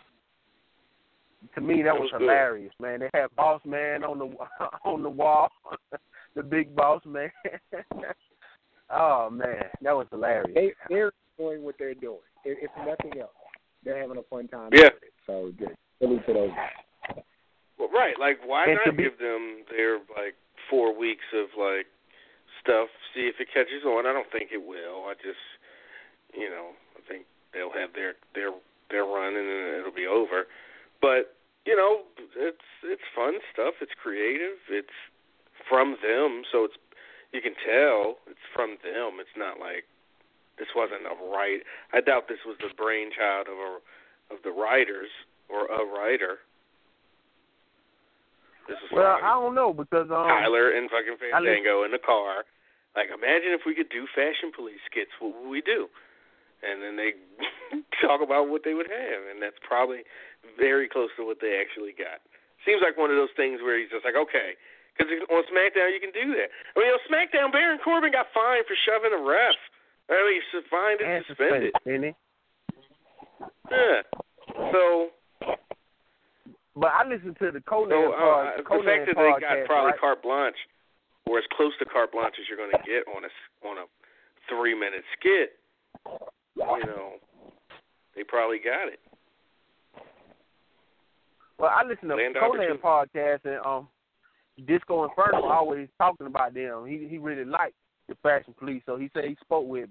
To 1.56 1.62
me, 1.62 1.78
that 1.84 1.94
That 1.94 1.94
was, 1.96 2.10
was 2.12 2.20
good. 2.20 2.22
hilarious, 2.22 2.74
man. 2.82 3.00
They 3.00 3.10
had 3.14 3.28
Boss 3.36 3.62
Man 3.66 4.04
on 4.04 4.20
the 4.20 4.26
on 4.84 5.04
the 5.04 5.10
wall, 5.10 5.50
the 6.36 6.44
big 6.44 6.76
Boss 6.76 7.02
Man. 7.06 7.32
oh 8.90 9.30
man, 9.30 9.64
that 9.82 9.96
was 9.96 10.08
hilarious. 10.12 10.52
They 10.54 10.74
they're 10.90 11.12
doing 11.38 11.64
what 11.64 11.76
they're 11.80 11.94
doing. 11.94 12.20
If, 12.46 12.58
if 12.62 12.72
nothing 12.86 13.20
else, 13.20 13.32
they're 13.84 14.02
having 14.02 14.18
a 14.18 14.24
fun 14.24 14.48
time. 14.48 14.70
Yeah. 14.74 14.88
it. 14.88 15.14
So 15.28 15.52
good. 15.58 15.76
Salute 16.00 16.26
to 16.28 16.34
those 16.34 16.50
guys. 16.50 17.24
Well, 17.78 17.90
right. 17.94 18.16
Like, 18.20 18.40
why 18.46 18.66
And 18.66 18.80
not 18.86 18.98
be- 18.98 19.04
give 19.04 19.18
them 19.20 19.64
their 19.72 19.96
like 20.16 20.36
four 20.70 20.98
weeks 20.98 21.24
of 21.34 21.48
like 21.58 21.88
stuff? 22.64 22.88
See 23.16 23.22
if 23.32 23.36
it 23.40 23.48
catches 23.54 23.84
on. 23.86 24.06
I 24.06 24.14
don't 24.14 24.30
think 24.32 24.50
it 24.52 24.62
will. 24.62 25.08
I 25.08 25.14
just, 25.24 25.40
you 26.36 26.50
know, 26.50 26.72
I 26.98 27.02
think 27.08 27.26
they'll 27.54 27.72
have 27.72 27.94
their 27.94 28.14
their 28.36 28.52
their 28.90 29.04
run 29.06 29.36
and 29.36 29.48
then 29.48 29.80
it'll 29.80 29.96
be 29.96 30.08
over. 30.08 30.46
But 31.02 31.36
you 31.66 31.76
know, 31.76 32.04
it's 32.36 32.68
it's 32.84 33.08
fun 33.16 33.40
stuff. 33.54 33.76
It's 33.82 33.94
creative. 34.02 34.58
It's 34.70 34.96
from 35.68 35.98
them, 36.02 36.44
so 36.52 36.66
it's 36.66 36.76
you 37.32 37.42
can 37.42 37.54
tell 37.62 38.18
it's 38.28 38.46
from 38.54 38.78
them. 38.84 39.22
It's 39.22 39.38
not 39.38 39.60
like 39.60 39.86
this 40.58 40.68
wasn't 40.76 41.08
a 41.08 41.16
right. 41.30 41.62
I 41.94 42.02
doubt 42.02 42.28
this 42.28 42.44
was 42.46 42.58
the 42.60 42.74
brainchild 42.76 43.48
of 43.48 43.58
a 43.58 43.72
of 44.34 44.44
the 44.44 44.52
writers 44.52 45.10
or 45.50 45.66
a 45.66 45.86
writer. 45.86 46.40
This 48.68 48.78
is 48.86 48.90
Well, 48.94 49.18
I 49.18 49.34
don't 49.34 49.56
know 49.56 49.74
because 49.74 50.14
um, 50.14 50.30
Tyler 50.30 50.70
and 50.70 50.90
fucking 50.90 51.18
Fandango 51.18 51.84
in 51.84 51.92
the 51.92 52.02
car. 52.02 52.46
Like, 52.96 53.10
imagine 53.14 53.54
if 53.54 53.66
we 53.66 53.74
could 53.74 53.90
do 53.90 54.06
fashion 54.14 54.52
police 54.54 54.82
skits. 54.90 55.14
What 55.18 55.34
would 55.34 55.50
we 55.50 55.62
do? 55.62 55.88
And 56.62 56.82
then 56.82 56.98
they 56.98 57.18
talk 58.06 58.22
about 58.22 58.50
what 58.50 58.62
they 58.66 58.74
would 58.74 58.90
have, 58.90 59.22
and 59.32 59.42
that's 59.42 59.58
probably 59.66 60.04
very 60.58 60.88
close 60.88 61.10
to 61.18 61.26
what 61.26 61.40
they 61.42 61.60
actually 61.60 61.94
got. 61.96 62.20
Seems 62.68 62.84
like 62.84 63.00
one 63.00 63.10
of 63.10 63.16
those 63.16 63.32
things 63.40 63.64
where 63.64 63.80
he's 63.80 63.90
just 63.90 64.04
like, 64.04 64.20
okay, 64.20 64.56
because 64.96 65.08
on 65.32 65.44
SmackDown 65.48 65.96
you 65.96 66.04
can 66.04 66.12
do 66.12 66.36
that. 66.36 66.52
I 66.52 66.84
mean, 66.84 66.92
on 66.92 67.00
SmackDown, 67.08 67.52
Baron 67.52 67.80
Corbin 67.80 68.12
got 68.12 68.28
fined 68.36 68.68
for 68.68 68.76
shoving 68.84 69.16
a 69.16 69.22
ref. 69.24 69.56
I 70.12 70.20
mean, 70.20 70.42
he's 70.42 70.64
fined 70.68 71.00
and 71.00 71.22
and 71.22 71.26
suspended. 71.28 71.72
suspended, 71.72 71.84
didn't 71.86 72.06
he? 72.12 72.14
Yeah. 73.72 74.02
So, 74.74 75.14
But 76.76 76.92
I 76.92 77.08
listened 77.08 77.38
to 77.40 77.52
the 77.52 77.62
Konnan 77.64 77.94
so 77.94 78.12
uh, 78.12 78.58
the 78.58 78.66
Konnan 78.66 78.88
fact 78.90 79.04
that 79.08 79.16
they 79.16 79.32
got 79.40 79.66
probably 79.68 79.92
right? 79.94 80.00
carte 80.02 80.24
blanche, 80.24 80.58
or 81.28 81.38
as 81.38 81.46
close 81.56 81.72
to 81.80 81.86
carte 81.86 82.12
blanche 82.12 82.36
as 82.42 82.50
you're 82.50 82.58
going 82.58 82.74
to 82.74 82.84
get 82.84 83.08
on 83.08 83.24
a 83.24 83.32
on 83.64 83.78
a 83.78 83.86
three 84.50 84.74
minute 84.74 85.06
skit, 85.16 85.62
you 86.58 86.86
know, 86.90 87.22
they 88.16 88.24
probably 88.24 88.58
got 88.60 88.90
it. 88.90 89.00
Well, 91.60 91.72
I 91.74 91.86
listen 91.86 92.08
to 92.08 92.16
Konnan 92.16 92.80
podcast 92.80 93.44
and 93.44 93.64
um, 93.66 93.90
Disco 94.66 95.04
Inferno 95.04 95.44
always 95.44 95.90
talking 95.98 96.28
about 96.28 96.54
them. 96.54 96.86
He 96.88 97.06
he 97.10 97.18
really 97.18 97.46
liked 97.46 97.76
the 98.08 98.16
Fashion 98.24 98.56
Police, 98.58 98.82
so 98.86 98.96
he 98.96 99.10
said 99.14 99.26
he 99.26 99.36
spoke 99.42 99.68
with 99.68 99.90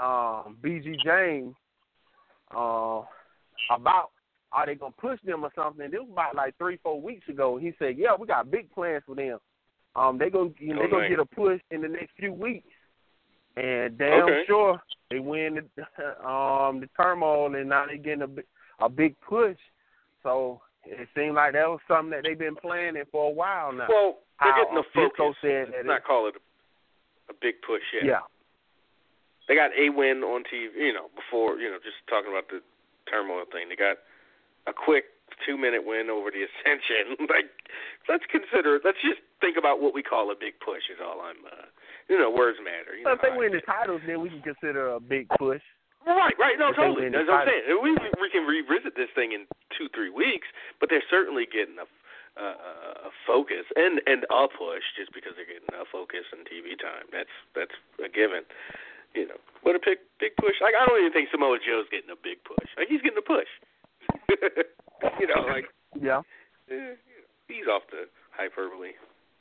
um 0.00 0.58
BG 0.62 1.02
James 1.02 1.54
uh, 2.54 3.02
about 3.70 4.10
are 4.52 4.66
they 4.66 4.74
gonna 4.74 4.92
push 4.98 5.18
them 5.24 5.44
or 5.44 5.50
something. 5.54 5.90
This 5.90 6.00
was 6.00 6.10
about 6.12 6.34
like 6.34 6.56
three 6.58 6.78
four 6.82 7.00
weeks 7.00 7.26
ago. 7.28 7.56
He 7.56 7.72
said, 7.78 7.96
yeah, 7.96 8.14
we 8.18 8.26
got 8.26 8.50
big 8.50 8.70
plans 8.70 9.02
for 9.06 9.14
them. 9.14 9.38
Um, 9.96 10.18
they 10.18 10.28
gonna 10.28 10.50
you 10.58 10.74
know, 10.74 10.82
they 10.82 10.90
gonna 10.90 11.08
get 11.08 11.20
a 11.20 11.24
push 11.24 11.60
in 11.70 11.80
the 11.80 11.88
next 11.88 12.12
few 12.18 12.34
weeks, 12.34 12.68
and 13.56 13.96
damn 13.96 14.24
Okay. 14.24 14.42
sure 14.46 14.78
they 15.10 15.20
win 15.20 15.58
the 15.76 15.82
um 16.28 16.80
the 16.80 16.88
turmoil 16.96 17.54
and 17.54 17.68
now 17.68 17.86
they 17.86 17.96
getting 17.96 18.22
a 18.22 18.84
a 18.84 18.88
big 18.88 19.18
push. 19.20 19.56
So 20.22 20.60
it 20.88 21.08
seemed 21.14 21.34
like 21.36 21.52
that 21.52 21.68
was 21.68 21.80
something 21.86 22.10
that 22.10 22.24
they've 22.24 22.38
been 22.38 22.56
planning 22.56 23.04
for 23.12 23.28
a 23.30 23.34
while 23.34 23.72
now. 23.72 23.86
Well, 23.88 24.18
they're 24.40 24.52
How, 24.52 24.64
getting 24.64 24.78
the 24.80 24.88
focus. 24.94 25.36
said 25.42 25.68
that 25.74 25.84
Let's 25.84 26.00
not 26.00 26.04
call 26.04 26.28
it 26.28 26.34
a, 26.36 27.32
a 27.32 27.34
big 27.40 27.60
push 27.66 27.82
yet. 27.92 28.04
yeah. 28.06 28.24
They 29.48 29.56
got 29.56 29.72
a 29.72 29.88
win 29.88 30.20
on 30.22 30.44
TV, 30.44 30.76
you 30.76 30.92
know, 30.92 31.08
before, 31.16 31.56
you 31.56 31.70
know, 31.72 31.80
just 31.80 31.96
talking 32.08 32.28
about 32.30 32.48
the 32.52 32.60
turmoil 33.08 33.44
thing. 33.48 33.68
They 33.72 33.76
got 33.80 33.96
a 34.68 34.72
quick 34.76 35.04
two 35.46 35.56
minute 35.56 35.84
win 35.84 36.10
over 36.12 36.28
the 36.30 36.44
Ascension. 36.44 37.16
like, 37.32 37.48
let's 38.12 38.24
consider, 38.28 38.76
let's 38.84 39.00
just 39.00 39.20
think 39.40 39.56
about 39.56 39.80
what 39.80 39.94
we 39.96 40.02
call 40.02 40.30
a 40.30 40.36
big 40.36 40.60
push, 40.60 40.84
is 40.92 41.00
all 41.00 41.24
I'm, 41.24 41.40
uh, 41.48 41.64
you 42.12 42.18
know, 42.20 42.28
words 42.30 42.58
matter. 42.60 42.92
You 42.96 43.04
So 43.04 43.08
know 43.08 43.16
if 43.16 43.22
they 43.24 43.32
I 43.32 43.36
win 43.36 43.52
the 43.56 43.64
titles, 43.64 44.02
then 44.06 44.20
we 44.20 44.28
can 44.28 44.42
consider 44.44 44.92
a 44.92 45.00
big 45.00 45.28
push. 45.40 45.62
Right, 46.08 46.32
right. 46.40 46.56
No, 46.56 46.72
totally. 46.72 47.12
That's 47.12 47.28
what 47.28 47.44
I'm 47.44 47.48
saying. 47.52 47.68
We 47.84 47.92
we 48.16 48.28
can 48.32 48.48
revisit 48.48 48.96
this 48.96 49.12
thing 49.12 49.36
in 49.36 49.44
two, 49.76 49.92
three 49.92 50.08
weeks, 50.08 50.48
but 50.80 50.88
they're 50.88 51.04
certainly 51.12 51.44
getting 51.44 51.76
a, 51.76 51.84
uh, 52.40 53.08
a 53.08 53.10
focus 53.28 53.68
and 53.76 54.00
and 54.08 54.24
a 54.32 54.48
push 54.48 54.84
just 54.96 55.12
because 55.12 55.36
they're 55.36 55.44
getting 55.48 55.68
a 55.76 55.84
focus 55.92 56.24
and 56.32 56.48
TV 56.48 56.80
time. 56.80 57.04
That's 57.12 57.32
that's 57.52 57.76
a 58.00 58.08
given. 58.08 58.48
You 59.12 59.28
know, 59.28 59.40
but 59.64 59.76
a 59.76 59.80
big 59.84 60.00
big 60.16 60.32
push. 60.40 60.56
Like 60.64 60.72
I 60.72 60.88
don't 60.88 60.96
even 60.96 61.12
think 61.12 61.28
Samoa 61.28 61.60
Joe's 61.60 61.88
getting 61.92 62.08
a 62.08 62.16
big 62.16 62.40
push. 62.48 62.64
Like 62.80 62.88
he's 62.88 63.04
getting 63.04 63.20
a 63.20 63.28
push. 63.28 63.48
you 65.20 65.28
know, 65.28 65.44
like 65.44 65.68
Yeah. 65.92 66.24
eh, 66.72 66.96
he's 67.52 67.68
off 67.68 67.84
the 67.92 68.08
hyperbole. 68.32 68.96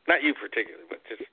Not 0.08 0.20
you 0.24 0.36
particularly, 0.36 0.88
but 0.92 1.00
just. 1.08 1.24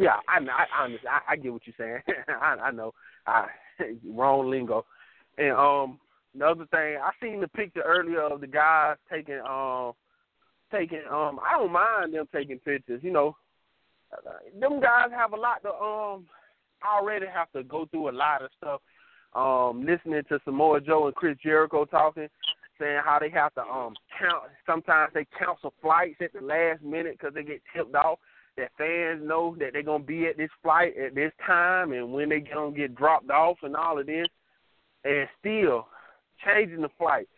Yeah, 0.00 0.24
I. 0.28 0.40
I, 0.40 0.64
I. 0.72 0.84
I, 0.88 1.20
I 1.32 1.36
get 1.36 1.52
what 1.52 1.62
you're 1.68 1.76
saying. 1.76 2.00
I, 2.28 2.68
I 2.68 2.70
know. 2.70 2.92
I 3.26 3.48
wrong 4.08 4.50
lingo. 4.50 4.84
And 5.38 5.52
um, 5.52 5.98
the 6.36 6.46
other 6.46 6.66
thing, 6.66 6.98
I 7.02 7.10
seen 7.20 7.40
the 7.40 7.48
picture 7.48 7.82
earlier 7.82 8.22
of 8.22 8.40
the 8.40 8.46
guys 8.46 8.96
taking 9.10 9.40
um, 9.48 9.92
taking 10.72 11.02
um. 11.10 11.38
I 11.44 11.58
don't 11.58 11.72
mind 11.72 12.14
them 12.14 12.26
taking 12.32 12.58
pictures. 12.58 13.00
You 13.02 13.12
know, 13.12 13.36
them 14.58 14.80
guys 14.80 15.08
have 15.16 15.32
a 15.32 15.36
lot 15.36 15.62
to 15.62 15.72
um. 15.72 16.26
Already 16.84 17.26
have 17.32 17.50
to 17.52 17.62
go 17.62 17.86
through 17.86 18.10
a 18.10 18.12
lot 18.12 18.42
of 18.42 18.50
stuff. 18.58 18.80
Um, 19.34 19.86
listening 19.86 20.22
to 20.28 20.38
Samoa 20.44 20.80
Joe 20.80 21.06
and 21.06 21.14
Chris 21.14 21.36
Jericho 21.42 21.86
talking, 21.86 22.28
saying 22.78 23.00
how 23.02 23.18
they 23.18 23.30
have 23.30 23.54
to 23.54 23.62
um 23.62 23.94
count. 24.18 24.44
Sometimes 24.66 25.12
they 25.14 25.26
cancel 25.38 25.72
flights 25.80 26.20
at 26.20 26.32
the 26.32 26.44
last 26.44 26.82
minute 26.82 27.16
because 27.18 27.34
they 27.34 27.42
get 27.42 27.62
tipped 27.74 27.94
off 27.94 28.18
that 28.56 28.70
fans 28.78 29.20
know 29.22 29.56
that 29.58 29.72
they're 29.72 29.82
gonna 29.82 30.04
be 30.04 30.26
at 30.26 30.36
this 30.36 30.50
flight 30.62 30.96
at 30.96 31.14
this 31.14 31.32
time 31.44 31.92
and 31.92 32.12
when 32.12 32.28
they 32.28 32.40
gonna 32.40 32.76
get 32.76 32.94
dropped 32.94 33.30
off 33.30 33.58
and 33.62 33.76
all 33.76 33.98
of 33.98 34.06
this, 34.06 34.26
and 35.04 35.28
still 35.40 35.88
changing 36.44 36.82
the 36.82 36.88
flight 36.98 37.28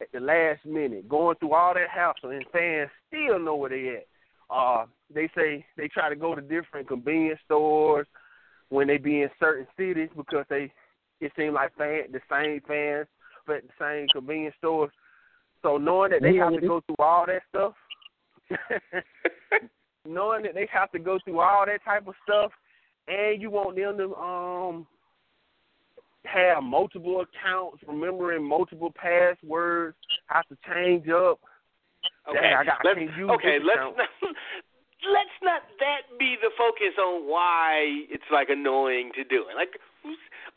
at 0.00 0.12
the 0.12 0.20
last 0.20 0.64
minute, 0.66 1.08
going 1.08 1.36
through 1.36 1.54
all 1.54 1.74
that 1.74 1.88
hassle, 1.88 2.30
and 2.30 2.44
fans 2.52 2.90
still 3.08 3.38
know 3.38 3.56
where 3.56 3.70
they 3.70 3.96
at. 3.96 4.06
Uh, 4.54 4.86
they 5.12 5.28
say 5.34 5.64
they 5.76 5.88
try 5.88 6.08
to 6.08 6.16
go 6.16 6.34
to 6.34 6.40
different 6.40 6.86
convenience 6.86 7.40
stores 7.44 8.06
when 8.68 8.86
they 8.86 8.98
be 8.98 9.22
in 9.22 9.30
certain 9.40 9.66
cities 9.76 10.10
because 10.16 10.44
they 10.48 10.72
it 11.20 11.32
seems 11.36 11.54
like 11.54 11.74
fan, 11.76 12.02
the 12.12 12.20
same 12.30 12.60
fans 12.66 13.06
but 13.46 13.62
the 13.62 13.72
same 13.78 14.08
convenience 14.08 14.54
stores. 14.58 14.90
So 15.62 15.78
knowing 15.78 16.10
that 16.10 16.22
they 16.22 16.34
have 16.34 16.52
to 16.52 16.60
go 16.60 16.82
through 16.86 16.96
all 16.98 17.26
that 17.26 17.42
stuff 17.48 17.74
knowing 20.08 20.42
that 20.42 20.54
they 20.54 20.68
have 20.72 20.90
to 20.92 20.98
go 20.98 21.18
through 21.24 21.40
all 21.40 21.64
that 21.66 21.84
type 21.84 22.06
of 22.06 22.14
stuff, 22.22 22.52
and 23.08 23.40
you 23.40 23.50
want 23.50 23.76
them 23.76 23.98
to 23.98 24.14
um 24.16 24.86
have 26.26 26.62
multiple 26.62 27.22
accounts, 27.22 27.82
remembering 27.86 28.42
multiple 28.42 28.92
passwords, 28.94 29.96
have 30.26 30.46
to 30.48 30.56
change 30.66 31.08
up. 31.08 31.38
Okay, 32.28 32.40
Dang, 32.40 32.54
I 32.54 32.64
got- 32.64 32.84
I 32.84 32.88
let's, 32.90 33.00
use 33.16 33.30
okay, 33.30 33.58
let's 33.62 33.78
not, 33.78 33.94
let's 35.14 35.38
not 35.42 35.62
that 35.78 36.18
be 36.18 36.36
the 36.42 36.50
focus 36.58 36.98
on 36.98 37.28
why 37.28 38.04
it's 38.10 38.26
like 38.32 38.50
annoying 38.50 39.12
to 39.14 39.22
do 39.24 39.46
it. 39.48 39.54
Like, 39.54 39.78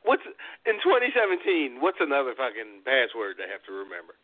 what's 0.04 0.24
in 0.66 0.82
2017? 0.82 1.80
What's 1.80 2.02
another 2.02 2.34
fucking 2.34 2.82
password 2.86 3.38
to 3.38 3.46
have 3.46 3.62
to 3.70 3.74
remember? 3.74 4.18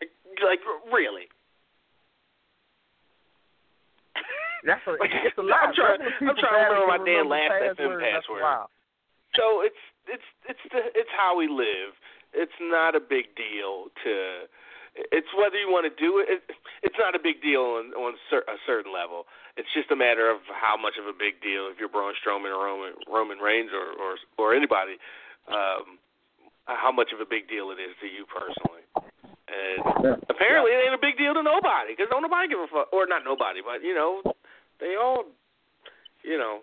Like, 0.00 0.10
like 0.38 0.62
really? 0.92 1.26
That's 4.64 4.80
a 4.88 4.96
it's 5.00 5.36
a 5.38 5.42
lot. 5.44 5.60
I'm 5.68 5.74
trying- 5.76 6.00
I'm 6.24 6.36
trying 6.40 6.56
to 6.56 6.72
remember 6.72 6.88
my 6.88 6.96
can 6.98 7.06
damn 7.06 7.28
remember 7.28 7.36
Last 7.36 7.78
FM 7.78 8.00
password. 8.00 8.42
wild. 8.42 8.68
So 9.36 9.60
it's 9.60 9.82
it's 10.08 10.28
it's 10.48 10.64
the 10.72 10.80
it's 10.96 11.10
how 11.16 11.36
we 11.36 11.48
live. 11.48 11.92
It's 12.32 12.54
not 12.60 12.96
a 12.96 13.00
big 13.00 13.34
deal 13.36 13.92
to. 14.04 14.48
It's 15.10 15.26
whether 15.34 15.58
you 15.58 15.66
want 15.70 15.90
to 15.90 15.94
do 15.98 16.22
it. 16.22 16.30
it 16.30 16.42
it's 16.86 16.94
not 17.02 17.14
a 17.14 17.22
big 17.22 17.42
deal 17.42 17.62
on 17.82 17.90
on 17.98 18.14
cer- 18.30 18.46
a 18.46 18.56
certain 18.66 18.94
level. 18.94 19.26
It's 19.58 19.68
just 19.74 19.90
a 19.90 19.96
matter 19.98 20.30
of 20.30 20.38
how 20.54 20.78
much 20.78 20.94
of 20.98 21.06
a 21.06 21.14
big 21.14 21.42
deal 21.42 21.66
if 21.70 21.78
you're 21.82 21.90
Braun 21.90 22.14
Strowman 22.22 22.50
or 22.54 22.62
Roman 22.62 22.94
Roman 23.10 23.38
Reigns 23.38 23.70
or 23.74 23.90
or 23.98 24.16
or 24.38 24.54
anybody. 24.54 24.96
Um, 25.50 25.98
how 26.64 26.88
much 26.90 27.12
of 27.12 27.20
a 27.20 27.28
big 27.28 27.44
deal 27.50 27.68
it 27.74 27.76
is 27.82 27.92
to 28.00 28.08
you 28.08 28.24
personally. 28.24 28.80
And 29.44 30.16
apparently 30.32 30.72
it 30.72 30.80
ain't 30.88 30.96
a 30.96 31.02
big 31.02 31.18
deal 31.20 31.34
to 31.36 31.42
nobody 31.44 31.92
because 31.92 32.08
don't 32.08 32.22
nobody 32.24 32.48
give 32.48 32.58
a 32.58 32.66
fuck, 32.72 32.88
or 32.94 33.04
not 33.06 33.22
nobody, 33.28 33.60
but 33.60 33.84
you 33.84 33.92
know, 33.94 34.22
they 34.80 34.96
all, 35.00 35.24
you 36.22 36.38
know, 36.38 36.60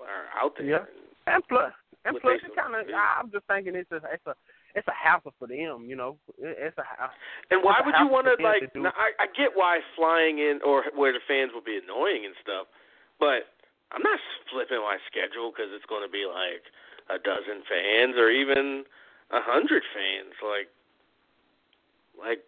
are 0.00 0.28
out 0.36 0.52
there. 0.58 0.66
Yeah. 0.66 0.84
And 1.26 1.42
plus, 1.48 1.72
and 2.04 2.14
What 2.14 2.22
plus, 2.22 2.40
it 2.44 2.52
kind 2.52 2.76
of. 2.76 2.84
I'm 2.92 3.30
just 3.32 3.46
thinking 3.48 3.74
it's 3.74 3.90
a 3.92 4.00
it's 4.12 4.26
a 4.28 4.36
it's 4.74 4.88
a 4.88 4.96
hassle 4.96 5.32
for 5.38 5.48
them. 5.48 5.88
You 5.88 5.96
know, 5.96 6.18
it's 6.36 6.76
a 6.76 6.84
ha- 6.84 7.14
And 7.50 7.64
why 7.64 7.80
would 7.80 7.94
you 7.96 8.08
want 8.10 8.28
to 8.28 8.36
like? 8.42 8.68
to. 8.74 8.80
Now, 8.80 8.92
I, 8.92 9.24
I 9.24 9.26
get 9.32 9.56
why 9.56 9.80
flying 9.96 10.38
in 10.38 10.60
or 10.60 10.84
where 10.92 11.16
the 11.16 11.24
fans 11.24 11.52
will 11.54 11.64
be 11.64 11.80
annoying 11.80 12.28
and 12.28 12.36
stuff, 12.44 12.68
but 13.16 13.54
I'm 13.94 14.04
not 14.04 14.20
flipping 14.52 14.82
my 14.84 15.00
schedule 15.08 15.48
because 15.48 15.72
it's 15.72 15.88
going 15.88 16.04
to 16.04 16.12
be 16.12 16.28
like 16.28 16.68
a 17.08 17.16
dozen 17.22 17.64
fans 17.64 18.18
or 18.20 18.28
even 18.28 18.84
a 19.32 19.40
hundred 19.40 19.80
fans. 19.96 20.36
Like, 20.44 20.68
like 22.20 22.40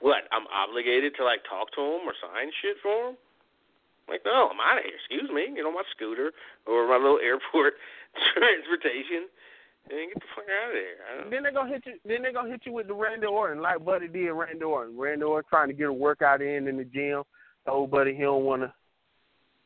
what? 0.00 0.24
Obligated 0.62 1.14
to 1.16 1.24
like 1.24 1.40
talk 1.48 1.70
to 1.74 1.80
them 1.82 2.06
or 2.06 2.14
sign 2.22 2.50
shit 2.62 2.76
for 2.82 3.06
them. 3.06 3.16
Like, 4.08 4.20
no, 4.24 4.50
I'm 4.50 4.60
out 4.60 4.78
of 4.78 4.84
here. 4.84 4.94
Excuse 4.98 5.30
me. 5.32 5.54
Get 5.54 5.64
on 5.64 5.74
my 5.74 5.82
scooter 5.94 6.32
or 6.66 6.86
my 6.88 6.96
little 6.96 7.18
airport 7.22 7.74
transportation 8.34 9.26
and 9.90 10.08
get 10.12 10.14
the 10.22 10.28
fuck 10.34 10.44
out 10.46 10.70
of 10.70 10.74
there. 10.76 11.30
Then 11.30 11.42
they're 11.42 11.52
gonna 11.52 11.70
hit 11.70 11.82
you. 11.86 11.94
Then 12.04 12.22
they're 12.22 12.32
gonna 12.32 12.50
hit 12.50 12.62
you 12.64 12.72
with 12.72 12.86
the 12.88 12.94
Randy 12.94 13.26
Orton, 13.26 13.62
like 13.62 13.84
Buddy 13.84 14.08
did 14.08 14.30
Randy 14.30 14.62
Orton. 14.64 14.98
Randy 14.98 15.24
Orton 15.24 15.48
trying 15.48 15.68
to 15.68 15.74
get 15.74 15.88
a 15.88 15.92
workout 15.92 16.42
in 16.42 16.68
in 16.68 16.76
the 16.76 16.84
gym. 16.84 17.22
Told 17.66 17.90
Buddy 17.90 18.14
he 18.14 18.22
don't 18.22 18.44
wanna, 18.44 18.74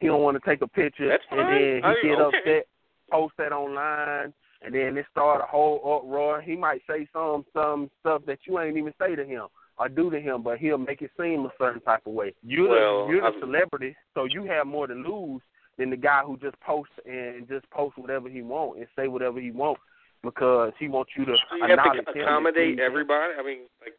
he 0.01 0.07
don't 0.07 0.23
wanna 0.23 0.41
take 0.47 0.61
a 0.63 0.69
picture, 0.69 1.09
That's 1.09 1.23
and 1.31 1.41
then 1.41 1.49
he 1.49 1.81
I- 1.83 1.95
get 2.03 2.21
okay. 2.21 2.39
upset, 2.39 2.67
post 3.11 3.35
that 3.39 3.53
online, 3.53 4.33
and 4.63 4.75
then 4.75 4.97
it 4.99 5.07
start 5.11 5.41
a 5.43 5.47
whole 5.47 6.03
uproar. 6.05 6.41
He 6.43 6.57
might 6.57 6.83
say 6.89 7.09
some 7.13 7.45
some 7.55 7.91
stuff 8.01 8.23
that 8.27 8.39
you 8.47 8.59
ain't 8.61 8.77
even 8.77 8.93
say 9.01 9.15
to 9.17 9.25
him 9.25 9.47
or 9.79 9.89
do 9.89 10.11
to 10.11 10.19
him, 10.21 10.43
but 10.43 10.59
he'll 10.59 10.79
make 10.79 11.03
it 11.03 11.11
seem 11.21 11.45
a 11.45 11.51
certain 11.59 11.81
type 11.83 12.07
of 12.07 12.13
way. 12.15 12.35
You're 12.43 12.69
Well, 12.69 13.07
the, 13.07 13.13
you're 13.13 13.21
the 13.21 13.27
I'm- 13.29 13.41
celebrity, 13.41 13.95
so 14.15 14.25
you 14.25 14.45
have 14.45 14.67
more 14.67 14.87
to 14.87 14.95
lose 14.95 15.43
than 15.79 15.91
the 15.91 15.97
guy 15.97 16.23
who 16.25 16.39
just 16.39 16.59
posts 16.61 16.95
and 17.05 17.47
just 17.49 17.69
posts 17.71 17.99
whatever 17.99 18.29
he 18.31 18.41
want 18.43 18.79
and 18.79 18.87
say 18.97 19.09
whatever 19.09 19.39
he 19.41 19.51
want 19.51 19.79
because 20.23 20.73
he 20.79 20.89
wants 20.89 21.13
you 21.17 21.25
to 21.27 21.37
So 21.51 21.57
you 21.57 21.77
have 21.77 22.05
to 22.05 22.21
accommodate 22.21 22.79
him. 22.79 22.85
everybody. 22.85 23.35
I 23.39 23.43
mean, 23.43 23.59
like, 23.85 23.93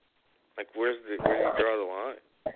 like 0.57 0.67
where's 0.75 0.97
the 1.07 1.21
where 1.23 1.37
do 1.37 1.43
you 1.43 1.53
draw 1.63 1.77
the 1.77 1.83
line? 1.85 2.55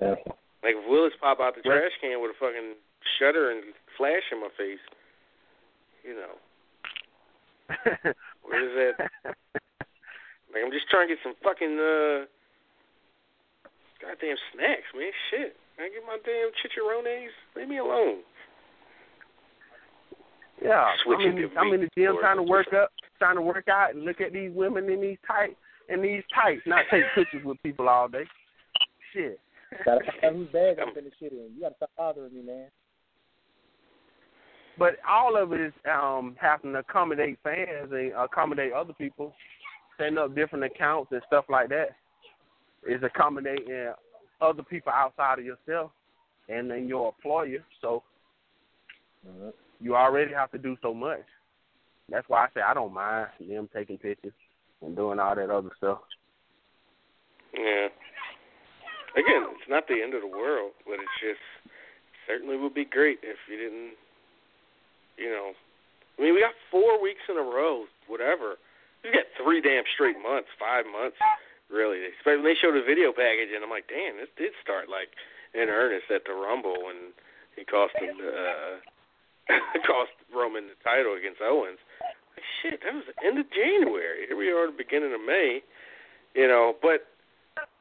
Yeah. 0.00 0.14
Like 0.62 0.76
if 0.78 0.88
Willis 0.88 1.12
pop 1.20 1.40
out 1.40 1.54
the 1.56 1.68
Right. 1.68 1.80
trash 1.80 1.92
can 2.00 2.20
with 2.22 2.30
a 2.30 2.38
fucking 2.38 2.74
shutter 3.18 3.50
and 3.50 3.74
flash 3.98 4.22
in 4.30 4.40
my 4.40 4.48
face, 4.56 4.78
you 6.04 6.14
know, 6.14 6.34
where 8.46 8.60
does 8.60 8.94
that? 9.24 9.34
Like 10.52 10.62
I'm 10.66 10.72
just 10.72 10.88
trying 10.90 11.08
to 11.08 11.14
get 11.14 11.22
some 11.22 11.38
fucking 11.42 11.78
uh, 11.78 12.26
goddamn 14.02 14.38
snacks, 14.54 14.90
man. 14.94 15.14
Shit, 15.30 15.56
I 15.78 15.88
get 15.88 16.02
my 16.06 16.18
damn 16.26 16.50
chicharrones. 16.58 17.34
Leave 17.56 17.68
me 17.68 17.78
alone. 17.78 18.26
Yeah, 20.62 20.92
Switching 21.04 21.32
I'm 21.32 21.38
in, 21.38 21.50
I'm 21.56 21.72
in 21.72 21.80
the 21.80 21.90
gym 21.96 22.16
trying 22.20 22.36
to 22.36 22.42
or 22.42 22.48
work 22.48 22.72
up, 22.74 22.90
trying 23.18 23.36
to 23.36 23.42
work 23.42 23.68
out, 23.68 23.94
and 23.94 24.04
look 24.04 24.20
at 24.20 24.32
these 24.32 24.50
women 24.54 24.90
in 24.90 25.00
these 25.00 25.16
tight 25.26 25.56
in 25.88 26.02
these 26.02 26.22
tights, 26.34 26.62
not 26.66 26.84
take 26.90 27.02
pictures 27.14 27.44
with 27.44 27.62
people 27.62 27.88
all 27.88 28.08
day. 28.08 28.24
Shit. 29.12 29.40
Gotta 29.84 30.00
find 30.04 30.24
out 30.24 30.32
whose 30.34 30.48
bag 30.48 30.78
I'm 30.80 30.88
finna 30.94 31.10
shit 31.18 31.32
in. 31.32 31.50
You 31.54 31.62
gotta 31.62 31.74
stop 31.76 31.90
bothering 31.96 32.34
me, 32.34 32.42
man. 32.42 32.66
But 34.78 34.96
all 35.08 35.36
of 35.36 35.52
it 35.52 35.60
is 35.60 35.72
um 35.90 36.36
having 36.40 36.72
to 36.72 36.78
accommodate 36.78 37.38
fans 37.42 37.90
and 37.90 38.12
accommodate 38.12 38.72
other 38.72 38.92
people, 38.92 39.34
setting 40.00 40.18
up 40.18 40.34
different 40.34 40.64
accounts 40.64 41.12
and 41.12 41.22
stuff 41.26 41.44
like 41.48 41.68
that. 41.68 41.90
Is 42.88 43.02
accommodating 43.02 43.92
other 44.40 44.62
people 44.62 44.90
outside 44.90 45.38
of 45.38 45.44
yourself 45.44 45.90
and 46.48 46.70
then 46.70 46.88
your 46.88 47.08
employer. 47.14 47.62
So 47.82 48.02
Uh-huh. 49.28 49.52
you 49.80 49.94
already 49.94 50.32
have 50.32 50.50
to 50.52 50.58
do 50.58 50.78
so 50.80 50.94
much. 50.94 51.20
That's 52.08 52.26
why 52.28 52.44
I 52.44 52.48
say 52.54 52.62
I 52.62 52.72
don't 52.72 52.94
mind 52.94 53.28
them 53.38 53.68
taking 53.72 53.98
pictures 53.98 54.32
and 54.80 54.96
doing 54.96 55.20
all 55.20 55.34
that 55.34 55.50
other 55.50 55.70
stuff. 55.76 55.98
Yeah. 57.52 57.88
Again, 59.14 59.44
it's 59.52 59.68
not 59.68 59.86
the 59.86 60.00
end 60.02 60.14
of 60.14 60.22
the 60.22 60.26
world, 60.26 60.72
but 60.86 60.94
it's 60.94 61.20
just 61.20 61.42
certainly 62.26 62.56
would 62.56 62.74
be 62.74 62.84
great 62.84 63.18
if 63.22 63.36
you 63.50 63.58
didn't, 63.58 63.92
you 65.18 65.28
know. 65.30 65.52
I 66.18 66.22
mean, 66.22 66.34
we 66.34 66.40
got 66.40 66.54
four 66.70 67.02
weeks 67.02 67.20
in 67.28 67.36
a 67.36 67.42
row, 67.42 67.84
whatever. 68.06 68.56
We 69.04 69.12
got 69.12 69.28
three 69.40 69.60
damn 69.60 69.84
straight 69.94 70.20
months, 70.20 70.48
five 70.60 70.84
months, 70.84 71.16
really. 71.72 72.04
Especially 72.18 72.44
when 72.44 72.50
they 72.52 72.58
showed 72.60 72.76
the 72.76 72.84
video 72.84 73.12
package, 73.12 73.48
and 73.54 73.64
I'm 73.64 73.72
like, 73.72 73.88
damn, 73.88 74.20
this 74.20 74.28
did 74.36 74.52
start 74.60 74.88
like 74.88 75.14
in 75.54 75.68
earnest 75.68 76.10
at 76.12 76.24
the 76.24 76.36
Rumble 76.36 76.76
when 76.84 77.16
he 77.56 77.64
cost 77.64 77.96
him, 77.96 78.16
uh, 78.20 78.78
cost 79.86 80.12
Roman 80.28 80.68
the 80.68 80.78
title 80.84 81.16
against 81.16 81.40
Owens. 81.40 81.80
Like, 82.36 82.46
shit, 82.62 82.80
that 82.84 82.94
was 82.94 83.04
the 83.08 83.16
end 83.26 83.38
of 83.38 83.46
January. 83.50 84.28
Here 84.28 84.36
we 84.36 84.52
are 84.52 84.68
the 84.68 84.76
beginning 84.76 85.14
of 85.14 85.22
May, 85.24 85.62
you 86.34 86.46
know. 86.46 86.76
But 86.80 87.08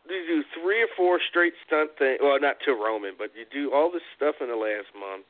you 0.09 0.25
do 0.25 0.43
three 0.57 0.81
or 0.81 0.89
four 0.97 1.19
straight 1.21 1.53
stunt 1.65 1.91
things. 1.97 2.19
Well, 2.21 2.39
not 2.41 2.57
to 2.65 2.73
Roman, 2.73 3.13
but 3.17 3.31
you 3.37 3.45
do 3.45 3.73
all 3.73 3.91
this 3.91 4.05
stuff 4.15 4.41
in 4.41 4.49
the 4.49 4.57
last 4.57 4.89
month, 4.97 5.25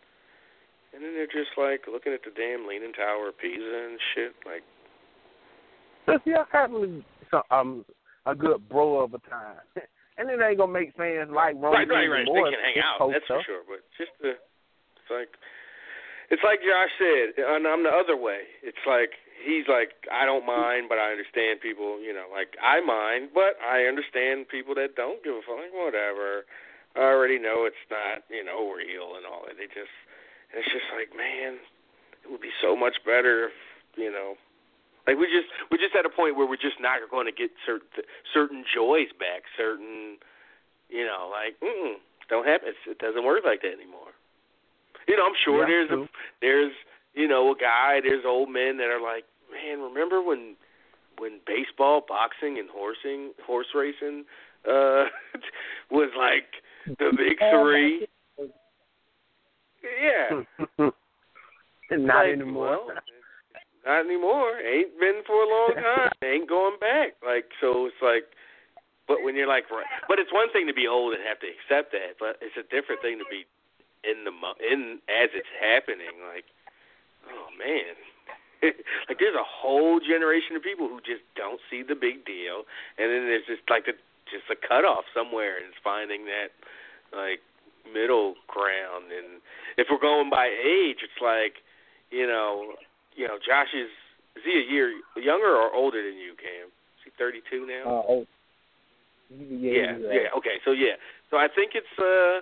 and 0.94 1.04
then 1.04 1.14
they're 1.14 1.28
just 1.28 1.58
like 1.58 1.86
looking 1.92 2.14
at 2.14 2.24
the 2.24 2.32
damn 2.32 2.68
Leaning 2.68 2.94
Tower 2.94 3.30
of 3.30 3.38
Pisa 3.38 3.60
and 3.60 4.00
shit. 4.16 4.34
Like, 4.46 4.64
Yeah, 6.26 6.44
having 6.52 7.04
some 7.32 7.44
um 7.52 7.86
a 8.26 8.36
good 8.36 8.68
bro 8.70 9.04
of 9.04 9.14
a 9.14 9.20
time. 9.30 9.62
And 10.20 10.28
it 10.28 10.44
ain't 10.44 10.60
gonna 10.60 10.76
make 10.76 10.92
fans 11.00 11.32
like 11.32 11.56
Roman 11.56 11.88
right, 11.88 11.88
right, 11.88 12.12
right. 12.12 12.28
They 12.28 12.44
can 12.52 12.60
hang 12.60 12.84
out, 12.84 13.08
that's 13.08 13.24
for 13.24 13.40
sure. 13.48 13.64
But 13.64 13.88
just 13.96 14.12
the, 14.20 14.36
it's 14.36 15.08
like, 15.08 15.32
it's 16.28 16.44
like 16.44 16.60
Josh 16.60 16.92
said, 17.00 17.40
and 17.40 17.64
I'm 17.64 17.88
the 17.88 17.96
other 17.96 18.20
way. 18.20 18.44
It's 18.60 18.84
like 18.84 19.16
he's 19.40 19.64
like, 19.72 19.96
I 20.12 20.28
don't 20.28 20.44
mind, 20.44 20.92
but 20.92 21.00
I 21.00 21.16
understand 21.16 21.64
people. 21.64 22.04
You 22.04 22.12
know, 22.12 22.28
like 22.28 22.60
I 22.60 22.84
mind, 22.84 23.32
but 23.32 23.56
I 23.64 23.88
understand 23.88 24.52
people 24.52 24.76
that 24.76 25.00
don't 25.00 25.24
give 25.24 25.40
a 25.40 25.44
fuck. 25.48 25.56
Like, 25.56 25.72
whatever. 25.72 26.44
I 27.00 27.08
already 27.16 27.40
know 27.40 27.64
it's 27.64 27.80
not, 27.88 28.28
you 28.28 28.44
know, 28.44 28.68
real 28.76 29.16
and 29.16 29.24
all 29.24 29.48
that. 29.48 29.56
They 29.56 29.72
just, 29.72 29.94
and 30.52 30.60
it's 30.60 30.74
just 30.74 30.90
like, 30.92 31.16
man, 31.16 31.62
it 32.26 32.28
would 32.28 32.42
be 32.42 32.52
so 32.60 32.76
much 32.76 32.98
better 33.06 33.54
if, 33.54 33.58
you 33.96 34.12
know, 34.12 34.36
like 35.10 35.18
we 35.18 35.26
just 35.26 35.50
we're 35.74 35.82
just 35.82 35.98
at 35.98 36.06
a 36.06 36.14
point 36.14 36.38
where 36.38 36.46
we're 36.46 36.62
just 36.62 36.78
not 36.80 37.02
going 37.10 37.26
to 37.26 37.34
get 37.34 37.50
certain 37.66 37.90
certain 38.32 38.62
joys 38.70 39.10
back, 39.18 39.50
certain 39.58 40.22
you 40.90 41.02
know, 41.06 41.34
like 41.34 41.58
mm, 41.66 41.98
don't 42.30 42.46
happen. 42.46 42.70
It's, 42.70 42.78
it 42.86 43.00
doesn't 43.02 43.26
work 43.26 43.42
like 43.44 43.62
that 43.66 43.74
anymore. 43.74 44.14
You 45.10 45.18
know, 45.18 45.26
I'm 45.26 45.34
sure 45.44 45.62
Yeah, 45.62 45.66
there's 45.66 45.90
true. 45.90 46.04
a 46.04 46.08
there's 46.42 46.74
you 47.16 47.28
know 47.28 47.50
a 47.52 47.58
guy, 47.58 48.00
there's 48.06 48.24
old 48.26 48.50
men 48.54 48.78
that 48.78 48.94
are 48.94 49.02
like, 49.02 49.26
man, 49.50 49.82
remember 49.82 50.22
when 50.22 50.54
when 51.18 51.40
baseball, 51.50 52.06
boxing, 52.08 52.60
and 52.60 52.70
horsing 52.70 53.34
horse 53.46 53.74
racing 53.74 54.26
uh 54.70 55.10
was 55.92 56.12
like 56.18 56.54
the 57.00 57.10
big 57.18 57.38
three? 57.50 58.06
Yeah. 59.82 60.44
Not 61.92 62.26
Like, 62.26 62.34
anymore. 62.34 62.70
well, 62.86 62.88
not 63.90 64.06
anymore. 64.06 64.62
Ain't 64.62 64.94
been 65.02 65.26
for 65.26 65.42
a 65.42 65.50
long 65.50 65.74
time. 65.82 66.14
Ain't 66.22 66.46
going 66.46 66.78
back. 66.78 67.18
Like 67.26 67.50
so, 67.58 67.90
it's 67.90 68.02
like. 68.02 68.30
But 69.10 69.26
when 69.26 69.34
you're 69.34 69.50
like, 69.50 69.66
right, 69.74 69.90
but 70.06 70.22
it's 70.22 70.30
one 70.30 70.54
thing 70.54 70.70
to 70.70 70.74
be 70.78 70.86
old 70.86 71.18
and 71.18 71.26
have 71.26 71.42
to 71.42 71.50
accept 71.50 71.90
that, 71.98 72.22
but 72.22 72.38
it's 72.46 72.54
a 72.54 72.66
different 72.70 73.02
thing 73.02 73.18
to 73.18 73.26
be 73.26 73.50
in 74.06 74.22
the 74.22 74.30
in 74.62 75.02
as 75.10 75.34
it's 75.34 75.50
happening. 75.58 76.22
Like, 76.22 76.46
oh 77.26 77.50
man, 77.58 77.98
like 79.10 79.18
there's 79.18 79.34
a 79.34 79.42
whole 79.42 79.98
generation 79.98 80.54
of 80.54 80.62
people 80.62 80.86
who 80.86 81.02
just 81.02 81.26
don't 81.34 81.58
see 81.74 81.82
the 81.82 81.98
big 81.98 82.22
deal, 82.22 82.70
and 83.02 83.10
then 83.10 83.26
there's 83.26 83.50
just 83.50 83.66
like 83.66 83.90
a 83.90 83.98
just 84.30 84.46
a 84.54 84.58
cutoff 84.62 85.10
somewhere, 85.10 85.58
and 85.58 85.74
it's 85.74 85.82
finding 85.82 86.30
that 86.30 86.54
like 87.10 87.42
middle 87.90 88.36
ground. 88.46 89.10
And 89.10 89.42
if 89.78 89.88
we're 89.90 90.02
going 90.02 90.30
by 90.30 90.54
age, 90.54 91.02
it's 91.02 91.18
like, 91.18 91.66
you 92.12 92.28
know, 92.28 92.78
you 93.20 93.28
know, 93.28 93.36
Josh 93.36 93.76
is 93.76 93.92
is 94.40 94.44
he 94.48 94.56
a 94.56 94.66
year 94.72 94.96
younger 95.20 95.52
or 95.52 95.76
older 95.76 96.00
than 96.00 96.16
you, 96.16 96.40
Cam? 96.40 96.72
Is 96.72 97.04
he 97.04 97.12
32 97.20 97.68
now? 97.68 97.84
Uh, 97.84 98.04
oh, 98.08 98.24
yeah, 99.28 99.60
yeah, 99.60 99.92
yeah, 100.00 100.32
yeah. 100.32 100.40
Okay, 100.40 100.64
so 100.64 100.72
yeah, 100.72 100.96
so 101.28 101.36
I 101.36 101.52
think 101.52 101.76
it's 101.76 101.92
uh, 102.00 102.40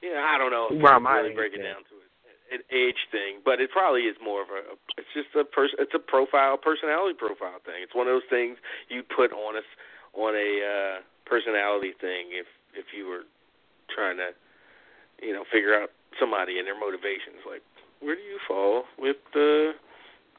yeah, 0.00 0.24
I 0.24 0.40
don't 0.40 0.50
know 0.50 0.72
if 0.72 0.80
Well, 0.80 0.98
my 1.04 1.20
really 1.20 1.36
age, 1.36 1.36
break 1.36 1.52
it 1.52 1.60
yeah. 1.60 1.76
down 1.76 1.84
to 1.92 1.94
it, 2.00 2.08
an 2.56 2.62
age 2.72 3.08
thing, 3.12 3.44
but 3.44 3.60
it 3.60 3.68
probably 3.68 4.08
is 4.08 4.16
more 4.24 4.40
of 4.40 4.48
a. 4.48 4.72
It's 4.96 5.12
just 5.12 5.36
a 5.36 5.44
person. 5.44 5.76
It's 5.78 5.92
a 5.92 6.00
profile, 6.00 6.56
personality 6.56 7.14
profile 7.20 7.60
thing. 7.60 7.84
It's 7.84 7.94
one 7.94 8.08
of 8.08 8.16
those 8.16 8.30
things 8.32 8.56
you 8.88 9.04
put 9.04 9.36
on 9.36 9.60
us 9.60 9.68
on 10.16 10.32
a 10.32 10.50
uh, 10.64 10.96
personality 11.28 11.92
thing 12.00 12.32
if 12.32 12.48
if 12.72 12.96
you 12.96 13.04
were 13.06 13.28
trying 13.92 14.16
to, 14.16 14.32
you 15.20 15.36
know, 15.36 15.44
figure 15.52 15.76
out 15.76 15.92
somebody 16.18 16.58
and 16.58 16.66
their 16.66 16.78
motivations. 16.78 17.44
Like, 17.46 17.62
where 18.04 18.16
do 18.16 18.22
you 18.22 18.38
fall 18.46 18.84
with 18.98 19.16
the 19.32 19.72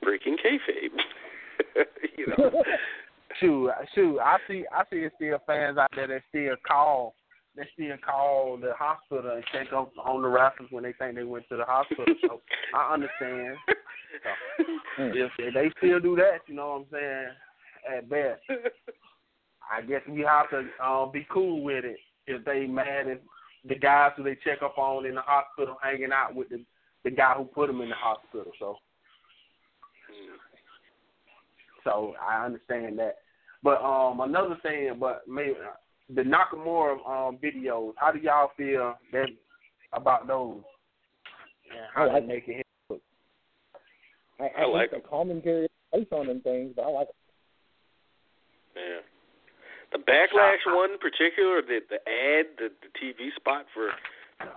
breaking 0.01 0.37
kayfabe? 0.37 1.85
you 2.17 2.27
know. 2.37 2.63
shoot, 3.39 3.71
shoot, 3.93 4.19
I 4.19 4.37
see, 4.47 4.65
I 4.71 4.83
see 4.91 5.07
still 5.15 5.39
fans 5.47 5.77
out 5.77 5.89
there 5.95 6.07
that 6.07 6.21
still 6.29 6.55
call, 6.65 7.15
that 7.55 7.65
still 7.73 7.95
call 8.05 8.57
the 8.61 8.73
hospital 8.77 9.31
and 9.31 9.43
check 9.51 9.73
up 9.73 9.91
on 10.03 10.21
the 10.21 10.27
wrestlers 10.27 10.69
when 10.71 10.83
they 10.83 10.93
think 10.93 11.15
they 11.15 11.23
went 11.23 11.45
to 11.49 11.57
the 11.57 11.65
hospital. 11.65 12.05
So 12.21 12.41
I 12.75 12.93
understand. 12.93 13.57
If, 14.99 15.31
if 15.39 15.53
they 15.53 15.71
still 15.77 15.99
do 15.99 16.15
that, 16.17 16.39
you 16.47 16.55
know 16.55 16.69
what 16.69 16.75
I'm 16.75 16.85
saying? 16.91 17.27
At 17.97 18.09
best, 18.09 18.41
I 19.71 19.81
guess 19.81 20.01
we 20.09 20.21
have 20.21 20.49
to 20.49 20.65
uh, 20.83 21.05
be 21.07 21.27
cool 21.31 21.63
with 21.63 21.85
it. 21.85 21.97
If 22.25 22.43
they 22.45 22.65
mad 22.65 23.07
at 23.07 23.21
the 23.67 23.75
guys 23.75 24.11
who 24.17 24.23
they 24.23 24.35
check 24.43 24.63
up 24.63 24.77
on 24.77 25.05
in 25.05 25.15
the 25.15 25.21
hospital, 25.21 25.77
hanging 25.83 26.11
out 26.11 26.33
with 26.33 26.49
the 26.49 26.63
the 27.05 27.11
guy 27.11 27.35
who 27.37 27.45
put 27.45 27.69
him 27.69 27.79
in 27.81 27.89
the 27.89 27.95
hospital. 27.95 28.51
So, 28.59 28.75
so 31.85 32.13
I 32.21 32.43
understand 32.43 32.99
that. 32.99 33.17
But 33.63 33.81
um, 33.81 34.19
another 34.19 34.57
thing, 34.61 34.97
but 34.99 35.21
maybe 35.27 35.53
the 36.13 36.23
Nakamura 36.23 36.93
um 37.07 37.37
videos. 37.37 37.93
How 37.97 38.11
do 38.11 38.19
y'all 38.19 38.51
feel 38.57 38.95
that 39.13 39.29
about 39.93 40.27
those? 40.27 40.61
And 41.71 41.79
how 41.93 42.03
I 42.03 42.07
they 42.07 42.13
like 42.13 42.27
make 42.27 42.47
it? 42.47 42.65
hit? 42.89 43.01
I, 44.39 44.43
I, 44.43 44.63
I 44.63 44.65
like 44.65 44.91
think 44.91 45.03
the 45.03 45.09
commentary 45.09 45.67
based 45.93 46.11
on 46.11 46.27
them 46.27 46.41
things, 46.41 46.73
but 46.75 46.83
I 46.83 46.89
like 46.89 47.07
Yeah. 48.75 49.01
The 49.91 49.99
backlash 49.99 50.65
one 50.65 50.91
in 50.91 50.97
particular, 50.97 51.61
the 51.61 51.79
the 51.89 51.95
ad, 51.95 52.45
the 52.57 52.69
the 52.81 52.89
TV 52.99 53.33
spot 53.35 53.65
for 53.73 53.91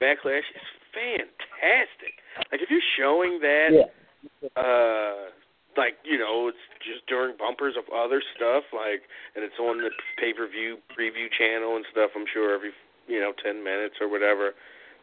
backlash 0.02 0.38
is 0.38 0.77
fantastic. 0.94 2.20
Like 2.50 2.60
if 2.62 2.70
you're 2.70 2.90
showing 2.96 3.40
that, 3.40 3.70
yeah. 3.72 4.48
uh, 4.56 5.30
like 5.76 5.98
you 6.02 6.18
know, 6.18 6.48
it's 6.48 6.64
just 6.82 7.06
during 7.06 7.36
bumpers 7.38 7.74
of 7.78 7.86
other 7.94 8.22
stuff, 8.34 8.64
like, 8.74 9.06
and 9.34 9.46
it's 9.46 9.58
on 9.58 9.78
the 9.78 9.90
pay 10.18 10.32
per 10.32 10.48
view 10.48 10.78
preview 10.92 11.30
channel 11.30 11.76
and 11.76 11.86
stuff. 11.90 12.10
I'm 12.16 12.26
sure 12.26 12.54
every 12.54 12.74
you 13.06 13.20
know 13.20 13.32
ten 13.38 13.62
minutes 13.62 13.96
or 14.00 14.10
whatever. 14.10 14.54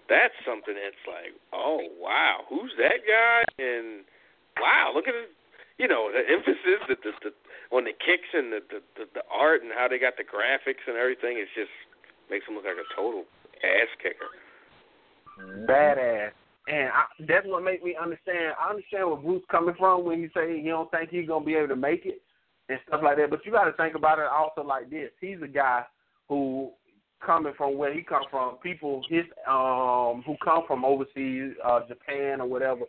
That's 0.08 0.38
something 0.46 0.78
that's 0.78 1.02
like, 1.10 1.34
oh 1.54 1.82
wow, 1.98 2.46
who's 2.50 2.74
that 2.78 3.02
guy? 3.08 3.42
And 3.58 4.06
wow, 4.60 4.92
look 4.94 5.08
at 5.08 5.16
it. 5.16 5.32
You 5.80 5.88
know, 5.88 6.12
the 6.14 6.24
emphasis, 6.24 6.80
the 6.88 6.96
the, 7.02 7.14
the 7.24 7.32
on 7.74 7.84
the 7.84 7.96
kicks 7.96 8.30
and 8.36 8.54
the, 8.54 8.62
the 8.70 8.80
the 8.96 9.06
the 9.22 9.26
art 9.32 9.64
and 9.64 9.72
how 9.74 9.88
they 9.88 9.98
got 9.98 10.16
the 10.16 10.28
graphics 10.28 10.86
and 10.88 10.96
everything. 10.96 11.40
It 11.42 11.50
just 11.56 11.74
makes 12.30 12.46
them 12.46 12.56
look 12.56 12.66
like 12.66 12.80
a 12.80 12.90
total 12.96 13.26
ass 13.64 13.90
kicker. 14.02 14.30
Badass. 15.40 16.32
And 16.68 16.90
I, 16.90 17.04
that's 17.28 17.46
what 17.46 17.64
makes 17.64 17.84
me 17.84 17.96
understand. 18.02 18.56
I 18.60 18.70
understand 18.70 19.08
where 19.08 19.18
Bruce 19.18 19.44
coming 19.52 19.76
from 19.78 20.04
when 20.04 20.20
you 20.20 20.30
say 20.36 20.58
you 20.60 20.70
don't 20.70 20.90
think 20.90 21.10
he's 21.10 21.28
gonna 21.28 21.46
be 21.46 21.56
able 21.56 21.68
to 21.70 21.76
make 21.76 22.06
it 22.06 22.22
and 22.70 22.80
stuff 22.88 23.02
like 23.04 23.18
that. 23.18 23.30
But 23.30 23.46
you 23.46 23.52
got 23.52 23.66
to 23.66 23.74
think 23.74 23.96
about 23.96 24.20
it 24.20 24.26
also 24.26 24.64
like 24.64 24.90
this. 24.90 25.12
He's 25.22 25.38
a 25.44 25.48
guy 25.48 25.84
who 26.28 26.72
coming 27.24 27.54
from 27.56 27.78
where 27.78 27.94
he 27.94 28.02
come 28.02 28.24
from. 28.32 28.58
People 28.58 29.04
his 29.10 29.26
um 29.48 30.24
who 30.26 30.36
come 30.44 30.64
from 30.68 30.84
overseas, 30.86 31.54
uh 31.64 31.82
Japan 31.88 32.42
or 32.42 32.48
whatever. 32.48 32.82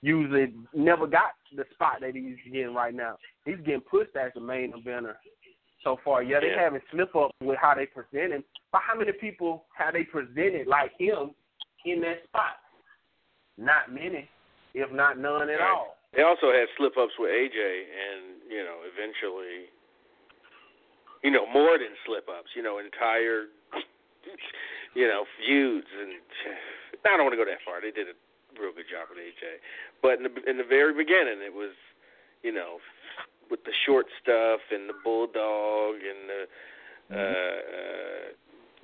usually 0.00 0.52
never 0.74 1.06
got 1.06 1.32
the 1.56 1.64
spot 1.74 1.96
that 2.00 2.14
he's 2.14 2.36
getting 2.52 2.74
right 2.74 2.94
now. 2.94 3.16
He's 3.44 3.58
getting 3.58 3.80
pushed 3.80 4.14
as 4.16 4.32
the 4.34 4.40
main 4.40 4.72
eventer 4.72 5.14
so 5.82 5.98
far. 6.04 6.22
Yeah, 6.22 6.40
they 6.40 6.48
Yeah. 6.48 6.62
having 6.62 6.80
slip 6.90 7.14
up 7.16 7.32
with 7.40 7.58
how 7.60 7.74
they 7.74 7.86
present 7.86 8.32
him, 8.32 8.44
but 8.70 8.82
how 8.86 8.98
many 8.98 9.12
people 9.12 9.66
have 9.76 9.94
they 9.94 10.04
presented 10.04 10.66
like 10.66 10.92
him 10.98 11.34
in 11.84 12.00
that 12.00 12.24
spot? 12.24 12.58
Not 13.56 13.92
many, 13.92 14.28
if 14.74 14.90
not 14.90 15.18
none 15.18 15.48
at 15.48 15.60
Right. 15.60 15.70
all. 15.70 15.96
They 16.12 16.22
also 16.22 16.52
had 16.52 16.68
slip 16.76 16.96
ups 16.96 17.18
with 17.18 17.30
AJ, 17.30 17.58
and 17.58 18.40
you 18.48 18.62
know, 18.62 18.82
eventually, 18.84 19.68
you 21.22 21.30
know, 21.30 21.46
more 21.46 21.76
than 21.78 21.90
slip 22.06 22.28
ups. 22.28 22.54
You 22.54 22.62
know, 22.62 22.78
entire, 22.78 23.46
you 24.94 25.08
know, 25.08 25.26
feuds, 25.38 25.88
and 26.00 26.12
I 27.04 27.16
don't 27.16 27.26
want 27.26 27.32
to 27.32 27.36
go 27.36 27.44
that 27.44 27.62
far. 27.64 27.80
They 27.80 27.90
did 27.90 28.08
a 28.08 28.14
real 28.60 28.72
good 28.72 28.86
job 28.88 29.08
with 29.10 29.18
AJ, 29.18 29.58
but 30.02 30.18
in 30.18 30.24
the 30.24 30.50
in 30.50 30.56
the 30.56 30.64
very 30.64 30.94
beginning, 30.94 31.42
it 31.42 31.52
was, 31.52 31.74
you 32.42 32.52
know, 32.52 32.78
with 33.50 33.64
the 33.64 33.72
short 33.84 34.06
stuff 34.22 34.60
and 34.70 34.88
the 34.88 34.94
bulldog 35.02 35.96
and 35.96 36.30
the. 36.30 36.46
Uh, 37.12 37.18
uh, 37.18 38.32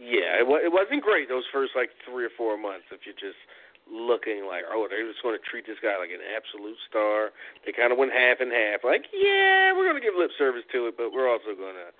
yeah, 0.01 0.41
it, 0.41 0.49
it 0.49 0.73
wasn't 0.73 1.05
great 1.05 1.29
those 1.29 1.45
first 1.53 1.77
like 1.77 1.93
three 2.09 2.25
or 2.25 2.33
four 2.33 2.57
months. 2.57 2.89
If 2.91 3.05
you're 3.05 3.19
just 3.21 3.39
looking 3.85 4.49
like, 4.49 4.65
oh, 4.71 4.87
they're 4.89 5.05
just 5.05 5.21
going 5.23 5.37
to 5.37 5.45
treat 5.45 5.67
this 5.69 5.77
guy 5.83 5.99
like 6.01 6.15
an 6.15 6.23
absolute 6.25 6.79
star. 6.89 7.31
They 7.67 7.73
kind 7.77 7.93
of 7.93 7.99
went 7.99 8.15
half 8.15 8.39
and 8.41 8.49
half, 8.55 8.81
like, 8.87 9.11
yeah, 9.13 9.75
we're 9.75 9.85
going 9.85 9.99
to 9.99 10.05
give 10.05 10.15
lip 10.17 10.31
service 10.39 10.63
to 10.73 10.87
it, 10.89 10.95
but 10.97 11.11
we're 11.13 11.27
also 11.29 11.53
going 11.59 11.75
to 11.75 11.91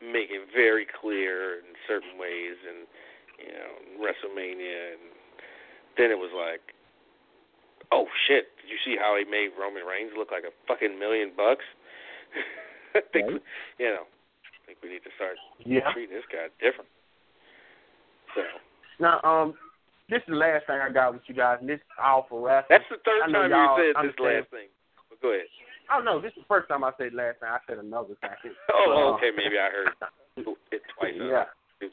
make 0.00 0.30
it 0.30 0.46
very 0.54 0.86
clear 0.86 1.58
in 1.60 1.74
certain 1.86 2.14
ways, 2.14 2.56
and 2.62 2.86
you 3.42 3.50
know, 3.52 3.72
WrestleMania, 3.98 4.94
and 4.96 5.02
then 5.98 6.10
it 6.14 6.18
was 6.18 6.30
like, 6.30 6.62
oh 7.90 8.06
shit, 8.26 8.54
did 8.62 8.70
you 8.70 8.78
see 8.86 8.94
how 8.94 9.18
he 9.18 9.26
made 9.26 9.50
Roman 9.58 9.82
Reigns 9.82 10.14
look 10.16 10.30
like 10.30 10.46
a 10.46 10.54
fucking 10.70 10.94
million 10.98 11.34
bucks? 11.36 11.66
I 12.94 13.02
think, 13.12 13.28
Right. 13.34 13.42
you 13.82 13.90
know, 13.90 14.06
I 14.06 14.60
think 14.66 14.78
we 14.82 14.90
need 14.94 15.02
to 15.04 15.12
start 15.18 15.36
Yeah. 15.66 15.90
treating 15.92 16.14
this 16.14 16.26
guy 16.30 16.48
different. 16.62 16.86
So 18.34 18.42
Now, 19.00 19.20
um, 19.22 19.54
this 20.08 20.18
is 20.22 20.28
the 20.28 20.36
last 20.36 20.66
thing 20.66 20.78
I 20.80 20.90
got 20.92 21.14
with 21.14 21.22
you 21.26 21.34
guys, 21.34 21.58
and 21.60 21.68
this 21.68 21.76
is 21.80 21.92
all 22.02 22.26
for 22.28 22.40
wrestling. 22.44 22.66
that's 22.70 22.88
the 22.90 22.96
third 23.04 23.32
time 23.32 23.50
you 23.50 23.68
said 23.78 24.04
this 24.04 24.18
last 24.20 24.50
thing. 24.50 24.68
But 25.08 25.20
go 25.22 25.30
ahead. 25.32 25.46
Oh 25.92 26.00
no, 26.00 26.20
this 26.20 26.32
is 26.32 26.42
the 26.44 26.48
first 26.48 26.68
time 26.68 26.84
I 26.84 26.92
said 26.98 27.12
last 27.12 27.40
thing. 27.40 27.48
I 27.48 27.58
said 27.68 27.78
another 27.78 28.14
thing. 28.20 28.52
Oh, 28.72 29.12
Uh, 29.12 29.16
okay, 29.16 29.30
maybe 29.36 29.58
I 29.58 29.68
heard 29.70 29.92
it 30.72 30.82
twice. 30.98 31.14
Yeah. 31.16 31.44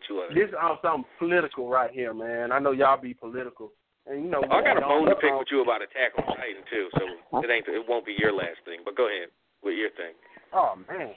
Two 0.08 0.22
others. 0.22 0.36
This 0.38 0.50
is 0.50 0.56
um, 0.62 0.78
something 0.84 1.06
political 1.18 1.68
right 1.68 1.90
here, 1.90 2.14
man. 2.14 2.52
I 2.52 2.60
know 2.60 2.72
y'all 2.72 3.02
be 3.02 3.16
political, 3.16 3.72
and 4.06 4.24
you 4.24 4.30
know. 4.30 4.44
I 4.52 4.62
got 4.62 4.78
a 4.78 4.82
bone 4.82 5.08
to 5.10 5.16
pick 5.16 5.32
um, 5.32 5.40
with 5.40 5.48
you 5.50 5.64
about 5.64 5.82
Attack 5.82 6.14
on 6.16 6.26
Titan 6.38 6.62
too, 6.70 6.90
so 6.94 7.42
it 7.42 7.50
ain't 7.50 7.68
it 7.68 7.84
won't 7.90 8.06
be 8.06 8.14
your 8.20 8.32
last 8.32 8.62
thing. 8.66 8.82
But 8.86 8.96
go 8.96 9.08
ahead 9.10 9.30
with 9.64 9.74
your 9.76 9.90
thing. 9.98 10.14
Oh 10.54 10.76
man, 10.88 11.16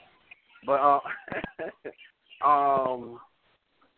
but 0.65 0.81
uh, 0.81 0.99
um, 2.49 3.19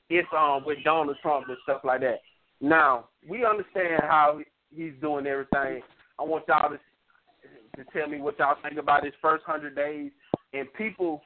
it's 0.10 0.28
um 0.38 0.64
with 0.66 0.78
Donald 0.84 1.18
Trump 1.22 1.48
and 1.48 1.58
stuff 1.64 1.82
like 1.84 2.02
that. 2.02 2.22
Now 2.62 3.06
we 3.28 3.46
understand 3.46 4.02
how 4.04 4.40
he's 4.74 4.94
doing 5.02 5.28
everything. 5.28 5.82
I 6.20 6.24
want 6.24 6.46
y'all 6.48 6.70
to 6.70 6.80
to 7.78 7.84
tell 7.92 8.08
me 8.08 8.20
what 8.22 8.40
y'all 8.40 8.56
think 8.64 8.80
about 8.80 9.04
his 9.04 9.14
first 9.22 9.44
hundred 9.46 9.76
days 9.76 10.12
and 10.54 10.72
people 10.74 11.22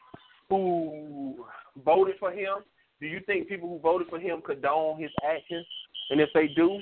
who 0.50 1.46
voted 1.86 2.16
for 2.20 2.32
him. 2.32 2.58
Do 3.00 3.08
you 3.08 3.20
think 3.26 3.48
people 3.48 3.70
who 3.70 3.80
voted 3.80 4.08
for 4.10 4.20
him 4.20 4.42
condone 4.42 5.00
his 5.00 5.12
actions? 5.24 5.66
And 6.10 6.20
if 6.20 6.30
they 6.34 6.48
do, 6.48 6.80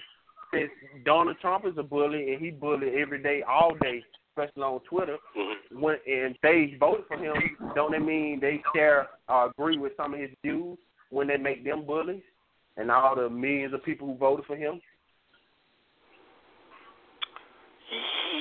since 0.54 0.72
Donald 1.06 1.38
Trump 1.42 1.66
is 1.66 1.78
a 1.78 1.84
bully 1.84 2.34
and 2.34 2.42
he 2.42 2.50
bullied 2.50 2.94
every 2.94 3.22
day, 3.22 3.44
all 3.48 3.76
day, 3.82 4.04
especially 4.32 4.64
on 4.64 4.80
Twitter, 4.90 5.18
hmm 5.36 5.54
when 5.80 5.98
and 6.08 6.36
they 6.42 6.76
voted 6.80 7.06
for 7.08 7.18
him, 7.18 7.36
don't 7.76 7.92
that 7.92 8.02
mean 8.02 8.40
they 8.40 8.62
share 8.74 9.10
or 9.28 9.48
agree 9.48 9.78
with 9.78 9.92
some 9.98 10.14
of 10.14 10.20
his 10.20 10.30
views 10.42 10.78
when 11.10 11.28
they 11.28 11.38
make 11.38 11.64
them 11.64 11.86
bullies 11.86 12.24
and 12.76 12.92
all 12.92 13.16
the 13.16 13.30
millions 13.30 13.74
of 13.74 13.84
people 13.84 14.08
who 14.08 14.16
voted 14.18 14.46
for 14.46 14.56
him? 14.56 14.82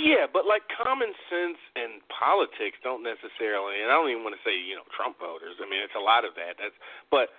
Yeah, 0.02 0.26
but 0.26 0.44
like 0.44 0.62
common 0.70 1.08
sense 1.30 1.58
and 1.78 2.02
politics 2.10 2.76
don't 2.82 3.06
necessarily, 3.06 3.80
and 3.80 3.88
I 3.88 3.96
don't 3.96 4.10
even 4.10 4.26
want 4.26 4.34
to 4.34 4.42
say 4.44 4.52
you 4.52 4.74
know 4.74 4.84
Trump 4.92 5.18
voters. 5.18 5.56
I 5.62 5.64
mean, 5.70 5.80
it's 5.80 5.96
a 5.96 6.02
lot 6.02 6.26
of 6.26 6.34
that. 6.34 6.58
That's 6.58 6.74
but 7.10 7.30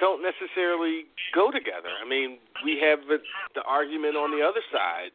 don't 0.00 0.22
necessarily 0.22 1.06
go 1.34 1.50
together. 1.50 1.90
I 1.90 2.08
mean, 2.08 2.38
we 2.64 2.78
have 2.82 3.00
the, 3.06 3.18
the 3.54 3.62
argument 3.62 4.16
on 4.16 4.30
the 4.30 4.42
other 4.42 4.62
side. 4.72 5.10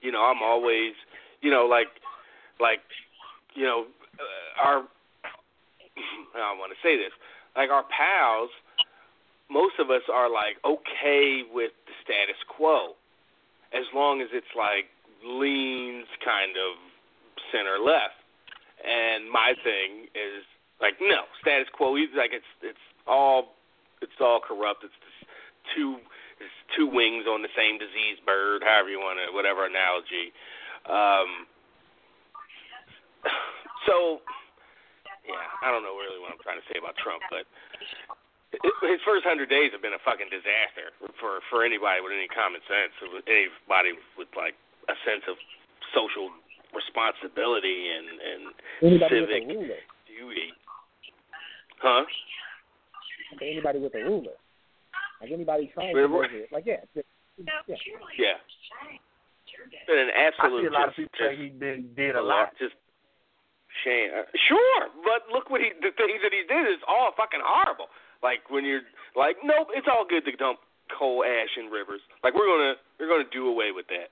You 0.00 0.12
know, 0.12 0.20
I'm 0.22 0.42
always, 0.44 0.92
you 1.40 1.50
know, 1.50 1.64
like, 1.64 1.88
like, 2.60 2.84
you 3.54 3.64
know, 3.64 3.86
uh, 4.20 4.62
our. 4.62 4.76
I 6.36 6.52
don't 6.52 6.60
want 6.60 6.72
to 6.76 6.80
say 6.86 6.96
this. 6.96 7.12
Like 7.56 7.70
our 7.70 7.84
pals, 7.88 8.50
most 9.50 9.78
of 9.78 9.90
us 9.90 10.02
are 10.12 10.30
like 10.30 10.58
okay 10.64 11.42
with 11.52 11.72
the 11.86 11.94
status 12.02 12.38
quo, 12.48 12.98
as 13.72 13.84
long 13.94 14.20
as 14.20 14.28
it's 14.32 14.50
like 14.56 14.90
leans 15.24 16.06
kind 16.24 16.54
of 16.56 16.78
center 17.52 17.78
left. 17.78 18.18
And 18.82 19.30
my 19.30 19.54
thing 19.64 20.10
is 20.14 20.44
like 20.80 20.94
no 21.00 21.24
status 21.40 21.68
quo. 21.72 21.96
Either 21.96 22.16
like 22.16 22.32
it's 22.32 22.52
it's 22.62 22.86
all 23.06 23.54
it's 24.02 24.18
all 24.20 24.40
corrupt. 24.40 24.84
It's 24.84 25.00
two 25.74 25.98
it's 26.38 26.58
two 26.76 26.86
wings 26.86 27.24
on 27.26 27.42
the 27.42 27.52
same 27.56 27.78
disease 27.78 28.20
bird, 28.26 28.62
however 28.62 28.90
you 28.90 29.00
want 29.00 29.18
to 29.22 29.32
whatever 29.32 29.64
analogy. 29.64 30.34
Um, 30.86 31.46
so 33.86 34.20
yeah, 35.26 35.42
I 35.62 35.72
don't 35.74 35.82
know 35.82 35.98
really 35.98 36.22
what 36.22 36.30
I'm 36.30 36.42
trying 36.42 36.62
to 36.62 36.66
say 36.70 36.78
about 36.78 36.94
Trump, 37.02 37.22
but 37.30 37.48
his 38.52 39.00
first 39.04 39.24
hundred 39.26 39.50
days 39.50 39.72
have 39.72 39.82
been 39.82 39.96
a 39.96 40.02
fucking 40.06 40.30
disaster 40.30 40.94
for 41.18 41.42
for 41.50 41.64
anybody 41.64 42.00
with 42.00 42.12
any 42.14 42.28
common 42.30 42.60
sense, 42.66 42.94
anybody 43.26 43.98
with 44.16 44.28
like 44.36 44.54
a 44.88 44.96
sense 45.02 45.26
of 45.26 45.36
social 45.94 46.30
responsibility 46.74 47.90
and 47.90 48.06
and 48.06 48.42
Anybody 48.82 49.14
civic 49.14 49.42
with 49.46 49.56
a 49.56 49.62
ruler. 49.66 49.82
duty. 50.06 50.48
Huh? 51.82 52.04
Okay, 53.36 53.52
anybody 53.52 53.78
with 53.80 53.94
a 53.94 54.02
ruler. 54.04 54.36
Like 55.20 55.32
anybody 55.32 55.70
trying 55.74 55.94
to 55.94 56.06
what? 56.06 56.30
measure 56.30 56.44
it. 56.44 56.52
Like 56.52 56.66
yeah, 56.66 56.84
yeah. 56.94 57.78
Yeah. 58.18 58.38
Been 59.86 59.98
an 59.98 60.10
I 60.14 60.30
absolute 60.30 60.62
see 60.62 60.66
a 60.68 60.70
lot 60.70 60.88
of 60.88 60.94
people 60.94 61.12
just 61.18 61.40
he 61.40 61.48
did, 61.48 61.96
did 61.96 62.14
a 62.16 62.20
a 62.20 62.22
lot. 62.22 62.52
Just 62.58 62.74
shame. 63.84 64.10
Uh, 64.12 64.24
sure, 64.48 64.88
but 65.04 65.26
look 65.32 65.50
what 65.50 65.60
he 65.60 65.72
the 65.80 65.92
things 65.96 66.20
that 66.22 66.32
he 66.32 66.44
did 66.46 66.68
is 66.68 66.80
all 66.86 67.12
fucking 67.16 67.40
horrible. 67.42 67.86
Like 68.22 68.48
when 68.50 68.64
you're 68.64 68.82
like, 69.14 69.36
nope, 69.44 69.68
it's 69.74 69.86
all 69.90 70.06
good 70.08 70.24
to 70.24 70.36
dump 70.36 70.58
coal 70.98 71.24
ash 71.24 71.50
in 71.58 71.66
rivers. 71.70 72.00
Like 72.22 72.34
we're 72.34 72.46
gonna 72.46 72.74
we're 72.98 73.08
gonna 73.08 73.28
do 73.32 73.48
away 73.48 73.72
with 73.74 73.86
that. 73.88 74.10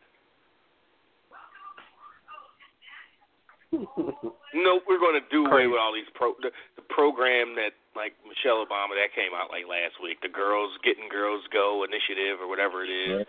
Nope, 4.54 4.86
we're 4.86 5.02
going 5.02 5.18
to 5.18 5.26
do 5.34 5.50
away 5.50 5.66
with 5.66 5.82
all 5.82 5.90
these 5.90 6.06
pro 6.14 6.38
the, 6.38 6.54
the 6.78 6.86
program 6.86 7.58
that 7.58 7.74
like 7.98 8.14
Michelle 8.22 8.62
Obama 8.62 8.94
that 8.94 9.10
came 9.10 9.34
out 9.34 9.50
like 9.50 9.66
last 9.66 9.98
week, 9.98 10.22
the 10.22 10.30
girls 10.30 10.70
getting 10.86 11.10
girls 11.10 11.42
go 11.50 11.82
initiative 11.82 12.38
or 12.38 12.46
whatever 12.46 12.86
it 12.86 12.90
is, 12.94 13.26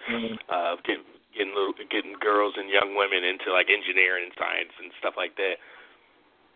uh, 0.54 0.78
getting 0.86 1.02
getting 1.34 1.58
little, 1.58 1.74
getting 1.90 2.14
girls 2.22 2.54
and 2.62 2.70
young 2.70 2.94
women 2.94 3.26
into 3.26 3.50
like 3.50 3.74
engineering 3.74 4.30
and 4.30 4.38
science 4.38 4.74
and 4.78 4.94
stuff 5.02 5.18
like 5.18 5.34
that. 5.42 5.58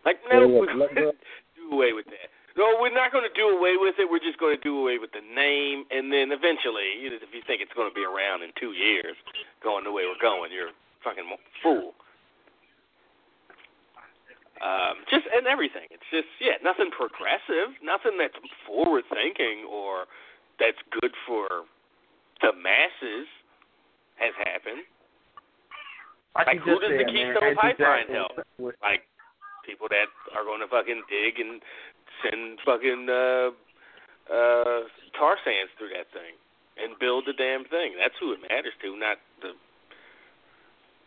Like 0.06 0.22
no, 0.30 0.38
Yeah, 0.38 0.46
yeah, 0.46 0.54
we're 0.54 0.70
gonna 0.70 1.18
do 1.58 1.64
away 1.74 1.90
with 1.90 2.06
that. 2.14 2.30
No, 2.60 2.76
we're 2.76 2.92
not 2.92 3.08
going 3.08 3.24
to 3.24 3.32
do 3.32 3.56
away 3.56 3.80
with 3.80 3.96
it. 3.96 4.04
We're 4.04 4.20
just 4.20 4.36
going 4.36 4.52
to 4.52 4.60
do 4.60 4.76
away 4.76 5.00
with 5.00 5.16
the 5.16 5.24
name, 5.24 5.88
and 5.88 6.12
then 6.12 6.28
eventually, 6.28 7.00
you 7.00 7.08
know, 7.08 7.16
if 7.16 7.32
you 7.32 7.40
think 7.48 7.64
it's 7.64 7.72
going 7.72 7.88
to 7.88 7.96
be 7.96 8.04
around 8.04 8.44
in 8.44 8.52
two 8.60 8.76
years, 8.76 9.16
going 9.64 9.88
the 9.88 9.92
way 9.92 10.04
we're 10.04 10.20
going, 10.20 10.52
you're 10.52 10.68
a 10.68 10.78
fucking 11.00 11.24
fool 11.64 11.96
um, 14.60 15.00
just 15.08 15.24
and 15.32 15.48
everything. 15.48 15.88
It's 15.90 16.04
just 16.12 16.28
yeah, 16.40 16.60
nothing 16.60 16.92
progressive, 16.92 17.72
nothing 17.80 18.20
that's 18.20 18.36
forward 18.68 19.04
thinking 19.08 19.64
or 19.64 20.04
that's 20.60 20.80
good 21.00 21.12
for 21.24 21.64
the 22.44 22.52
masses 22.52 23.28
has 24.20 24.36
happened. 24.36 24.84
Like, 26.36 26.46
Like, 26.46 26.60
who 26.60 26.76
does 26.78 26.92
the 26.92 27.08
Keystone 27.08 27.56
Pipeline 27.56 28.08
help? 28.12 28.36
Like 28.84 29.08
people 29.64 29.88
that 29.88 30.12
are 30.36 30.44
going 30.44 30.60
to 30.60 30.68
fucking 30.68 31.02
dig 31.08 31.40
and 31.40 31.60
send 32.22 32.58
fucking 32.64 33.06
uh, 33.08 33.50
uh, 34.30 34.80
tar 35.16 35.36
sands 35.44 35.72
through 35.78 35.92
that 35.96 36.08
thing 36.12 36.36
and 36.80 36.98
build 36.98 37.26
the 37.26 37.34
damn 37.34 37.64
thing. 37.64 37.94
That's 37.98 38.14
who 38.20 38.32
it 38.32 38.40
matters 38.42 38.74
to, 38.82 38.96
not 38.96 39.18
the 39.42 39.52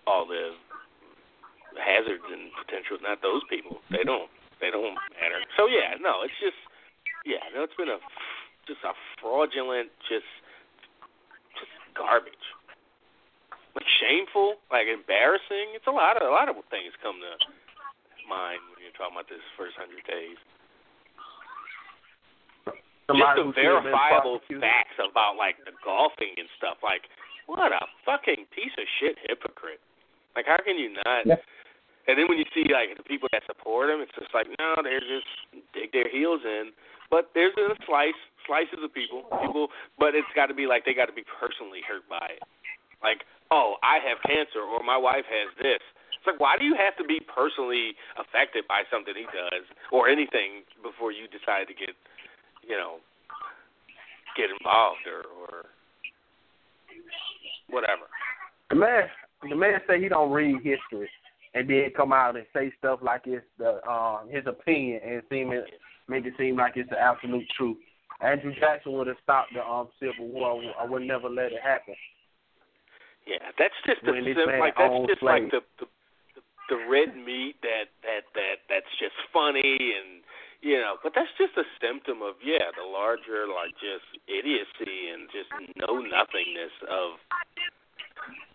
all 0.06 0.28
the 0.28 0.54
hazards 1.80 2.28
and 2.30 2.52
potential. 2.54 2.98
Not 3.02 3.22
those 3.22 3.42
people. 3.50 3.80
They 3.90 4.04
don't. 4.04 4.30
They 4.62 4.72
don't 4.72 4.96
matter. 5.20 5.44
So 5.58 5.68
yeah, 5.68 5.98
no, 6.00 6.24
it's 6.24 6.38
just 6.40 6.60
yeah, 7.26 7.44
no, 7.56 7.64
it's 7.64 7.76
been 7.76 7.90
a 7.92 8.00
just 8.68 8.84
a 8.84 8.94
fraudulent, 9.20 9.92
just 10.08 10.30
just 11.60 11.72
garbage. 11.96 12.48
Like 13.76 13.90
shameful, 14.00 14.62
like 14.70 14.88
embarrassing. 14.88 15.74
It's 15.74 15.88
a 15.88 15.96
lot 15.96 16.22
of 16.22 16.28
a 16.28 16.32
lot 16.32 16.48
of 16.48 16.56
things 16.70 16.94
come 17.02 17.18
to 17.20 17.34
mind 18.30 18.62
when 18.72 18.86
you're 18.86 18.96
talking 18.96 19.18
about 19.18 19.28
this 19.28 19.44
first 19.58 19.76
hundred 19.76 20.06
days. 20.08 20.38
Somebody 23.14 23.54
Just 23.54 23.54
the 23.56 23.62
should 23.62 23.78
have 23.78 23.86
been 23.86 23.94
verifiable 23.94 24.42
facts 24.58 24.98
about 24.98 25.38
like 25.38 25.62
the 25.64 25.78
golfing 25.86 26.34
and 26.42 26.50
stuff. 26.58 26.82
Like, 26.82 27.06
what 27.46 27.70
a 27.70 27.86
fucking 28.02 28.50
piece 28.50 28.74
of 28.82 28.90
shit 28.98 29.22
hypocrite. 29.30 29.80
Like, 30.34 30.50
how 30.50 30.58
can 30.58 30.82
you 30.82 30.98
not? 30.98 31.30
Yeah. 31.30 31.38
And 32.10 32.18
then 32.18 32.28
when 32.28 32.42
you 32.42 32.50
see 32.52 32.68
like 32.74 32.98
the 32.98 33.06
people 33.06 33.30
that 33.32 33.46
support 33.46 33.94
him, 33.94 34.02
it's 34.02 34.12
just 34.18 34.34
like 34.34 34.50
no, 34.58 34.82
they're 34.82 35.00
just 35.00 35.30
dig 35.72 35.94
their 35.94 36.10
heels 36.10 36.42
in. 36.44 36.74
But 37.14 37.30
there's 37.38 37.54
a 37.62 37.78
slice, 37.86 38.18
slices 38.50 38.82
of 38.82 38.90
people, 38.90 39.30
people. 39.46 39.70
But 40.02 40.18
it's 40.18 40.28
got 40.34 40.50
to 40.50 40.58
be 40.58 40.66
like 40.66 40.84
they 40.84 40.98
got 40.98 41.06
to 41.08 41.16
be 41.16 41.24
personally 41.24 41.86
hurt 41.86 42.04
by 42.10 42.42
it. 42.42 42.44
Like, 43.06 43.24
oh, 43.52 43.78
I 43.84 44.02
have 44.02 44.18
cancer, 44.26 44.66
or 44.66 44.82
my 44.82 44.98
wife 44.98 45.30
has 45.30 45.54
this. 45.62 45.84
It's 46.24 46.26
like, 46.32 46.40
why 46.40 46.56
do 46.56 46.64
you 46.64 46.72
have 46.80 46.96
to 46.96 47.04
be 47.04 47.20
personally 47.28 48.00
affected 48.16 48.64
by 48.64 48.88
something 48.88 49.12
he 49.12 49.28
does 49.28 49.68
or 49.92 50.08
anything 50.08 50.64
before 50.80 51.12
you 51.12 51.28
decide 51.28 51.68
to 51.68 51.76
get, 51.76 51.92
you 52.68 52.78
know, 52.78 52.98
get 54.38 54.50
involved 54.50 55.06
or 55.08 55.24
or 55.42 55.66
whatever? 57.70 58.08
The 58.70 58.76
man, 58.76 59.04
the 59.50 59.56
man 59.56 59.80
say 59.88 60.02
he 60.02 60.10
don't 60.10 60.32
read 60.32 60.58
history, 60.64 61.10
and 61.54 61.70
then 61.70 61.92
come 61.96 62.14
out 62.14 62.36
and 62.36 62.46
say 62.54 62.72
stuff 62.80 63.00
like 63.02 63.24
it's 63.26 63.46
the 63.58 63.86
um 63.90 64.30
his 64.30 64.46
opinion 64.48 65.02
and 65.06 65.22
seem 65.30 65.52
it 65.52 65.66
make 66.08 66.26
it 66.26 66.34
seem 66.38 66.58
like 66.58 66.74
it's 66.76 66.90
the 66.90 67.00
absolute 67.00 67.46
truth. 67.58 67.78
Andrew 68.22 68.54
Jackson 68.60 68.94
would 68.94 69.08
have 69.08 69.18
stopped 69.24 69.54
the 69.54 69.64
um 69.64 69.90
Civil 70.00 70.30
War. 70.30 70.62
I 70.80 70.86
would 70.86 71.04
never 71.04 71.30
let 71.30 71.52
it 71.52 71.62
happen. 71.64 71.96
Yeah, 73.28 73.40
that's 73.58 73.76
just 73.88 74.04
the 74.04 74.12
sim- 74.12 74.60
like 74.60 74.76
that's 74.76 75.08
just 75.08 75.24
like 75.24 75.48
slaves. 75.48 75.52
the, 75.52 75.62
the 75.80 75.88
the 76.36 76.42
the 76.70 76.80
red 76.90 77.16
meat 77.16 77.56
that 77.62 77.92
that 78.04 78.28
that 78.36 78.56
that's 78.68 78.94
just 79.00 79.16
funny 79.32 79.80
and 79.96 80.23
you 80.64 80.80
know, 80.80 80.96
but 81.04 81.12
that's 81.12 81.30
just 81.36 81.60
a 81.60 81.68
symptom 81.84 82.24
of 82.24 82.40
yeah, 82.40 82.72
the 82.72 82.88
larger 82.88 83.52
like 83.52 83.76
just 83.84 84.08
idiocy 84.32 85.12
and 85.12 85.28
just 85.28 85.52
know 85.76 86.00
nothingness 86.00 86.72
of 86.88 87.20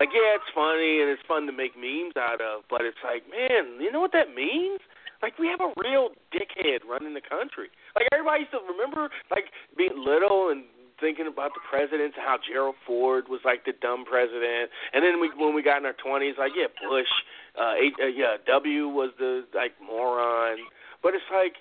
like 0.01 0.09
yeah, 0.09 0.33
it's 0.41 0.49
funny 0.57 1.05
and 1.05 1.13
it's 1.13 1.21
fun 1.29 1.45
to 1.45 1.53
make 1.53 1.77
memes 1.77 2.17
out 2.17 2.41
of, 2.41 2.65
but 2.65 2.81
it's 2.81 2.99
like, 3.05 3.29
man, 3.29 3.77
you 3.77 3.93
know 3.93 4.01
what 4.01 4.11
that 4.17 4.33
means? 4.33 4.81
Like 5.21 5.37
we 5.37 5.53
have 5.53 5.61
a 5.61 5.69
real 5.77 6.09
dickhead 6.33 6.81
running 6.89 7.13
the 7.13 7.21
country. 7.21 7.69
Like 7.93 8.09
everybody 8.09 8.49
used 8.49 8.57
to 8.57 8.65
remember 8.65 9.13
like 9.29 9.53
being 9.77 9.93
little 9.93 10.49
and 10.49 10.65
thinking 10.97 11.27
about 11.27 11.53
the 11.53 11.63
presidents 11.69 12.17
and 12.17 12.25
how 12.25 12.41
Gerald 12.41 12.75
Ford 12.89 13.29
was 13.29 13.39
like 13.45 13.63
the 13.69 13.73
dumb 13.85 14.03
president, 14.03 14.73
and 14.93 15.05
then 15.05 15.21
we 15.21 15.29
when 15.37 15.53
we 15.53 15.61
got 15.61 15.77
in 15.77 15.85
our 15.85 15.95
twenties, 15.95 16.35
like 16.41 16.51
yeah, 16.55 16.71
Bush, 16.81 17.11
uh, 17.53 17.77
eight, 17.77 17.93
uh, 18.01 18.07
yeah, 18.07 18.41
W 18.47 18.87
was 18.87 19.11
the 19.19 19.45
like 19.53 19.75
moron, 19.77 20.57
but 21.01 21.15
it's 21.15 21.29
like 21.31 21.55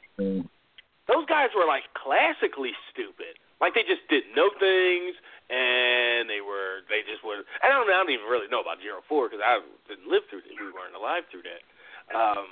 those 1.09 1.25
guys 1.27 1.49
were 1.57 1.67
like 1.67 1.89
classically 1.97 2.77
stupid. 2.93 3.39
Like 3.59 3.75
they 3.75 3.83
just 3.83 4.07
didn't 4.07 4.39
know 4.39 4.51
things, 4.61 5.19
and 5.51 6.31
they 6.31 6.39
were 6.45 6.87
they 6.87 7.03
just 7.03 7.27
were. 7.27 7.43
I 7.59 7.73
don't 7.73 7.91
I 7.91 7.99
don't 7.99 8.15
even 8.15 8.31
really 8.31 8.47
know 8.47 8.63
about 8.63 8.79
Gerald 8.79 9.03
Ford 9.11 9.35
because 9.35 9.43
I 9.43 9.59
didn't 9.91 10.07
live 10.07 10.23
through 10.31 10.47
that. 10.47 10.55
We 10.55 10.71
weren't 10.71 10.95
alive 10.95 11.27
through 11.33 11.43
that. 11.49 11.63
Um, 12.15 12.47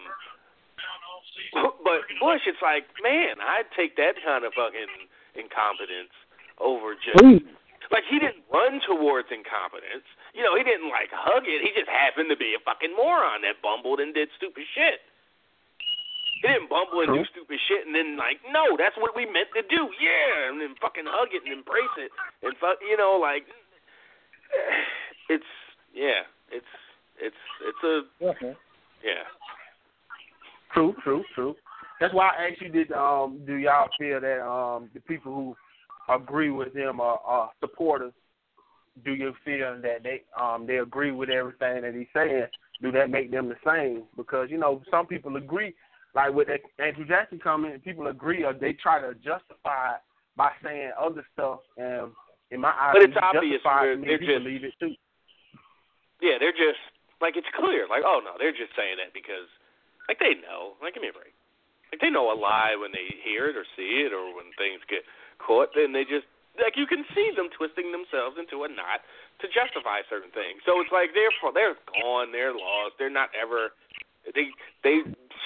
but 1.86 2.04
Bush, 2.18 2.42
it's 2.46 2.58
like 2.58 2.90
man, 3.06 3.38
I'd 3.38 3.70
take 3.78 3.94
that 4.02 4.18
kind 4.24 4.42
of 4.42 4.50
fucking 4.58 4.90
incompetence 5.38 6.12
over 6.58 6.96
just 6.96 7.22
Please. 7.22 7.44
like 7.92 8.04
he 8.10 8.18
didn't 8.18 8.42
run 8.50 8.82
towards 8.82 9.30
incompetence. 9.30 10.08
You 10.34 10.42
know, 10.42 10.58
he 10.58 10.66
didn't 10.66 10.90
like 10.90 11.12
hug 11.14 11.46
it. 11.46 11.62
He 11.62 11.70
just 11.76 11.88
happened 11.88 12.32
to 12.34 12.38
be 12.40 12.56
a 12.56 12.60
fucking 12.66 12.92
moron 12.98 13.46
that 13.46 13.62
bumbled 13.62 14.00
and 14.02 14.10
did 14.10 14.28
stupid 14.34 14.66
shit. 14.74 15.06
He 16.46 16.54
didn't 16.54 16.70
bumble 16.70 17.02
and 17.02 17.10
do 17.10 17.24
stupid 17.34 17.58
shit 17.66 17.86
and 17.86 17.94
then 17.94 18.14
like, 18.16 18.38
no, 18.54 18.78
that's 18.78 18.96
what 18.96 19.18
we 19.18 19.26
meant 19.26 19.50
to 19.58 19.62
do. 19.66 19.90
Yeah, 19.98 20.50
and 20.50 20.60
then 20.62 20.78
fucking 20.78 21.06
hug 21.06 21.34
it 21.34 21.42
and 21.42 21.52
embrace 21.52 21.96
it 21.98 22.10
and 22.42 22.54
fuck, 22.62 22.78
you 22.86 22.96
know, 22.96 23.18
like 23.20 23.42
it's 25.28 25.50
yeah, 25.94 26.22
it's 26.50 26.72
it's 27.18 27.42
it's 27.66 27.82
a 27.82 28.26
Okay. 28.30 28.54
yeah. 29.02 29.26
True, 30.72 30.94
true, 31.02 31.24
true. 31.34 31.54
That's 32.00 32.12
why 32.12 32.28
I 32.28 32.50
asked 32.50 32.60
you, 32.60 32.68
did 32.68 32.92
um 32.92 33.40
do 33.46 33.54
y'all 33.56 33.88
feel 33.98 34.20
that 34.20 34.46
um 34.46 34.90
the 34.94 35.00
people 35.00 35.34
who 35.34 35.56
agree 36.14 36.50
with 36.50 36.74
him 36.74 37.00
are, 37.00 37.18
are 37.24 37.50
supporters? 37.60 38.12
Do 39.04 39.12
you 39.12 39.34
feel 39.44 39.80
that 39.82 40.02
they 40.02 40.22
um 40.40 40.66
they 40.66 40.78
agree 40.78 41.10
with 41.10 41.30
everything 41.30 41.82
that 41.82 41.94
he's 41.94 42.06
saying? 42.14 42.46
Do 42.82 42.92
that 42.92 43.10
make 43.10 43.30
them 43.30 43.48
the 43.48 43.56
same? 43.64 44.04
Because 44.16 44.48
you 44.50 44.58
know 44.58 44.82
some 44.90 45.06
people 45.06 45.36
agree, 45.36 45.74
like 46.16 46.32
with 46.32 46.48
Andrew 46.80 47.04
Jackson 47.04 47.38
comment, 47.38 47.84
people 47.84 48.08
agree 48.08 48.42
or 48.42 48.54
they 48.56 48.72
try 48.72 48.98
to 49.00 49.12
justify 49.20 50.00
it 50.00 50.02
by 50.34 50.50
saying 50.64 50.90
other 50.98 51.22
stuff. 51.36 51.60
And 51.76 52.10
in 52.50 52.60
my 52.64 52.72
eyes, 52.72 52.96
But 52.96 53.02
it's 53.04 53.16
obvious 53.20 53.60
justify 53.62 53.94
they're- 54.00 54.18
just- 54.18 54.42
believe 54.42 54.64
it 54.64 54.72
too. 54.80 54.96
Yeah, 56.20 56.38
they're 56.40 56.56
just 56.56 56.80
like 57.20 57.36
it's 57.36 57.48
clear. 57.54 57.86
Like, 57.86 58.02
oh 58.04 58.20
no, 58.24 58.32
they're 58.40 58.56
just 58.56 58.72
saying 58.74 58.96
that 58.96 59.12
because 59.12 59.46
like 60.08 60.18
they 60.18 60.34
know. 60.40 60.74
Like, 60.80 60.94
give 60.96 61.02
me 61.04 61.12
a 61.12 61.16
break. 61.16 61.34
Like 61.92 62.00
they 62.00 62.10
know 62.10 62.32
a 62.32 62.36
lie 62.36 62.74
when 62.80 62.90
they 62.92 63.06
hear 63.22 63.46
it 63.52 63.56
or 63.56 63.64
see 63.76 64.02
it 64.08 64.12
or 64.16 64.34
when 64.34 64.48
things 64.56 64.80
get 64.88 65.04
caught. 65.38 65.68
Then 65.76 65.92
they 65.92 66.04
just 66.08 66.24
like 66.56 66.76
you 66.80 66.86
can 66.88 67.04
see 67.14 67.30
them 67.36 67.50
twisting 67.52 67.92
themselves 67.92 68.40
into 68.40 68.64
a 68.64 68.68
knot 68.72 69.04
to 69.40 69.46
justify 69.52 70.00
certain 70.08 70.30
things. 70.32 70.64
So 70.64 70.80
it's 70.80 70.92
like 70.92 71.12
they're 71.12 71.32
they're 71.52 71.76
gone. 72.00 72.32
They're 72.32 72.56
lost. 72.56 72.96
They're 72.98 73.12
not 73.12 73.28
ever. 73.36 73.76
They 74.34 74.50
they 74.82 75.02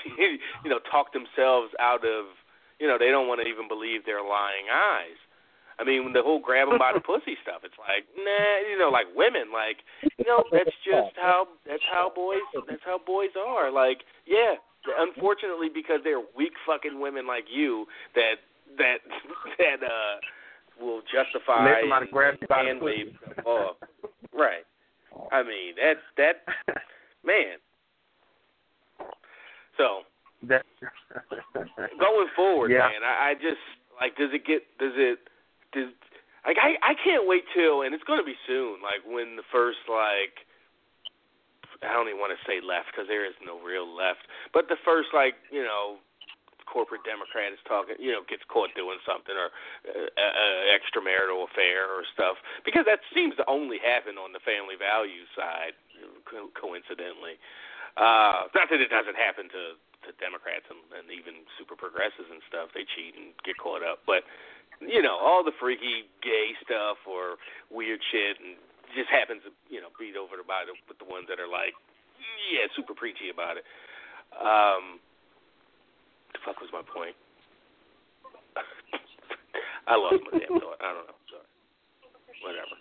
you 0.64 0.70
know 0.70 0.78
talk 0.90 1.12
themselves 1.12 1.72
out 1.80 2.04
of 2.04 2.26
you 2.78 2.86
know 2.86 2.96
they 2.98 3.10
don't 3.10 3.28
want 3.28 3.40
to 3.42 3.46
even 3.48 3.68
believe 3.68 4.04
their 4.04 4.22
lying 4.22 4.68
eyes. 4.72 5.18
I 5.80 5.84
mean, 5.84 6.12
the 6.12 6.20
whole 6.22 6.40
grab 6.40 6.68
'em 6.68 6.76
by 6.78 6.92
the 6.92 7.00
pussy 7.10 7.36
stuff. 7.40 7.64
It's 7.64 7.78
like, 7.80 8.04
nah, 8.12 8.56
you 8.68 8.78
know, 8.78 8.90
like 8.90 9.06
women, 9.16 9.48
like, 9.50 9.80
you 10.18 10.26
know, 10.28 10.44
that's 10.52 10.76
just 10.84 11.16
how 11.16 11.48
that's 11.66 11.82
how 11.90 12.12
boys 12.14 12.44
that's 12.68 12.84
how 12.84 12.98
boys 13.00 13.32
are. 13.38 13.70
Like, 13.72 14.04
yeah, 14.26 14.60
unfortunately, 14.98 15.68
because 15.72 16.00
they're 16.04 16.20
weak 16.36 16.52
fucking 16.66 17.00
women 17.00 17.26
like 17.26 17.44
you 17.48 17.86
that 18.14 18.44
that 18.76 18.98
that 19.58 19.80
uh 19.82 20.20
will 20.80 21.00
justify 21.08 21.64
Let 21.64 21.80
somebody 21.82 22.04
and, 22.04 22.12
grab 22.12 22.34
you 22.40 22.46
by 22.46 22.64
the 22.64 22.78
pussy. 22.80 23.16
stuff. 23.40 23.76
Right. 24.32 24.64
I 25.32 25.42
mean, 25.42 25.74
that 25.76 25.96
that 26.16 26.44
man. 27.24 27.56
So 29.80 30.04
that 30.44 30.68
going 31.96 32.28
forward, 32.36 32.70
Yeah. 32.70 32.92
man, 32.92 33.00
I, 33.00 33.32
I 33.32 33.34
just 33.34 33.64
like 33.96 34.16
does 34.16 34.28
it 34.36 34.44
get 34.44 34.60
does 34.76 34.92
it 34.96 35.24
does 35.72 35.88
like 36.44 36.60
I 36.60 36.76
I 36.84 36.92
can't 37.00 37.24
wait 37.24 37.44
till 37.56 37.80
and 37.80 37.94
it's 37.96 38.04
going 38.04 38.20
to 38.20 38.28
be 38.28 38.36
soon 38.46 38.84
like 38.84 39.00
when 39.08 39.40
the 39.40 39.46
first 39.48 39.80
like 39.88 40.44
I 41.80 41.96
don't 41.96 42.12
even 42.12 42.20
want 42.20 42.36
to 42.36 42.40
say 42.44 42.60
left 42.60 42.92
because 42.92 43.08
there 43.08 43.24
is 43.24 43.32
no 43.40 43.56
real 43.56 43.88
left 43.88 44.28
but 44.52 44.68
the 44.68 44.76
first 44.84 45.16
like 45.16 45.40
you 45.48 45.64
know 45.64 45.96
corporate 46.68 47.02
Democrat 47.08 47.52
is 47.56 47.62
talking 47.64 47.96
you 47.96 48.12
know 48.12 48.20
gets 48.28 48.44
caught 48.52 48.68
doing 48.76 49.00
something 49.08 49.32
or 49.32 49.48
uh, 49.88 50.12
uh, 50.20 50.60
extramarital 50.76 51.48
affair 51.48 51.88
or 51.88 52.04
stuff 52.12 52.36
because 52.68 52.84
that 52.84 53.00
seems 53.16 53.32
to 53.40 53.44
only 53.48 53.80
happen 53.80 54.20
on 54.20 54.36
the 54.36 54.44
family 54.44 54.76
values 54.76 55.28
side 55.32 55.72
co- 56.28 56.52
coincidentally 56.52 57.40
uh 57.98 58.46
not 58.54 58.70
that 58.70 58.80
it 58.82 58.90
doesn't 58.90 59.18
happen 59.18 59.50
to 59.50 59.78
to 60.06 60.16
Democrats 60.16 60.64
and, 60.72 60.80
and 60.96 61.12
even 61.12 61.44
super 61.60 61.76
progressives 61.76 62.28
and 62.32 62.40
stuff. 62.48 62.72
They 62.72 62.88
cheat 62.88 63.12
and 63.16 63.36
get 63.44 63.60
caught 63.60 63.84
up. 63.84 64.00
But 64.08 64.24
you 64.80 65.04
know, 65.04 65.20
all 65.20 65.44
the 65.44 65.52
freaky 65.60 66.08
gay 66.24 66.56
stuff 66.64 66.96
or 67.04 67.36
weird 67.68 68.00
shit 68.08 68.40
and 68.40 68.56
just 68.96 69.12
happens 69.12 69.44
to, 69.44 69.52
you 69.68 69.78
know, 69.78 69.92
beat 70.00 70.16
over 70.16 70.40
by 70.40 70.64
the 70.64 70.72
with 70.88 70.96
the 70.96 71.08
ones 71.08 71.28
that 71.28 71.36
are 71.36 71.50
like, 71.50 71.76
yeah, 72.48 72.64
super 72.72 72.96
preachy 72.96 73.28
about 73.28 73.60
it. 73.60 73.64
Um 74.38 75.00
the 76.32 76.40
fuck 76.46 76.60
was 76.62 76.70
my 76.72 76.82
point? 76.86 77.16
I 79.90 79.96
lost 79.96 80.22
my 80.30 80.38
damn 80.38 80.60
thought. 80.60 80.78
I 80.80 80.94
don't 80.94 81.06
know. 81.10 81.18
Sorry. 81.28 81.48
Whatever. 82.46 82.76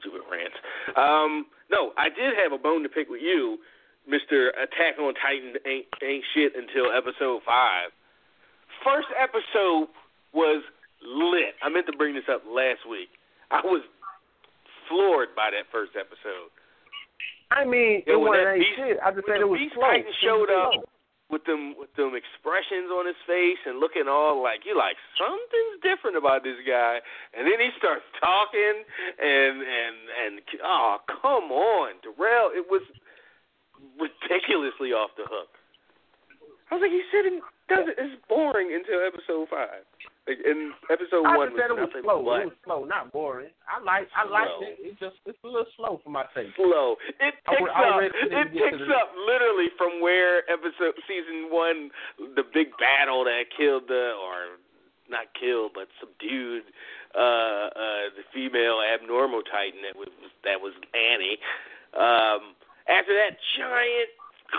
Stupid 0.00 0.22
rants. 0.26 0.56
Um, 0.96 1.46
no, 1.70 1.92
I 2.00 2.08
did 2.08 2.34
have 2.40 2.52
a 2.52 2.58
bone 2.58 2.82
to 2.82 2.88
pick 2.88 3.08
with 3.08 3.22
you 3.22 3.58
Mr. 4.08 4.48
Attack 4.50 4.98
on 4.98 5.14
Titan 5.14 5.54
ain't 5.66 5.86
ain't 6.02 6.24
shit 6.34 6.52
until 6.56 6.90
episode 6.90 7.42
five. 7.46 7.90
First 8.84 9.08
episode 9.14 9.88
was 10.34 10.62
lit. 11.04 11.54
I 11.62 11.68
meant 11.68 11.86
to 11.86 11.96
bring 11.96 12.14
this 12.14 12.26
up 12.30 12.42
last 12.48 12.88
week. 12.88 13.08
I 13.50 13.60
was 13.62 13.82
floored 14.88 15.34
by 15.36 15.50
that 15.54 15.70
first 15.70 15.92
episode. 15.94 16.50
I 17.50 17.64
mean, 17.64 18.02
it 18.06 18.18
wasn't 18.18 18.58
Beast- 18.58 18.76
shit. 18.76 18.96
I 19.04 19.12
just 19.12 19.26
said 19.28 19.40
it 19.40 19.48
was 19.48 19.60
Beast 19.60 19.74
slow. 19.74 19.86
Titan 19.86 20.12
showed 20.24 20.50
up, 20.50 20.72
with 21.32 21.44
them 21.48 21.74
with 21.80 21.88
them 21.96 22.12
expressions 22.12 22.92
on 22.92 23.08
his 23.08 23.16
face 23.26 23.56
and 23.64 23.80
looking 23.80 24.04
all 24.06 24.42
like 24.44 24.68
you 24.68 24.76
like 24.76 25.00
something's 25.16 25.80
different 25.80 26.14
about 26.14 26.44
this 26.44 26.60
guy 26.68 27.00
and 27.32 27.48
then 27.48 27.56
he 27.56 27.72
starts 27.80 28.04
talking 28.20 28.84
and 29.16 29.56
and 29.64 29.96
and 30.12 30.32
oh 30.62 31.00
come 31.08 31.48
on 31.48 31.96
Darrell 32.04 32.52
it 32.52 32.68
was 32.68 32.84
ridiculously 33.98 34.92
off 34.92 35.10
the 35.16 35.24
hook 35.26 35.48
I 36.70 36.74
was 36.76 36.82
like 36.82 36.90
he 36.94 37.02
said 37.12 37.26
it 37.28 37.36
does 37.68 37.84
it 37.88 37.96
it's 38.00 38.16
boring 38.28 38.72
until 38.72 39.04
episode 39.04 39.48
five 39.52 39.84
like 40.26 40.38
in 40.44 40.72
episode 40.88 41.26
I 41.26 41.36
one 41.36 41.50
just 41.50 41.58
said 41.60 41.70
it 41.74 41.78
was 41.82 41.90
slow. 41.98 42.22
but 42.22 42.40
It 42.46 42.54
was 42.54 42.60
slow, 42.62 42.80
not 42.86 43.10
boring. 43.10 43.50
I 43.66 43.82
like 43.82 44.06
I 44.14 44.22
liked 44.22 44.54
Slow. 44.54 44.70
it. 44.70 44.76
It 44.78 44.94
just 45.02 45.18
it's 45.26 45.38
a 45.42 45.50
little 45.50 45.66
slow 45.74 45.98
for 46.04 46.10
my 46.14 46.22
taste. 46.30 46.54
slow. 46.54 46.94
It 47.18 47.34
picks 47.42 47.58
would- 47.58 47.74
I 47.74 47.90
up. 47.90 47.96
would 47.98 48.14
It 48.14 48.30
get 48.30 48.46
to 48.54 48.70
picks 48.70 48.86
the- 48.86 48.94
up 49.02 49.10
literally 49.18 49.66
from 49.76 49.98
where 50.00 50.46
episode 50.46 50.94
season 51.10 51.50
one, 51.50 51.90
the 52.38 52.46
big 52.54 52.70
battle 52.78 53.26
that 53.26 53.50
killed 53.50 53.88
the 53.90 54.14
or 54.14 54.62
not 55.10 55.26
killed 55.34 55.72
but 55.74 55.90
subdued 55.98 56.62
uh 57.18 57.68
uh 57.74 58.04
the 58.14 58.22
female 58.32 58.78
abnormal 58.80 59.42
titan 59.42 59.82
that 59.82 59.98
was 59.98 60.08
that 60.46 60.62
was 60.62 60.72
Annie. 60.94 61.36
Um 61.98 62.54
after 62.88 63.14
that 63.14 63.38
giant 63.58 64.10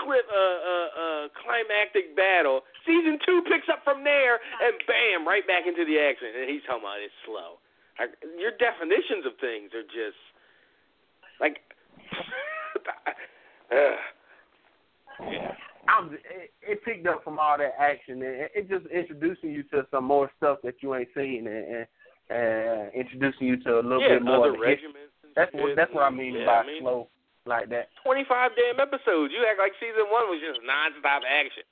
clip 0.02 0.26
uh 0.26 0.34
uh 0.34 0.90
uh 0.90 1.24
climactic 1.38 2.16
battle, 2.16 2.62
season 2.86 3.18
two 3.24 3.42
picks 3.46 3.68
up 3.70 3.82
from 3.84 4.02
there 4.04 4.40
and 4.62 4.74
bam, 4.86 5.26
right 5.26 5.46
back 5.46 5.66
into 5.66 5.84
the 5.84 5.98
action. 5.98 6.28
And 6.34 6.50
he's 6.50 6.62
talking 6.66 6.82
about 6.82 6.98
it's 7.00 7.14
slow. 7.24 7.62
I, 7.98 8.10
your 8.38 8.50
definitions 8.58 9.22
of 9.24 9.38
things 9.38 9.70
are 9.70 9.86
just 9.86 10.18
like 11.38 11.62
uh, 13.70 13.96
yeah. 15.22 15.54
I'm, 15.86 16.14
it, 16.14 16.50
it 16.62 16.84
picked 16.84 17.06
up 17.06 17.22
from 17.22 17.38
all 17.38 17.58
that 17.58 17.74
action 17.78 18.22
and 18.22 18.48
it, 18.48 18.52
it 18.54 18.68
just 18.68 18.86
introducing 18.86 19.50
you 19.50 19.62
to 19.64 19.86
some 19.90 20.04
more 20.04 20.30
stuff 20.36 20.58
that 20.64 20.74
you 20.80 20.94
ain't 20.94 21.08
seen 21.14 21.46
and, 21.46 21.64
and, 21.66 21.86
and 22.30 22.92
introducing 22.94 23.46
you 23.46 23.62
to 23.62 23.78
a 23.78 23.82
little 23.84 24.00
yeah, 24.00 24.18
bit 24.18 24.22
more. 24.22 24.32
Yeah, 24.32 24.40
other 24.40 24.48
of 24.48 24.54
the 24.54 24.60
regiments. 24.60 25.12
That's 25.36 25.52
what 25.52 25.76
that's 25.76 25.92
what 25.92 26.04
I 26.04 26.10
mean 26.10 26.34
yeah, 26.34 26.46
by 26.46 26.52
I 26.62 26.66
mean, 26.66 26.80
slow 26.80 27.08
like 27.46 27.68
that. 27.70 27.88
Twenty-five 28.04 28.52
damn 28.56 28.80
episodes. 28.80 29.32
You 29.32 29.44
act 29.48 29.58
like 29.58 29.72
season 29.80 30.08
one 30.10 30.28
was 30.28 30.40
just 30.40 30.60
nonstop 30.64 31.22
action. 31.28 31.64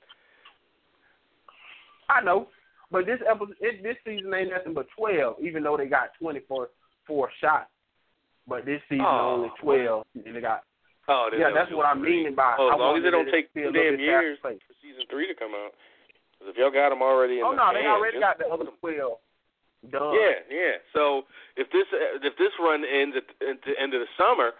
I 2.09 2.21
know, 2.21 2.47
but 2.91 3.05
this 3.05 3.19
episode, 3.29 3.55
it, 3.61 3.81
this 3.81 3.97
season 4.05 4.33
ain't 4.33 4.51
nothing 4.51 4.73
but 4.73 4.87
twelve, 4.97 5.37
even 5.41 5.63
though 5.63 5.77
they 5.77 5.87
got 5.87 6.11
twenty 6.19 6.41
four 6.47 6.69
four 7.07 7.29
shots. 7.41 7.69
But 8.47 8.65
this 8.65 8.81
season 8.89 9.05
Oh. 9.07 9.35
only 9.39 9.51
twelve, 9.61 10.05
and 10.13 10.35
they 10.35 10.41
got. 10.41 10.63
Oh, 11.07 11.27
Yeah, 11.35 11.51
that's 11.53 11.71
what 11.71 11.85
I 11.85 11.95
mean 11.95 12.33
by. 12.35 12.55
Oh, 12.57 12.69
I 12.69 12.73
as 12.75 12.79
long 12.79 12.97
as 12.97 13.03
it 13.03 13.11
don't 13.11 13.25
to 13.25 13.31
take 13.31 13.53
two 13.53 13.71
damn 13.71 13.99
years 13.99 14.37
for 14.41 14.53
season 14.81 15.03
three 15.09 15.27
to 15.27 15.35
come 15.35 15.51
out. 15.55 15.73
'Cause 16.39 16.47
if 16.51 16.57
y'all 16.57 16.71
got 16.71 16.89
them 16.89 17.01
already 17.01 17.39
in 17.39 17.45
Oh 17.45 17.51
the 17.51 17.57
no, 17.57 17.73
they 17.73 17.85
already 17.87 18.19
got 18.19 18.37
the 18.37 18.47
other 18.47 18.65
twelve 18.79 19.19
done. 19.89 20.15
Yeah, 20.15 20.39
yeah. 20.49 20.71
So 20.93 21.25
if 21.55 21.69
this 21.71 21.87
if 21.91 22.35
this 22.37 22.51
run 22.59 22.83
ends 22.85 23.15
at, 23.17 23.23
at 23.47 23.61
the 23.63 23.79
end 23.79 23.93
of 23.93 23.99
the 24.01 24.07
summer, 24.17 24.51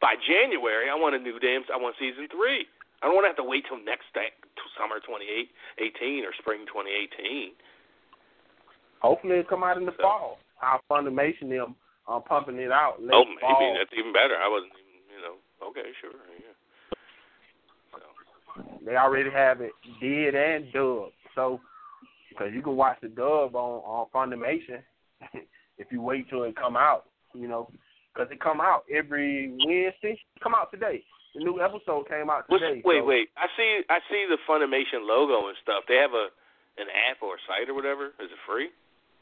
by 0.00 0.14
January, 0.26 0.88
I 0.90 0.94
want 0.94 1.14
a 1.14 1.18
new 1.18 1.38
damn. 1.40 1.62
I 1.72 1.76
want 1.76 1.96
season 1.98 2.28
three. 2.30 2.66
I 3.02 3.06
don't 3.06 3.14
want 3.14 3.24
to 3.24 3.32
have 3.32 3.40
to 3.40 3.44
wait 3.44 3.64
till 3.68 3.78
next 3.84 4.08
day, 4.16 4.32
till 4.56 4.70
summer 4.76 5.00
2018 5.04 6.24
or 6.24 6.32
spring 6.40 6.64
2018. 6.68 7.52
Hopefully 9.00 9.38
it'll 9.40 9.48
come 9.48 9.64
out 9.64 9.76
in 9.76 9.84
the 9.84 9.92
So- 9.96 10.02
fall. 10.02 10.38
Our 10.62 10.80
Funimation 10.90 11.50
them 11.50 11.76
uh, 12.08 12.18
pumping 12.20 12.56
it 12.56 12.72
out 12.72 12.96
late 13.02 13.12
oh, 13.12 13.24
maybe 13.28 13.40
fall. 13.40 13.74
that's 13.76 13.92
even 13.92 14.12
better. 14.12 14.36
I 14.40 14.48
wasn't 14.48 14.72
even, 14.72 15.04
you 15.12 15.20
know. 15.20 15.36
Okay, 15.68 15.92
sure. 16.00 16.16
Yeah. 16.40 16.96
So, 17.92 18.78
They 18.86 18.96
already 18.96 19.30
have 19.30 19.60
it 19.60 19.72
did 20.00 20.34
and 20.34 20.72
dubbed. 20.72 21.12
So, 21.34 21.60
because 22.30 22.54
you 22.54 22.62
can 22.62 22.76
watch 22.76 22.96
the 23.02 23.08
dub 23.08 23.54
on 23.54 23.82
on 23.84 24.06
Funimation 24.14 24.80
if 25.78 25.92
you 25.92 26.00
wait 26.00 26.28
till 26.30 26.44
it 26.44 26.56
come 26.56 26.76
out, 26.76 27.04
you 27.34 27.48
know, 27.48 27.70
because 28.16 28.32
it 28.32 28.40
come 28.40 28.60
out 28.60 28.84
every 28.88 29.52
Wednesday. 29.60 30.18
Come 30.42 30.54
out 30.54 30.72
today. 30.72 31.04
The 31.34 31.44
new 31.44 31.60
episode 31.60 32.08
came 32.08 32.30
out 32.30 32.48
What's, 32.48 32.64
today. 32.64 32.80
wait, 32.84 33.00
so, 33.00 33.04
wait. 33.04 33.28
I 33.36 33.46
see. 33.56 33.82
I 33.90 34.00
see 34.08 34.24
the 34.24 34.40
Funimation 34.48 35.04
logo 35.04 35.48
and 35.48 35.56
stuff. 35.62 35.84
They 35.86 35.96
have 35.96 36.16
a 36.16 36.32
an 36.80 36.88
app 36.88 37.20
or 37.20 37.36
a 37.36 37.40
site 37.44 37.68
or 37.68 37.74
whatever. 37.74 38.16
Is 38.20 38.32
it 38.32 38.40
free? 38.48 38.70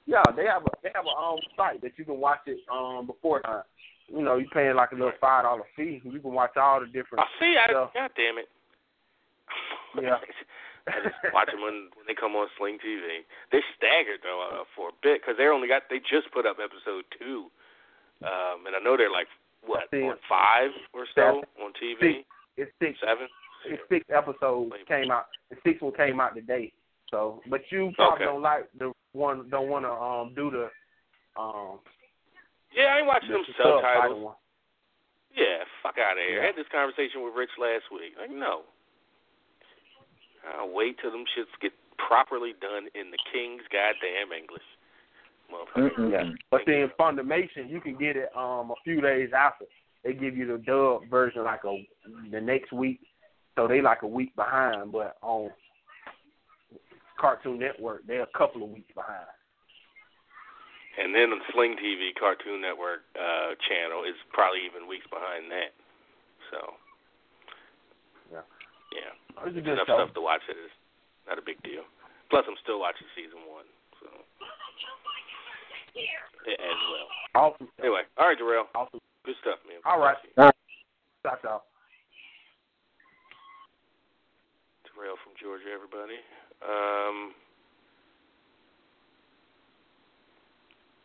Yeah, 0.07 0.23
they 0.37 0.47
have 0.47 0.63
a 0.63 0.71
they 0.83 0.91
have 0.95 1.07
a 1.07 1.15
um 1.17 1.39
site 1.57 1.83
that 1.83 1.99
you 1.99 2.05
can 2.05 2.21
watch 2.21 2.47
it 2.47 2.59
um 2.71 3.07
before 3.07 3.43
time. 3.43 3.67
You 4.07 4.23
know, 4.23 4.37
you 4.37 4.47
paying 4.53 4.77
like 4.77 4.93
a 4.93 4.95
little 4.95 5.17
five 5.21 5.43
dollar 5.43 5.65
fee. 5.75 6.01
You 6.05 6.21
can 6.21 6.33
watch 6.33 6.57
all 6.57 6.79
the 6.79 6.87
different. 6.87 7.27
I 7.27 7.29
see. 7.41 7.55
I, 7.59 7.67
stuff. 7.71 7.91
God 7.95 8.11
damn 8.15 8.39
it. 8.39 8.49
Yeah. 10.01 10.19
I 10.87 11.01
just 11.01 11.17
watch 11.33 11.49
them 11.49 11.65
when 11.65 11.89
when 11.97 12.05
they 12.07 12.15
come 12.15 12.37
on 12.37 12.47
Sling 12.59 12.77
TV. 12.79 13.25
They're 13.51 13.65
staggered 13.75 14.21
though 14.23 14.45
uh, 14.45 14.69
for 14.77 14.93
a 14.93 14.97
bit 15.03 15.23
because 15.23 15.35
they're 15.41 15.53
only 15.57 15.67
got 15.67 15.89
they 15.89 15.99
just 15.99 16.31
put 16.31 16.45
up 16.45 16.61
episode 16.61 17.09
two, 17.19 17.49
um, 18.25 18.67
and 18.67 18.75
I 18.77 18.81
know 18.83 18.97
they're 18.97 19.11
like 19.13 19.29
what 19.65 19.85
see 19.91 20.03
on 20.03 20.17
five 20.29 20.71
or 20.93 21.07
so 21.15 21.43
on 21.63 21.73
TV. 21.83 22.25
It's 22.57 22.71
six 22.81 22.99
Seven. 23.01 23.29
it's 23.67 23.83
six 23.89 24.05
episodes 24.15 24.73
Wait. 24.73 24.87
came 24.87 25.11
out. 25.11 25.27
The 25.51 25.57
sixth 25.65 25.83
one 25.83 25.95
came 25.95 26.21
out 26.21 26.35
today. 26.35 26.73
So, 27.11 27.43
but 27.49 27.61
you 27.71 27.93
probably 27.97 28.25
Okay. 28.25 28.25
don't 28.25 28.43
like 28.43 28.65
the 28.79 28.93
one. 29.13 29.49
Don't 29.51 29.69
want 29.69 29.85
to 29.85 29.93
um 29.93 30.35
do 30.35 30.51
the 30.51 30.71
um 31.41 31.79
Yeah, 32.75 32.95
I 32.95 32.99
ain't 32.99 33.07
watching 33.07 33.29
the 33.31 33.43
them 33.43 33.45
subtitle 33.57 33.81
subtitles. 33.83 34.25
one. 34.25 34.35
Yeah, 35.35 35.65
fuck 35.83 35.99
out 35.99 36.17
of 36.17 36.23
here. 36.29 36.43
I 36.43 36.47
had 36.47 36.57
this 36.57 36.71
conversation 36.71 37.23
with 37.27 37.35
Rich 37.35 37.51
last 37.59 37.91
week. 37.91 38.15
Like, 38.19 38.31
no. 38.31 38.63
I'll 40.47 40.71
wait 40.71 40.99
till 41.03 41.11
them 41.11 41.25
shits 41.35 41.51
get 41.61 41.73
properly 41.99 42.55
done 42.61 42.87
in 42.95 43.11
the 43.11 43.19
king's 43.33 43.63
goddamn 43.73 44.31
English. 44.31 44.63
Motherfucker. 45.55 46.11
Yeah. 46.13 46.31
But 46.51 46.63
see, 46.67 46.73
in 46.73 46.91
Funimation, 46.99 47.69
you 47.71 47.81
can 47.81 47.97
get 47.97 48.17
it 48.17 48.29
um 48.37 48.71
a 48.71 48.75
few 48.85 49.01
days 49.01 49.31
after. 49.37 49.65
They 50.03 50.13
give 50.13 50.37
you 50.37 50.47
the 50.47 50.59
dub 50.59 51.09
version 51.09 51.45
like 51.45 51.65
a 51.65 51.87
the 52.31 52.41
next 52.41 52.73
week, 52.73 53.01
so 53.57 53.67
they 53.69 53.81
like 53.81 54.03
a 54.03 54.07
week 54.07 54.35
behind. 54.37 54.93
But 54.93 55.17
on 55.23 55.51
Cartoon 57.19 57.59
Network, 57.59 58.03
they're 58.07 58.23
a 58.23 58.37
couple 58.39 58.63
of 58.63 58.71
weeks 58.71 58.93
behind. 58.95 59.27
And 60.95 61.11
then 61.15 61.31
on 61.35 61.41
Sling 61.53 61.75
TV 61.83 62.15
Cartoon 62.19 62.61
Network 62.61 63.03
uh 63.19 63.55
channel 63.67 64.05
is 64.05 64.15
probably 64.33 64.61
even 64.67 64.87
weeks 64.89 65.07
behind 65.11 65.51
that. 65.51 65.73
So 66.51 66.59
Yeah. 68.31 68.47
Yeah. 68.95 69.11
It's 69.47 69.57
a 69.57 69.59
It's 69.59 69.67
good 69.67 69.75
enough 69.75 69.87
show. 69.91 69.99
stuff 69.99 70.15
to 70.15 70.23
watch 70.23 70.43
that 70.47 70.55
is 70.59 70.71
not 71.27 71.39
a 71.39 71.43
big 71.43 71.59
deal. 71.67 71.83
Plus 72.31 72.45
I'm 72.47 72.55
still 72.63 72.79
watching 72.79 73.07
season 73.17 73.43
one, 73.51 73.67
so 74.01 74.07
yeah, 74.09 74.47
as 75.97 76.81
well. 76.91 77.09
Awesome. 77.35 77.69
Anyway, 77.81 78.03
all 78.19 78.29
right, 78.29 78.39
Darrell. 78.39 78.67
Awesome. 78.75 79.01
Good 79.25 79.37
stuff, 79.41 79.59
man. 79.67 79.79
All 79.85 79.99
right. 79.99 80.17
All 80.39 80.47
right. 80.47 80.55
Stop, 81.21 81.39
stop. 81.41 81.67
Terrell 84.95 85.17
from 85.25 85.33
Georgia, 85.41 85.73
everybody. 85.75 86.21
Um, 86.63 87.33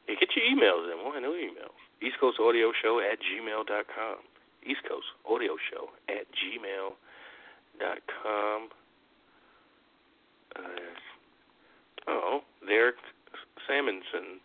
yeah, 0.08 0.16
get 0.20 0.30
your 0.36 0.46
emails 0.46 0.92
in. 0.92 1.00
Why 1.06 1.20
no 1.20 1.32
emails? 1.32 1.74
East 2.02 2.20
Coast 2.20 2.40
Audio 2.40 2.72
Show 2.84 3.00
at 3.00 3.20
gmail 3.20 3.66
dot 3.68 3.86
com. 3.88 4.18
East 4.66 4.82
Coast 4.88 5.08
Audio 5.30 5.56
Show 5.72 5.90
at 6.08 6.28
gmail 6.36 6.94
dot 7.80 8.00
com. 8.22 8.70
Uh, 10.56 10.96
oh, 12.08 12.40
Derek 12.68 12.96
Salmonson 13.70 14.40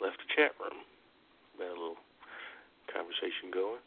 left 0.00 0.18
the 0.18 0.28
chat 0.36 0.52
room. 0.60 0.78
Got 1.58 1.68
a 1.68 1.78
little 1.78 1.96
conversation 2.92 3.50
going. 3.52 3.82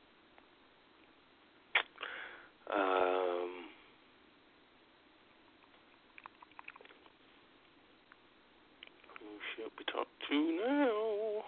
Um, 2.72 3.52
who 9.20 9.28
should 9.56 9.72
we 9.78 9.84
talk 9.92 10.08
to 10.30 10.36
now? 10.66 11.44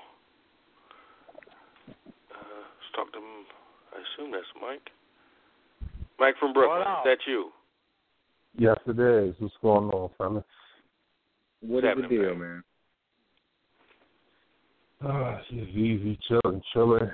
Uh, 2.31 2.63
let's 2.63 2.91
talk 2.95 3.13
to. 3.13 3.19
I 3.19 3.99
assume 4.01 4.31
that's 4.31 4.45
Mike. 4.61 4.89
Mike 6.19 6.35
from 6.39 6.53
Brooklyn. 6.53 6.79
What 6.79 6.87
Is 6.87 6.97
up? 6.97 7.03
that 7.05 7.17
you? 7.27 7.51
Yes, 8.57 8.77
it 8.85 8.99
is. 8.99 9.35
What's 9.39 9.53
going 9.61 9.89
on, 9.89 10.09
family? 10.17 10.43
What 11.61 11.83
is 11.85 11.95
the 11.95 12.01
Seven, 12.01 12.09
deal, 12.09 12.35
man. 12.35 12.39
man? 12.39 12.63
Ah, 15.05 15.37
it's 15.37 15.49
just 15.49 15.77
easy, 15.77 16.17
chilling, 16.27 16.61
chilling. 16.71 17.09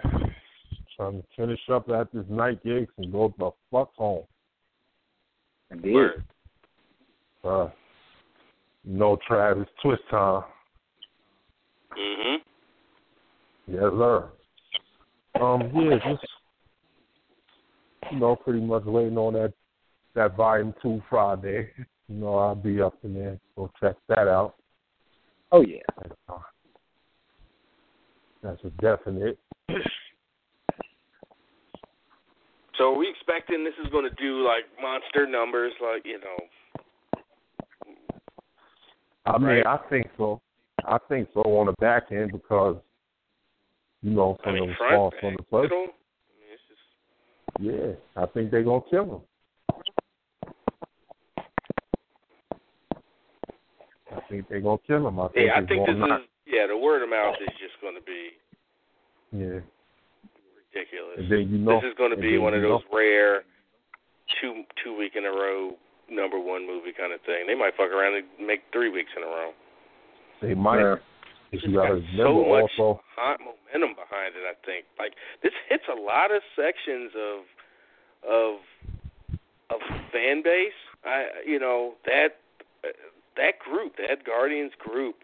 Trying 0.95 1.21
to 1.21 1.27
finish 1.35 1.59
up 1.71 1.89
at 1.89 2.11
this 2.13 2.25
night 2.29 2.63
gigs 2.63 2.91
and 2.97 3.11
go 3.11 3.33
the 3.39 3.51
fuck 3.71 3.93
home. 3.95 4.25
I 5.71 5.75
did. 5.75 5.93
Word. 5.93 6.23
Uh, 7.43 7.69
no 8.83 9.17
Travis 9.27 9.67
twist 9.81 10.01
time. 10.11 10.43
Mm-hmm. 11.97 13.73
Yes, 13.73 13.81
sir. 13.81 14.29
Um, 15.41 15.71
yeah, 15.73 16.11
just 16.11 16.25
you 18.11 18.19
know, 18.19 18.35
pretty 18.35 18.59
much 18.59 18.83
waiting 18.83 19.17
on 19.17 19.33
that 19.33 19.53
that 20.15 20.35
volume 20.35 20.73
two 20.81 21.01
Friday. 21.09 21.69
You 22.07 22.15
know, 22.15 22.37
I'll 22.37 22.55
be 22.55 22.81
up 22.81 22.97
in 23.03 23.13
there. 23.13 23.39
Go 23.55 23.71
check 23.79 23.95
that 24.09 24.27
out. 24.27 24.55
Oh 25.51 25.61
yeah. 25.61 25.79
That's 28.41 28.63
a 28.63 28.69
definite. 28.81 29.37
So 32.77 32.93
are 32.93 32.97
we 32.97 33.09
expecting 33.09 33.63
this 33.65 33.73
is 33.83 33.91
going 33.91 34.09
to 34.09 34.15
do 34.15 34.41
like 34.45 34.63
monster 34.81 35.27
numbers, 35.27 35.73
like 35.81 36.05
you 36.05 36.19
know? 36.19 36.37
I 39.25 39.37
mean, 39.37 39.47
Right. 39.47 39.65
I 39.65 39.77
think 39.89 40.07
so. 40.17 40.41
I 40.85 40.97
think 41.09 41.27
so 41.33 41.41
on 41.41 41.65
the 41.67 41.73
back 41.81 42.03
end 42.11 42.31
because 42.31 42.77
you 44.01 44.11
know 44.11 44.37
I 44.39 44.43
from 44.43 44.53
mean, 44.55 44.63
the 44.63 44.69
response 44.85 45.15
from 45.19 45.33
the 45.35 45.43
first. 45.51 45.63
middle. 45.71 45.87
I 45.87 46.33
mean, 46.39 46.57
just 46.69 47.97
Yeah, 48.15 48.23
I 48.23 48.25
think 48.27 48.49
they're 48.49 48.63
gonna 48.63 48.81
kill 48.89 49.03
him. 49.15 49.21
I 54.15 54.21
think 54.29 54.47
they're 54.47 54.61
gonna 54.61 54.77
kill 54.87 55.05
him. 55.07 55.19
I 55.19 55.27
think 55.27 55.47
yeah. 55.47 55.53
I 55.55 55.65
think 55.65 55.85
this 55.85 55.95
gonna 55.95 56.15
is 56.15 56.21
yeah. 56.49 56.67
The 56.67 56.77
word 56.77 57.03
of 57.03 57.09
mouth 57.09 57.35
is 57.41 57.53
just 57.61 57.79
going 57.81 57.95
to 57.95 58.01
be 58.01 58.33
yeah. 59.31 59.61
ridiculous. 60.57 61.17
And 61.17 61.31
then 61.31 61.49
you 61.49 61.57
know 61.57 61.79
this 61.79 61.91
is 61.91 61.97
going 61.97 62.11
to 62.11 62.17
be 62.19 62.37
one 62.37 62.53
of 62.53 62.61
those 62.61 62.81
know- 62.89 62.97
rare 62.97 63.43
two 64.41 64.63
two 64.83 64.95
week 64.97 65.13
in 65.15 65.25
a 65.25 65.31
row 65.31 65.73
number 66.09 66.39
one 66.39 66.65
movie 66.65 66.93
kind 66.97 67.13
of 67.13 67.21
thing. 67.21 67.45
They 67.47 67.55
might 67.55 67.75
fuck 67.77 67.91
around 67.91 68.15
and 68.15 68.25
make 68.45 68.61
three 68.73 68.89
weeks 68.89 69.11
in 69.15 69.23
a 69.23 69.27
row. 69.27 69.51
They 70.41 70.53
might. 70.53 70.79
Yeah. 70.79 70.95
But 70.95 71.57
It's 71.57 71.63
you 71.63 71.73
gotta 71.73 72.01
got 72.01 72.09
remember 72.13 72.23
so 72.23 72.33
much 72.45 72.71
also. 72.77 73.01
hot 73.15 73.39
momentum 73.39 73.95
behind 73.95 74.35
it. 74.35 74.45
I 74.45 74.53
think 74.65 74.85
like 74.97 75.13
this 75.43 75.53
hits 75.69 75.83
a 75.89 75.99
lot 75.99 76.31
of 76.31 76.41
sections 76.55 77.11
of 77.17 77.45
of 78.25 78.53
of 79.69 79.79
fan 80.11 80.41
base. 80.43 80.77
I 81.05 81.25
you 81.45 81.59
know 81.59 81.93
that 82.05 82.37
that 83.37 83.59
group, 83.59 83.95
that 83.97 84.25
Guardians 84.25 84.73
group. 84.77 85.15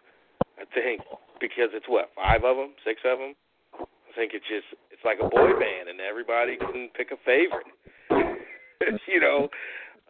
I 0.58 0.64
think 0.74 1.02
because 1.40 1.70
it's 1.72 1.88
what 1.88 2.10
five 2.16 2.44
of 2.44 2.56
them, 2.56 2.72
six 2.84 3.00
of 3.04 3.18
them. 3.18 3.34
I 3.80 4.12
think 4.16 4.32
it's 4.32 4.48
just 4.48 4.66
it's 4.90 5.04
like 5.04 5.18
a 5.20 5.28
boy 5.28 5.52
band, 5.60 5.88
and 5.92 6.00
everybody 6.00 6.56
can 6.56 6.88
pick 6.96 7.12
a 7.12 7.20
favorite. 7.24 7.68
you 9.06 9.20
know, 9.20 9.48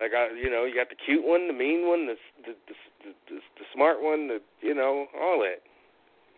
like 0.00 0.12
I, 0.14 0.30
you 0.38 0.50
know, 0.50 0.64
you 0.64 0.74
got 0.74 0.88
the 0.88 0.96
cute 1.04 1.24
one, 1.24 1.48
the 1.48 1.54
mean 1.54 1.88
one, 1.88 2.06
the 2.06 2.14
the 2.46 2.52
the, 2.68 2.74
the, 3.02 3.10
the, 3.28 3.36
the 3.58 3.66
smart 3.74 4.00
one, 4.00 4.28
the 4.28 4.38
you 4.60 4.74
know, 4.74 5.06
all 5.20 5.42
that. 5.42 5.62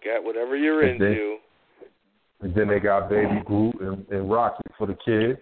Got 0.04 0.24
whatever 0.24 0.56
you're 0.56 0.82
And 0.82 1.00
then- 1.00 1.08
into. 1.12 1.36
And 2.40 2.54
then 2.54 2.68
they 2.68 2.78
got 2.78 3.10
Baby 3.10 3.42
Groot 3.44 3.80
and, 3.80 4.06
and 4.10 4.30
Rocky 4.30 4.62
for 4.78 4.86
the 4.86 4.94
kids. 5.04 5.40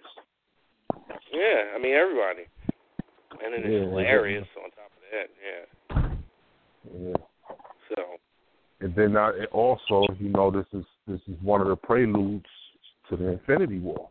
Yeah, 1.31 1.75
I 1.75 1.79
mean 1.79 1.93
everybody. 1.93 2.49
And 3.43 3.53
then 3.53 3.71
Yeah, 3.71 3.77
it's 3.77 3.89
hilarious 3.91 4.47
on 4.57 4.71
top 4.71 4.89
of 4.97 5.01
that. 5.13 5.29
Yeah. 5.45 7.11
Yeah. 7.11 7.17
So 7.95 8.03
And 8.79 8.93
then 8.95 9.17
I, 9.17 9.45
also, 9.51 10.05
you 10.19 10.29
know, 10.29 10.51
this 10.51 10.65
is 10.73 10.85
this 11.07 11.19
is 11.27 11.35
one 11.41 11.61
of 11.61 11.67
the 11.67 11.75
preludes 11.75 12.45
to 13.09 13.17
the 13.17 13.27
Infinity 13.29 13.79
War. 13.79 14.09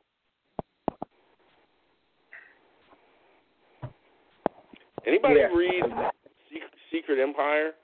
anybody 5.07 5.39
Yeah. 5.39 5.57
read 5.57 6.13
Secret, 6.51 6.73
Secret 6.91 7.19
Empire? 7.21 7.75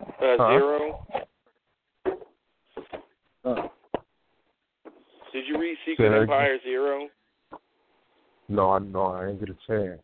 Uh, 0.00 0.36
Huh? 0.38 0.58
Zero. 0.58 1.06
Uh, 3.44 3.68
Did 5.32 5.46
you 5.46 5.58
read 5.58 5.76
Secret 5.84 6.08
that 6.10 6.22
Empire 6.22 6.58
Zero? 6.62 7.08
No, 8.48 8.70
I 8.70 8.78
no, 8.78 9.06
I 9.06 9.26
didn't 9.26 9.40
get 9.40 9.50
a 9.50 9.58
chance. 9.66 10.02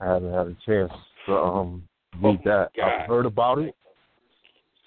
I 0.00 0.06
haven't 0.06 0.32
had 0.32 0.46
a 0.46 0.56
chance 0.64 0.92
to 1.26 1.36
um 1.36 1.88
read 2.22 2.38
Oh, 2.40 2.44
that. 2.44 2.70
God. 2.76 2.84
I've 3.02 3.08
heard 3.08 3.26
about 3.26 3.58
it. 3.58 3.74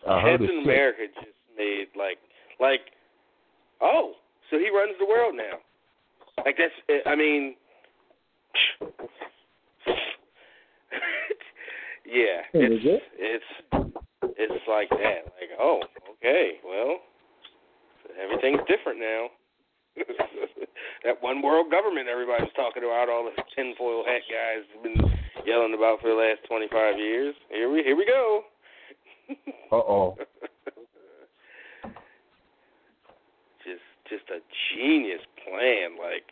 I 0.08 0.22
heard 0.22 0.40
Captain 0.40 0.58
it's 0.58 0.66
America 0.66 1.02
just 1.16 1.28
made 1.58 1.88
like 1.98 2.18
like 2.60 2.82
oh, 3.82 4.14
so 4.50 4.58
he 4.58 4.70
runs 4.70 4.96
the 5.00 5.06
world 5.06 5.36
now. 5.36 5.60
Like 6.46 6.58
that's 6.58 6.74
eh, 6.90 7.10
I 7.10 7.16
mean 7.16 7.56
Yeah, 12.08 12.40
it's 12.54 13.04
it's 13.20 13.44
it's 14.38 14.64
like 14.70 14.90
that. 14.92 15.28
Like, 15.36 15.52
oh, 15.60 15.82
okay, 16.18 16.54
well 16.66 17.00
everything's 18.22 18.62
different 18.68 19.00
now. 19.00 19.28
that 21.04 21.22
one 21.22 21.42
world 21.42 21.70
government 21.70 22.08
everybody's 22.08 22.54
talking 22.56 22.84
about, 22.84 23.10
all 23.10 23.26
the 23.26 23.36
tinfoil 23.56 24.06
hat 24.06 24.22
guys 24.30 24.64
have 24.74 24.84
been 24.84 24.96
yelling 25.46 25.74
about 25.74 26.02
for 26.02 26.10
the 26.10 26.16
last 26.16 26.40
twenty 26.48 26.68
five 26.72 26.98
years. 26.98 27.36
Here 27.50 27.70
we 27.70 27.84
here 27.84 27.96
we 27.96 28.06
go. 28.06 28.44
Uh 29.70 29.76
oh. 29.76 30.16
just 33.60 33.84
just 34.10 34.24
a 34.32 34.40
genius 34.72 35.20
plan, 35.44 36.00
like 36.00 36.24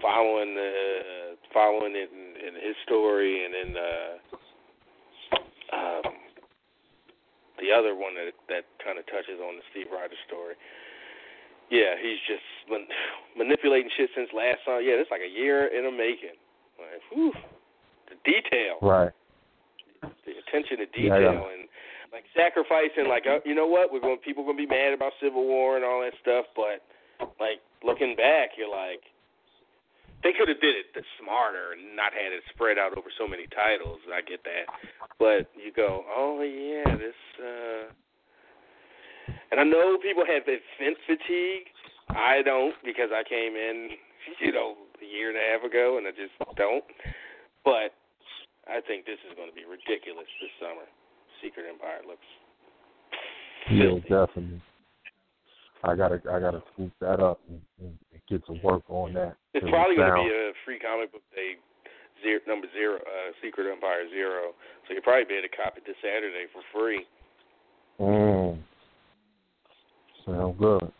following 0.00 0.54
the 0.54 1.36
following 1.52 1.92
it 1.94 2.08
in, 2.08 2.40
in 2.40 2.54
his 2.54 2.76
story 2.86 3.44
and 3.44 3.52
then 3.52 3.70
uh, 3.76 4.12
um, 5.76 6.12
the 7.60 7.68
other 7.68 7.94
one 7.94 8.14
that 8.14 8.32
that 8.48 8.64
kind 8.82 8.98
of 8.98 9.04
touches 9.06 9.36
on 9.44 9.56
the 9.60 9.64
Steve 9.70 9.92
Rogers 9.92 10.18
story. 10.26 10.54
Yeah, 11.70 11.94
he's 12.00 12.18
just 12.26 12.42
man- 12.68 12.88
manipulating 13.38 13.90
shit 13.96 14.10
since 14.16 14.28
last 14.34 14.64
summer. 14.64 14.80
Yeah, 14.80 14.98
it's 14.98 15.10
like 15.10 15.22
a 15.22 15.30
year 15.30 15.68
in 15.68 15.84
the 15.84 15.92
making. 15.92 16.40
Like, 16.80 17.04
whew, 17.12 17.32
the 18.10 18.18
detail. 18.26 18.76
Right. 18.82 19.12
the 20.02 20.34
attention 20.46 20.78
to 20.78 20.86
detail 20.92 21.40
yeah. 21.40 21.54
and 21.54 21.70
like 22.12 22.26
sacrificing 22.34 23.06
like 23.08 23.24
uh, 23.26 23.38
you 23.44 23.54
know 23.54 23.66
what? 23.66 23.92
We're 23.92 24.00
going 24.02 24.18
people 24.18 24.44
going 24.44 24.56
to 24.58 24.66
be 24.66 24.68
mad 24.68 24.92
about 24.92 25.12
civil 25.22 25.46
war 25.46 25.76
and 25.76 25.84
all 25.84 26.02
that 26.02 26.14
stuff 26.20 26.46
but 26.54 26.82
like 27.38 27.62
looking 27.84 28.16
back 28.16 28.56
you're 28.58 28.70
like 28.70 29.00
they 30.22 30.32
could 30.36 30.48
have 30.48 30.60
did 30.60 30.76
it 30.76 30.92
smarter 31.16 31.72
and 31.72 31.96
not 31.96 32.12
had 32.12 32.32
it 32.32 32.44
spread 32.52 32.76
out 32.76 32.92
over 32.96 33.08
so 33.16 33.26
many 33.26 33.48
titles. 33.56 34.00
I 34.12 34.20
get 34.20 34.44
that. 34.44 34.68
But 35.18 35.48
you 35.56 35.72
go 35.72 36.04
oh 36.08 36.42
yeah 36.42 36.96
this 36.96 37.20
uh 37.40 37.88
and 39.50 39.60
i 39.60 39.64
know 39.64 39.96
people 40.02 40.24
have 40.26 40.42
event 40.46 40.96
fatigue. 41.06 41.68
I 42.10 42.42
don't 42.42 42.74
because 42.84 43.10
i 43.14 43.22
came 43.24 43.54
in 43.56 43.96
you 44.40 44.52
know 44.52 44.76
a 45.00 45.06
year 45.06 45.30
and 45.30 45.38
a 45.38 45.44
half 45.52 45.64
ago 45.64 45.96
and 45.96 46.06
i 46.06 46.10
just 46.10 46.36
don't. 46.56 46.84
But 47.64 47.96
I 48.70 48.78
think 48.86 49.04
this 49.04 49.18
is 49.26 49.34
going 49.34 49.50
to 49.50 49.56
be 49.56 49.66
ridiculous 49.66 50.30
this 50.38 50.54
summer. 50.62 50.86
Secret 51.42 51.66
Empire 51.66 52.06
looks 52.06 52.28
Yeah, 53.68 53.98
definitely. 54.06 54.62
I 55.82 55.96
gotta 55.96 56.20
I 56.28 56.38
gotta 56.38 56.62
scoop 56.72 56.92
that 57.00 57.20
up 57.20 57.40
and, 57.48 57.60
and 57.80 57.96
get 58.28 58.44
to 58.46 58.54
work 58.62 58.84
on 58.88 59.14
that. 59.14 59.36
It's 59.54 59.64
probably 59.68 59.96
it 59.96 60.04
to 60.04 60.12
be 60.12 60.28
a 60.28 60.52
free 60.64 60.78
comic 60.78 61.10
book 61.10 61.24
day, 61.34 61.56
zero, 62.20 62.40
number 62.46 62.68
zero, 62.76 63.00
uh, 63.00 63.32
Secret 63.40 63.64
Empire 63.64 64.04
Zero. 64.12 64.52
So 64.84 64.92
you'll 64.92 65.02
probably 65.02 65.24
be 65.24 65.40
able 65.40 65.48
to 65.48 65.56
cop 65.56 65.80
it 65.80 65.88
this 65.88 65.96
Saturday 66.04 66.46
for 66.52 66.60
free. 66.68 67.08
Mm. 67.96 68.60
Sound 70.26 70.58
good. 70.58 70.92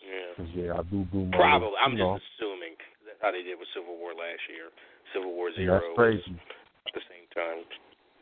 Yeah. 0.00 0.44
yeah, 0.56 0.72
I 0.72 0.82
do 0.88 1.04
do 1.12 1.28
my. 1.28 1.36
Probably. 1.36 1.76
I'm 1.76 1.92
you 1.92 2.00
know, 2.00 2.16
just 2.16 2.24
assuming 2.40 2.72
that's 3.04 3.20
how 3.20 3.36
they 3.36 3.44
did 3.44 3.60
with 3.60 3.68
Civil 3.76 4.00
War 4.00 4.16
last 4.16 4.40
year. 4.48 4.72
Civil 5.14 5.32
War 5.34 5.52
Zero 5.54 5.80
that's 5.80 5.94
crazy. 5.96 6.34
at 6.86 6.94
the 6.94 7.04
same 7.08 7.26
time 7.34 7.64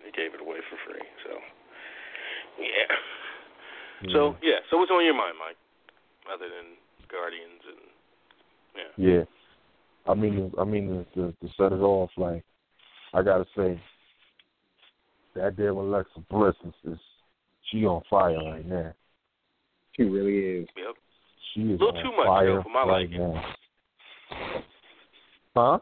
they 0.05 0.11
gave 0.13 0.35
it 0.35 0.41
away 0.41 0.59
for 0.71 0.77
free. 0.87 1.03
So 1.27 1.33
yeah. 2.61 2.91
Hmm. 4.03 4.11
So 4.13 4.37
yeah. 4.43 4.61
So 4.71 4.79
what's 4.79 4.91
on 4.91 5.05
your 5.05 5.15
mind, 5.17 5.35
Mike? 5.39 5.57
Other 6.33 6.47
than 6.49 6.77
Guardians 7.11 7.63
and 7.69 7.83
yeah. 8.77 9.19
Yeah. 9.19 9.25
I 10.09 10.15
mean, 10.15 10.53
I 10.59 10.65
mean 10.65 11.05
to, 11.15 11.33
to 11.33 11.49
set 11.57 11.73
it 11.73 11.83
off, 11.83 12.11
like 12.17 12.45
I 13.15 13.23
gotta 13.23 13.45
say, 13.57 13.81
that 15.35 15.57
damn 15.57 15.77
Alexa 15.77 16.21
Bliss 16.31 16.55
is, 16.67 16.93
is 16.93 16.99
she 17.71 17.85
on 17.85 18.03
fire 18.09 18.37
right 18.37 18.67
now. 18.67 18.93
she 19.97 20.05
really 20.05 20.61
is. 20.63 20.69
Yep. 20.77 20.95
She 21.55 21.61
is 21.63 21.81
A 21.81 21.85
little 21.85 21.97
on 21.99 22.05
too 22.05 22.17
much, 22.17 22.27
fire 22.27 22.55
though, 22.57 22.63
for 22.63 22.69
my 22.69 22.83
right 22.85 23.11
liking. 23.11 23.19
now. 23.19 23.45
Huh? 25.57 25.79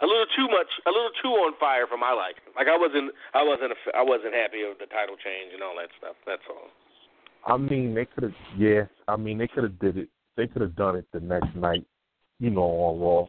A 0.00 0.06
little 0.06 0.26
too 0.36 0.46
much, 0.46 0.70
a 0.86 0.90
little 0.90 1.10
too 1.22 1.34
on 1.42 1.54
fire 1.58 1.86
for 1.90 1.98
my 1.98 2.12
liking. 2.14 2.46
Like 2.54 2.68
I 2.70 2.78
wasn't, 2.78 3.10
I 3.34 3.42
wasn't, 3.42 3.72
a, 3.74 3.78
I 3.98 4.02
wasn't 4.02 4.34
happy 4.34 4.62
with 4.62 4.78
the 4.78 4.86
title 4.86 5.16
change 5.18 5.50
and 5.54 5.62
all 5.62 5.74
that 5.74 5.90
stuff. 5.98 6.14
That's 6.26 6.42
all. 6.48 6.70
I 7.46 7.56
mean, 7.58 7.94
they 7.94 8.04
could 8.06 8.22
have. 8.30 8.38
Yeah, 8.56 8.86
I 9.08 9.16
mean, 9.16 9.38
they 9.38 9.48
could 9.48 9.64
have 9.64 9.78
did 9.78 9.96
it. 9.98 10.08
They 10.36 10.46
could 10.46 10.62
have 10.62 10.76
done 10.76 10.94
it 10.94 11.06
the 11.12 11.18
next 11.18 11.50
night, 11.56 11.82
you 12.38 12.50
know, 12.50 12.62
on 12.62 13.00
Raw, 13.02 13.26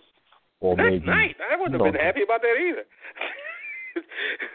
or 0.61 0.75
That's 0.77 1.01
maybe. 1.01 1.05
nice. 1.09 1.33
I 1.41 1.57
wouldn't 1.57 1.73
have 1.73 1.81
know, 1.81 1.91
been 1.91 2.01
happy 2.01 2.21
about 2.21 2.41
that 2.41 2.57
either. 2.57 2.85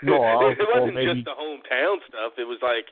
No, 0.03 0.23
I 0.23 0.35
was- 0.41 0.57
it 0.59 0.69
wasn't 0.71 0.95
maybe- 0.95 1.13
just 1.15 1.25
the 1.27 1.35
hometown 1.37 1.97
stuff. 2.09 2.33
It 2.39 2.47
was 2.47 2.59
like, 2.63 2.87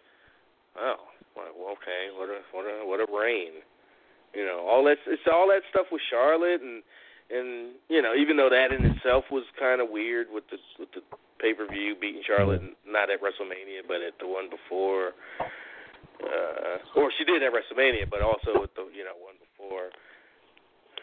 oh, 0.76 0.96
well, 1.36 1.76
okay, 1.78 2.10
what 2.16 2.28
a, 2.28 2.40
what 2.52 2.64
a, 2.66 2.74
what 2.84 3.00
a 3.00 3.06
reign. 3.08 3.62
You 4.34 4.44
know, 4.46 4.66
all 4.66 4.84
that 4.84 4.96
it's 5.06 5.22
all 5.30 5.48
that 5.48 5.60
stuff 5.70 5.86
with 5.92 6.00
Charlotte 6.10 6.60
and 6.62 6.82
and 7.32 7.72
you 7.88 8.02
know, 8.02 8.14
even 8.14 8.36
though 8.36 8.50
that 8.50 8.72
in 8.72 8.84
itself 8.84 9.24
was 9.30 9.44
kind 9.58 9.80
of 9.80 9.88
weird 9.88 10.28
with 10.30 10.44
the 10.50 10.58
with 10.78 10.92
the 10.92 11.00
pay 11.40 11.54
per 11.54 11.66
view 11.66 11.96
beating 11.98 12.22
Charlotte 12.26 12.62
not 12.86 13.10
at 13.10 13.20
WrestleMania 13.20 13.88
but 13.88 14.04
at 14.04 14.18
the 14.20 14.28
one 14.28 14.50
before, 14.50 15.16
uh, 16.22 16.78
or 16.94 17.10
she 17.16 17.24
did 17.24 17.42
at 17.42 17.52
WrestleMania 17.52 18.08
but 18.08 18.20
also 18.20 18.62
at 18.62 18.74
the 18.76 18.84
you 18.94 19.04
know 19.04 19.16
one 19.16 19.40
before. 19.40 19.88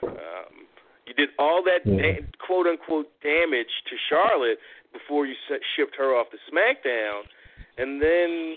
Um, 0.02 0.70
you 1.06 1.14
did 1.14 1.30
all 1.40 1.64
that 1.64 1.84
da- 1.84 2.24
quote 2.46 2.68
unquote 2.68 3.10
damage 3.22 3.74
to 3.90 3.96
Charlotte 4.08 4.60
before 4.94 5.26
you 5.26 5.34
set, 5.50 5.60
shipped 5.76 5.96
her 5.98 6.16
off 6.16 6.28
to 6.30 6.38
SmackDown, 6.46 7.26
and 7.78 8.02
then 8.02 8.56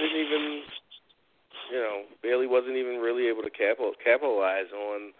didn't 0.00 0.16
even 0.16 0.62
you 1.70 1.78
know 1.78 2.02
Bayley 2.22 2.46
wasn't 2.46 2.76
even 2.76 2.96
really 2.96 3.28
able 3.28 3.42
to 3.42 3.50
capital, 3.50 3.92
capitalize 4.02 4.72
on 4.72 5.12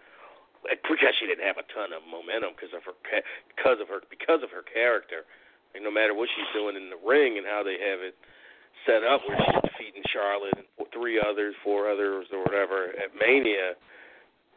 because 0.65 1.13
she 1.17 1.25
didn't 1.25 1.45
have 1.45 1.57
a 1.57 1.65
ton 1.73 1.89
of 1.93 2.05
momentum 2.05 2.53
because 2.53 2.73
of 2.75 2.85
her 2.85 2.95
because 3.49 3.81
of 3.81 3.87
her 3.89 4.01
because 4.09 4.41
of 4.45 4.49
her 4.53 4.61
character. 4.65 5.25
Like, 5.73 5.83
no 5.83 5.91
matter 5.93 6.13
what 6.13 6.27
she's 6.35 6.51
doing 6.53 6.75
in 6.75 6.91
the 6.91 6.99
ring 6.99 7.39
and 7.39 7.47
how 7.47 7.63
they 7.63 7.79
have 7.79 8.03
it 8.03 8.13
set 8.83 9.07
up, 9.07 9.23
where 9.23 9.39
she's 9.39 9.63
defeating 9.71 10.03
Charlotte 10.11 10.53
and 10.59 10.67
three 10.91 11.15
others, 11.15 11.55
four 11.63 11.87
others, 11.89 12.27
or 12.33 12.43
whatever 12.43 12.91
at 12.99 13.15
Mania. 13.15 13.79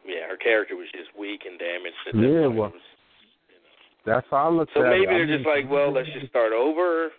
Yeah, 0.05 0.29
her 0.29 0.37
character 0.37 0.75
was 0.77 0.85
just 0.93 1.09
weak 1.17 1.47
and 1.49 1.57
damaged. 1.57 1.97
At 2.05 2.13
that 2.13 2.21
Yeah, 2.21 2.45
point. 2.45 2.57
well, 2.59 2.69
was- 2.75 2.93
That's 4.05 4.27
how 4.29 4.45
I 4.45 4.49
look 4.53 4.69
so 4.75 4.83
at 4.85 4.91
maybe 4.93 5.09
it. 5.09 5.17
They're 5.17 5.25
just 5.25 5.45
mean, 5.45 5.55
like, 5.55 5.65
well, 5.71 5.89
let's 5.89 6.09
just 6.13 6.27
start 6.29 6.53
over. 6.53 7.09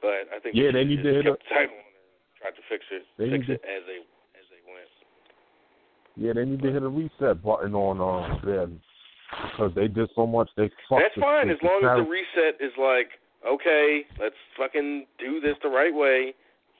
But 0.00 0.28
I 0.32 0.38
think 0.40 0.54
Yeah, 0.56 0.70
they 0.72 0.84
need 0.84 1.02
to 1.02 1.12
hit 1.12 1.24
kept 1.28 1.42
the 1.44 1.48
title 1.52 1.76
on 1.76 1.82
her 1.82 2.40
tried 2.40 2.56
to 2.56 2.62
fix 2.70 2.84
it, 2.90 3.04
They 3.18 3.28
fix 3.30 3.48
need 3.48 3.54
it 3.58 3.64
as 3.64 3.68
they 3.68 3.76
as 3.76 3.82
they. 3.84 4.00
Yeah, 6.16 6.32
they 6.32 6.44
need 6.44 6.62
to 6.62 6.72
hit 6.72 6.82
a 6.82 6.88
reset 6.88 7.42
button 7.42 7.74
on 7.74 8.00
um 8.00 8.40
them 8.44 8.80
because 9.52 9.72
they 9.74 9.88
did 9.88 10.08
so 10.14 10.26
much. 10.26 10.48
They 10.56 10.70
fucked 10.88 11.02
That's 11.02 11.20
fine 11.20 11.50
as 11.50 11.58
long 11.62 11.82
as 11.84 12.04
the 12.04 12.08
reset 12.08 12.56
is 12.60 12.72
like, 12.78 13.08
okay, 13.46 14.02
let's 14.20 14.38
fucking 14.56 15.06
do 15.18 15.40
this 15.40 15.56
the 15.62 15.68
right 15.68 15.92
way. 15.94 16.32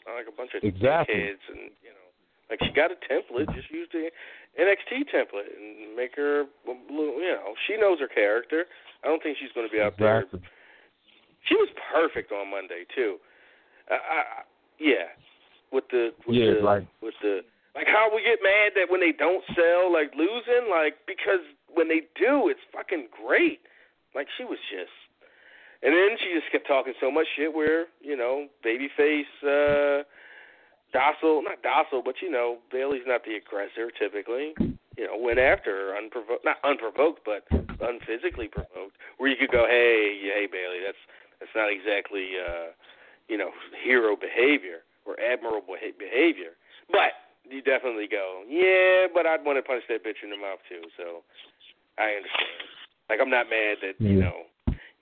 Not 0.07 0.15
like 0.17 0.29
a 0.33 0.37
bunch 0.37 0.51
of 0.55 0.63
Exactly. 0.65 1.15
kids 1.15 1.43
and 1.51 1.69
you 1.85 1.93
know, 1.93 2.07
like 2.49 2.61
she 2.63 2.71
got 2.73 2.91
a 2.91 2.99
template, 3.11 3.53
just 3.55 3.71
use 3.71 3.89
the 3.93 4.09
NXT 4.57 5.11
template 5.13 5.53
and 5.53 5.95
make 5.97 6.15
her, 6.17 6.45
you 6.67 7.33
know, 7.35 7.53
she 7.67 7.77
knows 7.77 7.99
her 8.01 8.09
character. 8.09 8.65
I 9.05 9.09
don't 9.09 9.23
think 9.23 9.37
she's 9.39 9.53
going 9.53 9.69
to 9.69 9.73
be 9.73 9.83
out 9.83 9.99
there. 9.99 10.21
Exactly. 10.21 10.41
She 11.49 11.55
was 11.57 11.69
perfect 11.93 12.33
on 12.33 12.51
Monday 12.51 12.85
too. 12.95 13.17
I, 13.91 13.95
I, 13.95 14.23
yeah, 14.81 15.13
with 15.73 15.85
the 15.91 16.11
with 16.27 16.37
Yeah, 16.37 16.55
the 16.59 16.65
like- 16.65 16.87
with 17.03 17.15
the 17.23 17.41
like 17.77 17.87
how 17.87 18.09
we 18.09 18.25
get 18.25 18.41
mad 18.43 18.73
that 18.75 18.91
when 18.91 19.05
they 19.05 19.13
don't 19.13 19.45
sell, 19.53 19.93
like 19.93 20.17
losing, 20.17 20.73
like 20.73 20.97
because 21.07 21.45
when 21.69 21.89
they 21.89 22.09
do, 22.17 22.49
it's 22.49 22.65
fucking 22.73 23.13
great. 23.13 23.61
Like 24.17 24.29
she 24.41 24.49
was 24.49 24.59
just, 24.73 24.97
and 25.85 25.93
then 25.93 26.17
she 26.17 26.33
just 26.33 26.51
kept 26.51 26.67
talking 26.67 26.97
so 26.99 27.13
much 27.13 27.29
shit 27.37 27.53
where 27.53 27.85
you 28.01 28.17
know 28.17 28.49
babyface, 28.65 29.29
uh, 29.45 30.09
docile, 30.97 31.45
not 31.45 31.61
docile, 31.61 32.01
but 32.03 32.17
you 32.25 32.33
know 32.33 32.65
Bayley's 32.73 33.05
not 33.07 33.29
the 33.29 33.37
aggressor 33.37 33.93
typically. 33.93 34.57
You 34.97 35.05
know, 35.05 35.21
went 35.21 35.39
after 35.39 35.93
her 35.93 35.97
unprovoked, 36.01 36.49
not 36.49 36.57
unprovoked, 36.65 37.21
but 37.29 37.45
unphysically 37.53 38.51
provoked. 38.51 38.97
Where 39.19 39.29
you 39.29 39.37
could 39.37 39.53
go, 39.53 39.67
hey, 39.69 40.17
hey 40.25 40.49
Bayley, 40.51 40.81
that's 40.81 41.05
that's 41.39 41.53
not 41.53 41.69
exactly 41.69 42.41
uh, 42.41 42.73
you 43.29 43.37
know 43.37 43.51
hero 43.85 44.17
behavior 44.17 44.81
or 45.05 45.21
admirable 45.21 45.77
behavior, 46.01 46.57
but 46.91 47.13
you 47.51 47.63
definitely 47.63 48.09
go, 48.11 48.43
yeah, 48.49 49.07
but 49.13 49.27
I'd 49.27 49.45
want 49.45 49.59
to 49.59 49.63
punch 49.63 49.85
that 49.89 50.05
bitch 50.05 50.23
in 50.23 50.31
the 50.31 50.37
mouth 50.37 50.61
too. 50.69 50.83
So 50.97 51.23
I 51.99 52.19
understand. 52.19 52.67
Like 53.09 53.21
I'm 53.23 53.31
not 53.31 53.47
mad 53.47 53.79
that 53.83 53.95
you 54.03 54.19
know 54.19 54.47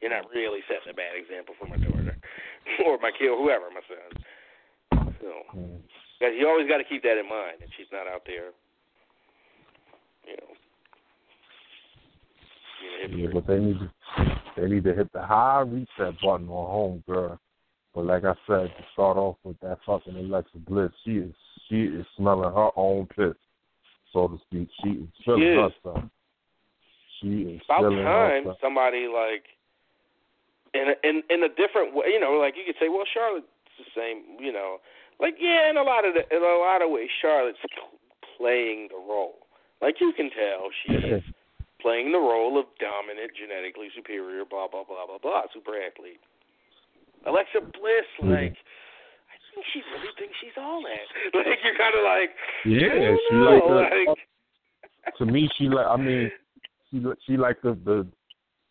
you're 0.00 0.12
not 0.12 0.28
really 0.34 0.60
setting 0.68 0.92
a 0.92 0.94
bad 0.94 1.16
example 1.16 1.54
for 1.58 1.66
my 1.66 1.80
daughter 1.80 2.16
or 2.84 2.98
my 3.00 3.10
kid 3.16 3.32
or 3.32 3.40
whoever, 3.40 3.72
my 3.72 3.80
son. 3.88 4.12
So 5.20 5.30
guys, 6.20 6.36
you 6.36 6.46
always 6.48 6.68
got 6.68 6.78
to 6.78 6.84
keep 6.84 7.02
that 7.02 7.18
in 7.18 7.28
mind 7.28 7.60
that 7.60 7.68
she's 7.76 7.88
not 7.90 8.06
out 8.06 8.22
there, 8.26 8.52
you 10.28 10.36
know. 10.36 10.52
Yeah, 13.08 13.28
but 13.32 13.46
they 13.46 13.58
need 13.58 13.78
to 13.80 13.90
they 14.56 14.68
need 14.68 14.84
to 14.84 14.94
hit 14.94 15.12
the 15.12 15.22
high 15.22 15.60
reset 15.60 16.20
button 16.20 16.48
on 16.48 16.70
home 16.70 17.04
girl. 17.08 17.40
But 17.94 18.06
like 18.06 18.24
I 18.24 18.34
said, 18.46 18.74
to 18.74 18.84
start 18.92 19.16
off 19.16 19.36
with 19.44 19.58
that 19.60 19.78
fucking 19.86 20.16
Alexa 20.16 20.58
Bliss, 20.66 20.90
she 21.04 21.12
is 21.12 21.34
she 21.68 21.82
is 21.84 22.04
smelling 22.16 22.52
her 22.52 22.70
own 22.76 23.06
piss, 23.06 23.38
so 24.12 24.28
to 24.28 24.38
speak. 24.46 24.68
She 24.82 24.90
is 24.90 25.08
feeling 25.24 25.40
She 25.40 25.46
is. 25.46 25.72
herself. 25.84 26.04
She 27.20 27.28
is 27.54 27.62
about 27.64 27.90
time 27.90 28.44
herself. 28.44 28.58
somebody 28.60 29.06
like 29.06 29.46
in 30.74 30.90
a, 30.90 31.08
in 31.08 31.22
in 31.30 31.44
a 31.44 31.48
different 31.48 31.94
way. 31.94 32.06
You 32.12 32.20
know, 32.20 32.32
like 32.32 32.54
you 32.56 32.64
could 32.66 32.78
say, 32.80 32.88
well, 32.88 33.06
Charlotte's 33.14 33.46
the 33.78 33.86
same. 33.94 34.42
You 34.42 34.52
know, 34.52 34.78
like 35.20 35.36
yeah, 35.38 35.70
in 35.70 35.76
a 35.76 35.82
lot 35.82 36.04
of 36.04 36.14
the, 36.14 36.26
in 36.34 36.42
a 36.42 36.58
lot 36.58 36.82
of 36.82 36.90
ways, 36.90 37.08
Charlotte's 37.22 37.62
playing 38.36 38.88
the 38.90 38.98
role. 38.98 39.46
Like 39.80 40.00
you 40.00 40.12
can 40.16 40.30
tell, 40.30 40.70
she's 40.82 41.22
playing 41.80 42.10
the 42.10 42.18
role 42.18 42.58
of 42.58 42.66
dominant, 42.80 43.30
genetically 43.38 43.88
superior, 43.94 44.44
blah 44.44 44.66
blah 44.66 44.82
blah 44.82 45.06
blah 45.06 45.18
blah, 45.22 45.42
super 45.52 45.78
athlete. 45.78 46.20
Alexa 47.26 47.60
Bliss, 47.60 48.06
Mhm. 48.20 48.30
like. 48.30 48.56
I 49.30 49.36
think 49.54 49.66
she 49.72 49.82
really 49.92 50.12
thinks 50.18 50.34
she's 50.40 50.56
all 50.58 50.82
that. 50.82 51.06
Like 51.46 51.58
you're 51.62 51.76
kind 51.78 51.94
of 51.94 52.02
like, 52.04 52.30
Yeah, 52.64 52.88
don't 52.88 53.20
she 53.28 53.34
know, 53.36 53.44
like 53.44 53.62
the, 53.62 54.10
like 54.10 54.18
to 55.18 55.26
me 55.26 55.48
she 55.56 55.68
like 55.68 55.86
I 55.86 55.96
mean 55.96 56.30
she 56.90 57.02
she 57.26 57.36
like 57.36 57.60
the 57.62 57.78
the 57.84 58.06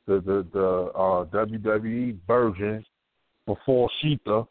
the 0.07 0.19
the, 0.19 0.47
the 0.51 0.67
uh 0.93 1.25
WWE 1.25 2.17
version 2.27 2.84
before 3.45 3.89
Sheeta, 4.01 4.43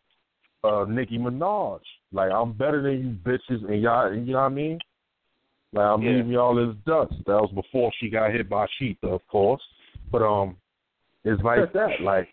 uh 0.65 0.85
Nicki 0.89 1.19
Minaj. 1.19 1.81
Like 2.13 2.31
I'm 2.33 2.53
better 2.55 2.81
than 2.83 2.93
you 3.25 3.31
bitches 3.31 3.65
and 3.71 3.83
y'all 3.83 4.13
you 4.15 4.33
know 4.33 4.39
what 4.41 4.45
I 4.45 4.49
mean? 4.49 4.79
Like 5.75 5.85
I'm 5.87 6.03
Yeah. 6.03 6.11
leaving 6.13 6.33
y'all 6.33 6.71
as 6.71 6.75
dust. 6.87 7.15
That 7.27 7.35
was 7.43 7.51
before 7.55 7.93
she 8.01 8.09
got 8.09 8.33
hit 8.33 8.49
by 8.49 8.67
Sheeta, 8.79 9.09
of 9.09 9.27
course. 9.29 9.63
But 10.11 10.23
um 10.23 10.57
it's 11.25 11.43
like 11.43 11.73
that. 11.75 12.01
Like 12.01 12.29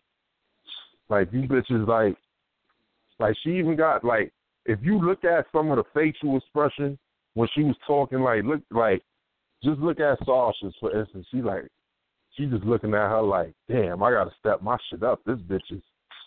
like 1.09 1.31
you 1.33 1.41
bitches 1.43 1.87
like 1.87 2.15
like 3.19 3.35
she 3.43 3.51
even 3.57 3.75
got 3.75 4.03
like 4.03 4.31
if 4.65 4.79
you 4.81 4.99
look 4.99 5.23
at 5.23 5.45
some 5.51 5.71
of 5.71 5.77
the 5.77 5.83
facial 5.93 6.37
expression 6.37 6.97
when 7.33 7.47
she 7.53 7.63
was 7.63 7.75
talking 7.85 8.19
like 8.21 8.43
look 8.43 8.61
like 8.71 9.01
just 9.63 9.79
look 9.79 9.99
at 9.99 10.17
Sasha's 10.25 10.73
for 10.79 10.97
instance, 10.97 11.25
she 11.31 11.41
like 11.41 11.67
she 12.35 12.45
just 12.45 12.63
looking 12.63 12.93
at 12.93 13.09
her 13.09 13.21
like, 13.21 13.53
damn, 13.67 14.01
I 14.03 14.11
gotta 14.11 14.31
step 14.39 14.61
my 14.61 14.77
shit 14.89 15.03
up. 15.03 15.19
This 15.25 15.39
bitch 15.39 15.71
is 15.71 15.81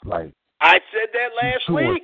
like 0.04 0.32
I 0.60 0.74
said 0.92 1.08
that 1.14 1.30
last 1.42 1.64
chewing. 1.66 1.88
week. 1.88 2.02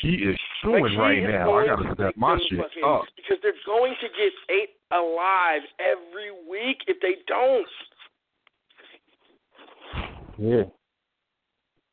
she 0.00 0.08
is 0.08 0.36
Like, 0.64 0.80
chewing 0.82 0.92
she 0.92 0.96
right 0.98 1.18
is 1.18 1.28
now. 1.28 1.54
I 1.58 1.66
gotta 1.66 1.94
step 1.94 2.14
my 2.16 2.38
shit 2.48 2.58
fucking- 2.58 2.84
up. 2.84 3.02
because 3.16 3.38
they're 3.42 3.52
going 3.66 3.94
to 4.00 4.08
get 4.08 4.32
eight 4.54 4.70
alive 4.90 5.62
every 5.78 6.30
week 6.50 6.78
if 6.88 6.98
they 7.00 7.16
don't. 7.26 7.66
Yeah. 10.38 10.64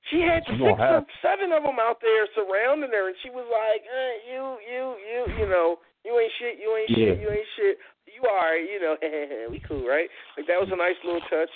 She 0.10 0.22
had 0.22 0.46
She 0.46 0.62
six 0.62 0.78
of 0.78 1.10
seven 1.26 1.50
of 1.50 1.66
them 1.66 1.82
out 1.82 1.98
there 1.98 2.30
surrounding 2.38 2.94
her, 2.94 3.10
and 3.10 3.18
she 3.26 3.34
was 3.34 3.46
like, 3.50 3.82
eh, 3.82 4.14
"You, 4.30 4.44
you, 4.62 4.84
you, 5.02 5.20
you 5.42 5.48
know, 5.50 5.82
you 6.06 6.14
ain't 6.14 6.34
shit, 6.38 6.62
you 6.62 6.70
ain't 6.78 6.90
shit, 6.94 7.18
you 7.18 7.30
ain't 7.30 7.52
shit. 7.58 7.78
You 8.06 8.22
are, 8.30 8.56
you 8.56 8.78
know, 8.78 8.96
we 9.52 9.60
cool, 9.66 9.88
right?" 9.88 10.10
Like 10.38 10.46
that 10.46 10.62
was 10.62 10.70
a 10.72 10.78
nice 10.78 11.00
little 11.02 11.26
touch, 11.26 11.50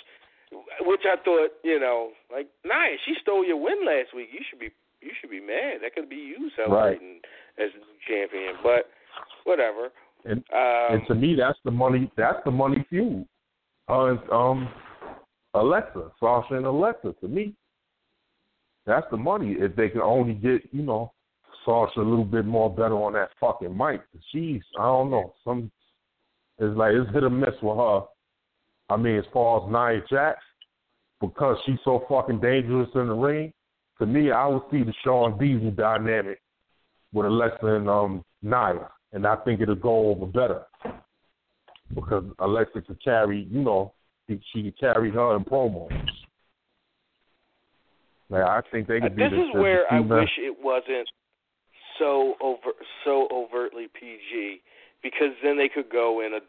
which 0.81 1.05
I 1.05 1.21
thought, 1.21 1.53
you 1.63 1.79
know, 1.79 2.11
like, 2.33 2.49
nice. 2.65 2.97
She 3.05 3.13
stole 3.21 3.45
your 3.45 3.61
win 3.61 3.85
last 3.85 4.15
week. 4.15 4.29
You 4.33 4.41
should 4.49 4.59
be, 4.59 4.73
you 5.01 5.11
should 5.21 5.29
be 5.29 5.41
mad. 5.41 5.85
That 5.85 5.93
could 5.93 6.09
be 6.09 6.17
you 6.17 6.49
celebrating 6.57 7.21
as 7.61 7.69
the 7.73 7.85
new 7.85 7.99
champion, 8.09 8.57
but 8.63 8.89
whatever. 9.43 9.89
And 10.25 10.43
Um, 10.51 10.99
and 10.99 11.07
to 11.07 11.15
me 11.15 11.35
that's 11.35 11.59
the 11.63 11.71
money 11.71 12.11
that's 12.17 12.39
the 12.45 12.51
money 12.51 12.85
feud. 12.89 13.25
Uh, 13.87 14.17
um 14.31 14.67
Alexa, 15.53 16.11
Sasha 16.19 16.55
and 16.55 16.65
Alexa 16.65 17.15
to 17.21 17.27
me. 17.27 17.53
That's 18.85 19.05
the 19.11 19.17
money. 19.17 19.55
If 19.59 19.75
they 19.75 19.89
can 19.89 20.01
only 20.01 20.33
get, 20.33 20.61
you 20.71 20.83
know, 20.83 21.13
Sasha 21.65 21.99
a 21.99 22.01
little 22.01 22.25
bit 22.25 22.45
more 22.45 22.69
better 22.69 22.95
on 22.95 23.13
that 23.13 23.29
fucking 23.39 23.75
mic. 23.75 24.01
She's 24.31 24.61
I 24.79 24.83
don't 24.83 25.11
know. 25.11 25.33
Some 25.43 25.71
it's 26.57 26.75
like 26.77 26.93
it's 26.93 27.11
hit 27.13 27.23
or 27.23 27.29
miss 27.29 27.55
with 27.61 27.77
her. 27.77 28.01
I 28.89 28.97
mean, 28.97 29.17
as 29.17 29.25
far 29.31 29.63
as 29.63 29.71
Nia 29.71 30.03
Jax, 30.09 30.39
because 31.21 31.57
she's 31.65 31.77
so 31.83 32.05
fucking 32.09 32.39
dangerous 32.39 32.89
in 32.95 33.07
the 33.07 33.13
ring, 33.13 33.53
to 33.99 34.05
me 34.05 34.31
I 34.31 34.47
would 34.47 34.63
see 34.71 34.83
the 34.83 34.93
Shawn 35.03 35.37
Diesel 35.37 35.71
dynamic 35.71 36.41
with 37.13 37.25
Alexa 37.25 37.65
and 37.65 37.89
um 37.89 38.23
Nia. 38.41 38.89
And 39.11 39.25
I 39.25 39.35
think 39.37 39.61
it'll 39.61 39.75
go 39.75 40.09
over 40.09 40.25
better. 40.25 40.63
Because 41.93 42.23
Alexa 42.39 42.81
could 42.81 43.03
carry, 43.03 43.47
you 43.49 43.61
know, 43.61 43.93
she 44.27 44.63
could 44.63 44.79
carry 44.79 45.09
her 45.11 45.35
in 45.35 45.43
promos. 45.43 45.89
Like 48.29 48.43
I 48.43 48.61
think 48.71 48.87
they 48.87 48.97
Uh, 48.97 49.01
could 49.03 49.15
be 49.15 49.23
this 49.23 49.31
the, 49.31 49.41
is 49.41 49.53
where 49.53 49.85
the 49.89 49.95
I 49.95 49.99
wish 49.99 50.29
it 50.37 50.55
wasn't 50.61 51.09
so 51.97 52.35
over 52.41 52.71
so 53.03 53.27
overtly 53.31 53.87
PG 53.99 54.61
because 55.03 55.31
then 55.43 55.57
they 55.57 55.69
could 55.69 55.89
go 55.89 56.21
in 56.21 56.33
a 56.33 56.41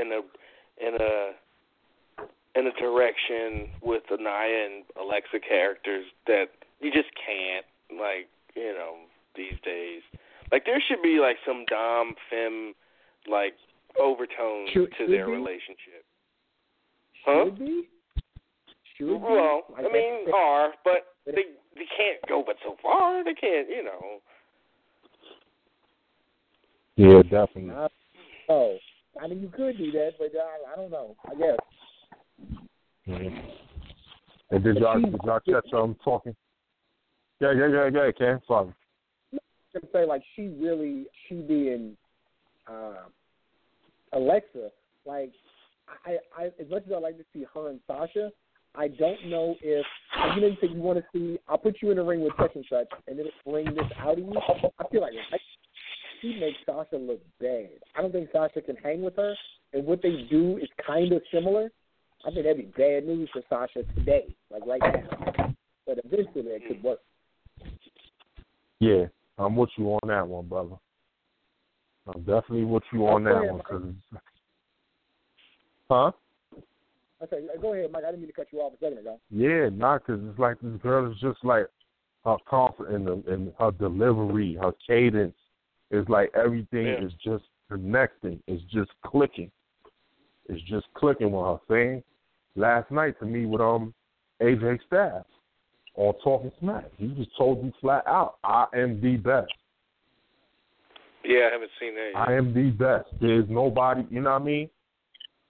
in 0.00 0.12
a 0.12 0.20
in 0.86 0.94
a 1.00 1.32
in 2.58 2.66
a 2.66 2.72
direction 2.80 3.68
with 3.82 4.02
the 4.08 4.16
Nia 4.16 4.66
and 4.66 4.84
Alexa 5.00 5.40
characters 5.46 6.06
that 6.26 6.46
you 6.80 6.90
just 6.92 7.10
can't 7.14 7.66
like 7.98 8.28
you 8.54 8.72
know 8.72 8.96
these 9.34 9.58
days. 9.64 10.02
Like 10.52 10.64
there 10.64 10.80
should 10.86 11.02
be 11.02 11.18
like 11.18 11.36
some 11.46 11.64
dom 11.68 12.14
fem 12.30 12.72
like 13.28 13.54
overtones 14.00 14.70
Should- 14.72 14.92
to 14.92 14.96
should 14.98 15.10
their 15.10 15.26
be? 15.26 15.32
relationship. 15.32 16.04
Huh? 17.24 17.46
Should 17.46 17.58
be. 17.58 17.88
Should 18.98 19.06
be. 19.06 19.12
Well, 19.14 19.62
Like 19.70 19.86
I 19.86 19.92
mean, 19.92 20.24
that's- 20.24 20.34
are 20.34 20.72
but 20.84 21.14
they 21.26 21.32
they 21.74 21.86
can't 21.96 22.18
go 22.28 22.42
but 22.46 22.56
so 22.64 22.76
far. 22.82 23.22
They 23.24 23.34
can't, 23.34 23.68
you 23.68 23.84
know. 23.84 24.20
Yeah, 26.96 27.22
definitely. 27.22 27.70
I- 27.74 27.88
Oh, 28.48 28.78
I 29.20 29.26
mean, 29.26 29.40
you 29.40 29.48
could 29.48 29.76
do 29.76 29.90
that, 29.90 30.12
but 30.20 30.30
I, 30.36 30.72
I 30.72 30.76
don't 30.76 30.90
know. 30.90 31.16
I 31.24 31.34
guess. 31.34 31.58
Mhm. 33.08 33.42
And 34.50 34.62
did 34.64 34.76
y'all 34.76 35.00
did 35.00 35.20
y'all 35.24 35.40
catch 35.40 35.72
um 35.72 35.96
talking? 36.04 36.36
Yeah, 37.40 37.52
yeah, 37.52 37.66
yeah, 37.66 37.90
yeah, 37.92 38.12
Cam. 38.12 38.40
Sorry. 38.46 38.72
to 39.32 39.80
say 39.92 40.06
like 40.06 40.22
she 40.34 40.48
really 40.48 41.06
she 41.28 41.34
being 41.42 41.96
uh, 42.66 43.04
Alexa 44.12 44.70
like 45.04 45.32
I, 46.06 46.18
I 46.36 46.44
as 46.46 46.68
much 46.70 46.84
as 46.86 46.92
I 46.92 46.98
like 46.98 47.18
to 47.18 47.24
see 47.32 47.44
her 47.52 47.68
and 47.68 47.80
Sasha, 47.86 48.30
I 48.76 48.88
don't 48.88 49.26
know 49.26 49.56
if 49.62 49.86
you 50.34 50.40
know 50.40 50.46
you 50.48 50.56
say 50.60 50.68
you 50.68 50.80
want 50.80 50.98
to 50.98 51.04
see 51.12 51.38
I'll 51.48 51.58
put 51.58 51.76
you 51.80 51.90
in 51.90 51.98
a 51.98 52.04
ring 52.04 52.22
with 52.22 52.32
such 52.38 52.54
and 52.54 52.64
such 52.70 52.88
and 53.08 53.18
then 53.18 53.26
bring 53.44 53.66
this 53.66 53.84
out 53.98 54.12
of 54.12 54.18
you. 54.18 54.32
I 54.78 54.88
feel 54.90 55.00
like 55.00 55.12
like, 55.32 55.40
she 56.20 56.38
makes 56.38 56.58
Sasha 56.66 56.96
look 56.96 57.20
bad. 57.40 57.68
I 57.96 58.02
don't 58.02 58.12
think 58.12 58.28
Sasha 58.32 58.60
can 58.60 58.76
hang 58.76 59.02
with 59.02 59.16
her, 59.16 59.34
and 59.72 59.84
what 59.84 60.02
they 60.02 60.26
do 60.30 60.58
is 60.58 60.68
kind 60.86 61.12
of 61.12 61.22
similar. 61.32 61.70
I 62.26 62.30
think 62.30 62.44
that'd 62.44 62.56
be 62.56 62.72
bad 62.76 63.06
news 63.06 63.30
for 63.32 63.42
Sasha 63.48 63.86
today, 63.94 64.34
like 64.50 64.66
right 64.66 64.80
now. 64.80 65.54
But 65.86 66.00
eventually 66.04 66.46
it 66.46 66.62
could 66.66 66.82
work. 66.82 66.98
Yeah, 68.80 69.06
I'm 69.38 69.56
with 69.56 69.70
you 69.76 69.86
on 69.88 70.08
that 70.08 70.26
one, 70.26 70.48
brother. 70.48 70.76
I'm 72.12 72.20
definitely 72.22 72.64
with 72.64 72.82
you 72.92 73.06
on 73.06 73.24
that 73.24 73.52
one, 73.52 73.62
cause 73.62 73.82
huh? 75.90 76.12
Okay, 77.22 77.38
go 77.60 77.72
ahead, 77.72 77.90
Mike. 77.92 78.04
I 78.04 78.10
didn't 78.10 78.20
mean 78.20 78.28
to 78.28 78.34
cut 78.34 78.48
you 78.52 78.60
off 78.60 78.74
a 78.74 78.76
second 78.84 78.98
ago. 78.98 79.18
Yeah, 79.30 79.68
not 79.72 80.06
because 80.06 80.22
it's 80.28 80.38
like 80.38 80.56
this 80.60 80.80
girl 80.82 81.10
is 81.10 81.18
just 81.18 81.42
like 81.44 81.66
her 82.24 82.36
confidence 82.48 83.08
and, 83.08 83.24
and 83.26 83.52
her 83.58 83.70
delivery, 83.72 84.58
her 84.60 84.72
cadence 84.86 85.34
is 85.90 86.06
like 86.08 86.30
everything 86.34 86.86
Yeah. 86.86 87.04
is 87.04 87.12
just 87.24 87.44
connecting. 87.70 88.42
It's 88.46 88.62
just 88.72 88.90
clicking. 89.04 89.50
It's 90.48 90.62
just 90.68 90.86
clicking 90.94 91.32
with 91.32 91.44
her 91.44 91.58
saying. 91.68 92.02
Last 92.54 92.90
night 92.90 93.18
to 93.20 93.26
me 93.26 93.46
with 93.46 93.60
um 93.60 93.94
AJ 94.42 94.78
Styles 94.86 95.24
on 95.94 96.12
Talking 96.22 96.52
Smack, 96.60 96.84
he 96.98 97.08
just 97.08 97.34
told 97.36 97.64
you 97.64 97.72
flat 97.80 98.06
out, 98.06 98.36
I 98.44 98.66
am 98.74 99.00
the 99.00 99.16
best. 99.16 99.52
Yeah, 101.24 101.48
I 101.48 101.52
haven't 101.52 101.70
seen 101.80 101.94
that 101.94 102.10
yet. 102.12 102.28
I 102.28 102.34
am 102.34 102.52
the 102.54 102.70
best. 102.70 103.08
There's 103.20 103.46
nobody, 103.48 104.06
you 104.10 104.20
know 104.20 104.32
what 104.32 104.42
I 104.42 104.44
mean? 104.44 104.70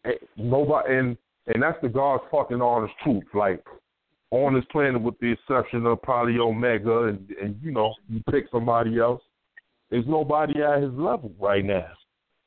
Eh, 0.04 0.10
Nobody, 0.36 0.94
and 0.94 1.16
and 1.46 1.62
that's 1.62 1.80
the 1.82 1.88
God's 1.88 2.24
fucking 2.30 2.60
honest 2.60 2.94
truth. 3.02 3.24
Like 3.34 3.62
on 4.30 4.54
this 4.54 4.64
planet, 4.70 5.00
with 5.00 5.18
the 5.20 5.32
exception 5.32 5.86
of 5.86 6.02
probably 6.02 6.38
Omega, 6.38 7.04
and 7.04 7.30
and 7.42 7.56
you 7.62 7.72
know, 7.72 7.94
you 8.08 8.22
pick 8.30 8.46
somebody 8.50 8.98
else. 8.98 9.22
There's 9.90 10.06
nobody 10.06 10.62
at 10.62 10.82
his 10.82 10.92
level 10.92 11.32
right 11.40 11.64
now. 11.64 11.88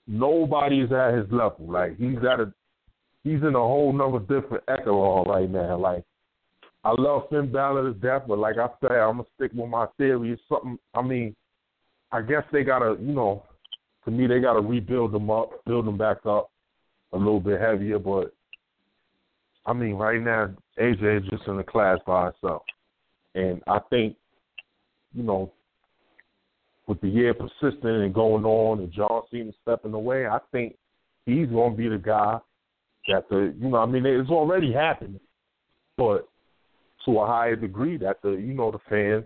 Nobody 0.08 0.82
is 0.82 0.92
at 0.92 1.14
his 1.14 1.32
level. 1.32 1.68
Like 1.68 1.98
he's 1.98 2.18
at 2.18 2.40
a, 2.40 2.54
he's 3.24 3.42
in 3.42 3.56
a 3.56 3.60
whole 3.60 3.94
nother 3.94 4.20
different 4.20 4.64
echelon 4.68 5.28
right 5.28 5.50
now. 5.50 5.78
Like 5.78 6.04
I 6.84 6.94
love 6.98 7.24
Finn 7.30 7.52
Balor 7.52 7.94
to 7.94 8.00
death, 8.00 8.24
but 8.28 8.40
like 8.40 8.58
I 8.58 8.68
said, 8.82 8.92
I'm 8.92 9.18
gonna 9.18 9.24
stick 9.36 9.52
with 9.54 9.70
my 9.70 9.88
theory. 9.98 10.32
It's 10.32 10.42
something. 10.50 10.78
I 10.94 11.02
mean, 11.02 11.36
I 12.12 12.22
guess 12.22 12.44
they 12.52 12.64
gotta, 12.64 12.98
you 13.00 13.14
know, 13.14 13.44
to 14.06 14.12
me 14.12 14.28
they 14.28 14.40
gotta 14.40 14.62
rebuild 14.62 15.14
them 15.14 15.30
up, 15.30 15.52
build 15.66 15.86
them 15.86 15.98
back 15.98 16.26
up 16.26 16.50
a 17.14 17.18
little 17.18 17.40
bit 17.40 17.62
heavier. 17.62 18.00
But 18.00 18.34
I 19.70 19.74
mean, 19.74 19.94
right 19.94 20.20
now 20.20 20.50
AJ 20.80 21.22
is 21.22 21.30
just 21.30 21.48
in 21.48 21.60
a 21.60 21.64
class 21.64 22.00
by 22.08 22.32
herself, 22.32 22.64
and 23.36 23.62
I 23.68 23.78
think, 23.91 24.16
you 25.14 25.22
know, 25.22 25.52
with 26.88 27.00
the 27.02 27.08
year 27.08 27.36
persisting 27.36 28.02
and 28.02 28.12
going 28.12 28.46
on, 28.46 28.80
and 28.80 28.91
John 28.91 29.22
Cena 29.30 29.52
stepping 29.62 29.94
away, 29.94 30.26
I 30.26 30.40
think 30.52 30.76
he's 31.28 31.50
gonna 31.50 31.76
be 31.76 31.88
the 31.88 32.00
guy 32.00 32.40
that 33.10 33.30
the, 33.30 33.54
you 33.60 33.70
know, 33.70 33.78
I 33.78 33.86
mean, 33.86 34.08
it's 34.08 34.32
already 34.32 34.74
happening, 34.74 35.20
but 35.98 36.28
to 37.06 37.20
a 37.20 37.28
higher 37.28 37.56
degree 37.56 37.98
that 37.98 38.24
the, 38.24 38.32
you 38.32 38.56
know, 38.56 38.72
the 38.72 38.80
fans 38.90 39.26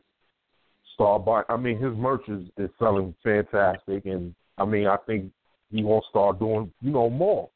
start 0.94 1.24
buying. 1.24 1.46
I 1.48 1.56
mean, 1.56 1.78
his 1.80 1.96
merch 1.96 2.28
is, 2.28 2.44
is 2.58 2.70
selling 2.80 3.16
fantastic, 3.24 4.06
and 4.06 4.36
I 4.58 4.66
mean, 4.66 4.88
I 4.88 4.98
think 5.08 5.32
he 5.72 5.84
gonna 5.84 6.02
start 6.10 6.40
doing, 6.40 6.70
you 6.82 6.92
know, 6.92 7.10
more. 7.10 7.50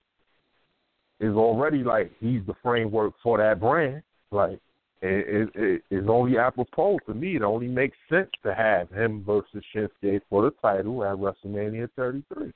It's 1.20 1.36
already 1.36 1.84
like 1.84 2.12
he's 2.20 2.42
the 2.46 2.54
framework 2.62 3.14
for 3.24 3.38
that 3.40 3.60
brand. 3.60 4.04
Like 4.32 4.60
it, 5.02 5.50
it, 5.56 5.62
it, 5.62 5.82
it's 5.90 6.08
only 6.10 6.38
apropos 6.38 7.00
to 7.08 7.14
me. 7.14 7.36
It 7.36 7.42
only 7.42 7.68
makes 7.68 7.98
sense 8.10 8.30
to 8.44 8.54
have 8.54 8.90
him 8.90 9.24
versus 9.26 9.64
Shinsuke 9.76 10.22
for 10.30 10.44
the 10.44 10.52
title 10.62 11.04
at 11.04 11.18
WrestleMania 11.18 11.90
33. 11.96 12.52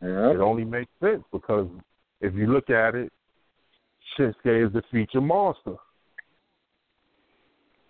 It 0.00 0.40
only 0.40 0.64
makes 0.64 0.90
sense 1.00 1.22
because 1.32 1.68
if 2.20 2.34
you 2.34 2.52
look 2.52 2.70
at 2.70 2.94
it, 2.94 3.12
Shinsuke 4.18 4.66
is 4.66 4.72
the 4.72 4.82
feature 4.90 5.20
monster. 5.20 5.76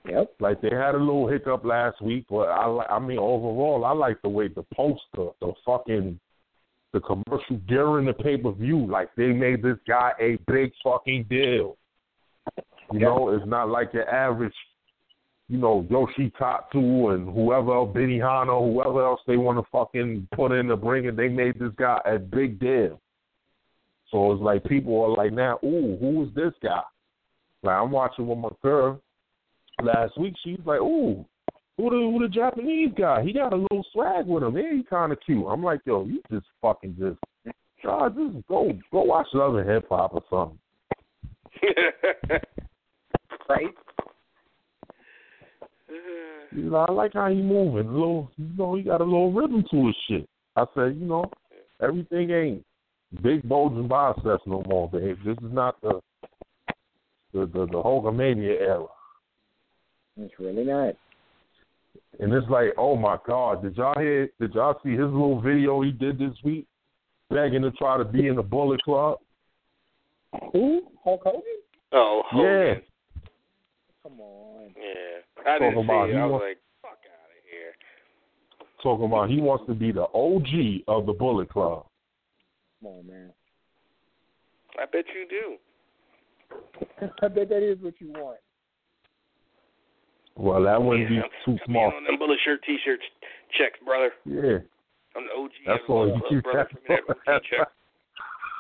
Yep. 0.09 0.35
Like 0.41 0.61
they 0.61 0.71
had 0.71 0.95
a 0.95 0.99
little 0.99 1.29
hiccup 1.29 1.65
last 1.65 2.01
week, 2.03 2.27
but 2.29 2.49
I 2.49 2.87
I 2.91 2.99
mean 2.99 3.19
overall 3.19 3.85
I 3.85 3.93
like 3.93 4.21
the 4.23 4.29
way 4.29 4.49
the 4.49 4.65
poster, 4.75 5.31
the 5.41 5.53
fucking 5.65 6.19
the 6.93 7.01
commercial 7.01 7.57
during 7.67 8.07
the 8.07 8.13
pay 8.13 8.37
per 8.37 8.53
view, 8.53 8.87
like 8.87 9.11
they 9.17 9.29
made 9.29 9.63
this 9.63 9.79
guy 9.89 10.13
a 10.21 10.39
big 10.51 10.73
fucking 10.85 11.27
deal. 11.29 11.77
You 12.93 13.01
know, 13.01 13.31
it's 13.31 13.47
not 13.47 13.71
like 13.71 13.95
your 13.95 14.09
average, 14.09 14.55
you 15.49 15.59
know, 15.59 15.87
Yoshi 15.89 16.31
Tatsu 16.39 17.09
and 17.09 17.33
whoever 17.33 17.73
else, 17.75 17.97
Benihana, 17.97 18.59
whoever 18.61 19.05
else 19.05 19.21
they 19.27 19.37
want 19.37 19.59
to 19.59 19.65
fucking 19.73 20.29
put 20.35 20.53
in 20.53 20.69
the 20.69 20.77
ring, 20.77 21.09
and 21.09 21.19
they 21.19 21.29
made 21.29 21.59
this 21.59 21.73
guy 21.79 22.01
a 22.05 22.19
big 22.19 22.61
deal. 22.61 23.01
So 24.11 24.33
it's 24.33 24.43
like 24.43 24.65
people 24.65 25.01
are 25.03 25.17
like, 25.17 25.33
now, 25.33 25.59
ooh, 25.65 25.97
who 25.99 26.25
is 26.25 26.35
this 26.35 26.53
guy? 26.63 26.83
Like 27.63 27.77
I'm 27.77 27.91
watching 27.91 28.27
with 28.27 28.39
my 28.39 28.51
girl 28.63 29.01
last 29.83 30.19
week. 30.19 30.35
She's 30.45 30.61
like, 30.67 30.81
ooh, 30.81 31.25
who 31.77 31.91
the 31.91 31.97
who 31.97 32.19
the 32.21 32.29
Japanese 32.29 32.91
guy? 32.97 33.23
He 33.23 33.33
got 33.33 33.53
a 33.53 33.57
little 33.57 33.85
swag 33.93 34.27
with 34.27 34.43
him. 34.43 34.57
Yeah, 34.57 34.73
he 34.77 34.83
kind 34.83 35.13
of 35.13 35.19
cute. 35.25 35.47
I'm 35.49 35.63
like, 35.63 35.81
yo, 35.85 36.05
you 36.05 36.23
just 36.31 36.47
fucking 36.61 36.97
just, 36.99 37.55
God, 37.85 38.15
just 38.17 38.47
go 38.47 38.73
go 38.91 39.03
watch 39.03 39.29
other 39.35 39.65
hip 39.65 39.87
hop 39.89 40.15
or 40.15 40.23
something. 40.31 40.59
Right? 43.49 43.75
You 46.53 46.71
know, 46.71 46.77
I 46.77 46.93
like 46.93 47.13
how 47.15 47.29
he 47.29 47.37
moving. 47.37 47.87
A 47.87 47.91
little, 47.91 48.31
you 48.37 48.49
know, 48.57 48.75
he 48.77 48.83
got 48.83 49.01
a 49.01 49.05
little 49.05 49.33
rhythm 49.33 49.65
to 49.71 49.87
his 49.87 49.97
shit. 50.09 50.29
I 50.57 50.65
said, 50.75 50.97
you 50.97 51.07
know, 51.07 51.31
everything 51.83 52.31
ain't 52.31 52.65
big 53.23 53.47
bulging 53.47 53.89
biceps 53.89 54.43
no 54.47 54.63
more, 54.69 54.89
babe. 54.89 55.19
This 55.25 55.37
is 55.43 55.53
not 55.53 55.81
the 55.83 56.01
the 57.33 57.41
the, 57.47 57.67
the 57.67 57.83
Hulkamania 57.83 58.61
era. 58.61 58.87
It's 60.19 60.35
really 60.39 60.65
not. 60.65 60.95
And 62.21 62.33
it's 62.33 62.49
like, 62.49 62.75
oh 62.77 62.97
my 62.97 63.19
God, 63.27 63.63
did 63.63 63.77
y'all 63.77 63.99
hear? 63.99 64.29
Did 64.41 64.55
y'all 64.55 64.79
see 64.85 64.91
his 64.91 65.01
little 65.01 65.41
video 65.41 65.81
he 65.83 65.91
did 65.93 66.19
this 66.19 66.35
week, 66.45 66.67
begging 67.31 67.63
to 67.63 67.71
try 67.73 67.97
to 67.97 68.05
be 68.05 68.29
in 68.29 68.37
the 68.37 68.43
Bullet 68.43 68.83
Club? 68.83 69.19
Who? 70.53 70.83
Hulk 71.03 71.23
Hogan? 71.25 71.43
oh, 71.93 72.23
Yeah, 72.35 72.75
Come 74.03 74.21
on. 74.21 74.75
Yeah. 74.77 75.51
I 75.51 75.59
didn't 75.59 75.75
see 75.79 75.85
about 75.85 76.11
it. 76.11 76.17
I 76.17 76.25
was 76.27 76.33
wants- 76.33 76.45
like, 76.49 76.59
fuck 76.83 76.99
out 77.07 77.31
of 77.31 77.43
here. 77.51 77.75
talking 78.83 79.07
about 79.07 79.31
he 79.31 79.41
wants 79.41 79.65
to 79.67 79.75
be 79.75 79.93
the 79.93 80.07
OG 80.15 80.85
of 80.89 81.07
the 81.07 81.13
Bullet 81.13 81.49
Club. 81.49 81.87
Come 82.81 82.93
on, 82.93 83.07
man. 83.07 83.33
I 84.81 84.85
bet 84.87 85.05
you 85.15 85.29
do. 85.29 87.07
I 87.23 87.29
bet 87.29 87.49
that 87.49 87.63
is 87.63 87.79
what 87.81 87.95
you 88.01 88.11
want. 88.13 88.39
Well, 90.37 90.63
that 90.65 90.83
wouldn't 90.83 91.11
yeah, 91.11 91.23
be 91.23 91.29
too 91.45 91.59
small. 91.67 91.93
On 91.95 92.05
them 92.05 92.19
bullet 92.19 92.39
shirt, 92.45 92.61
t-shirt 92.65 93.01
checks, 93.59 93.79
brother. 93.85 94.13
Yeah, 94.25 94.59
I'm 95.15 95.27
the 95.27 95.33
OG. 95.37 95.51
that's 95.67 95.81
of 95.83 95.87
the 95.87 95.93
all 95.93 96.07
Bullet 96.07 96.23
he 96.31 96.41
Club, 96.41 96.55
brother. 96.55 96.69
Give 96.89 96.89
me 96.89 97.15
that 97.27 97.33
OG 97.35 97.43
check. 97.51 97.69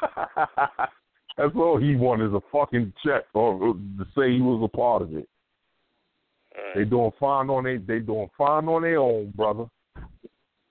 That's 1.38 1.52
all 1.56 1.78
he 1.78 1.96
wanted 1.96 2.26
is 2.28 2.34
a 2.34 2.42
fucking 2.52 2.92
check 3.04 3.22
or 3.32 3.54
uh, 3.54 3.72
to 3.72 4.04
say 4.16 4.32
he 4.32 4.40
was 4.42 4.60
a 4.62 4.76
part 4.76 5.02
of 5.02 5.14
it. 5.16 5.26
All 6.56 6.62
They 6.74 6.80
right. 6.80 6.90
doing 6.90 7.10
fine 7.18 7.48
on 7.48 7.64
they 7.64 7.78
they 7.78 8.00
doing 8.00 8.28
fine 8.36 8.68
on 8.68 8.82
their 8.82 8.98
own, 8.98 9.32
brother. 9.34 9.64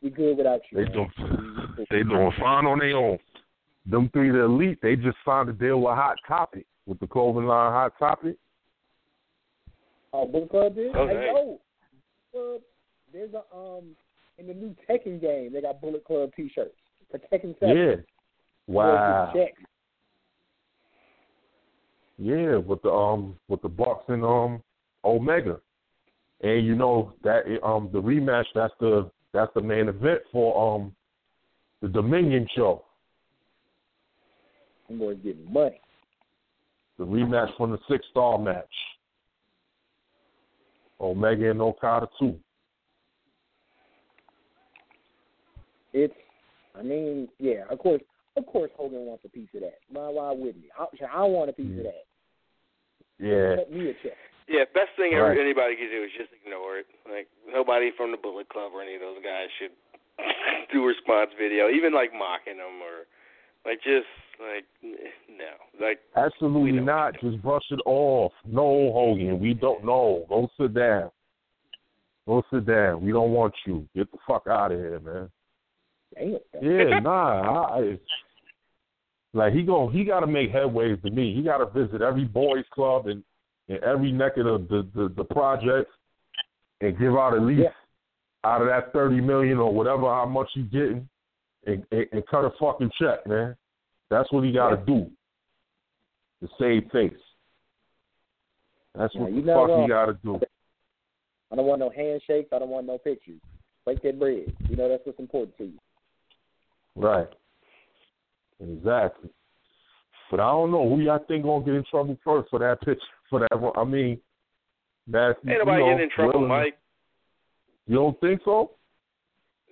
We 0.03 0.11
good 0.11 0.37
without 0.37 0.61
you. 0.71 0.77
They 0.77 0.83
man. 0.83 0.93
doing 0.93 1.11
they 1.89 2.03
doing 2.03 2.31
fine 2.39 2.65
on 2.67 2.79
their 2.79 2.95
own. 2.95 3.17
Them 3.87 4.09
three, 4.13 4.29
the 4.29 4.41
elite, 4.41 4.77
they 4.83 4.95
just 4.95 5.17
signed 5.25 5.49
a 5.49 5.53
deal 5.53 5.81
with 5.81 5.95
Hot 5.95 6.17
Topic 6.27 6.67
with 6.85 6.99
the 6.99 7.07
clothing 7.07 7.45
line 7.45 7.71
Hot 7.71 7.93
Topic. 7.97 8.35
Oh, 10.13 10.25
Bullet 10.25 10.49
Club 10.49 10.75
did? 10.75 10.95
Oh, 10.95 11.07
hey, 11.07 11.31
yo, 11.33 11.59
Club, 12.31 12.61
there's 13.13 13.33
a 13.33 13.55
um 13.55 13.95
in 14.37 14.47
the 14.47 14.53
new 14.53 14.75
Tekken 14.89 15.21
game 15.21 15.53
they 15.53 15.61
got 15.61 15.81
Bullet 15.81 16.03
Club 16.03 16.31
T-shirts 16.35 16.75
for 17.09 17.17
Tekken 17.17 17.57
Seven. 17.59 17.77
Yeah. 17.77 17.95
Wow. 18.67 19.33
Yeah, 22.17 22.57
with 22.57 22.81
the 22.83 22.91
um 22.91 23.37
with 23.47 23.61
the 23.61 23.69
Bucks 23.69 24.05
and 24.07 24.23
um 24.23 24.61
Omega, 25.03 25.59
and 26.41 26.65
you 26.65 26.75
know 26.75 27.13
that 27.23 27.43
um 27.63 27.89
the 27.91 28.01
rematch 28.01 28.45
that's 28.53 28.73
the 28.79 29.09
that's 29.33 29.51
the 29.55 29.61
main 29.61 29.87
event 29.87 30.21
for 30.31 30.75
um 30.75 30.93
the 31.81 31.87
Dominion 31.87 32.47
show. 32.55 32.85
I'm 34.89 34.99
going 34.99 35.17
to 35.17 35.23
get 35.23 35.49
money. 35.49 35.79
The 36.99 37.05
rematch 37.05 37.55
from 37.57 37.71
the 37.71 37.79
six 37.89 38.05
star 38.11 38.37
match. 38.37 38.65
Omega 41.01 41.49
and 41.49 41.61
Okada 41.61 42.07
too. 42.19 42.37
It's, 45.93 46.13
I 46.77 46.83
mean, 46.83 47.27
yeah, 47.39 47.63
of 47.69 47.79
course, 47.79 48.01
of 48.37 48.45
course, 48.45 48.71
Hogan 48.77 49.05
wants 49.05 49.25
a 49.25 49.29
piece 49.29 49.49
of 49.55 49.61
that. 49.61 49.79
Why, 49.91 50.07
why 50.07 50.31
wouldn't 50.31 50.63
he? 50.63 50.71
I, 50.77 50.87
I 51.11 51.23
want 51.23 51.49
a 51.49 51.53
piece 51.53 51.77
of 51.77 51.83
that. 51.83 52.05
Yeah. 53.19 53.55
Cut 53.57 53.71
me 53.71 53.89
a 53.91 53.93
check. 54.01 54.15
Yeah, 54.47 54.63
best 54.73 54.95
thing 54.95 55.13
Right. 55.13 55.31
ever 55.31 55.39
anybody 55.39 55.75
could 55.75 55.91
do 55.91 56.03
is 56.03 56.11
just 56.17 56.31
ignore 56.31 56.79
it. 56.79 56.87
Like 57.07 57.27
nobody 57.47 57.91
from 57.95 58.11
the 58.11 58.17
Bullet 58.17 58.47
Club 58.49 58.71
or 58.73 58.81
any 58.81 58.95
of 58.95 59.01
those 59.01 59.19
guys 59.23 59.47
should 59.59 59.75
do 60.73 60.83
response 60.87 61.31
video, 61.39 61.69
even 61.69 61.93
like 61.93 62.11
mocking 62.15 62.57
them 62.57 62.79
or 62.83 63.07
like 63.65 63.77
just 63.83 64.05
like 64.39 64.65
no, 64.81 65.85
like 65.85 65.99
Absolutely 66.15 66.77
don't. 66.77 66.85
not. 66.85 67.13
Just 67.21 67.41
brush 67.41 67.63
it 67.71 67.79
off. 67.85 68.31
No, 68.45 68.91
Hogan, 68.93 69.39
we 69.39 69.53
don't 69.53 69.85
know. 69.85 70.25
Go 70.29 70.47
sit 70.59 70.73
down. 70.73 71.11
Go 72.27 72.43
sit 72.53 72.65
down. 72.65 73.01
We 73.03 73.11
don't 73.11 73.31
want 73.31 73.53
you. 73.65 73.87
Get 73.95 74.11
the 74.11 74.17
fuck 74.27 74.47
out 74.47 74.71
of 74.71 74.79
here, 74.79 74.99
man. 74.99 75.29
Damn. 76.15 76.63
Yeah, 76.63 76.99
nah. 76.99 77.41
I, 77.41 77.79
I- 77.79 77.99
like 79.33 79.53
he 79.53 79.63
go, 79.63 79.87
he 79.87 80.03
got 80.03 80.19
to 80.19 80.27
make 80.27 80.51
headways 80.51 81.01
to 81.03 81.09
me. 81.09 81.33
He 81.33 81.41
got 81.41 81.59
to 81.59 81.65
visit 81.67 82.01
every 82.01 82.25
boys 82.25 82.65
club 82.73 83.07
and 83.07 83.23
and 83.69 83.79
every 83.81 84.11
neck 84.11 84.33
of 84.37 84.43
the 84.43 84.57
the, 84.69 84.89
the 84.93 85.13
the 85.15 85.23
projects 85.23 85.91
and 86.81 86.97
give 86.99 87.13
out 87.15 87.33
at 87.35 87.41
least 87.41 87.61
Yeah. 87.63 87.69
out 88.43 88.61
of 88.61 88.67
that 88.67 88.91
thirty 88.91 89.21
million 89.21 89.57
or 89.59 89.73
whatever 89.73 90.01
how 90.01 90.25
much 90.25 90.49
you 90.55 90.63
getting, 90.63 91.07
and, 91.65 91.83
and, 91.91 92.05
and 92.11 92.27
cut 92.27 92.45
a 92.45 92.51
fucking 92.59 92.91
check, 92.99 93.25
man. 93.27 93.55
That's 94.09 94.31
what 94.31 94.43
he 94.43 94.51
got 94.51 94.71
to 94.71 94.77
do 94.85 95.09
to 96.41 96.49
save 96.59 96.89
face. 96.91 97.13
That's 98.95 99.13
Nah, 99.15 99.21
what 99.21 99.31
you 99.33 99.41
the 99.41 99.47
fuck 99.53 99.67
wrong. 99.69 99.81
he 99.83 99.87
got 99.89 100.05
to 100.07 100.13
do. 100.23 100.39
I 101.51 101.55
don't 101.55 101.65
want 101.65 101.79
no 101.79 101.89
handshakes. 101.89 102.49
I 102.53 102.59
don't 102.59 102.69
want 102.69 102.87
no 102.87 102.97
pictures. 102.97 103.39
Break 103.85 104.01
that 104.03 104.19
bread. 104.19 104.53
You 104.69 104.75
know 104.75 104.89
that's 104.89 105.05
what's 105.05 105.19
important 105.19 105.57
to 105.57 105.65
you. 105.65 105.79
Right. 106.95 107.27
Exactly. 108.59 109.29
But 110.29 110.39
I 110.39 110.49
don't 110.51 110.71
know 110.71 110.87
who 110.87 111.01
y'all 111.01 111.23
think 111.27 111.43
gonna 111.43 111.63
get 111.65 111.73
in 111.73 111.83
trouble 111.89 112.17
first 112.23 112.49
for 112.49 112.59
that 112.59 112.79
pitch 112.81 113.01
for 113.29 113.39
that. 113.39 113.59
one. 113.59 113.73
I 113.75 113.83
mean, 113.83 114.19
that's 115.07 115.37
ain't 115.47 115.59
nobody 115.59 115.83
you 115.83 115.89
know, 115.89 115.93
getting 115.93 116.03
in 116.03 116.09
trouble, 116.09 116.33
willing- 116.33 116.47
Mike. 116.47 116.77
You 117.87 117.95
don't 117.95 118.19
think 118.21 118.41
so? 118.45 118.71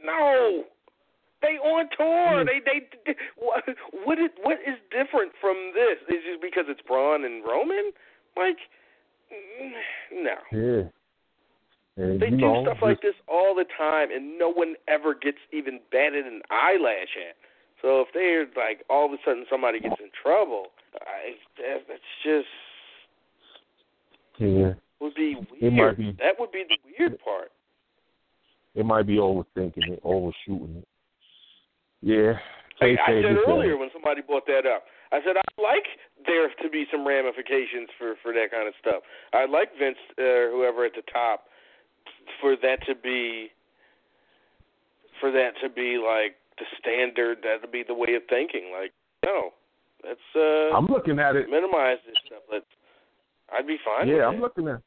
No, 0.03 0.64
they 1.41 1.56
on 1.57 1.88
tour. 1.98 2.44
They 2.45 2.60
they, 2.66 3.16
what 3.38 3.64
what 4.06 4.20
is 4.20 4.30
what 4.44 4.57
is 4.66 4.76
different 4.91 5.32
from 5.40 5.72
this? 5.74 5.98
Is 6.10 6.24
just 6.28 6.41
because 6.41 6.66
it's 6.68 6.82
Braun 6.88 7.24
and 7.26 7.44
Roman? 7.44 7.91
Like, 8.36 8.57
mm, 9.32 10.24
no. 10.24 10.36
Yeah. 10.52 10.90
And 11.98 12.20
They 12.22 12.30
do 12.30 12.38
know, 12.38 12.64
stuff 12.64 12.78
like 12.82 13.02
this 13.02 13.16
all 13.28 13.53
the 13.53 13.66
time, 13.78 14.10
and 14.11 14.38
no 14.40 14.49
one 14.49 14.76
ever 14.88 15.14
gets 15.14 15.38
even 15.52 15.80
batted 15.91 16.26
an 16.26 16.41
eyelash 16.49 17.11
at. 17.28 17.36
So 17.82 18.02
if 18.02 18.07
they're 18.14 18.45
like 18.56 18.84
all 18.90 19.06
of 19.06 19.11
a 19.11 19.18
sudden 19.26 19.45
somebody 19.49 19.80
gets 19.82 19.95
in 19.99 20.10
trouble, 20.22 20.68
I, 21.02 21.36
that, 21.57 21.84
that's 21.88 22.02
just 22.24 22.48
Yeah. 24.38 24.74
would 25.02 25.14
be 25.16 25.36
It 25.60 25.74
weird. 25.74 25.74
might 25.74 25.98
be- 25.98 26.11
That 26.24 26.40
would 26.40 26.52
be 26.52 26.64
the 26.70 26.78
weird 26.98 27.20
part. 27.20 27.52
It 28.76 28.86
might 28.86 29.07
be 29.07 29.16
overthinking 29.18 29.90
it, 29.91 29.99
overshooting 30.03 30.78
it. 30.78 30.88
Yeah. 32.01 32.34
Like 32.81 32.97
I 33.05 33.19
said 33.19 33.35
earlier 33.47 33.76
when 33.76 33.89
somebody 33.91 34.21
brought 34.21 34.47
that 34.47 34.63
up, 34.65 34.88
I 35.11 35.19
said 35.19 35.35
I'd 35.35 35.61
like 35.61 35.84
there 36.26 36.47
to 36.47 36.69
be 36.69 36.85
some 36.91 37.05
ramifications 37.05 37.89
for 37.97 38.15
for 38.23 38.31
that 38.34 38.51
kind 38.51 38.67
of 38.67 38.73
stuff. 38.80 39.03
I'd 39.34 39.49
like 39.49 39.69
Vince, 39.77 39.99
uh, 40.17 40.47
whoever 40.53 40.85
at 40.85 40.93
the 40.95 41.03
top, 41.11 41.45
for 42.39 42.55
that 42.55 42.80
to 42.88 42.95
be, 42.95 43.51
for 45.19 45.31
that 45.31 45.59
to 45.61 45.69
be 45.69 45.99
like 45.99 46.39
the 46.57 46.65
standard. 46.80 47.39
That 47.43 47.65
to 47.65 47.67
be 47.67 47.84
the 47.84 47.93
way 47.93 48.15
of 48.15 48.23
thinking. 48.30 48.71
Like 48.71 48.93
no, 49.26 49.51
let's 50.07 50.23
uh, 50.35 50.76
I'm 50.76 50.88
looking 50.88 51.19
at 51.19 51.35
it. 51.35 51.49
minimize 51.49 51.97
this 52.07 52.15
stuff. 52.26 52.43
Let's. 52.51 52.65
I'd 53.51 53.67
be 53.67 53.77
fine. 53.84 54.07
Yeah, 54.07 54.27
I'm 54.27 54.35
that. 54.35 54.41
looking 54.41 54.67
at. 54.69 54.81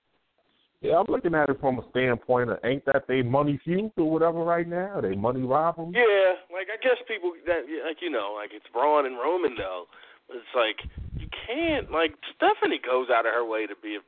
Yeah, 0.83 0.99
I'm 0.99 1.07
looking 1.09 1.35
at 1.35 1.49
it 1.49 1.61
from 1.61 1.79
a 1.79 1.89
standpoint 1.91 2.51
of 2.51 2.59
ain't 2.65 2.85
that 2.87 3.07
they 3.07 3.23
money 3.23 3.61
feud 3.65 3.93
or 3.97 4.11
whatever 4.11 4.43
right 4.43 4.67
now? 4.67 5.01
They 5.01 5.15
money 5.15 5.43
robbery. 5.43 5.95
Yeah, 5.95 6.35
like 6.51 6.67
I 6.75 6.77
guess 6.83 6.99
people 7.07 7.33
that 7.47 7.63
like 7.87 8.03
you 8.03 8.11
know, 8.11 8.35
like 8.35 8.51
it's 8.53 8.67
Braun 8.73 9.07
and 9.07 9.15
Roman 9.17 9.55
though. 9.57 9.87
But 10.27 10.43
it's 10.43 10.55
like 10.59 10.83
you 11.17 11.29
can't 11.47 11.91
like 11.95 12.19
Stephanie 12.35 12.83
goes 12.83 13.09
out 13.15 13.27
of 13.27 13.33
her 13.33 13.47
way 13.47 13.67
to 13.71 13.75
be, 13.79 13.95
a, 13.95 14.03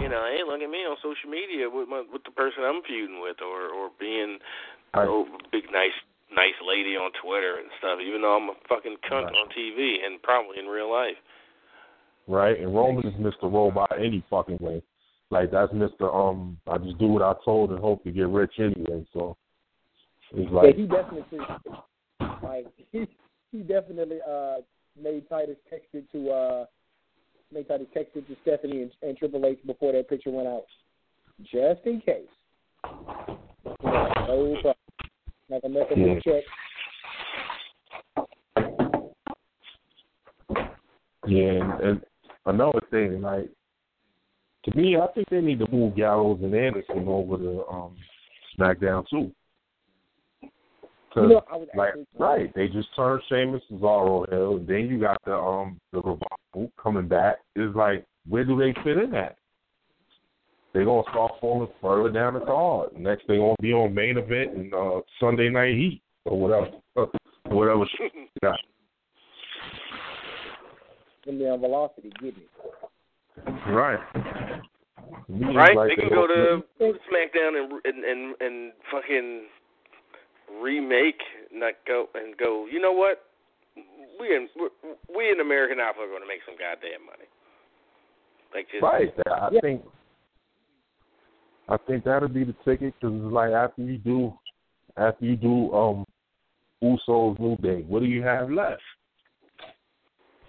you 0.00 0.08
know, 0.08 0.22
hey, 0.30 0.46
look 0.46 0.62
at 0.62 0.70
me 0.70 0.86
on 0.86 0.96
social 1.02 1.26
media 1.28 1.66
with 1.68 1.88
my 1.90 2.06
with 2.06 2.22
the 2.22 2.30
person 2.30 2.62
I'm 2.62 2.82
feuding 2.86 3.20
with, 3.20 3.42
or 3.42 3.66
or 3.66 3.90
being 3.98 4.38
Right. 4.94 5.06
oh 5.06 5.26
big 5.50 5.66
nice 5.74 5.94
nice 6.30 6.58
lady 6.62 6.94
on 6.94 7.10
Twitter 7.22 7.58
and 7.58 7.70
stuff. 7.82 7.98
Even 7.98 8.22
though 8.22 8.38
I'm 8.38 8.50
a 8.50 8.58
fucking 8.70 9.02
cunt 9.10 9.26
Right. 9.26 9.34
on 9.34 9.50
TV 9.50 10.06
and 10.06 10.22
probably 10.22 10.58
in 10.62 10.66
real 10.66 10.90
life. 10.90 11.18
right? 12.28 12.58
And 12.58 12.74
Roman 12.74 13.06
is 13.06 13.14
Mr. 13.14 13.50
Robot 13.50 13.90
any 13.98 14.22
fucking 14.30 14.58
way. 14.60 14.82
Like 15.30 15.52
that's 15.52 15.72
Mr. 15.72 16.12
Um, 16.12 16.58
I 16.66 16.78
just 16.78 16.98
do 16.98 17.06
what 17.06 17.22
I 17.22 17.34
told 17.44 17.70
and 17.70 17.78
hope 17.78 18.02
to 18.04 18.10
get 18.10 18.26
rich 18.28 18.54
anyway. 18.58 19.06
So 19.12 19.36
it's 20.32 20.50
Yeah, 20.50 20.56
like, 20.56 20.76
he 20.76 20.86
definitely 20.86 21.40
like 22.42 22.66
he 22.92 23.06
he 23.52 23.58
definitely 23.62 24.18
uh 24.28 24.56
made 25.00 25.28
Titus 25.28 25.56
text 25.68 25.88
it 25.92 26.10
to 26.12 26.30
uh 26.30 26.64
made 27.52 27.68
Titus 27.68 27.86
text 27.94 28.16
it 28.16 28.26
to 28.26 28.36
Stephanie 28.42 28.82
and, 28.82 28.90
and 29.02 29.16
Triple 29.16 29.46
H 29.46 29.58
before 29.64 29.92
that 29.92 30.08
picture 30.08 30.30
went 30.30 30.48
out. 30.48 30.64
Just 31.42 31.86
in 31.86 32.00
case. 32.00 32.26
No 32.92 34.56
problem. 34.60 34.74
Gonna 35.48 35.68
mess 35.68 35.86
up 35.90 35.96
Yeah. 35.96 36.20
check. 36.24 36.44
yeah. 41.26 41.50
And, 41.50 41.80
and 41.80 42.00
another 42.46 42.80
thing, 42.90 43.20
like 43.22 43.48
to 44.64 44.76
me, 44.76 44.96
I 44.96 45.06
think 45.14 45.28
they 45.30 45.40
need 45.40 45.58
to 45.60 45.70
move 45.70 45.96
Gallows 45.96 46.40
and 46.42 46.54
Anderson 46.54 47.06
over 47.08 47.36
to 47.36 47.64
um 47.70 47.96
SmackDown 48.58 49.06
too. 49.08 49.32
You 50.42 50.50
'Cause, 51.12 51.28
know, 51.28 51.66
like 51.74 51.94
right, 52.18 52.54
they 52.54 52.68
just 52.68 52.94
turned 52.94 53.20
Sheamus 53.28 53.62
Cesaro 53.70 54.28
heel, 54.28 54.56
and 54.58 54.66
then 54.68 54.86
you 54.86 55.00
got 55.00 55.18
the 55.24 55.34
um 55.34 55.78
the 55.92 55.98
revival 55.98 56.70
coming 56.80 57.08
back. 57.08 57.38
It's 57.56 57.74
like 57.74 58.04
where 58.28 58.44
do 58.44 58.56
they 58.56 58.72
fit 58.84 58.96
in 58.98 59.14
at? 59.14 59.36
They're 60.72 60.84
gonna 60.84 61.02
start 61.10 61.32
falling 61.40 61.68
further 61.80 62.10
down 62.10 62.34
the 62.34 62.40
card. 62.40 62.96
Next 62.96 63.24
they're 63.26 63.38
gonna 63.38 63.56
be 63.60 63.72
on 63.72 63.92
main 63.92 64.18
event 64.18 64.56
and 64.56 64.72
uh 64.72 65.00
Sunday 65.18 65.48
night 65.48 65.74
heat 65.74 66.00
or 66.26 66.38
whatever 66.38 66.70
whatever 67.48 67.84
shit 67.98 68.12
they 68.14 68.28
got. 68.40 68.60
gonna 71.24 71.58
velocity, 71.58 72.10
getting 72.20 72.42
it. 72.42 72.48
Right. 73.68 74.00
To 74.14 75.52
Right? 75.54 75.76
like 75.76 75.88
they 75.88 75.96
can 75.96 76.08
go 76.10 76.26
to 76.26 76.62
SmackDown 76.80 77.56
and 77.56 77.72
and 77.84 78.04
and, 78.04 78.34
and 78.40 78.72
fucking 78.90 79.46
remake, 80.60 81.20
not 81.52 81.74
go 81.86 82.06
and 82.14 82.36
go. 82.36 82.66
You 82.70 82.80
know 82.80 82.92
what? 82.92 83.24
We 84.18 84.34
in 84.34 84.48
we- 84.56 84.94
we 85.16 85.30
in 85.30 85.40
American 85.40 85.78
Alpha 85.80 86.00
are 86.00 86.08
going 86.08 86.22
to 86.22 86.28
make 86.28 86.42
some 86.44 86.56
goddamn 86.58 87.06
money. 87.06 87.28
Like 88.54 88.68
just 88.70 88.82
Right. 88.82 89.12
I 89.26 89.48
Yeah. 89.52 89.60
think 89.60 89.84
I 91.68 91.76
think 91.86 92.04
that'll 92.04 92.28
be 92.28 92.44
the 92.44 92.54
ticket 92.64 92.94
because 93.00 93.14
it's 93.14 93.32
like 93.32 93.52
after 93.52 93.82
you 93.82 93.98
do 93.98 94.36
after 94.96 95.24
you 95.24 95.36
do 95.36 95.72
um 95.72 96.06
Usos 96.82 97.38
New 97.38 97.56
Day, 97.58 97.82
what 97.82 98.00
do 98.00 98.06
you 98.06 98.22
have 98.22 98.50
left? 98.50 98.82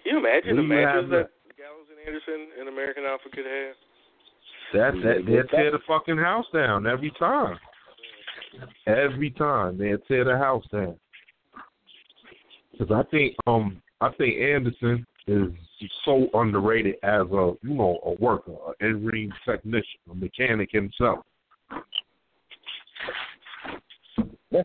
Can 0.02 0.14
you 0.14 0.18
imagine 0.18 0.56
the 0.56 0.62
you 0.62 0.70
have 0.72 1.08
matches 1.08 1.10
that 1.10 1.16
Gallows 1.16 1.30
and 1.30 1.41
Anderson 2.06 2.48
and 2.58 2.68
American 2.68 3.04
Alpha 3.04 3.28
could 3.30 3.46
have? 3.46 3.74
That 4.72 4.94
that 5.02 5.26
they 5.26 5.56
tear 5.56 5.70
the 5.70 5.78
fucking 5.86 6.16
house 6.16 6.46
down 6.52 6.86
every 6.86 7.12
time. 7.18 7.58
Every 8.86 9.30
time 9.30 9.78
they 9.78 9.92
tear 10.08 10.24
the 10.24 10.36
house 10.36 10.64
down. 10.72 10.96
Because 12.72 12.90
I 12.94 13.08
think 13.10 13.36
um 13.46 13.82
I 14.00 14.10
think 14.12 14.40
Anderson 14.40 15.06
is 15.26 15.48
so 16.04 16.28
underrated 16.34 16.96
as 17.02 17.22
a 17.22 17.52
you 17.62 17.74
know 17.74 17.98
a 18.04 18.12
worker, 18.22 18.52
an 18.80 18.88
in 18.88 19.04
ring 19.04 19.32
technician, 19.44 20.00
a 20.10 20.14
mechanic 20.14 20.70
himself. 20.72 21.20
Yeah, 24.50 24.62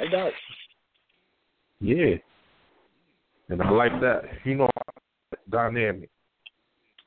no 0.00 0.10
doubt. 0.10 0.32
Yeah, 1.80 2.14
and 3.48 3.62
I 3.62 3.70
like 3.70 4.00
that. 4.00 4.22
You 4.44 4.56
know, 4.56 4.68
dynamic. 5.50 6.10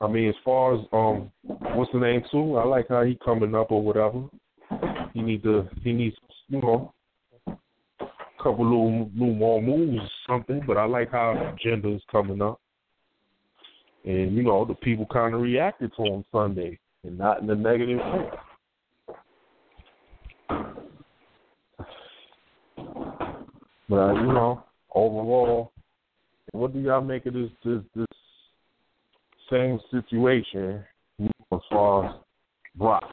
I 0.00 0.08
mean, 0.08 0.28
as 0.28 0.34
far 0.44 0.74
as 0.74 0.80
um, 0.92 1.30
what's 1.74 1.92
the 1.92 1.98
name 1.98 2.22
too? 2.30 2.56
I 2.56 2.64
like 2.64 2.88
how 2.88 3.02
he 3.02 3.18
coming 3.24 3.54
up 3.54 3.70
or 3.70 3.82
whatever. 3.82 4.24
He 5.14 5.22
need 5.22 5.42
to. 5.44 5.68
He 5.82 5.92
needs 5.92 6.16
you 6.48 6.60
know 6.60 6.92
a 7.46 7.56
couple 8.42 8.64
little 8.64 9.10
little 9.14 9.34
more 9.34 9.62
moves 9.62 9.98
or 9.98 10.08
something, 10.26 10.62
but 10.66 10.76
I 10.76 10.84
like 10.84 11.10
how 11.10 11.56
Jinder 11.64 11.96
is 11.96 12.02
coming 12.12 12.42
up. 12.42 12.60
And 14.04 14.36
you 14.36 14.42
know, 14.42 14.64
the 14.66 14.74
people 14.74 15.06
kind 15.06 15.34
of 15.34 15.40
reacted 15.40 15.92
to 15.96 16.04
him 16.04 16.24
Sunday, 16.30 16.78
and 17.02 17.16
not 17.16 17.40
in 17.40 17.48
a 17.48 17.54
negative 17.54 17.98
way. 17.98 18.30
But 23.88 23.96
uh, 23.96 24.12
you 24.14 24.32
know, 24.32 24.64
overall, 24.94 25.72
what 26.52 26.74
do 26.74 26.80
y'all 26.80 27.00
make 27.00 27.24
of 27.24 27.32
this 27.32 27.50
this 27.64 27.80
this 27.94 28.06
same 29.50 29.80
situation 29.90 30.84
as 31.52 31.60
far 31.70 32.06
as 32.06 32.14
Brock? 32.74 33.12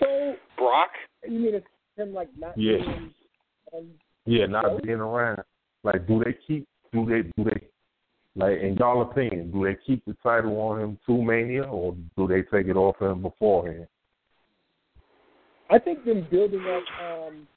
So 0.00 0.34
Brock? 0.56 0.90
you 1.26 1.38
mean 1.38 1.54
it's 1.54 1.66
him 1.96 2.14
like 2.14 2.28
not 2.38 2.56
Yeah. 2.56 2.78
being 2.78 3.94
Yeah, 4.26 4.46
not 4.46 4.82
being 4.82 4.98
around. 4.98 5.42
Like, 5.84 6.06
do 6.06 6.22
they 6.24 6.36
keep? 6.46 6.66
Do 6.92 7.06
they? 7.06 7.22
Do 7.36 7.44
they? 7.44 7.68
Like, 8.36 8.60
in 8.60 8.76
y'all 8.76 9.02
opinion, 9.02 9.50
do 9.50 9.64
they 9.64 9.76
keep 9.86 10.04
the 10.04 10.14
title 10.22 10.60
on 10.60 10.80
him 10.80 10.98
to 11.06 11.22
Mania, 11.22 11.64
or 11.64 11.96
do 12.16 12.28
they 12.28 12.42
take 12.42 12.68
it 12.68 12.76
off 12.76 13.00
him 13.00 13.22
beforehand? 13.22 13.88
I 15.70 15.78
think 15.78 16.04
them 16.04 16.26
building 16.30 16.60
up, 16.60 16.82
um, 17.02 17.48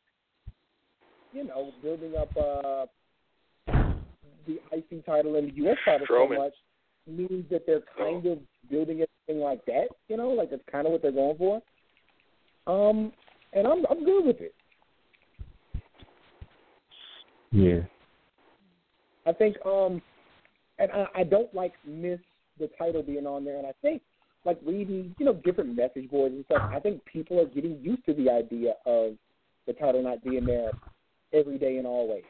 you 1.32 1.46
know, 1.46 1.72
building 1.82 2.14
up 2.18 2.36
uh, 2.36 2.86
the 4.48 4.60
IC 4.76 5.06
title 5.06 5.36
and 5.36 5.50
the 5.52 5.56
US 5.66 5.78
title 5.86 6.08
Strowman. 6.08 6.36
so 6.36 6.44
much 6.44 6.54
means 7.08 7.46
that 7.50 7.66
they're 7.66 7.82
kind 7.98 8.26
of 8.26 8.40
building 8.70 9.04
everything 9.04 9.44
like 9.44 9.64
that. 9.66 9.88
You 10.08 10.18
know, 10.18 10.30
like 10.30 10.50
that's 10.50 10.62
kind 10.72 10.86
of 10.86 10.92
what 10.94 11.02
they're 11.02 11.12
going 11.12 11.38
for. 11.38 11.62
Um, 12.68 13.12
and 13.54 13.68
I'm 13.68 13.86
I'm 13.90 14.06
good 14.06 14.26
with 14.26 14.42
it. 14.42 14.54
Yeah. 17.52 17.80
I 19.26 19.34
think, 19.34 19.58
um, 19.66 20.02
and 20.80 20.92
I, 20.92 21.06
I 21.18 21.24
don't 21.24 21.54
like 21.54 21.74
miss 21.86 22.20
the 22.60 22.70
title 22.78 23.04
being 23.04 23.28
on 23.28 23.46
there. 23.46 23.58
And 23.58 23.68
I 23.68 23.74
think, 23.82 24.02
like 24.46 24.60
reading, 24.66 25.14
you 25.20 25.26
know, 25.26 25.34
different 25.34 25.76
message 25.76 26.10
boards 26.10 26.34
and 26.34 26.46
stuff. 26.46 26.72
I 26.74 26.80
think 26.80 27.06
people 27.06 27.40
are 27.40 27.46
getting 27.46 27.78
used 27.82 28.04
to 28.06 28.14
the 28.14 28.30
idea 28.30 28.74
of 28.88 29.14
the 29.68 29.74
title 29.74 30.02
not 30.02 30.24
being 30.24 30.46
there 30.46 30.72
every 31.34 31.60
day 31.60 31.78
and 31.78 31.86
always. 31.86 32.24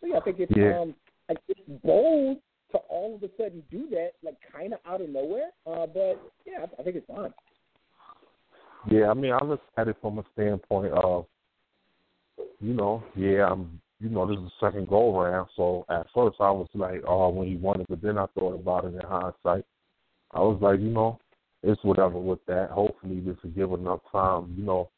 So 0.00 0.08
yeah, 0.08 0.18
I 0.18 0.20
think 0.20 0.40
it's 0.40 0.52
Yeah. 0.54 0.80
um, 0.80 0.94
like 1.30 1.38
it's 1.48 1.60
bold 1.84 2.38
to 2.72 2.78
all 2.88 3.14
of 3.14 3.22
a 3.22 3.28
sudden 3.36 3.62
do 3.70 3.88
that, 3.90 4.10
like 4.22 4.36
kind 4.52 4.72
of 4.74 4.80
out 4.86 5.00
of 5.00 5.08
nowhere. 5.08 5.50
Uh, 5.66 5.86
but 5.86 6.20
yeah, 6.44 6.66
I, 6.78 6.82
think 6.82 6.96
it's 6.96 7.06
fine. 7.06 7.32
Yeah, 8.90 9.10
I 9.10 9.14
mean, 9.14 9.32
I 9.32 9.44
look 9.44 9.60
at 9.76 9.88
it 9.88 9.96
from 10.00 10.18
a 10.18 10.24
standpoint 10.32 10.92
of, 10.92 11.26
you 12.60 12.74
know, 12.74 13.04
yeah, 13.16 13.46
I'm, 13.50 13.80
you 14.00 14.08
know, 14.08 14.26
this 14.26 14.38
is 14.38 14.44
the 14.44 14.66
second 14.66 14.88
go 14.88 15.16
around. 15.16 15.48
So 15.56 15.84
at 15.88 16.06
first 16.14 16.36
I 16.40 16.50
was 16.50 16.68
like, 16.74 17.02
oh, 17.06 17.28
when 17.28 17.48
he 17.48 17.56
won 17.56 17.80
it, 17.80 17.86
but 17.88 18.02
then 18.02 18.18
I 18.18 18.26
thought 18.34 18.54
about 18.54 18.84
it 18.86 18.94
in 18.94 19.00
hindsight. 19.00 19.64
I 20.32 20.40
was 20.40 20.58
like, 20.60 20.80
you 20.80 20.90
know, 20.90 21.18
it's 21.62 21.82
whatever 21.84 22.18
with 22.18 22.44
that. 22.46 22.70
Hopefully 22.70 23.20
this 23.20 23.36
will 23.42 23.50
give 23.50 23.72
enough 23.72 24.00
time, 24.10 24.54
you 24.56 24.64
know, 24.64 24.90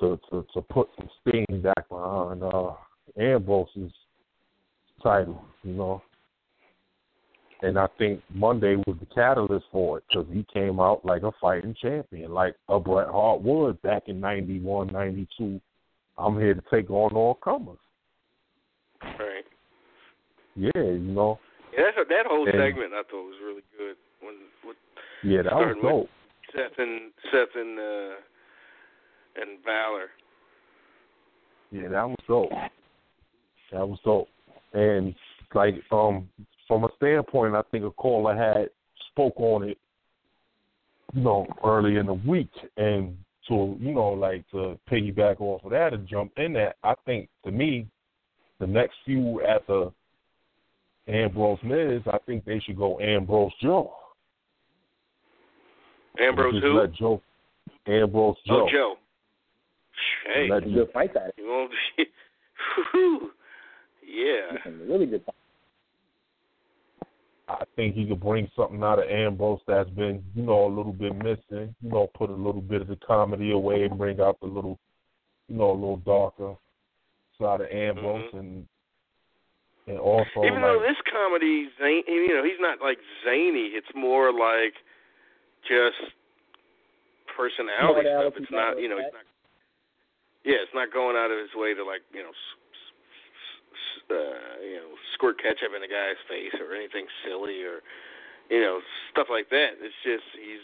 to 0.00 0.18
to 0.30 0.46
to 0.52 0.60
put 0.60 0.88
some 0.98 1.08
steam 1.20 1.62
back 1.62 1.88
behind 1.88 2.42
uh 2.42 2.72
Ambrose's 3.16 3.92
title, 5.04 5.44
you 5.62 5.74
know. 5.74 6.02
And 7.62 7.78
I 7.78 7.86
think 7.98 8.20
Monday 8.34 8.74
was 8.76 8.96
the 8.98 9.06
catalyst 9.14 9.66
for 9.70 9.98
it 9.98 10.04
because 10.08 10.26
he 10.32 10.44
came 10.52 10.80
out 10.80 11.04
like 11.04 11.22
a 11.22 11.30
fighting 11.40 11.74
champion, 11.80 12.32
like 12.32 12.56
a 12.68 12.80
Bret 12.80 13.08
Hart 13.08 13.40
would 13.42 13.80
back 13.82 14.02
in 14.08 14.18
'91, 14.20 14.88
'92. 14.88 15.60
I'm 16.18 16.38
here 16.38 16.54
to 16.54 16.62
take 16.70 16.90
on 16.90 17.12
all 17.14 17.34
comers. 17.34 17.78
Right. 19.02 19.44
Yeah, 20.56 20.70
you 20.74 20.98
know. 20.98 21.38
Yeah, 21.72 21.90
that 21.96 22.08
that 22.08 22.26
whole 22.26 22.46
And- 22.46 22.54
segment 22.58 22.92
I 22.92 23.02
thought 23.10 23.24
was 23.24 23.38
really 23.42 23.62
good. 23.78 23.96
When 24.20 24.34
with 24.66 24.76
Yeah, 25.22 25.42
that 25.42 25.54
was 25.54 25.76
dope. 25.82 26.10
Seth 26.54 26.78
and 26.78 27.12
Seth 27.32 27.54
and 27.56 27.78
uh, 27.78 28.14
and 29.40 29.64
Balor. 29.64 30.10
Yeah, 31.72 31.88
that 31.88 32.08
was 32.08 32.16
dope. 32.28 32.50
That 33.72 33.88
was 33.88 33.98
dope. 34.04 34.28
And 34.74 35.14
like 35.54 35.74
um 35.90 36.28
from 36.68 36.84
a 36.84 36.88
standpoint 36.96 37.54
I 37.54 37.62
think 37.70 37.84
a 37.84 37.90
caller 37.90 38.36
had 38.36 38.70
spoke 39.10 39.34
on 39.36 39.68
it, 39.68 39.78
you 41.12 41.22
know, 41.22 41.46
early 41.64 41.96
in 41.96 42.06
the 42.06 42.14
week 42.14 42.50
and 42.76 43.16
to, 43.48 43.76
you 43.78 43.94
know, 43.94 44.10
like 44.10 44.48
to 44.50 44.78
piggyback 44.90 45.40
off 45.40 45.64
of 45.64 45.70
that 45.70 45.92
and 45.92 46.08
jump 46.08 46.32
in 46.38 46.54
that, 46.54 46.76
I 46.82 46.94
think 47.04 47.28
to 47.44 47.50
me, 47.50 47.86
the 48.58 48.66
next 48.66 48.94
few 49.04 49.42
after 49.42 49.90
Ambrose 51.06 51.58
Miz, 51.62 52.00
I 52.10 52.18
think 52.24 52.44
they 52.44 52.60
should 52.60 52.76
go 52.76 52.98
Ambrose 53.00 53.52
Joe. 53.60 53.92
Ambrose 56.18 56.62
who? 56.62 56.80
Let 56.80 56.94
Joe 56.94 57.20
Ambrose 57.86 58.36
Joe. 58.46 58.66
Oh, 58.66 58.68
Joe. 58.72 58.94
Hey, 60.32 60.48
Let 60.50 60.64
Good 60.64 60.90
fight 60.92 61.14
that. 61.14 61.34
you 61.36 61.46
won't. 61.46 63.30
Whew. 64.06 64.50
yeah. 64.64 64.70
Really 64.88 65.06
good. 65.06 65.22
I 67.46 67.64
think 67.76 67.94
he 67.94 68.06
could 68.06 68.20
bring 68.20 68.50
something 68.56 68.82
out 68.82 68.98
of 68.98 69.10
Ambrose 69.10 69.60
that's 69.66 69.90
been, 69.90 70.22
you 70.34 70.42
know, 70.42 70.66
a 70.66 70.72
little 70.74 70.92
bit 70.92 71.14
missing. 71.14 71.74
You 71.82 71.90
know, 71.90 72.10
put 72.14 72.30
a 72.30 72.34
little 72.34 72.62
bit 72.62 72.80
of 72.80 72.88
the 72.88 72.96
comedy 73.06 73.52
away 73.52 73.84
and 73.84 73.98
bring 73.98 74.20
out 74.20 74.40
the 74.40 74.46
little, 74.46 74.78
you 75.48 75.56
know, 75.56 75.70
a 75.70 75.72
little 75.72 75.98
darker 75.98 76.54
side 77.38 77.60
of 77.60 77.68
Ambrose 77.70 78.30
and 78.32 78.66
and 79.86 79.98
also 79.98 80.24
Mm-hmm. 80.36 80.46
Even 80.46 80.62
like, 80.62 80.72
though 80.72 80.80
this 80.80 80.96
comedy, 81.12 81.68
zany, 81.78 82.02
you 82.08 82.34
know, 82.34 82.44
he's 82.44 82.60
not 82.60 82.80
like 82.80 82.98
zany. 83.24 83.76
It's 83.76 83.92
more 83.94 84.32
like 84.32 84.72
just 85.68 86.00
personality 87.36 88.08
stuff. 88.08 88.32
It's 88.36 88.50
not, 88.50 88.80
you 88.80 88.88
know, 88.88 88.96
of 88.96 89.04
it's 89.04 89.12
not. 89.12 89.28
Yeah, 90.44 90.60
it's 90.60 90.72
not 90.74 90.92
going 90.92 91.16
out 91.16 91.30
of 91.32 91.38
his 91.40 91.52
way 91.56 91.72
to 91.74 91.84
like, 91.84 92.00
you 92.12 92.22
know, 92.22 92.32
s- 94.04 94.10
uh, 94.12 94.60
you 94.62 94.76
know, 94.76 94.94
squirt 95.14 95.38
ketchup 95.40 95.72
in 95.76 95.82
a 95.82 95.88
guy's 95.88 96.20
face 96.28 96.52
or 96.60 96.74
anything 96.74 97.06
silly 97.24 97.62
or, 97.62 97.80
you 98.50 98.60
know, 98.60 98.80
stuff 99.10 99.28
like 99.30 99.48
that. 99.50 99.80
It's 99.80 99.94
just 100.04 100.24
he's 100.36 100.60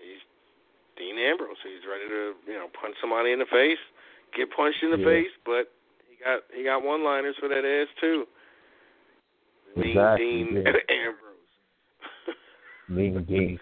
he's 0.00 0.20
Dean 0.96 1.18
Ambrose. 1.18 1.60
He's 1.62 1.84
ready 1.88 2.08
to, 2.08 2.34
you 2.46 2.54
know, 2.54 2.68
punch 2.80 2.96
somebody 3.00 3.32
in 3.32 3.38
the 3.38 3.50
face, 3.50 3.80
get 4.36 4.50
punched 4.50 4.82
in 4.82 4.90
the 4.90 4.98
Yeah. 4.98 5.04
face, 5.04 5.34
but 5.44 5.72
he 6.08 6.16
got 6.24 6.42
he 6.52 6.64
got 6.64 6.82
one 6.82 7.04
liners 7.04 7.36
for 7.38 7.48
that 7.48 7.64
ass 7.64 7.88
too. 8.00 8.26
Exactly, 9.76 10.24
Dean 10.24 10.62
yeah. 10.64 10.72
Ambrose. 10.90 11.30
Mean 12.88 13.24
Dean. 13.24 13.60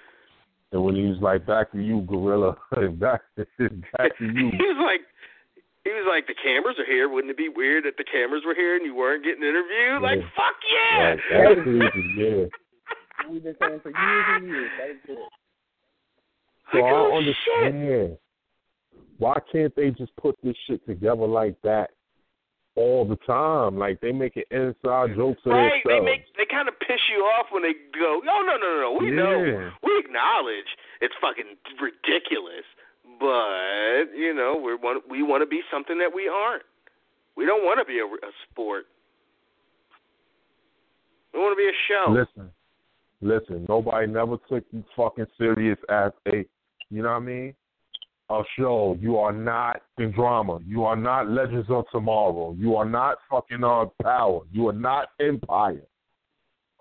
And 0.73 0.85
when 0.85 0.97
he 0.97 1.07
was 1.09 1.19
like, 1.21 1.47
"Back 1.47 1.73
to 1.73 1.79
you, 1.79 2.03
Gorilla," 2.03 2.57
back 2.99 3.23
back 3.37 4.19
to 4.19 4.25
you. 4.25 4.51
he 4.59 4.65
was 4.65 4.81
like 4.85 5.01
he 5.89 5.97
was 5.97 6.07
like 6.09 6.27
the 6.27 6.37
cameras 6.37 6.77
are 6.79 6.85
here. 6.85 7.09
Wouldn't 7.09 7.31
it 7.31 7.37
be 7.37 7.49
weird 7.49 7.85
that 7.85 7.97
the 7.97 8.05
cameras 8.05 8.43
were 8.45 8.55
here 8.55 8.77
and 8.77 8.85
you 8.85 8.95
weren't 8.95 9.25
getting 9.25 9.43
interviewed? 9.43 10.03
Like 10.03 10.21
fuck 10.37 10.57
yeah. 10.69 11.01
Right, 11.01 11.19
absolutely, 11.33 12.05
yeah. 12.17 12.45
We've 13.31 13.43
been 13.43 13.57
saying 13.61 13.81
for 13.83 13.89
years 13.89 14.25
and 14.29 14.47
years. 14.47 14.71
That 14.79 14.91
is 14.91 14.97
good. 15.07 15.17
So 16.73 16.79
Like, 16.79 16.85
I 16.85 16.91
oh, 16.93 17.17
understand. 17.17 18.19
Why 19.19 19.35
can't 19.51 19.75
they 19.75 19.91
just 19.91 20.15
put 20.17 20.37
this 20.45 20.55
shit 20.67 20.85
together 20.87 21.27
like 21.27 21.57
that 21.65 21.91
all 22.77 23.05
the 23.05 23.19
time? 23.27 23.77
Like 23.77 24.01
they 24.01 24.13
make 24.13 24.37
it 24.37 24.47
inside 24.51 25.17
jokes 25.17 25.41
of 25.45 25.53
Right, 25.53 25.83
they 25.85 26.01
make 26.01 26.23
they 26.37 26.47
kind 26.47 26.69
of 26.69 26.79
piss 26.81 27.01
you 27.11 27.25
off 27.25 27.47
when 27.51 27.63
they 27.63 27.75
go, 27.99 28.23
"Oh 28.23 28.43
no, 28.47 28.57
no, 28.57 28.69
no, 28.69 28.81
no, 28.81 28.97
we 29.01 29.11
know, 29.11 29.73
we 29.83 29.99
acknowledge 29.99 30.71
it's 31.01 31.15
fucking 31.21 31.57
ridiculous, 31.81 32.65
but 33.19 34.17
you 34.17 34.35
know 34.35 34.57
we 34.57 34.75
want 34.75 35.03
we 35.11 35.23
want 35.23 35.43
to 35.43 35.47
be 35.47 35.61
something 35.71 35.99
that 35.99 36.13
we 36.15 36.29
aren't. 36.29 36.63
We 37.37 37.47
don't 37.47 37.65
want 37.65 37.79
to 37.79 37.85
be 37.85 37.99
a, 37.99 38.05
a 38.05 38.33
sport. 38.51 38.87
We 41.33 41.41
want 41.41 41.57
to 41.57 41.63
be 41.63 41.69
a 41.69 41.79
show. 41.89 42.11
Listen, 42.11 42.51
listen. 43.21 43.67
Nobody 43.69 44.07
never 44.07 44.37
took 44.49 44.65
you 44.71 44.85
fucking 44.97 45.27
serious 45.37 45.79
as 45.89 46.11
a, 46.33 46.45
you 46.91 47.03
know 47.03 47.11
what 47.11 47.17
I 47.17 47.21
mean? 47.21 47.55
a 48.31 48.43
show. 48.59 48.97
You 49.01 49.19
are 49.19 49.33
not 49.33 49.83
in 49.99 50.13
drama. 50.13 50.61
You 50.67 50.85
are 50.85 50.97
not 50.97 51.29
Legends 51.31 51.69
of 51.71 51.85
Tomorrow. 51.91 52.55
You 52.59 52.77
are 52.77 52.85
not 52.85 53.19
fucking 53.31 53.65
uh, 53.65 53.87
Power. 54.03 54.41
You 54.53 54.69
are 54.69 54.75
not 54.75 55.09
Empire. 55.21 55.83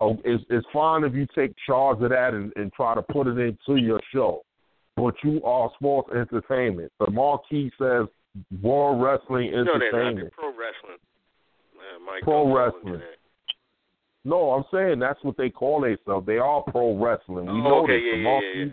Oh, 0.00 0.16
it's 0.24 0.44
it's 0.48 0.66
fine 0.72 1.02
if 1.02 1.14
you 1.14 1.26
take 1.34 1.54
charge 1.66 2.00
of 2.02 2.10
that 2.10 2.32
and, 2.32 2.52
and 2.54 2.72
try 2.72 2.94
to 2.94 3.02
put 3.02 3.26
it 3.26 3.38
into 3.38 3.80
your 3.80 4.00
show, 4.12 4.44
but 4.98 5.14
you 5.22 5.42
are 5.44 5.70
sports 5.76 6.10
entertainment. 6.14 6.92
The 7.00 7.10
marquee 7.10 7.70
says 7.78 8.06
World 8.62 9.02
Wrestling 9.02 9.52
No. 9.52 9.60
Entertainment. 9.74 10.32
pro 10.32 10.48
wrestling. 10.48 10.98
Uh, 11.76 12.24
Pro 12.24 12.54
wrestling. 12.54 13.00
No, 14.24 14.50
I'm 14.50 14.64
saying 14.72 14.98
that's 14.98 15.22
what 15.22 15.36
they 15.36 15.48
call 15.48 15.80
themselves. 15.82 16.26
They 16.26 16.38
are 16.38 16.62
pro 16.62 16.96
wrestling. 16.96 17.46
We 17.46 17.52
Oh, 17.52 17.62
know 17.62 17.82
okay, 17.84 17.94
this. 18.00 18.02
yeah, 18.04 18.16
the 18.16 18.22
marquee, 18.22 18.58
yeah, 18.58 18.64
yeah. 18.66 18.72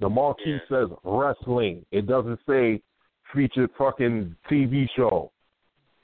the 0.00 0.08
marquee 0.08 0.58
says 0.68 0.88
wrestling. 1.04 1.84
It 1.90 2.06
doesn't 2.06 2.38
say 2.46 2.80
featured 3.34 3.70
fucking 3.76 4.34
TV 4.50 4.88
show. 4.96 5.30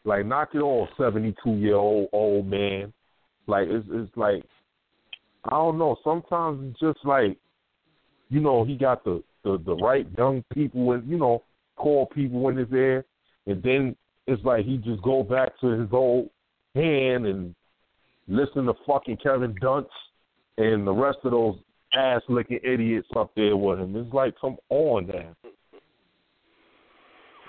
Like 0.05 0.27
knock 0.27 0.51
it 0.55 0.59
off, 0.59 0.89
seventy 0.99 1.35
two 1.43 1.55
year 1.55 1.77
old 1.77 2.09
old 2.13 2.47
man. 2.47 2.93
Like 3.47 3.69
it's 3.69 3.87
it's 3.91 4.15
like 4.17 4.43
I 5.47 5.51
don't 5.51 5.79
know. 5.79 5.97
Sometimes 6.05 6.71
it's 6.71 6.81
just 6.81 7.05
like 7.07 7.39
you 8.35 8.41
know 8.41 8.65
he 8.65 8.75
got 8.77 9.05
the 9.05 9.23
the 9.45 9.59
the 9.65 9.77
right 9.77 10.07
young 10.19 10.43
people 10.53 10.93
and 10.93 11.09
you 11.09 11.17
know 11.17 11.43
call 11.77 12.07
people 12.07 12.49
in 12.49 12.57
his 12.57 12.69
ear, 12.73 13.05
and 13.47 13.63
then 13.63 13.95
it's 14.27 14.43
like 14.45 14.65
he 14.65 14.77
just 14.79 15.03
go 15.03 15.23
back 15.23 15.51
to 15.61 15.69
his 15.69 15.89
old 15.93 16.29
hand 16.75 17.27
and 17.27 17.55
listen 18.27 18.65
to 18.67 18.75
fucking 18.87 19.19
Kevin 19.19 19.55
Dunst 19.63 19.87
and 20.59 20.87
the 20.87 20.93
rest 20.93 21.19
of 21.25 21.31
those 21.31 21.57
ass 21.95 22.23
licking 22.29 22.59
idiots 22.65 23.09
up 23.17 23.31
there 23.37 23.57
with 23.57 23.79
him. 23.79 23.95
It's 23.97 24.13
like 24.13 24.35
come 24.41 24.57
on 24.69 25.07
now. 25.07 25.31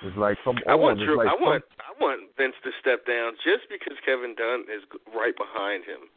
It's 0.03 0.17
like 0.17 0.37
come 0.43 0.57
I 0.67 0.73
on. 0.73 0.81
want 0.81 0.99
Drew, 0.99 1.17
like 1.17 1.27
I 1.27 1.31
come- 1.31 1.41
want 1.41 1.63
I 1.79 2.03
want 2.03 2.21
Vince 2.37 2.55
to 2.63 2.71
step 2.81 3.05
down 3.07 3.33
just 3.43 3.65
because 3.69 3.97
Kevin 4.05 4.35
Dunn 4.37 4.61
is 4.69 4.83
right 5.15 5.33
behind 5.35 5.83
him. 5.85 6.09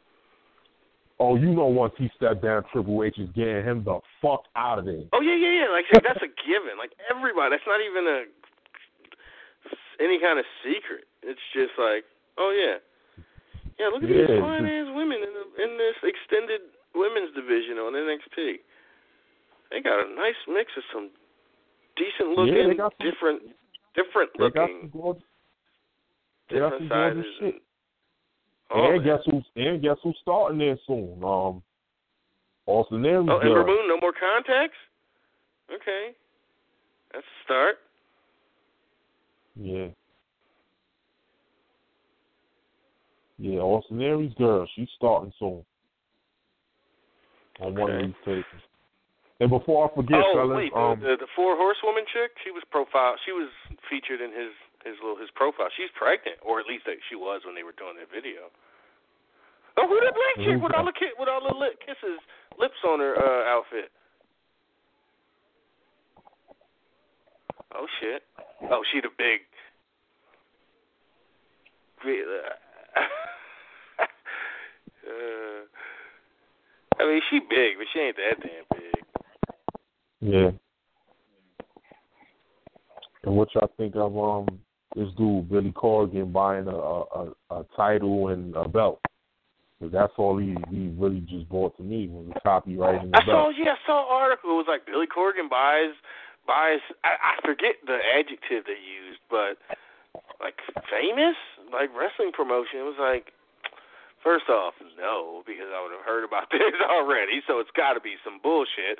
Oh, 1.19 1.35
you 1.35 1.51
know 1.51 1.67
once 1.67 1.93
he 1.97 2.07
stepped 2.15 2.41
down, 2.43 2.63
Triple 2.71 3.03
H 3.03 3.19
is 3.19 3.27
getting 3.35 3.63
him 3.63 3.83
the 3.83 3.99
fuck 4.21 4.47
out 4.55 4.79
of 4.79 4.85
there. 4.85 5.03
Oh 5.11 5.19
yeah, 5.19 5.35
yeah, 5.35 5.67
yeah. 5.67 5.69
Like 5.71 5.83
that's 5.91 6.23
a 6.23 6.31
given. 6.47 6.79
Like 6.79 6.95
everybody, 7.11 7.51
that's 7.51 7.67
not 7.67 7.83
even 7.83 8.07
a 8.07 8.19
any 9.99 10.15
kind 10.19 10.39
of 10.39 10.45
secret. 10.63 11.03
It's 11.23 11.43
just 11.51 11.75
like, 11.75 12.07
oh 12.39 12.55
yeah, 12.55 12.79
yeah. 13.75 13.91
Look 13.91 14.03
at 14.03 14.09
Yeah, 14.09 14.31
these 14.31 14.39
fine 14.39 14.63
ass 14.63 14.87
women 14.95 15.19
in 15.19 15.31
the, 15.35 15.45
in 15.59 15.71
this 15.75 15.99
extended 16.07 16.71
women's 16.95 17.35
division 17.35 17.83
on 17.83 17.91
NXT. 17.99 18.63
They 19.71 19.83
got 19.83 19.99
a 19.99 20.07
nice 20.15 20.39
mix 20.47 20.71
of 20.79 20.83
some 20.95 21.11
decent 21.99 22.31
looking, 22.39 22.79
got 22.79 22.95
some- 22.95 23.03
different, 23.05 23.41
different 23.93 24.31
They 24.39 24.49
got 24.55 24.71
looking, 24.71 24.79
some 24.87 25.01
gorgeous, 25.01 25.23
they 26.49 26.57
got 26.63 26.79
different 26.79 26.87
some 26.87 26.89
sizes. 26.89 27.35
And, 27.43 27.53
oh, 28.71 28.91
and 28.91 29.03
guess 29.03 29.19
who's 29.25 29.43
and 29.55 29.81
guess 29.81 29.97
who's 30.03 30.17
starting 30.21 30.59
there 30.59 30.77
soon? 30.85 31.23
Um, 31.23 31.61
Austin 32.65 33.05
Aries. 33.05 33.27
oh. 33.29 33.39
Ember 33.39 33.65
Moon, 33.65 33.87
no 33.87 33.99
more 33.99 34.13
contacts. 34.13 34.77
Okay, 35.73 36.15
that's 37.13 37.25
a 37.25 37.43
start. 37.43 37.75
Yeah. 39.55 39.87
Yeah, 43.37 43.59
Austin 43.59 44.01
Aries 44.01 44.33
girl, 44.37 44.67
she's 44.75 44.89
starting 44.97 45.31
soon. 45.39 45.63
On 47.61 47.75
one 47.75 47.91
of 47.91 48.01
these 48.01 48.15
tapes. 48.25 48.47
And 49.39 49.49
before 49.49 49.87
I 49.89 49.95
forget, 49.95 50.19
oh 50.19 50.35
fellas, 50.35 50.55
wait, 50.55 50.73
um, 50.75 50.99
the, 50.99 51.15
the 51.15 51.27
four 51.35 51.55
horsewoman 51.55 52.03
chick, 52.11 52.31
she 52.43 52.51
was 52.51 52.63
profile. 52.71 53.15
She 53.25 53.31
was 53.31 53.47
featured 53.89 54.19
in 54.19 54.31
his 54.31 54.51
his 54.85 54.95
little 55.03 55.17
his 55.17 55.29
profile. 55.35 55.69
She's 55.75 55.89
pregnant, 55.95 56.37
or 56.43 56.59
at 56.59 56.67
least 56.67 56.85
they, 56.85 56.95
she 57.09 57.15
was 57.15 57.41
when 57.45 57.55
they 57.55 57.63
were 57.63 57.73
doing 57.75 57.95
that 57.99 58.09
video. 58.13 58.49
Oh, 59.77 59.87
who 59.87 59.99
that 59.99 60.13
black 60.15 60.35
chick 60.45 60.61
with 60.61 60.73
all 60.75 60.85
the 60.85 60.91
ki- 60.91 61.13
with 61.17 61.29
all 61.29 61.41
the 61.43 61.53
lip 61.55 61.79
kisses 61.79 62.19
lips 62.57 62.83
on 62.83 62.99
her 62.99 63.15
uh, 63.15 63.45
outfit? 63.47 63.91
Oh 67.75 67.87
shit! 67.99 68.23
Oh, 68.71 68.83
she 68.91 69.01
the 69.01 69.09
big. 69.17 69.41
uh, 72.05 72.09
I 76.99 77.05
mean, 77.05 77.21
she 77.29 77.39
big, 77.39 77.77
but 77.77 77.87
she 77.93 77.99
ain't 77.99 78.15
that 78.15 78.39
damn 78.41 78.65
big. 78.79 79.03
yeah. 80.21 80.51
And 83.23 83.35
what 83.35 83.53
y'all 83.53 83.69
think 83.77 83.95
of 83.95 84.17
um 84.17 84.59
this 84.95 85.09
dude 85.17 85.49
Billy 85.49 85.71
Corgan 85.71 86.31
buying 86.31 86.67
a 86.67 86.75
a, 86.75 87.31
a, 87.51 87.65
title 87.75 88.29
and 88.29 88.55
a 88.55 88.67
belt? 88.67 88.99
'Cause 89.79 89.91
that's 89.93 90.13
all 90.17 90.37
he 90.37 90.55
he 90.69 90.91
really 90.97 91.21
just 91.21 91.47
bought 91.47 91.75
to 91.77 91.83
me 91.83 92.07
was 92.09 92.27
a 92.35 92.39
copyright 92.41 93.01
and 93.01 93.15
a 93.15 93.17
I 93.17 93.25
saw 93.25 93.47
belt. 93.47 93.55
yeah, 93.57 93.73
I 93.73 93.87
saw 93.87 94.03
an 94.03 94.11
article. 94.11 94.51
It 94.51 94.55
was 94.55 94.67
like 94.67 94.85
Billy 94.85 95.07
Corgan 95.07 95.49
buys 95.49 95.95
buys 96.45 96.81
I, 97.03 97.15
I 97.15 97.33
forget 97.45 97.79
the 97.85 97.97
adjective 98.17 98.65
they 98.67 98.75
used, 98.75 99.21
but 99.29 99.55
like 100.41 100.59
famous? 100.91 101.35
Like 101.71 101.89
wrestling 101.95 102.31
promotion. 102.33 102.79
It 102.83 102.89
was 102.91 102.99
like 102.99 103.31
first 104.23 104.49
off, 104.49 104.73
no, 104.97 105.43
because 105.47 105.71
I 105.71 105.79
would 105.81 105.95
have 105.95 106.03
heard 106.05 106.23
about 106.27 106.49
this 106.51 106.75
already, 106.89 107.39
so 107.47 107.59
it's 107.59 107.71
gotta 107.75 107.99
be 107.99 108.15
some 108.23 108.39
bullshit. 108.43 108.99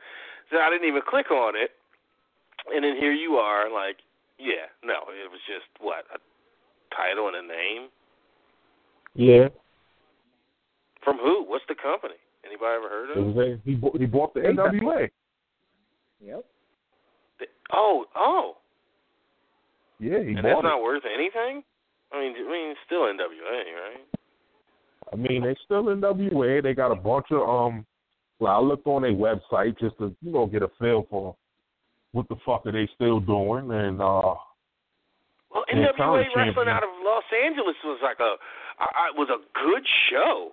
So 0.52 0.58
I 0.58 0.70
didn't 0.70 0.88
even 0.88 1.02
click 1.04 1.32
on 1.32 1.56
it. 1.56 1.72
And 2.74 2.84
then 2.84 2.96
here 2.98 3.14
you 3.14 3.36
are, 3.40 3.72
like, 3.72 3.98
yeah, 4.40 4.72
no, 4.84 5.12
it 5.12 5.30
was 5.30 5.40
just 5.48 5.68
what, 5.80 6.06
a 6.14 6.20
title 6.96 7.28
and 7.28 7.38
a 7.38 7.42
name? 7.48 7.90
Yeah, 9.16 9.50
From 11.04 11.18
who? 11.18 11.44
What's 11.48 11.66
the 11.68 11.76
company? 11.76 12.16
Anybody 12.46 12.76
ever 12.78 12.90
heard 12.90 13.10
it 13.12 13.18
of? 13.18 13.36
was 13.36 13.38
a, 13.38 13.60
he 13.66 13.76
bought, 13.76 13.98
he 14.00 14.06
bought 14.06 14.34
the 14.34 14.42
Hey, 14.42 14.48
NWA. 14.54 15.10
Yep. 16.24 16.46
Oh, 17.74 18.06
oh. 18.16 18.58
Yeah, 20.00 20.20
he 20.24 20.30
and 20.30 20.36
bought 20.38 20.44
that's 20.44 20.60
it. 20.60 20.64
not 20.64 20.82
worth 20.82 21.04
anything? 21.06 21.64
I 22.14 22.20
mean, 22.20 22.34
I 22.38 22.52
mean, 22.52 22.72
it's 22.72 22.80
still 22.86 23.02
NWA, 23.02 23.60
right? 23.76 24.06
I 25.12 25.16
mean, 25.16 25.44
they 25.44 25.56
still 25.66 25.84
NWA. 25.86 26.64
They 26.64 26.74
got 26.74 26.92
a 26.92 26.96
bunch 26.96 27.28
of 27.32 27.48
um. 27.48 27.86
Well, 28.40 28.56
I 28.56 28.60
looked 28.60 28.88
on 28.88 29.02
their 29.02 29.12
website 29.12 29.78
just 29.80 29.98
to 29.98 30.16
you 30.22 30.32
know 30.32 30.46
get 30.46 30.64
a 30.64 30.70
feel 30.80 31.06
for 31.10 31.36
what 32.12 32.28
the 32.30 32.36
fuck 32.46 32.66
are 32.66 32.72
they 32.72 32.90
still 32.96 33.20
doing, 33.20 33.70
and 33.72 34.02
uh, 34.02 34.34
Well, 35.54 35.66
NWA 35.74 36.26
wrestling 36.36 36.68
out 36.68 36.84
of 36.84 36.90
Los 37.04 37.24
Angeles 37.46 37.76
was 37.84 38.00
like 38.04 38.20
a, 38.20 38.36
I, 38.80 39.10
I, 39.10 39.12
was 39.18 39.30
a 39.30 39.38
good 39.64 39.86
show, 40.10 40.52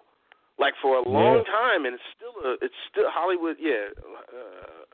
like 0.58 0.74
for 0.82 0.96
a 0.96 1.08
long 1.08 1.36
Yeah. 1.46 1.52
time, 1.52 1.84
and 1.86 1.94
it's 1.94 2.02
still 2.16 2.34
a, 2.44 2.54
it's 2.62 2.74
still 2.90 3.08
Hollywood, 3.08 3.56
yeah, 3.60 3.88
uh, 3.98 4.84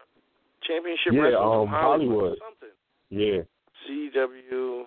championship 0.62 1.12
Yeah, 1.12 1.20
wrestling 1.22 1.42
um, 1.44 1.66
from 1.66 1.68
Hollywood, 1.68 2.08
Hollywood. 2.08 2.32
or 2.32 2.46
something. 2.46 2.74
yeah, 3.10 3.42
CW, 3.88 4.84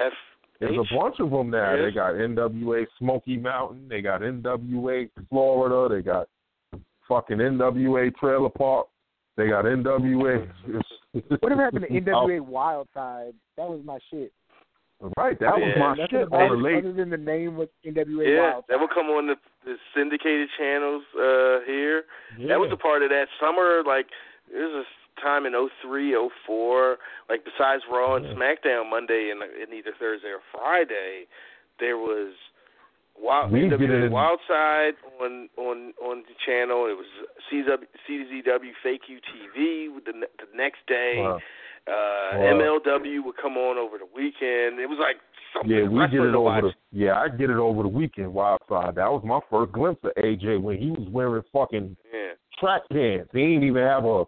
F. 0.00 0.12
there's 0.58 0.78
a 0.78 0.94
bunch 0.96 1.16
of 1.20 1.30
them 1.30 1.50
now. 1.50 1.74
Yes. 1.74 1.84
They 1.86 1.94
got 1.94 2.14
NWA 2.14 2.86
Smoky 2.98 3.36
Mountain. 3.36 3.86
They 3.88 4.00
got 4.00 4.20
NWA 4.22 5.08
Florida. 5.28 5.94
They 5.94 6.02
got 6.02 6.28
fucking 7.08 7.36
NWA 7.38 8.14
Trailer 8.16 8.48
Park. 8.48 8.86
They 9.36 9.48
got 9.48 9.64
NWA. 9.64 10.48
Whatever 11.40 11.62
happened 11.64 11.86
to 11.88 12.00
NWA 12.00 12.40
Wild 12.40 12.88
Side? 12.94 13.32
That 13.56 13.68
was 13.68 13.80
my 13.84 13.98
shit. 14.10 14.32
Right, 15.16 15.38
that 15.40 15.56
was 15.58 15.74
my 15.78 16.06
shit 16.08 16.28
about 16.28 16.42
on 16.52 16.62
the 16.62 16.68
it 16.68 16.74
late. 16.74 16.84
other 16.84 16.92
than 16.92 17.10
the 17.10 17.16
name 17.16 17.56
was 17.56 17.68
NWA 17.84 18.22
Yeah, 18.36 18.52
Wild 18.52 18.64
that 18.68 18.74
Side. 18.74 18.80
would 18.80 18.90
come 18.90 19.06
on 19.06 19.26
the, 19.26 19.34
the 19.64 19.74
syndicated 19.96 20.48
channels 20.56 21.02
uh 21.16 21.58
here. 21.66 22.04
Yeah. 22.38 22.48
That 22.48 22.60
was 22.60 22.70
a 22.72 22.76
part 22.76 23.02
of 23.02 23.08
that 23.10 23.26
summer. 23.40 23.82
Like 23.84 24.06
there 24.52 24.62
was 24.68 24.84
a 24.86 25.20
time 25.20 25.44
in 25.44 25.54
'03, 25.82 26.14
'04. 26.46 26.98
Like 27.28 27.44
besides 27.44 27.82
Raw 27.90 28.14
and 28.16 28.26
Yeah. 28.26 28.34
SmackDown 28.34 28.90
Monday 28.90 29.32
and, 29.32 29.42
and 29.42 29.74
either 29.74 29.90
Thursday 29.98 30.28
or 30.28 30.40
Friday, 30.52 31.26
there 31.80 31.98
was 31.98 32.32
Wild, 33.22 33.52
We 33.52 33.60
NWA. 33.60 34.10
Wild 34.10 34.40
Side 34.48 34.94
on 35.20 35.48
on 35.56 35.92
on 36.02 36.22
the 36.26 36.34
channel. 36.44 36.86
It 36.90 36.96
was 36.98 37.06
CW, 37.50 37.86
CZW 38.08 38.72
Fake 38.82 39.02
UTV 39.08 39.94
with 39.94 40.04
the 40.04 40.12
the 40.12 40.48
next 40.56 40.80
day. 40.88 41.14
Wow. 41.18 41.36
Uh, 41.36 41.40
Wow. 42.34 42.78
MLW 42.86 43.24
would 43.24 43.36
come 43.36 43.56
on 43.56 43.76
over 43.76 43.98
the 43.98 44.06
weekend. 44.14 44.78
It 44.80 44.88
was 44.88 44.98
like 45.00 45.16
something 45.52 45.70
Yeah, 45.70 45.88
we 45.88 45.98
wrestling 45.98 46.28
it 46.28 46.34
over 46.34 46.60
the 46.62 46.72
yeah, 46.92 47.18
I 47.18 47.28
get 47.28 47.50
it 47.50 47.56
over 47.56 47.82
the 47.82 47.88
weekend. 47.88 48.28
Wildside. 48.32 48.94
That 48.94 49.10
was 49.10 49.22
my 49.24 49.40
first 49.50 49.72
glimpse 49.72 50.00
of 50.04 50.12
AJ 50.22 50.60
when 50.62 50.78
he 50.78 50.90
was 50.90 51.06
wearing 51.10 51.42
fucking 51.52 51.96
Yeah. 52.12 52.32
track 52.58 52.82
pants. 52.90 53.30
He 53.32 53.40
didn't 53.40 53.64
even 53.64 53.82
have 53.82 54.04
a 54.04 54.24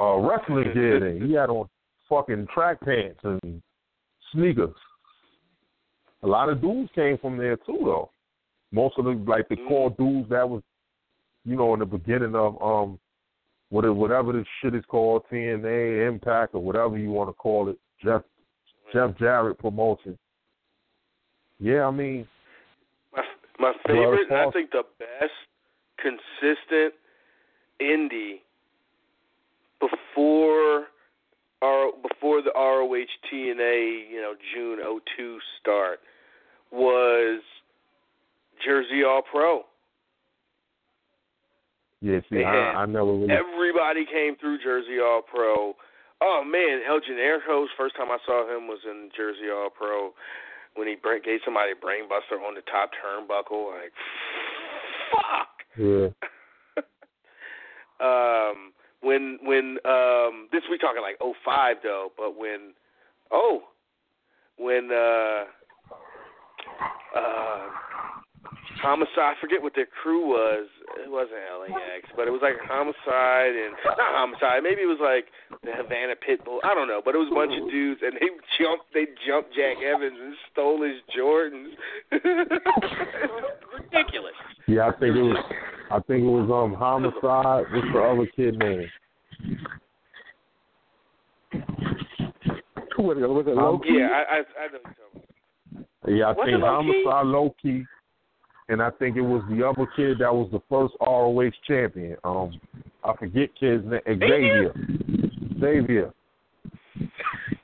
a 0.00 0.20
wrestling 0.20 0.70
gear. 0.74 1.18
He 1.18 1.32
had 1.34 1.50
on 1.50 1.68
fucking 2.08 2.46
track 2.54 2.80
pants 2.80 3.20
and 3.24 3.60
sneakers. 4.32 4.74
A 6.22 6.26
lot 6.26 6.48
of 6.48 6.60
dudes 6.60 6.90
came 6.94 7.18
from 7.18 7.36
there 7.36 7.56
too, 7.56 7.78
though. 7.84 8.10
Most 8.72 8.98
of 8.98 9.04
the 9.04 9.12
like 9.12 9.48
the 9.48 9.56
Mm. 9.56 9.68
core 9.68 9.90
dudes 9.90 10.28
that 10.30 10.48
was, 10.48 10.62
you 11.44 11.56
know, 11.56 11.74
in 11.74 11.80
the 11.80 11.86
beginning 11.86 12.34
of 12.34 12.60
um 12.62 12.98
whatever 13.70 13.94
whatever 13.94 14.32
this 14.32 14.46
shit 14.60 14.74
is 14.74 14.84
called, 14.86 15.24
TNA, 15.30 16.06
Impact, 16.06 16.54
or 16.54 16.62
whatever 16.62 16.98
you 16.98 17.10
want 17.10 17.28
to 17.28 17.34
call 17.34 17.68
it. 17.68 17.78
Jeff 18.02 18.22
Jeff 18.92 19.16
Jarrett 19.18 19.58
promotion. 19.58 20.18
Yeah, 21.60 21.86
I 21.86 21.90
mean, 21.90 22.26
My 23.14 23.22
my 23.58 23.72
favorite, 23.86 24.30
and 24.30 24.38
I 24.38 24.50
think 24.50 24.70
the 24.70 24.84
best 24.98 25.32
consistent 25.98 26.94
indie 27.80 28.40
before 29.80 30.86
our 31.62 31.90
before 32.08 32.42
the 32.42 32.52
ROH 32.54 33.06
TNA, 33.32 34.10
you 34.10 34.20
know, 34.20 34.34
June 34.54 34.78
'02 35.16 35.38
start 35.60 36.00
was 36.70 37.40
Jersey 38.64 39.02
All 39.04 39.22
Pro. 39.22 39.62
yeah. 42.00 42.20
See, 42.30 42.44
I, 42.44 42.82
I 42.82 42.86
never 42.86 43.12
really. 43.12 43.28
Everybody 43.30 44.04
came 44.04 44.36
through 44.36 44.58
Jersey 44.62 45.00
All 45.00 45.22
Pro. 45.22 45.74
Oh 46.20 46.42
man, 46.44 46.80
El 46.88 47.00
Generico's 47.00 47.68
first 47.76 47.96
time 47.96 48.10
I 48.10 48.18
saw 48.26 48.44
him 48.44 48.66
was 48.66 48.80
in 48.84 49.10
Jersey 49.16 49.50
All 49.52 49.70
Pro 49.70 50.12
when 50.74 50.86
he 50.86 50.94
gave 51.24 51.40
somebody 51.44 51.72
a 51.72 51.74
brainbuster 51.74 52.38
on 52.46 52.54
the 52.54 52.62
top 52.62 52.90
turnbuckle. 53.02 53.72
Like, 53.72 53.92
fuck. 55.12 55.48
Yeah. 55.76 56.08
um, 58.00 58.72
when 59.02 59.38
when 59.42 59.78
um, 59.84 60.48
this 60.52 60.62
we 60.70 60.78
talking 60.78 61.02
like 61.02 61.16
oh 61.20 61.34
five 61.44 61.76
though, 61.82 62.10
but 62.16 62.36
when 62.36 62.74
oh 63.30 63.62
when 64.58 64.90
uh 64.92 65.44
uh 67.16 67.66
homicide, 68.80 69.34
I 69.34 69.40
forget 69.40 69.62
what 69.62 69.74
their 69.74 69.86
crew 70.02 70.26
was. 70.28 70.66
It 71.04 71.10
wasn't 71.10 71.42
LAX, 71.60 72.08
but 72.16 72.26
it 72.26 72.30
was 72.30 72.40
like 72.42 72.54
homicide 72.62 73.54
and 73.54 73.74
not 73.84 74.14
homicide. 74.14 74.62
Maybe 74.62 74.82
it 74.82 74.90
was 74.90 75.02
like 75.02 75.26
the 75.62 75.72
Havana 75.74 76.14
Pitbull. 76.16 76.58
I 76.64 76.74
don't 76.74 76.88
know, 76.88 77.02
but 77.04 77.14
it 77.14 77.18
was 77.18 77.28
a 77.30 77.34
bunch 77.34 77.52
of 77.54 77.70
dudes, 77.70 78.00
and 78.02 78.14
they 78.14 78.30
jumped. 78.58 78.86
They 78.94 79.06
jumped 79.26 79.54
Jack 79.54 79.82
Evans 79.82 80.18
and 80.18 80.34
stole 80.50 80.82
his 80.82 80.98
Jordans. 81.14 81.74
Ridiculous. 83.74 84.38
Yeah, 84.66 84.88
I 84.88 84.92
think 84.98 85.16
it 85.16 85.22
was. 85.22 85.38
I 85.90 86.00
think 86.00 86.22
it 86.24 86.28
was 86.28 86.50
um 86.50 86.74
homicide. 86.74 87.64
What's 87.72 87.92
the 87.92 88.00
other 88.00 88.26
kid 88.36 88.58
name? 88.58 88.88
Was 92.98 93.16
it, 93.16 93.28
was 93.28 93.46
it 93.46 93.56
Um, 93.56 93.64
Low 93.64 93.78
Ki? 93.78 93.96
Yeah, 93.98 94.08
I 94.08 94.36
I, 94.36 94.38
I 94.38 94.66
know. 94.72 94.80
you're. 96.06 96.16
Yeah, 96.16 96.26
I 96.26 96.32
Was 96.32 96.48
it 96.48 96.50
think 96.52 96.62
Low 96.62 96.80
Ki? 96.80 97.04
homicide 97.04 97.26
Low 97.26 97.54
Ki, 97.62 97.84
and 98.68 98.82
I 98.82 98.90
think 98.90 99.16
it 99.16 99.20
was 99.22 99.42
the 99.50 99.66
other 99.66 99.86
kid 99.96 100.18
that 100.18 100.34
was 100.34 100.48
the 100.50 100.60
first 100.68 100.94
ROH 101.00 101.52
champion. 101.66 102.16
Um, 102.24 102.60
I 103.04 103.14
forget 103.16 103.50
kid's 103.58 103.84
name. 103.84 104.00
Xavier. 104.06 104.72
Xavier. 105.60 106.12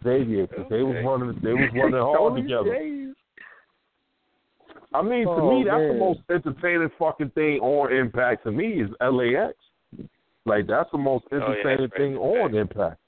Xavier, 0.04 0.46
because 0.46 0.66
they 0.70 0.82
was 0.82 0.96
Okay. 0.96 1.04
running. 1.06 1.40
They 1.42 1.52
was 1.52 1.70
running 1.74 1.92
hard 2.00 2.16
Tony 2.18 2.42
together. 2.42 2.74
James. 2.74 3.16
I 4.94 5.02
mean, 5.02 5.24
to 5.24 5.30
Oh, 5.30 5.50
me, 5.58 5.64
that's 5.64 5.92
the 5.92 5.98
most 5.98 6.20
entertaining 6.30 6.88
fucking 6.98 7.30
thing 7.30 7.58
on 7.58 7.92
Impact. 7.92 8.44
To 8.44 8.52
me, 8.52 8.80
is 8.80 8.90
LAX. 9.00 9.54
Like 10.46 10.66
that's 10.68 10.90
the 10.92 10.98
most 10.98 11.24
Oh, 11.32 11.36
yeah, 11.36 11.40
that's 11.40 11.58
entertaining 11.66 11.90
right, 11.90 11.96
thing 11.98 12.16
on 12.16 12.54
Impact. 12.54 13.00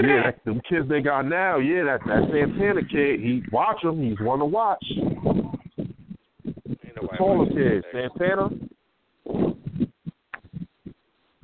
Yeah, 0.00 0.22
that, 0.24 0.44
them 0.44 0.60
kids 0.68 0.88
they 0.88 1.00
got 1.00 1.22
now. 1.22 1.58
Yeah, 1.58 1.84
that 1.84 2.00
that 2.06 2.28
Santana 2.30 2.82
kid. 2.82 3.20
He 3.20 3.42
watch 3.52 3.82
him. 3.82 4.02
He's 4.02 4.18
one 4.20 4.40
to 4.40 4.44
watch. 4.44 4.84
The 6.44 6.76
nobody 6.96 7.16
taller 7.16 7.46
kid. 7.46 7.84
Santana. 7.92 8.50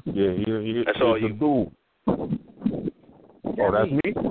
Yeah, 0.06 0.32
he, 0.32 0.44
he, 0.44 0.82
That's 0.84 0.96
he's 0.96 1.02
all 1.02 1.14
the 1.14 1.20
you. 1.20 1.28
dude. 1.28 1.72
Oh, 3.60 3.70
that's 3.72 3.90
me. 4.04 4.29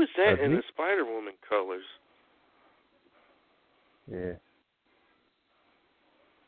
Yo, 0.00 0.04
Who 0.04 0.04
is 0.04 0.08
that 0.16 0.36
That's 0.36 0.46
in 0.46 0.54
the 0.56 0.62
Spider 0.72 1.04
Woman 1.04 1.34
colors? 1.48 1.82
Yeah. 4.10 4.32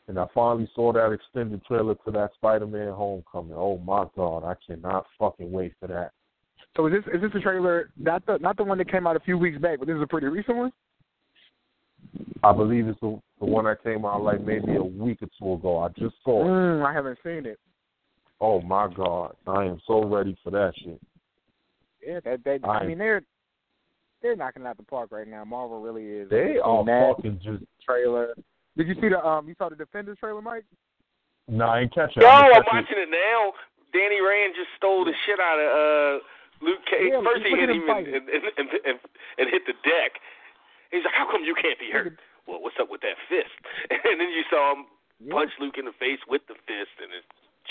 And 0.09 0.19
I 0.19 0.27
finally 0.35 0.69
saw 0.75 0.93
that 0.93 1.13
extended 1.13 1.65
trailer 1.65 1.95
to 2.05 2.11
that 2.11 2.31
Spider-Man 2.35 2.93
Homecoming. 2.93 3.55
Oh 3.57 3.79
my 3.79 4.05
God, 4.17 4.45
I 4.45 4.55
cannot 4.67 5.07
fucking 5.19 5.51
wait 5.51 5.75
for 5.81 5.87
that. 5.87 6.11
So 6.77 6.87
is 6.87 6.93
this 6.93 7.15
is 7.15 7.21
this 7.21 7.31
a 7.35 7.41
trailer? 7.41 7.91
Not 7.97 8.27
the 8.27 8.39
not 8.39 8.57
the 8.57 8.65
one 8.65 8.79
that 8.79 8.91
came 8.91 9.07
out 9.07 9.17
a 9.17 9.21
few 9.21 9.39
weeks 9.39 9.59
back, 9.59 9.79
but 9.79 9.87
this 9.87 9.97
is 9.97 10.03
a 10.03 10.07
pretty 10.07 10.27
recent 10.27 10.57
one. 10.57 10.73
I 12.43 12.53
believe 12.53 12.89
it's 12.89 12.99
the, 13.01 13.21
the 13.39 13.47
one 13.47 13.67
that 13.67 13.83
came 13.85 14.05
out 14.05 14.23
like 14.23 14.41
maybe 14.41 14.75
a 14.77 14.83
week 14.83 15.19
or 15.23 15.29
two 15.39 15.53
ago. 15.53 15.79
I 15.79 15.89
just 15.91 16.17
saw 16.25 16.43
it. 16.43 16.49
Mm, 16.49 16.85
I 16.85 16.93
haven't 16.93 17.19
seen 17.23 17.47
it. 17.47 17.59
Oh 18.41 18.61
my 18.61 18.93
God, 18.93 19.37
I 19.47 19.67
am 19.67 19.81
so 19.87 20.05
ready 20.05 20.37
for 20.43 20.51
that 20.51 20.73
shit. 20.83 21.01
Yeah, 22.05 22.21
that 22.25 22.43
that 22.45 22.61
I 22.65 22.79
I- 22.79 22.87
mean 22.87 22.99
they're 22.99 23.23
they're 24.23 24.37
knocking 24.37 24.63
it 24.63 24.67
out 24.67 24.77
the 24.77 24.83
park 24.85 25.11
right 25.13 25.27
now. 25.29 25.45
Marvel 25.45 25.81
really 25.81 26.05
is. 26.07 26.31
They 26.31 26.55
Between 26.57 26.61
are 26.63 26.85
that 26.85 27.15
fucking 27.17 27.41
just. 27.43 27.63
trailer. 27.85 28.35
Did 28.77 28.89
you 28.89 28.95
see 29.01 29.09
the 29.11 29.21
um? 29.25 29.49
You 29.49 29.55
saw 29.59 29.69
the 29.69 29.77
Defenders 29.77 30.17
trailer, 30.19 30.41
Mike? 30.41 30.65
Nah, 31.49 31.75
I 31.75 31.81
ain't 31.81 31.95
catch 31.95 32.17
it. 32.17 32.23
Yo, 32.23 32.29
I'm 32.29 32.45
I'm 32.47 32.51
gonna 32.53 32.61
it. 32.61 32.67
watching 32.73 32.99
it 33.03 33.11
now. 33.11 33.53
Danny 33.93 34.21
Rand 34.23 34.55
just 34.57 34.71
stole 34.79 35.05
the 35.05 35.13
shit 35.27 35.37
out 35.41 35.59
of 35.61 35.69
uh 35.69 36.15
Luke 36.65 36.81
Cage. 36.89 37.13
Yeah, 37.13 37.21
First 37.27 37.45
he 37.45 37.53
hit 37.59 37.69
at 37.69 37.77
him 37.77 37.83
him 37.83 37.91
and, 37.91 38.07
and, 38.31 38.45
and, 38.57 38.69
and, 38.87 38.97
and 39.37 39.47
hit 39.51 39.67
the 39.67 39.75
deck. 39.85 40.17
He's 40.91 41.05
like, 41.05 41.13
how 41.13 41.27
come 41.31 41.43
you 41.45 41.55
can't 41.59 41.79
be 41.79 41.91
hurt? 41.93 42.17
Well, 42.47 42.63
what's 42.63 42.77
up 42.81 42.89
with 42.91 43.01
that 43.03 43.17
fist? 43.29 43.53
And 43.91 44.21
then 44.21 44.29
you 44.31 44.45
saw 44.49 44.73
him 44.73 44.87
Yeah. 45.21 45.35
punch 45.35 45.51
Luke 45.61 45.75
in 45.79 45.85
the 45.85 45.93
face 45.99 46.21
with 46.29 46.43
the 46.49 46.55
fist, 46.67 46.95
and 47.03 47.11
his 47.13 47.25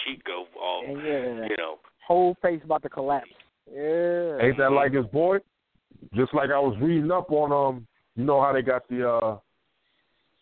cheek 0.03 0.23
go 0.25 0.45
all, 0.59 0.83
yeah, 0.85 1.47
you 1.47 1.55
know. 1.57 1.79
whole 2.05 2.35
face 2.41 2.61
about 2.63 2.83
to 2.83 2.89
collapse. 2.89 3.29
Yeah. 3.71 4.37
Ain't 4.41 4.57
that 4.57 4.71
like 4.71 4.93
his 4.93 5.05
boy? 5.07 5.37
Just 6.13 6.33
like 6.33 6.49
I 6.49 6.59
was 6.59 6.77
reading 6.81 7.11
up 7.11 7.31
on 7.31 7.51
um, 7.51 7.87
you 8.15 8.23
know 8.23 8.41
how 8.41 8.51
they 8.53 8.61
got 8.61 8.87
the 8.89 9.07
uh, 9.07 9.37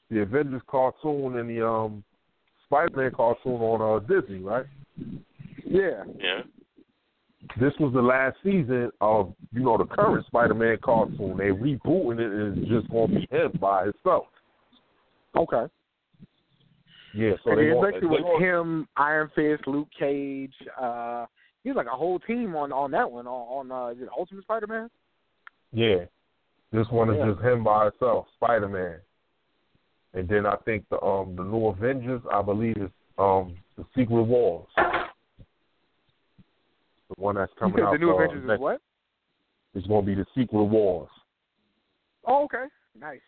the 0.10 0.22
Avengers 0.22 0.62
cartoon 0.68 1.38
and 1.38 1.50
the 1.50 1.68
um, 1.68 2.04
Spider-Man 2.66 3.12
cartoon 3.16 3.54
on 3.62 3.82
uh 3.82 4.00
Disney, 4.08 4.40
right? 4.40 4.66
Yeah. 5.66 6.04
Yeah. 6.18 6.42
This 7.60 7.74
was 7.80 7.94
the 7.94 8.02
last 8.02 8.38
season 8.44 8.92
of 9.02 9.34
you 9.52 9.62
know 9.62 9.78
the 9.78 9.86
current 9.86 10.26
Spider-Man 10.28 10.78
cartoon. 10.84 11.38
They 11.38 11.46
rebooting 11.46 12.20
it 12.20 12.32
and 12.32 12.58
it's 12.58 12.70
just 12.70 12.90
gonna 12.90 13.08
be 13.08 13.28
him 13.32 13.52
by 13.60 13.86
himself. 13.86 14.26
Okay. 15.36 15.72
Yeah, 17.16 17.32
so 17.44 17.52
and 17.52 17.60
they 17.60 17.70
it 17.70 17.74
want, 17.76 17.94
basically 17.94 18.18
they 18.18 18.24
want- 18.24 18.44
him, 18.44 18.88
Iron 18.98 19.32
Fist, 19.34 19.68
Luke 19.68 19.88
Cage. 19.98 20.54
Uh, 20.80 21.26
he 21.64 21.70
was 21.70 21.76
like 21.76 21.88
a 21.88 21.98
whole 21.98 22.20
team 22.20 22.56
on 22.56 22.72
on 22.72 22.92
that 22.92 23.10
one 23.10 23.26
on, 23.26 23.72
on 23.72 23.72
uh, 23.72 23.92
is 23.92 24.02
it 24.02 24.10
Ultimate 24.16 24.44
Spider-Man? 24.44 24.90
Yeah. 25.72 26.06
This 26.72 26.88
one 26.90 27.10
is 27.10 27.18
Yeah. 27.18 27.32
just 27.32 27.42
him 27.42 27.64
by 27.64 27.86
himself, 27.86 28.28
Spider 28.36 28.68
Man. 28.68 29.00
And 30.14 30.28
then 30.28 30.46
I 30.46 30.56
think 30.58 30.88
the 30.90 31.02
um 31.04 31.36
the 31.36 31.44
new 31.44 31.68
Avengers, 31.68 32.22
I 32.32 32.42
believe 32.42 32.78
is 32.78 32.92
um 33.18 33.56
the 33.78 33.86
Secret 33.96 34.24
Wars. 34.24 34.68
The 34.76 35.16
one 37.18 37.36
that's 37.36 37.54
coming 37.60 37.78
said 37.78 37.86
out 37.86 37.92
the 37.94 37.98
new 37.98 38.12
for, 38.12 38.22
uh, 38.22 38.26
Avengers 38.26 38.52
is 38.52 38.60
what? 38.60 38.82
It's 39.76 39.88
gonna 39.88 40.06
be 40.06 40.16
the 40.16 40.26
Secret 40.36 40.64
Wars. 40.64 41.10
Oh, 42.26 42.44
okay. 42.46 42.66
Nice. 43.00 43.22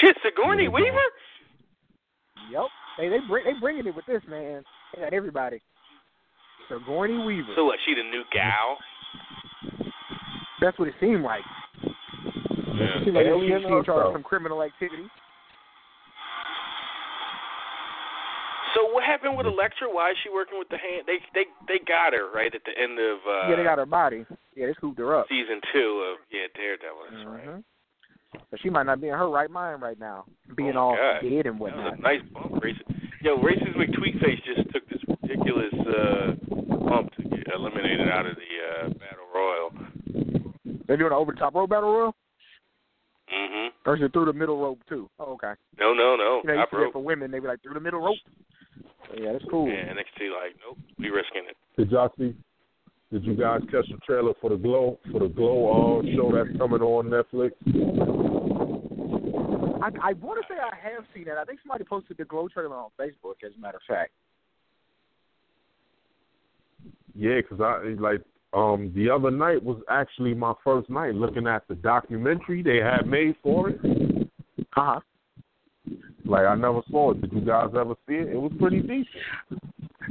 Shit, 0.00 0.16
Sigourney 0.22 0.64
Yeah. 0.64 0.70
Weaver? 0.70 1.10
Yep. 2.50 2.66
They 2.98 3.08
they 3.08 3.20
bring 3.26 3.44
they 3.44 3.52
bringing 3.60 3.86
it 3.86 3.94
with 3.94 4.06
this 4.06 4.22
man. 4.28 4.64
They 4.94 5.02
got 5.02 5.12
everybody. 5.12 5.60
Sigourney 6.68 7.24
Weaver. 7.24 7.52
So 7.56 7.64
what, 7.64 7.78
she 7.86 7.94
the 7.94 8.02
new 8.02 8.24
gal? 8.32 8.78
That's 10.60 10.78
what 10.78 10.88
it 10.88 10.94
seemed 11.00 11.22
like. 11.22 11.44
Yeah. 12.78 12.98
It 13.00 13.04
seemed 13.04 13.16
like 13.16 13.26
she, 13.26 13.30
Alien 13.30 13.62
she 13.62 13.66
in 13.68 13.84
charge 13.84 14.12
some 14.14 14.22
criminal 14.22 14.62
activity. 14.62 15.04
So 18.76 18.92
what 18.92 19.02
happened 19.02 19.36
with 19.36 19.46
Elektra? 19.46 19.88
Why 19.90 20.10
is 20.12 20.16
she 20.22 20.28
working 20.30 20.58
with 20.58 20.68
the 20.68 20.76
hand? 20.78 21.02
They 21.08 21.18
they 21.34 21.46
they 21.66 21.78
got 21.88 22.12
her 22.12 22.30
right 22.30 22.52
at 22.54 22.60
the 22.68 22.74
end 22.76 22.98
of 23.00 23.18
uh 23.26 23.48
yeah, 23.50 23.56
they 23.56 23.64
got 23.64 23.78
her 23.78 23.86
body. 23.86 24.24
Yeah, 24.54 24.66
they 24.66 24.74
scooped 24.74 24.98
her 24.98 25.16
up. 25.18 25.26
season 25.28 25.60
two 25.72 26.04
of 26.12 26.18
yeah 26.30 26.46
Daredevil. 26.54 27.02
That's 27.10 27.26
right. 27.26 27.48
Mhm. 27.48 27.64
But 28.50 28.60
she 28.60 28.68
might 28.68 28.84
not 28.84 29.00
be 29.00 29.08
in 29.08 29.14
her 29.16 29.28
right 29.30 29.50
mind 29.50 29.80
right 29.80 29.98
now, 29.98 30.26
being 30.54 30.76
Oh, 30.76 30.92
all 30.92 30.96
God. 30.96 31.22
dead 31.22 31.46
and 31.46 31.56
That 31.56 31.62
was 31.64 31.72
whatnot. 31.72 31.98
a 31.98 32.02
nice 32.02 32.20
bump, 32.30 32.52
racist. 32.62 32.84
Yo, 33.22 33.38
racist 33.38 33.74
McTweetface 33.74 34.44
just 34.44 34.70
took 34.70 34.86
this 34.90 35.00
ridiculous 35.08 35.72
uh 35.88 36.32
bump 36.76 37.10
to 37.16 37.22
get 37.24 37.48
eliminated 37.54 38.08
out 38.10 38.26
of 38.26 38.36
the 38.36 38.52
uh 38.68 38.88
battle 39.00 39.26
royal. 39.34 39.70
They're 40.86 40.98
doing 40.98 41.10
an 41.10 41.16
over 41.18 41.32
the 41.32 41.38
top 41.38 41.54
rope 41.54 41.70
battle 41.70 41.90
royal, 41.90 42.14
Mhm. 43.32 43.68
or 43.86 43.96
is 43.96 44.02
it 44.02 44.12
through 44.12 44.26
the 44.26 44.32
middle 44.32 44.58
rope 44.58 44.80
too? 44.88 45.08
Oh, 45.18 45.34
okay. 45.34 45.54
No, 45.78 45.92
no, 45.92 46.16
no. 46.16 46.40
You 46.42 46.48
know, 46.48 46.52
you 46.54 46.58
Top 46.60 46.72
rope. 46.72 46.92
for 46.92 47.02
women, 47.02 47.30
they 47.30 47.38
be 47.38 47.46
like 47.48 47.62
through 47.62 47.74
the 47.74 47.80
middle 47.80 48.00
rope. 48.00 48.18
Yeah, 49.14 49.32
that's 49.32 49.44
cool. 49.50 49.68
Yeah, 49.68 49.92
NXT 49.92 50.30
like, 50.30 50.56
nope, 50.60 50.78
we 50.98 51.10
risking 51.10 51.44
it. 51.48 51.56
Did 51.76 51.90
y'all 51.90 52.12
see 52.18 52.34
did 53.10 53.24
you 53.24 53.34
guys 53.34 53.60
catch 53.70 53.88
the 53.88 53.96
trailer 54.04 54.34
for 54.40 54.50
the 54.50 54.56
Glow 54.56 54.98
for 55.10 55.20
the 55.20 55.28
Glow 55.28 55.66
all 55.66 56.02
show 56.14 56.30
that's 56.30 56.56
coming 56.58 56.82
on 56.82 57.06
Netflix? 57.08 57.52
I, 59.82 60.10
I 60.10 60.12
want 60.14 60.44
to 60.44 60.52
say 60.52 60.58
I 60.60 60.76
have 60.76 61.04
seen 61.14 61.26
it. 61.28 61.34
I 61.38 61.44
think 61.44 61.60
somebody 61.62 61.84
posted 61.84 62.18
the 62.18 62.26
Glow 62.26 62.48
trailer 62.48 62.76
on 62.76 62.90
Facebook. 63.00 63.42
As 63.46 63.52
a 63.56 63.60
matter 63.60 63.78
of 63.78 63.82
fact. 63.88 64.12
Yeah, 67.14 67.40
because 67.40 67.60
I 67.60 67.94
like 67.98 68.20
um 68.52 68.92
the 68.94 69.10
other 69.10 69.30
night 69.30 69.62
was 69.62 69.80
actually 69.90 70.34
my 70.34 70.54
first 70.64 70.88
night 70.88 71.14
looking 71.14 71.46
at 71.46 71.66
the 71.68 71.74
documentary 71.74 72.62
they 72.62 72.78
had 72.78 73.06
made 73.06 73.36
for 73.42 73.70
it. 73.70 73.80
Uh 74.58 74.64
huh. 74.76 75.00
Like 76.24 76.46
I 76.46 76.54
never 76.54 76.80
saw 76.90 77.12
it. 77.12 77.20
Did 77.20 77.32
you 77.32 77.40
guys 77.40 77.68
ever 77.78 77.94
see 78.06 78.14
it? 78.14 78.28
It 78.28 78.40
was 78.40 78.52
pretty 78.58 78.80
decent. 78.80 79.06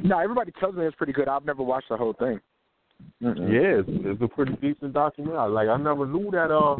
No, 0.03 0.19
everybody 0.19 0.51
tells 0.59 0.75
me 0.75 0.85
it's 0.85 0.95
pretty 0.95 1.13
good. 1.13 1.27
I've 1.27 1.45
never 1.45 1.63
watched 1.63 1.89
the 1.89 1.97
whole 1.97 2.13
thing. 2.13 2.39
Mm-mm. 3.21 3.51
Yeah, 3.51 3.81
it's, 3.81 3.89
it's 3.89 4.21
a 4.21 4.27
pretty 4.27 4.53
decent 4.53 4.93
documentary. 4.93 5.49
Like 5.49 5.69
I 5.69 5.77
never 5.77 6.05
knew 6.05 6.29
that 6.31 6.51
uh 6.51 6.77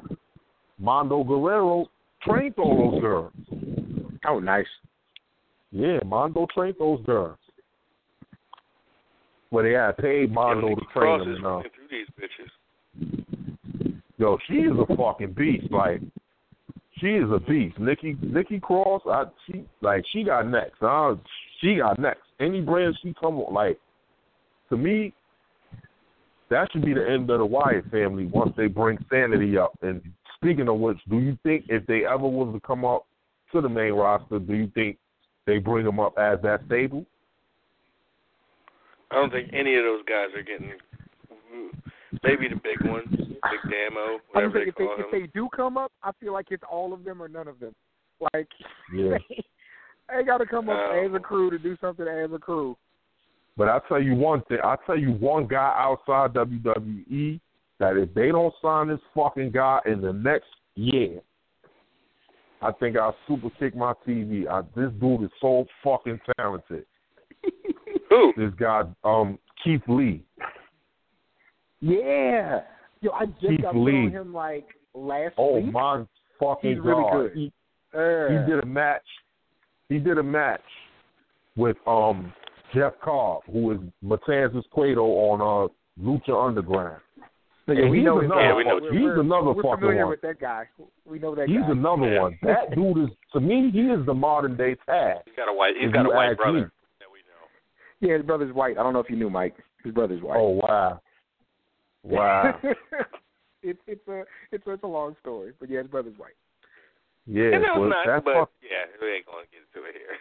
Mando 0.80 1.24
Guerrero 1.24 1.88
trained 2.24 2.56
all 2.58 2.92
those 2.92 3.02
girls. 3.02 3.34
Oh, 4.28 4.40
nice. 4.40 4.66
Yeah, 5.72 6.00
Mando 6.06 6.48
trained 6.54 6.76
those 6.80 7.04
girls. 7.06 7.38
Well, 9.52 9.64
they 9.64 9.72
had 9.74 9.98
paid 9.98 10.32
Mando 10.34 10.70
to 10.70 10.76
train 10.76 10.86
Cross 10.92 11.20
them. 11.22 11.32
is 11.32 11.38
You 11.38 11.44
know. 11.44 11.50
running 11.58 11.72
through 11.76 11.88
these 11.90 12.08
bitches. 12.20 13.94
Yo, 14.18 14.38
she 14.48 14.56
is 14.56 14.74
a 14.78 14.96
fucking 14.96 15.34
beast. 15.34 15.72
Like, 15.72 16.02
she 17.00 17.08
is 17.08 17.30
a 17.32 17.40
beast. 17.40 17.78
Nikki 17.80 18.18
Nikki 18.22 18.60
Cross, 18.60 19.04
I 19.06 19.26
she 19.46 19.66
like 19.82 20.04
she 20.12 20.24
got 20.24 20.48
next. 20.48 20.82
Uh, 20.82 21.16
she 21.62 21.76
got 21.78 22.00
next. 22.00 22.22
Any 22.40 22.62
brand 22.62 22.98
she 23.02 23.14
come 23.20 23.36
on, 23.40 23.54
like, 23.54 23.80
to 24.70 24.78
me, 24.78 25.14
that 26.50 26.70
should 26.72 26.84
be 26.86 26.94
the 26.94 27.08
end 27.08 27.30
of 27.30 27.40
the 27.40 27.46
Wyatt 27.46 27.90
family 27.92 28.26
once 28.26 28.54
they 28.58 28.68
bring 28.68 28.98
Sanity 29.10 29.58
up. 29.58 29.74
And 29.82 30.02
speaking 30.36 30.68
of 30.68 30.78
which, 30.80 30.98
do 31.10 31.20
you 31.20 31.38
think 31.44 31.66
if 31.70 31.86
they 31.88 32.06
ever 32.06 32.28
was 32.28 32.54
to 32.54 32.60
come 32.66 32.86
up 32.86 33.06
to 33.54 33.62
the 33.62 33.70
main 33.70 33.94
roster, 33.94 34.40
do 34.40 34.54
you 34.56 34.72
think 34.74 34.98
they 35.46 35.58
bring 35.60 35.86
them 35.86 36.00
up 36.00 36.14
as 36.18 36.40
that 36.44 36.62
stable? 36.66 37.06
I 39.12 39.16
don't 39.16 39.32
think 39.32 39.50
any 39.54 39.76
of 39.76 39.84
those 39.84 40.04
guys 40.08 40.28
are 40.36 40.44
getting. 40.44 40.72
Maybe 42.24 42.48
the 42.48 42.56
big 42.56 42.90
ones, 42.90 43.08
Big 43.12 43.72
Damo, 43.72 44.00
I 44.02 44.12
was 44.12 44.22
whatever 44.32 44.60
they 44.60 44.66
thinking 44.66 44.70
if 44.70 44.76
they, 44.78 44.86
call 44.86 44.98
if 45.00 45.12
they 45.12 45.40
do 45.40 45.48
come 45.56 45.78
up, 45.78 45.92
I 46.04 46.12
feel 46.20 46.34
like 46.34 46.48
it's 46.52 46.64
all 46.70 46.94
of 46.94 47.04
them 47.04 47.22
or 47.22 47.28
none 47.28 47.48
of 47.48 47.60
them. 47.60 47.74
Like 48.34 48.48
Yeah. 48.94 49.18
they 50.18 50.24
got 50.24 50.40
to 50.40 50.46
come 50.46 50.70
up 50.70 50.78
Oh. 50.80 51.06
as 51.06 51.14
a 51.14 51.20
crew 51.20 51.50
to 51.52 51.60
do 51.60 51.78
something 51.80 52.08
as 52.08 52.32
a 52.34 52.40
crew. 52.40 52.76
But 53.56 53.70
I 53.70 53.80
tell 53.88 54.02
you 54.02 54.16
one 54.16 54.42
thing. 54.44 54.60
I 54.64 54.76
tell 54.86 54.98
you 54.98 55.12
one 55.14 55.48
guy 55.48 55.74
outside 55.78 56.34
WWE 56.34 57.40
that 57.80 57.98
if 57.98 58.14
they 58.14 58.28
don't 58.30 58.54
sign 58.62 58.88
this 58.88 59.00
fucking 59.16 59.52
guy 59.52 59.80
in 59.86 60.02
the 60.02 60.14
next 60.14 60.50
year, 60.76 61.20
I 62.62 62.72
think 62.72 62.98
I'll 62.98 63.16
super 63.28 63.50
kick 63.60 63.76
my 63.76 63.94
TV. 64.08 64.48
I, 64.48 64.62
this 64.76 64.92
dude 65.00 65.24
is 65.24 65.30
so 65.42 65.66
fucking 65.84 66.20
talented. 66.38 66.86
Who? 68.10 68.34
This 68.38 68.54
guy, 68.60 68.84
um, 69.04 69.38
Keith 69.64 69.82
Lee. 69.88 70.24
Yeah. 71.82 72.62
Yo, 73.02 73.12
I 73.12 73.26
just 73.26 73.40
Keith 73.42 73.62
got 73.62 73.74
put 73.74 73.84
Lee. 73.84 74.10
him 74.10 74.34
like 74.34 74.68
last 74.94 75.36
Oh 75.38 75.60
week. 75.60 75.72
my 75.72 76.04
fucking 76.40 76.70
He's 76.76 76.80
really 76.80 77.04
god! 77.04 77.14
good. 77.14 77.32
He, 77.36 77.52
Uh, 77.94 78.28
he 78.30 78.52
did 78.52 78.64
a 78.64 78.66
match. 78.66 79.04
He 79.90 80.00
did 80.00 80.18
a 80.18 80.24
match 80.24 80.62
with 81.56 81.78
um 81.88 82.34
Jeff 82.74 82.94
Cobb, 83.02 83.44
who 83.52 83.72
is 83.72 83.78
Matanzas 84.04 84.64
Cueto 84.72 85.04
on 85.06 85.42
uh 85.42 85.68
Lucha 86.04 86.48
Underground. 86.48 87.02
yeah, 87.68 87.76
And 87.76 87.90
we 87.92 87.98
he's 88.00 88.06
know 88.06 88.20
another 88.20 88.42
Yeah, 88.42 88.56
we 88.56 88.64
know 88.64 88.80
he's 88.92 89.02
we're, 89.02 89.20
another 89.22 89.52
we're 89.54 89.64
fucking 89.64 89.80
familiar 89.80 90.02
one. 90.06 90.10
with 90.12 90.22
that 90.22 90.40
guy. 90.40 90.68
We 91.06 91.20
know 91.20 91.34
that 91.36 91.48
He's 91.48 91.62
guy. 91.62 91.72
another 91.72 92.14
Yeah. 92.14 92.22
one. 92.22 92.40
That 92.44 92.74
dude 92.76 92.98
is 92.98 93.10
to 93.34 93.40
me. 93.40 93.70
He 93.72 93.82
is 93.90 94.06
the 94.06 94.14
modern 94.14 94.58
day 94.58 94.76
Taz. 94.88 95.22
He's 95.26 95.36
got 95.36 95.50
a 95.50 95.54
white. 95.54 95.76
he's 95.80 95.92
got 95.92 96.06
a 96.06 96.10
white 96.10 96.30
ask 96.32 96.38
brother 96.38 96.54
me. 96.54 96.62
that 97.00 97.10
we 97.12 97.20
know. 97.20 97.46
Yeah, 98.00 98.18
his 98.18 98.26
brother's 98.26 98.54
white. 98.54 98.78
I 98.78 98.84
don't 98.84 98.94
know 98.94 99.00
if 99.00 99.10
you 99.10 99.16
knew, 99.16 99.30
Mike. 99.30 99.56
His 99.84 99.94
brother's 99.94 100.22
white. 100.22 100.38
Oh 100.38 100.50
wow, 100.50 101.02
wow. 102.04 102.60
it's 103.64 103.80
it's 103.88 104.08
a 104.08 104.24
it's 104.52 104.66
a, 104.68 104.74
it's 104.74 104.84
a 104.84 104.88
long 104.88 105.16
story, 105.22 105.54
but 105.60 105.70
yeah, 105.70 105.80
his 105.80 105.88
brother's 105.88 106.18
white. 106.18 106.36
Yeah, 107.26 107.54
and 107.54 107.64
but 107.76 107.82
it's 107.82 107.90
not, 107.90 108.06
that's 108.06 108.26
but 108.26 108.34
fuck, 108.34 108.52
yeah, 108.62 108.86
we 109.02 109.14
ain't 109.16 109.26
gonna 109.26 109.46
get 109.52 109.62
into 109.68 109.88
it 109.88 109.96
here. 109.96 110.16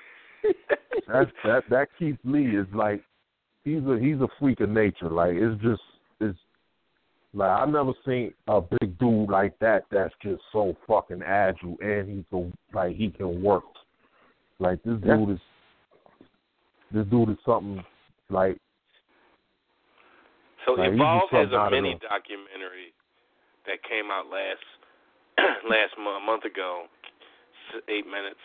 that's 1.08 1.30
that 1.44 1.62
that 1.70 1.88
Keith 1.98 2.18
Lee 2.24 2.56
is 2.56 2.66
like 2.74 3.02
he's 3.64 3.82
a 3.86 3.98
he's 4.00 4.20
a 4.20 4.28
freak 4.38 4.60
of 4.60 4.70
nature. 4.70 5.10
Like 5.10 5.32
it's 5.34 5.60
just 5.62 5.82
it's 6.20 6.38
like 7.34 7.50
I've 7.50 7.68
never 7.68 7.92
seen 8.04 8.32
a 8.48 8.60
big 8.60 8.98
dude 8.98 9.28
like 9.28 9.58
that 9.60 9.84
that's 9.90 10.14
just 10.22 10.42
so 10.52 10.76
fucking 10.86 11.22
agile 11.22 11.76
and 11.80 12.08
he 12.08 12.24
can 12.30 12.52
like 12.72 12.96
he 12.96 13.10
can 13.10 13.42
work. 13.42 13.64
Like 14.58 14.82
this 14.82 14.98
Yeah. 15.04 15.16
dude 15.16 15.30
is 15.30 15.40
this 16.92 17.06
dude 17.06 17.30
is 17.30 17.40
something 17.44 17.82
like 18.30 18.58
So 20.64 20.74
Like, 20.74 20.92
he 20.92 20.96
Evolve 20.96 21.30
just 21.30 21.34
has 21.34 21.52
a 21.52 21.70
mini 21.70 21.98
documentary 22.02 22.94
that 23.66 23.82
came 23.82 24.10
out 24.10 24.26
last 24.30 24.62
last 25.68 25.94
month, 25.98 26.22
month 26.24 26.44
ago. 26.44 26.86
S- 27.74 27.82
Eight 27.90 28.06
minutes. 28.06 28.42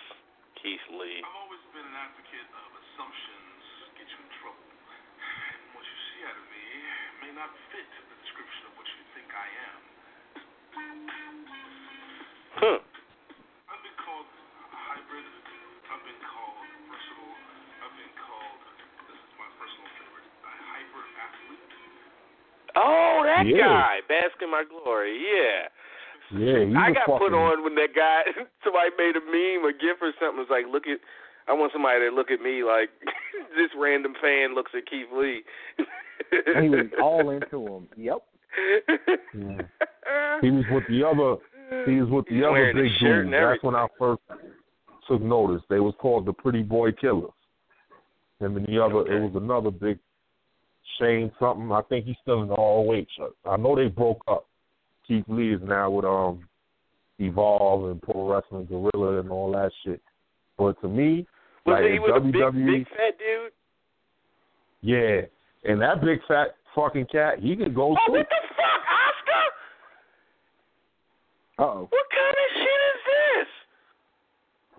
Keith 0.61 0.82
Lee. 0.94 1.26
I've 1.26 1.42
always 1.42 1.64
been 1.74 1.86
an 1.86 1.98
advocate 1.98 2.50
of 2.53 2.70
assumptions 2.78 3.61
get 3.98 4.06
you 4.06 4.20
in 4.22 4.30
trouble. 4.42 4.66
What 5.74 5.86
you 5.86 5.98
see 6.14 6.22
out 6.26 6.38
of 6.38 6.45
me 6.53 6.66
may 7.26 7.34
not 7.34 7.50
fit 7.74 7.86
the 7.86 8.18
description 8.22 8.61
of 8.70 8.74
what 8.78 8.86
you 8.86 9.02
think 9.18 9.30
I 9.34 9.48
am. 9.50 9.80
Huh. 12.61 12.80
I've 13.74 13.82
been 13.82 13.98
called 14.06 14.30
a 14.30 14.78
hybrid. 14.90 15.26
I've 15.90 16.06
been 16.06 16.22
called 16.30 16.61
versatile. 16.61 16.61
I've 18.02 18.18
called, 18.18 18.60
this 19.08 19.20
is 19.22 19.34
my 19.38 19.50
personal 19.62 19.88
favorite, 20.02 20.28
hyper 20.42 21.04
athlete. 21.22 21.72
Oh, 22.76 23.22
that 23.26 23.46
Yeah. 23.46 23.68
guy, 23.68 23.94
Bask 24.10 24.36
in 24.42 24.50
My 24.50 24.64
Glory. 24.64 25.18
Yeah. 25.22 25.68
yeah 26.34 26.66
he's 26.66 26.76
I 26.76 26.90
a 26.90 26.94
got 26.94 27.06
fucking 27.08 27.28
put 27.30 27.34
on 27.34 27.64
when 27.64 27.76
that 27.76 27.94
guy 27.96 28.24
somebody 28.64 28.90
made 28.98 29.16
a 29.16 29.24
meme 29.26 29.66
a 29.70 29.74
gif 29.74 29.98
or 30.02 30.14
something. 30.20 30.42
It's 30.42 30.52
like, 30.52 30.66
look 30.72 30.88
at 30.88 31.00
I 31.48 31.54
want 31.54 31.74
somebody 31.74 32.00
to 32.08 32.16
look 32.16 32.32
at 32.32 32.40
me 32.42 32.64
like 32.64 32.90
this 33.58 33.70
random 33.78 34.14
fan 34.22 34.56
looks 34.56 34.72
at 34.78 34.86
Keith 34.86 35.08
Lee. 35.14 35.44
And 36.32 36.64
he 36.64 36.70
was 36.70 36.86
all 37.02 37.30
into 37.32 37.66
him. 37.68 37.88
Yep. 37.98 38.18
Yeah. 39.34 39.62
He 40.42 40.52
was 40.52 40.64
with 40.72 40.84
the 40.88 41.04
other. 41.04 41.42
He 41.90 42.00
was 42.00 42.10
with 42.10 42.26
the 42.28 42.36
He's 42.36 42.44
other 42.46 42.74
big 42.74 42.84
his 42.86 42.94
shirt 43.00 43.26
dudes. 43.26 43.38
That's 43.42 43.64
when 43.64 43.76
I 43.76 43.88
first 43.98 44.22
took 45.08 45.22
notice. 45.22 45.64
They 45.70 45.80
was 45.80 45.94
called 46.00 46.26
the 46.26 46.34
Pretty 46.34 46.62
Boy 46.62 46.92
Killers. 46.92 47.32
Him 48.42 48.58
and 48.58 48.66
the 48.68 48.84
other. 48.84 48.95
Okay. 48.98 49.16
It 49.16 49.22
was 49.22 49.42
another 49.42 49.72
big 49.72 50.00
Shane 51.00 51.32
something. 51.40 51.72
I 51.72 51.82
think 51.84 52.06
he's 52.06 52.16
still 52.22 52.42
in 52.42 52.48
the 52.50 52.56
all 52.56 52.86
weight 52.86 53.08
shirt. 53.18 53.32
I 53.45 53.56
know 53.58 53.76
they 53.76 53.88
broke 53.88 54.22
up. 54.28 54.45
Keith 55.08 55.26
Lee 55.28 55.53
is 55.53 55.61
now 55.64 55.90
with 55.92 56.06
um 56.06 56.48
Evolve 57.20 57.92
and 57.92 58.02
Pro 58.02 58.28
Wrestling 58.32 58.66
Guerrilla 58.66 59.20
and 59.20 59.30
all 59.32 59.52
that 59.52 59.72
shit. 59.86 60.02
But 60.58 60.80
to 60.82 60.88
me, 60.88 61.28
Was 61.66 61.74
like 61.74 61.84
he 61.84 61.95
if 61.98 62.02
with 62.02 62.16
a 62.16 62.20
big, 62.20 62.66
big 62.66 62.88
fat 62.90 63.18
dude? 63.20 63.52
yeah, 64.82 65.22
and 65.72 65.80
that 65.82 66.02
big 66.02 66.20
fat 66.28 66.56
fucking 66.76 67.06
cat, 67.11 67.40
he 67.40 67.56
could 67.56 67.76
go 67.76 67.92
Oh, 67.92 67.95
too. 68.08 68.11
what 68.14 68.28
the 68.28 68.36
fuck, 68.56 68.82
Asuka? 69.06 69.42
Uh 71.60 71.64
oh. 71.64 71.88
What 71.90 72.06
kind 72.10 72.36
of 72.36 72.50
shit 72.58 72.82
is 72.92 73.02
this? 73.08 73.48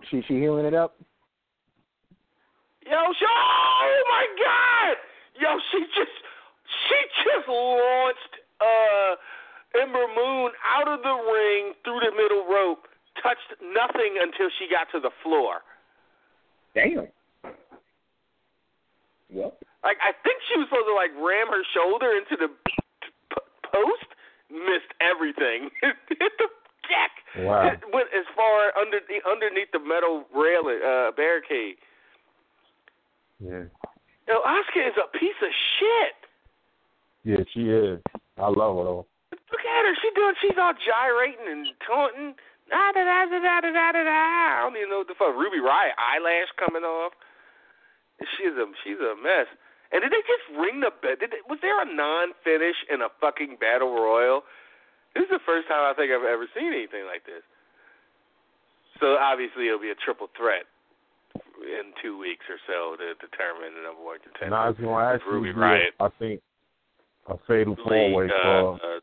She 0.09 0.21
she 0.33 0.39
healing 0.39 0.65
it 0.65 0.73
up. 0.73 0.95
Yo, 2.85 2.99
she, 3.17 3.25
oh 3.25 4.03
my 4.09 4.25
god! 4.37 4.95
Yo, 5.39 5.49
she 5.71 5.79
just 5.95 6.15
she 6.87 6.97
just 7.23 7.47
launched 7.47 8.33
uh 8.59 9.15
Ember 9.81 10.05
Moon 10.13 10.51
out 10.61 10.87
of 10.87 11.01
the 11.01 11.15
ring 11.31 11.73
through 11.83 11.99
the 12.05 12.11
middle 12.15 12.45
rope, 12.45 12.87
touched 13.23 13.55
nothing 13.61 14.19
until 14.21 14.49
she 14.59 14.67
got 14.69 14.87
to 14.93 14.99
the 14.99 15.11
floor. 15.23 15.61
Damn. 16.75 17.07
Well, 19.33 19.57
Like 19.83 19.97
I 20.03 20.13
think 20.21 20.37
she 20.49 20.59
was 20.59 20.67
supposed 20.69 20.85
to 20.85 20.93
like 20.93 21.13
ram 21.17 21.47
her 21.49 21.63
shoulder 21.73 22.13
into 22.13 22.37
the 22.37 22.49
p- 22.67 23.47
post, 23.65 24.09
missed 24.51 24.93
everything. 25.01 25.69
Hit 25.81 26.33
the 26.37 26.49
deck. 26.85 27.13
Wow. 27.41 27.65
It 27.73 27.81
went 27.93 28.09
as 28.13 28.25
far 28.35 28.69
under 28.77 28.99
the 29.01 29.17
underneath 29.25 29.71
the 29.73 29.79
metal 29.81 30.25
railing 30.35 30.81
uh 30.85 31.11
barricade. 31.17 31.77
Yeah. 33.43 33.67
Yo, 34.27 34.39
Asuka 34.39 34.87
is 34.87 34.95
a 34.95 35.11
piece 35.11 35.35
of 35.43 35.51
shit. 35.75 36.15
Yeah, 37.27 37.43
she 37.51 37.67
is. 37.67 37.99
I 38.39 38.47
love 38.47 38.79
her 38.79 38.83
though. 38.87 39.05
Look 39.31 39.65
at 39.67 39.83
her. 39.83 39.95
She 39.99 40.09
doing. 40.15 40.35
She's 40.39 40.55
all 40.55 40.71
gyrating 40.79 41.43
and 41.51 41.67
taunting. 41.83 42.35
Da 42.71 42.95
da 42.95 43.03
da 43.03 43.27
da 43.27 43.39
da 43.43 43.59
da 43.59 43.91
da 43.91 44.03
da. 44.03 44.23
I 44.55 44.63
don't 44.63 44.79
even 44.79 44.89
know 44.89 45.03
what 45.03 45.11
the 45.11 45.19
fuck. 45.19 45.35
Ruby 45.35 45.59
Riot 45.59 45.93
eyelash 45.99 46.47
coming 46.55 46.87
off. 46.87 47.11
She's 48.39 48.55
a 48.55 48.65
she's 48.87 48.99
a 49.03 49.19
mess. 49.19 49.51
And 49.91 50.01
did 50.01 50.09
they 50.09 50.23
just 50.25 50.47
ring 50.57 50.79
the 50.79 50.89
bell? 50.89 51.19
Did 51.19 51.37
they, 51.37 51.43
was 51.45 51.59
there 51.61 51.77
a 51.77 51.85
non-finish 51.85 52.79
in 52.89 53.05
a 53.05 53.13
fucking 53.21 53.61
battle 53.61 53.93
royal? 53.93 54.41
This 55.13 55.29
is 55.29 55.37
the 55.37 55.43
first 55.45 55.67
time 55.69 55.85
I 55.85 55.93
think 55.93 56.09
I've 56.09 56.25
ever 56.25 56.49
seen 56.49 56.73
anything 56.73 57.05
like 57.05 57.29
this. 57.29 57.45
so 58.97 59.21
obviously 59.21 59.69
it'll 59.69 59.83
be 59.83 59.93
a 59.93 59.99
triple 60.01 60.33
threat 60.33 60.65
in 61.63 61.95
two 62.01 62.19
weeks 62.19 62.45
or 62.49 62.59
so 62.67 62.95
to 62.97 63.15
determine 63.19 63.73
the 63.75 63.83
number 63.87 64.03
one 64.03 64.19
contender. 64.19 64.55
Now 64.55 64.65
I 64.65 64.67
was 64.69 64.77
going 64.77 64.91
to 64.91 65.01
ask 65.01 65.21
actually 65.21 65.33
Ruby 65.33 65.53
be, 65.53 65.59
Riot. 65.59 65.93
I 65.99 66.09
think, 66.19 66.41
a 67.27 67.35
fatal 67.47 67.73
League, 67.73 67.87
four 67.87 68.13
way 68.13 68.25
uh, 68.25 68.43
for. 68.43 68.73
uh, 68.75 68.99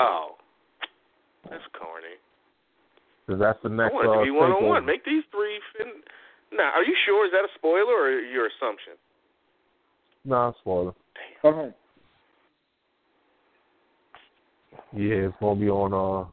oh, 0.00 0.28
that's 1.50 1.64
corny. 1.76 2.16
Cause 3.26 3.38
that's 3.40 3.58
the 3.62 3.70
I 3.70 3.76
next 3.76 3.94
want 3.94 4.04
it 4.06 4.20
uh, 4.20 4.24
be 4.24 4.30
one 4.30 4.52
on 4.52 4.64
one. 4.64 4.84
Make 4.84 5.04
these 5.04 5.24
three. 5.30 5.60
Fin- 5.76 6.04
now, 6.52 6.70
are 6.74 6.84
you 6.84 6.94
sure? 7.06 7.26
Is 7.26 7.32
that 7.32 7.44
a 7.44 7.52
spoiler 7.56 7.94
or 7.94 8.20
your 8.20 8.48
assumption? 8.48 8.94
Nah, 10.24 10.52
spoiler. 10.60 10.92
Uh-huh. 11.42 11.70
Yeah, 14.92 15.28
it's 15.28 15.36
gonna 15.40 15.58
be 15.58 15.68
on. 15.68 15.92
Uh, 15.92 16.30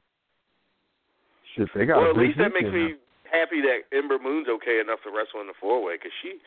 shit, 1.55 1.69
they 1.75 1.85
got 1.85 1.97
well, 1.97 2.07
a 2.07 2.09
at 2.09 2.15
big 2.15 2.27
least 2.27 2.37
that 2.39 2.53
makes 2.53 2.65
weekend 2.65 2.73
me 2.73 3.00
happy 3.31 3.61
that 3.63 3.87
Ember 3.95 4.19
Moon's 4.19 4.47
okay 4.47 4.79
enough 4.79 4.99
to 5.03 5.09
wrestle 5.09 5.41
in 5.41 5.47
the 5.47 5.57
four 5.59 5.81
way. 5.81 5.95
Because 5.95 6.13
she, 6.21 6.37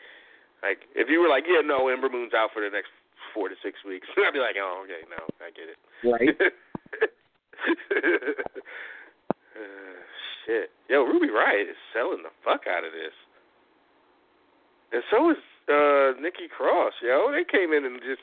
like, 0.63 0.87
if 0.95 1.09
you 1.09 1.21
were 1.21 1.29
like, 1.29 1.45
yeah, 1.49 1.65
no, 1.65 1.89
Ember 1.89 2.09
Moon's 2.09 2.35
out 2.37 2.53
for 2.53 2.63
the 2.63 2.71
next 2.71 2.93
four 3.33 3.49
to 3.49 3.57
six 3.65 3.81
weeks, 3.83 4.07
I'd 4.17 4.33
be 4.33 4.39
like, 4.39 4.57
oh, 4.61 4.85
okay, 4.85 5.03
no, 5.09 5.25
I 5.41 5.51
get 5.51 5.73
it. 5.73 5.79
Right. 6.05 6.37
uh, 6.39 6.51
shit, 10.47 10.71
yo, 10.89 11.05
Ruby 11.05 11.31
Riot 11.31 11.69
is 11.73 11.81
selling 11.93 12.23
the 12.23 12.33
fuck 12.45 12.69
out 12.69 12.85
of 12.85 12.93
this, 12.93 13.17
and 14.93 15.03
so 15.11 15.31
is 15.31 15.41
uh 15.65 16.13
Nikki 16.21 16.47
Cross. 16.47 16.93
Yo, 17.01 17.33
they 17.33 17.45
came 17.45 17.73
in 17.73 17.85
and 17.89 18.01
just 18.05 18.21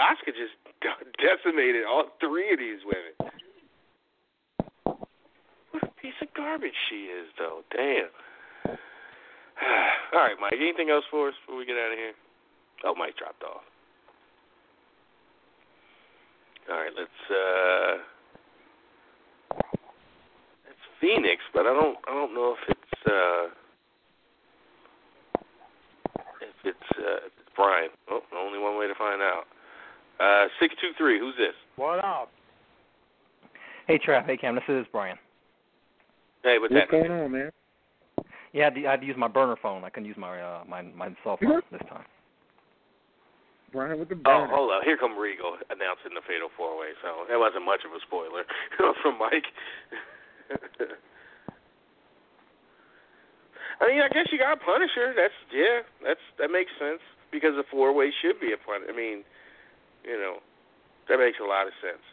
Asuka 0.00 0.32
just 0.32 0.56
decimated 1.20 1.84
all 1.84 2.08
three 2.20 2.52
of 2.52 2.58
these 2.58 2.80
women. 2.84 3.12
What 6.02 6.08
a 6.08 6.12
piece 6.12 6.28
of 6.28 6.34
garbage 6.34 6.72
she 6.88 7.06
is, 7.06 7.28
though. 7.38 7.62
Damn. 7.70 8.08
All 10.12 10.20
right, 10.20 10.36
Mike. 10.40 10.54
Anything 10.60 10.90
else 10.90 11.04
for 11.10 11.28
us 11.28 11.34
before 11.44 11.58
we 11.58 11.66
get 11.66 11.76
out 11.76 11.92
of 11.92 11.98
here? 11.98 12.12
Oh, 12.84 12.94
Mike 12.94 13.16
dropped 13.16 13.42
off. 13.42 13.62
All 16.70 16.76
right, 16.76 16.92
let's. 16.96 17.10
uh 17.30 17.98
It's 20.68 20.86
Phoenix, 21.00 21.42
but 21.54 21.62
I 21.66 21.72
don't. 21.72 21.98
I 22.08 22.12
don't 22.12 22.34
know 22.34 22.54
if 22.60 22.68
it's. 22.68 23.10
uh 23.10 23.46
If 26.40 26.64
it's. 26.64 26.98
uh 26.98 27.26
if 27.26 27.32
it's 27.40 27.50
Brian. 27.56 27.90
Oh, 28.10 28.20
only 28.36 28.58
one 28.58 28.78
way 28.78 28.86
to 28.86 28.94
find 28.94 29.20
out. 29.22 29.44
Uh 30.20 30.48
Six 30.60 30.74
two 30.80 30.90
three. 30.96 31.18
Who's 31.18 31.36
this? 31.36 31.54
What 31.76 32.04
up? 32.04 32.30
Hey, 33.88 33.98
Trav. 33.98 34.24
Hey, 34.26 34.36
Cam. 34.36 34.54
This 34.54 34.64
is 34.68 34.86
Brian. 34.92 35.18
Hey, 36.42 36.58
what's 36.58 36.74
What's 36.74 36.90
going 36.90 37.10
on, 37.10 37.30
man? 37.30 37.50
Yeah, 38.52 38.62
I 38.62 38.64
had, 38.64 38.74
to, 38.74 38.86
I 38.86 38.90
had 38.92 39.00
to 39.00 39.06
use 39.06 39.16
my 39.16 39.28
burner 39.28 39.56
phone. 39.62 39.84
I 39.84 39.90
couldn't 39.90 40.08
use 40.08 40.18
my 40.18 40.40
uh, 40.40 40.64
my 40.68 40.82
my 40.82 41.08
cell 41.24 41.38
phone 41.40 41.62
this 41.70 41.80
time. 41.88 42.04
Brian 43.72 43.98
with 43.98 44.10
the 44.10 44.20
Oh, 44.26 44.46
hold 44.50 44.70
on. 44.70 44.84
Here 44.84 44.98
come 45.00 45.16
Regal 45.16 45.56
announcing 45.72 46.12
the 46.12 46.20
Fatal 46.28 46.52
Four 46.56 46.76
Way. 46.78 46.92
So 47.00 47.24
that 47.30 47.38
wasn't 47.40 47.64
much 47.64 47.80
of 47.88 47.92
a 47.96 48.00
spoiler 48.04 48.44
from 49.02 49.16
Mike. 49.16 49.48
I 53.80 53.88
mean, 53.88 54.02
I 54.04 54.12
guess 54.12 54.28
you 54.30 54.36
got 54.38 54.60
Punisher. 54.60 55.16
That's 55.16 55.32
yeah. 55.48 55.80
That's 56.04 56.20
that 56.36 56.52
makes 56.52 56.70
sense 56.76 57.00
because 57.32 57.56
the 57.56 57.64
four 57.70 57.96
way 57.96 58.12
should 58.20 58.38
be 58.38 58.52
a 58.52 58.60
pun. 58.60 58.84
I 58.84 58.92
mean, 58.92 59.24
you 60.04 60.20
know, 60.20 60.44
that 61.08 61.16
makes 61.16 61.40
a 61.40 61.48
lot 61.48 61.66
of 61.66 61.72
sense. 61.80 62.04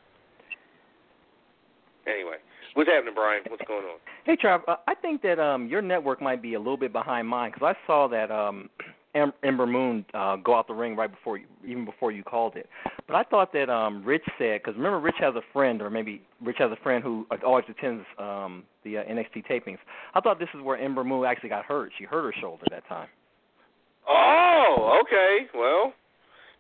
Anyway, 2.08 2.40
what's 2.74 2.90
happening, 2.90 3.14
Brian? 3.16 3.44
What's 3.48 3.64
going 3.68 3.86
on? 3.86 4.00
Hey, 4.26 4.38
Trav. 4.38 4.62
Uh, 4.68 4.76
I 4.88 4.96
think 4.96 5.22
that 5.24 5.40
um 5.40 5.68
your 5.68 5.82
network 5.82 6.22
might 6.22 6.42
be 6.42 6.54
a 6.54 6.60
little 6.60 6.78
bit 6.78 6.94
behind 6.94 7.28
mine 7.28 7.52
because 7.54 7.76
I 7.76 7.88
saw 7.88 8.08
that 8.08 8.32
um 8.32 8.70
Em- 9.16 9.34
Ember 9.44 9.66
Moon 9.66 10.06
uh, 10.14 10.36
go 10.36 10.56
out 10.56 10.68
the 10.68 10.74
ring 10.74 10.96
right 10.96 11.10
before 11.10 11.38
you, 11.38 11.46
even 11.66 11.84
before 11.84 12.12
you 12.12 12.24
called 12.24 12.56
it. 12.56 12.70
But 13.08 13.16
I 13.16 13.24
thought 13.24 13.52
that 13.54 13.70
um 13.70 14.04
Rich 14.04 14.26
said 14.38 14.62
because 14.62 14.76
remember 14.76 15.00
Rich 15.00 15.16
has 15.20 15.36
a 15.36 15.42
friend 15.52 15.82
or 15.82 15.90
maybe 15.90 16.22
Rich 16.44 16.58
has 16.60 16.72
a 16.72 16.82
friend 16.84 17.04
who 17.04 17.26
always 17.46 17.66
attends 17.70 18.04
um 18.18 18.64
the 18.84 19.00
uh, 19.00 19.04
NXT 19.04 19.48
tapings. 19.50 19.80
I 20.14 20.22
thought 20.22 20.40
this 20.40 20.50
is 20.54 20.62
where 20.62 20.78
Ember 20.78 21.04
Moon 21.04 21.26
actually 21.26 21.50
got 21.50 21.66
hurt. 21.66 21.92
She 21.98 22.06
hurt 22.06 22.24
her 22.24 22.42
shoulder 22.42 22.64
that 22.70 22.88
time. 22.88 23.08
Oh, 24.08 25.02
okay. 25.04 25.48
Well, 25.54 25.94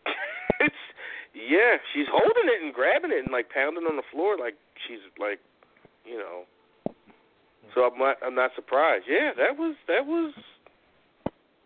it's 0.59 0.75
yeah. 1.33 1.77
She's 1.93 2.07
holding 2.11 2.45
it 2.51 2.63
and 2.63 2.73
grabbing 2.73 3.11
it 3.11 3.23
and 3.23 3.31
like 3.31 3.49
pounding 3.49 3.85
on 3.85 3.95
the 3.95 4.03
floor 4.11 4.37
like 4.37 4.55
she's 4.87 4.99
like, 5.19 5.39
you 6.09 6.17
know. 6.17 6.43
So 7.75 7.81
I'm 7.85 7.99
not. 7.99 8.17
I'm 8.25 8.35
not 8.35 8.51
surprised. 8.55 9.05
Yeah, 9.07 9.31
that 9.37 9.57
was 9.57 9.75
that 9.87 10.05
was. 10.05 10.33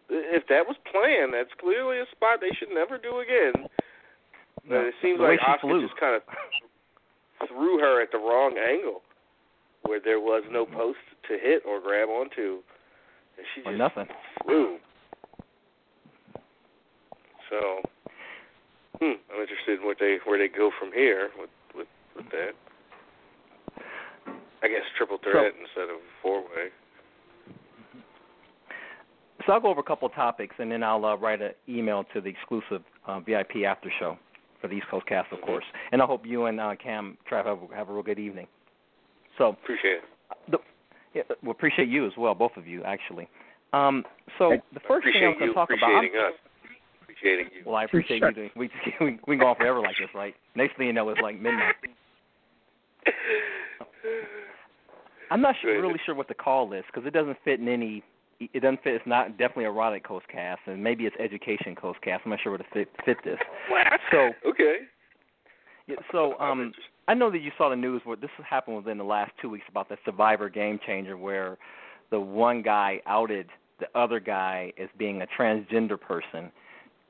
If 0.09 0.43
that 0.49 0.67
was 0.67 0.75
planned, 0.91 1.33
that's 1.33 1.49
clearly 1.59 1.97
a 1.99 2.05
spot 2.11 2.39
they 2.41 2.51
should 2.59 2.69
never 2.73 2.97
do 2.97 3.19
again. 3.23 3.65
But 4.67 4.91
it 4.91 4.93
seems 5.01 5.19
like 5.19 5.39
Asuka 5.39 5.61
flew. 5.61 5.81
just 5.88 5.99
kind 5.99 6.15
of 6.15 6.22
threw 7.47 7.80
her 7.80 8.01
at 8.01 8.11
the 8.11 8.17
wrong 8.19 8.57
angle, 8.59 9.01
where 9.81 9.99
there 10.03 10.19
was 10.19 10.43
no 10.51 10.65
post 10.65 10.99
to 11.30 11.38
hit 11.41 11.63
or 11.65 11.80
grab 11.81 12.09
onto, 12.09 12.59
and 13.38 13.45
she 13.55 13.61
Or 13.61 13.72
just 13.72 13.80
nothing. 13.80 14.07
flew. 14.43 14.77
So, 17.49 17.81
hmm, 18.99 19.17
I'm 19.33 19.41
interested 19.41 19.80
in 19.80 19.85
what 19.85 19.97
they 19.99 20.17
where 20.25 20.38
they 20.38 20.47
go 20.47 20.69
from 20.77 20.91
here 20.93 21.30
with 21.39 21.49
with 21.75 21.88
with 22.15 22.25
that. 22.31 22.53
I 24.64 24.67
guess 24.67 24.83
triple 24.98 25.17
threat 25.22 25.53
instead 25.59 25.93
of 25.93 26.00
four 26.22 26.42
way. 26.42 26.72
So 29.45 29.51
I'll 29.51 29.59
go 29.59 29.67
over 29.67 29.82
a 29.82 29.83
couple 29.83 30.08
of 30.08 30.14
topics, 30.14 30.56
and 30.59 30.72
then 30.72 30.83
I'll 30.83 31.03
uh, 31.03 31.17
write 31.17 31.42
an 31.42 31.51
email 31.67 32.06
to 32.14 32.22
the 32.22 32.30
exclusive 32.30 32.82
uh, 33.06 33.19
VIP 33.19 33.66
after 33.67 33.92
show 34.00 34.17
for 34.61 34.69
the 34.69 34.75
East 34.75 34.88
Coast 34.90 35.06
cast, 35.06 35.33
of 35.33 35.42
course. 35.42 35.66
And 35.92 36.01
I 36.01 36.06
hope 36.06 36.25
you 36.25 36.45
and 36.45 36.61
uh, 36.61 36.75
Cam 36.82 37.17
Trav 37.30 37.45
have, 37.45 37.59
have 37.75 37.90
a 37.90 37.93
real 37.93 38.03
good 38.03 38.19
evening. 38.19 38.48
So 39.38 39.50
Appreciate 39.50 39.98
it. 39.98 40.03
the, 40.51 40.58
yeah, 41.14 41.24
we 41.43 41.51
appreciate 41.51 41.90
you 41.90 42.06
as 42.06 42.14
well, 42.17 42.33
both 42.33 42.56
of 42.56 42.66
you 42.67 42.83
actually. 42.83 43.27
Um, 43.74 44.06
so 44.38 44.53
the 44.74 44.80
first 44.88 45.06
thing 45.06 45.25
I'm 45.25 45.38
going 45.38 45.50
to 45.50 45.53
talk 45.53 45.69
about. 45.75 45.92
I'm- 45.92 46.06
appreciating 46.06 46.25
us. 46.25 46.33
Appreciating 47.01 47.48
you. 47.56 47.64
well, 47.66 47.75
I 47.75 47.83
appreciate 47.83 48.22
you. 48.22 48.32
Doing, 48.32 48.50
we 48.56 48.69
we 49.01 49.19
we 49.27 49.35
can 49.35 49.40
go 49.40 49.48
on 49.48 49.56
forever 49.56 49.82
like 49.82 49.95
this, 50.00 50.09
right? 50.16 50.33
Next 50.56 50.77
thing 50.77 50.88
you 50.88 50.93
know, 50.93 51.09
it's 51.09 51.22
like 51.22 51.40
midnight. 51.40 51.75
I'm 55.34 55.42
not 55.42 55.56
sure, 55.60 55.82
really 55.82 56.00
sure 56.06 56.14
what 56.14 56.28
the 56.28 56.36
call 56.36 56.72
is 56.74 56.84
because 56.94 57.08
it 57.08 57.14
doesn't 57.14 57.38
fit 57.44 57.60
in 57.60 57.68
any. 57.68 58.03
It 58.40 58.62
doesn't 58.62 58.84
fit. 58.84 58.94
It's 58.94 59.08
not 59.08 59.32
definitely 59.32 59.66
erotic 59.66 60.08
coast 60.08 60.28
cast, 60.32 60.62
and 60.68 60.84
maybe 60.84 61.06
it's 61.06 61.16
education 61.20 61.76
coast 61.76 62.00
cast. 62.03 62.22
I'm 62.24 62.30
not 62.30 62.40
sure 62.44 62.52
where 62.52 62.60
to 62.60 62.66
fit 62.72 62.88
fit 63.03 63.18
this. 63.26 63.40
What? 63.70 63.88
So 64.12 64.30
Okay. 64.48 64.76
yeah, 65.88 65.95
so 66.12 66.38
um, 66.40 66.72
I 67.08 67.16
know 67.16 67.32
that 67.32 67.40
you 67.40 67.52
saw 67.58 67.70
the 67.70 67.76
news 67.76 68.02
where 68.03 68.16
this 68.16 68.30
happened 68.48 68.78
within 68.78 69.00
the 69.00 69.03
last 69.03 69.32
two 69.42 69.50
weeks 69.50 69.66
about 69.70 69.90
the 69.90 69.98
Survivor 70.06 70.50
Game 70.50 70.80
Changer, 70.86 71.18
where 71.18 71.58
the 72.12 72.20
one 72.20 72.62
guy 72.62 73.02
outed 73.08 73.48
the 73.80 73.88
other 74.00 74.20
guy 74.20 74.72
as 74.80 74.88
being 75.00 75.24
a 75.24 75.28
transgender 75.36 76.00
person, 76.00 76.52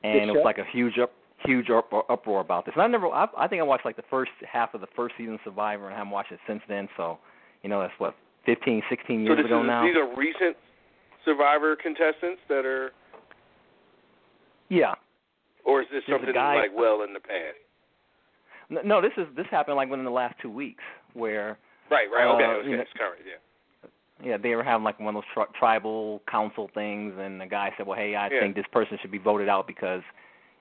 and 0.02 0.30
it 0.30 0.32
was 0.32 0.42
like 0.46 0.56
a 0.56 0.64
huge 0.72 0.98
up, 0.98 1.12
huge 1.44 1.68
up, 1.68 1.92
uproar 2.08 2.40
about 2.40 2.64
this. 2.64 2.72
And 2.74 2.82
I 2.82 2.86
never, 2.86 3.08
I, 3.08 3.26
I 3.36 3.48
think 3.48 3.60
I 3.60 3.64
watched 3.64 3.84
like 3.84 3.96
the 3.96 4.02
first 4.08 4.30
half 4.50 4.72
of 4.72 4.80
the 4.80 4.88
first 4.96 5.14
season 5.18 5.34
of 5.34 5.40
Survivor, 5.44 5.84
and 5.84 5.94
I 5.94 5.98
haven't 5.98 6.12
watched 6.12 6.32
it 6.32 6.40
since 6.48 6.62
then. 6.68 6.88
So, 6.96 7.18
you 7.64 7.68
know, 7.70 7.80
that's 7.80 7.94
what 7.98 8.14
15, 8.46 8.82
16 8.88 9.24
years 9.24 9.36
this 9.38 9.46
ago 9.46 9.62
is, 9.62 9.66
now. 9.66 9.82
these 9.82 9.96
are 9.96 10.14
recent 10.14 10.56
Survivor 11.24 11.74
contestants 11.74 12.42
that 12.50 12.66
are, 12.66 12.92
Yeah. 14.68 14.94
or 15.64 15.80
is 15.80 15.88
this 15.88 16.04
There's 16.06 16.18
something 16.20 16.34
guy- 16.34 16.54
like 16.56 16.70
well 16.74 17.02
in 17.02 17.14
the 17.14 17.20
past? 17.20 17.56
No, 18.68 18.80
no, 18.82 19.00
this 19.00 19.12
is 19.16 19.26
this 19.34 19.46
happened 19.50 19.76
like 19.76 19.88
within 19.88 20.04
the 20.04 20.10
last 20.10 20.38
two 20.40 20.50
weeks, 20.50 20.84
where 21.14 21.56
Right. 21.90 22.10
Right. 22.10 22.26
Okay. 22.26 22.44
Uh, 22.44 22.48
okay. 22.58 22.68
you 22.68 22.76
know- 22.76 22.82
It's 22.82 22.92
current. 22.92 23.20
Yeah. 23.26 23.88
Yeah, 24.22 24.36
they 24.38 24.54
were 24.54 24.62
having 24.62 24.84
like 24.84 24.98
one 25.00 25.16
of 25.16 25.22
those 25.22 25.30
tri- 25.34 25.58
tribal 25.58 26.22
council 26.28 26.68
things, 26.74 27.14
and 27.18 27.40
the 27.40 27.46
guy 27.46 27.72
said, 27.76 27.86
"Well, 27.86 27.98
hey, 27.98 28.14
I 28.14 28.28
Yeah. 28.28 28.40
think 28.40 28.54
this 28.54 28.66
person 28.68 28.96
should 28.98 29.10
be 29.10 29.18
voted 29.18 29.48
out 29.48 29.66
because 29.66 30.02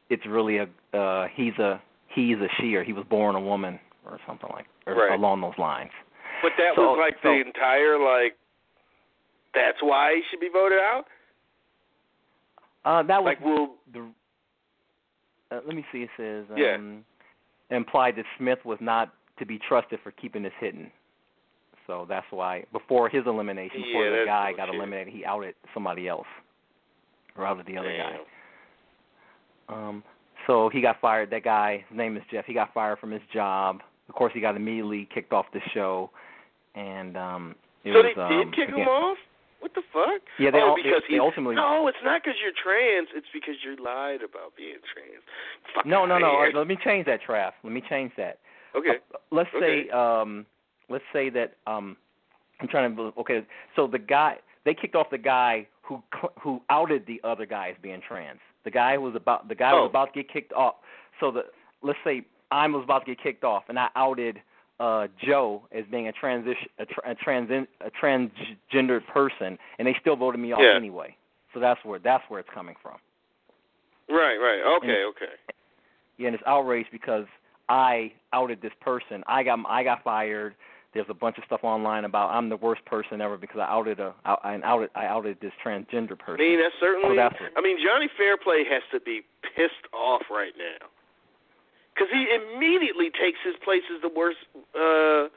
it's 0.09 0.25
really 0.25 0.57
a 0.57 0.69
uh, 0.97 1.27
he's 1.27 1.57
a 1.59 1.81
he's 2.07 2.37
a 2.39 2.47
she 2.59 2.75
or 2.75 2.83
he 2.83 2.93
was 2.93 3.05
born 3.05 3.35
a 3.35 3.39
woman 3.39 3.79
or 4.05 4.19
something 4.25 4.49
like 4.51 4.65
or 4.85 4.95
Right. 4.95 5.11
along 5.11 5.41
those 5.41 5.57
lines." 5.57 5.91
But 6.43 6.51
that 6.59 6.75
So- 6.75 6.91
was 6.91 6.99
like 6.99 7.15
so- 7.23 7.29
the 7.33 7.41
entire 7.41 7.97
like. 7.97 8.37
That's 9.55 9.77
why 9.81 10.15
he 10.15 10.23
should 10.29 10.39
be 10.39 10.49
voted 10.49 10.79
out. 10.79 11.05
Uh, 12.85 13.03
that 13.03 13.23
was 13.23 13.35
Like, 13.37 13.41
well, 13.45 13.75
the. 13.93 14.01
Uh, 15.51 15.61
let 15.65 15.75
me 15.75 15.85
see. 15.91 16.03
It 16.03 16.09
says 16.17 16.45
um, 16.51 16.57
Yeah. 16.57 17.75
implied 17.77 18.15
that 18.17 18.25
Smith 18.37 18.59
was 18.65 18.79
not 18.81 19.11
to 19.37 19.45
be 19.45 19.59
trusted 19.59 19.99
for 20.01 20.11
keeping 20.11 20.43
this 20.43 20.53
hidden. 20.59 20.91
So 21.87 22.05
that's 22.07 22.25
why 22.31 22.65
before 22.71 23.09
his 23.09 23.25
elimination, 23.27 23.81
before 23.83 24.05
Yeah, 24.05 24.19
the 24.19 24.25
guy 24.25 24.51
got 24.53 24.67
bullshit. 24.67 24.75
eliminated, 24.75 25.13
he 25.13 25.23
outed 25.25 25.55
somebody 25.73 26.07
else, 26.07 26.27
or 27.37 27.45
outed 27.45 27.65
the 27.65 27.77
other 27.77 27.95
guy. 27.95 28.19
Um, 29.69 30.03
so 30.47 30.69
he 30.69 30.81
got 30.81 30.99
fired. 30.99 31.29
That 31.29 31.43
guy, 31.43 31.85
his 31.89 31.97
name 31.97 32.17
is 32.17 32.23
Jeff. 32.31 32.45
He 32.45 32.53
got 32.53 32.73
fired 32.73 32.99
from 32.99 33.11
his 33.11 33.21
job. 33.33 33.81
Of 34.09 34.15
course, 34.15 34.33
he 34.33 34.39
got 34.41 34.55
immediately 34.55 35.05
kicked 35.13 35.31
off 35.33 35.45
the 35.53 35.61
show, 35.73 36.09
and 36.75 37.17
um, 37.17 37.55
It 37.83 37.93
so 37.93 38.01
was, 38.01 38.11
they 38.15 38.21
um, 38.21 38.29
did 38.29 38.55
kick 38.55 38.69
again, 38.69 38.81
him 38.81 38.87
off. 38.87 39.17
What 39.59 39.73
the 39.75 39.81
fuck? 39.93 40.21
Yeah, 40.39 40.51
they, 40.51 40.57
oh, 40.59 40.69
all, 40.69 40.75
because 40.75 41.01
they, 41.07 41.13
he, 41.13 41.15
they 41.15 41.19
ultimately. 41.19 41.55
No, 41.55 41.87
it's 41.87 41.97
not 42.03 42.21
because 42.21 42.35
you're 42.43 42.51
trans. 42.61 43.07
It's 43.15 43.27
because 43.33 43.55
you 43.63 43.77
lied 43.83 44.21
about 44.21 44.55
being 44.57 44.75
trans. 44.93 45.23
Fuck 45.73 45.85
No, 45.85 46.05
no, 46.05 46.17
no. 46.19 46.39
right, 46.39 46.53
Let 46.53 46.67
me 46.67 46.77
change 46.83 47.05
that, 47.05 47.21
Trav. 47.27 47.51
Let 47.63 47.71
me 47.71 47.81
change 47.89 48.11
that. 48.17 48.39
Okay. 48.75 48.97
Let's 49.31 49.49
Okay. 49.55 49.85
say, 49.85 49.89
um, 49.91 50.45
let's 50.89 51.03
say 51.13 51.29
that 51.29 51.53
um, 51.67 51.95
I'm 52.59 52.67
trying 52.67 52.93
to. 52.95 53.13
Okay, 53.19 53.45
so 53.75 53.87
the 53.87 53.99
guy 53.99 54.37
they 54.65 54.73
kicked 54.73 54.95
off 54.95 55.07
the 55.11 55.17
guy 55.17 55.67
who 55.81 56.01
who 56.41 56.61
outed 56.69 57.05
the 57.07 57.21
other 57.23 57.45
guy 57.45 57.69
as 57.69 57.75
being 57.81 58.01
trans. 58.05 58.39
The 58.65 58.71
guy 58.71 58.95
who 58.95 59.01
was 59.01 59.15
about 59.15 59.47
the 59.47 59.55
guy 59.55 59.71
Oh. 59.71 59.83
was 59.83 59.89
about 59.89 60.13
to 60.13 60.23
get 60.23 60.31
kicked 60.31 60.53
off. 60.53 60.75
So 61.19 61.31
the 61.31 61.43
let's 61.81 61.99
say 62.03 62.25
I 62.51 62.67
was 62.67 62.83
about 62.83 63.05
to 63.05 63.15
get 63.15 63.23
kicked 63.23 63.43
off, 63.43 63.63
and 63.69 63.79
I 63.79 63.87
outed 63.95 64.41
uh 64.79 65.07
Joe 65.23 65.61
as 65.71 65.85
being 65.91 66.07
a 66.07 66.11
transition 66.11 66.67
a, 66.79 66.85
tra- 66.85 67.11
a 67.11 67.15
trans 67.15 67.49
a 67.51 67.91
transgendered 68.01 69.05
person, 69.07 69.57
and 69.77 69.87
they 69.87 69.95
still 70.01 70.15
voted 70.15 70.39
me 70.41 70.51
off 70.51 70.61
Yeah. 70.61 70.75
anyway. 70.75 71.15
So 71.53 71.59
that's 71.59 71.79
where 71.83 71.99
that's 71.99 72.23
where 72.29 72.39
it's 72.39 72.49
coming 72.53 72.75
from. 72.81 72.97
Right, 74.09 74.37
right. 74.37 74.77
Okay, 74.77 75.03
okay. 75.09 75.33
Yeah, 76.17 76.27
and 76.27 76.35
it's 76.35 76.43
outrage 76.45 76.87
because 76.91 77.25
I 77.69 78.11
outed 78.33 78.61
this 78.61 78.73
person. 78.81 79.23
I 79.27 79.43
got 79.43 79.59
I 79.67 79.83
got 79.83 80.03
fired. 80.03 80.55
There's 80.93 81.05
a 81.09 81.13
bunch 81.13 81.37
of 81.39 81.43
stuff 81.45 81.61
online 81.63 82.05
about 82.05 82.29
I'm 82.31 82.49
the 82.49 82.57
worst 82.57 82.83
person 82.85 83.21
ever 83.21 83.37
because 83.37 83.57
I 83.59 83.65
outed 83.65 83.99
a 83.99 84.13
I 84.25 84.35
I 84.43 84.59
outed 84.63 84.89
I 84.95 85.05
outed 85.05 85.37
this 85.41 85.53
transgender 85.65 86.17
person. 86.17 86.43
I 86.45 86.49
mean, 86.49 86.59
that's 86.59 86.75
certainly. 86.79 87.15
So 87.15 87.15
that's 87.15 87.39
what- 87.39 87.51
I 87.57 87.61
mean, 87.61 87.77
Johnny 87.83 88.09
Fairplay 88.17 88.63
has 88.69 88.83
to 88.91 88.99
be 88.99 89.21
pissed 89.55 89.87
off 89.93 90.23
right 90.29 90.53
now 90.57 90.87
because 91.93 92.09
he 92.11 92.27
immediately 92.33 93.09
takes 93.11 93.37
his 93.45 93.55
place 93.63 93.83
as 93.93 94.01
the 94.01 94.09
worst, 94.09 94.41
uh, 94.73 95.29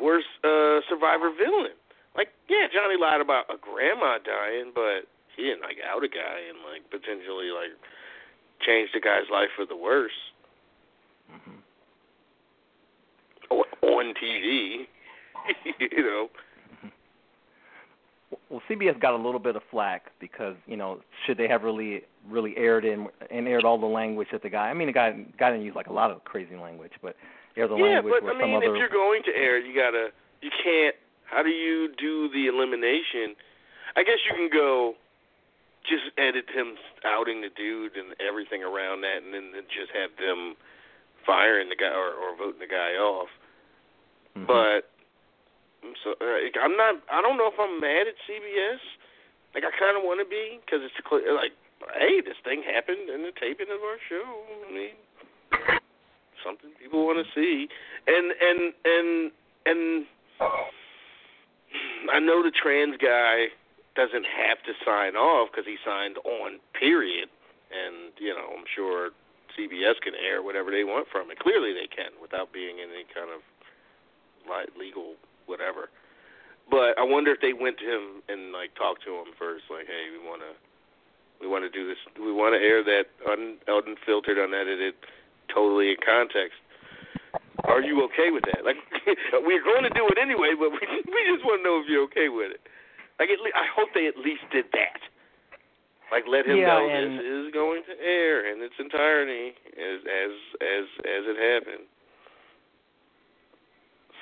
worst 0.00 0.30
uh, 0.44 0.80
survivor 0.88 1.30
villain. 1.34 1.74
Like, 2.16 2.28
yeah, 2.48 2.66
Johnny 2.72 2.94
lied 3.00 3.20
about 3.20 3.46
a 3.50 3.58
grandma 3.58 4.18
dying, 4.22 4.70
but 4.74 5.10
he 5.36 5.42
didn't 5.42 5.62
like 5.62 5.78
out 5.82 6.04
a 6.04 6.08
guy 6.08 6.46
and 6.48 6.58
like 6.62 6.88
potentially 6.90 7.50
like 7.50 7.74
change 8.64 8.90
the 8.94 9.00
guy's 9.00 9.28
life 9.32 9.50
for 9.56 9.66
the 9.66 9.76
worse. 9.76 10.14
Mhm. 11.32 11.58
O- 13.50 13.88
on 13.88 14.14
TV, 14.14 14.86
you 15.80 16.02
know. 16.02 16.30
Well, 18.50 18.62
CBS 18.68 19.00
got 19.00 19.14
a 19.14 19.22
little 19.22 19.40
bit 19.40 19.56
of 19.56 19.62
flack 19.70 20.10
because 20.20 20.56
you 20.66 20.76
know 20.76 21.00
should 21.26 21.38
they 21.38 21.48
have 21.48 21.62
really 21.62 22.02
really 22.28 22.56
aired 22.56 22.84
in 22.84 23.08
and 23.30 23.46
aired 23.48 23.64
all 23.64 23.78
the 23.78 23.86
language 23.86 24.28
that 24.32 24.42
the 24.42 24.50
guy. 24.50 24.68
I 24.70 24.74
mean, 24.74 24.86
the 24.86 24.92
guy 24.92 25.12
guy 25.38 25.50
didn't 25.50 25.64
use 25.64 25.74
like 25.74 25.88
a 25.88 25.92
lot 25.92 26.10
of 26.10 26.24
crazy 26.24 26.56
language, 26.56 26.92
but 27.02 27.16
aired 27.56 27.70
the 27.70 27.76
yeah, 27.76 28.00
language 28.00 28.14
but 28.20 28.24
where 28.24 28.34
I 28.34 28.46
mean, 28.46 28.56
other. 28.56 28.74
if 28.74 28.78
you're 28.78 28.88
going 28.88 29.22
to 29.24 29.32
air, 29.36 29.58
you 29.58 29.74
gotta, 29.74 30.08
you 30.40 30.50
can't. 30.62 30.94
How 31.24 31.42
do 31.42 31.50
you 31.50 31.88
do 31.98 32.28
the 32.30 32.46
elimination? 32.46 33.34
I 33.96 34.02
guess 34.02 34.18
you 34.28 34.34
can 34.34 34.50
go, 34.52 34.94
just 35.82 36.10
edit 36.18 36.46
him 36.52 36.74
outing 37.04 37.40
the 37.40 37.50
dude 37.54 37.96
and 37.96 38.14
everything 38.20 38.62
around 38.62 39.02
that, 39.02 39.22
and 39.24 39.32
then 39.32 39.52
just 39.70 39.90
have 39.94 40.10
them 40.18 40.56
firing 41.26 41.68
the 41.68 41.76
guy 41.76 41.92
or, 41.92 42.12
or 42.12 42.36
voting 42.36 42.60
the 42.60 42.66
guy 42.66 42.94
off. 43.00 43.28
Mhm. 44.36 44.46
But 44.46 44.90
So 46.02 46.16
uh, 46.20 46.40
I'm 46.62 46.76
not. 46.76 47.02
I 47.12 47.20
don't 47.20 47.36
know 47.36 47.48
if 47.48 47.58
I'm 47.58 47.80
mad 47.80 48.08
at 48.08 48.16
CBS. 48.24 48.80
Like 49.54 49.64
I 49.64 49.72
kind 49.78 49.96
of 49.96 50.02
want 50.02 50.20
to 50.20 50.28
be 50.28 50.60
because 50.64 50.80
it's 50.82 50.94
clear. 51.06 51.34
Like, 51.34 51.52
hey, 51.98 52.20
this 52.20 52.38
thing 52.44 52.62
happened 52.64 53.08
in 53.08 53.22
the 53.22 53.32
taping 53.36 53.70
of 53.70 53.80
our 53.84 54.00
show. 54.08 54.26
I 54.66 54.70
mean, 54.72 54.96
something 56.42 56.70
people 56.80 57.06
want 57.06 57.20
to 57.20 57.28
see, 57.36 57.68
and 58.06 58.32
and 58.32 58.60
and 58.84 59.08
and 59.66 59.88
I 62.12 62.18
know 62.20 62.42
the 62.42 62.52
trans 62.52 62.96
guy 62.98 63.52
doesn't 63.96 64.26
have 64.26 64.58
to 64.66 64.72
sign 64.84 65.14
off 65.14 65.50
because 65.50 65.66
he 65.66 65.76
signed 65.84 66.18
on. 66.24 66.58
Period. 66.74 67.28
And 67.70 68.12
you 68.18 68.34
know, 68.34 68.54
I'm 68.58 68.66
sure 68.74 69.10
CBS 69.54 70.02
can 70.02 70.14
air 70.18 70.42
whatever 70.42 70.70
they 70.70 70.84
want 70.84 71.08
from 71.10 71.30
it. 71.30 71.38
Clearly, 71.38 71.72
they 71.72 71.86
can 71.86 72.10
without 72.20 72.52
being 72.52 72.78
in 72.78 72.90
any 72.90 73.06
kind 73.14 73.30
of 73.30 73.40
like 74.48 74.68
legal 74.78 75.14
whatever. 75.46 75.90
But 76.70 76.96
I 76.98 77.04
wonder 77.04 77.32
if 77.32 77.40
they 77.40 77.52
went 77.52 77.78
to 77.78 77.86
him 77.86 78.04
and 78.28 78.52
like 78.52 78.74
talked 78.74 79.04
to 79.04 79.12
him 79.12 79.36
first, 79.38 79.64
like, 79.68 79.86
hey, 79.86 80.08
we 80.12 80.20
want 80.24 80.40
to, 80.40 80.52
we 81.40 81.46
want 81.46 81.64
to 81.64 81.72
do 81.72 81.86
this, 81.86 82.00
we 82.16 82.32
want 82.32 82.56
to 82.56 82.60
air 82.60 82.80
that 82.82 83.12
un, 83.28 83.60
unfiltered, 83.68 84.38
unedited, 84.38 84.94
totally 85.52 85.90
in 85.92 86.00
context. 86.00 86.56
Are 87.64 87.80
you 87.80 88.02
okay 88.12 88.30
with 88.32 88.44
that? 88.48 88.64
Like, 88.64 88.76
we're 89.44 89.64
going 89.64 89.84
to 89.84 89.92
do 89.92 90.08
it 90.08 90.18
anyway, 90.20 90.52
but 90.56 90.72
we 90.72 90.80
we 91.04 91.20
just 91.28 91.44
want 91.44 91.60
to 91.60 91.64
know 91.64 91.80
if 91.80 91.86
you're 91.88 92.04
okay 92.12 92.28
with 92.28 92.52
it. 92.52 92.60
Like, 93.20 93.28
at 93.30 93.40
le- 93.40 93.56
I 93.56 93.68
hope 93.68 93.92
they 93.94 94.06
at 94.08 94.16
least 94.18 94.42
did 94.52 94.66
that. 94.72 95.00
Like, 96.12 96.24
let 96.28 96.46
him 96.46 96.60
Yeah, 96.60 96.76
know 96.78 96.86
this 96.88 97.16
is 97.24 97.52
going 97.52 97.82
to 97.88 97.94
air 98.00 98.46
in 98.52 98.60
its 98.62 98.74
entirety 98.78 99.52
as 99.76 100.00
as 100.04 100.32
as 100.60 100.84
as 101.04 101.22
it 101.28 101.38
happened. 101.40 101.88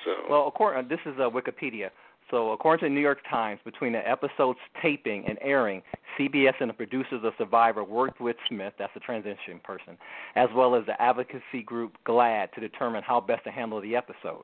So. 0.05 0.11
Well, 0.29 0.47
according 0.47 0.87
this 0.89 0.99
is 1.05 1.13
uh, 1.19 1.29
Wikipedia. 1.29 1.89
So, 2.31 2.51
according 2.51 2.79
to 2.87 2.89
the 2.89 2.95
New 2.95 3.01
York 3.01 3.19
Times, 3.29 3.59
between 3.65 3.93
the 3.93 4.07
episode's 4.09 4.57
taping 4.81 5.25
and 5.27 5.37
airing, 5.41 5.83
CBS 6.17 6.53
and 6.61 6.69
the 6.69 6.73
producers 6.73 7.21
of 7.23 7.33
Survivor 7.37 7.83
worked 7.83 8.21
with 8.21 8.37
Smith, 8.47 8.73
that's 8.79 8.93
the 8.93 9.01
transition 9.01 9.59
person, 9.63 9.97
as 10.35 10.47
well 10.55 10.73
as 10.73 10.85
the 10.85 10.99
advocacy 11.01 11.61
group 11.65 11.93
GLAAD 12.07 12.51
to 12.53 12.61
determine 12.61 13.03
how 13.05 13.19
best 13.19 13.43
to 13.43 13.51
handle 13.51 13.81
the 13.81 13.95
episode. 13.95 14.43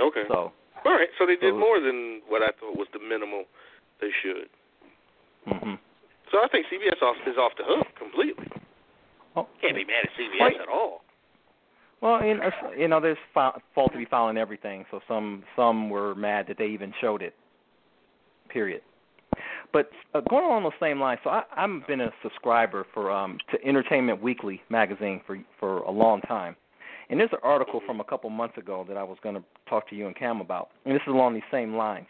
Okay. 0.00 0.22
So, 0.28 0.52
All 0.84 0.92
right, 0.94 1.08
so 1.18 1.26
they 1.26 1.36
did 1.36 1.52
So- 1.52 1.58
more 1.58 1.80
than 1.80 2.22
what 2.28 2.42
I 2.42 2.48
thought 2.58 2.76
was 2.76 2.88
the 2.92 2.98
minimal 2.98 3.44
they 4.00 4.10
should. 4.22 4.48
Mm-hmm. 5.46 5.74
So 6.32 6.38
I 6.42 6.48
think 6.48 6.66
CBS 6.66 7.00
off, 7.02 7.16
is 7.26 7.36
off 7.36 7.52
the 7.56 7.64
hook 7.64 7.86
completely. 7.98 8.46
well, 9.34 9.48
Can't 9.60 9.74
be 9.76 9.84
mad 9.84 10.04
at 10.04 10.10
CBS 10.18 10.60
at 10.62 10.68
all. 10.68 11.02
Well, 12.00 12.24
you 12.24 12.34
know, 12.34 12.50
you 12.76 12.88
know, 12.88 13.00
there's 13.00 13.18
fa- 13.34 13.60
fault 13.74 13.92
to 13.92 13.98
be 13.98 14.04
found 14.04 14.36
in 14.36 14.40
everything. 14.40 14.84
So 14.90 15.00
some 15.08 15.42
some 15.56 15.90
were 15.90 16.14
mad 16.14 16.46
that 16.48 16.58
they 16.58 16.66
even 16.66 16.92
showed 17.00 17.22
it. 17.22 17.34
Period. 18.48 18.82
But 19.72 19.90
uh, 20.14 20.20
going 20.28 20.44
along 20.44 20.62
those 20.62 20.72
same 20.80 21.00
lines, 21.00 21.20
so 21.22 21.30
I, 21.30 21.42
I've 21.56 21.86
been 21.86 22.00
a 22.00 22.10
subscriber 22.22 22.86
for 22.94 23.10
um 23.10 23.38
to 23.50 23.64
Entertainment 23.66 24.22
Weekly 24.22 24.62
magazine 24.68 25.20
for 25.26 25.38
for 25.58 25.78
a 25.80 25.90
long 25.90 26.20
time, 26.22 26.56
and 27.10 27.18
there's 27.18 27.32
an 27.32 27.38
article 27.42 27.80
from 27.84 28.00
a 28.00 28.04
couple 28.04 28.30
months 28.30 28.56
ago 28.56 28.84
that 28.88 28.96
I 28.96 29.02
was 29.02 29.18
going 29.22 29.34
to 29.34 29.42
talk 29.68 29.88
to 29.90 29.96
you 29.96 30.06
and 30.06 30.16
Cam 30.16 30.40
about, 30.40 30.70
and 30.84 30.94
this 30.94 31.02
is 31.06 31.12
along 31.12 31.34
these 31.34 31.42
same 31.50 31.74
lines. 31.74 32.06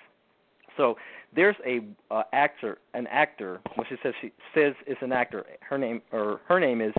So 0.77 0.97
there's 1.35 1.57
a 1.67 1.81
uh, 2.11 2.23
actor, 2.33 2.79
an 2.95 3.07
actor, 3.09 3.61
which 3.77 3.91
it 3.91 3.99
says 4.03 4.15
she 4.21 4.33
says 4.55 4.75
it's 4.87 5.03
an 5.03 5.13
actor. 5.13 5.45
Her 5.61 5.79
name 5.79 6.01
or 6.13 6.41
her 6.47 6.61
name 6.61 6.81
is 6.81 6.93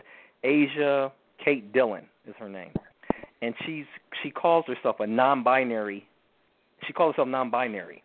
Asia 0.44 1.12
Kate 1.44 1.72
Dillon 1.74 2.04
is 2.28 2.36
her 2.40 2.50
name, 2.50 2.72
and 3.42 3.54
she's 3.66 3.86
she 4.24 4.32
calls 4.32 4.66
herself 4.68 4.98
a 5.00 5.08
non-binary. 5.08 6.06
She 6.88 6.94
calls 6.94 7.14
herself 7.16 7.28
non-binary, 7.28 8.04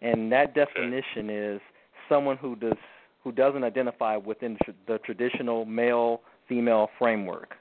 and 0.00 0.30
that 0.32 0.54
definition 0.54 1.30
is 1.30 1.60
someone 2.08 2.36
who 2.36 2.56
does 2.56 2.76
who 3.24 3.32
doesn't 3.32 3.64
identify 3.64 4.16
within 4.16 4.58
the 4.86 4.98
traditional 4.98 5.64
male-female 5.64 6.88
framework. 6.98 7.54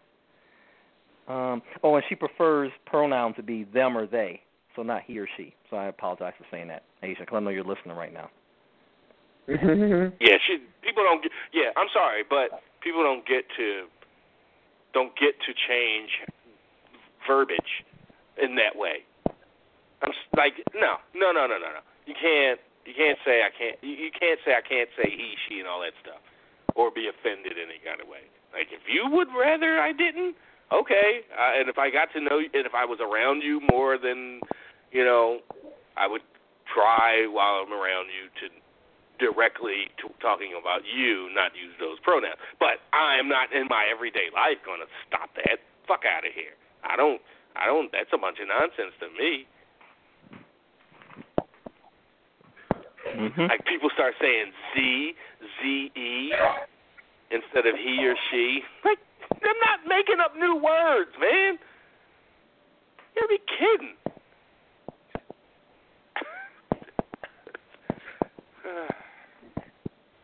Um, 1.27 1.61
oh, 1.83 1.95
and 1.95 2.03
she 2.09 2.15
prefers 2.15 2.71
pronouns 2.85 3.35
to 3.35 3.43
be 3.43 3.65
them 3.65 3.95
or 3.95 4.07
they, 4.07 4.41
so 4.75 4.81
not 4.81 5.03
he 5.05 5.19
or 5.19 5.27
she. 5.37 5.53
So 5.69 5.77
I 5.77 5.85
apologize 5.85 6.33
for 6.37 6.45
saying 6.49 6.67
that, 6.69 6.83
Asia, 7.03 7.21
because 7.21 7.37
I 7.37 7.39
know 7.39 7.51
you're 7.51 7.63
listening 7.63 7.95
right 7.95 8.13
now. 8.13 8.29
Yeah, 9.47 10.37
she 10.47 10.57
people 10.81 11.03
don't 11.03 11.21
get. 11.21 11.31
Yeah, 11.53 11.71
I'm 11.75 11.87
sorry, 11.93 12.23
but 12.29 12.61
people 12.81 13.03
don't 13.03 13.25
get 13.25 13.43
to 13.57 13.85
don't 14.93 15.15
get 15.17 15.39
to 15.47 15.51
change 15.53 16.11
verbiage 17.27 17.85
in 18.41 18.55
that 18.55 18.75
way. 18.75 19.03
I'm 20.01 20.11
like, 20.35 20.57
no, 20.73 20.97
no, 21.13 21.31
no, 21.31 21.45
no, 21.45 21.57
no, 21.61 21.69
no. 21.77 21.83
You 22.05 22.15
can't. 22.17 22.59
You 22.85 22.97
can't 22.97 23.19
say 23.23 23.45
I 23.45 23.53
can't. 23.53 23.77
You, 23.85 24.09
can't 24.09 24.39
say 24.43 24.57
I 24.57 24.65
can't 24.65 24.89
say 24.97 25.05
he, 25.05 25.37
she, 25.45 25.59
and 25.59 25.67
all 25.69 25.85
that 25.85 25.93
stuff, 26.01 26.17
or 26.73 26.89
be 26.89 27.05
offended 27.05 27.53
in 27.53 27.69
any 27.69 27.77
kind 27.85 28.01
of 28.01 28.09
way. 28.09 28.25
Like 28.49 28.73
if 28.73 28.81
you 28.89 29.05
would 29.05 29.29
rather 29.37 29.77
I 29.77 29.93
didn't, 29.93 30.35
okay. 30.73 31.21
Uh, 31.29 31.61
and 31.61 31.69
if 31.69 31.77
I 31.77 31.91
got 31.93 32.09
to 32.17 32.19
know, 32.19 32.41
and 32.41 32.65
if 32.65 32.73
I 32.73 32.85
was 32.85 32.97
around 32.97 33.45
you 33.45 33.61
more 33.69 34.01
than, 34.01 34.41
you 34.91 35.05
know, 35.05 35.45
I 35.95 36.07
would 36.07 36.25
try 36.73 37.27
while 37.29 37.61
I'm 37.61 37.71
around 37.71 38.09
you 38.09 38.33
to 38.41 38.45
directly 39.21 39.93
to 40.01 40.09
talking 40.17 40.57
about 40.57 40.81
you, 40.81 41.29
not 41.37 41.53
use 41.53 41.77
those 41.77 42.01
pronouns. 42.01 42.41
But 42.57 42.81
I'm 42.89 43.29
not 43.29 43.53
in 43.53 43.69
my 43.69 43.85
everyday 43.85 44.33
life 44.33 44.57
going 44.65 44.81
to 44.81 44.89
stop 45.05 45.29
that. 45.37 45.61
Fuck 45.85 46.09
out 46.09 46.25
of 46.25 46.33
here. 46.33 46.57
I 46.81 46.97
don't. 46.97 47.21
I 47.53 47.69
don't. 47.69 47.93
That's 47.93 48.09
a 48.09 48.17
bunch 48.17 48.41
of 48.41 48.49
nonsense 48.49 48.97
to 48.97 49.07
me. 49.13 49.45
Mm-hmm. 53.05 53.45
Like 53.45 53.65
people 53.65 53.89
start 53.93 54.15
saying 54.21 54.51
Z, 54.73 55.13
Z 55.61 55.91
E 55.95 56.33
instead 57.29 57.65
of 57.67 57.75
he 57.75 58.05
or 58.07 58.15
she. 58.31 58.61
Like 58.85 58.99
I'm 59.31 59.59
not 59.61 59.85
making 59.87 60.19
up 60.23 60.35
new 60.37 60.55
words, 60.55 61.11
man. 61.19 61.59
You 63.13 63.21
gotta 63.21 63.27
be 63.29 63.39
kidding. 63.45 63.95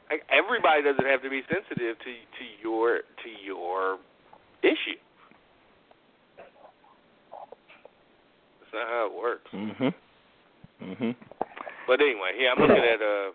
like 0.10 0.24
everybody 0.30 0.84
doesn't 0.84 1.06
have 1.06 1.22
to 1.22 1.30
be 1.30 1.42
sensitive 1.52 1.98
to 2.00 2.06
to 2.06 2.45
your 2.61 2.98
to 2.98 3.30
your 3.44 3.98
issue. 4.64 5.00
That's 8.60 8.74
not 8.74 8.88
how 8.88 9.10
it 9.11 9.14
works. 9.14 9.52
Mhm. 9.52 9.94
Mhm. 10.82 11.16
But 11.88 12.02
anyway, 12.02 12.36
yeah, 12.38 12.52
I'm 12.52 12.60
looking 12.60 12.84
at 12.84 13.02
uh 13.02 13.32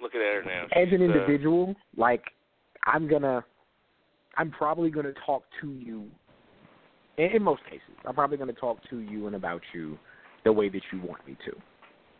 looking 0.00 0.20
at 0.20 0.34
her 0.34 0.42
now. 0.44 0.64
As 0.72 0.88
an 0.88 0.90
She's, 0.90 1.00
uh, 1.00 1.04
individual, 1.04 1.74
like 1.96 2.24
I'm 2.86 3.08
gonna, 3.08 3.44
I'm 4.36 4.50
probably 4.50 4.90
gonna 4.90 5.12
talk 5.24 5.44
to 5.60 5.70
you. 5.70 6.10
In, 7.18 7.36
in 7.36 7.42
most 7.42 7.62
cases, 7.64 7.94
I'm 8.06 8.14
probably 8.14 8.36
gonna 8.36 8.52
talk 8.52 8.78
to 8.90 8.98
you 8.98 9.26
and 9.26 9.36
about 9.36 9.62
you 9.72 9.98
the 10.44 10.52
way 10.52 10.68
that 10.68 10.82
you 10.92 11.00
want 11.00 11.24
me 11.26 11.36
to. 11.46 11.56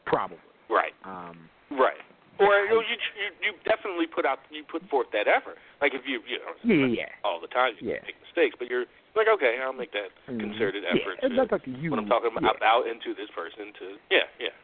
Probably. 0.06 0.38
right, 0.68 0.92
Um, 1.04 1.48
right. 1.72 1.96
Or 2.42 2.66
you, 2.66 2.82
you 2.82 3.28
you 3.40 3.50
definitely 3.64 4.06
put 4.06 4.26
out 4.26 4.40
you 4.50 4.64
put 4.66 4.82
forth 4.90 5.06
that 5.12 5.28
effort. 5.28 5.56
Like 5.80 5.94
if 5.94 6.02
you 6.06 6.20
you 6.26 6.38
know 6.42 6.54
yeah, 6.64 6.86
yeah, 6.86 7.06
yeah. 7.06 7.24
all 7.24 7.40
the 7.40 7.48
time 7.48 7.74
you 7.78 7.90
Yeah. 7.94 8.02
make 8.02 8.18
mistakes, 8.22 8.56
but 8.58 8.68
you're 8.68 8.86
like 9.14 9.28
okay, 9.34 9.58
I'll 9.62 9.72
make 9.72 9.92
that 9.92 10.10
Mhm. 10.28 10.40
concerted 10.40 10.84
Yeah, 10.84 10.98
effort 10.98 11.18
it's 11.22 11.30
to, 11.30 11.36
not 11.36 11.52
like 11.52 11.66
you. 11.66 11.90
when 11.90 12.00
I'm 12.00 12.06
talking 12.08 12.30
yeah. 12.34 12.50
about 12.50 12.86
into 12.86 13.14
this 13.14 13.30
person 13.34 13.72
to 13.78 13.98
yeah 14.10 14.26
yeah 14.40 14.54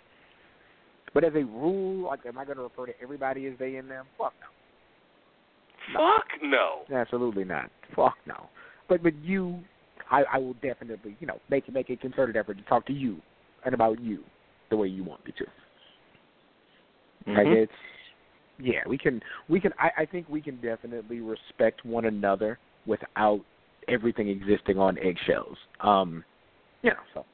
But 1.14 1.24
as 1.24 1.34
a 1.34 1.44
rule, 1.44 2.06
like, 2.08 2.26
am 2.26 2.38
I 2.38 2.44
going 2.44 2.58
to 2.58 2.62
refer 2.64 2.86
to 2.86 2.94
everybody 3.02 3.46
as 3.46 3.54
they 3.58 3.76
and 3.76 3.90
them? 3.90 4.06
Fuck 4.18 4.34
no. 5.92 5.98
fuck 5.98 6.28
no 6.42 6.84
Absolutely 6.94 7.44
not. 7.44 7.70
Fuck 7.94 8.16
no. 8.26 8.48
But 8.88 9.02
but 9.02 9.14
you, 9.22 9.60
I 10.10 10.24
I 10.24 10.38
will 10.38 10.54
definitely 10.54 11.16
you 11.20 11.26
know 11.26 11.40
make 11.50 11.68
make 11.72 11.90
a 11.90 11.96
concerted 11.96 12.36
effort 12.36 12.56
to 12.58 12.62
talk 12.64 12.86
to 12.86 12.92
you 12.92 13.20
and 13.64 13.74
about 13.74 14.00
you 14.00 14.24
the 14.70 14.76
way 14.76 14.88
you 14.88 15.02
want 15.04 15.24
me 15.24 15.32
to. 15.38 15.46
Like 17.34 17.46
Mhm. 17.46 17.62
it's 17.62 17.72
yeah, 18.58 18.82
we 18.86 18.98
can 18.98 19.22
we 19.48 19.60
can 19.60 19.72
I, 19.78 19.90
I 19.98 20.04
think 20.06 20.28
we 20.28 20.40
can 20.40 20.56
definitely 20.60 21.20
respect 21.20 21.84
one 21.84 22.06
another 22.06 22.58
without 22.86 23.40
everything 23.86 24.28
existing 24.28 24.78
on 24.78 24.98
eggshells. 24.98 25.58
Um 25.80 26.24
you 26.82 26.90
know, 26.90 26.96
so 27.14 27.24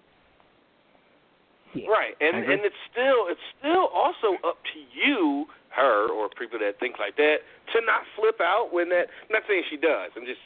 yeah. 1.74 1.88
Right, 1.88 2.14
and 2.20 2.36
and 2.36 2.60
it's 2.64 2.76
still 2.90 3.26
it's 3.28 3.40
still 3.58 3.88
also 3.92 4.38
up 4.46 4.58
to 4.74 4.78
you, 4.94 5.46
her, 5.70 6.08
or 6.08 6.28
people 6.38 6.58
that 6.60 6.78
think 6.78 6.98
like 6.98 7.16
that, 7.16 7.38
to 7.72 7.80
not 7.82 8.02
flip 8.14 8.40
out 8.40 8.70
when 8.72 8.88
that. 8.90 9.10
I'm 9.26 9.32
not 9.32 9.42
saying 9.48 9.64
she 9.70 9.76
does. 9.76 10.10
I'm 10.16 10.24
just 10.24 10.40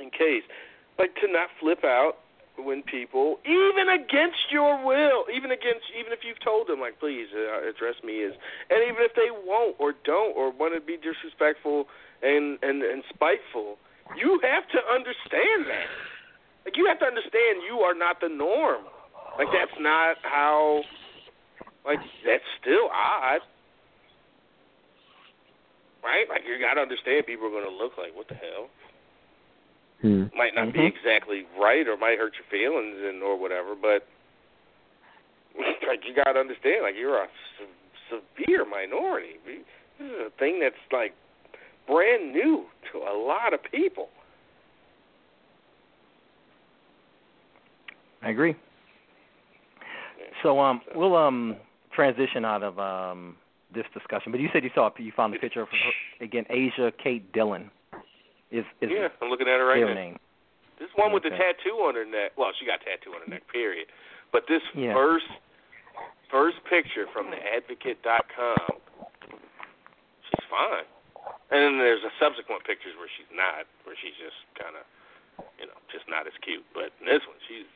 in 0.00 0.08
case, 0.10 0.42
like 0.98 1.14
to 1.16 1.30
not 1.30 1.48
flip 1.60 1.84
out 1.84 2.23
when 2.56 2.82
people, 2.82 3.38
even 3.44 3.88
against 3.88 4.50
your 4.50 4.84
will, 4.84 5.26
even 5.34 5.50
against 5.50 5.86
even 5.98 6.12
if 6.12 6.20
you've 6.22 6.40
told 6.42 6.68
them 6.68 6.80
like, 6.80 6.98
please 7.00 7.26
uh, 7.34 7.68
address 7.68 7.96
me 8.04 8.22
as, 8.24 8.32
and 8.70 8.82
even 8.84 9.02
if 9.02 9.14
they 9.14 9.30
won't 9.30 9.76
or 9.78 9.94
don't 10.04 10.36
or 10.36 10.50
want 10.50 10.74
to 10.74 10.80
be 10.80 10.96
disrespectful 10.96 11.86
and 12.22 12.58
and 12.62 12.82
and 12.82 13.02
spiteful, 13.12 13.76
you 14.16 14.40
have 14.42 14.68
to 14.70 14.80
understand 14.92 15.66
that. 15.66 15.90
Like 16.64 16.76
you 16.76 16.86
have 16.86 16.98
to 17.00 17.06
understand 17.06 17.66
you 17.66 17.80
are 17.80 17.94
not 17.94 18.20
the 18.20 18.28
norm. 18.28 18.84
Like 19.38 19.48
that's 19.52 19.78
not 19.80 20.16
how. 20.22 20.82
Like 21.84 22.00
that's 22.24 22.48
still 22.62 22.88
odd, 22.88 23.40
right? 26.02 26.24
Like 26.30 26.42
you 26.48 26.56
got 26.58 26.74
to 26.74 26.80
understand 26.80 27.26
people 27.26 27.48
are 27.48 27.50
going 27.50 27.68
to 27.68 27.76
look 27.76 27.98
like 27.98 28.16
what 28.16 28.28
the 28.28 28.36
hell. 28.36 28.72
Hmm. 30.04 30.24
Might 30.36 30.54
not 30.54 30.70
be 30.74 30.80
Mhm. 30.80 30.94
exactly 30.94 31.46
right 31.58 31.88
or 31.88 31.96
might 31.96 32.18
hurt 32.18 32.34
your 32.34 32.44
feelings 32.50 33.00
and 33.00 33.22
or 33.22 33.36
whatever, 33.36 33.74
but 33.74 34.06
like 35.88 36.04
you 36.06 36.12
got 36.12 36.34
to 36.34 36.40
understand, 36.40 36.82
like 36.82 36.94
you're 36.94 37.22
a 37.22 37.28
se- 37.58 38.20
severe 38.36 38.66
minority. 38.66 39.38
This 39.46 39.64
is 40.00 40.12
a 40.26 40.30
thing 40.38 40.60
that's 40.60 40.76
like 40.92 41.14
brand 41.86 42.32
new 42.34 42.66
to 42.92 42.98
a 42.98 43.16
lot 43.16 43.54
of 43.54 43.62
people. 43.62 44.10
I 48.20 48.28
agree. 48.28 48.54
So 50.42 50.60
um, 50.60 50.82
we'll 50.94 51.16
um 51.16 51.56
transition 51.94 52.44
out 52.44 52.62
of 52.62 52.78
um 52.78 53.36
this 53.74 53.86
discussion. 53.94 54.32
But 54.32 54.40
you 54.42 54.50
said 54.52 54.64
you 54.64 54.70
saw 54.74 54.90
you 54.98 55.12
found 55.16 55.32
the 55.32 55.38
picture 55.38 55.62
of 55.62 55.68
again 56.20 56.44
Asia 56.50 56.92
Kate 57.02 57.32
Dillon. 57.32 57.70
Is 58.54 58.62
is 58.80 58.86
yeah, 58.94 59.10
I'm 59.18 59.28
looking 59.34 59.50
at 59.50 59.58
it 59.58 59.66
right 59.66 59.82
now. 59.82 59.94
name? 59.94 60.16
This 60.78 60.90
one 60.94 61.10
with 61.12 61.22
the 61.26 61.30
tattoo 61.34 61.82
on 61.86 61.94
her 61.98 62.06
neck. 62.06 62.38
Well, 62.38 62.50
she 62.58 62.66
got 62.66 62.78
tattoo 62.86 63.10
on 63.14 63.26
her 63.26 63.30
neck. 63.30 63.42
Period. 63.50 63.90
But 64.30 64.46
this 64.46 64.62
Yeah. 64.78 64.94
first 64.94 65.26
first 66.30 66.62
picture 66.70 67.06
from 67.12 67.30
the 67.30 67.38
Advocate.com, 67.38 68.78
she's 70.30 70.46
fine. 70.50 70.86
And 71.50 71.60
then 71.62 71.74
there's 71.78 72.02
a 72.02 72.10
subsequent 72.18 72.62
pictures 72.64 72.94
where 72.98 73.08
she's 73.18 73.30
not, 73.34 73.66
where 73.86 73.94
she's 73.98 74.14
just 74.18 74.38
kind 74.58 74.74
of, 74.78 74.84
you 75.58 75.66
know, 75.66 75.78
just 75.90 76.06
not 76.08 76.26
as 76.26 76.32
cute. 76.42 76.64
But 76.74 76.90
in 77.02 77.06
this 77.06 77.22
one, 77.26 77.38
she's 77.46 77.66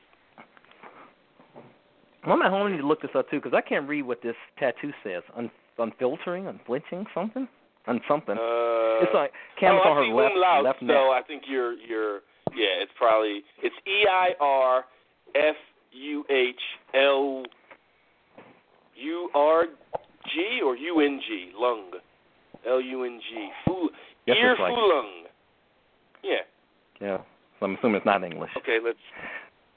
I'm 2.25 2.43
at 2.43 2.51
home. 2.51 2.67
I 2.67 2.71
need 2.71 2.83
to 2.83 2.87
look 2.87 3.01
this 3.03 3.15
up 3.15 3.31
too 3.31 3.41
because 3.41 3.55
I 3.55 3.61
can't 3.63 3.89
read 3.89 4.03
what 4.03 4.23
this 4.23 4.37
tattoo 4.59 4.93
says. 5.03 5.23
Un- 5.37 5.51
unfiltering, 5.79 6.47
unflinching, 6.47 7.07
something, 7.15 7.47
on 7.89 8.01
something. 8.07 8.37
uh. 8.37 9.03
it's 9.03 9.15
like 9.15 9.33
Cameron's 9.59 9.83
oh, 9.87 9.91
on 9.91 9.97
her 9.97 10.15
left 10.15 10.35
umlaut, 10.35 10.65
left 10.65 10.81
so 10.81 10.87
neck. 10.87 10.97
I 10.97 11.23
think 11.27 11.43
you're 11.49 11.73
you're 11.75 12.17
yeah. 12.53 12.83
It's 12.83 12.93
probably 12.97 13.43
it's 13.63 13.75
E 13.87 14.07
I 14.09 14.29
R 14.41 14.85
F 15.35 15.57
U 15.93 16.25
H 16.31 16.61
L 16.95 17.45
U 18.97 19.31
R 19.35 19.65
G 20.27 20.61
or 20.65 20.77
U 20.77 21.01
N 21.01 21.21
G 21.27 21.51
lung 21.59 21.91
L 22.69 22.81
U 22.81 23.05
N 23.05 23.21
G 23.29 23.49
fu 23.65 23.89
ear 24.27 24.57
like- 24.61 24.73
fulung. 24.73 25.25
Yeah. 26.23 26.45
Yeah. 27.01 27.19
So 27.59 27.67
I'm 27.67 27.77
assuming 27.77 27.97
it's 27.97 28.07
not 28.07 28.23
English. 28.25 28.51
Okay. 28.59 28.79
Let's 28.85 28.99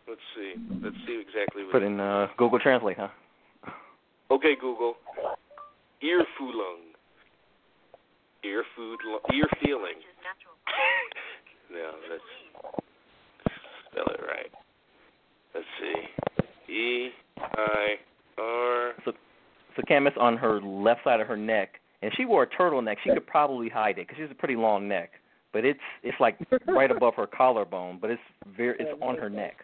let's 0.08 0.22
see. 0.36 0.54
Let's 0.84 0.96
see 1.08 1.22
exactly 1.22 1.64
what. 1.64 1.72
Put 1.72 1.84
in 1.84 2.00
uh, 2.00 2.28
Google 2.38 2.60
Translate, 2.60 2.98
huh? 2.98 3.10
Okay, 4.32 4.56
Google. 4.60 4.96
Ear 6.02 6.24
fulung. 6.38 6.91
Ear 8.44 8.64
food. 8.76 9.00
Ear 9.34 9.46
feeling. 9.64 9.94
no, 11.72 11.92
let's 12.10 12.24
spell 13.92 14.06
it 14.08 14.22
right. 14.22 14.52
Let's 15.54 15.68
see. 15.80 16.74
E 16.74 17.10
I 17.38 17.96
R. 18.38 18.94
So 19.06 19.14
Cam, 19.88 20.08
it's 20.08 20.18
on 20.20 20.38
her 20.38 20.62
left 20.62 21.04
side 21.04 21.20
of 21.20 21.28
her 21.28 21.38
neck, 21.38 21.80
and 22.02 22.12
she 22.16 22.26
wore 22.26 22.44
a 22.44 22.48
turtleneck. 22.48 22.98
She 23.04 23.10
could 23.12 23.28
probably 23.28 23.70
hide 23.70 23.98
it 23.98 24.08
because 24.08 24.18
she 24.18 24.22
has 24.24 24.32
a 24.32 24.36
pretty 24.36 24.56
long 24.56 24.88
neck, 24.88 25.12
but 25.54 25.66
it's 25.66 25.80
it's 26.04 26.20
like 26.20 26.38
right 26.68 26.92
above 26.92 27.16
her 27.16 27.28
collarbone, 27.28 28.00
but 28.02 28.10
it's 28.10 28.22
very 28.56 28.76
it's 28.80 28.90
on 29.02 29.18
her 29.18 29.30
neck. 29.30 29.58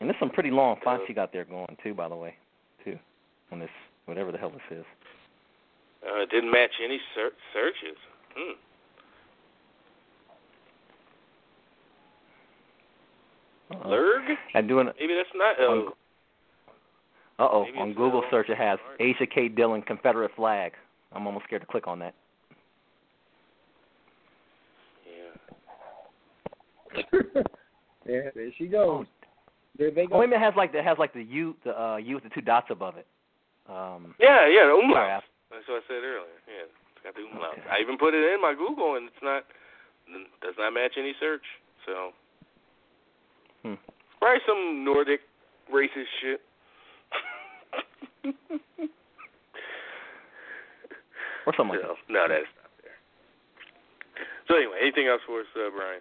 And 0.00 0.08
there's 0.08 0.18
some 0.18 0.30
pretty 0.30 0.50
long 0.50 0.76
fonts 0.82 1.04
she 1.06 1.14
got 1.14 1.32
there 1.32 1.44
going 1.44 1.76
too, 1.82 1.94
by 1.94 2.08
the 2.08 2.16
way, 2.16 2.34
too, 2.84 2.98
on 3.50 3.60
this 3.60 3.70
whatever 4.06 4.32
the 4.32 4.38
hell 4.38 4.50
this 4.50 4.78
is. 4.78 4.84
Uh, 6.06 6.24
didn't 6.30 6.50
match 6.50 6.70
any 6.84 6.98
ser- 7.14 7.30
searches. 7.52 7.96
Hmm. 8.34 8.52
Uh-oh. 13.74 13.88
Lurg? 13.88 14.34
I'm 14.54 14.66
doing 14.66 14.88
Maybe 15.00 15.14
that's 15.14 15.28
not. 15.34 15.56
Oh, 15.60 15.92
Uh 17.38 17.48
oh. 17.50 17.66
On 17.78 17.94
Google 17.94 18.22
search, 18.30 18.48
it 18.48 18.58
has. 18.58 18.78
Asia 19.00 19.26
K. 19.26 19.48
Dillon 19.48 19.82
Confederate 19.82 20.32
flag. 20.36 20.72
I'm 21.12 21.26
almost 21.26 21.44
scared 21.46 21.62
to 21.62 21.66
click 21.66 21.86
on 21.86 21.98
that. 22.00 22.14
yeah. 26.94 27.02
yeah, 28.08 28.20
there 28.34 28.50
she 28.58 28.66
goes. 28.66 29.06
There 29.78 29.90
they 29.90 30.02
Oh, 30.02 30.06
go. 30.08 30.18
wait 30.18 30.26
a 30.26 30.28
minute, 30.28 30.42
it 30.42 30.44
has 30.44 30.54
like 30.56 30.72
the 30.72 30.78
it 30.80 30.84
has 30.84 30.98
like 30.98 31.14
the 31.14 31.22
U 31.22 31.54
the 31.64 31.80
uh 31.80 31.96
U 31.96 32.14
with 32.16 32.24
the 32.24 32.30
two 32.30 32.40
dots 32.42 32.66
above 32.70 32.96
it. 32.96 33.06
Um 33.68 34.14
Yeah, 34.20 34.46
yeah, 34.48 34.66
the 34.66 34.72
sorry, 34.72 34.84
umlaut. 34.84 35.22
That's 35.52 35.68
what 35.68 35.84
I 35.84 35.86
said 35.86 36.00
earlier. 36.02 36.40
Yeah, 36.48 36.64
it's 36.64 37.02
got 37.04 37.14
the 37.14 37.28
umlaut. 37.28 37.60
Okay. 37.60 37.68
I 37.68 37.78
even 37.84 38.00
put 38.00 38.14
it 38.16 38.24
in 38.24 38.40
my 38.40 38.54
Google, 38.56 38.96
and 38.96 39.06
it's 39.06 39.22
not 39.22 39.44
does 40.40 40.56
not 40.58 40.72
match 40.72 40.96
any 40.98 41.14
search. 41.20 41.44
So 41.86 42.12
Hmm. 43.62 43.74
probably 44.18 44.40
some 44.48 44.84
Nordic 44.84 45.20
racist 45.72 46.08
shit. 46.20 46.40
or 51.46 51.54
something 51.56 51.76
like 51.76 51.80
that. 51.82 51.96
no, 52.08 52.26
that's 52.28 52.46
not 52.56 52.70
there. 52.82 52.98
So 54.48 54.56
anyway, 54.56 54.78
anything 54.82 55.06
else 55.06 55.20
for 55.26 55.40
us, 55.40 55.46
uh, 55.56 55.70
Brian? 55.70 56.00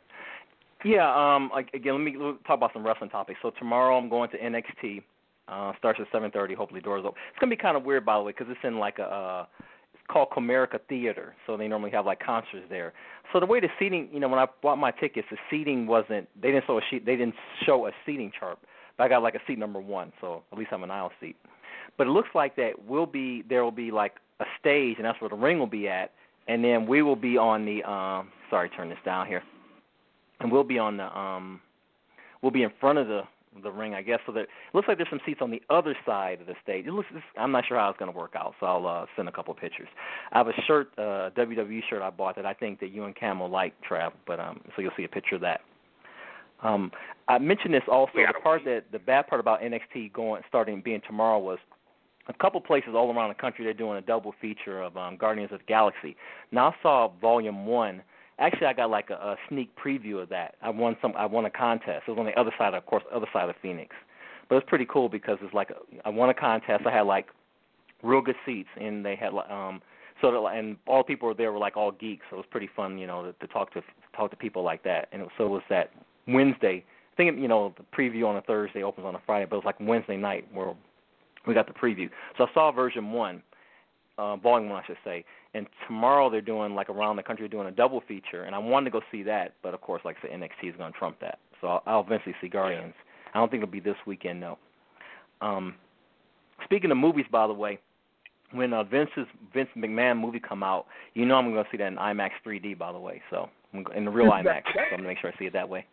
Yeah, 0.84 1.06
um 1.14 1.50
like 1.54 1.70
again, 1.74 1.94
let 1.94 2.02
me 2.04 2.14
talk 2.48 2.58
about 2.58 2.74
some 2.74 2.86
wrestling 2.86 3.10
topics. 3.10 3.40
So 3.42 3.52
tomorrow 3.60 3.98
I'm 3.98 4.10
going 4.10 4.30
to 4.32 4.38
NXT. 4.38 5.04
Uh 5.52 5.74
starts 5.78 6.00
at 6.00 6.12
7:30, 6.12 6.56
hopefully 6.56 6.82
doors 6.82 7.04
open. 7.06 7.20
It's 7.32 7.40
to 7.40 7.48
be 7.48 7.56
kind 7.56 7.78
of 7.78 7.84
weird 7.84 8.06
by 8.06 8.18
the 8.18 8.24
way 8.24 8.34
cuz 8.34 8.48
it's 8.50 8.64
in 8.64 8.80
like 8.80 9.00
a 9.00 9.06
uh 9.06 9.46
it's 9.94 10.04
called 10.08 10.30
Comerica 10.30 10.80
Theater. 10.88 11.36
So 11.46 11.58
they 11.58 11.68
normally 11.68 11.92
have 11.92 12.06
like 12.06 12.20
concerts 12.20 12.66
there. 12.70 12.94
So 13.34 13.40
the 13.40 13.46
way 13.46 13.60
the 13.60 13.70
seating, 13.78 14.10
you 14.12 14.20
know, 14.20 14.30
when 14.30 14.40
I 14.40 14.48
bought 14.62 14.78
my 14.78 14.92
tickets, 14.92 15.28
the 15.30 15.38
seating 15.50 15.88
wasn't 15.88 16.28
they 16.42 16.52
didn't 16.52 16.66
show 16.66 16.78
a 16.78 16.82
sheet 16.90 17.06
they 17.06 17.16
didn't 17.16 17.36
show 17.66 17.88
a 17.88 17.92
seating 18.06 18.32
chart. 18.38 18.58
But 18.98 19.04
I 19.06 19.08
got 19.10 19.24
like 19.24 19.36
a 19.36 19.42
seat 19.48 19.60
number 19.60 19.80
1, 19.80 20.14
so 20.22 20.44
at 20.52 20.58
least 20.58 20.72
I'm 20.72 20.84
an 20.84 20.92
aisle 20.92 21.12
seat. 21.20 21.36
But 21.98 22.08
it 22.08 22.12
looks 22.12 22.30
like 22.34 22.56
that 22.56 22.86
will 22.86 23.06
be 23.06 23.44
there 23.48 23.64
will 23.64 23.72
be 23.72 23.92
like 23.92 24.16
a 24.40 24.46
stage, 24.60 24.96
and 24.98 25.06
that's 25.06 25.20
where 25.22 25.30
the 25.30 25.36
ring 25.36 25.60
will 25.60 25.68
be 25.68 25.88
at, 25.88 26.12
and 26.48 26.64
then 26.64 26.88
we 26.88 27.02
will 27.02 27.16
be 27.16 27.38
on 27.38 27.66
the 27.66 27.84
um. 27.90 28.30
Sorry, 28.50 28.70
turn 28.70 28.90
this 28.90 28.98
down 29.06 29.28
here, 29.28 29.44
and 30.40 30.52
we'll 30.52 30.64
be 30.64 30.80
on 30.80 30.98
the 30.98 31.18
um. 31.18 31.62
We'll 32.42 32.52
be 32.52 32.64
in 32.64 32.72
front 32.80 32.98
of 32.98 33.08
the 33.08 33.22
the 33.64 33.72
ring, 33.72 33.94
I 33.94 34.02
guess. 34.02 34.20
So 34.26 34.32
that 34.34 34.42
it 34.42 34.50
looks 34.74 34.88
like 34.88 34.98
there's 34.98 35.10
some 35.10 35.20
seats 35.26 35.40
on 35.42 35.52
the 35.52 35.62
other 35.70 35.96
side 36.06 36.42
of 36.42 36.48
the 36.48 36.56
stage. 36.64 36.86
It 36.88 36.92
looks. 36.92 37.10
I'm 37.38 37.52
not 37.52 37.66
sure 37.68 37.78
how 37.78 37.90
it's 37.90 38.00
going 38.00 38.12
to 38.12 38.18
work 38.18 38.34
out, 38.36 38.54
so 38.60 38.66
I'll 38.66 38.88
uh, 38.88 39.06
send 39.16 39.28
a 39.28 39.32
couple 39.32 39.54
of 39.54 39.60
pictures. 39.60 39.88
I 40.32 40.38
have 40.38 40.48
a 40.48 40.54
shirt, 40.68 40.92
uh, 40.98 41.32
WWE 41.36 41.82
shirt 41.90 42.02
I 42.02 42.10
bought 42.10 42.36
that 42.36 42.46
I 42.46 42.54
think 42.54 42.80
that 42.80 42.92
you 42.92 43.04
and 43.06 43.16
Cam 43.16 43.40
will 43.40 43.50
like, 43.50 43.74
Trav. 43.88 44.12
But 44.26 44.40
um, 44.40 44.62
so 44.76 44.82
you'll 44.82 44.92
see 44.96 45.04
a 45.04 45.10
picture 45.10 45.36
of 45.36 45.42
that. 45.42 45.62
Um, 46.64 46.92
I 47.28 47.40
mentioned 47.40 47.74
this 47.74 47.84
also. 47.88 48.12
The 48.16 48.34
part 48.42 48.64
that 48.66 48.86
the 48.92 49.00
bad 49.00 49.28
part 49.28 49.40
about 49.40 49.62
NXT 49.62 50.14
going 50.14 50.42
starting 50.48 50.82
being 50.82 51.02
tomorrow 51.08 51.40
was 51.40 51.60
a 52.28 52.34
couple 52.34 52.62
places 52.62 52.92
all 52.96 53.14
around 53.14 53.30
the 53.30 53.36
country 53.36 53.66
they're 53.66 53.74
doing 53.74 53.98
a 53.98 54.02
double 54.02 54.34
feature 54.40 54.82
of 54.82 54.96
um, 54.96 55.18
Guardians 55.18 55.52
of 55.52 55.60
the 55.60 55.66
Galaxy. 55.66 56.16
Now 56.52 56.70
I 56.70 56.76
saw 56.82 57.12
Volume 57.20 57.66
One. 57.66 58.02
Actually, 58.42 58.68
I 58.68 58.74
got 58.74 58.90
like 58.90 59.12
a, 59.12 59.14
a 59.14 59.36
sneak 59.48 59.70
preview 59.78 60.22
of 60.22 60.30
that. 60.30 60.56
I 60.62 60.72
won 60.72 60.98
some. 61.02 61.14
I 61.16 61.28
won 61.28 61.46
a 61.46 61.50
contest. 61.50 62.04
It 62.08 62.12
was 62.12 62.20
on 62.20 62.26
the 62.26 62.38
other 62.40 62.52
side, 62.58 62.74
of 62.74 62.86
course, 62.88 63.04
other 63.14 63.28
side 63.32 63.48
of 63.48 63.56
Phoenix. 63.62 63.96
But 64.50 64.56
it's 64.56 64.68
pretty 64.68 64.88
cool 64.90 65.08
because 65.08 65.38
it's 65.42 65.54
like 65.54 65.70
a, 65.70 65.76
I 66.08 66.10
won 66.10 66.30
a 66.30 66.34
contest. 66.34 66.84
I 66.86 66.92
had 66.92 67.02
like 67.02 67.28
real 68.02 68.20
good 68.22 68.36
seats, 68.46 68.70
and 68.80 69.06
they 69.06 69.16
had 69.16 69.30
um 69.50 69.80
so 70.22 70.32
that, 70.32 70.58
and 70.58 70.76
all 70.88 71.00
the 71.00 71.04
people 71.06 71.28
were 71.28 71.36
there 71.36 71.52
were 71.52 71.60
like 71.60 71.78
all 71.78 71.92
geeks. 71.92 72.24
So 72.30 72.38
it 72.38 72.38
was 72.38 72.46
pretty 72.50 72.70
fun, 72.76 72.98
you 72.98 73.08
know, 73.08 73.24
to, 73.24 73.34
to 73.34 73.54
talk 73.54 73.72
to 73.74 73.82
talk 74.16 74.32
to 74.32 74.38
people 74.38 74.64
like 74.64 74.84
that. 74.84 75.08
And 75.12 75.22
it, 75.22 75.30
so 75.38 75.46
it 75.46 75.50
was 75.50 75.64
that 75.70 75.92
Wednesday. 76.28 76.84
I 77.14 77.16
think 77.16 77.40
you 77.40 77.48
know 77.48 77.76
the 77.78 77.86
preview 77.96 78.28
on 78.28 78.38
a 78.38 78.42
Thursday 78.42 78.82
opens 78.82 79.06
on 79.06 79.14
a 79.14 79.22
Friday, 79.24 79.46
but 79.48 79.58
it 79.58 79.60
was 79.60 79.66
like 79.66 79.80
Wednesday 79.80 80.18
night 80.18 80.48
where 80.52 80.74
we 81.46 81.54
got 81.54 81.68
the 81.68 81.74
preview. 81.74 82.10
So 82.38 82.46
I 82.46 82.54
saw 82.54 82.72
version 82.72 83.12
one, 83.12 83.44
uh, 84.18 84.36
volume 84.38 84.70
one, 84.70 84.82
I 84.84 84.86
should 84.86 84.98
say. 85.04 85.26
And 85.54 85.68
tomorrow 85.88 86.30
they're 86.30 86.42
doing 86.42 86.76
like 86.76 86.90
around 86.90 87.16
the 87.16 87.24
country 87.24 87.48
doing 87.48 87.68
a 87.68 87.72
double 87.72 88.02
feature, 88.08 88.44
and 88.44 88.56
I 88.56 88.58
wanted 88.58 88.86
to 88.86 88.92
go 88.92 89.02
see 89.12 89.24
that, 89.24 89.54
but 89.64 89.74
of 89.74 89.82
course, 89.82 90.02
like 90.06 90.18
I 90.20 90.28
said, 90.28 90.40
NXT 90.40 90.70
is 90.70 90.76
going 90.78 90.92
to 90.92 90.98
trump 90.98 91.18
that. 91.22 91.40
So 91.60 91.68
I'll, 91.68 91.84
I'll 91.86 92.02
eventually 92.02 92.36
see 92.42 92.48
Guardians. 92.48 92.94
I 93.34 93.40
don't 93.40 93.50
think 93.50 93.64
it'll 93.64 93.72
be 93.72 93.80
this 93.80 93.96
weekend, 94.06 94.42
though. 94.44 94.58
Um, 95.42 95.76
speaking 96.64 96.92
of 96.92 96.98
movies, 96.98 97.26
by 97.32 97.48
the 97.48 97.54
way, 97.54 97.80
when 98.52 98.74
uh, 98.74 98.84
Vince's 98.84 99.28
Vince 99.54 99.70
McMahon 99.78 100.20
movie 100.20 100.40
come 100.40 100.64
out, 100.64 100.86
you 101.14 101.26
know 101.26 101.36
I'm 101.36 101.52
going 101.52 101.64
to 101.64 101.70
see 101.72 101.78
that 101.78 101.88
in 101.88 101.96
IMAX 101.96 102.32
3D, 102.46 102.78
by 102.78 102.92
the 102.92 103.00
way. 103.00 103.22
So 103.30 103.50
in 103.96 104.06
the 104.06 104.12
real 104.12 104.32
IMAX, 104.32 104.64
so 104.74 104.80
I'm 104.80 104.90
going 104.90 105.02
to 105.04 105.08
make 105.08 105.20
sure 105.20 105.32
I 105.34 105.40
see 105.40 105.46
it 105.46 105.54
that 105.54 105.68
way. 105.70 105.86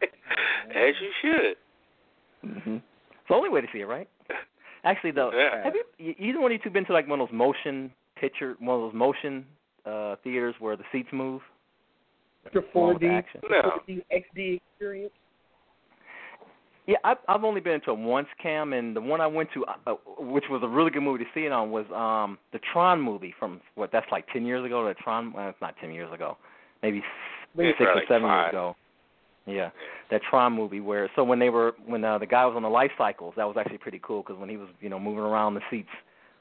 As 0.02 0.94
you 1.00 1.10
should. 1.22 2.50
hmm 2.62 2.76
It's 2.76 3.28
the 3.28 3.34
only 3.34 3.48
way 3.50 3.60
to 3.60 3.66
see 3.72 3.80
it, 3.80 3.86
right? 3.86 4.08
Actually, 4.84 5.10
though, 5.12 5.32
Yeah. 5.32 5.64
have 5.64 5.74
you 5.74 6.14
either 6.18 6.40
one 6.40 6.52
of 6.52 6.56
you 6.56 6.58
two 6.62 6.70
been 6.70 6.84
to 6.86 6.92
like 6.92 7.08
one 7.08 7.20
of 7.20 7.28
those 7.28 7.36
motion 7.36 7.92
picture, 8.16 8.56
one 8.58 8.76
of 8.76 8.82
those 8.82 8.94
motion 8.94 9.46
uh 9.84 10.16
theaters 10.24 10.54
where 10.58 10.76
the 10.76 10.84
seats 10.92 11.08
move? 11.12 11.42
The 12.52 12.60
4D, 12.74 13.10
action. 13.10 13.40
4D 13.42 14.04
XD 14.12 14.60
experience. 14.72 15.12
Yeah, 16.86 16.98
I've 17.02 17.18
I've 17.28 17.42
only 17.42 17.60
been 17.60 17.80
to 17.82 17.90
it 17.90 17.98
once, 17.98 18.28
Cam, 18.40 18.72
and 18.72 18.94
the 18.94 19.00
one 19.00 19.20
I 19.20 19.26
went 19.26 19.48
to, 19.54 19.64
uh, 19.64 19.94
which 20.18 20.44
was 20.48 20.62
a 20.62 20.68
really 20.68 20.92
good 20.92 21.02
movie 21.02 21.24
to 21.24 21.30
see 21.34 21.44
it 21.44 21.52
on, 21.52 21.70
was 21.72 21.84
um 21.92 22.38
the 22.52 22.60
Tron 22.72 23.00
movie 23.00 23.34
from 23.38 23.60
what 23.74 23.90
that's 23.90 24.06
like 24.12 24.24
ten 24.32 24.46
years 24.46 24.64
ago. 24.64 24.86
The 24.86 24.94
Tron, 24.94 25.32
well, 25.32 25.48
it's 25.48 25.60
not 25.60 25.74
ten 25.80 25.92
years 25.92 26.12
ago, 26.12 26.36
maybe 26.82 27.02
Maybe 27.56 27.72
six 27.78 27.88
or 27.90 27.94
like 27.96 28.08
seven 28.08 28.28
years 28.28 28.48
ago. 28.50 28.76
Yeah, 29.46 29.70
that 30.10 30.22
Tron 30.28 30.52
movie 30.52 30.80
where 30.80 31.08
so 31.14 31.22
when 31.22 31.38
they 31.38 31.50
were 31.50 31.72
when 31.86 32.04
uh, 32.04 32.18
the 32.18 32.26
guy 32.26 32.44
was 32.46 32.56
on 32.56 32.62
the 32.62 32.68
life 32.68 32.90
cycles, 32.98 33.34
that 33.36 33.44
was 33.44 33.56
actually 33.56 33.78
pretty 33.78 34.00
cool 34.02 34.22
because 34.22 34.38
when 34.38 34.48
he 34.48 34.56
was 34.56 34.68
you 34.80 34.88
know 34.88 34.98
moving 34.98 35.22
around 35.22 35.54
the 35.54 35.60
seats, 35.70 35.88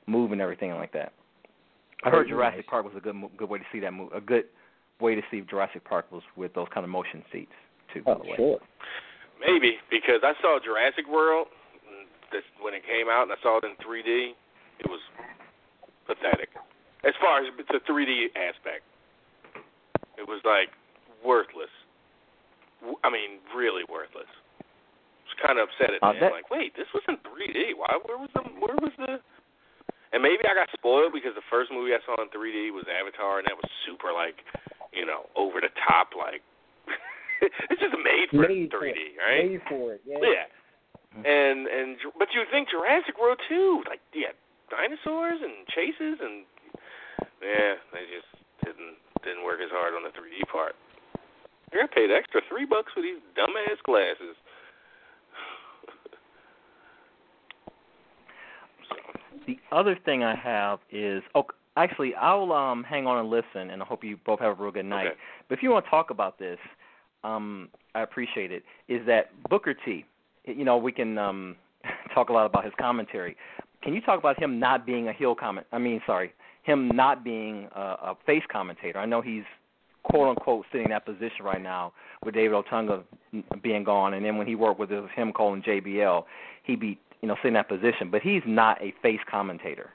moving 0.07 0.41
everything 0.41 0.71
like 0.71 0.91
that. 0.93 1.13
I 2.03 2.09
heard 2.09 2.27
Jurassic 2.27 2.59
nice. 2.59 2.65
Park 2.69 2.85
was 2.85 2.93
a 2.97 2.99
good 2.99 3.15
good 3.37 3.49
way 3.49 3.59
to 3.59 3.65
see 3.71 3.79
that 3.79 3.93
movie. 3.93 4.15
A 4.15 4.21
good 4.21 4.45
way 4.99 5.15
to 5.15 5.21
see 5.29 5.41
Jurassic 5.41 5.83
Park 5.83 6.11
was 6.11 6.23
with 6.35 6.53
those 6.53 6.67
kind 6.73 6.83
of 6.83 6.89
motion 6.89 7.23
seats 7.31 7.51
too. 7.93 8.01
By 8.01 8.13
Oh, 8.13 8.17
the 8.23 8.29
way. 8.29 8.35
sure. 8.37 8.59
Maybe 9.39 9.77
because 9.91 10.21
I 10.23 10.33
saw 10.41 10.59
Jurassic 10.63 11.05
World 11.11 11.47
mm, 11.85 12.05
this, 12.31 12.43
when 12.61 12.73
it 12.73 12.83
came 12.85 13.07
out, 13.09 13.23
and 13.23 13.31
I 13.31 13.35
saw 13.43 13.57
it 13.57 13.65
in 13.65 13.75
3D. 13.85 14.31
It 14.79 14.89
was 14.89 14.99
pathetic 16.07 16.49
as 17.05 17.13
far 17.21 17.39
as 17.39 17.45
the 17.57 17.79
3D 17.87 18.27
aspect. 18.35 18.83
It 20.17 20.27
was 20.27 20.41
like 20.45 20.69
worthless. 21.23 21.69
W- 22.81 22.99
I 23.03 23.09
mean, 23.09 23.39
really 23.55 23.83
worthless. 23.87 24.29
I 24.29 24.63
was 25.25 25.35
kind 25.45 25.57
of 25.59 25.69
upset 25.69 25.93
at 25.95 26.03
Uh, 26.03 26.13
that. 26.13 26.19
that- 26.19 26.31
Like, 26.31 26.49
wait, 26.49 26.75
this 26.75 26.87
was 26.93 27.03
in 27.07 27.17
3D. 27.27 27.73
Why? 27.73 27.97
Where 28.05 28.17
was 28.17 28.29
the? 28.33 28.41
Where 28.59 28.75
was 28.81 28.93
the? 28.97 29.19
And 30.13 30.23
maybe 30.23 30.45
I 30.47 30.53
got 30.53 30.69
spoiled 30.71 31.11
because 31.11 31.35
the 31.35 31.41
first 31.49 31.71
movie 31.71 31.93
I 31.93 31.99
saw 32.05 32.15
in 32.21 32.29
3D 32.29 32.71
was 32.71 32.85
Avatar, 32.87 33.39
and 33.39 33.47
that 33.47 33.57
was 33.57 33.69
super 33.85 34.13
like, 34.13 34.45
you 34.93 35.05
know, 35.05 35.27
over 35.35 35.59
the 35.59 35.69
top. 35.87 36.15
Like, 36.15 36.41
it's 37.41 37.81
just 37.81 37.97
made 37.99 38.29
for 38.31 38.47
Made 38.47 38.71
3D, 38.71 38.95
it. 38.95 39.17
right? 39.19 39.43
Made 39.49 39.61
for 39.67 39.93
it. 39.93 40.01
Yeah. 40.05 40.19
Yeah. 40.21 40.45
And 41.23 41.67
and 41.67 41.97
but 42.19 42.27
you 42.33 42.43
think 42.51 42.69
Jurassic 42.69 43.17
World 43.19 43.39
too? 43.47 43.83
Like 43.87 44.01
yeah, 44.13 44.31
dinosaurs 44.69 45.39
and 45.41 45.65
chases 45.71 46.19
and 46.19 46.43
yeah, 47.41 47.75
they 47.95 48.03
just 48.11 48.27
didn't 48.63 48.99
didn't 49.23 49.43
work 49.47 49.59
as 49.63 49.71
hard 49.71 49.95
on 49.95 50.03
the 50.03 50.11
3D 50.11 50.43
part. 50.51 50.75
I 51.73 51.87
paid 51.93 52.09
extra 52.11 52.41
three 52.49 52.65
bucks 52.65 52.91
for 52.93 53.01
these 53.01 53.19
dumbass 53.37 53.81
glasses. 53.83 54.35
The 59.47 59.59
other 59.71 59.97
thing 60.05 60.23
I 60.23 60.35
have 60.35 60.79
is 60.91 61.21
oh, 61.35 61.45
actually 61.77 62.15
I'll 62.15 62.51
um 62.51 62.83
hang 62.83 63.05
on 63.05 63.19
and 63.19 63.29
listen, 63.29 63.69
and 63.69 63.81
I 63.81 63.85
hope 63.85 64.03
you 64.03 64.17
both 64.25 64.39
have 64.39 64.59
a 64.59 64.63
real 64.63 64.71
good 64.71 64.85
night. 64.85 65.07
Okay. 65.07 65.15
But 65.49 65.57
if 65.57 65.63
you 65.63 65.69
want 65.71 65.85
to 65.85 65.91
talk 65.91 66.09
about 66.09 66.39
this, 66.39 66.57
um, 67.23 67.69
I 67.93 68.01
appreciate 68.01 68.51
it. 68.51 68.63
Is 68.87 69.05
that 69.07 69.29
Booker 69.49 69.73
T? 69.73 70.05
You 70.45 70.65
know, 70.65 70.77
we 70.77 70.91
can 70.91 71.17
um 71.17 71.55
talk 72.13 72.29
a 72.29 72.33
lot 72.33 72.45
about 72.45 72.63
his 72.63 72.73
commentary. 72.79 73.35
Can 73.83 73.93
you 73.93 74.01
talk 74.01 74.17
about 74.17 74.41
him 74.41 74.59
not 74.59 74.85
being 74.85 75.09
a 75.09 75.13
heel 75.13 75.35
comment? 75.35 75.67
I 75.71 75.77
mean, 75.77 76.01
sorry, 76.07 76.33
him 76.63 76.87
not 76.87 77.23
being 77.23 77.67
a, 77.75 77.79
a 77.79 78.17
face 78.25 78.43
commentator. 78.51 78.97
I 78.97 79.05
know 79.05 79.21
he's 79.21 79.43
quote 80.09 80.29
unquote 80.29 80.65
sitting 80.71 80.85
in 80.85 80.91
that 80.91 81.05
position 81.05 81.43
right 81.43 81.61
now 81.61 81.93
with 82.23 82.33
David 82.33 82.53
Otunga 82.53 83.03
being 83.61 83.83
gone, 83.83 84.13
and 84.13 84.25
then 84.25 84.37
when 84.37 84.47
he 84.47 84.55
worked 84.55 84.79
with 84.79 84.89
him 84.89 85.33
calling 85.33 85.61
JBL, 85.61 86.23
he 86.63 86.75
be 86.75 86.99
you 87.21 87.27
know 87.27 87.35
sitting 87.37 87.49
in 87.49 87.53
that 87.55 87.69
position. 87.69 88.09
But 88.11 88.21
he's 88.21 88.43
not 88.45 88.81
a 88.81 88.93
face 89.01 89.19
commentator. 89.29 89.89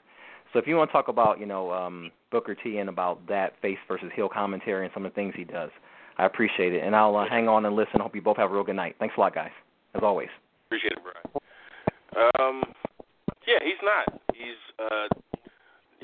So 0.53 0.59
if 0.59 0.67
you 0.67 0.75
want 0.75 0.89
to 0.89 0.93
talk 0.93 1.07
about 1.07 1.39
you 1.39 1.45
know 1.45 1.71
um, 1.71 2.11
Booker 2.31 2.55
T 2.55 2.77
and 2.77 2.89
about 2.89 3.25
that 3.27 3.53
face 3.61 3.77
versus 3.87 4.11
heel 4.15 4.29
commentary 4.29 4.85
and 4.85 4.93
some 4.93 5.05
of 5.05 5.11
the 5.11 5.15
things 5.15 5.33
he 5.35 5.43
does, 5.43 5.71
I 6.17 6.25
appreciate 6.25 6.73
it, 6.73 6.83
and 6.83 6.95
I'll 6.95 7.15
uh, 7.15 7.27
hang 7.29 7.47
on 7.47 7.65
and 7.65 7.75
listen. 7.75 7.99
Hope 7.99 8.15
you 8.15 8.21
both 8.21 8.37
have 8.37 8.51
a 8.51 8.53
real 8.53 8.63
good 8.63 8.75
night. 8.75 8.95
Thanks 8.99 9.15
a 9.17 9.19
lot, 9.19 9.33
guys, 9.33 9.51
as 9.95 10.01
always. 10.03 10.29
Appreciate 10.67 10.93
it, 10.93 10.99
Brian. 11.03 12.31
Um, 12.39 12.63
yeah, 13.47 13.59
he's 13.63 13.81
not. 13.81 14.21
He's 14.33 14.59
uh, 14.79 15.07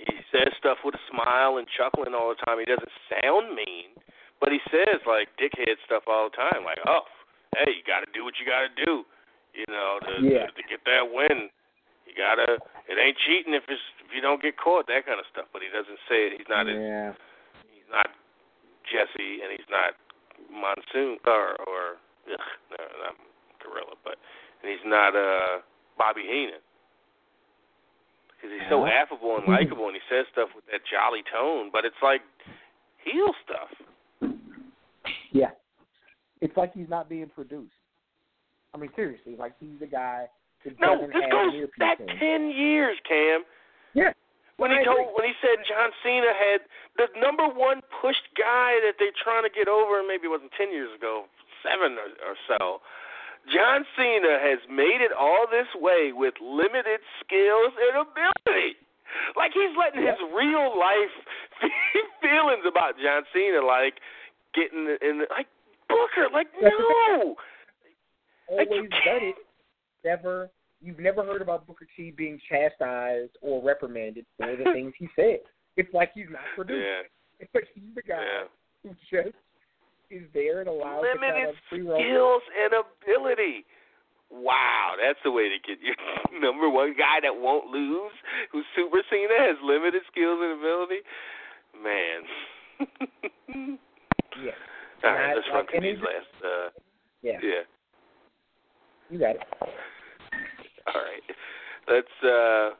he 0.09 0.17
says 0.31 0.51
stuff 0.57 0.79
with 0.83 0.95
a 0.95 1.03
smile 1.11 1.57
and 1.57 1.67
chuckling 1.69 2.13
all 2.15 2.29
the 2.33 2.39
time. 2.45 2.59
He 2.59 2.65
doesn't 2.65 2.91
sound 3.11 3.53
mean, 3.55 3.93
but 4.39 4.51
he 4.51 4.59
says 4.71 5.01
like 5.05 5.29
dickhead 5.39 5.77
stuff 5.85 6.03
all 6.07 6.29
the 6.31 6.35
time. 6.37 6.63
Like, 6.63 6.79
oh, 6.87 7.05
hey, 7.57 7.71
you 7.75 7.83
got 7.85 8.01
to 8.05 8.09
do 8.13 8.23
what 8.23 8.35
you 8.39 8.45
got 8.45 8.65
to 8.67 8.73
do, 8.85 9.03
you 9.53 9.65
know, 9.69 9.99
to, 10.05 10.11
Yeah. 10.23 10.47
to 10.47 10.53
to 10.55 10.63
get 10.67 10.81
that 10.85 11.07
win. 11.11 11.49
You 12.07 12.15
gotta. 12.15 12.55
It 12.87 12.95
ain't 12.95 13.19
cheating 13.27 13.51
if 13.53 13.67
it's 13.67 13.83
if 13.99 14.15
you 14.15 14.21
don't 14.23 14.41
get 14.41 14.55
caught. 14.55 14.87
That 14.87 15.03
kind 15.03 15.19
of 15.19 15.27
stuff. 15.27 15.51
But 15.51 15.59
he 15.61 15.67
doesn't 15.67 15.99
say 16.07 16.31
it. 16.31 16.39
He's 16.39 16.47
not. 16.47 16.63
Yeah. 16.71 17.11
he's 17.67 17.89
not 17.91 18.07
Jesse, 18.87 19.43
and 19.43 19.51
he's 19.51 19.67
not 19.67 19.99
Monsoon 20.47 21.19
or 21.27 21.59
or 21.67 21.99
ugh, 22.31 22.47
no, 22.71 22.79
not 23.03 23.15
Gorilla, 23.59 23.99
but 24.07 24.15
and 24.63 24.71
he's 24.71 24.83
not 24.87 25.15
uh 25.15 25.59
Bobby 25.99 26.23
Heenan 26.23 26.63
because 28.37 28.53
he's 28.53 28.69
so 28.69 28.85
affable 28.85 29.37
and 29.37 29.47
likable, 29.53 29.87
and 29.87 29.95
he 29.97 30.01
says 30.09 30.25
stuff 30.31 30.49
with 30.55 30.65
that 30.71 30.81
jolly 30.85 31.25
tone. 31.33 31.69
But 31.73 31.83
it's 31.85 31.99
like 32.01 32.21
heel 33.03 33.33
stuff. 33.43 34.31
Yeah. 35.31 35.51
It's 36.41 36.55
like 36.55 36.73
he's 36.73 36.89
not 36.89 37.09
being 37.09 37.29
produced. 37.33 37.73
I 38.73 38.77
mean, 38.77 38.91
seriously, 38.95 39.35
like 39.37 39.53
he's 39.59 39.79
the 39.79 39.87
guy 39.87 40.27
that 40.63 40.79
No, 40.79 41.07
this 41.07 41.25
goes 41.31 41.53
back 41.79 41.99
in. 41.99 42.07
ten 42.19 42.51
years, 42.51 42.97
Cam. 43.07 43.41
Yeah. 43.93 44.13
When 44.57 44.71
he 44.71 44.83
told, 44.83 45.13
when 45.13 45.25
he 45.25 45.33
said 45.41 45.61
John 45.69 45.89
Cena 46.03 46.33
had 46.33 46.61
the 46.97 47.07
number 47.21 47.45
one 47.45 47.81
pushed 48.01 48.25
guy 48.37 48.73
that 48.85 48.97
they're 48.97 49.13
trying 49.23 49.43
to 49.43 49.53
get 49.53 49.67
over, 49.67 50.01
maybe 50.01 50.25
it 50.25 50.33
wasn't 50.33 50.51
ten 50.57 50.73
years 50.73 50.89
ago, 50.97 51.25
seven 51.61 51.97
or, 51.97 52.09
or 52.25 52.35
so. 52.49 52.81
John 53.53 53.85
Cena 53.95 54.39
has 54.41 54.59
made 54.69 54.99
it 54.99 55.11
all 55.17 55.45
this 55.49 55.67
way 55.75 56.11
with 56.13 56.33
limited 56.41 56.99
skills 57.23 57.73
and 57.79 58.03
ability. 58.07 58.75
Like 59.35 59.51
he's 59.53 59.71
letting 59.77 60.03
his 60.05 60.19
real 60.35 60.77
life 60.77 61.15
feelings 62.21 62.63
about 62.67 62.95
John 63.01 63.23
Cena, 63.33 63.65
like 63.65 63.95
getting 64.53 64.85
in, 65.01 65.23
like 65.31 65.47
Booker, 65.87 66.27
like 66.33 66.47
no. 66.61 67.35
Like, 68.53 68.67
you 68.71 68.87
done 68.87 69.23
it. 69.31 69.35
Never 70.05 70.49
you've 70.81 70.99
never 70.99 71.23
heard 71.23 71.41
about 71.41 71.65
Booker 71.67 71.87
T 71.95 72.11
being 72.11 72.39
chastised 72.49 73.31
or 73.41 73.63
reprimanded 73.63 74.25
for 74.37 74.55
the 74.55 74.63
things 74.73 74.93
he 74.97 75.07
said. 75.15 75.39
It's 75.75 75.93
like 75.93 76.11
he's 76.13 76.29
not 76.29 76.41
producing. 76.55 76.83
Yeah. 76.83 77.01
It's 77.39 77.51
like 77.55 77.67
he's 77.73 77.95
the 77.95 78.01
guy 78.01 78.21
Yeah. 78.21 78.47
who 78.83 78.89
just 79.09 79.35
is 80.09 80.23
there 80.33 80.59
and 80.61 80.69
allows 80.69 81.03
to 81.03 81.07
kind 81.19 81.21
Limited 81.21 81.49
of 81.49 81.55
skills 81.67 82.41
and 82.55 82.71
ability. 82.73 83.65
Wow, 84.29 84.95
that's 85.01 85.19
the 85.23 85.31
way 85.31 85.47
to 85.49 85.55
get 85.65 85.79
your 85.81 85.95
number 86.41 86.69
one 86.69 86.93
guy 86.97 87.19
that 87.21 87.35
won't 87.35 87.67
lose, 87.67 88.11
who's 88.51 88.65
Super 88.75 89.01
Cena, 89.09 89.35
has 89.39 89.55
limited 89.63 90.01
skills 90.11 90.39
and 90.41 90.59
ability. 90.59 91.01
Man. 91.83 92.19
Yeah. 94.37 94.51
All 95.03 95.13
right, 95.17 95.31
I- 95.31 95.33
let's 95.33 95.47
run 95.49 95.65
like, 95.65 95.73
and 95.73 95.83
these 95.83 95.97
last. 95.97 96.29
Uh, 96.45 96.69
Yeah. 97.23 97.39
yeah. 97.41 97.63
You 99.09 99.17
got 99.17 99.35
it. 99.35 99.41
All 100.85 101.01
right. 101.01 101.25
Let's 101.87 102.15
uh 102.21 102.75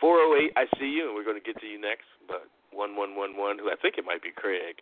408 0.00 0.52
I 0.56 0.64
see 0.78 0.86
you 0.88 1.08
and 1.08 1.14
we're 1.14 1.24
going 1.24 1.36
to 1.38 1.44
get 1.44 1.60
to 1.60 1.66
you 1.66 1.78
next, 1.78 2.06
but 2.26 2.48
1111 2.72 3.58
who 3.60 3.68
I 3.68 3.76
think 3.82 3.98
it 3.98 4.06
might 4.06 4.22
be 4.22 4.30
Craig 4.34 4.80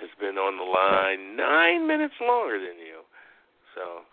has 0.00 0.10
been 0.20 0.36
on 0.36 0.56
the 0.56 0.64
line 0.64 1.36
9 1.36 1.86
minutes 1.86 2.14
longer 2.20 2.58
than 2.58 2.78
you. 2.78 3.00
So 3.74 4.04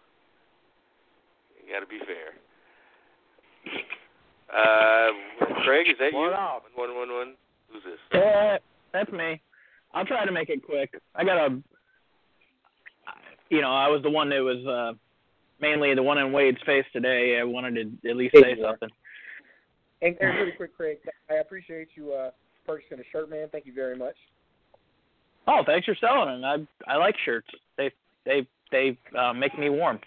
you 1.65 1.73
got 1.73 1.79
to 1.81 1.87
be 1.87 1.99
fair. 1.99 2.33
Uh 4.53 5.11
Craig, 5.63 5.87
is 5.89 5.95
that 5.99 6.11
you? 6.11 6.17
What 6.17 6.33
up? 6.33 6.63
1111. 6.75 7.35
Who's 7.71 7.83
this? 7.83 7.99
Yeah, 8.13 8.57
that's 8.91 9.11
me. 9.11 9.41
I'll 9.93 10.05
try 10.05 10.25
to 10.25 10.31
make 10.31 10.49
it 10.49 10.63
quick. 10.63 10.93
I 11.15 11.23
got 11.23 11.37
a, 11.37 11.61
you 13.49 13.61
know, 13.61 13.71
I 13.71 13.87
was 13.87 14.01
the 14.03 14.09
one 14.09 14.29
that 14.29 14.41
was 14.43 14.65
uh 14.67 14.97
mainly 15.61 15.95
the 15.95 16.03
one 16.03 16.17
in 16.17 16.31
Wade's 16.31 16.61
face 16.65 16.85
today. 16.91 17.37
I 17.39 17.43
wanted 17.43 18.01
to 18.03 18.09
at 18.09 18.15
least 18.17 18.35
say 18.35 18.55
Yeah. 18.57 18.71
something. 18.71 18.89
And, 20.01 20.17
and 20.19 20.37
really 20.37 20.51
quick, 20.51 20.75
Craig, 20.75 20.97
I 21.29 21.35
appreciate 21.35 21.87
you 21.95 22.11
uh, 22.11 22.31
purchasing 22.65 22.99
a 22.99 23.03
shirt, 23.11 23.29
man. 23.29 23.47
Thank 23.49 23.65
you 23.65 23.73
very 23.73 23.95
much. 23.95 24.17
Oh, 25.47 25.61
thanks 25.65 25.85
for 25.85 25.95
selling 25.99 26.41
them. 26.41 26.67
I 26.87 26.91
I 26.91 26.97
like 26.97 27.15
shirts. 27.25 27.47
They 27.77 27.91
they 28.25 28.47
they 28.71 28.97
uh, 29.17 29.33
make 29.33 29.57
me 29.57 29.69
warm. 29.69 29.99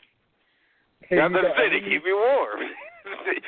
Here 1.09 1.19
Now 1.19 1.29
you 1.29 1.35
that 1.35 1.43
go. 1.43 1.55
say 1.57 1.69
they 1.71 1.81
keep 1.81 2.03
you 2.05 2.17
warm. 2.17 2.61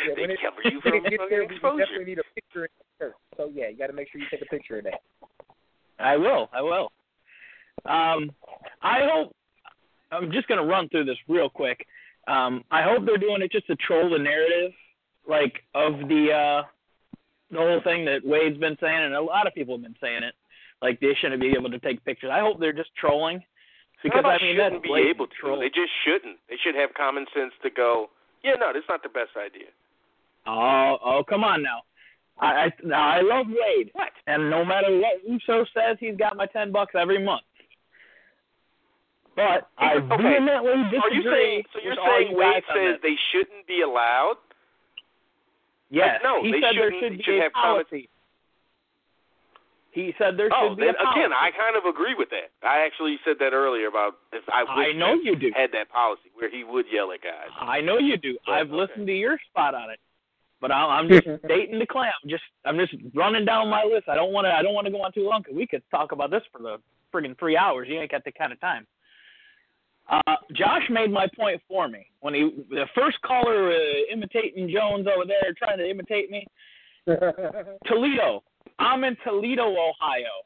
Yeah, 0.06 0.14
they 0.14 0.32
it, 0.32 0.38
cover 0.40 0.62
you 0.72 0.80
from 0.80 0.94
it 0.94 1.02
gets 1.02 1.16
fucking 1.16 1.26
there, 1.30 1.40
we 1.40 1.46
exposure. 1.46 1.78
definitely 1.78 2.04
need 2.04 2.18
a 2.20 2.22
picture 2.32 2.64
in 2.66 2.70
the 2.78 3.04
shirt. 3.06 3.14
So 3.36 3.50
yeah, 3.52 3.68
you 3.68 3.76
got 3.76 3.88
to 3.88 3.92
make 3.92 4.08
sure 4.10 4.20
you 4.20 4.26
take 4.30 4.40
a 4.40 4.46
picture 4.46 4.78
of 4.78 4.84
that. 4.84 5.00
I 5.98 6.16
will. 6.16 6.48
I 6.52 6.62
will. 6.62 6.92
Um, 7.84 8.30
I 8.82 9.00
hope. 9.10 9.34
I'm 10.12 10.30
just 10.30 10.46
gonna 10.46 10.64
run 10.64 10.88
through 10.90 11.06
this 11.06 11.16
real 11.28 11.50
quick. 11.50 11.84
Um, 12.28 12.62
I 12.70 12.82
hope 12.84 13.04
they're 13.04 13.18
doing 13.18 13.42
it 13.42 13.50
just 13.50 13.66
to 13.66 13.74
troll 13.76 14.08
the 14.10 14.18
narrative, 14.18 14.72
like 15.28 15.54
of 15.74 16.06
the 16.08 16.28
uh, 16.32 16.62
the 17.50 17.58
whole 17.58 17.80
thing 17.82 18.04
that 18.04 18.20
Wade's 18.24 18.58
been 18.58 18.76
saying, 18.80 19.02
and 19.04 19.14
a 19.14 19.20
lot 19.20 19.48
of 19.48 19.54
people 19.54 19.74
have 19.74 19.82
been 19.82 19.96
saying 20.00 20.22
it. 20.22 20.34
Like 20.80 21.00
they 21.00 21.14
shouldn't 21.20 21.40
be 21.40 21.52
able 21.58 21.70
to 21.70 21.78
take 21.78 22.04
pictures. 22.04 22.30
I 22.32 22.40
hope 22.40 22.60
they're 22.60 22.72
just 22.72 22.94
trolling, 22.96 23.42
because 24.02 24.24
I 24.24 24.38
mean 24.42 24.56
shouldn't 24.56 24.82
be 24.82 24.94
able 25.10 25.26
to. 25.26 25.34
troll. 25.40 25.58
They 25.60 25.68
just 25.68 25.90
shouldn't. 26.04 26.38
They 26.48 26.56
should 26.62 26.74
have 26.76 26.94
common 26.94 27.26
sense 27.34 27.52
to 27.62 27.70
go. 27.70 28.10
Yeah, 28.44 28.54
no, 28.60 28.70
that's 28.72 28.86
not 28.88 29.02
the 29.02 29.08
best 29.08 29.30
idea. 29.36 29.68
Oh, 30.46 30.96
oh, 31.04 31.24
come 31.28 31.42
on 31.42 31.62
now. 31.62 31.82
I 32.40 32.70
I, 32.70 32.92
I 32.94 33.20
love 33.22 33.46
Wade, 33.48 33.90
What? 33.94 34.10
and 34.28 34.48
no 34.48 34.64
matter 34.64 34.96
what 34.96 35.18
Uso 35.26 35.64
says, 35.74 35.96
he's 35.98 36.16
got 36.16 36.36
my 36.36 36.46
ten 36.46 36.70
bucks 36.70 36.94
every 36.96 37.22
month. 37.24 37.42
But 39.34 39.68
I 39.78 39.94
Okay. 39.94 40.06
vehemently 40.22 40.82
disagree. 40.90 40.98
Are 40.98 41.10
you 41.14 41.22
saying 41.30 41.62
so? 41.72 41.78
You're 41.82 41.96
saying 41.96 42.36
Wade 42.36 42.62
says 42.74 42.98
they 43.02 43.16
shouldn't 43.32 43.66
be 43.66 43.82
allowed? 43.82 44.36
Yes, 45.90 46.20
no, 46.22 46.42
he 46.42 46.52
they 46.52 46.60
said 46.60 46.72
there 46.76 46.90
shouldn't- 46.92 47.00
should 47.02 47.12
they 47.12 47.16
be 47.16 47.22
should 47.22 47.46
a 47.46 47.50
policy. 47.50 48.08
He 49.90 50.12
said 50.18 50.36
there 50.36 50.48
Oh, 50.52 50.70
should 50.70 50.78
be 50.78 50.84
then 50.84 50.94
a 50.94 51.02
policy. 51.02 51.20
again, 51.20 51.32
I 51.32 51.50
kind 51.50 51.74
of 51.76 51.84
agree 51.88 52.14
with 52.16 52.28
that. 52.30 52.52
I 52.66 52.84
actually 52.84 53.18
said 53.24 53.36
that 53.40 53.52
earlier 53.52 53.88
about 53.88 54.14
if 54.32 54.44
I 54.52 54.62
wish 54.62 54.88
I 54.88 54.92
know 54.92 55.14
you 55.14 55.34
do. 55.34 55.50
had 55.56 55.72
that 55.72 55.88
policy 55.90 56.30
where 56.34 56.50
he 56.50 56.62
would 56.62 56.86
yell 56.92 57.10
at 57.12 57.22
guys. 57.22 57.48
I 57.58 57.80
know 57.80 57.98
you 57.98 58.16
do. 58.16 58.36
But, 58.46 58.52
I've 58.52 58.66
okay. 58.68 58.76
listened 58.76 59.06
to 59.06 59.12
your 59.16 59.38
spot 59.50 59.74
on 59.74 59.90
it, 59.90 59.98
but 60.60 60.70
I'm, 60.70 60.90
I'm 60.90 61.08
just 61.08 61.24
stating 61.46 61.78
the 61.78 61.86
claim. 61.86 62.12
I'm 62.22 62.28
just 62.30 62.44
I'm 62.64 62.76
just 62.76 62.94
running 63.14 63.44
down 63.46 63.68
my 63.68 63.82
list. 63.84 64.08
I 64.08 64.14
don't 64.14 64.32
want 64.32 64.44
to 64.44 64.52
I 64.52 64.62
don't 64.62 64.74
want 64.74 64.86
to 64.86 64.92
go 64.92 65.02
on 65.02 65.12
too 65.12 65.24
long 65.24 65.40
because 65.42 65.56
we 65.56 65.66
could 65.66 65.82
talk 65.90 66.12
about 66.12 66.30
this 66.30 66.42
for 66.52 66.60
the 66.60 66.76
friggin' 67.12 67.38
three 67.38 67.56
hours. 67.56 67.88
You 67.90 67.98
ain't 68.00 68.10
got 68.10 68.24
the 68.24 68.32
kind 68.32 68.52
of 68.52 68.60
time. 68.60 68.86
Uh, 70.10 70.36
Josh 70.52 70.84
made 70.90 71.10
my 71.10 71.26
point 71.36 71.60
for 71.68 71.88
me 71.88 72.06
when 72.20 72.34
he 72.34 72.50
the 72.70 72.84
first 72.94 73.20
caller 73.22 73.70
uh, 73.72 74.12
imitating 74.12 74.70
Jones 74.70 75.06
over 75.06 75.24
there 75.26 75.52
trying 75.58 75.78
to 75.78 75.88
imitate 75.88 76.30
me. 76.30 76.46
Toledo. 77.86 78.42
I'm 78.78 79.04
in 79.04 79.16
Toledo, 79.24 79.70
Ohio. 79.70 80.44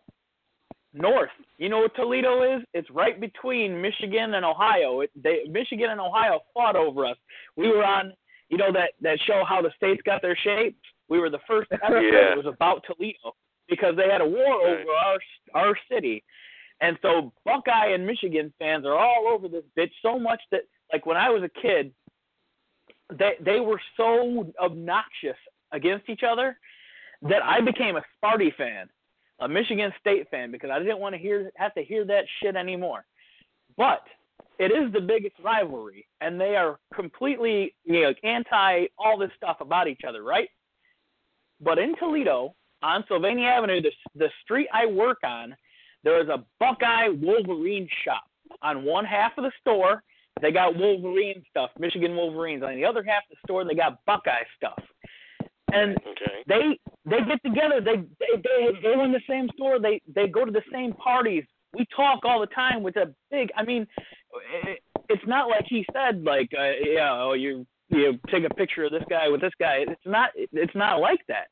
North. 0.94 1.30
You 1.58 1.68
know 1.68 1.78
what 1.78 1.94
Toledo 1.96 2.56
is? 2.56 2.62
It's 2.74 2.90
right 2.90 3.18
between 3.20 3.80
Michigan 3.80 4.34
and 4.34 4.44
Ohio. 4.44 5.00
It, 5.00 5.10
they, 5.22 5.40
Michigan 5.48 5.90
and 5.90 6.00
Ohio 6.00 6.40
fought 6.52 6.76
over 6.76 7.06
us. 7.06 7.16
We 7.56 7.68
were 7.68 7.84
on, 7.84 8.12
you 8.50 8.58
know 8.58 8.72
that 8.72 8.90
that 9.00 9.18
show 9.26 9.42
how 9.48 9.62
the 9.62 9.70
states 9.76 10.02
got 10.04 10.20
their 10.20 10.36
shape. 10.36 10.78
We 11.08 11.18
were 11.18 11.30
the 11.30 11.38
first 11.46 11.70
episode. 11.72 12.02
Yeah. 12.02 12.32
It 12.32 12.36
was 12.36 12.46
about 12.46 12.84
Toledo 12.86 13.34
because 13.68 13.96
they 13.96 14.10
had 14.10 14.20
a 14.20 14.26
war 14.26 14.60
over 14.66 14.90
our 14.90 15.18
our 15.54 15.78
city, 15.90 16.22
and 16.82 16.98
so 17.00 17.32
Buckeye 17.46 17.94
and 17.94 18.06
Michigan 18.06 18.52
fans 18.58 18.84
are 18.84 18.98
all 18.98 19.28
over 19.28 19.48
this 19.48 19.64
bitch 19.78 19.92
so 20.02 20.18
much 20.18 20.40
that 20.50 20.62
like 20.92 21.06
when 21.06 21.16
I 21.16 21.30
was 21.30 21.42
a 21.42 21.60
kid, 21.60 21.92
they 23.10 23.32
they 23.42 23.60
were 23.60 23.80
so 23.96 24.52
obnoxious 24.62 25.38
against 25.72 26.10
each 26.10 26.22
other 26.22 26.58
that 27.22 27.42
I 27.42 27.60
became 27.60 27.96
a 27.96 28.02
Sparty 28.22 28.54
fan, 28.56 28.88
a 29.40 29.48
Michigan 29.48 29.92
State 30.00 30.28
fan, 30.30 30.50
because 30.50 30.70
I 30.70 30.78
didn't 30.78 30.98
want 30.98 31.14
to 31.14 31.20
hear 31.20 31.50
have 31.56 31.74
to 31.74 31.82
hear 31.82 32.04
that 32.06 32.24
shit 32.42 32.56
anymore. 32.56 33.04
But 33.76 34.02
it 34.58 34.72
is 34.72 34.92
the 34.92 35.00
biggest 35.00 35.36
rivalry, 35.42 36.06
and 36.20 36.40
they 36.40 36.56
are 36.56 36.78
completely 36.94 37.74
you 37.84 38.02
know 38.02 38.14
anti 38.22 38.86
all 38.98 39.18
this 39.18 39.30
stuff 39.36 39.58
about 39.60 39.88
each 39.88 40.02
other, 40.06 40.22
right? 40.22 40.48
But 41.60 41.78
in 41.78 41.96
Toledo, 41.96 42.54
on 42.82 43.04
Sylvania 43.08 43.46
Avenue, 43.46 43.80
the 43.80 43.92
the 44.14 44.28
street 44.42 44.68
I 44.72 44.86
work 44.86 45.18
on, 45.24 45.54
there 46.04 46.20
is 46.20 46.28
a 46.28 46.44
Buckeye 46.58 47.08
Wolverine 47.08 47.88
shop. 48.04 48.24
On 48.60 48.84
one 48.84 49.04
half 49.04 49.32
of 49.38 49.44
the 49.44 49.52
store, 49.60 50.02
they 50.40 50.50
got 50.50 50.76
Wolverine 50.76 51.42
stuff, 51.48 51.70
Michigan 51.78 52.14
Wolverines. 52.16 52.62
On 52.62 52.74
the 52.74 52.84
other 52.84 53.02
half 53.02 53.22
of 53.30 53.30
the 53.30 53.46
store, 53.46 53.64
they 53.64 53.74
got 53.74 54.04
Buckeye 54.06 54.42
stuff. 54.56 54.78
And 55.72 55.96
Okay. 56.06 56.42
they 56.46 56.78
they 57.04 57.24
get 57.24 57.42
together. 57.44 57.80
They 57.80 57.96
they 58.20 58.42
they 58.42 58.82
go 58.82 59.04
in 59.04 59.12
the 59.12 59.20
same 59.28 59.48
store. 59.56 59.78
They 59.80 60.00
they 60.14 60.28
go 60.28 60.44
to 60.44 60.52
the 60.52 60.62
same 60.72 60.92
parties. 60.92 61.44
We 61.74 61.86
talk 61.96 62.20
all 62.24 62.40
the 62.40 62.46
time 62.48 62.82
with 62.82 62.96
a 62.96 63.12
big. 63.30 63.50
I 63.56 63.64
mean, 63.64 63.86
it, 64.64 64.80
it's 65.08 65.26
not 65.26 65.48
like 65.48 65.64
he 65.68 65.84
said 65.92 66.22
like 66.22 66.50
uh, 66.58 66.72
yeah 66.84 67.12
oh 67.12 67.32
you 67.32 67.66
you 67.88 68.18
take 68.30 68.44
a 68.44 68.54
picture 68.54 68.84
of 68.84 68.92
this 68.92 69.04
guy 69.08 69.28
with 69.28 69.40
this 69.40 69.52
guy. 69.58 69.84
It's 69.88 70.06
not 70.06 70.30
it's 70.36 70.74
not 70.74 71.00
like 71.00 71.20
that. 71.28 71.48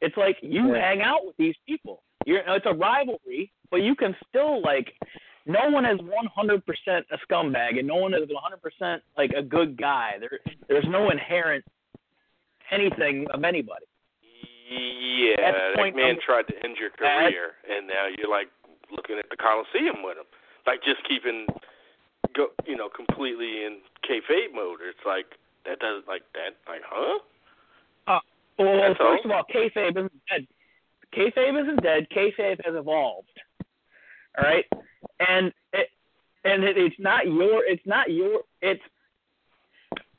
It's 0.00 0.16
like 0.16 0.36
you 0.42 0.74
Yeah. 0.74 0.80
hang 0.80 1.02
out 1.02 1.24
with 1.24 1.36
these 1.36 1.56
people. 1.66 2.02
You're 2.26 2.42
it's 2.46 2.66
a 2.66 2.72
rivalry, 2.74 3.52
but 3.70 3.82
you 3.82 3.94
can 3.94 4.16
still 4.28 4.60
like. 4.62 4.92
No 5.46 5.68
one 5.68 5.84
is 5.84 5.98
100% 6.00 6.62
a 7.10 7.18
scumbag, 7.30 7.78
and 7.78 7.86
no 7.86 7.96
one 7.96 8.14
is 8.14 8.22
100% 8.82 9.00
like 9.18 9.30
a 9.36 9.42
good 9.42 9.76
guy. 9.76 10.12
There, 10.18 10.40
there's 10.68 10.86
no 10.88 11.10
inherent 11.10 11.62
anything 12.70 13.26
of 13.32 13.42
anybody. 13.44 13.84
Yeah, 14.70 15.36
that 15.52 15.76
point 15.76 15.96
man 15.96 16.16
number- 16.16 16.22
tried 16.22 16.46
to 16.48 16.54
end 16.64 16.76
your 16.78 16.90
career, 16.90 17.54
and 17.68 17.86
now 17.86 18.06
you're 18.16 18.30
like 18.30 18.48
looking 18.90 19.18
at 19.18 19.28
the 19.30 19.36
Coliseum 19.36 20.02
with 20.02 20.16
him, 20.18 20.24
like 20.66 20.82
just 20.82 21.06
keeping, 21.08 21.46
go, 22.34 22.48
you 22.66 22.76
know, 22.76 22.88
completely 22.88 23.64
in 23.64 23.78
kayfabe 24.08 24.54
mode. 24.54 24.80
It's 24.82 25.04
like 25.06 25.26
that 25.66 25.78
doesn't 25.80 26.08
like 26.08 26.22
that, 26.34 26.56
like, 26.68 26.82
huh? 26.84 27.18
Uh, 28.06 28.20
well, 28.58 28.76
That's 28.88 28.98
first 28.98 29.24
all. 29.24 29.30
of 29.30 29.30
all, 29.30 29.44
kayfabe 29.54 29.96
isn't 29.96 30.12
dead. 30.30 30.46
Kayfabe 31.16 31.62
isn't 31.62 31.82
dead. 31.82 32.06
Kayfabe 32.10 32.64
has 32.64 32.74
evolved. 32.74 33.28
All 34.36 34.44
right, 34.44 34.64
and 35.20 35.52
it 35.72 35.88
and 36.44 36.64
it, 36.64 36.76
it's 36.76 36.96
not 36.98 37.26
your 37.26 37.64
it's 37.64 37.86
not 37.86 38.10
your 38.10 38.40
it's 38.62 38.82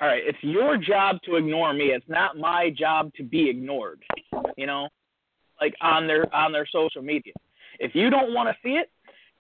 all 0.02 0.08
right. 0.08 0.24
It's 0.26 0.38
your 0.42 0.78
job 0.78 1.18
to 1.26 1.36
ignore 1.36 1.74
me. 1.74 1.86
It's 1.86 2.08
not 2.08 2.38
my 2.38 2.70
job 2.70 3.14
to 3.16 3.24
be 3.24 3.50
ignored. 3.50 4.02
You 4.58 4.68
know, 4.68 4.90
like 5.62 5.74
on 5.82 6.08
their 6.08 6.34
on 6.36 6.52
their 6.52 6.68
social 6.72 7.02
media. 7.02 7.34
If 7.80 7.96
you 7.96 8.10
don't 8.10 8.34
want 8.34 8.50
to 8.50 8.56
see 8.64 8.76
it, 8.76 8.92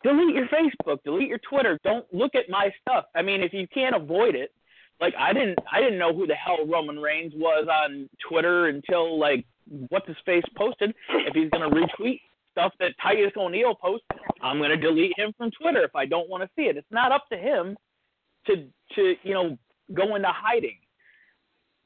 delete 0.03 0.35
your 0.35 0.47
Facebook, 0.47 1.03
delete 1.03 1.27
your 1.27 1.39
Twitter. 1.49 1.79
Don't 1.83 2.05
look 2.13 2.35
at 2.35 2.49
my 2.49 2.71
stuff. 2.81 3.05
I 3.15 3.21
mean, 3.21 3.41
if 3.41 3.53
you 3.53 3.67
can't 3.73 3.95
avoid 3.95 4.35
it, 4.35 4.51
like 5.01 5.13
I 5.19 5.33
didn't 5.33 5.59
I 5.71 5.81
didn't 5.81 5.99
know 5.99 6.13
who 6.13 6.27
the 6.27 6.35
hell 6.35 6.65
Roman 6.65 6.99
Reigns 6.99 7.33
was 7.35 7.67
on 7.69 8.09
Twitter 8.29 8.67
until 8.67 9.19
like 9.19 9.45
what's 9.89 10.07
his 10.07 10.17
face 10.25 10.43
posted. 10.55 10.93
If 11.09 11.33
he's 11.33 11.49
gonna 11.49 11.69
retweet 11.69 12.21
stuff 12.51 12.71
that 12.79 12.91
Titus 13.01 13.33
O'Neil 13.35 13.75
posts, 13.75 14.07
I'm 14.41 14.59
gonna 14.59 14.77
delete 14.77 15.17
him 15.17 15.33
from 15.37 15.51
Twitter 15.59 15.83
if 15.83 15.95
I 15.95 16.05
don't 16.05 16.29
want 16.29 16.43
to 16.43 16.49
see 16.55 16.63
it. 16.63 16.77
It's 16.77 16.87
not 16.91 17.11
up 17.11 17.27
to 17.31 17.37
him 17.37 17.75
to 18.47 18.67
to 18.95 19.15
you 19.23 19.33
know 19.33 19.57
go 19.93 20.15
into 20.15 20.29
hiding. 20.29 20.77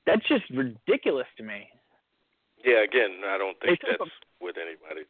That's 0.05 0.27
just 0.27 0.43
ridiculous 0.49 1.27
to 1.37 1.43
me. 1.43 1.67
Yeah, 2.65 2.83
again, 2.83 3.21
I 3.25 3.37
don't 3.37 3.57
think 3.59 3.79
that's 3.81 4.11
with 4.41 4.55
anybody. 4.57 5.05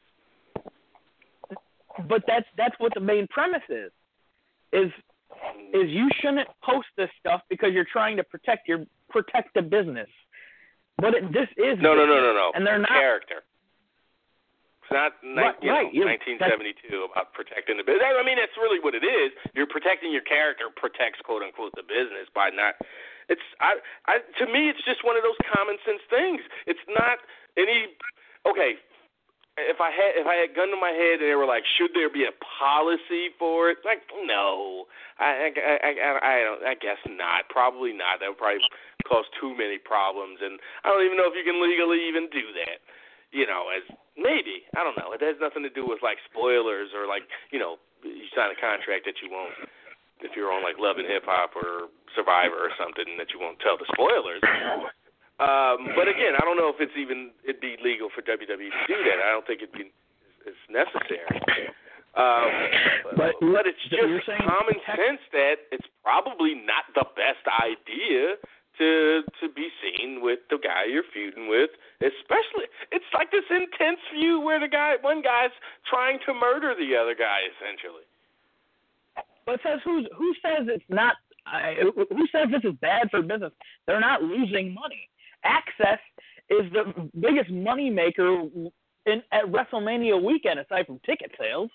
But 2.08 2.24
that's 2.28 2.46
that's 2.58 2.76
what 2.80 2.94
the 2.94 3.00
main 3.00 3.28
premise 3.28 3.68
is. 3.70 3.92
Is 4.72 4.92
is 5.74 5.90
you 5.90 6.10
shouldn't 6.22 6.48
post 6.64 6.88
this 6.98 7.10
stuff 7.20 7.42
because 7.50 7.70
you're 7.74 7.88
trying 7.92 8.18
to 8.18 8.24
protect 8.24 8.68
your 8.68 8.86
protect 9.10 9.54
the 9.56 9.62
business. 9.62 10.10
But 10.98 11.14
it, 11.14 11.32
this 11.34 11.48
is 11.58 11.78
No, 11.82 11.96
no, 11.96 12.06
no, 12.06 12.22
no, 12.22 12.34
no. 12.34 12.52
And 12.54 12.66
they're 12.66 12.78
not 12.78 12.90
character. 12.90 13.44
It's 14.90 14.98
not 14.98 15.14
Right, 15.22 15.56
you 15.62 15.70
know, 15.70 15.76
right, 15.86 15.94
you're- 15.94 16.10
1972 16.10 17.06
about 17.14 17.34
protecting 17.38 17.78
the 17.78 17.86
business. 17.86 18.02
I 18.04 18.24
mean, 18.26 18.38
that's 18.42 18.58
really 18.58 18.80
what 18.82 18.96
it 18.98 19.06
is. 19.06 19.32
You're 19.54 19.70
protecting 19.70 20.12
your 20.12 20.26
character 20.26 20.70
protects 20.74 21.22
quote 21.22 21.44
unquote 21.46 21.74
the 21.78 21.84
business 21.86 22.26
by 22.34 22.50
not. 22.50 22.76
It's 23.30 23.46
I 23.62 23.78
I 24.10 24.20
to 24.42 24.46
me 24.50 24.70
it's 24.70 24.82
just 24.84 25.06
one 25.06 25.16
of 25.16 25.22
those 25.22 25.38
common 25.54 25.78
sense 25.86 26.02
things. 26.10 26.42
It's 26.66 26.82
not 26.90 27.20
any 27.58 27.94
okay. 28.50 28.78
If 29.60 29.82
I 29.84 29.92
had 29.92 30.16
if 30.16 30.26
I 30.26 30.36
had 30.40 30.56
gun 30.56 30.72
to 30.72 30.80
my 30.80 30.90
head 30.96 31.20
and 31.20 31.28
they 31.30 31.36
were 31.36 31.46
like, 31.46 31.66
should 31.78 31.92
there 31.94 32.10
be 32.10 32.24
a 32.24 32.32
policy 32.42 33.30
for 33.38 33.70
it? 33.70 33.78
Like, 33.84 34.02
no, 34.26 34.88
I 35.20 35.52
I 35.52 35.60
I, 35.60 35.92
I, 35.92 36.10
I 36.24 36.36
don't. 36.48 36.62
I 36.64 36.76
guess 36.80 36.98
not. 37.06 37.50
Probably 37.52 37.92
not. 37.94 38.22
That 38.24 38.30
would 38.34 38.40
probably 38.40 38.64
cause 39.06 39.26
too 39.40 39.52
many 39.54 39.78
problems, 39.78 40.40
and 40.42 40.60
I 40.84 40.90
don't 40.90 41.04
even 41.06 41.18
know 41.18 41.28
if 41.28 41.36
you 41.36 41.44
can 41.44 41.60
legally 41.62 42.08
even 42.08 42.30
do 42.32 42.50
that. 42.66 42.80
You 43.32 43.46
know, 43.46 43.70
as 43.70 43.86
maybe 44.18 44.66
I 44.76 44.84
don't 44.84 44.98
know. 44.98 45.14
It 45.14 45.22
has 45.22 45.38
nothing 45.40 45.62
to 45.64 45.70
do 45.70 45.86
with 45.86 46.02
like 46.02 46.18
spoilers 46.30 46.90
or 46.98 47.06
like 47.06 47.24
you 47.54 47.60
know 47.60 47.78
you 48.04 48.26
sign 48.36 48.50
a 48.50 48.58
contract 48.60 49.06
that 49.06 49.22
you 49.22 49.30
won't 49.30 49.54
if 50.22 50.36
you're 50.36 50.52
on 50.52 50.64
like 50.64 50.76
Love 50.82 50.98
and 50.98 51.08
Hip 51.08 51.24
Hop 51.30 51.56
or 51.56 51.88
Survivor 52.18 52.58
or 52.58 52.74
something 52.76 53.06
that 53.22 53.32
you 53.32 53.40
won't 53.40 53.60
tell 53.62 53.78
the 53.78 53.86
spoilers. 53.94 54.42
Um, 55.40 55.96
but 55.96 56.12
again, 56.12 56.36
I 56.36 56.44
don't 56.44 56.58
know 56.60 56.68
if 56.68 56.82
it's 56.84 56.96
even 57.00 57.32
it'd 57.48 57.62
be 57.64 57.78
legal 57.80 58.10
for 58.12 58.20
WWE 58.26 58.68
to 58.68 58.84
do 58.92 59.00
that. 59.08 59.24
I 59.24 59.32
don't 59.32 59.48
think 59.48 59.64
it'd 59.64 59.72
be 59.72 59.88
it's 60.44 60.60
necessary. 60.68 61.72
Um, 62.18 62.52
But- 63.16 63.36
but 63.40 63.68
it's 63.68 63.80
just 63.88 64.26
common 64.44 64.76
sense 64.86 65.22
that 65.32 65.70
it's 65.72 65.86
probably 66.04 66.56
not 66.56 66.92
the 66.96 67.06
best 67.16 67.46
idea 67.62 68.36
to 68.80 69.22
to 69.42 69.50
be 69.54 69.70
seen 69.84 70.22
with 70.22 70.40
the 70.50 70.58
guy 70.58 70.86
you're 70.90 71.04
feuding 71.14 71.48
with. 71.48 71.70
Especially, 72.02 72.66
it's 72.92 73.06
like 73.14 73.30
this 73.32 73.44
intense 73.50 74.00
feud 74.12 74.44
where 74.44 74.60
the 74.60 74.68
guy, 74.68 74.96
one 75.02 75.22
guy's 75.22 75.52
trying 75.90 76.20
to 76.26 76.34
murder 76.34 76.74
the 76.74 76.96
other 76.96 77.14
guy, 77.14 77.40
essentially. 77.56 78.08
But 79.46 79.60
says 79.64 79.80
who's 79.84 80.08
who 80.18 80.34
says 80.42 80.68
it's 80.68 80.84
not? 80.90 81.16
Who 81.96 82.28
says 82.32 82.48
this 82.52 82.64
is 82.64 82.78
bad 82.80 83.10
for 83.12 83.22
business? 83.22 83.54
They're 83.86 84.00
not 84.00 84.22
losing 84.22 84.74
money. 84.74 85.10
Access 85.44 86.00
is 86.50 86.72
the 86.72 87.10
biggest 87.20 87.50
money 87.50 87.90
maker 87.90 88.44
in 89.06 89.24
at 89.32 89.46
WrestleMania 89.46 90.22
weekend, 90.22 90.60
aside 90.60 90.86
from 90.86 91.00
ticket 91.06 91.32
sales. 91.40 91.72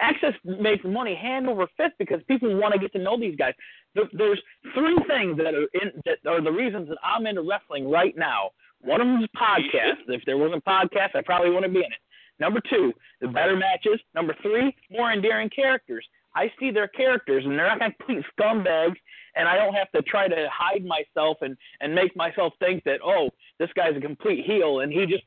Access 0.00 0.34
makes 0.44 0.84
money 0.84 1.14
hand 1.14 1.48
over 1.48 1.66
fist 1.76 1.94
because 1.98 2.20
people 2.28 2.54
want 2.56 2.72
to 2.72 2.78
get 2.80 2.92
to 2.92 2.98
know 2.98 3.18
these 3.18 3.36
guys. 3.36 3.54
There- 3.94 4.08
There's 4.12 4.40
three 4.74 4.96
things 5.08 5.36
that 5.38 5.54
are 5.54 5.66
in 5.74 5.92
that 6.04 6.18
are 6.26 6.40
the 6.40 6.52
reasons 6.52 6.88
that 6.88 6.98
I'm 7.02 7.26
into 7.26 7.42
wrestling 7.42 7.90
right 7.90 8.16
now. 8.16 8.50
One 8.80 9.00
of 9.00 9.06
them 9.08 9.22
is 9.22 9.28
podcasts. 9.36 10.04
If 10.08 10.24
there 10.24 10.38
wasn't 10.38 10.64
podcasts, 10.64 11.16
I 11.16 11.22
probably 11.22 11.50
wouldn't 11.50 11.72
be 11.72 11.80
in 11.80 11.92
it. 11.92 11.98
Number 12.38 12.60
two, 12.70 12.92
the 13.20 13.26
better 13.26 13.56
matches. 13.56 14.00
Number 14.14 14.36
three, 14.42 14.74
more 14.90 15.10
endearing 15.12 15.50
characters. 15.50 16.06
I 16.36 16.52
see 16.60 16.70
their 16.70 16.86
characters, 16.86 17.44
and 17.44 17.58
they're 17.58 17.66
not 17.66 17.80
complete 17.80 18.24
scumbags, 18.38 18.94
and 19.34 19.48
I 19.48 19.56
don't 19.56 19.74
have 19.74 19.90
to 19.92 20.02
try 20.02 20.28
to 20.28 20.48
hide 20.52 20.84
myself 20.84 21.38
and 21.42 21.56
and 21.80 21.92
make 21.92 22.14
myself 22.14 22.52
think 22.60 22.84
that 22.84 23.00
oh, 23.04 23.30
this 23.58 23.70
guy's 23.74 23.96
a 23.96 24.00
complete 24.00 24.44
heel, 24.44 24.80
and 24.80 24.92
he 24.92 25.06
just 25.06 25.24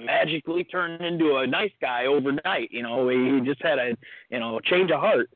magically 0.00 0.64
turned 0.64 1.02
into 1.02 1.36
a 1.36 1.46
nice 1.46 1.72
guy 1.80 2.06
overnight. 2.06 2.70
You 2.70 2.82
know, 2.82 3.08
he 3.08 3.40
just 3.44 3.62
had 3.62 3.78
a 3.78 3.96
you 4.30 4.38
know 4.38 4.60
change 4.60 4.90
of 4.90 5.00
heart. 5.00 5.30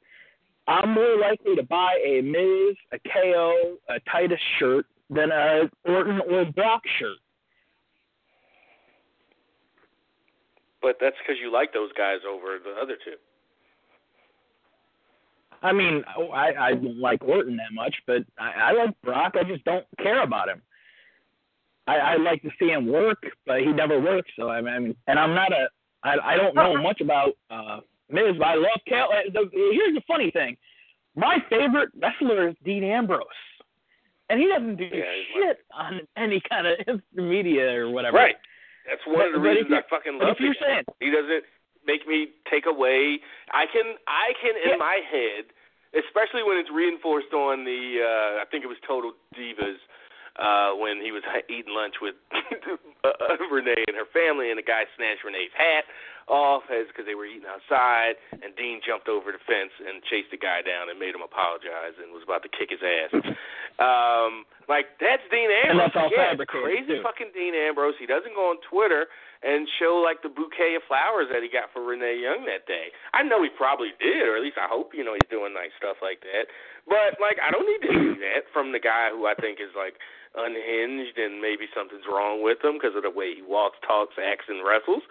I'm 0.67 0.93
more 0.93 1.17
likely 1.19 1.57
to 1.57 1.63
buy 1.63 1.99
a 2.05 2.21
Miz, 2.21 2.77
a 2.93 2.99
KO, 3.09 3.79
a 3.89 4.01
Titus 4.11 4.41
shirt 4.59 4.87
than 5.09 5.31
a 5.31 5.71
Orton 5.87 6.21
or 6.31 6.45
Brock 6.53 6.83
shirt. 6.99 7.17
But 10.83 10.97
that's 11.01 11.17
because 11.19 11.41
you 11.43 11.51
like 11.51 11.73
those 11.73 11.91
guys 11.97 12.19
over 12.29 12.59
the 12.63 12.81
other 12.81 12.97
two. 13.05 13.17
I 15.63 15.73
mean, 15.73 16.05
oh, 16.17 16.29
I 16.29 16.69
I 16.69 16.75
don't 16.75 17.01
like 17.01 17.23
Orton 17.25 17.57
that 17.57 17.73
much, 17.73 17.95
but 18.07 18.23
I, 18.39 18.71
I 18.71 18.73
like 18.73 19.01
Brock. 19.03 19.35
I 19.41 19.45
just 19.45 19.65
don't 19.65 19.87
care 19.99 20.23
about 20.23 20.49
him. 20.49 20.63
I 21.89 21.97
I 22.13 22.17
like 22.17 22.43
to 22.43 22.51
see 22.59 22.69
him 22.69 22.87
work, 22.87 23.21
but 23.47 23.61
he 23.61 23.67
never 23.83 23.99
works. 24.01 24.31
So 24.39 24.49
I 24.51 24.61
mean, 24.61 24.95
and 25.07 25.19
I'm 25.19 25.35
not 25.35 25.53
a 25.53 25.69
I 26.05 26.13
I 26.33 26.37
don't 26.37 26.55
know 26.55 26.77
much 26.89 27.01
about 27.01 27.31
uh 27.51 27.81
Miz, 28.11 28.37
but 28.39 28.47
I 28.47 28.55
love 28.55 28.81
Cal. 28.87 29.09
uh, 29.13 29.23
The, 29.33 29.43
here's 29.53 29.95
the 29.95 30.03
funny 30.07 30.31
thing: 30.31 30.57
my 31.17 31.37
favorite 31.51 31.91
wrestler 32.01 32.49
is 32.49 32.57
Dean 32.65 32.85
Ambrose, 32.85 33.43
and 34.31 34.41
he 34.41 34.47
doesn't 34.49 34.77
do 34.77 34.85
Yeah, 34.93 35.05
shit 35.35 35.59
on 35.75 36.01
any 36.17 36.41
kind 36.49 36.67
of 36.67 36.79
instant 36.87 37.03
media 37.37 37.67
or 37.81 37.91
whatever. 37.91 38.17
Right. 38.17 38.37
That's 38.89 39.05
one 39.07 39.27
of 39.27 39.33
the 39.33 39.39
But- 39.39 39.45
but 39.45 39.51
if 39.51 39.57
reasons 39.69 39.85
I 39.85 39.91
fucking 39.95 40.19
love 40.19 40.37
the 40.39 40.55
saying- 40.65 40.85
He 41.01 41.11
doesn't 41.11 41.45
make 41.85 42.07
me 42.09 42.29
take 42.51 42.65
away. 42.65 43.21
I 43.53 43.67
can, 43.67 43.97
I 44.07 44.33
can 44.41 44.55
in 44.65 44.71
Yeah. 44.71 44.77
my 44.77 45.01
head, 45.11 45.45
especially 45.93 46.43
when 46.43 46.57
it's 46.57 46.71
reinforced 46.71 47.33
on 47.35 47.65
the. 47.65 48.01
uh 48.01 48.43
I 48.43 48.45
think 48.51 48.65
it 48.65 48.69
was 48.69 48.79
Total 48.87 49.13
Divas 49.37 49.77
uh 50.39 50.71
when 50.79 51.03
he 51.03 51.11
was 51.11 51.23
eating 51.51 51.75
lunch 51.75 51.99
with 52.01 52.15
uh, 53.05 53.37
Renee 53.51 53.85
and 53.87 53.97
her 53.99 54.09
family, 54.15 54.51
and 54.51 54.59
the 54.59 54.67
guy 54.67 54.85
snatched 54.97 55.23
Renee's 55.27 55.53
hat 55.55 55.85
off 56.29 56.63
because 56.69 57.09
they 57.09 57.17
were 57.17 57.25
eating 57.25 57.49
outside, 57.49 58.15
and 58.45 58.53
Dean 58.55 58.81
jumped 58.85 59.09
over 59.09 59.33
the 59.33 59.41
fence 59.49 59.73
and 59.81 60.05
chased 60.13 60.29
the 60.31 60.37
guy 60.37 60.61
down 60.61 60.93
and 60.93 61.01
made 61.01 61.17
him 61.17 61.25
apologize 61.25 61.97
and 61.97 62.13
was 62.13 62.21
about 62.23 62.45
to 62.45 62.53
kick 62.53 62.69
his 62.69 62.85
ass. 62.85 63.11
Um, 63.81 64.45
like 64.69 64.99
that's 65.01 65.25
Dean 65.33 65.49
And 65.49 65.81
Ambrose. 65.81 65.89
that's 65.89 65.97
all 65.97 66.11
yeah, 66.13 66.37
crazy 66.45 67.01
too. 67.01 67.03
fucking 67.03 67.33
Dean 67.33 67.55
Ambrose. 67.57 67.97
He 67.97 68.05
doesn't 68.05 68.35
go 68.37 68.51
on 68.53 68.61
Twitter 68.69 69.09
and 69.41 69.65
show 69.81 70.03
like 70.03 70.21
the 70.21 70.29
bouquet 70.29 70.75
of 70.77 70.83
flowers 70.91 71.31
that 71.33 71.41
he 71.41 71.49
got 71.49 71.71
for 71.73 71.81
Renee 71.87 72.21
Young 72.21 72.45
that 72.51 72.67
day. 72.69 72.91
I 73.17 73.23
know 73.25 73.41
he 73.41 73.49
probably 73.55 73.95
did, 74.03 74.27
or 74.29 74.37
at 74.37 74.43
least 74.43 74.59
I 74.61 74.67
hope 74.69 74.93
you 74.93 75.07
know 75.07 75.15
he's 75.17 75.31
doing 75.33 75.55
nice 75.57 75.73
stuff 75.81 75.97
like 76.05 76.21
that. 76.29 76.51
But 76.85 77.17
like 77.23 77.39
I 77.41 77.49
don't 77.55 77.65
need 77.65 77.83
to 77.89 77.93
see 77.97 78.15
that 78.29 78.51
from 78.53 78.75
the 78.77 78.83
guy 78.83 79.09
who 79.15 79.25
I 79.25 79.33
think 79.39 79.63
is 79.65 79.73
like 79.73 79.97
unhinged 80.37 81.17
and 81.17 81.41
maybe 81.41 81.67
something's 81.77 82.07
wrong 82.11 82.43
with 82.43 82.59
him 82.63 82.75
because 82.81 82.97
of 82.97 83.03
the 83.03 83.11
way 83.13 83.35
he 83.37 83.43
walks, 83.43 83.79
talks, 83.87 84.15
acts, 84.19 84.47
and 84.49 84.65
wrestles. 84.67 85.03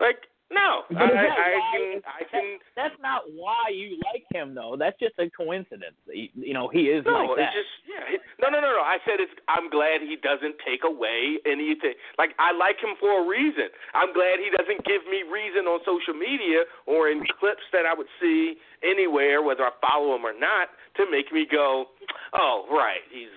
Like 0.00 0.28
no, 0.52 0.84
I, 1.00 1.08
I 1.08 1.50
can 1.72 1.84
I 2.04 2.22
can. 2.28 2.46
That's 2.76 2.94
not 3.00 3.24
why 3.32 3.72
you 3.72 3.96
like 4.12 4.28
him, 4.28 4.54
though. 4.54 4.76
That's 4.76 4.98
just 5.00 5.16
a 5.16 5.32
coincidence. 5.32 5.96
He, 6.04 6.28
you 6.36 6.52
know, 6.52 6.68
he 6.68 6.92
is 6.92 7.04
No, 7.08 7.24
like 7.24 7.40
that. 7.40 7.56
it's 7.56 7.56
just 7.56 7.72
yeah. 7.88 8.04
It, 8.16 8.20
no, 8.36 8.52
no, 8.52 8.60
no, 8.60 8.68
no. 8.76 8.84
I 8.84 9.00
said 9.08 9.16
it's. 9.16 9.32
I'm 9.48 9.72
glad 9.72 10.04
he 10.04 10.20
doesn't 10.20 10.60
take 10.60 10.84
away 10.84 11.40
anything. 11.48 11.96
Like 12.20 12.36
I 12.36 12.52
like 12.52 12.76
him 12.84 13.00
for 13.00 13.24
a 13.24 13.24
reason. 13.24 13.72
I'm 13.96 14.12
glad 14.12 14.44
he 14.44 14.52
doesn't 14.52 14.84
give 14.84 15.08
me 15.08 15.24
reason 15.24 15.64
on 15.64 15.80
social 15.88 16.12
media 16.12 16.68
or 16.84 17.08
in 17.08 17.24
clips 17.40 17.64
that 17.72 17.88
I 17.88 17.96
would 17.96 18.10
see 18.20 18.60
anywhere, 18.84 19.40
whether 19.40 19.64
I 19.64 19.72
follow 19.80 20.12
him 20.20 20.28
or 20.28 20.36
not, 20.36 20.68
to 21.00 21.08
make 21.08 21.32
me 21.32 21.48
go, 21.48 21.88
oh 22.36 22.68
right, 22.68 23.00
he's. 23.08 23.32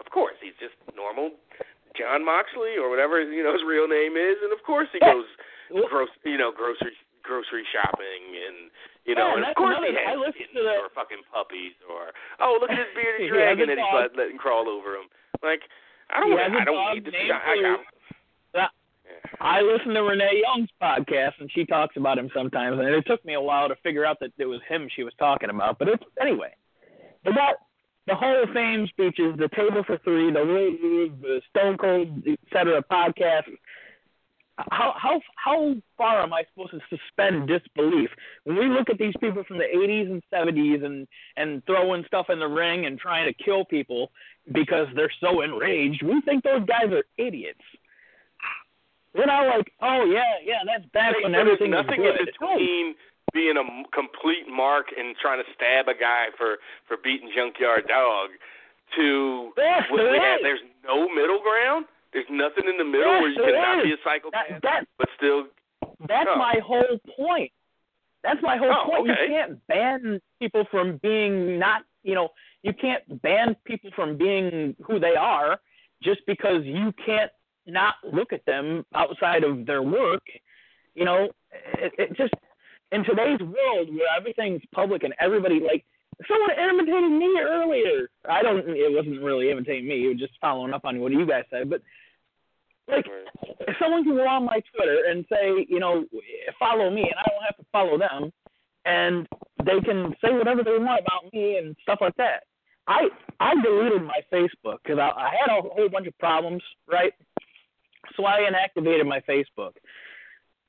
Of 0.00 0.10
course, 0.14 0.34
he's 0.42 0.56
just 0.62 0.74
normal 0.96 1.32
Jon 1.98 2.24
Moxley 2.24 2.78
or 2.78 2.88
whatever 2.90 3.20
you 3.22 3.42
know 3.42 3.52
his 3.52 3.62
real 3.66 3.88
name 3.88 4.14
is, 4.16 4.38
and 4.42 4.52
of 4.54 4.62
course 4.64 4.88
he 4.94 5.00
goes 5.02 5.26
gross, 5.90 6.08
you 6.24 6.38
know, 6.38 6.52
grocery 6.54 6.94
grocery 7.26 7.64
shopping 7.74 8.22
and 8.46 8.70
you 9.04 9.14
know, 9.14 9.34
Yeah, 9.36 9.36
and 9.42 9.44
of 9.50 9.56
course 9.56 9.76
another- 9.76 9.92
he 9.92 9.98
I 10.00 10.16
has 10.16 10.34
kittens 10.34 10.54
the- 10.56 10.80
or 10.84 10.88
fucking 10.94 11.22
puppies 11.32 11.74
or 11.90 12.12
oh 12.40 12.56
look 12.60 12.70
at 12.70 12.78
his 12.78 12.92
bearded 12.94 13.28
dragon 13.32 13.66
that 13.68 13.78
he's 13.78 13.94
let, 13.94 14.16
letting 14.16 14.38
crawl 14.38 14.68
over 14.68 14.94
him. 14.96 15.08
Like 15.42 15.60
I 16.10 16.20
don't 16.20 16.28
He 16.30 16.34
wanna, 16.38 16.48
has 16.48 16.52
a 16.54 16.62
I 16.62 16.64
don't 16.64 16.82
need 16.94 17.04
to 17.04 17.12
I, 17.12 17.36
I, 17.36 17.54
Blue. 17.56 17.76
I 19.40 19.60
listen 19.62 19.94
to 19.94 20.02
Renee 20.02 20.42
Young's 20.46 20.68
podcast, 20.82 21.40
and 21.40 21.50
she 21.54 21.64
talks 21.64 21.96
about 21.96 22.18
him 22.18 22.30
sometimes, 22.34 22.78
and 22.78 22.88
it 22.88 23.04
took 23.06 23.24
me 23.24 23.34
a 23.34 23.40
while 23.40 23.68
to 23.68 23.76
figure 23.82 24.04
out 24.04 24.18
that 24.20 24.30
it 24.38 24.44
was 24.46 24.60
him 24.68 24.88
she 24.94 25.02
was 25.04 25.12
talking 25.18 25.50
about. 25.50 25.78
But 25.78 25.88
it's 25.88 26.02
anyway, 26.20 26.54
the 27.24 27.32
that 27.32 27.54
the 28.08 28.14
Hall 28.14 28.42
of 28.42 28.50
Fame 28.50 28.86
speeches, 28.88 29.34
the 29.38 29.48
Table 29.54 29.84
for 29.86 29.98
Three, 29.98 30.30
the 30.32 31.12
the 31.22 31.40
Stone 31.50 31.76
Cold, 31.78 32.22
etc. 32.26 32.82
podcast. 32.90 33.44
How 34.72 34.92
how 34.96 35.20
how 35.36 35.74
far 35.96 36.22
am 36.22 36.32
I 36.32 36.42
supposed 36.50 36.72
to 36.72 36.80
suspend 36.90 37.46
disbelief 37.46 38.10
when 38.42 38.56
we 38.56 38.66
look 38.66 38.90
at 38.90 38.98
these 38.98 39.14
people 39.20 39.44
from 39.44 39.58
the 39.58 39.64
80s 39.72 40.10
and 40.10 40.22
70s 40.34 40.84
and 40.84 41.06
and 41.36 41.64
throwing 41.66 42.04
stuff 42.06 42.26
in 42.28 42.40
the 42.40 42.48
ring 42.48 42.86
and 42.86 42.98
trying 42.98 43.32
to 43.32 43.44
kill 43.44 43.64
people 43.64 44.10
because 44.52 44.88
they're 44.96 45.12
so 45.20 45.42
enraged? 45.42 46.02
We 46.02 46.20
think 46.22 46.42
those 46.42 46.64
guys 46.64 46.90
are 46.90 47.04
idiots. 47.18 47.60
We're 49.14 49.26
not 49.26 49.46
like, 49.46 49.72
oh 49.80 50.04
yeah, 50.04 50.34
yeah, 50.44 50.58
that's 50.66 50.88
back 50.92 51.14
when 51.22 51.32
But 51.32 51.44
there's 51.44 51.46
everything 51.46 51.70
nothing 51.70 52.00
good. 52.02 52.18
in 52.20 52.26
between 52.26 52.94
being 53.32 53.56
a 53.56 53.64
complete 53.94 54.48
mark 54.48 54.86
and 54.96 55.14
trying 55.20 55.38
to 55.42 55.48
stab 55.54 55.88
a 55.88 55.94
guy 55.98 56.26
for 56.36 56.56
for 56.86 56.96
beating 57.02 57.30
junkyard 57.34 57.86
dog 57.88 58.30
to 58.96 59.52
we, 59.56 59.62
there 59.62 60.12
we 60.12 60.18
have, 60.18 60.40
there's 60.42 60.60
no 60.84 61.08
middle 61.08 61.40
ground. 61.42 61.86
There's 62.12 62.26
nothing 62.30 62.64
in 62.68 62.78
the 62.78 62.84
middle 62.84 63.12
Yes, 63.12 63.20
where 63.22 63.30
you 63.30 63.42
cannot 63.52 63.78
is. 63.80 63.84
be 63.84 63.92
a 63.92 63.96
psychopath, 64.02 64.44
That, 64.48 64.62
that 64.62 64.84
but 64.98 65.08
still. 65.16 65.44
that's 66.08 66.28
Oh. 66.32 66.38
my 66.38 66.54
whole 66.64 66.98
point. 67.16 67.52
That's 68.24 68.40
my 68.42 68.56
whole 68.56 68.72
Oh, 68.72 68.88
point. 68.88 69.10
okay. 69.10 69.22
You 69.24 69.28
can't 69.28 69.66
ban 69.66 70.20
people 70.40 70.64
from 70.70 70.96
being 71.02 71.58
not, 71.58 71.82
you 72.02 72.14
know, 72.14 72.30
you 72.62 72.72
can't 72.72 73.02
ban 73.22 73.54
people 73.66 73.90
from 73.94 74.16
being 74.16 74.74
who 74.82 74.98
they 74.98 75.14
are 75.16 75.60
just 76.02 76.20
because 76.26 76.64
you 76.64 76.92
can't 77.04 77.30
not 77.66 77.96
look 78.10 78.32
at 78.32 78.44
them 78.46 78.86
outside 78.94 79.44
of 79.44 79.66
their 79.66 79.82
work. 79.82 80.22
You 80.94 81.04
know, 81.04 81.28
it, 81.74 81.92
it 81.98 82.16
just 82.16 82.32
in 82.92 83.04
today's 83.04 83.40
world 83.40 83.88
where 83.90 84.08
everything's 84.16 84.62
public 84.72 85.02
and 85.02 85.14
everybody 85.20 85.60
like 85.60 85.84
someone 86.26 86.50
imitated 86.58 87.12
me 87.12 87.38
earlier. 87.40 88.10
I 88.28 88.42
don't. 88.42 88.58
It 88.68 88.92
wasn't 88.92 89.22
really 89.22 89.50
imitating 89.50 89.86
me. 89.86 90.06
It 90.06 90.08
was 90.08 90.18
just 90.18 90.32
following 90.40 90.72
up 90.72 90.84
on 90.84 90.98
what 91.00 91.12
you 91.12 91.26
guys 91.26 91.44
said. 91.50 91.70
But 91.70 91.82
like, 92.88 93.06
if 93.60 93.76
someone 93.78 94.04
can 94.04 94.16
go 94.16 94.26
on 94.26 94.44
my 94.44 94.60
Twitter 94.74 95.04
and 95.08 95.24
say, 95.30 95.66
you 95.68 95.78
know, 95.78 96.04
follow 96.58 96.90
me, 96.90 97.02
and 97.02 97.14
I 97.18 97.30
don't 97.30 97.44
have 97.44 97.56
to 97.58 97.66
follow 97.70 97.98
them, 97.98 98.32
and 98.84 99.28
they 99.64 99.80
can 99.80 100.14
say 100.24 100.32
whatever 100.32 100.64
they 100.64 100.78
want 100.78 101.00
about 101.00 101.32
me 101.32 101.58
and 101.58 101.76
stuff 101.82 101.98
like 102.00 102.16
that. 102.16 102.44
I 102.86 103.08
I 103.38 103.54
deleted 103.62 104.02
my 104.02 104.20
Facebook 104.32 104.78
because 104.82 104.98
I, 104.98 105.10
I 105.10 105.30
had 105.38 105.56
a 105.56 105.62
whole 105.62 105.88
bunch 105.90 106.06
of 106.06 106.18
problems, 106.18 106.62
right? 106.90 107.12
So 108.16 108.24
I 108.24 108.48
inactivated 108.50 109.06
my 109.06 109.20
Facebook, 109.20 109.72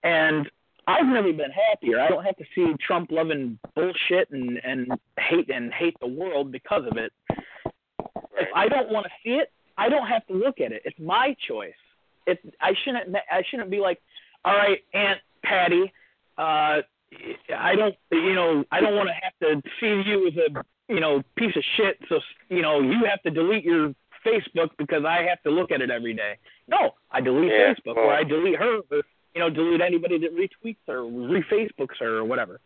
and 0.04 0.50
I've 0.88 1.06
never 1.06 1.32
been 1.34 1.52
happier. 1.52 2.00
I 2.00 2.08
don't 2.10 2.24
have 2.26 2.38
to 2.38 2.46
see 2.56 2.74
Trump 2.86 3.12
loving 3.12 3.60
bullshit 3.76 4.30
and 4.32 4.60
and 4.64 4.88
hate 5.20 5.50
and 5.50 5.72
hate 5.74 5.96
the 6.00 6.08
world 6.08 6.52
because 6.52 6.84
of 6.90 6.98
it. 6.98 7.12
If 8.38 8.48
I 8.56 8.68
don't 8.68 8.90
want 8.90 9.06
to 9.06 9.12
see 9.24 9.36
it, 9.36 9.52
I 9.78 9.90
don't 9.90 10.08
have 10.08 10.26
to 10.28 10.34
look 10.34 10.60
at 10.60 10.72
it. 10.72 10.82
It's 10.86 11.00
my 11.00 11.36
choice. 11.48 11.74
It 12.26 12.40
I 12.62 12.74
shouldn't 12.84 13.16
I 13.16 13.44
shouldn't 13.50 13.70
be 13.70 13.80
like, 13.80 14.00
all 14.46 14.56
right, 14.56 14.80
Aunt 14.94 15.20
Patty, 15.44 15.92
uh, 16.38 16.82
I 17.56 17.76
don't 17.76 17.96
you 18.12 18.34
know 18.34 18.64
I 18.72 18.82
don't 18.82 18.96
want 18.96 19.10
to 19.10 19.16
have 19.22 19.62
to 19.64 19.70
see 19.80 20.10
you 20.10 20.28
as 20.28 20.34
a 20.38 20.94
you 20.94 21.00
know 21.00 21.22
piece 21.36 21.56
of 21.56 21.64
shit. 21.78 22.00
So 22.10 22.20
you 22.50 22.62
know 22.62 22.80
you 22.82 23.06
have 23.10 23.22
to 23.24 23.30
delete 23.30 23.64
your 23.64 23.94
Facebook 24.26 24.70
because 24.78 25.06
I 25.06 25.22
have 25.30 25.42
to 25.44 25.50
look 25.52 25.72
at 25.72 25.82
it 25.82 25.90
every 25.92 26.14
day. 26.14 26.38
No, 26.68 26.92
I 27.12 27.22
delete 27.22 27.52
Yeah, 27.52 27.74
Facebook 27.74 27.96
well- 27.96 28.06
or 28.06 28.14
I 28.14 28.24
delete 28.24 28.58
her. 28.58 28.80
You 29.36 29.42
know, 29.42 29.50
delete 29.50 29.82
anybody 29.82 30.18
that 30.20 30.36
retweets 30.36 30.78
or 30.88 31.06
re-Facebooks 31.06 32.00
her, 32.00 32.18
or 32.18 32.26
whatever. 32.26 32.60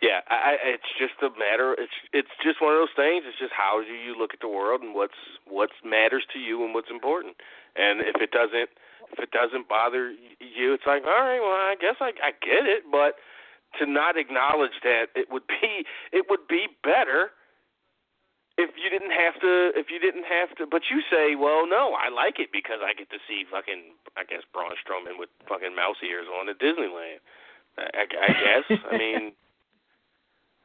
Yeah, 0.00 0.20
I- 0.28 0.58
it's 0.62 0.88
just 0.96 1.20
a 1.22 1.30
matter. 1.36 1.74
It's 1.74 1.92
it's 2.12 2.30
just 2.42 2.60
one 2.60 2.72
of 2.72 2.78
those 2.78 2.94
things. 2.94 3.24
It's 3.26 3.38
just 3.38 3.52
how 3.52 3.82
do 3.82 3.92
you 3.92 4.14
look 4.16 4.32
at 4.32 4.40
the 4.40 4.48
world 4.48 4.82
and 4.82 4.94
what's 4.94 5.18
what 5.44 5.70
matters 5.84 6.24
to 6.32 6.38
you 6.38 6.64
and 6.64 6.72
what's 6.72 6.90
important. 6.90 7.34
And 7.74 8.00
if 8.00 8.14
it 8.22 8.30
doesn't 8.30 8.70
if 9.12 9.18
it 9.18 9.32
doesn't 9.32 9.68
bother 9.68 10.10
you, 10.38 10.72
it's 10.72 10.86
like 10.86 11.02
all 11.04 11.20
right, 11.20 11.40
well, 11.40 11.50
I 11.50 11.74
guess 11.80 11.96
I 12.00 12.12
I 12.22 12.30
get 12.40 12.66
it, 12.66 12.84
but 12.92 13.16
to 13.80 13.86
not 13.86 14.16
acknowledge 14.16 14.78
that 14.84 15.06
it 15.16 15.30
would 15.32 15.46
be 15.48 15.84
it 16.12 16.26
would 16.30 16.46
be 16.48 16.68
better 16.84 17.32
if 18.58 18.74
you 18.74 18.90
didn't 18.90 19.14
have 19.14 19.38
to 19.40 19.70
if 19.78 19.86
you 19.88 19.98
didn't 20.02 20.26
have 20.26 20.50
to 20.58 20.66
but 20.66 20.82
you 20.90 21.00
say 21.06 21.38
well 21.38 21.64
no 21.66 21.94
i 21.94 22.10
like 22.10 22.42
it 22.42 22.50
because 22.52 22.82
i 22.82 22.92
get 22.92 23.08
to 23.08 23.22
see 23.30 23.46
fucking 23.46 23.94
i 24.18 24.26
guess 24.26 24.42
braun 24.52 24.74
strowman 24.82 25.14
with 25.18 25.30
fucking 25.48 25.74
mouse 25.74 25.96
ears 26.02 26.26
on 26.26 26.50
at 26.50 26.58
disneyland 26.58 27.22
i, 27.78 28.02
I, 28.02 28.30
guess 28.34 28.66
i 28.90 28.98
mean 29.02 29.32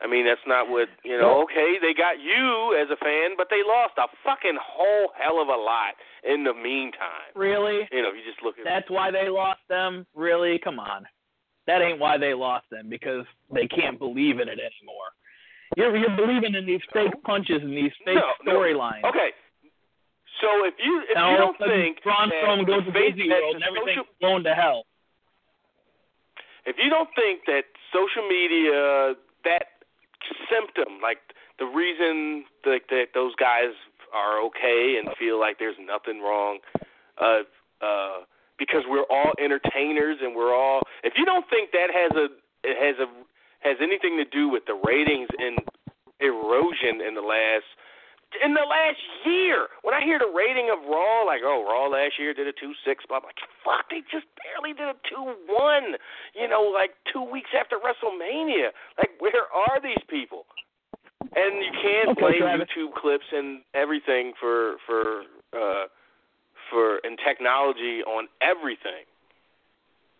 i 0.01 0.07
mean 0.09 0.25
that's 0.25 0.43
not 0.49 0.67
what 0.67 0.89
you 1.05 1.17
know 1.17 1.43
okay 1.45 1.77
they 1.79 1.93
got 1.93 2.17
you 2.17 2.73
as 2.81 2.89
a 2.89 2.97
fan 2.97 3.37
but 3.37 3.47
they 3.53 3.61
lost 3.61 3.93
a 4.01 4.09
fucking 4.25 4.57
whole 4.57 5.13
hell 5.13 5.39
of 5.39 5.47
a 5.47 5.55
lot 5.55 5.93
in 6.25 6.43
the 6.43 6.53
meantime 6.53 7.29
Really? 7.35 7.87
you 7.93 8.01
know 8.01 8.09
if 8.09 8.17
you 8.17 8.25
just 8.25 8.41
look 8.43 8.57
at 8.57 8.65
That's 8.65 8.89
why 8.89 9.11
they 9.11 9.29
lost 9.29 9.61
them? 9.69 10.05
Really? 10.15 10.59
Come 10.63 10.79
on. 10.79 11.05
That 11.67 11.81
ain't 11.81 11.99
why 11.99 12.17
they 12.17 12.33
lost 12.33 12.65
them 12.71 12.89
because 12.89 13.25
they 13.53 13.67
can't 13.67 13.97
believe 13.97 14.39
in 14.39 14.49
it 14.49 14.59
anymore. 14.59 15.09
You're 15.77 15.95
you're 15.97 16.15
believing 16.15 16.55
in 16.55 16.65
these 16.65 16.81
fake 16.93 17.13
punches 17.23 17.61
and 17.61 17.71
these 17.75 17.91
fake 18.05 18.15
No, 18.15 18.33
no. 18.45 18.59
storylines. 18.59 19.03
okay 19.05 19.31
so 20.41 20.65
if 20.65 20.73
you 20.83 21.03
if 21.09 21.15
And 21.17 21.31
you 21.31 21.37
don't 21.37 21.55
of 21.55 21.61
a 21.61 21.63
sudden, 21.63 21.81
think 21.81 22.03
Braun 22.03 22.29
that 22.29 22.43
Strowman 22.43 22.67
goes 22.67 22.83
to 22.85 22.91
Disney 22.91 23.29
World 23.29 23.55
and 23.55 23.63
everything's 23.63 23.97
social- 24.05 24.19
blown 24.21 24.43
to 24.43 24.53
hell. 24.53 24.85
if 26.65 26.75
you 26.77 26.89
don't 26.89 27.09
think 27.15 27.41
that 27.47 27.63
social 27.91 28.27
media 28.27 29.15
that 29.45 29.65
symptom 30.49 30.99
like 31.01 31.19
the 31.59 31.65
reason 31.65 32.45
that, 32.63 32.81
that 32.89 33.07
those 33.13 33.35
guys 33.35 33.71
are 34.13 34.41
okay 34.41 34.97
and 34.99 35.09
feel 35.17 35.39
like 35.39 35.59
there's 35.59 35.75
nothing 35.79 36.21
wrong 36.21 36.59
uh 37.21 37.41
uh 37.81 38.23
because 38.57 38.83
we're 38.87 39.05
all 39.09 39.31
entertainers 39.39 40.17
and 40.21 40.35
we're 40.35 40.53
all 40.55 40.81
if 41.03 41.13
you 41.17 41.25
don't 41.25 41.45
think 41.49 41.71
that 41.71 41.87
has 41.91 42.11
a 42.15 42.27
it 42.63 42.77
has 42.79 42.95
a 42.99 43.09
has 43.63 43.77
anything 43.81 44.17
to 44.17 44.25
do 44.25 44.49
with 44.49 44.63
the 44.67 44.75
ratings 44.75 45.29
and 45.39 45.59
erosion 46.19 47.01
in 47.01 47.15
the 47.15 47.21
last 47.25 47.65
in 48.43 48.53
the 48.57 48.65
last 48.65 48.97
year. 49.25 49.67
When 49.83 49.93
I 49.93 50.01
hear 50.01 50.17
the 50.17 50.31
rating 50.33 50.73
of 50.73 50.81
Raw, 50.89 51.21
like, 51.21 51.41
oh, 51.45 51.61
Raw 51.69 51.85
last 51.87 52.17
year 52.17 52.33
did 52.33 52.47
a 52.47 52.53
two 52.53 52.73
six, 52.85 53.05
but 53.07 53.21
I'm 53.21 53.23
like, 53.23 53.37
fuck, 53.63 53.85
they 53.89 54.01
just 54.09 54.25
barely 54.41 54.73
did 54.73 54.89
a 54.89 54.97
two 55.05 55.37
one. 55.47 55.95
You 56.33 56.47
know, 56.49 56.63
like 56.73 56.91
two 57.11 57.21
weeks 57.23 57.49
after 57.57 57.77
WrestleMania. 57.77 58.73
Like, 58.97 59.11
where 59.19 59.45
are 59.53 59.79
these 59.81 60.01
people? 60.09 60.45
And 61.21 61.63
you 61.63 61.71
can't 61.81 62.09
Okay, 62.17 62.21
blame 62.21 62.41
Travis. 62.41 62.67
YouTube 62.75 62.93
clips 62.99 63.25
and 63.31 63.61
everything 63.73 64.33
for 64.39 64.75
for 64.85 65.23
uh 65.53 65.85
for 66.69 66.99
and 67.03 67.17
technology 67.25 68.01
on 68.03 68.27
everything. 68.41 69.05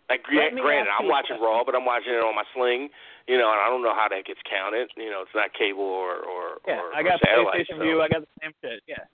Like, 0.10 0.22
Let 0.32 0.52
gra- 0.54 0.62
granted, 0.62 0.92
I'm 0.92 1.08
watching 1.08 1.38
question. 1.40 1.44
Raw, 1.44 1.64
but 1.64 1.76
I'm 1.76 1.86
watching 1.88 2.12
it 2.14 2.20
on 2.22 2.36
my 2.36 2.44
Sling. 2.54 2.90
You 3.28 3.38
know, 3.40 3.48
and 3.48 3.60
I 3.60 3.72
don't 3.72 3.82
know 3.82 3.96
how 3.96 4.12
that 4.12 4.26
gets 4.28 4.42
counted. 4.44 4.92
You 5.00 5.10
know, 5.10 5.24
it's 5.24 5.32
not 5.34 5.54
cable 5.56 5.84
or 5.88 6.20
or 6.28 6.60
Yeah, 6.68 6.80
or, 6.84 6.92
I 6.94 7.02
got 7.04 7.24
or 7.24 7.26
satellite. 7.26 7.64
PlayStation 7.64 7.80
so- 7.80 7.88
Vue. 7.88 8.02
I 8.04 8.08
got 8.12 8.22
the 8.22 8.34
same 8.44 8.52
shit. 8.62 8.84
Yeah. 8.88 9.08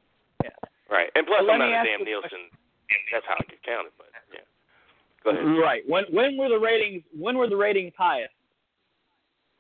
Yeah. 0.44 0.50
Right, 0.90 1.10
and 1.14 1.28
plus 1.28 1.46
But 1.46 1.54
I'm 1.54 1.60
not 1.62 1.70
a 1.70 1.86
damn 1.86 2.04
Nielsen. 2.04 2.50
That's 3.14 3.26
how 3.30 3.38
it 3.38 3.48
gets 3.50 3.62
counted. 3.62 3.94
But 4.02 4.10
yeah, 4.34 4.42
go 5.24 5.30
ahead. 5.30 5.46
Right. 5.62 5.84
When 5.86 6.06
when 6.10 6.38
were 6.38 6.50
the 6.50 6.58
ratings 6.58 7.04
when 7.14 7.38
were 7.38 7.48
the 7.48 7.56
ratings 7.58 7.94
highest? 7.96 8.34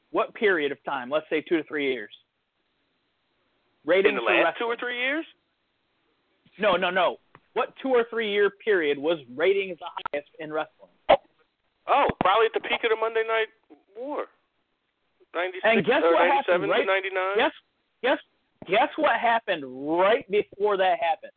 What 0.09 0.33
period 0.33 0.71
of 0.71 0.83
time? 0.83 1.11
Let's 1.11 1.29
say 1.29 1.41
two 1.41 1.57
to 1.57 1.63
three 1.69 1.93
years. 1.93 2.09
Ratings 3.85 4.09
In 4.09 4.15
the 4.15 4.21
last 4.21 4.57
two 4.57 4.65
or 4.65 4.75
three 4.75 4.97
years, 4.97 5.25
No, 6.57 6.75
no, 6.75 6.89
no. 6.89 7.17
What 7.59 7.73
two 7.81 7.89
or 7.89 8.05
three 8.09 8.31
year 8.31 8.49
period 8.49 8.97
was 8.97 9.17
ratings 9.35 9.77
the 9.79 9.91
highest 10.13 10.29
in 10.39 10.53
wrestling? 10.53 10.95
oh, 11.09 12.07
probably 12.21 12.45
at 12.45 12.53
the 12.53 12.61
peak 12.61 12.79
of 12.85 12.89
the 12.89 12.95
Monday 12.95 13.23
Night 13.27 13.47
War, 13.97 14.27
ninety 15.35 15.57
six 15.57 15.65
And 15.65 15.85
guess 15.85 16.01
what 16.01 16.25
happened, 16.25 16.71
right? 16.71 16.79
to 16.79 16.85
ninety 16.85 17.09
nine. 17.13 17.35
Guess 17.35 17.51
guess 18.01 18.17
guess 18.65 18.87
what 18.95 19.19
happened 19.19 19.65
right 19.99 20.23
before 20.31 20.77
that 20.77 20.99
happened? 21.01 21.33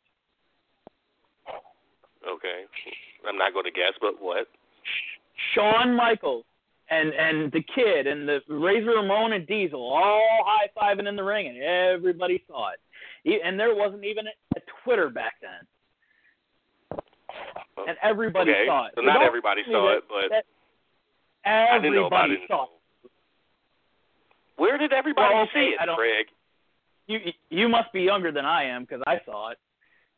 Okay, 2.23 2.71
I'm 3.27 3.37
not 3.37 3.53
going 3.53 3.65
to 3.65 3.73
guess, 3.73 3.95
but 4.01 4.23
what? 4.23 4.47
Shawn 5.57 5.97
Michaels 5.97 6.45
and 6.89 7.13
and 7.15 7.51
the 7.51 7.65
kid 7.75 8.07
and 8.07 8.29
the 8.29 8.39
Razor 8.49 8.91
Ramon 8.91 9.33
and 9.33 9.45
Diesel 9.45 9.81
all 9.81 10.45
high 10.47 10.69
fiving 10.79 11.09
in 11.09 11.17
the 11.17 11.25
ring, 11.25 11.49
and 11.49 11.61
everybody 11.61 12.45
saw 12.47 12.71
it. 12.71 13.43
And 13.45 13.59
there 13.59 13.75
wasn't 13.75 14.05
even 14.05 14.27
a 14.29 14.61
Twitter 14.85 15.11
back 15.11 15.35
then, 15.43 15.67
and 17.77 17.97
everybody 18.03 18.51
okay, 18.53 18.67
saw 18.67 18.87
it. 18.87 18.93
so 18.95 19.01
not 19.03 19.23
everybody 19.23 19.63
saw 19.71 19.97
it, 19.97 20.05
but 20.09 20.29
that 20.31 20.45
I 21.45 21.79
didn't 21.79 21.95
know 21.95 22.07
about 22.07 22.25
everybody 22.25 22.45
it. 22.45 22.49
saw 22.49 22.65
it. 22.65 22.71
Where 24.57 24.79
did 24.79 24.93
everybody 24.93 25.35
Well, 25.35 25.49
see 25.55 25.75
it, 25.75 25.81
I 25.81 25.87
don't- 25.87 25.97
Craig? 25.97 26.27
You 27.09 27.33
you 27.51 27.69
must 27.69 27.93
be 27.93 28.03
younger 28.03 28.31
than 28.31 28.45
I 28.47 28.63
am 28.65 28.83
because 28.85 29.03
I 29.07 29.21
saw 29.27 29.49
it, 29.51 29.59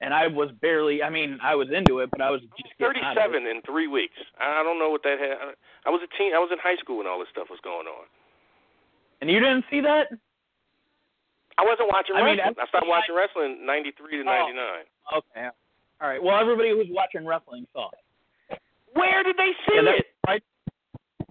and 0.02 0.12
I 0.12 0.26
was 0.28 0.50
barely. 0.60 1.02
I 1.02 1.08
mean, 1.08 1.38
I 1.42 1.54
was 1.54 1.70
into 1.72 2.00
it, 2.00 2.10
but 2.10 2.20
I 2.20 2.30
was 2.30 2.42
just 2.42 2.76
getting 2.78 3.02
out 3.02 3.16
of 3.16 3.32
it. 3.32 3.40
37 3.40 3.46
in 3.46 3.62
three 3.62 3.86
weeks. 3.88 4.14
I 4.38 4.62
don't 4.62 4.78
know 4.78 4.90
what 4.90 5.02
that 5.04 5.18
had. 5.18 5.54
I 5.86 5.90
was 5.90 6.02
a 6.04 6.18
teen. 6.18 6.34
I 6.34 6.38
was 6.38 6.50
in 6.52 6.58
high 6.58 6.76
school 6.76 6.98
when 6.98 7.06
all 7.06 7.18
this 7.18 7.28
stuff 7.32 7.48
was 7.48 7.58
going 7.64 7.86
on. 7.86 8.04
And 9.22 9.30
you 9.30 9.40
didn't 9.40 9.64
see 9.70 9.80
that? 9.80 10.08
I 11.56 11.64
wasn't 11.64 11.88
watching 11.88 12.16
I 12.16 12.22
mean, 12.22 12.36
wrestling. 12.36 12.54
I 12.60 12.66
started 12.68 12.84
everybody- 12.84 12.90
watching 12.90 13.14
wrestling 13.16 13.50
in 13.60 13.66
'93 13.66 14.16
to 14.18 14.22
Oh. 14.22 14.24
'99. 14.26 14.84
Okay. 15.16 15.48
All 16.04 16.10
right. 16.12 16.20
Well, 16.20 16.36
everybody 16.36 16.68
who 16.68 16.84
was 16.84 16.92
watching 16.92 17.24
wrestling 17.24 17.64
saw 17.72 17.88
it. 17.96 18.60
Where 18.92 19.24
did 19.24 19.40
they 19.40 19.56
see 19.64 19.80
Yeah, 19.80 19.96
it? 20.04 20.12
right. 20.28 20.44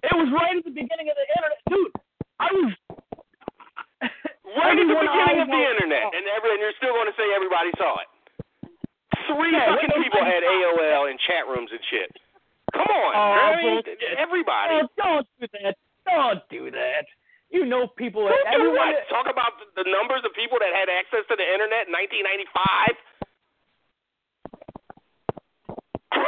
It 0.02 0.14
was 0.18 0.26
right 0.34 0.58
at 0.58 0.66
the 0.66 0.74
beginning 0.74 1.06
of 1.06 1.14
the 1.14 1.26
internet, 1.30 1.60
dude. 1.70 1.94
I 2.42 2.48
was. 2.50 2.70
Right 4.54 4.74
at 4.78 4.86
the 4.86 4.98
beginning 4.98 5.40
of 5.42 5.50
the 5.50 5.62
internet, 5.66 6.14
and 6.14 6.26
every 6.30 6.54
and 6.54 6.60
you're 6.62 6.74
still 6.78 6.94
going 6.94 7.10
to 7.10 7.16
say 7.18 7.26
everybody 7.34 7.74
saw 7.74 7.98
it. 8.02 8.06
Three 9.26 9.50
Yeah, 9.50 9.74
fucking 9.74 9.90
people 9.98 10.22
had 10.22 10.46
AOL 10.46 11.10
and 11.10 11.18
chat 11.26 11.46
rooms 11.50 11.70
and 11.74 11.82
shit. 11.90 12.06
Come 12.70 12.86
on, 12.86 13.10
Oh, 13.18 13.34
I 13.34 13.58
mean, 13.58 13.82
everybody. 14.14 14.78
Oh, 14.78 14.86
don't 14.94 15.26
do 15.42 15.46
that. 15.58 15.74
Don't 16.06 16.42
do 16.54 16.62
that. 16.70 17.02
You 17.50 17.66
know 17.66 17.90
people? 17.98 18.26
Who 18.26 18.30
do 18.30 18.46
everyone. 18.46 18.94
what? 18.94 19.10
Talk 19.10 19.26
about 19.26 19.58
the 19.74 19.86
numbers 19.90 20.22
of 20.22 20.30
people 20.38 20.58
that 20.62 20.70
had 20.70 20.86
access 20.86 21.26
to 21.26 21.34
the 21.34 21.46
internet 21.46 21.90
in 21.90 21.94
1995. 21.94 22.94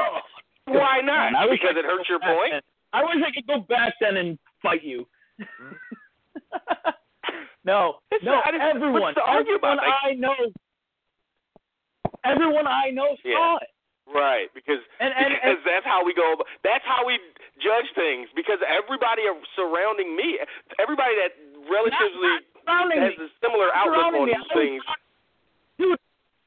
Why 0.66 1.00
not? 1.02 1.34
I 1.34 1.46
wish 1.46 1.60
because 1.60 1.76
I 1.76 1.80
it 1.80 1.84
hurts 1.86 2.08
your 2.08 2.20
point. 2.20 2.52
then. 2.52 2.62
I 2.92 3.02
wish 3.04 3.22
I 3.22 3.30
could 3.30 3.46
go 3.46 3.60
back 3.68 3.94
then 4.00 4.16
and 4.16 4.38
fight 4.62 4.82
you. 4.82 5.06
Mm-hmm. 5.40 5.74
no, 7.64 7.98
It's 8.10 8.24
no, 8.24 8.32
not- 8.42 8.54
everyone, 8.54 9.02
what's 9.02 9.16
to 9.16 9.22
argue 9.22 9.54
everyone? 9.56 9.76
Like- 9.78 10.02
I 10.04 10.12
know, 10.14 10.34
everyone 12.24 12.66
I 12.66 12.90
know 12.90 13.16
Yeah. 13.24 13.36
saw 13.36 13.56
it. 13.62 13.70
Right, 14.06 14.46
because 14.54 14.78
And 15.02 15.10
and, 15.12 15.34
because 15.34 15.58
and 15.58 15.66
that's 15.66 15.84
how 15.84 16.06
we 16.06 16.14
go. 16.14 16.38
That's 16.62 16.84
how 16.86 17.02
we 17.04 17.18
judge 17.58 17.90
things. 17.98 18.30
Because 18.38 18.62
everybody 18.62 19.26
surrounding 19.58 20.14
me, 20.14 20.38
everybody 20.78 21.10
that 21.18 21.34
relatively 21.66 22.38
not 22.38 22.42
surrounding 22.62 23.02
has 23.02 23.18
me. 23.18 23.26
a 23.26 23.28
similar 23.42 23.74
outlook 23.74 24.14
on 24.14 24.26
me. 24.26 24.30
these 24.30 24.46
I 24.46 24.54
things. 24.54 24.82
Dude, 25.78 25.98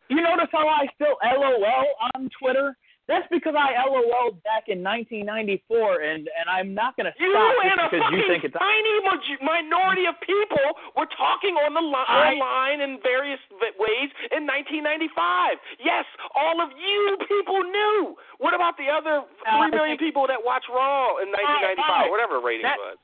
you 0.08 0.24
notice 0.24 0.48
how 0.56 0.72
I 0.72 0.88
still 0.96 1.20
LOL 1.20 1.88
on 2.16 2.32
Twitter? 2.40 2.78
That's 3.10 3.26
because 3.34 3.56
I 3.58 3.74
LOL 3.90 4.38
back 4.46 4.70
in 4.70 4.86
1994, 4.86 6.06
and 6.06 6.30
and 6.30 6.46
I'm 6.46 6.78
not 6.78 6.94
gonna 6.96 7.10
You 7.18 7.34
stop 7.34 7.58
and 7.66 7.74
just 7.74 7.82
a 7.82 7.98
because 7.98 8.14
you 8.14 8.24
think 8.30 8.44
it's. 8.46 8.54
tiny 8.54 8.96
minority 9.42 10.06
of 10.06 10.14
people 10.22 10.62
were 10.96 11.10
talking 11.18 11.58
on 11.58 11.74
the 11.74 11.82
li- 11.82 12.06
I- 12.08 12.38
online 12.38 12.82
in 12.86 13.02
various 13.02 13.42
ways 13.82 14.14
in 14.30 14.46
1995. 14.46 15.58
Yes, 15.82 16.06
all 16.38 16.62
of 16.62 16.70
you 16.78 17.18
people 17.28 17.64
knew. 17.66 18.14
What 18.38 18.54
about 18.54 18.78
the 18.78 18.88
other 18.94 19.26
I 19.46 19.58
three 19.58 19.72
million 19.74 19.98
people 19.98 20.28
that 20.28 20.38
watch 20.38 20.66
Raw 20.70 21.18
in 21.18 21.34
1995, 21.34 21.82
Alright, 21.82 22.12
whatever 22.14 22.40
rating 22.40 22.64
that- 22.70 22.78
was? 22.78 22.98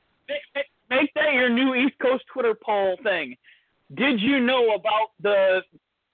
Make 0.88 1.12
that 1.14 1.34
your 1.34 1.48
new 1.50 1.74
East 1.74 1.98
Coast 1.98 2.24
Twitter 2.32 2.54
poll 2.54 2.96
thing. 3.02 3.36
Did 3.94 4.20
you 4.20 4.38
know 4.38 4.74
about 4.74 5.10
the 5.20 5.62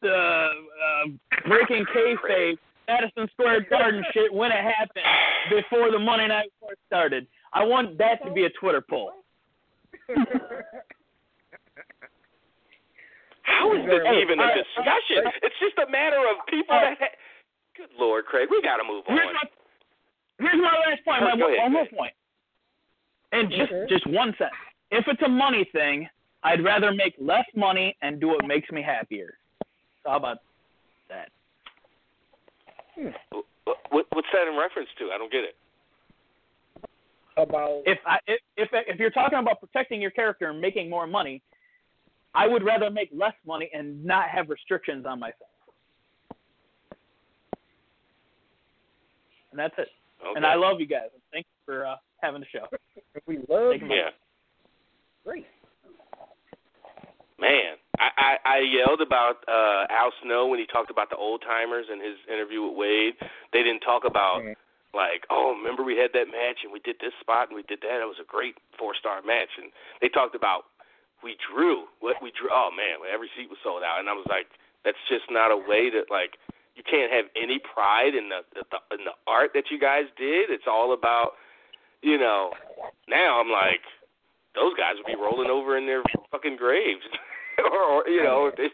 the 0.01 0.17
uh, 0.17 1.05
breaking 1.47 1.85
kayfabe 1.95 2.57
Madison 2.89 3.29
Square 3.33 3.67
Garden 3.71 4.05
shit 4.13 4.33
when 4.33 4.51
it 4.53 4.61
happened 4.63 5.05
before 5.51 5.91
the 5.91 5.99
Monday 5.99 6.29
Night 6.29 6.53
War 6.61 6.73
started? 6.87 7.27
I 7.53 7.65
want 7.65 7.99
that 7.99 8.25
to 8.25 8.33
be 8.33 8.45
a 8.45 8.51
Twitter 8.51 8.83
poll. 8.89 9.13
How 13.43 13.73
is 13.75 13.85
this 13.87 14.01
even 14.23 14.39
a 14.41 14.49
discussion? 14.55 15.31
It's 15.43 15.55
just 15.61 15.79
a 15.87 15.91
matter 15.91 16.19
of 16.19 16.47
people 16.49 16.75
that. 16.77 16.97
Ha- 16.99 17.17
Good 17.77 17.89
Lord, 17.99 18.27
Craig, 18.27 18.49
we 18.51 18.61
got 18.63 18.77
to 18.77 18.85
move 18.85 19.03
on. 19.09 19.17
Here's 19.17 19.33
my, 19.33 19.49
here's 20.39 20.61
my 20.61 20.77
last 20.91 21.05
point. 21.05 21.23
My 21.25 21.37
Go 21.39 21.49
one 21.63 21.73
more 21.73 21.87
point. 21.87 22.13
And 23.33 23.49
just 23.51 23.73
Okay. 23.73 23.87
just 23.89 24.07
one 24.07 24.35
sentence. 24.37 24.61
If 24.91 25.09
it's 25.09 25.23
a 25.23 25.29
money 25.29 25.65
thing, 25.73 26.07
I'd 26.43 26.63
rather 26.63 26.93
make 26.93 27.15
less 27.19 27.47
money 27.57 27.97
and 28.03 28.21
do 28.21 28.29
what 28.29 28.47
makes 28.47 28.71
me 28.71 28.83
happier. 28.83 29.39
So 30.05 30.11
how 30.11 30.17
about 30.17 30.39
that? 31.09 31.31
What, 32.97 33.45
what, 33.91 34.07
what's 34.13 34.29
that 34.33 34.49
in 34.49 34.59
reference 34.59 34.89
to? 34.99 35.11
I 35.15 35.19
don't 35.19 35.33
get 35.33 35.45
it. 35.45 35.57
About 37.37 37.83
If 37.87 37.99
I 38.07 38.19
if 38.27 38.41
if 38.59 38.69
if 38.73 39.01
you're 39.01 39.11
talking 39.11 39.39
about 39.39 39.59
protecting 39.59 40.03
your 40.03 40.11
character 40.11 40.51
and 40.51 40.61
making 40.61 40.91
more 40.91 41.07
money, 41.07 41.41
I 42.35 42.47
would 42.47 42.63
rather 42.63 42.91
make 42.91 43.09
less 43.15 43.33
money 43.47 43.71
and 43.73 44.05
not 44.05 44.29
have 44.29 44.51
restrictions 44.51 45.07
on 45.07 45.19
myself. 45.19 45.49
And 49.51 49.59
that's 49.59 49.75
it. 49.79 49.89
Okay. 50.21 50.33
And 50.37 50.45
I 50.45 50.55
love 50.55 50.79
you 50.81 50.87
guys. 50.87 51.09
Thank 51.33 51.47
you 51.47 51.65
for 51.65 51.87
uh, 51.87 51.97
having 52.21 52.41
the 52.41 52.47
show. 52.53 52.67
we 53.27 53.39
love 53.49 53.73
Take 53.73 53.83
'em 53.83 53.91
you. 53.91 53.97
Yeah. 53.97 54.11
Great. 55.25 55.47
Man, 57.39 57.77
I, 58.03 58.11
I, 58.19 58.33
I 58.45 58.59
yelled 58.67 59.01
about 59.01 59.47
uh 59.47 59.87
Al 59.89 60.11
Snow 60.23 60.47
when 60.51 60.59
he 60.59 60.67
talked 60.67 60.91
about 60.91 61.07
the 61.11 61.17
old 61.17 61.43
timers 61.47 61.87
in 61.87 62.03
his 62.03 62.19
interview 62.27 62.67
with 62.67 62.75
Wade. 62.75 63.15
They 63.55 63.63
didn't 63.63 63.87
talk 63.87 64.03
about 64.05 64.43
Mhm. 64.43 64.59
like, 64.93 65.23
oh, 65.31 65.55
remember 65.55 65.83
we 65.87 65.97
had 65.97 66.11
that 66.13 66.27
match 66.27 66.65
and 66.67 66.73
we 66.73 66.81
did 66.81 66.99
this 66.99 67.15
spot 67.23 67.49
and 67.49 67.57
we 67.57 67.63
did 67.71 67.81
that. 67.87 68.03
It 68.03 68.09
was 68.11 68.19
a 68.19 68.27
great 68.27 68.57
four 68.77 68.95
star 68.99 69.23
match. 69.23 69.55
And 69.57 69.71
they 70.03 70.09
talked 70.11 70.35
about 70.35 70.67
we 71.23 71.37
drew 71.49 71.87
what 72.03 72.19
we 72.21 72.33
drew. 72.35 72.51
Oh 72.51 72.71
man, 72.75 72.99
every 73.07 73.31
seat 73.39 73.49
was 73.49 73.59
sold 73.63 73.83
out. 73.87 74.01
And 74.03 74.09
I 74.11 74.13
was 74.19 74.27
like, 74.29 74.51
that's 74.85 74.99
just 75.09 75.31
not 75.31 75.55
a 75.55 75.57
way 75.57 75.87
that 75.95 76.11
like 76.11 76.37
you 76.75 76.83
can't 76.83 77.13
have 77.13 77.27
any 77.37 77.61
pride 77.61 78.15
in 78.19 78.29
the, 78.29 78.41
the 78.55 78.65
in 78.99 79.05
the 79.05 79.15
art 79.29 79.53
that 79.55 79.71
you 79.71 79.79
guys 79.79 80.07
did. 80.19 80.51
It's 80.51 80.67
all 80.67 80.93
about, 80.93 81.37
you 82.03 82.19
know. 82.19 82.51
Now 83.07 83.39
I'm 83.41 83.51
like, 83.51 83.85
those 84.55 84.75
guys 84.75 84.97
would 84.97 85.07
be 85.07 85.15
rolling 85.21 85.51
over 85.51 85.77
in 85.79 85.87
their 85.87 86.03
fucking 86.33 86.57
graves. 86.57 87.05
or, 87.73 88.09
you 88.09 88.23
know, 88.23 88.47
if, 88.49 88.57
they, 88.57 88.71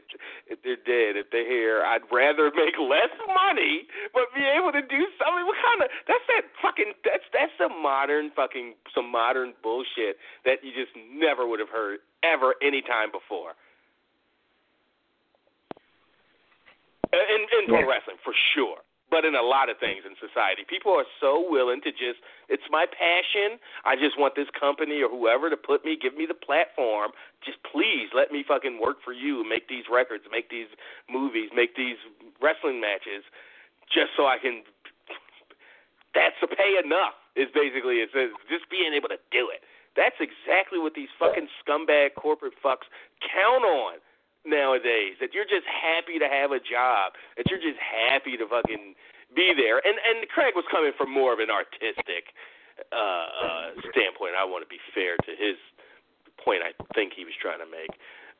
if 0.46 0.58
they're 0.62 0.76
dead, 0.86 1.16
if 1.18 1.30
they're 1.30 1.48
here, 1.48 1.82
I'd 1.84 2.06
rather 2.12 2.50
make 2.56 2.74
less 2.78 3.10
money 3.26 3.86
but 4.14 4.30
be 4.34 4.44
able 4.44 4.72
to 4.72 4.82
do 4.82 5.02
something. 5.18 5.44
What 5.46 5.58
kind 5.64 5.82
of? 5.82 5.88
That's 6.06 6.26
that 6.28 6.42
fucking. 6.62 6.92
That's 7.04 7.24
that's 7.32 7.52
some 7.58 7.82
modern 7.82 8.30
fucking 8.34 8.74
some 8.94 9.10
modern 9.10 9.54
bullshit 9.62 10.16
that 10.44 10.62
you 10.62 10.72
just 10.72 10.92
never 10.96 11.46
would 11.46 11.60
have 11.60 11.70
heard 11.70 12.00
ever 12.22 12.54
any 12.62 12.82
time 12.82 13.10
before. 13.10 13.52
Uh, 17.12 17.16
In 17.34 17.40
in 17.60 17.66
pro 17.68 17.80
Yeah. 17.80 17.86
wrestling, 17.86 18.18
for 18.22 18.34
sure. 18.54 18.78
But 19.10 19.24
in 19.24 19.34
a 19.34 19.42
lot 19.42 19.72
of 19.72 19.80
things 19.80 20.04
in 20.04 20.12
society, 20.20 20.68
people 20.68 20.92
are 20.92 21.08
so 21.16 21.40
willing 21.40 21.80
to 21.80 21.90
just, 21.90 22.20
it's 22.52 22.68
my 22.68 22.84
passion. 22.84 23.56
I 23.88 23.96
just 23.96 24.20
want 24.20 24.36
this 24.36 24.52
company 24.52 25.00
or 25.00 25.08
whoever 25.08 25.48
to 25.48 25.56
put 25.56 25.84
me, 25.84 25.96
give 25.96 26.12
me 26.12 26.28
the 26.28 26.36
platform. 26.36 27.16
Just 27.40 27.56
please 27.64 28.12
let 28.12 28.30
me 28.30 28.44
fucking 28.44 28.76
work 28.76 29.00
for 29.00 29.16
you, 29.16 29.48
make 29.48 29.68
these 29.68 29.88
records, 29.88 30.24
make 30.30 30.52
these 30.52 30.68
movies, 31.08 31.48
make 31.56 31.74
these 31.74 31.96
wrestling 32.36 32.84
matches, 32.84 33.24
just 33.88 34.12
so 34.12 34.28
I 34.28 34.36
can. 34.36 34.60
That's 36.14 36.36
a 36.44 36.48
pay 36.48 36.76
enough. 36.76 37.16
Is 37.32 37.48
basically 37.54 38.04
it 38.04 38.10
says 38.12 38.34
just 38.50 38.68
being 38.68 38.92
able 38.92 39.08
to 39.08 39.20
do 39.32 39.48
it. 39.48 39.64
That's 39.96 40.20
exactly 40.20 40.78
what 40.78 40.92
these 40.92 41.08
fucking 41.18 41.48
scumbag 41.62 42.14
corporate 42.14 42.54
fucks 42.60 42.90
count 43.24 43.64
on 43.64 44.02
nowadays. 44.48 45.20
That 45.20 45.36
you're 45.36 45.48
just 45.48 45.68
happy 45.68 46.18
to 46.18 46.26
have 46.26 46.50
a 46.50 46.58
job. 46.58 47.14
That 47.36 47.46
you're 47.52 47.62
just 47.62 47.78
happy 47.78 48.36
to 48.40 48.48
fucking 48.48 48.96
be 49.36 49.52
there. 49.52 49.78
And 49.84 50.00
and 50.00 50.24
Craig 50.32 50.56
was 50.56 50.64
coming 50.72 50.92
from 50.96 51.12
more 51.12 51.32
of 51.32 51.38
an 51.38 51.52
artistic 51.52 52.32
uh, 52.92 53.28
uh, 53.28 53.66
standpoint. 53.92 54.34
I 54.38 54.44
want 54.44 54.64
to 54.64 54.70
be 54.70 54.80
fair 54.94 55.16
to 55.16 55.32
his 55.36 55.60
point. 56.40 56.62
I 56.64 56.72
think 56.94 57.12
he 57.12 57.24
was 57.24 57.34
trying 57.36 57.60
to 57.60 57.68
make. 57.68 57.92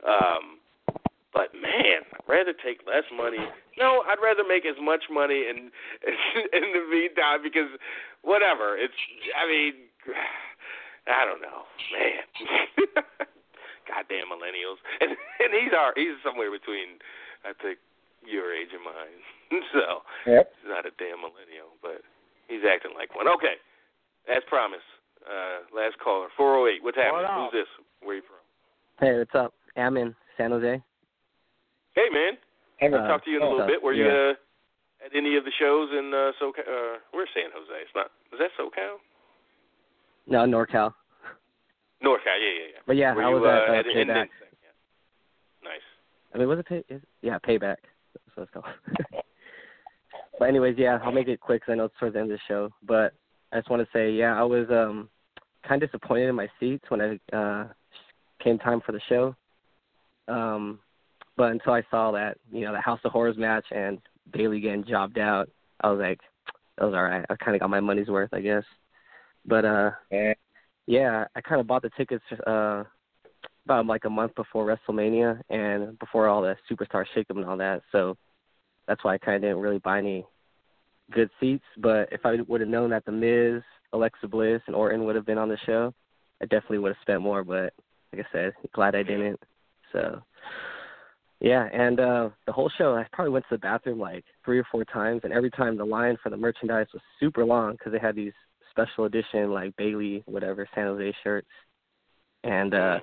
Um, 0.06 0.62
but 1.32 1.52
man, 1.52 2.08
I'd 2.08 2.28
rather 2.28 2.54
take 2.56 2.80
less 2.86 3.04
money. 3.12 3.42
No, 3.76 4.02
I'd 4.08 4.22
rather 4.22 4.42
make 4.48 4.64
as 4.64 4.76
much 4.80 5.04
money 5.10 5.44
in 5.48 5.70
in 6.56 6.64
the 6.72 6.84
meantime 6.90 7.42
because 7.42 7.70
whatever. 8.22 8.76
It's 8.76 8.96
I 9.36 9.46
mean 9.46 9.74
I 11.06 11.24
don't 11.24 11.40
know, 11.40 11.64
man. 11.92 13.28
Goddamn 13.88 14.28
millennials, 14.28 14.76
and 15.00 15.16
and 15.16 15.50
he's 15.56 15.72
our 15.72 15.96
he's 15.96 16.14
somewhere 16.22 16.52
between 16.52 17.00
I 17.42 17.56
think 17.56 17.80
your 18.22 18.52
age 18.52 18.70
and 18.76 18.84
mine. 18.84 19.20
So 19.72 20.04
Yep. 20.28 20.44
he's 20.60 20.68
not 20.68 20.84
a 20.84 20.92
damn 21.00 21.24
millennial, 21.24 21.72
but 21.80 22.04
he's 22.52 22.60
acting 22.68 22.92
like 22.92 23.16
one. 23.16 23.24
Okay, 23.26 23.56
as 24.28 24.44
promised. 24.46 24.84
Uh, 25.24 25.64
last 25.74 25.96
caller, 25.98 26.28
four 26.36 26.56
oh 26.56 26.68
eight. 26.68 26.84
What's 26.84 26.96
happening? 26.96 27.26
Who's 27.48 27.64
this? 27.64 27.70
Where 28.04 28.16
you 28.16 28.22
from? 28.28 28.40
Hey, 29.00 29.16
what's 29.18 29.34
up? 29.34 29.52
I'm 29.76 29.96
in 29.96 30.14
San 30.36 30.50
Jose. 30.52 30.82
Hey 31.94 32.08
man, 32.12 32.36
Hang 32.78 32.94
I'll 32.94 33.00
on. 33.02 33.08
talk 33.08 33.24
to 33.24 33.30
you 33.30 33.36
in 33.38 33.42
a 33.42 33.46
little 33.48 33.58
what's 33.64 33.70
bit. 33.72 33.76
up? 33.78 33.82
Were 33.82 33.92
you 33.92 34.06
uh, 34.08 34.32
at 35.04 35.16
any 35.16 35.36
of 35.36 35.44
the 35.44 35.52
shows 35.58 35.88
in 35.92 36.12
uh, 36.14 36.32
SoCal? 36.40 36.64
Uh, 36.68 36.98
where's 37.12 37.28
San 37.34 37.50
Jose? 37.52 37.72
It's 37.82 37.90
not. 37.96 38.10
Is 38.32 38.38
that 38.38 38.52
SoCal? 38.60 39.00
No, 40.28 40.44
NorCal. 40.44 40.92
NorCal. 42.04 42.18
Yeah, 42.26 42.34
yeah, 42.38 42.68
yeah. 42.72 42.80
But 42.86 42.96
yeah, 42.96 43.14
Were 43.14 43.24
I 43.24 43.28
you 43.28 43.34
was 43.36 43.48
at 43.48 43.70
uh, 43.70 43.72
uh, 43.72 43.78
at 43.78 43.86
Payback. 43.86 44.28
Yeah. 44.62 44.74
Nice. 45.64 45.80
I 46.34 46.38
mean, 46.38 46.48
was 46.48 46.58
it 46.58 46.66
pay? 46.66 46.84
Is, 46.88 47.02
yeah, 47.22 47.38
Payback. 47.38 47.76
That's 48.14 48.36
what 48.36 48.42
it's 48.44 48.52
called. 48.52 48.66
but 50.38 50.48
anyways, 50.48 50.76
yeah, 50.78 50.98
I'll 51.02 51.12
make 51.12 51.28
it 51.28 51.40
quick 51.40 51.62
because 51.62 51.72
I 51.72 51.76
know 51.76 51.84
it's 51.86 51.94
towards 51.98 52.14
the 52.14 52.20
end 52.20 52.30
of 52.30 52.38
the 52.38 52.42
show. 52.46 52.70
But 52.82 53.14
I 53.52 53.58
just 53.58 53.70
want 53.70 53.82
to 53.82 53.88
say, 53.92 54.12
yeah, 54.12 54.38
I 54.38 54.44
was 54.44 54.66
um 54.70 55.08
kind 55.66 55.82
of 55.82 55.90
disappointed 55.90 56.28
in 56.28 56.34
my 56.34 56.48
seats 56.60 56.84
when 56.88 57.00
I 57.00 57.36
uh 57.36 57.66
came 58.42 58.58
time 58.58 58.80
for 58.84 58.92
the 58.92 59.00
show. 59.08 59.34
Um, 60.28 60.78
but 61.36 61.52
until 61.52 61.72
I 61.72 61.82
saw 61.90 62.12
that, 62.12 62.36
you 62.52 62.62
know, 62.62 62.72
the 62.72 62.80
House 62.80 63.00
of 63.04 63.12
Horrors 63.12 63.38
match 63.38 63.64
and 63.70 63.98
Bayley 64.32 64.60
getting 64.60 64.84
jobbed 64.84 65.18
out, 65.18 65.48
I 65.80 65.90
was 65.90 66.00
like, 66.00 66.20
that 66.76 66.84
was 66.84 66.94
all 66.94 67.02
right. 67.02 67.24
I 67.28 67.36
kind 67.36 67.54
of 67.54 67.60
got 67.60 67.70
my 67.70 67.80
money's 67.80 68.08
worth, 68.08 68.32
I 68.32 68.40
guess. 68.40 68.64
But 69.46 69.64
uh, 69.64 69.90
Yeah. 70.88 71.26
I 71.36 71.40
kind 71.42 71.60
of 71.60 71.66
bought 71.66 71.82
the 71.82 71.90
tickets 71.96 72.24
uh 72.46 72.82
about 73.66 73.84
like 73.84 74.06
a 74.06 74.10
month 74.10 74.34
before 74.34 74.64
WrestleMania 74.64 75.42
and 75.50 75.98
before 75.98 76.26
all 76.26 76.40
the 76.40 76.56
superstar 76.70 77.04
shakeup 77.14 77.36
and 77.36 77.44
all 77.44 77.58
that. 77.58 77.82
So 77.92 78.16
that's 78.88 79.04
why 79.04 79.12
I 79.14 79.18
kind 79.18 79.36
of 79.36 79.42
didn't 79.42 79.58
really 79.58 79.78
buy 79.78 79.98
any 79.98 80.24
good 81.12 81.28
seats. 81.38 81.64
But 81.76 82.08
if 82.10 82.24
I 82.24 82.36
would 82.48 82.62
have 82.62 82.70
known 82.70 82.88
that 82.90 83.04
The 83.04 83.12
Miz, 83.12 83.62
Alexa 83.92 84.26
Bliss, 84.26 84.62
and 84.66 84.74
Orton 84.74 85.04
would 85.04 85.14
have 85.14 85.26
been 85.26 85.36
on 85.36 85.50
the 85.50 85.58
show, 85.66 85.92
I 86.40 86.46
definitely 86.46 86.78
would 86.78 86.94
have 86.94 87.02
spent 87.02 87.20
more. 87.20 87.44
But 87.44 87.74
like 88.10 88.24
I 88.24 88.32
said, 88.32 88.52
glad 88.72 88.94
I 88.94 89.02
didn't. 89.02 89.38
So 89.92 90.22
yeah, 91.40 91.68
and 91.70 92.00
uh 92.00 92.30
the 92.46 92.52
whole 92.52 92.70
show, 92.78 92.94
I 92.94 93.04
probably 93.12 93.32
went 93.32 93.44
to 93.50 93.56
the 93.56 93.60
bathroom 93.60 94.00
like 94.00 94.24
three 94.42 94.58
or 94.58 94.66
four 94.72 94.86
times, 94.86 95.20
and 95.24 95.34
every 95.34 95.50
time 95.50 95.76
the 95.76 95.84
line 95.84 96.16
for 96.22 96.30
the 96.30 96.36
merchandise 96.38 96.86
was 96.94 97.02
super 97.20 97.44
long 97.44 97.72
because 97.72 97.92
they 97.92 97.98
had 97.98 98.16
these 98.16 98.32
special 98.78 99.04
edition 99.04 99.52
like 99.52 99.76
Bayley 99.76 100.22
whatever 100.26 100.68
San 100.74 100.86
Jose 100.86 101.14
shirts, 101.22 101.48
and 102.44 102.74
uh 102.74 102.98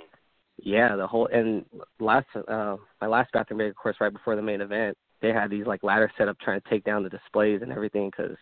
yeah, 0.64 0.96
the 0.96 1.06
whole 1.06 1.28
and 1.28 1.66
last 2.00 2.28
uh 2.36 2.78
my 3.02 3.08
last 3.08 3.32
bathroom 3.34 3.58
break, 3.58 3.72
of 3.72 3.76
course, 3.76 3.98
right 4.00 4.14
before 4.14 4.36
the 4.36 4.42
main 4.42 4.62
event, 4.62 4.98
they 5.22 5.30
had 5.30 5.50
these 5.50 5.66
like 5.66 5.84
ladder 5.84 6.12
set 6.18 6.28
up 6.28 6.38
trying 6.40 6.62
to 6.62 6.70
take 6.70 6.84
down 6.84 7.04
the 7.04 7.10
displays 7.10 7.62
and 7.62 7.72
everything 7.72 8.10
because 8.10 8.38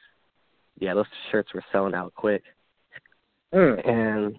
yeah, 0.80 0.94
those 0.94 1.06
shirts 1.32 1.54
were 1.54 1.64
selling 1.72 1.94
out 1.94 2.14
quick. 2.16 2.44
Mm. 3.54 3.88
And 3.88 4.36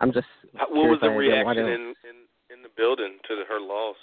I'm 0.00 0.12
just 0.12 0.26
What 0.70 0.88
was 0.88 0.98
the 1.00 1.08
curious, 1.08 1.44
I 1.46 1.54
didn't- 1.54 1.66
reaction 1.66 1.80
in, 1.80 1.94
in 2.10 2.16
in 2.56 2.62
the 2.62 2.68
building 2.76 3.18
to 3.28 3.36
the, 3.36 3.44
her 3.48 3.60
loss? 3.60 3.96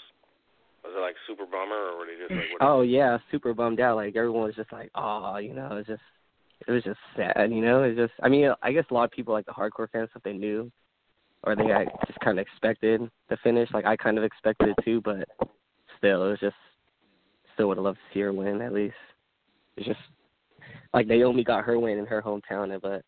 Was 0.84 0.94
it 0.96 1.02
like 1.02 1.16
super 1.28 1.46
bummer, 1.46 1.76
or 1.76 1.98
were 2.00 2.06
they 2.06 2.16
just 2.20 2.32
like, 2.32 2.60
what 2.60 2.68
Oh 2.68 2.82
yeah, 2.82 3.18
super 3.32 3.54
bummed 3.54 3.82
out. 3.82 3.98
Like 3.98 4.16
everyone 4.16 4.44
was 4.44 4.56
just 4.56 4.72
like, 4.72 4.90
oh, 4.96 5.38
you 5.38 5.54
know, 5.54 5.76
it's 5.78 5.88
just 5.88 6.02
it 6.68 6.72
was 6.72 6.84
just 6.84 7.00
sad, 7.16 7.52
you 7.52 7.62
know. 7.62 7.84
It's 7.84 7.98
just 7.98 8.14
I 8.22 8.30
mean, 8.30 8.52
I 8.62 8.72
guess 8.72 8.86
a 8.90 8.94
lot 8.94 9.06
of 9.06 9.12
people 9.12 9.34
like 9.34 9.46
the 9.46 9.52
hardcore 9.52 9.90
fans 9.92 10.10
stuff 10.12 10.24
they 10.24 10.34
knew, 10.34 10.72
or 11.44 11.56
they 11.56 11.64
like, 11.64 11.90
just 12.08 12.20
kind 12.20 12.40
of 12.40 12.46
expected 12.46 13.02
the 13.30 13.38
finish. 13.44 13.70
Like 13.74 13.86
I 13.86 13.96
kind 13.96 14.18
of 14.18 14.24
expected 14.24 14.70
it 14.70 14.84
too, 14.84 15.02
but 15.04 15.28
still, 15.98 16.26
it 16.26 16.30
was 16.32 16.40
just 16.40 16.56
still 17.54 17.68
would 17.68 17.78
have 17.78 17.86
loved 17.86 17.98
to 17.98 18.14
see 18.14 18.22
her 18.22 18.34
win 18.34 18.62
at 18.62 18.74
least. 18.74 18.96
It's 19.78 19.88
just 19.88 20.00
like 20.94 21.08
Naomi 21.08 21.44
got 21.44 21.64
her 21.64 21.80
win 21.80 21.98
in 21.98 22.06
her 22.06 22.22
hometown, 22.22 22.80
but 22.82 23.04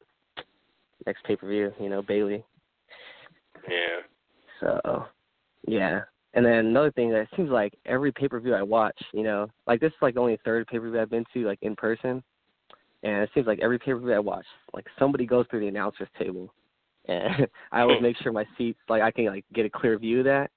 next 1.05 1.23
pay 1.23 1.35
per 1.35 1.47
view, 1.47 1.71
you 1.79 1.89
know, 1.89 2.01
Bayley. 2.01 2.43
Yeah. 3.67 4.01
So, 4.59 5.05
yeah. 5.67 6.01
And 6.33 6.45
then 6.45 6.53
another 6.53 6.91
thing 6.91 7.09
that 7.11 7.21
it 7.21 7.29
seems 7.35 7.49
like 7.49 7.73
every 7.85 8.11
pay 8.11 8.27
per 8.27 8.39
view 8.39 8.55
I 8.55 8.61
watch, 8.61 8.99
you 9.13 9.23
know, 9.23 9.47
like 9.67 9.81
this 9.81 9.89
is 9.89 10.01
like 10.01 10.13
the 10.13 10.21
only 10.21 10.37
third 10.45 10.67
pay 10.67 10.79
per 10.79 10.89
view 10.89 10.99
I've 10.99 11.09
been 11.09 11.25
to 11.33 11.45
like 11.45 11.59
in 11.61 11.75
person, 11.75 12.23
and 13.03 13.23
it 13.23 13.29
seems 13.33 13.47
like 13.47 13.59
every 13.61 13.79
pay 13.79 13.93
per 13.93 13.99
view 13.99 14.13
I 14.13 14.19
watch, 14.19 14.45
like 14.73 14.85
somebody 14.99 15.25
goes 15.25 15.45
through 15.49 15.61
the 15.61 15.67
announcers 15.67 16.07
table, 16.17 16.53
and 17.07 17.47
I 17.71 17.81
always 17.81 17.97
make 18.01 18.17
sure 18.17 18.31
my 18.31 18.45
seats 18.57 18.79
like 18.89 19.01
I 19.01 19.11
can 19.11 19.25
like 19.25 19.45
get 19.53 19.65
a 19.65 19.69
clear 19.69 19.97
view 19.97 20.19
of 20.19 20.25
that. 20.25 20.51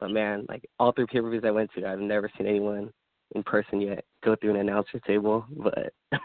But 0.00 0.10
man, 0.10 0.46
like 0.48 0.68
all 0.78 0.92
three 0.92 1.06
pay 1.06 1.20
per 1.20 1.30
views 1.30 1.44
I 1.46 1.50
went 1.50 1.70
to, 1.76 1.86
I've 1.86 2.00
never 2.00 2.30
seen 2.36 2.46
anyone 2.46 2.92
in 3.34 3.42
person 3.42 3.80
yet 3.80 4.04
go 4.24 4.36
through 4.36 4.50
an 4.50 4.56
announcer 4.56 5.00
table. 5.06 5.44
But 5.56 5.92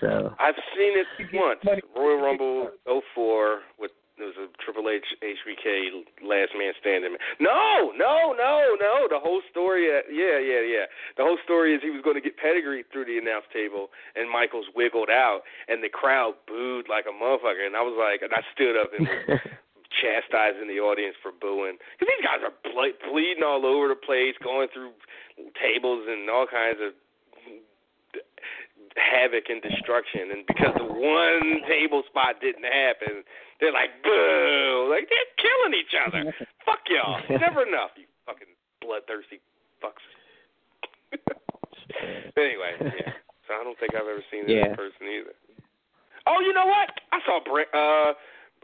so 0.00 0.34
I've 0.38 0.54
seen 0.76 0.94
it 0.98 1.06
once. 1.32 1.60
Royal 1.96 2.22
Rumble 2.22 2.70
04 3.14 3.60
with 3.78 3.90
there 4.16 4.30
was 4.30 4.38
a 4.38 4.46
Triple 4.62 4.86
H 4.86 5.10
HBK 5.18 6.06
Last 6.22 6.54
Man 6.54 6.70
Standing. 6.78 7.18
No, 7.40 7.90
no, 7.98 8.30
no, 8.30 8.78
no. 8.78 9.10
The 9.10 9.18
whole 9.18 9.42
story, 9.50 9.90
uh, 9.90 10.06
yeah, 10.06 10.38
yeah, 10.38 10.62
yeah. 10.62 10.86
The 11.18 11.26
whole 11.26 11.38
story 11.42 11.74
is 11.74 11.82
he 11.82 11.90
was 11.90 12.02
going 12.02 12.14
to 12.14 12.22
get 12.22 12.38
pedigree 12.38 12.86
through 12.94 13.10
the 13.10 13.18
announce 13.18 13.50
table, 13.50 13.90
and 14.14 14.30
Michaels 14.30 14.70
wiggled 14.74 15.10
out, 15.10 15.42
and 15.66 15.82
the 15.82 15.90
crowd 15.90 16.38
booed 16.46 16.86
like 16.88 17.10
a 17.10 17.14
motherfucker. 17.14 17.66
And 17.66 17.74
I 17.74 17.82
was 17.82 17.98
like, 17.98 18.22
and 18.22 18.30
I 18.30 18.46
stood 18.54 18.78
up 18.78 18.94
and 18.94 19.02
was 19.10 19.42
chastising 19.98 20.70
the 20.70 20.78
audience 20.78 21.18
for 21.18 21.34
booing 21.34 21.82
because 21.98 22.06
these 22.06 22.22
guys 22.22 22.38
are 22.46 22.54
ble- 22.70 22.98
bleeding 23.10 23.42
all 23.42 23.66
over 23.66 23.90
the 23.90 23.98
place, 23.98 24.38
going 24.38 24.70
through 24.70 24.94
tables 25.58 26.06
and 26.06 26.30
all 26.30 26.46
kinds 26.46 26.78
of 26.78 26.94
havoc 28.96 29.50
and 29.50 29.60
destruction. 29.62 30.30
And 30.32 30.46
because 30.46 30.74
the 30.78 30.84
one 30.86 31.62
table 31.68 32.02
spot 32.08 32.40
didn't 32.40 32.64
happen, 32.66 33.22
they're 33.60 33.72
like, 33.72 33.90
boo! 34.02 34.88
Like, 34.90 35.08
they're 35.10 35.32
killing 35.38 35.74
each 35.74 35.94
other. 35.94 36.34
Fuck 36.66 36.86
y'all. 36.90 37.20
Never 37.30 37.62
enough, 37.66 37.90
you 37.96 38.04
fucking 38.26 38.48
bloodthirsty 38.80 39.40
fucks. 39.82 40.02
anyway, 42.36 42.74
yeah. 42.80 43.12
So 43.46 43.54
I 43.54 43.62
don't 43.64 43.78
think 43.78 43.94
I've 43.94 44.08
ever 44.08 44.24
seen 44.30 44.44
it 44.48 44.50
Yeah. 44.56 44.70
in 44.70 44.76
person 44.76 45.04
either. 45.06 45.34
Oh, 46.26 46.40
you 46.40 46.52
know 46.52 46.66
what? 46.66 46.88
I 47.12 47.18
saw 47.26 47.40
Bra- 47.44 47.68
uh, 47.74 48.14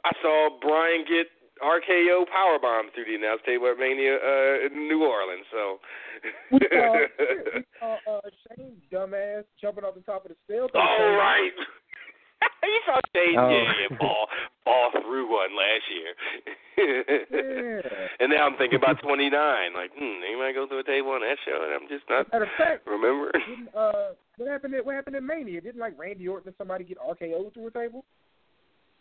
I 0.05 0.13
saw 0.23 0.49
Bryan 0.61 1.05
get 1.07 1.29
RKO 1.63 2.25
powerbomb 2.29 2.93
through 2.95 3.05
the 3.07 3.15
announce 3.17 3.41
table 3.47 3.69
at 3.71 3.79
Mania 3.79 4.17
uh, 4.17 4.67
in 4.67 4.89
New 4.89 5.05
Orleans. 5.05 5.45
So 5.53 5.79
We 6.53 6.59
saw, 6.73 6.93
we 6.93 7.65
saw 7.81 7.97
uh, 8.09 8.21
Shane, 8.49 8.77
dumbass, 8.93 9.45
jumping 9.61 9.85
off 9.85 9.95
the 9.95 10.01
top 10.03 10.25
of 10.25 10.31
the 10.31 10.37
stairs. 10.45 10.71
All 10.75 11.13
right. 11.17 11.53
you 12.65 12.81
saw 12.87 13.01
Shane 13.15 13.37
Oh. 13.39 13.51
yeah, 13.51 13.73
yeah, 13.91 13.97
fall 13.99 14.27
fall 14.65 14.91
through 14.93 15.31
one 15.31 15.51
last 15.57 15.87
year. 15.93 16.13
And 18.21 18.31
now 18.33 18.47
I'm 18.47 18.57
thinking 18.57 18.77
about 18.83 19.01
29. 19.03 19.33
Like, 19.75 19.91
hmm, 19.97 20.21
they 20.21 20.37
might 20.39 20.55
go 20.55 20.67
through 20.67 20.81
a 20.81 20.85
table 20.85 21.11
on 21.13 21.21
that 21.21 21.37
show, 21.45 21.65
and 21.65 21.73
I'm 21.75 21.89
just 21.89 22.05
not 22.09 22.31
Matter 22.33 22.45
of 22.45 22.51
fact, 22.57 22.87
remember. 22.87 23.33
uh, 23.77 24.13
what 24.37 24.49
happened? 24.49 24.75
At, 24.75 24.85
what 24.85 24.95
happened 24.95 25.17
in 25.17 25.27
Mania? 25.27 25.61
Didn't 25.61 25.81
like 25.81 25.99
Randy 25.99 26.29
Orton 26.29 26.49
and 26.49 26.55
somebody 26.57 26.85
get 26.85 26.99
RKO 26.99 27.53
through 27.53 27.67
a 27.67 27.71
table 27.71 28.05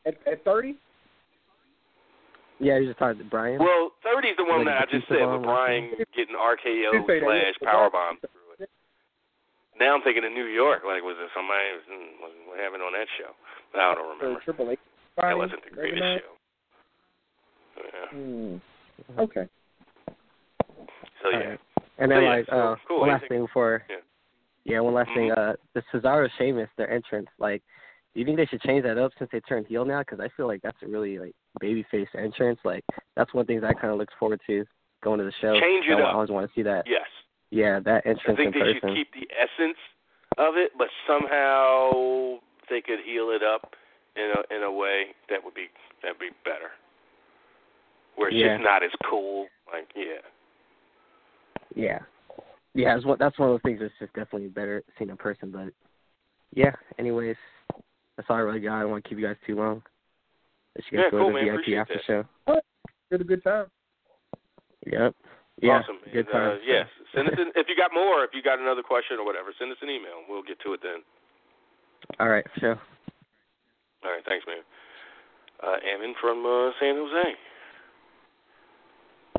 at 0.06 0.16
at 0.28 0.44
thirty? 0.44 0.76
Yeah, 2.60 2.78
you 2.78 2.88
just 2.88 3.00
talking 3.00 3.20
to 3.20 3.24
Bryan. 3.26 3.60
Well, 3.60 3.92
30's 4.04 4.36
the 4.38 4.44
one 4.44 4.66
Like 4.66 4.76
that 4.76 4.88
I 4.90 4.92
just 4.92 5.08
said, 5.08 5.24
with 5.26 5.44
Bryan 5.44 5.92
getting 6.16 6.36
RKO 6.36 7.08
slash 7.08 7.56
powerbomb 7.64 8.20
through 8.20 8.60
it. 8.60 8.70
Now 9.80 9.96
I'm 9.96 10.02
thinking 10.04 10.26
of 10.26 10.32
New 10.34 10.46
York. 10.46 10.84
Like, 10.86 11.02
was 11.02 11.16
it 11.20 11.30
somebody? 11.34 11.64
hmm, 11.88 12.50
What 12.50 12.60
happened 12.60 12.84
on 12.84 12.92
that 12.94 13.08
show? 13.18 13.32
I 13.80 13.96
don't 13.96 14.06
Or 14.06 14.14
remember. 14.20 14.42
Triple 14.44 14.72
H? 14.72 14.80
That 15.18 15.38
wasn't 15.38 15.64
the 15.64 15.72
greatest 15.72 16.04
show. 16.04 16.36
Yeah. 17.80 18.10
Hmm. 18.12 18.56
Okay. 19.20 19.48
So 21.24 21.30
yeah. 21.32 21.56
And 21.98 22.12
then 22.12 22.20
So, 22.20 22.22
yeah, 22.24 22.30
like 22.30 22.46
so, 22.50 22.56
uh 22.56 22.76
cool. 22.88 23.00
one 23.02 23.10
last 23.10 23.26
thing 23.30 23.42
before 23.42 23.84
Yeah. 23.90 23.96
yeah, 24.66 24.80
one 24.82 24.94
last 24.94 25.10
thing. 25.14 25.32
Uh 25.32 25.54
the 25.74 25.84
Cesaro 25.94 26.30
Sheamus, 26.38 26.70
their 26.78 26.90
entrance, 26.90 27.28
like 27.40 27.62
you 28.16 28.26
think 28.26 28.38
they 28.38 28.46
should 28.46 28.62
change 28.62 28.84
that 28.84 28.98
up 28.98 29.12
since 29.18 29.30
they 29.32 29.40
turned 29.42 29.68
heel 29.68 29.86
now? 29.86 30.00
Because 30.00 30.20
I 30.20 30.30
feel 30.36 30.48
like 30.48 30.62
that's 30.62 30.78
a 30.84 30.88
really 30.88 31.20
like 31.20 31.36
babyface 31.62 32.08
entrance. 32.18 32.60
Like 32.64 32.84
that's 33.16 33.34
one 33.34 33.46
thing 33.46 33.62
that 33.62 33.68
I 33.68 33.74
kind 33.74 33.92
of 33.92 33.98
looked 34.00 34.14
forward 34.20 34.42
to 34.48 34.66
going 35.04 35.20
to 35.20 35.26
the 35.26 35.34
show. 35.42 35.60
Change 35.60 35.86
it 35.88 36.00
I, 36.00 36.02
up. 36.02 36.10
I 36.10 36.14
always 36.14 36.30
want 36.30 36.48
to 36.48 36.54
see 36.54 36.64
that. 36.64 36.86
Yes. 36.88 37.06
Yeah, 37.52 37.80
that 37.80 38.06
entrance. 38.06 38.22
I 38.28 38.36
think 38.36 38.56
in 38.56 38.62
they 38.62 38.74
person. 38.74 38.90
should 38.90 38.96
keep 38.96 39.14
the 39.14 39.28
essence 39.34 39.78
of 40.38 40.56
it, 40.56 40.72
but 40.78 40.88
somehow 41.08 42.38
they 42.70 42.82
could 42.82 43.00
heel 43.06 43.32
it 43.32 43.44
up 43.44 43.74
in 44.16 44.32
a 44.36 44.56
in 44.56 44.64
a 44.64 44.72
way 44.72 45.08
that 45.30 45.44
would 45.44 45.54
be 45.54 45.68
that'd 46.02 46.20
be 46.20 46.30
better. 46.44 46.72
Where 48.16 48.30
it's 48.30 48.38
Yeah. 48.38 48.58
just 48.58 48.64
not 48.64 48.84
as 48.84 48.92
cool. 49.10 49.48
Like 49.72 49.88
yeah. 49.96 50.22
Yeah, 51.76 52.00
yeah, 52.74 52.96
it's 52.96 53.06
one, 53.06 53.18
that's 53.20 53.38
one 53.38 53.50
of 53.50 53.54
those 53.54 53.62
things 53.64 53.80
that's 53.80 53.94
just 54.00 54.14
definitely 54.14 54.48
better 54.48 54.84
seen 54.98 55.10
in 55.10 55.18
person. 55.18 55.52
But 55.52 55.74
yeah, 56.54 56.72
anyways, 56.98 57.36
that's 58.20 58.28
all 58.30 58.36
I 58.36 58.40
really 58.42 58.60
got. 58.60 58.76
I 58.76 58.82
don't 58.82 58.92
want 58.92 59.04
to 59.06 59.10
keep 59.10 59.18
you 59.18 59.26
guys 59.26 59.38
too 59.48 59.56
long. 59.56 59.82
Let 60.76 60.84
you 60.92 60.98
guys 60.98 61.06
Yeah, 61.08 61.12
go 61.12 61.18
cool, 61.24 61.28
to 61.32 61.40
the 61.40 61.40
man. 61.40 61.46
VIP 61.56 61.56
Appreciate 61.56 61.78
after 61.80 61.94
that. 61.96 62.04
show. 62.04 62.60
Had 63.12 63.22
a 63.22 63.24
good 63.24 63.44
time. 63.46 63.68
Yep. 64.86 65.16
Yeah. 65.62 65.80
awesome. 65.80 66.00
Good 66.12 66.28
And, 66.28 66.34
time. 66.36 66.52
Uh, 66.52 66.56
yes. 66.68 66.88
Send 67.16 67.30
us 67.30 67.36
an, 67.40 67.54
if 67.56 67.68
you 67.70 67.78
got 67.80 67.92
more, 67.94 68.26
if 68.26 68.32
you 68.34 68.44
got 68.44 68.60
another 68.60 68.84
question 68.84 69.16
or 69.20 69.26
whatever, 69.26 69.54
send 69.58 69.72
us 69.72 69.78
an 69.82 69.90
email. 69.90 70.20
We'll 70.28 70.44
get 70.44 70.60
to 70.68 70.74
it 70.74 70.82
then. 70.84 71.00
All 72.20 72.28
right, 72.28 72.44
for 72.54 72.60
sure. 72.60 72.80
All 74.04 74.12
right, 74.12 74.24
thanks, 74.28 74.46
man. 74.46 74.68
Uh, 75.64 75.78
Ammon 75.96 76.14
from 76.20 76.46
uh, 76.46 76.72
San 76.82 76.96
Jose. 77.00 77.36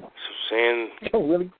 So 0.00 0.08
San, 0.48 0.88
Oh, 1.12 1.28
really? 1.28 1.50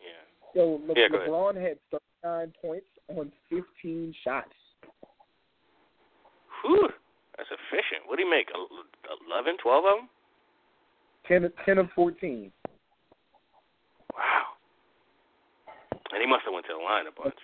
yeah. 0.00 0.62
Yo, 0.62 0.80
Le- 0.88 0.94
Yeah, 0.96 1.08
go 1.10 1.16
ahead. 1.18 1.28
LeBron 1.28 1.54
had 1.60 1.76
39 2.24 2.52
points 2.62 2.86
on 3.08 3.30
15 3.50 4.14
shots. 4.24 4.48
Whew, 6.62 6.88
that's 7.36 7.48
efficient. 7.50 8.06
What 8.06 8.16
do 8.16 8.24
you 8.24 8.30
make? 8.30 8.48
el- 8.54 8.68
11, 9.28 9.56
12 9.62 9.84
of 9.84 9.90
them? 9.98 10.08
10, 11.28 11.44
of- 11.44 11.52
10 11.64 11.78
of 11.78 11.90
14. 11.94 12.52
Wow. 14.14 14.42
And 16.12 16.20
he 16.20 16.26
must 16.26 16.44
have 16.44 16.52
went 16.52 16.66
to 16.66 16.74
the 16.76 16.82
line 16.82 17.06
a 17.06 17.22
bunch. 17.22 17.38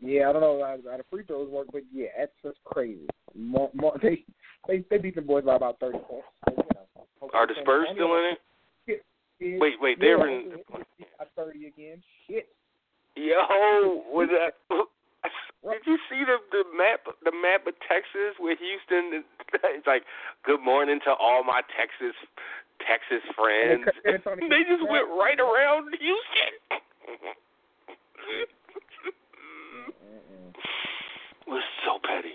Yeah, 0.00 0.28
I 0.28 0.32
don't 0.32 0.42
know 0.42 0.62
how, 0.62 0.76
the 0.96 1.04
free 1.10 1.24
throws 1.24 1.48
work, 1.50 1.68
but 1.72 1.82
yeah, 1.92 2.08
that's 2.18 2.32
just 2.42 2.58
crazy. 2.64 3.06
More, 3.34 3.70
more, 3.74 3.98
they, 4.02 4.24
they 4.68 4.84
they 4.90 4.98
beat 4.98 5.14
the 5.14 5.22
boys 5.22 5.44
by 5.44 5.56
about 5.56 5.80
30 5.80 5.98
points. 5.98 6.26
So, 6.48 6.54
you 6.56 6.64
know, 6.74 7.30
Are 7.32 7.46
the 7.46 7.54
Spurs 7.62 7.86
still 7.94 8.14
in 8.16 8.32
it? 8.32 8.38
Yeah, 9.40 9.58
Wait, 9.58 9.74
wait, 9.80 9.98
they're 10.00 10.28
in. 10.28 10.52
At 11.20 11.30
30 11.36 11.66
again. 11.66 12.02
Shit. 12.28 12.48
Yo, 13.16 14.02
was 14.12 14.28
that? 14.30 14.54
Did 15.64 15.82
you 15.86 15.98
see 16.10 16.24
the 16.24 16.36
the 16.52 16.64
map 16.76 17.06
the 17.24 17.32
map 17.32 17.66
of 17.66 17.74
Texas 17.88 18.36
with 18.38 18.58
Houston? 18.58 19.24
It's 19.54 19.86
like, 19.86 20.02
good 20.44 20.60
morning 20.60 20.98
to 21.04 21.12
all 21.14 21.44
my 21.44 21.62
Texas 21.78 22.16
Texas 22.82 23.22
friends. 23.36 23.86
And 24.04 24.16
it's 24.16 24.26
only- 24.26 24.48
They 24.50 24.64
just 24.68 24.82
went 24.90 25.06
right 25.08 25.38
around 25.38 25.94
Houston. 25.94 26.52
was 31.46 31.62
so 31.86 31.98
petty. 32.02 32.34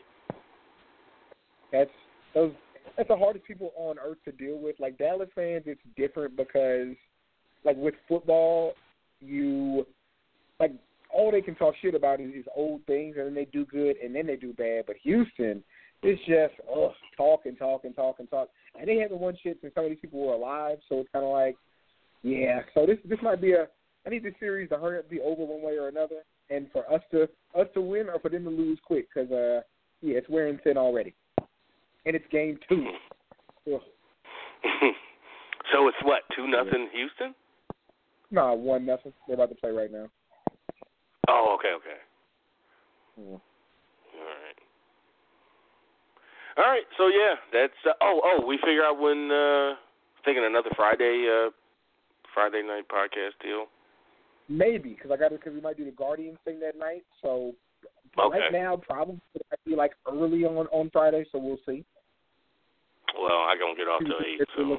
That's 1.71 1.91
those. 2.33 2.53
that's 2.95 3.09
the 3.09 3.17
hardest 3.17 3.45
people 3.45 3.73
on 3.75 3.97
earth 3.99 4.17
to 4.25 4.31
deal 4.31 4.57
with. 4.57 4.79
Like 4.79 4.97
Dallas 4.97 5.29
fans, 5.35 5.63
it's 5.65 5.81
different 5.97 6.35
because, 6.37 6.95
like 7.65 7.75
with 7.75 7.95
football, 8.07 8.73
you 9.19 9.85
like 10.59 10.71
all 11.09 11.31
they 11.31 11.41
can 11.41 11.55
talk 11.55 11.73
shit 11.81 11.95
about 11.95 12.19
is, 12.19 12.33
is 12.33 12.45
old 12.55 12.81
things, 12.85 13.15
and 13.17 13.27
then 13.27 13.35
they 13.35 13.45
do 13.45 13.65
good, 13.65 13.97
and 13.97 14.15
then 14.15 14.27
they 14.27 14.35
do 14.35 14.53
bad. 14.53 14.85
But 14.87 14.97
Houston, 15.03 15.63
it's 16.03 16.21
just 16.21 16.53
ugh, 16.69 16.91
talk 17.17 17.41
and 17.45 17.57
talk 17.57 17.83
and 17.83 17.95
talk 17.95 18.17
and 18.19 18.29
talk, 18.29 18.49
and 18.79 18.87
they 18.87 18.97
haven't 18.97 19.19
won 19.19 19.37
shit 19.41 19.57
since 19.61 19.73
some 19.73 19.85
of 19.85 19.89
these 19.89 19.99
people 19.99 20.25
were 20.25 20.33
alive. 20.33 20.77
So 20.87 20.99
it's 20.99 21.09
kind 21.11 21.25
of 21.25 21.31
like, 21.31 21.55
yeah. 22.23 22.61
So 22.73 22.85
this 22.85 22.97
this 23.05 23.19
might 23.21 23.41
be 23.41 23.53
a. 23.53 23.67
I 24.05 24.09
need 24.09 24.23
this 24.23 24.33
series 24.39 24.69
to 24.69 24.77
hurry 24.77 24.99
up, 24.99 25.09
be 25.09 25.19
over 25.19 25.43
one 25.43 25.61
way 25.61 25.77
or 25.77 25.89
another, 25.89 26.23
and 26.49 26.67
for 26.71 26.91
us 26.91 27.01
to 27.11 27.23
us 27.55 27.67
to 27.73 27.81
win 27.81 28.07
or 28.07 28.19
for 28.19 28.29
them 28.29 28.45
to 28.45 28.49
lose 28.49 28.79
quick, 28.85 29.07
because 29.13 29.31
uh, 29.31 29.61
yeah, 30.01 30.17
it's 30.17 30.29
wearing 30.29 30.59
thin 30.63 30.77
already, 30.77 31.13
and 32.05 32.15
it's 32.15 32.25
game 32.31 32.57
two. 32.67 32.85
So 35.71 35.87
it's 35.87 35.97
what 36.03 36.23
two 36.35 36.47
nothing 36.47 36.89
Houston? 36.93 37.35
Nah, 38.31 38.53
one 38.53 38.85
nothing. 38.85 39.13
They're 39.27 39.35
about 39.35 39.49
to 39.49 39.55
play 39.55 39.71
right 39.71 39.91
now. 39.91 40.07
Oh, 41.29 41.55
okay, 41.59 41.73
okay. 41.77 41.99
Yeah. 43.17 43.23
All 43.23 44.25
right. 44.25 44.59
All 46.57 46.63
right. 46.63 46.83
So 46.97 47.07
yeah, 47.07 47.35
that's 47.53 47.73
uh, 47.85 47.93
oh 48.01 48.21
oh 48.23 48.45
we 48.45 48.57
figure 48.57 48.83
out 48.83 48.99
when 48.99 49.29
uh 49.31 49.75
thinking 50.25 50.43
another 50.45 50.69
Friday 50.75 51.27
uh 51.29 51.51
Friday 52.33 52.63
night 52.65 52.85
podcast 52.89 53.41
deal. 53.43 53.67
Maybe 54.49 54.95
because 54.95 55.11
I 55.11 55.17
got 55.17 55.31
because 55.31 55.53
we 55.53 55.61
might 55.61 55.77
do 55.77 55.85
the 55.85 55.91
Guardians 55.91 56.39
thing 56.45 56.59
that 56.61 56.77
night. 56.77 57.03
So 57.21 57.53
Okay. 58.17 58.39
right 58.39 58.51
now, 58.51 58.75
probably 58.75 59.21
it 59.35 59.45
might 59.51 59.63
be 59.65 59.75
like 59.75 59.91
early 60.11 60.43
on 60.43 60.67
on 60.67 60.89
Friday. 60.91 61.25
So 61.31 61.37
we'll 61.37 61.59
see. 61.65 61.85
Well, 63.15 63.39
I 63.47 63.55
don't 63.57 63.77
get 63.77 63.87
off 63.87 64.01
till 64.05 64.19
eight, 64.25 64.41
so 64.55 64.77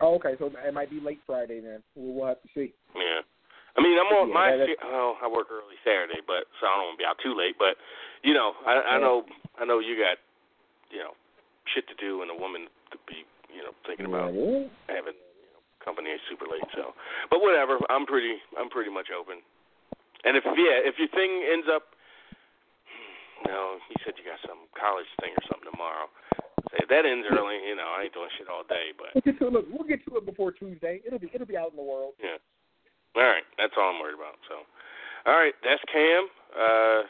Oh, 0.00 0.14
okay. 0.14 0.34
So 0.38 0.46
it 0.46 0.74
might 0.74 0.90
be 0.90 1.00
late 1.00 1.20
Friday 1.26 1.60
then. 1.60 1.82
We'll, 1.96 2.14
we'll 2.14 2.26
have 2.28 2.42
to 2.42 2.48
see. 2.54 2.72
yeah. 2.94 3.22
I 3.76 3.80
mean, 3.82 3.98
I'm 3.98 4.10
on 4.16 4.28
Yeah, 4.28 4.34
my. 4.34 4.56
that- 4.56 4.78
Oh, 4.82 5.18
I 5.22 5.26
work 5.28 5.48
early 5.50 5.76
Saturday, 5.84 6.20
but 6.26 6.46
so 6.60 6.66
I 6.66 6.76
don't 6.76 6.86
want 6.90 6.98
to 6.98 7.02
be 7.02 7.06
out 7.08 7.18
too 7.18 7.34
late. 7.34 7.56
But 7.58 7.76
you 8.22 8.34
know, 8.34 8.54
I, 8.66 8.96
I 8.96 8.98
know, 8.98 9.24
I 9.60 9.64
know 9.64 9.78
you 9.78 9.94
got, 9.96 10.18
you 10.90 10.98
know, 10.98 11.14
shit 11.74 11.86
to 11.88 11.94
do, 11.94 12.22
and 12.22 12.30
a 12.30 12.34
woman 12.34 12.66
to 12.90 12.98
be, 13.06 13.22
you 13.54 13.62
know, 13.62 13.72
thinking 13.86 14.06
about 14.06 14.34
Yeah. 14.34 14.66
having 14.88 15.14
you 15.14 15.46
know, 15.54 15.60
company 15.84 16.10
super 16.28 16.46
late. 16.46 16.64
So, 16.74 16.94
but 17.30 17.40
whatever. 17.40 17.78
I'm 17.90 18.06
pretty. 18.06 18.38
I'm 18.58 18.68
pretty 18.70 18.90
much 18.90 19.10
open. 19.14 19.42
And 20.24 20.36
if 20.36 20.42
yeah, 20.44 20.82
if 20.82 20.98
your 20.98 21.08
thing 21.14 21.30
ends 21.46 21.68
up, 21.70 21.94
no, 23.46 23.78
you 23.90 23.96
said 24.04 24.14
you 24.18 24.24
got 24.26 24.40
some 24.42 24.66
college 24.74 25.06
thing 25.22 25.32
or 25.38 25.44
something 25.46 25.70
tomorrow. 25.70 26.10
Say 26.74 26.82
if 26.82 26.88
that 26.90 27.06
ends 27.06 27.26
early. 27.30 27.62
You 27.68 27.76
know, 27.78 27.86
I 27.94 28.10
ain't 28.10 28.14
doing 28.14 28.28
shit 28.36 28.48
all 28.50 28.64
day, 28.66 28.90
but 28.98 29.14
We'll 29.14 29.22
get 29.22 29.38
to 29.38 29.46
it. 29.46 29.52
Look, 29.54 29.66
we'll 29.70 29.86
get 29.88 30.02
to 30.10 30.16
it 30.18 30.26
before 30.26 30.50
Tuesday. 30.50 31.00
It'll 31.06 31.20
be 31.22 31.30
it'll 31.32 31.46
be 31.46 31.56
out 31.56 31.70
in 31.70 31.76
the 31.78 31.86
world. 31.86 32.14
yeah. 32.18 32.42
All 33.18 33.26
right, 33.26 33.42
that's 33.58 33.74
all 33.76 33.90
I'm 33.90 33.98
worried 33.98 34.14
about. 34.14 34.38
So, 34.46 34.62
all 35.26 35.34
right, 35.34 35.54
that's 35.66 35.82
Cam. 35.90 36.30
Uh, 36.54 37.02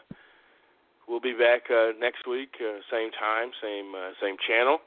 we'll 1.04 1.20
be 1.20 1.36
back 1.36 1.68
uh, 1.68 1.92
next 2.00 2.24
week, 2.26 2.48
uh, 2.64 2.80
same 2.90 3.12
time, 3.12 3.52
same 3.60 3.92
uh, 3.92 4.16
same 4.16 4.36
channel. 4.48 4.80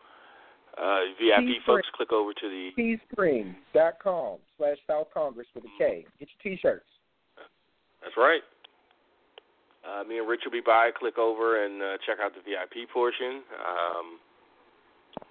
Uh, 0.81 1.13
VIP 1.21 1.61
folks, 1.65 1.85
click 1.93 2.11
over 2.11 2.33
to 2.33 2.47
the 2.49 2.71
Teespring.com 2.73 4.37
slash 4.57 4.77
South 4.87 5.07
Kongress 5.15 5.45
with 5.53 5.65
a 5.65 5.73
K. 5.77 6.05
Get 6.17 6.29
your 6.41 6.55
T-shirts. 6.55 6.89
That's 8.01 8.17
right. 8.17 8.41
Uh, 9.85 10.03
me 10.03 10.17
and 10.17 10.27
Rich 10.27 10.41
will 10.45 10.51
be 10.51 10.61
by. 10.65 10.89
Click 10.97 11.17
over 11.17 11.65
and 11.65 11.81
uh, 11.81 11.97
check 12.05 12.17
out 12.23 12.31
the 12.33 12.41
VIP 12.41 12.89
portion. 12.89 13.43
Um, 13.61 14.17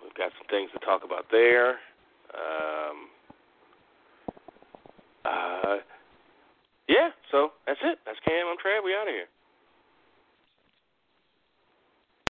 we've 0.02 0.14
got 0.14 0.30
some 0.38 0.46
things 0.50 0.70
to 0.72 0.78
talk 0.84 1.02
about 1.04 1.26
there. 1.32 1.80
Um, 2.30 3.10
uh, 5.24 5.76
yeah, 6.88 7.10
so 7.30 7.52
that's 7.66 7.80
it. 7.82 7.98
That's 8.06 8.18
Cam. 8.26 8.46
I'm 8.48 8.56
Trav. 8.58 8.84
We 8.84 8.94
out 8.94 9.08
of 9.08 9.14
here. 9.14 9.30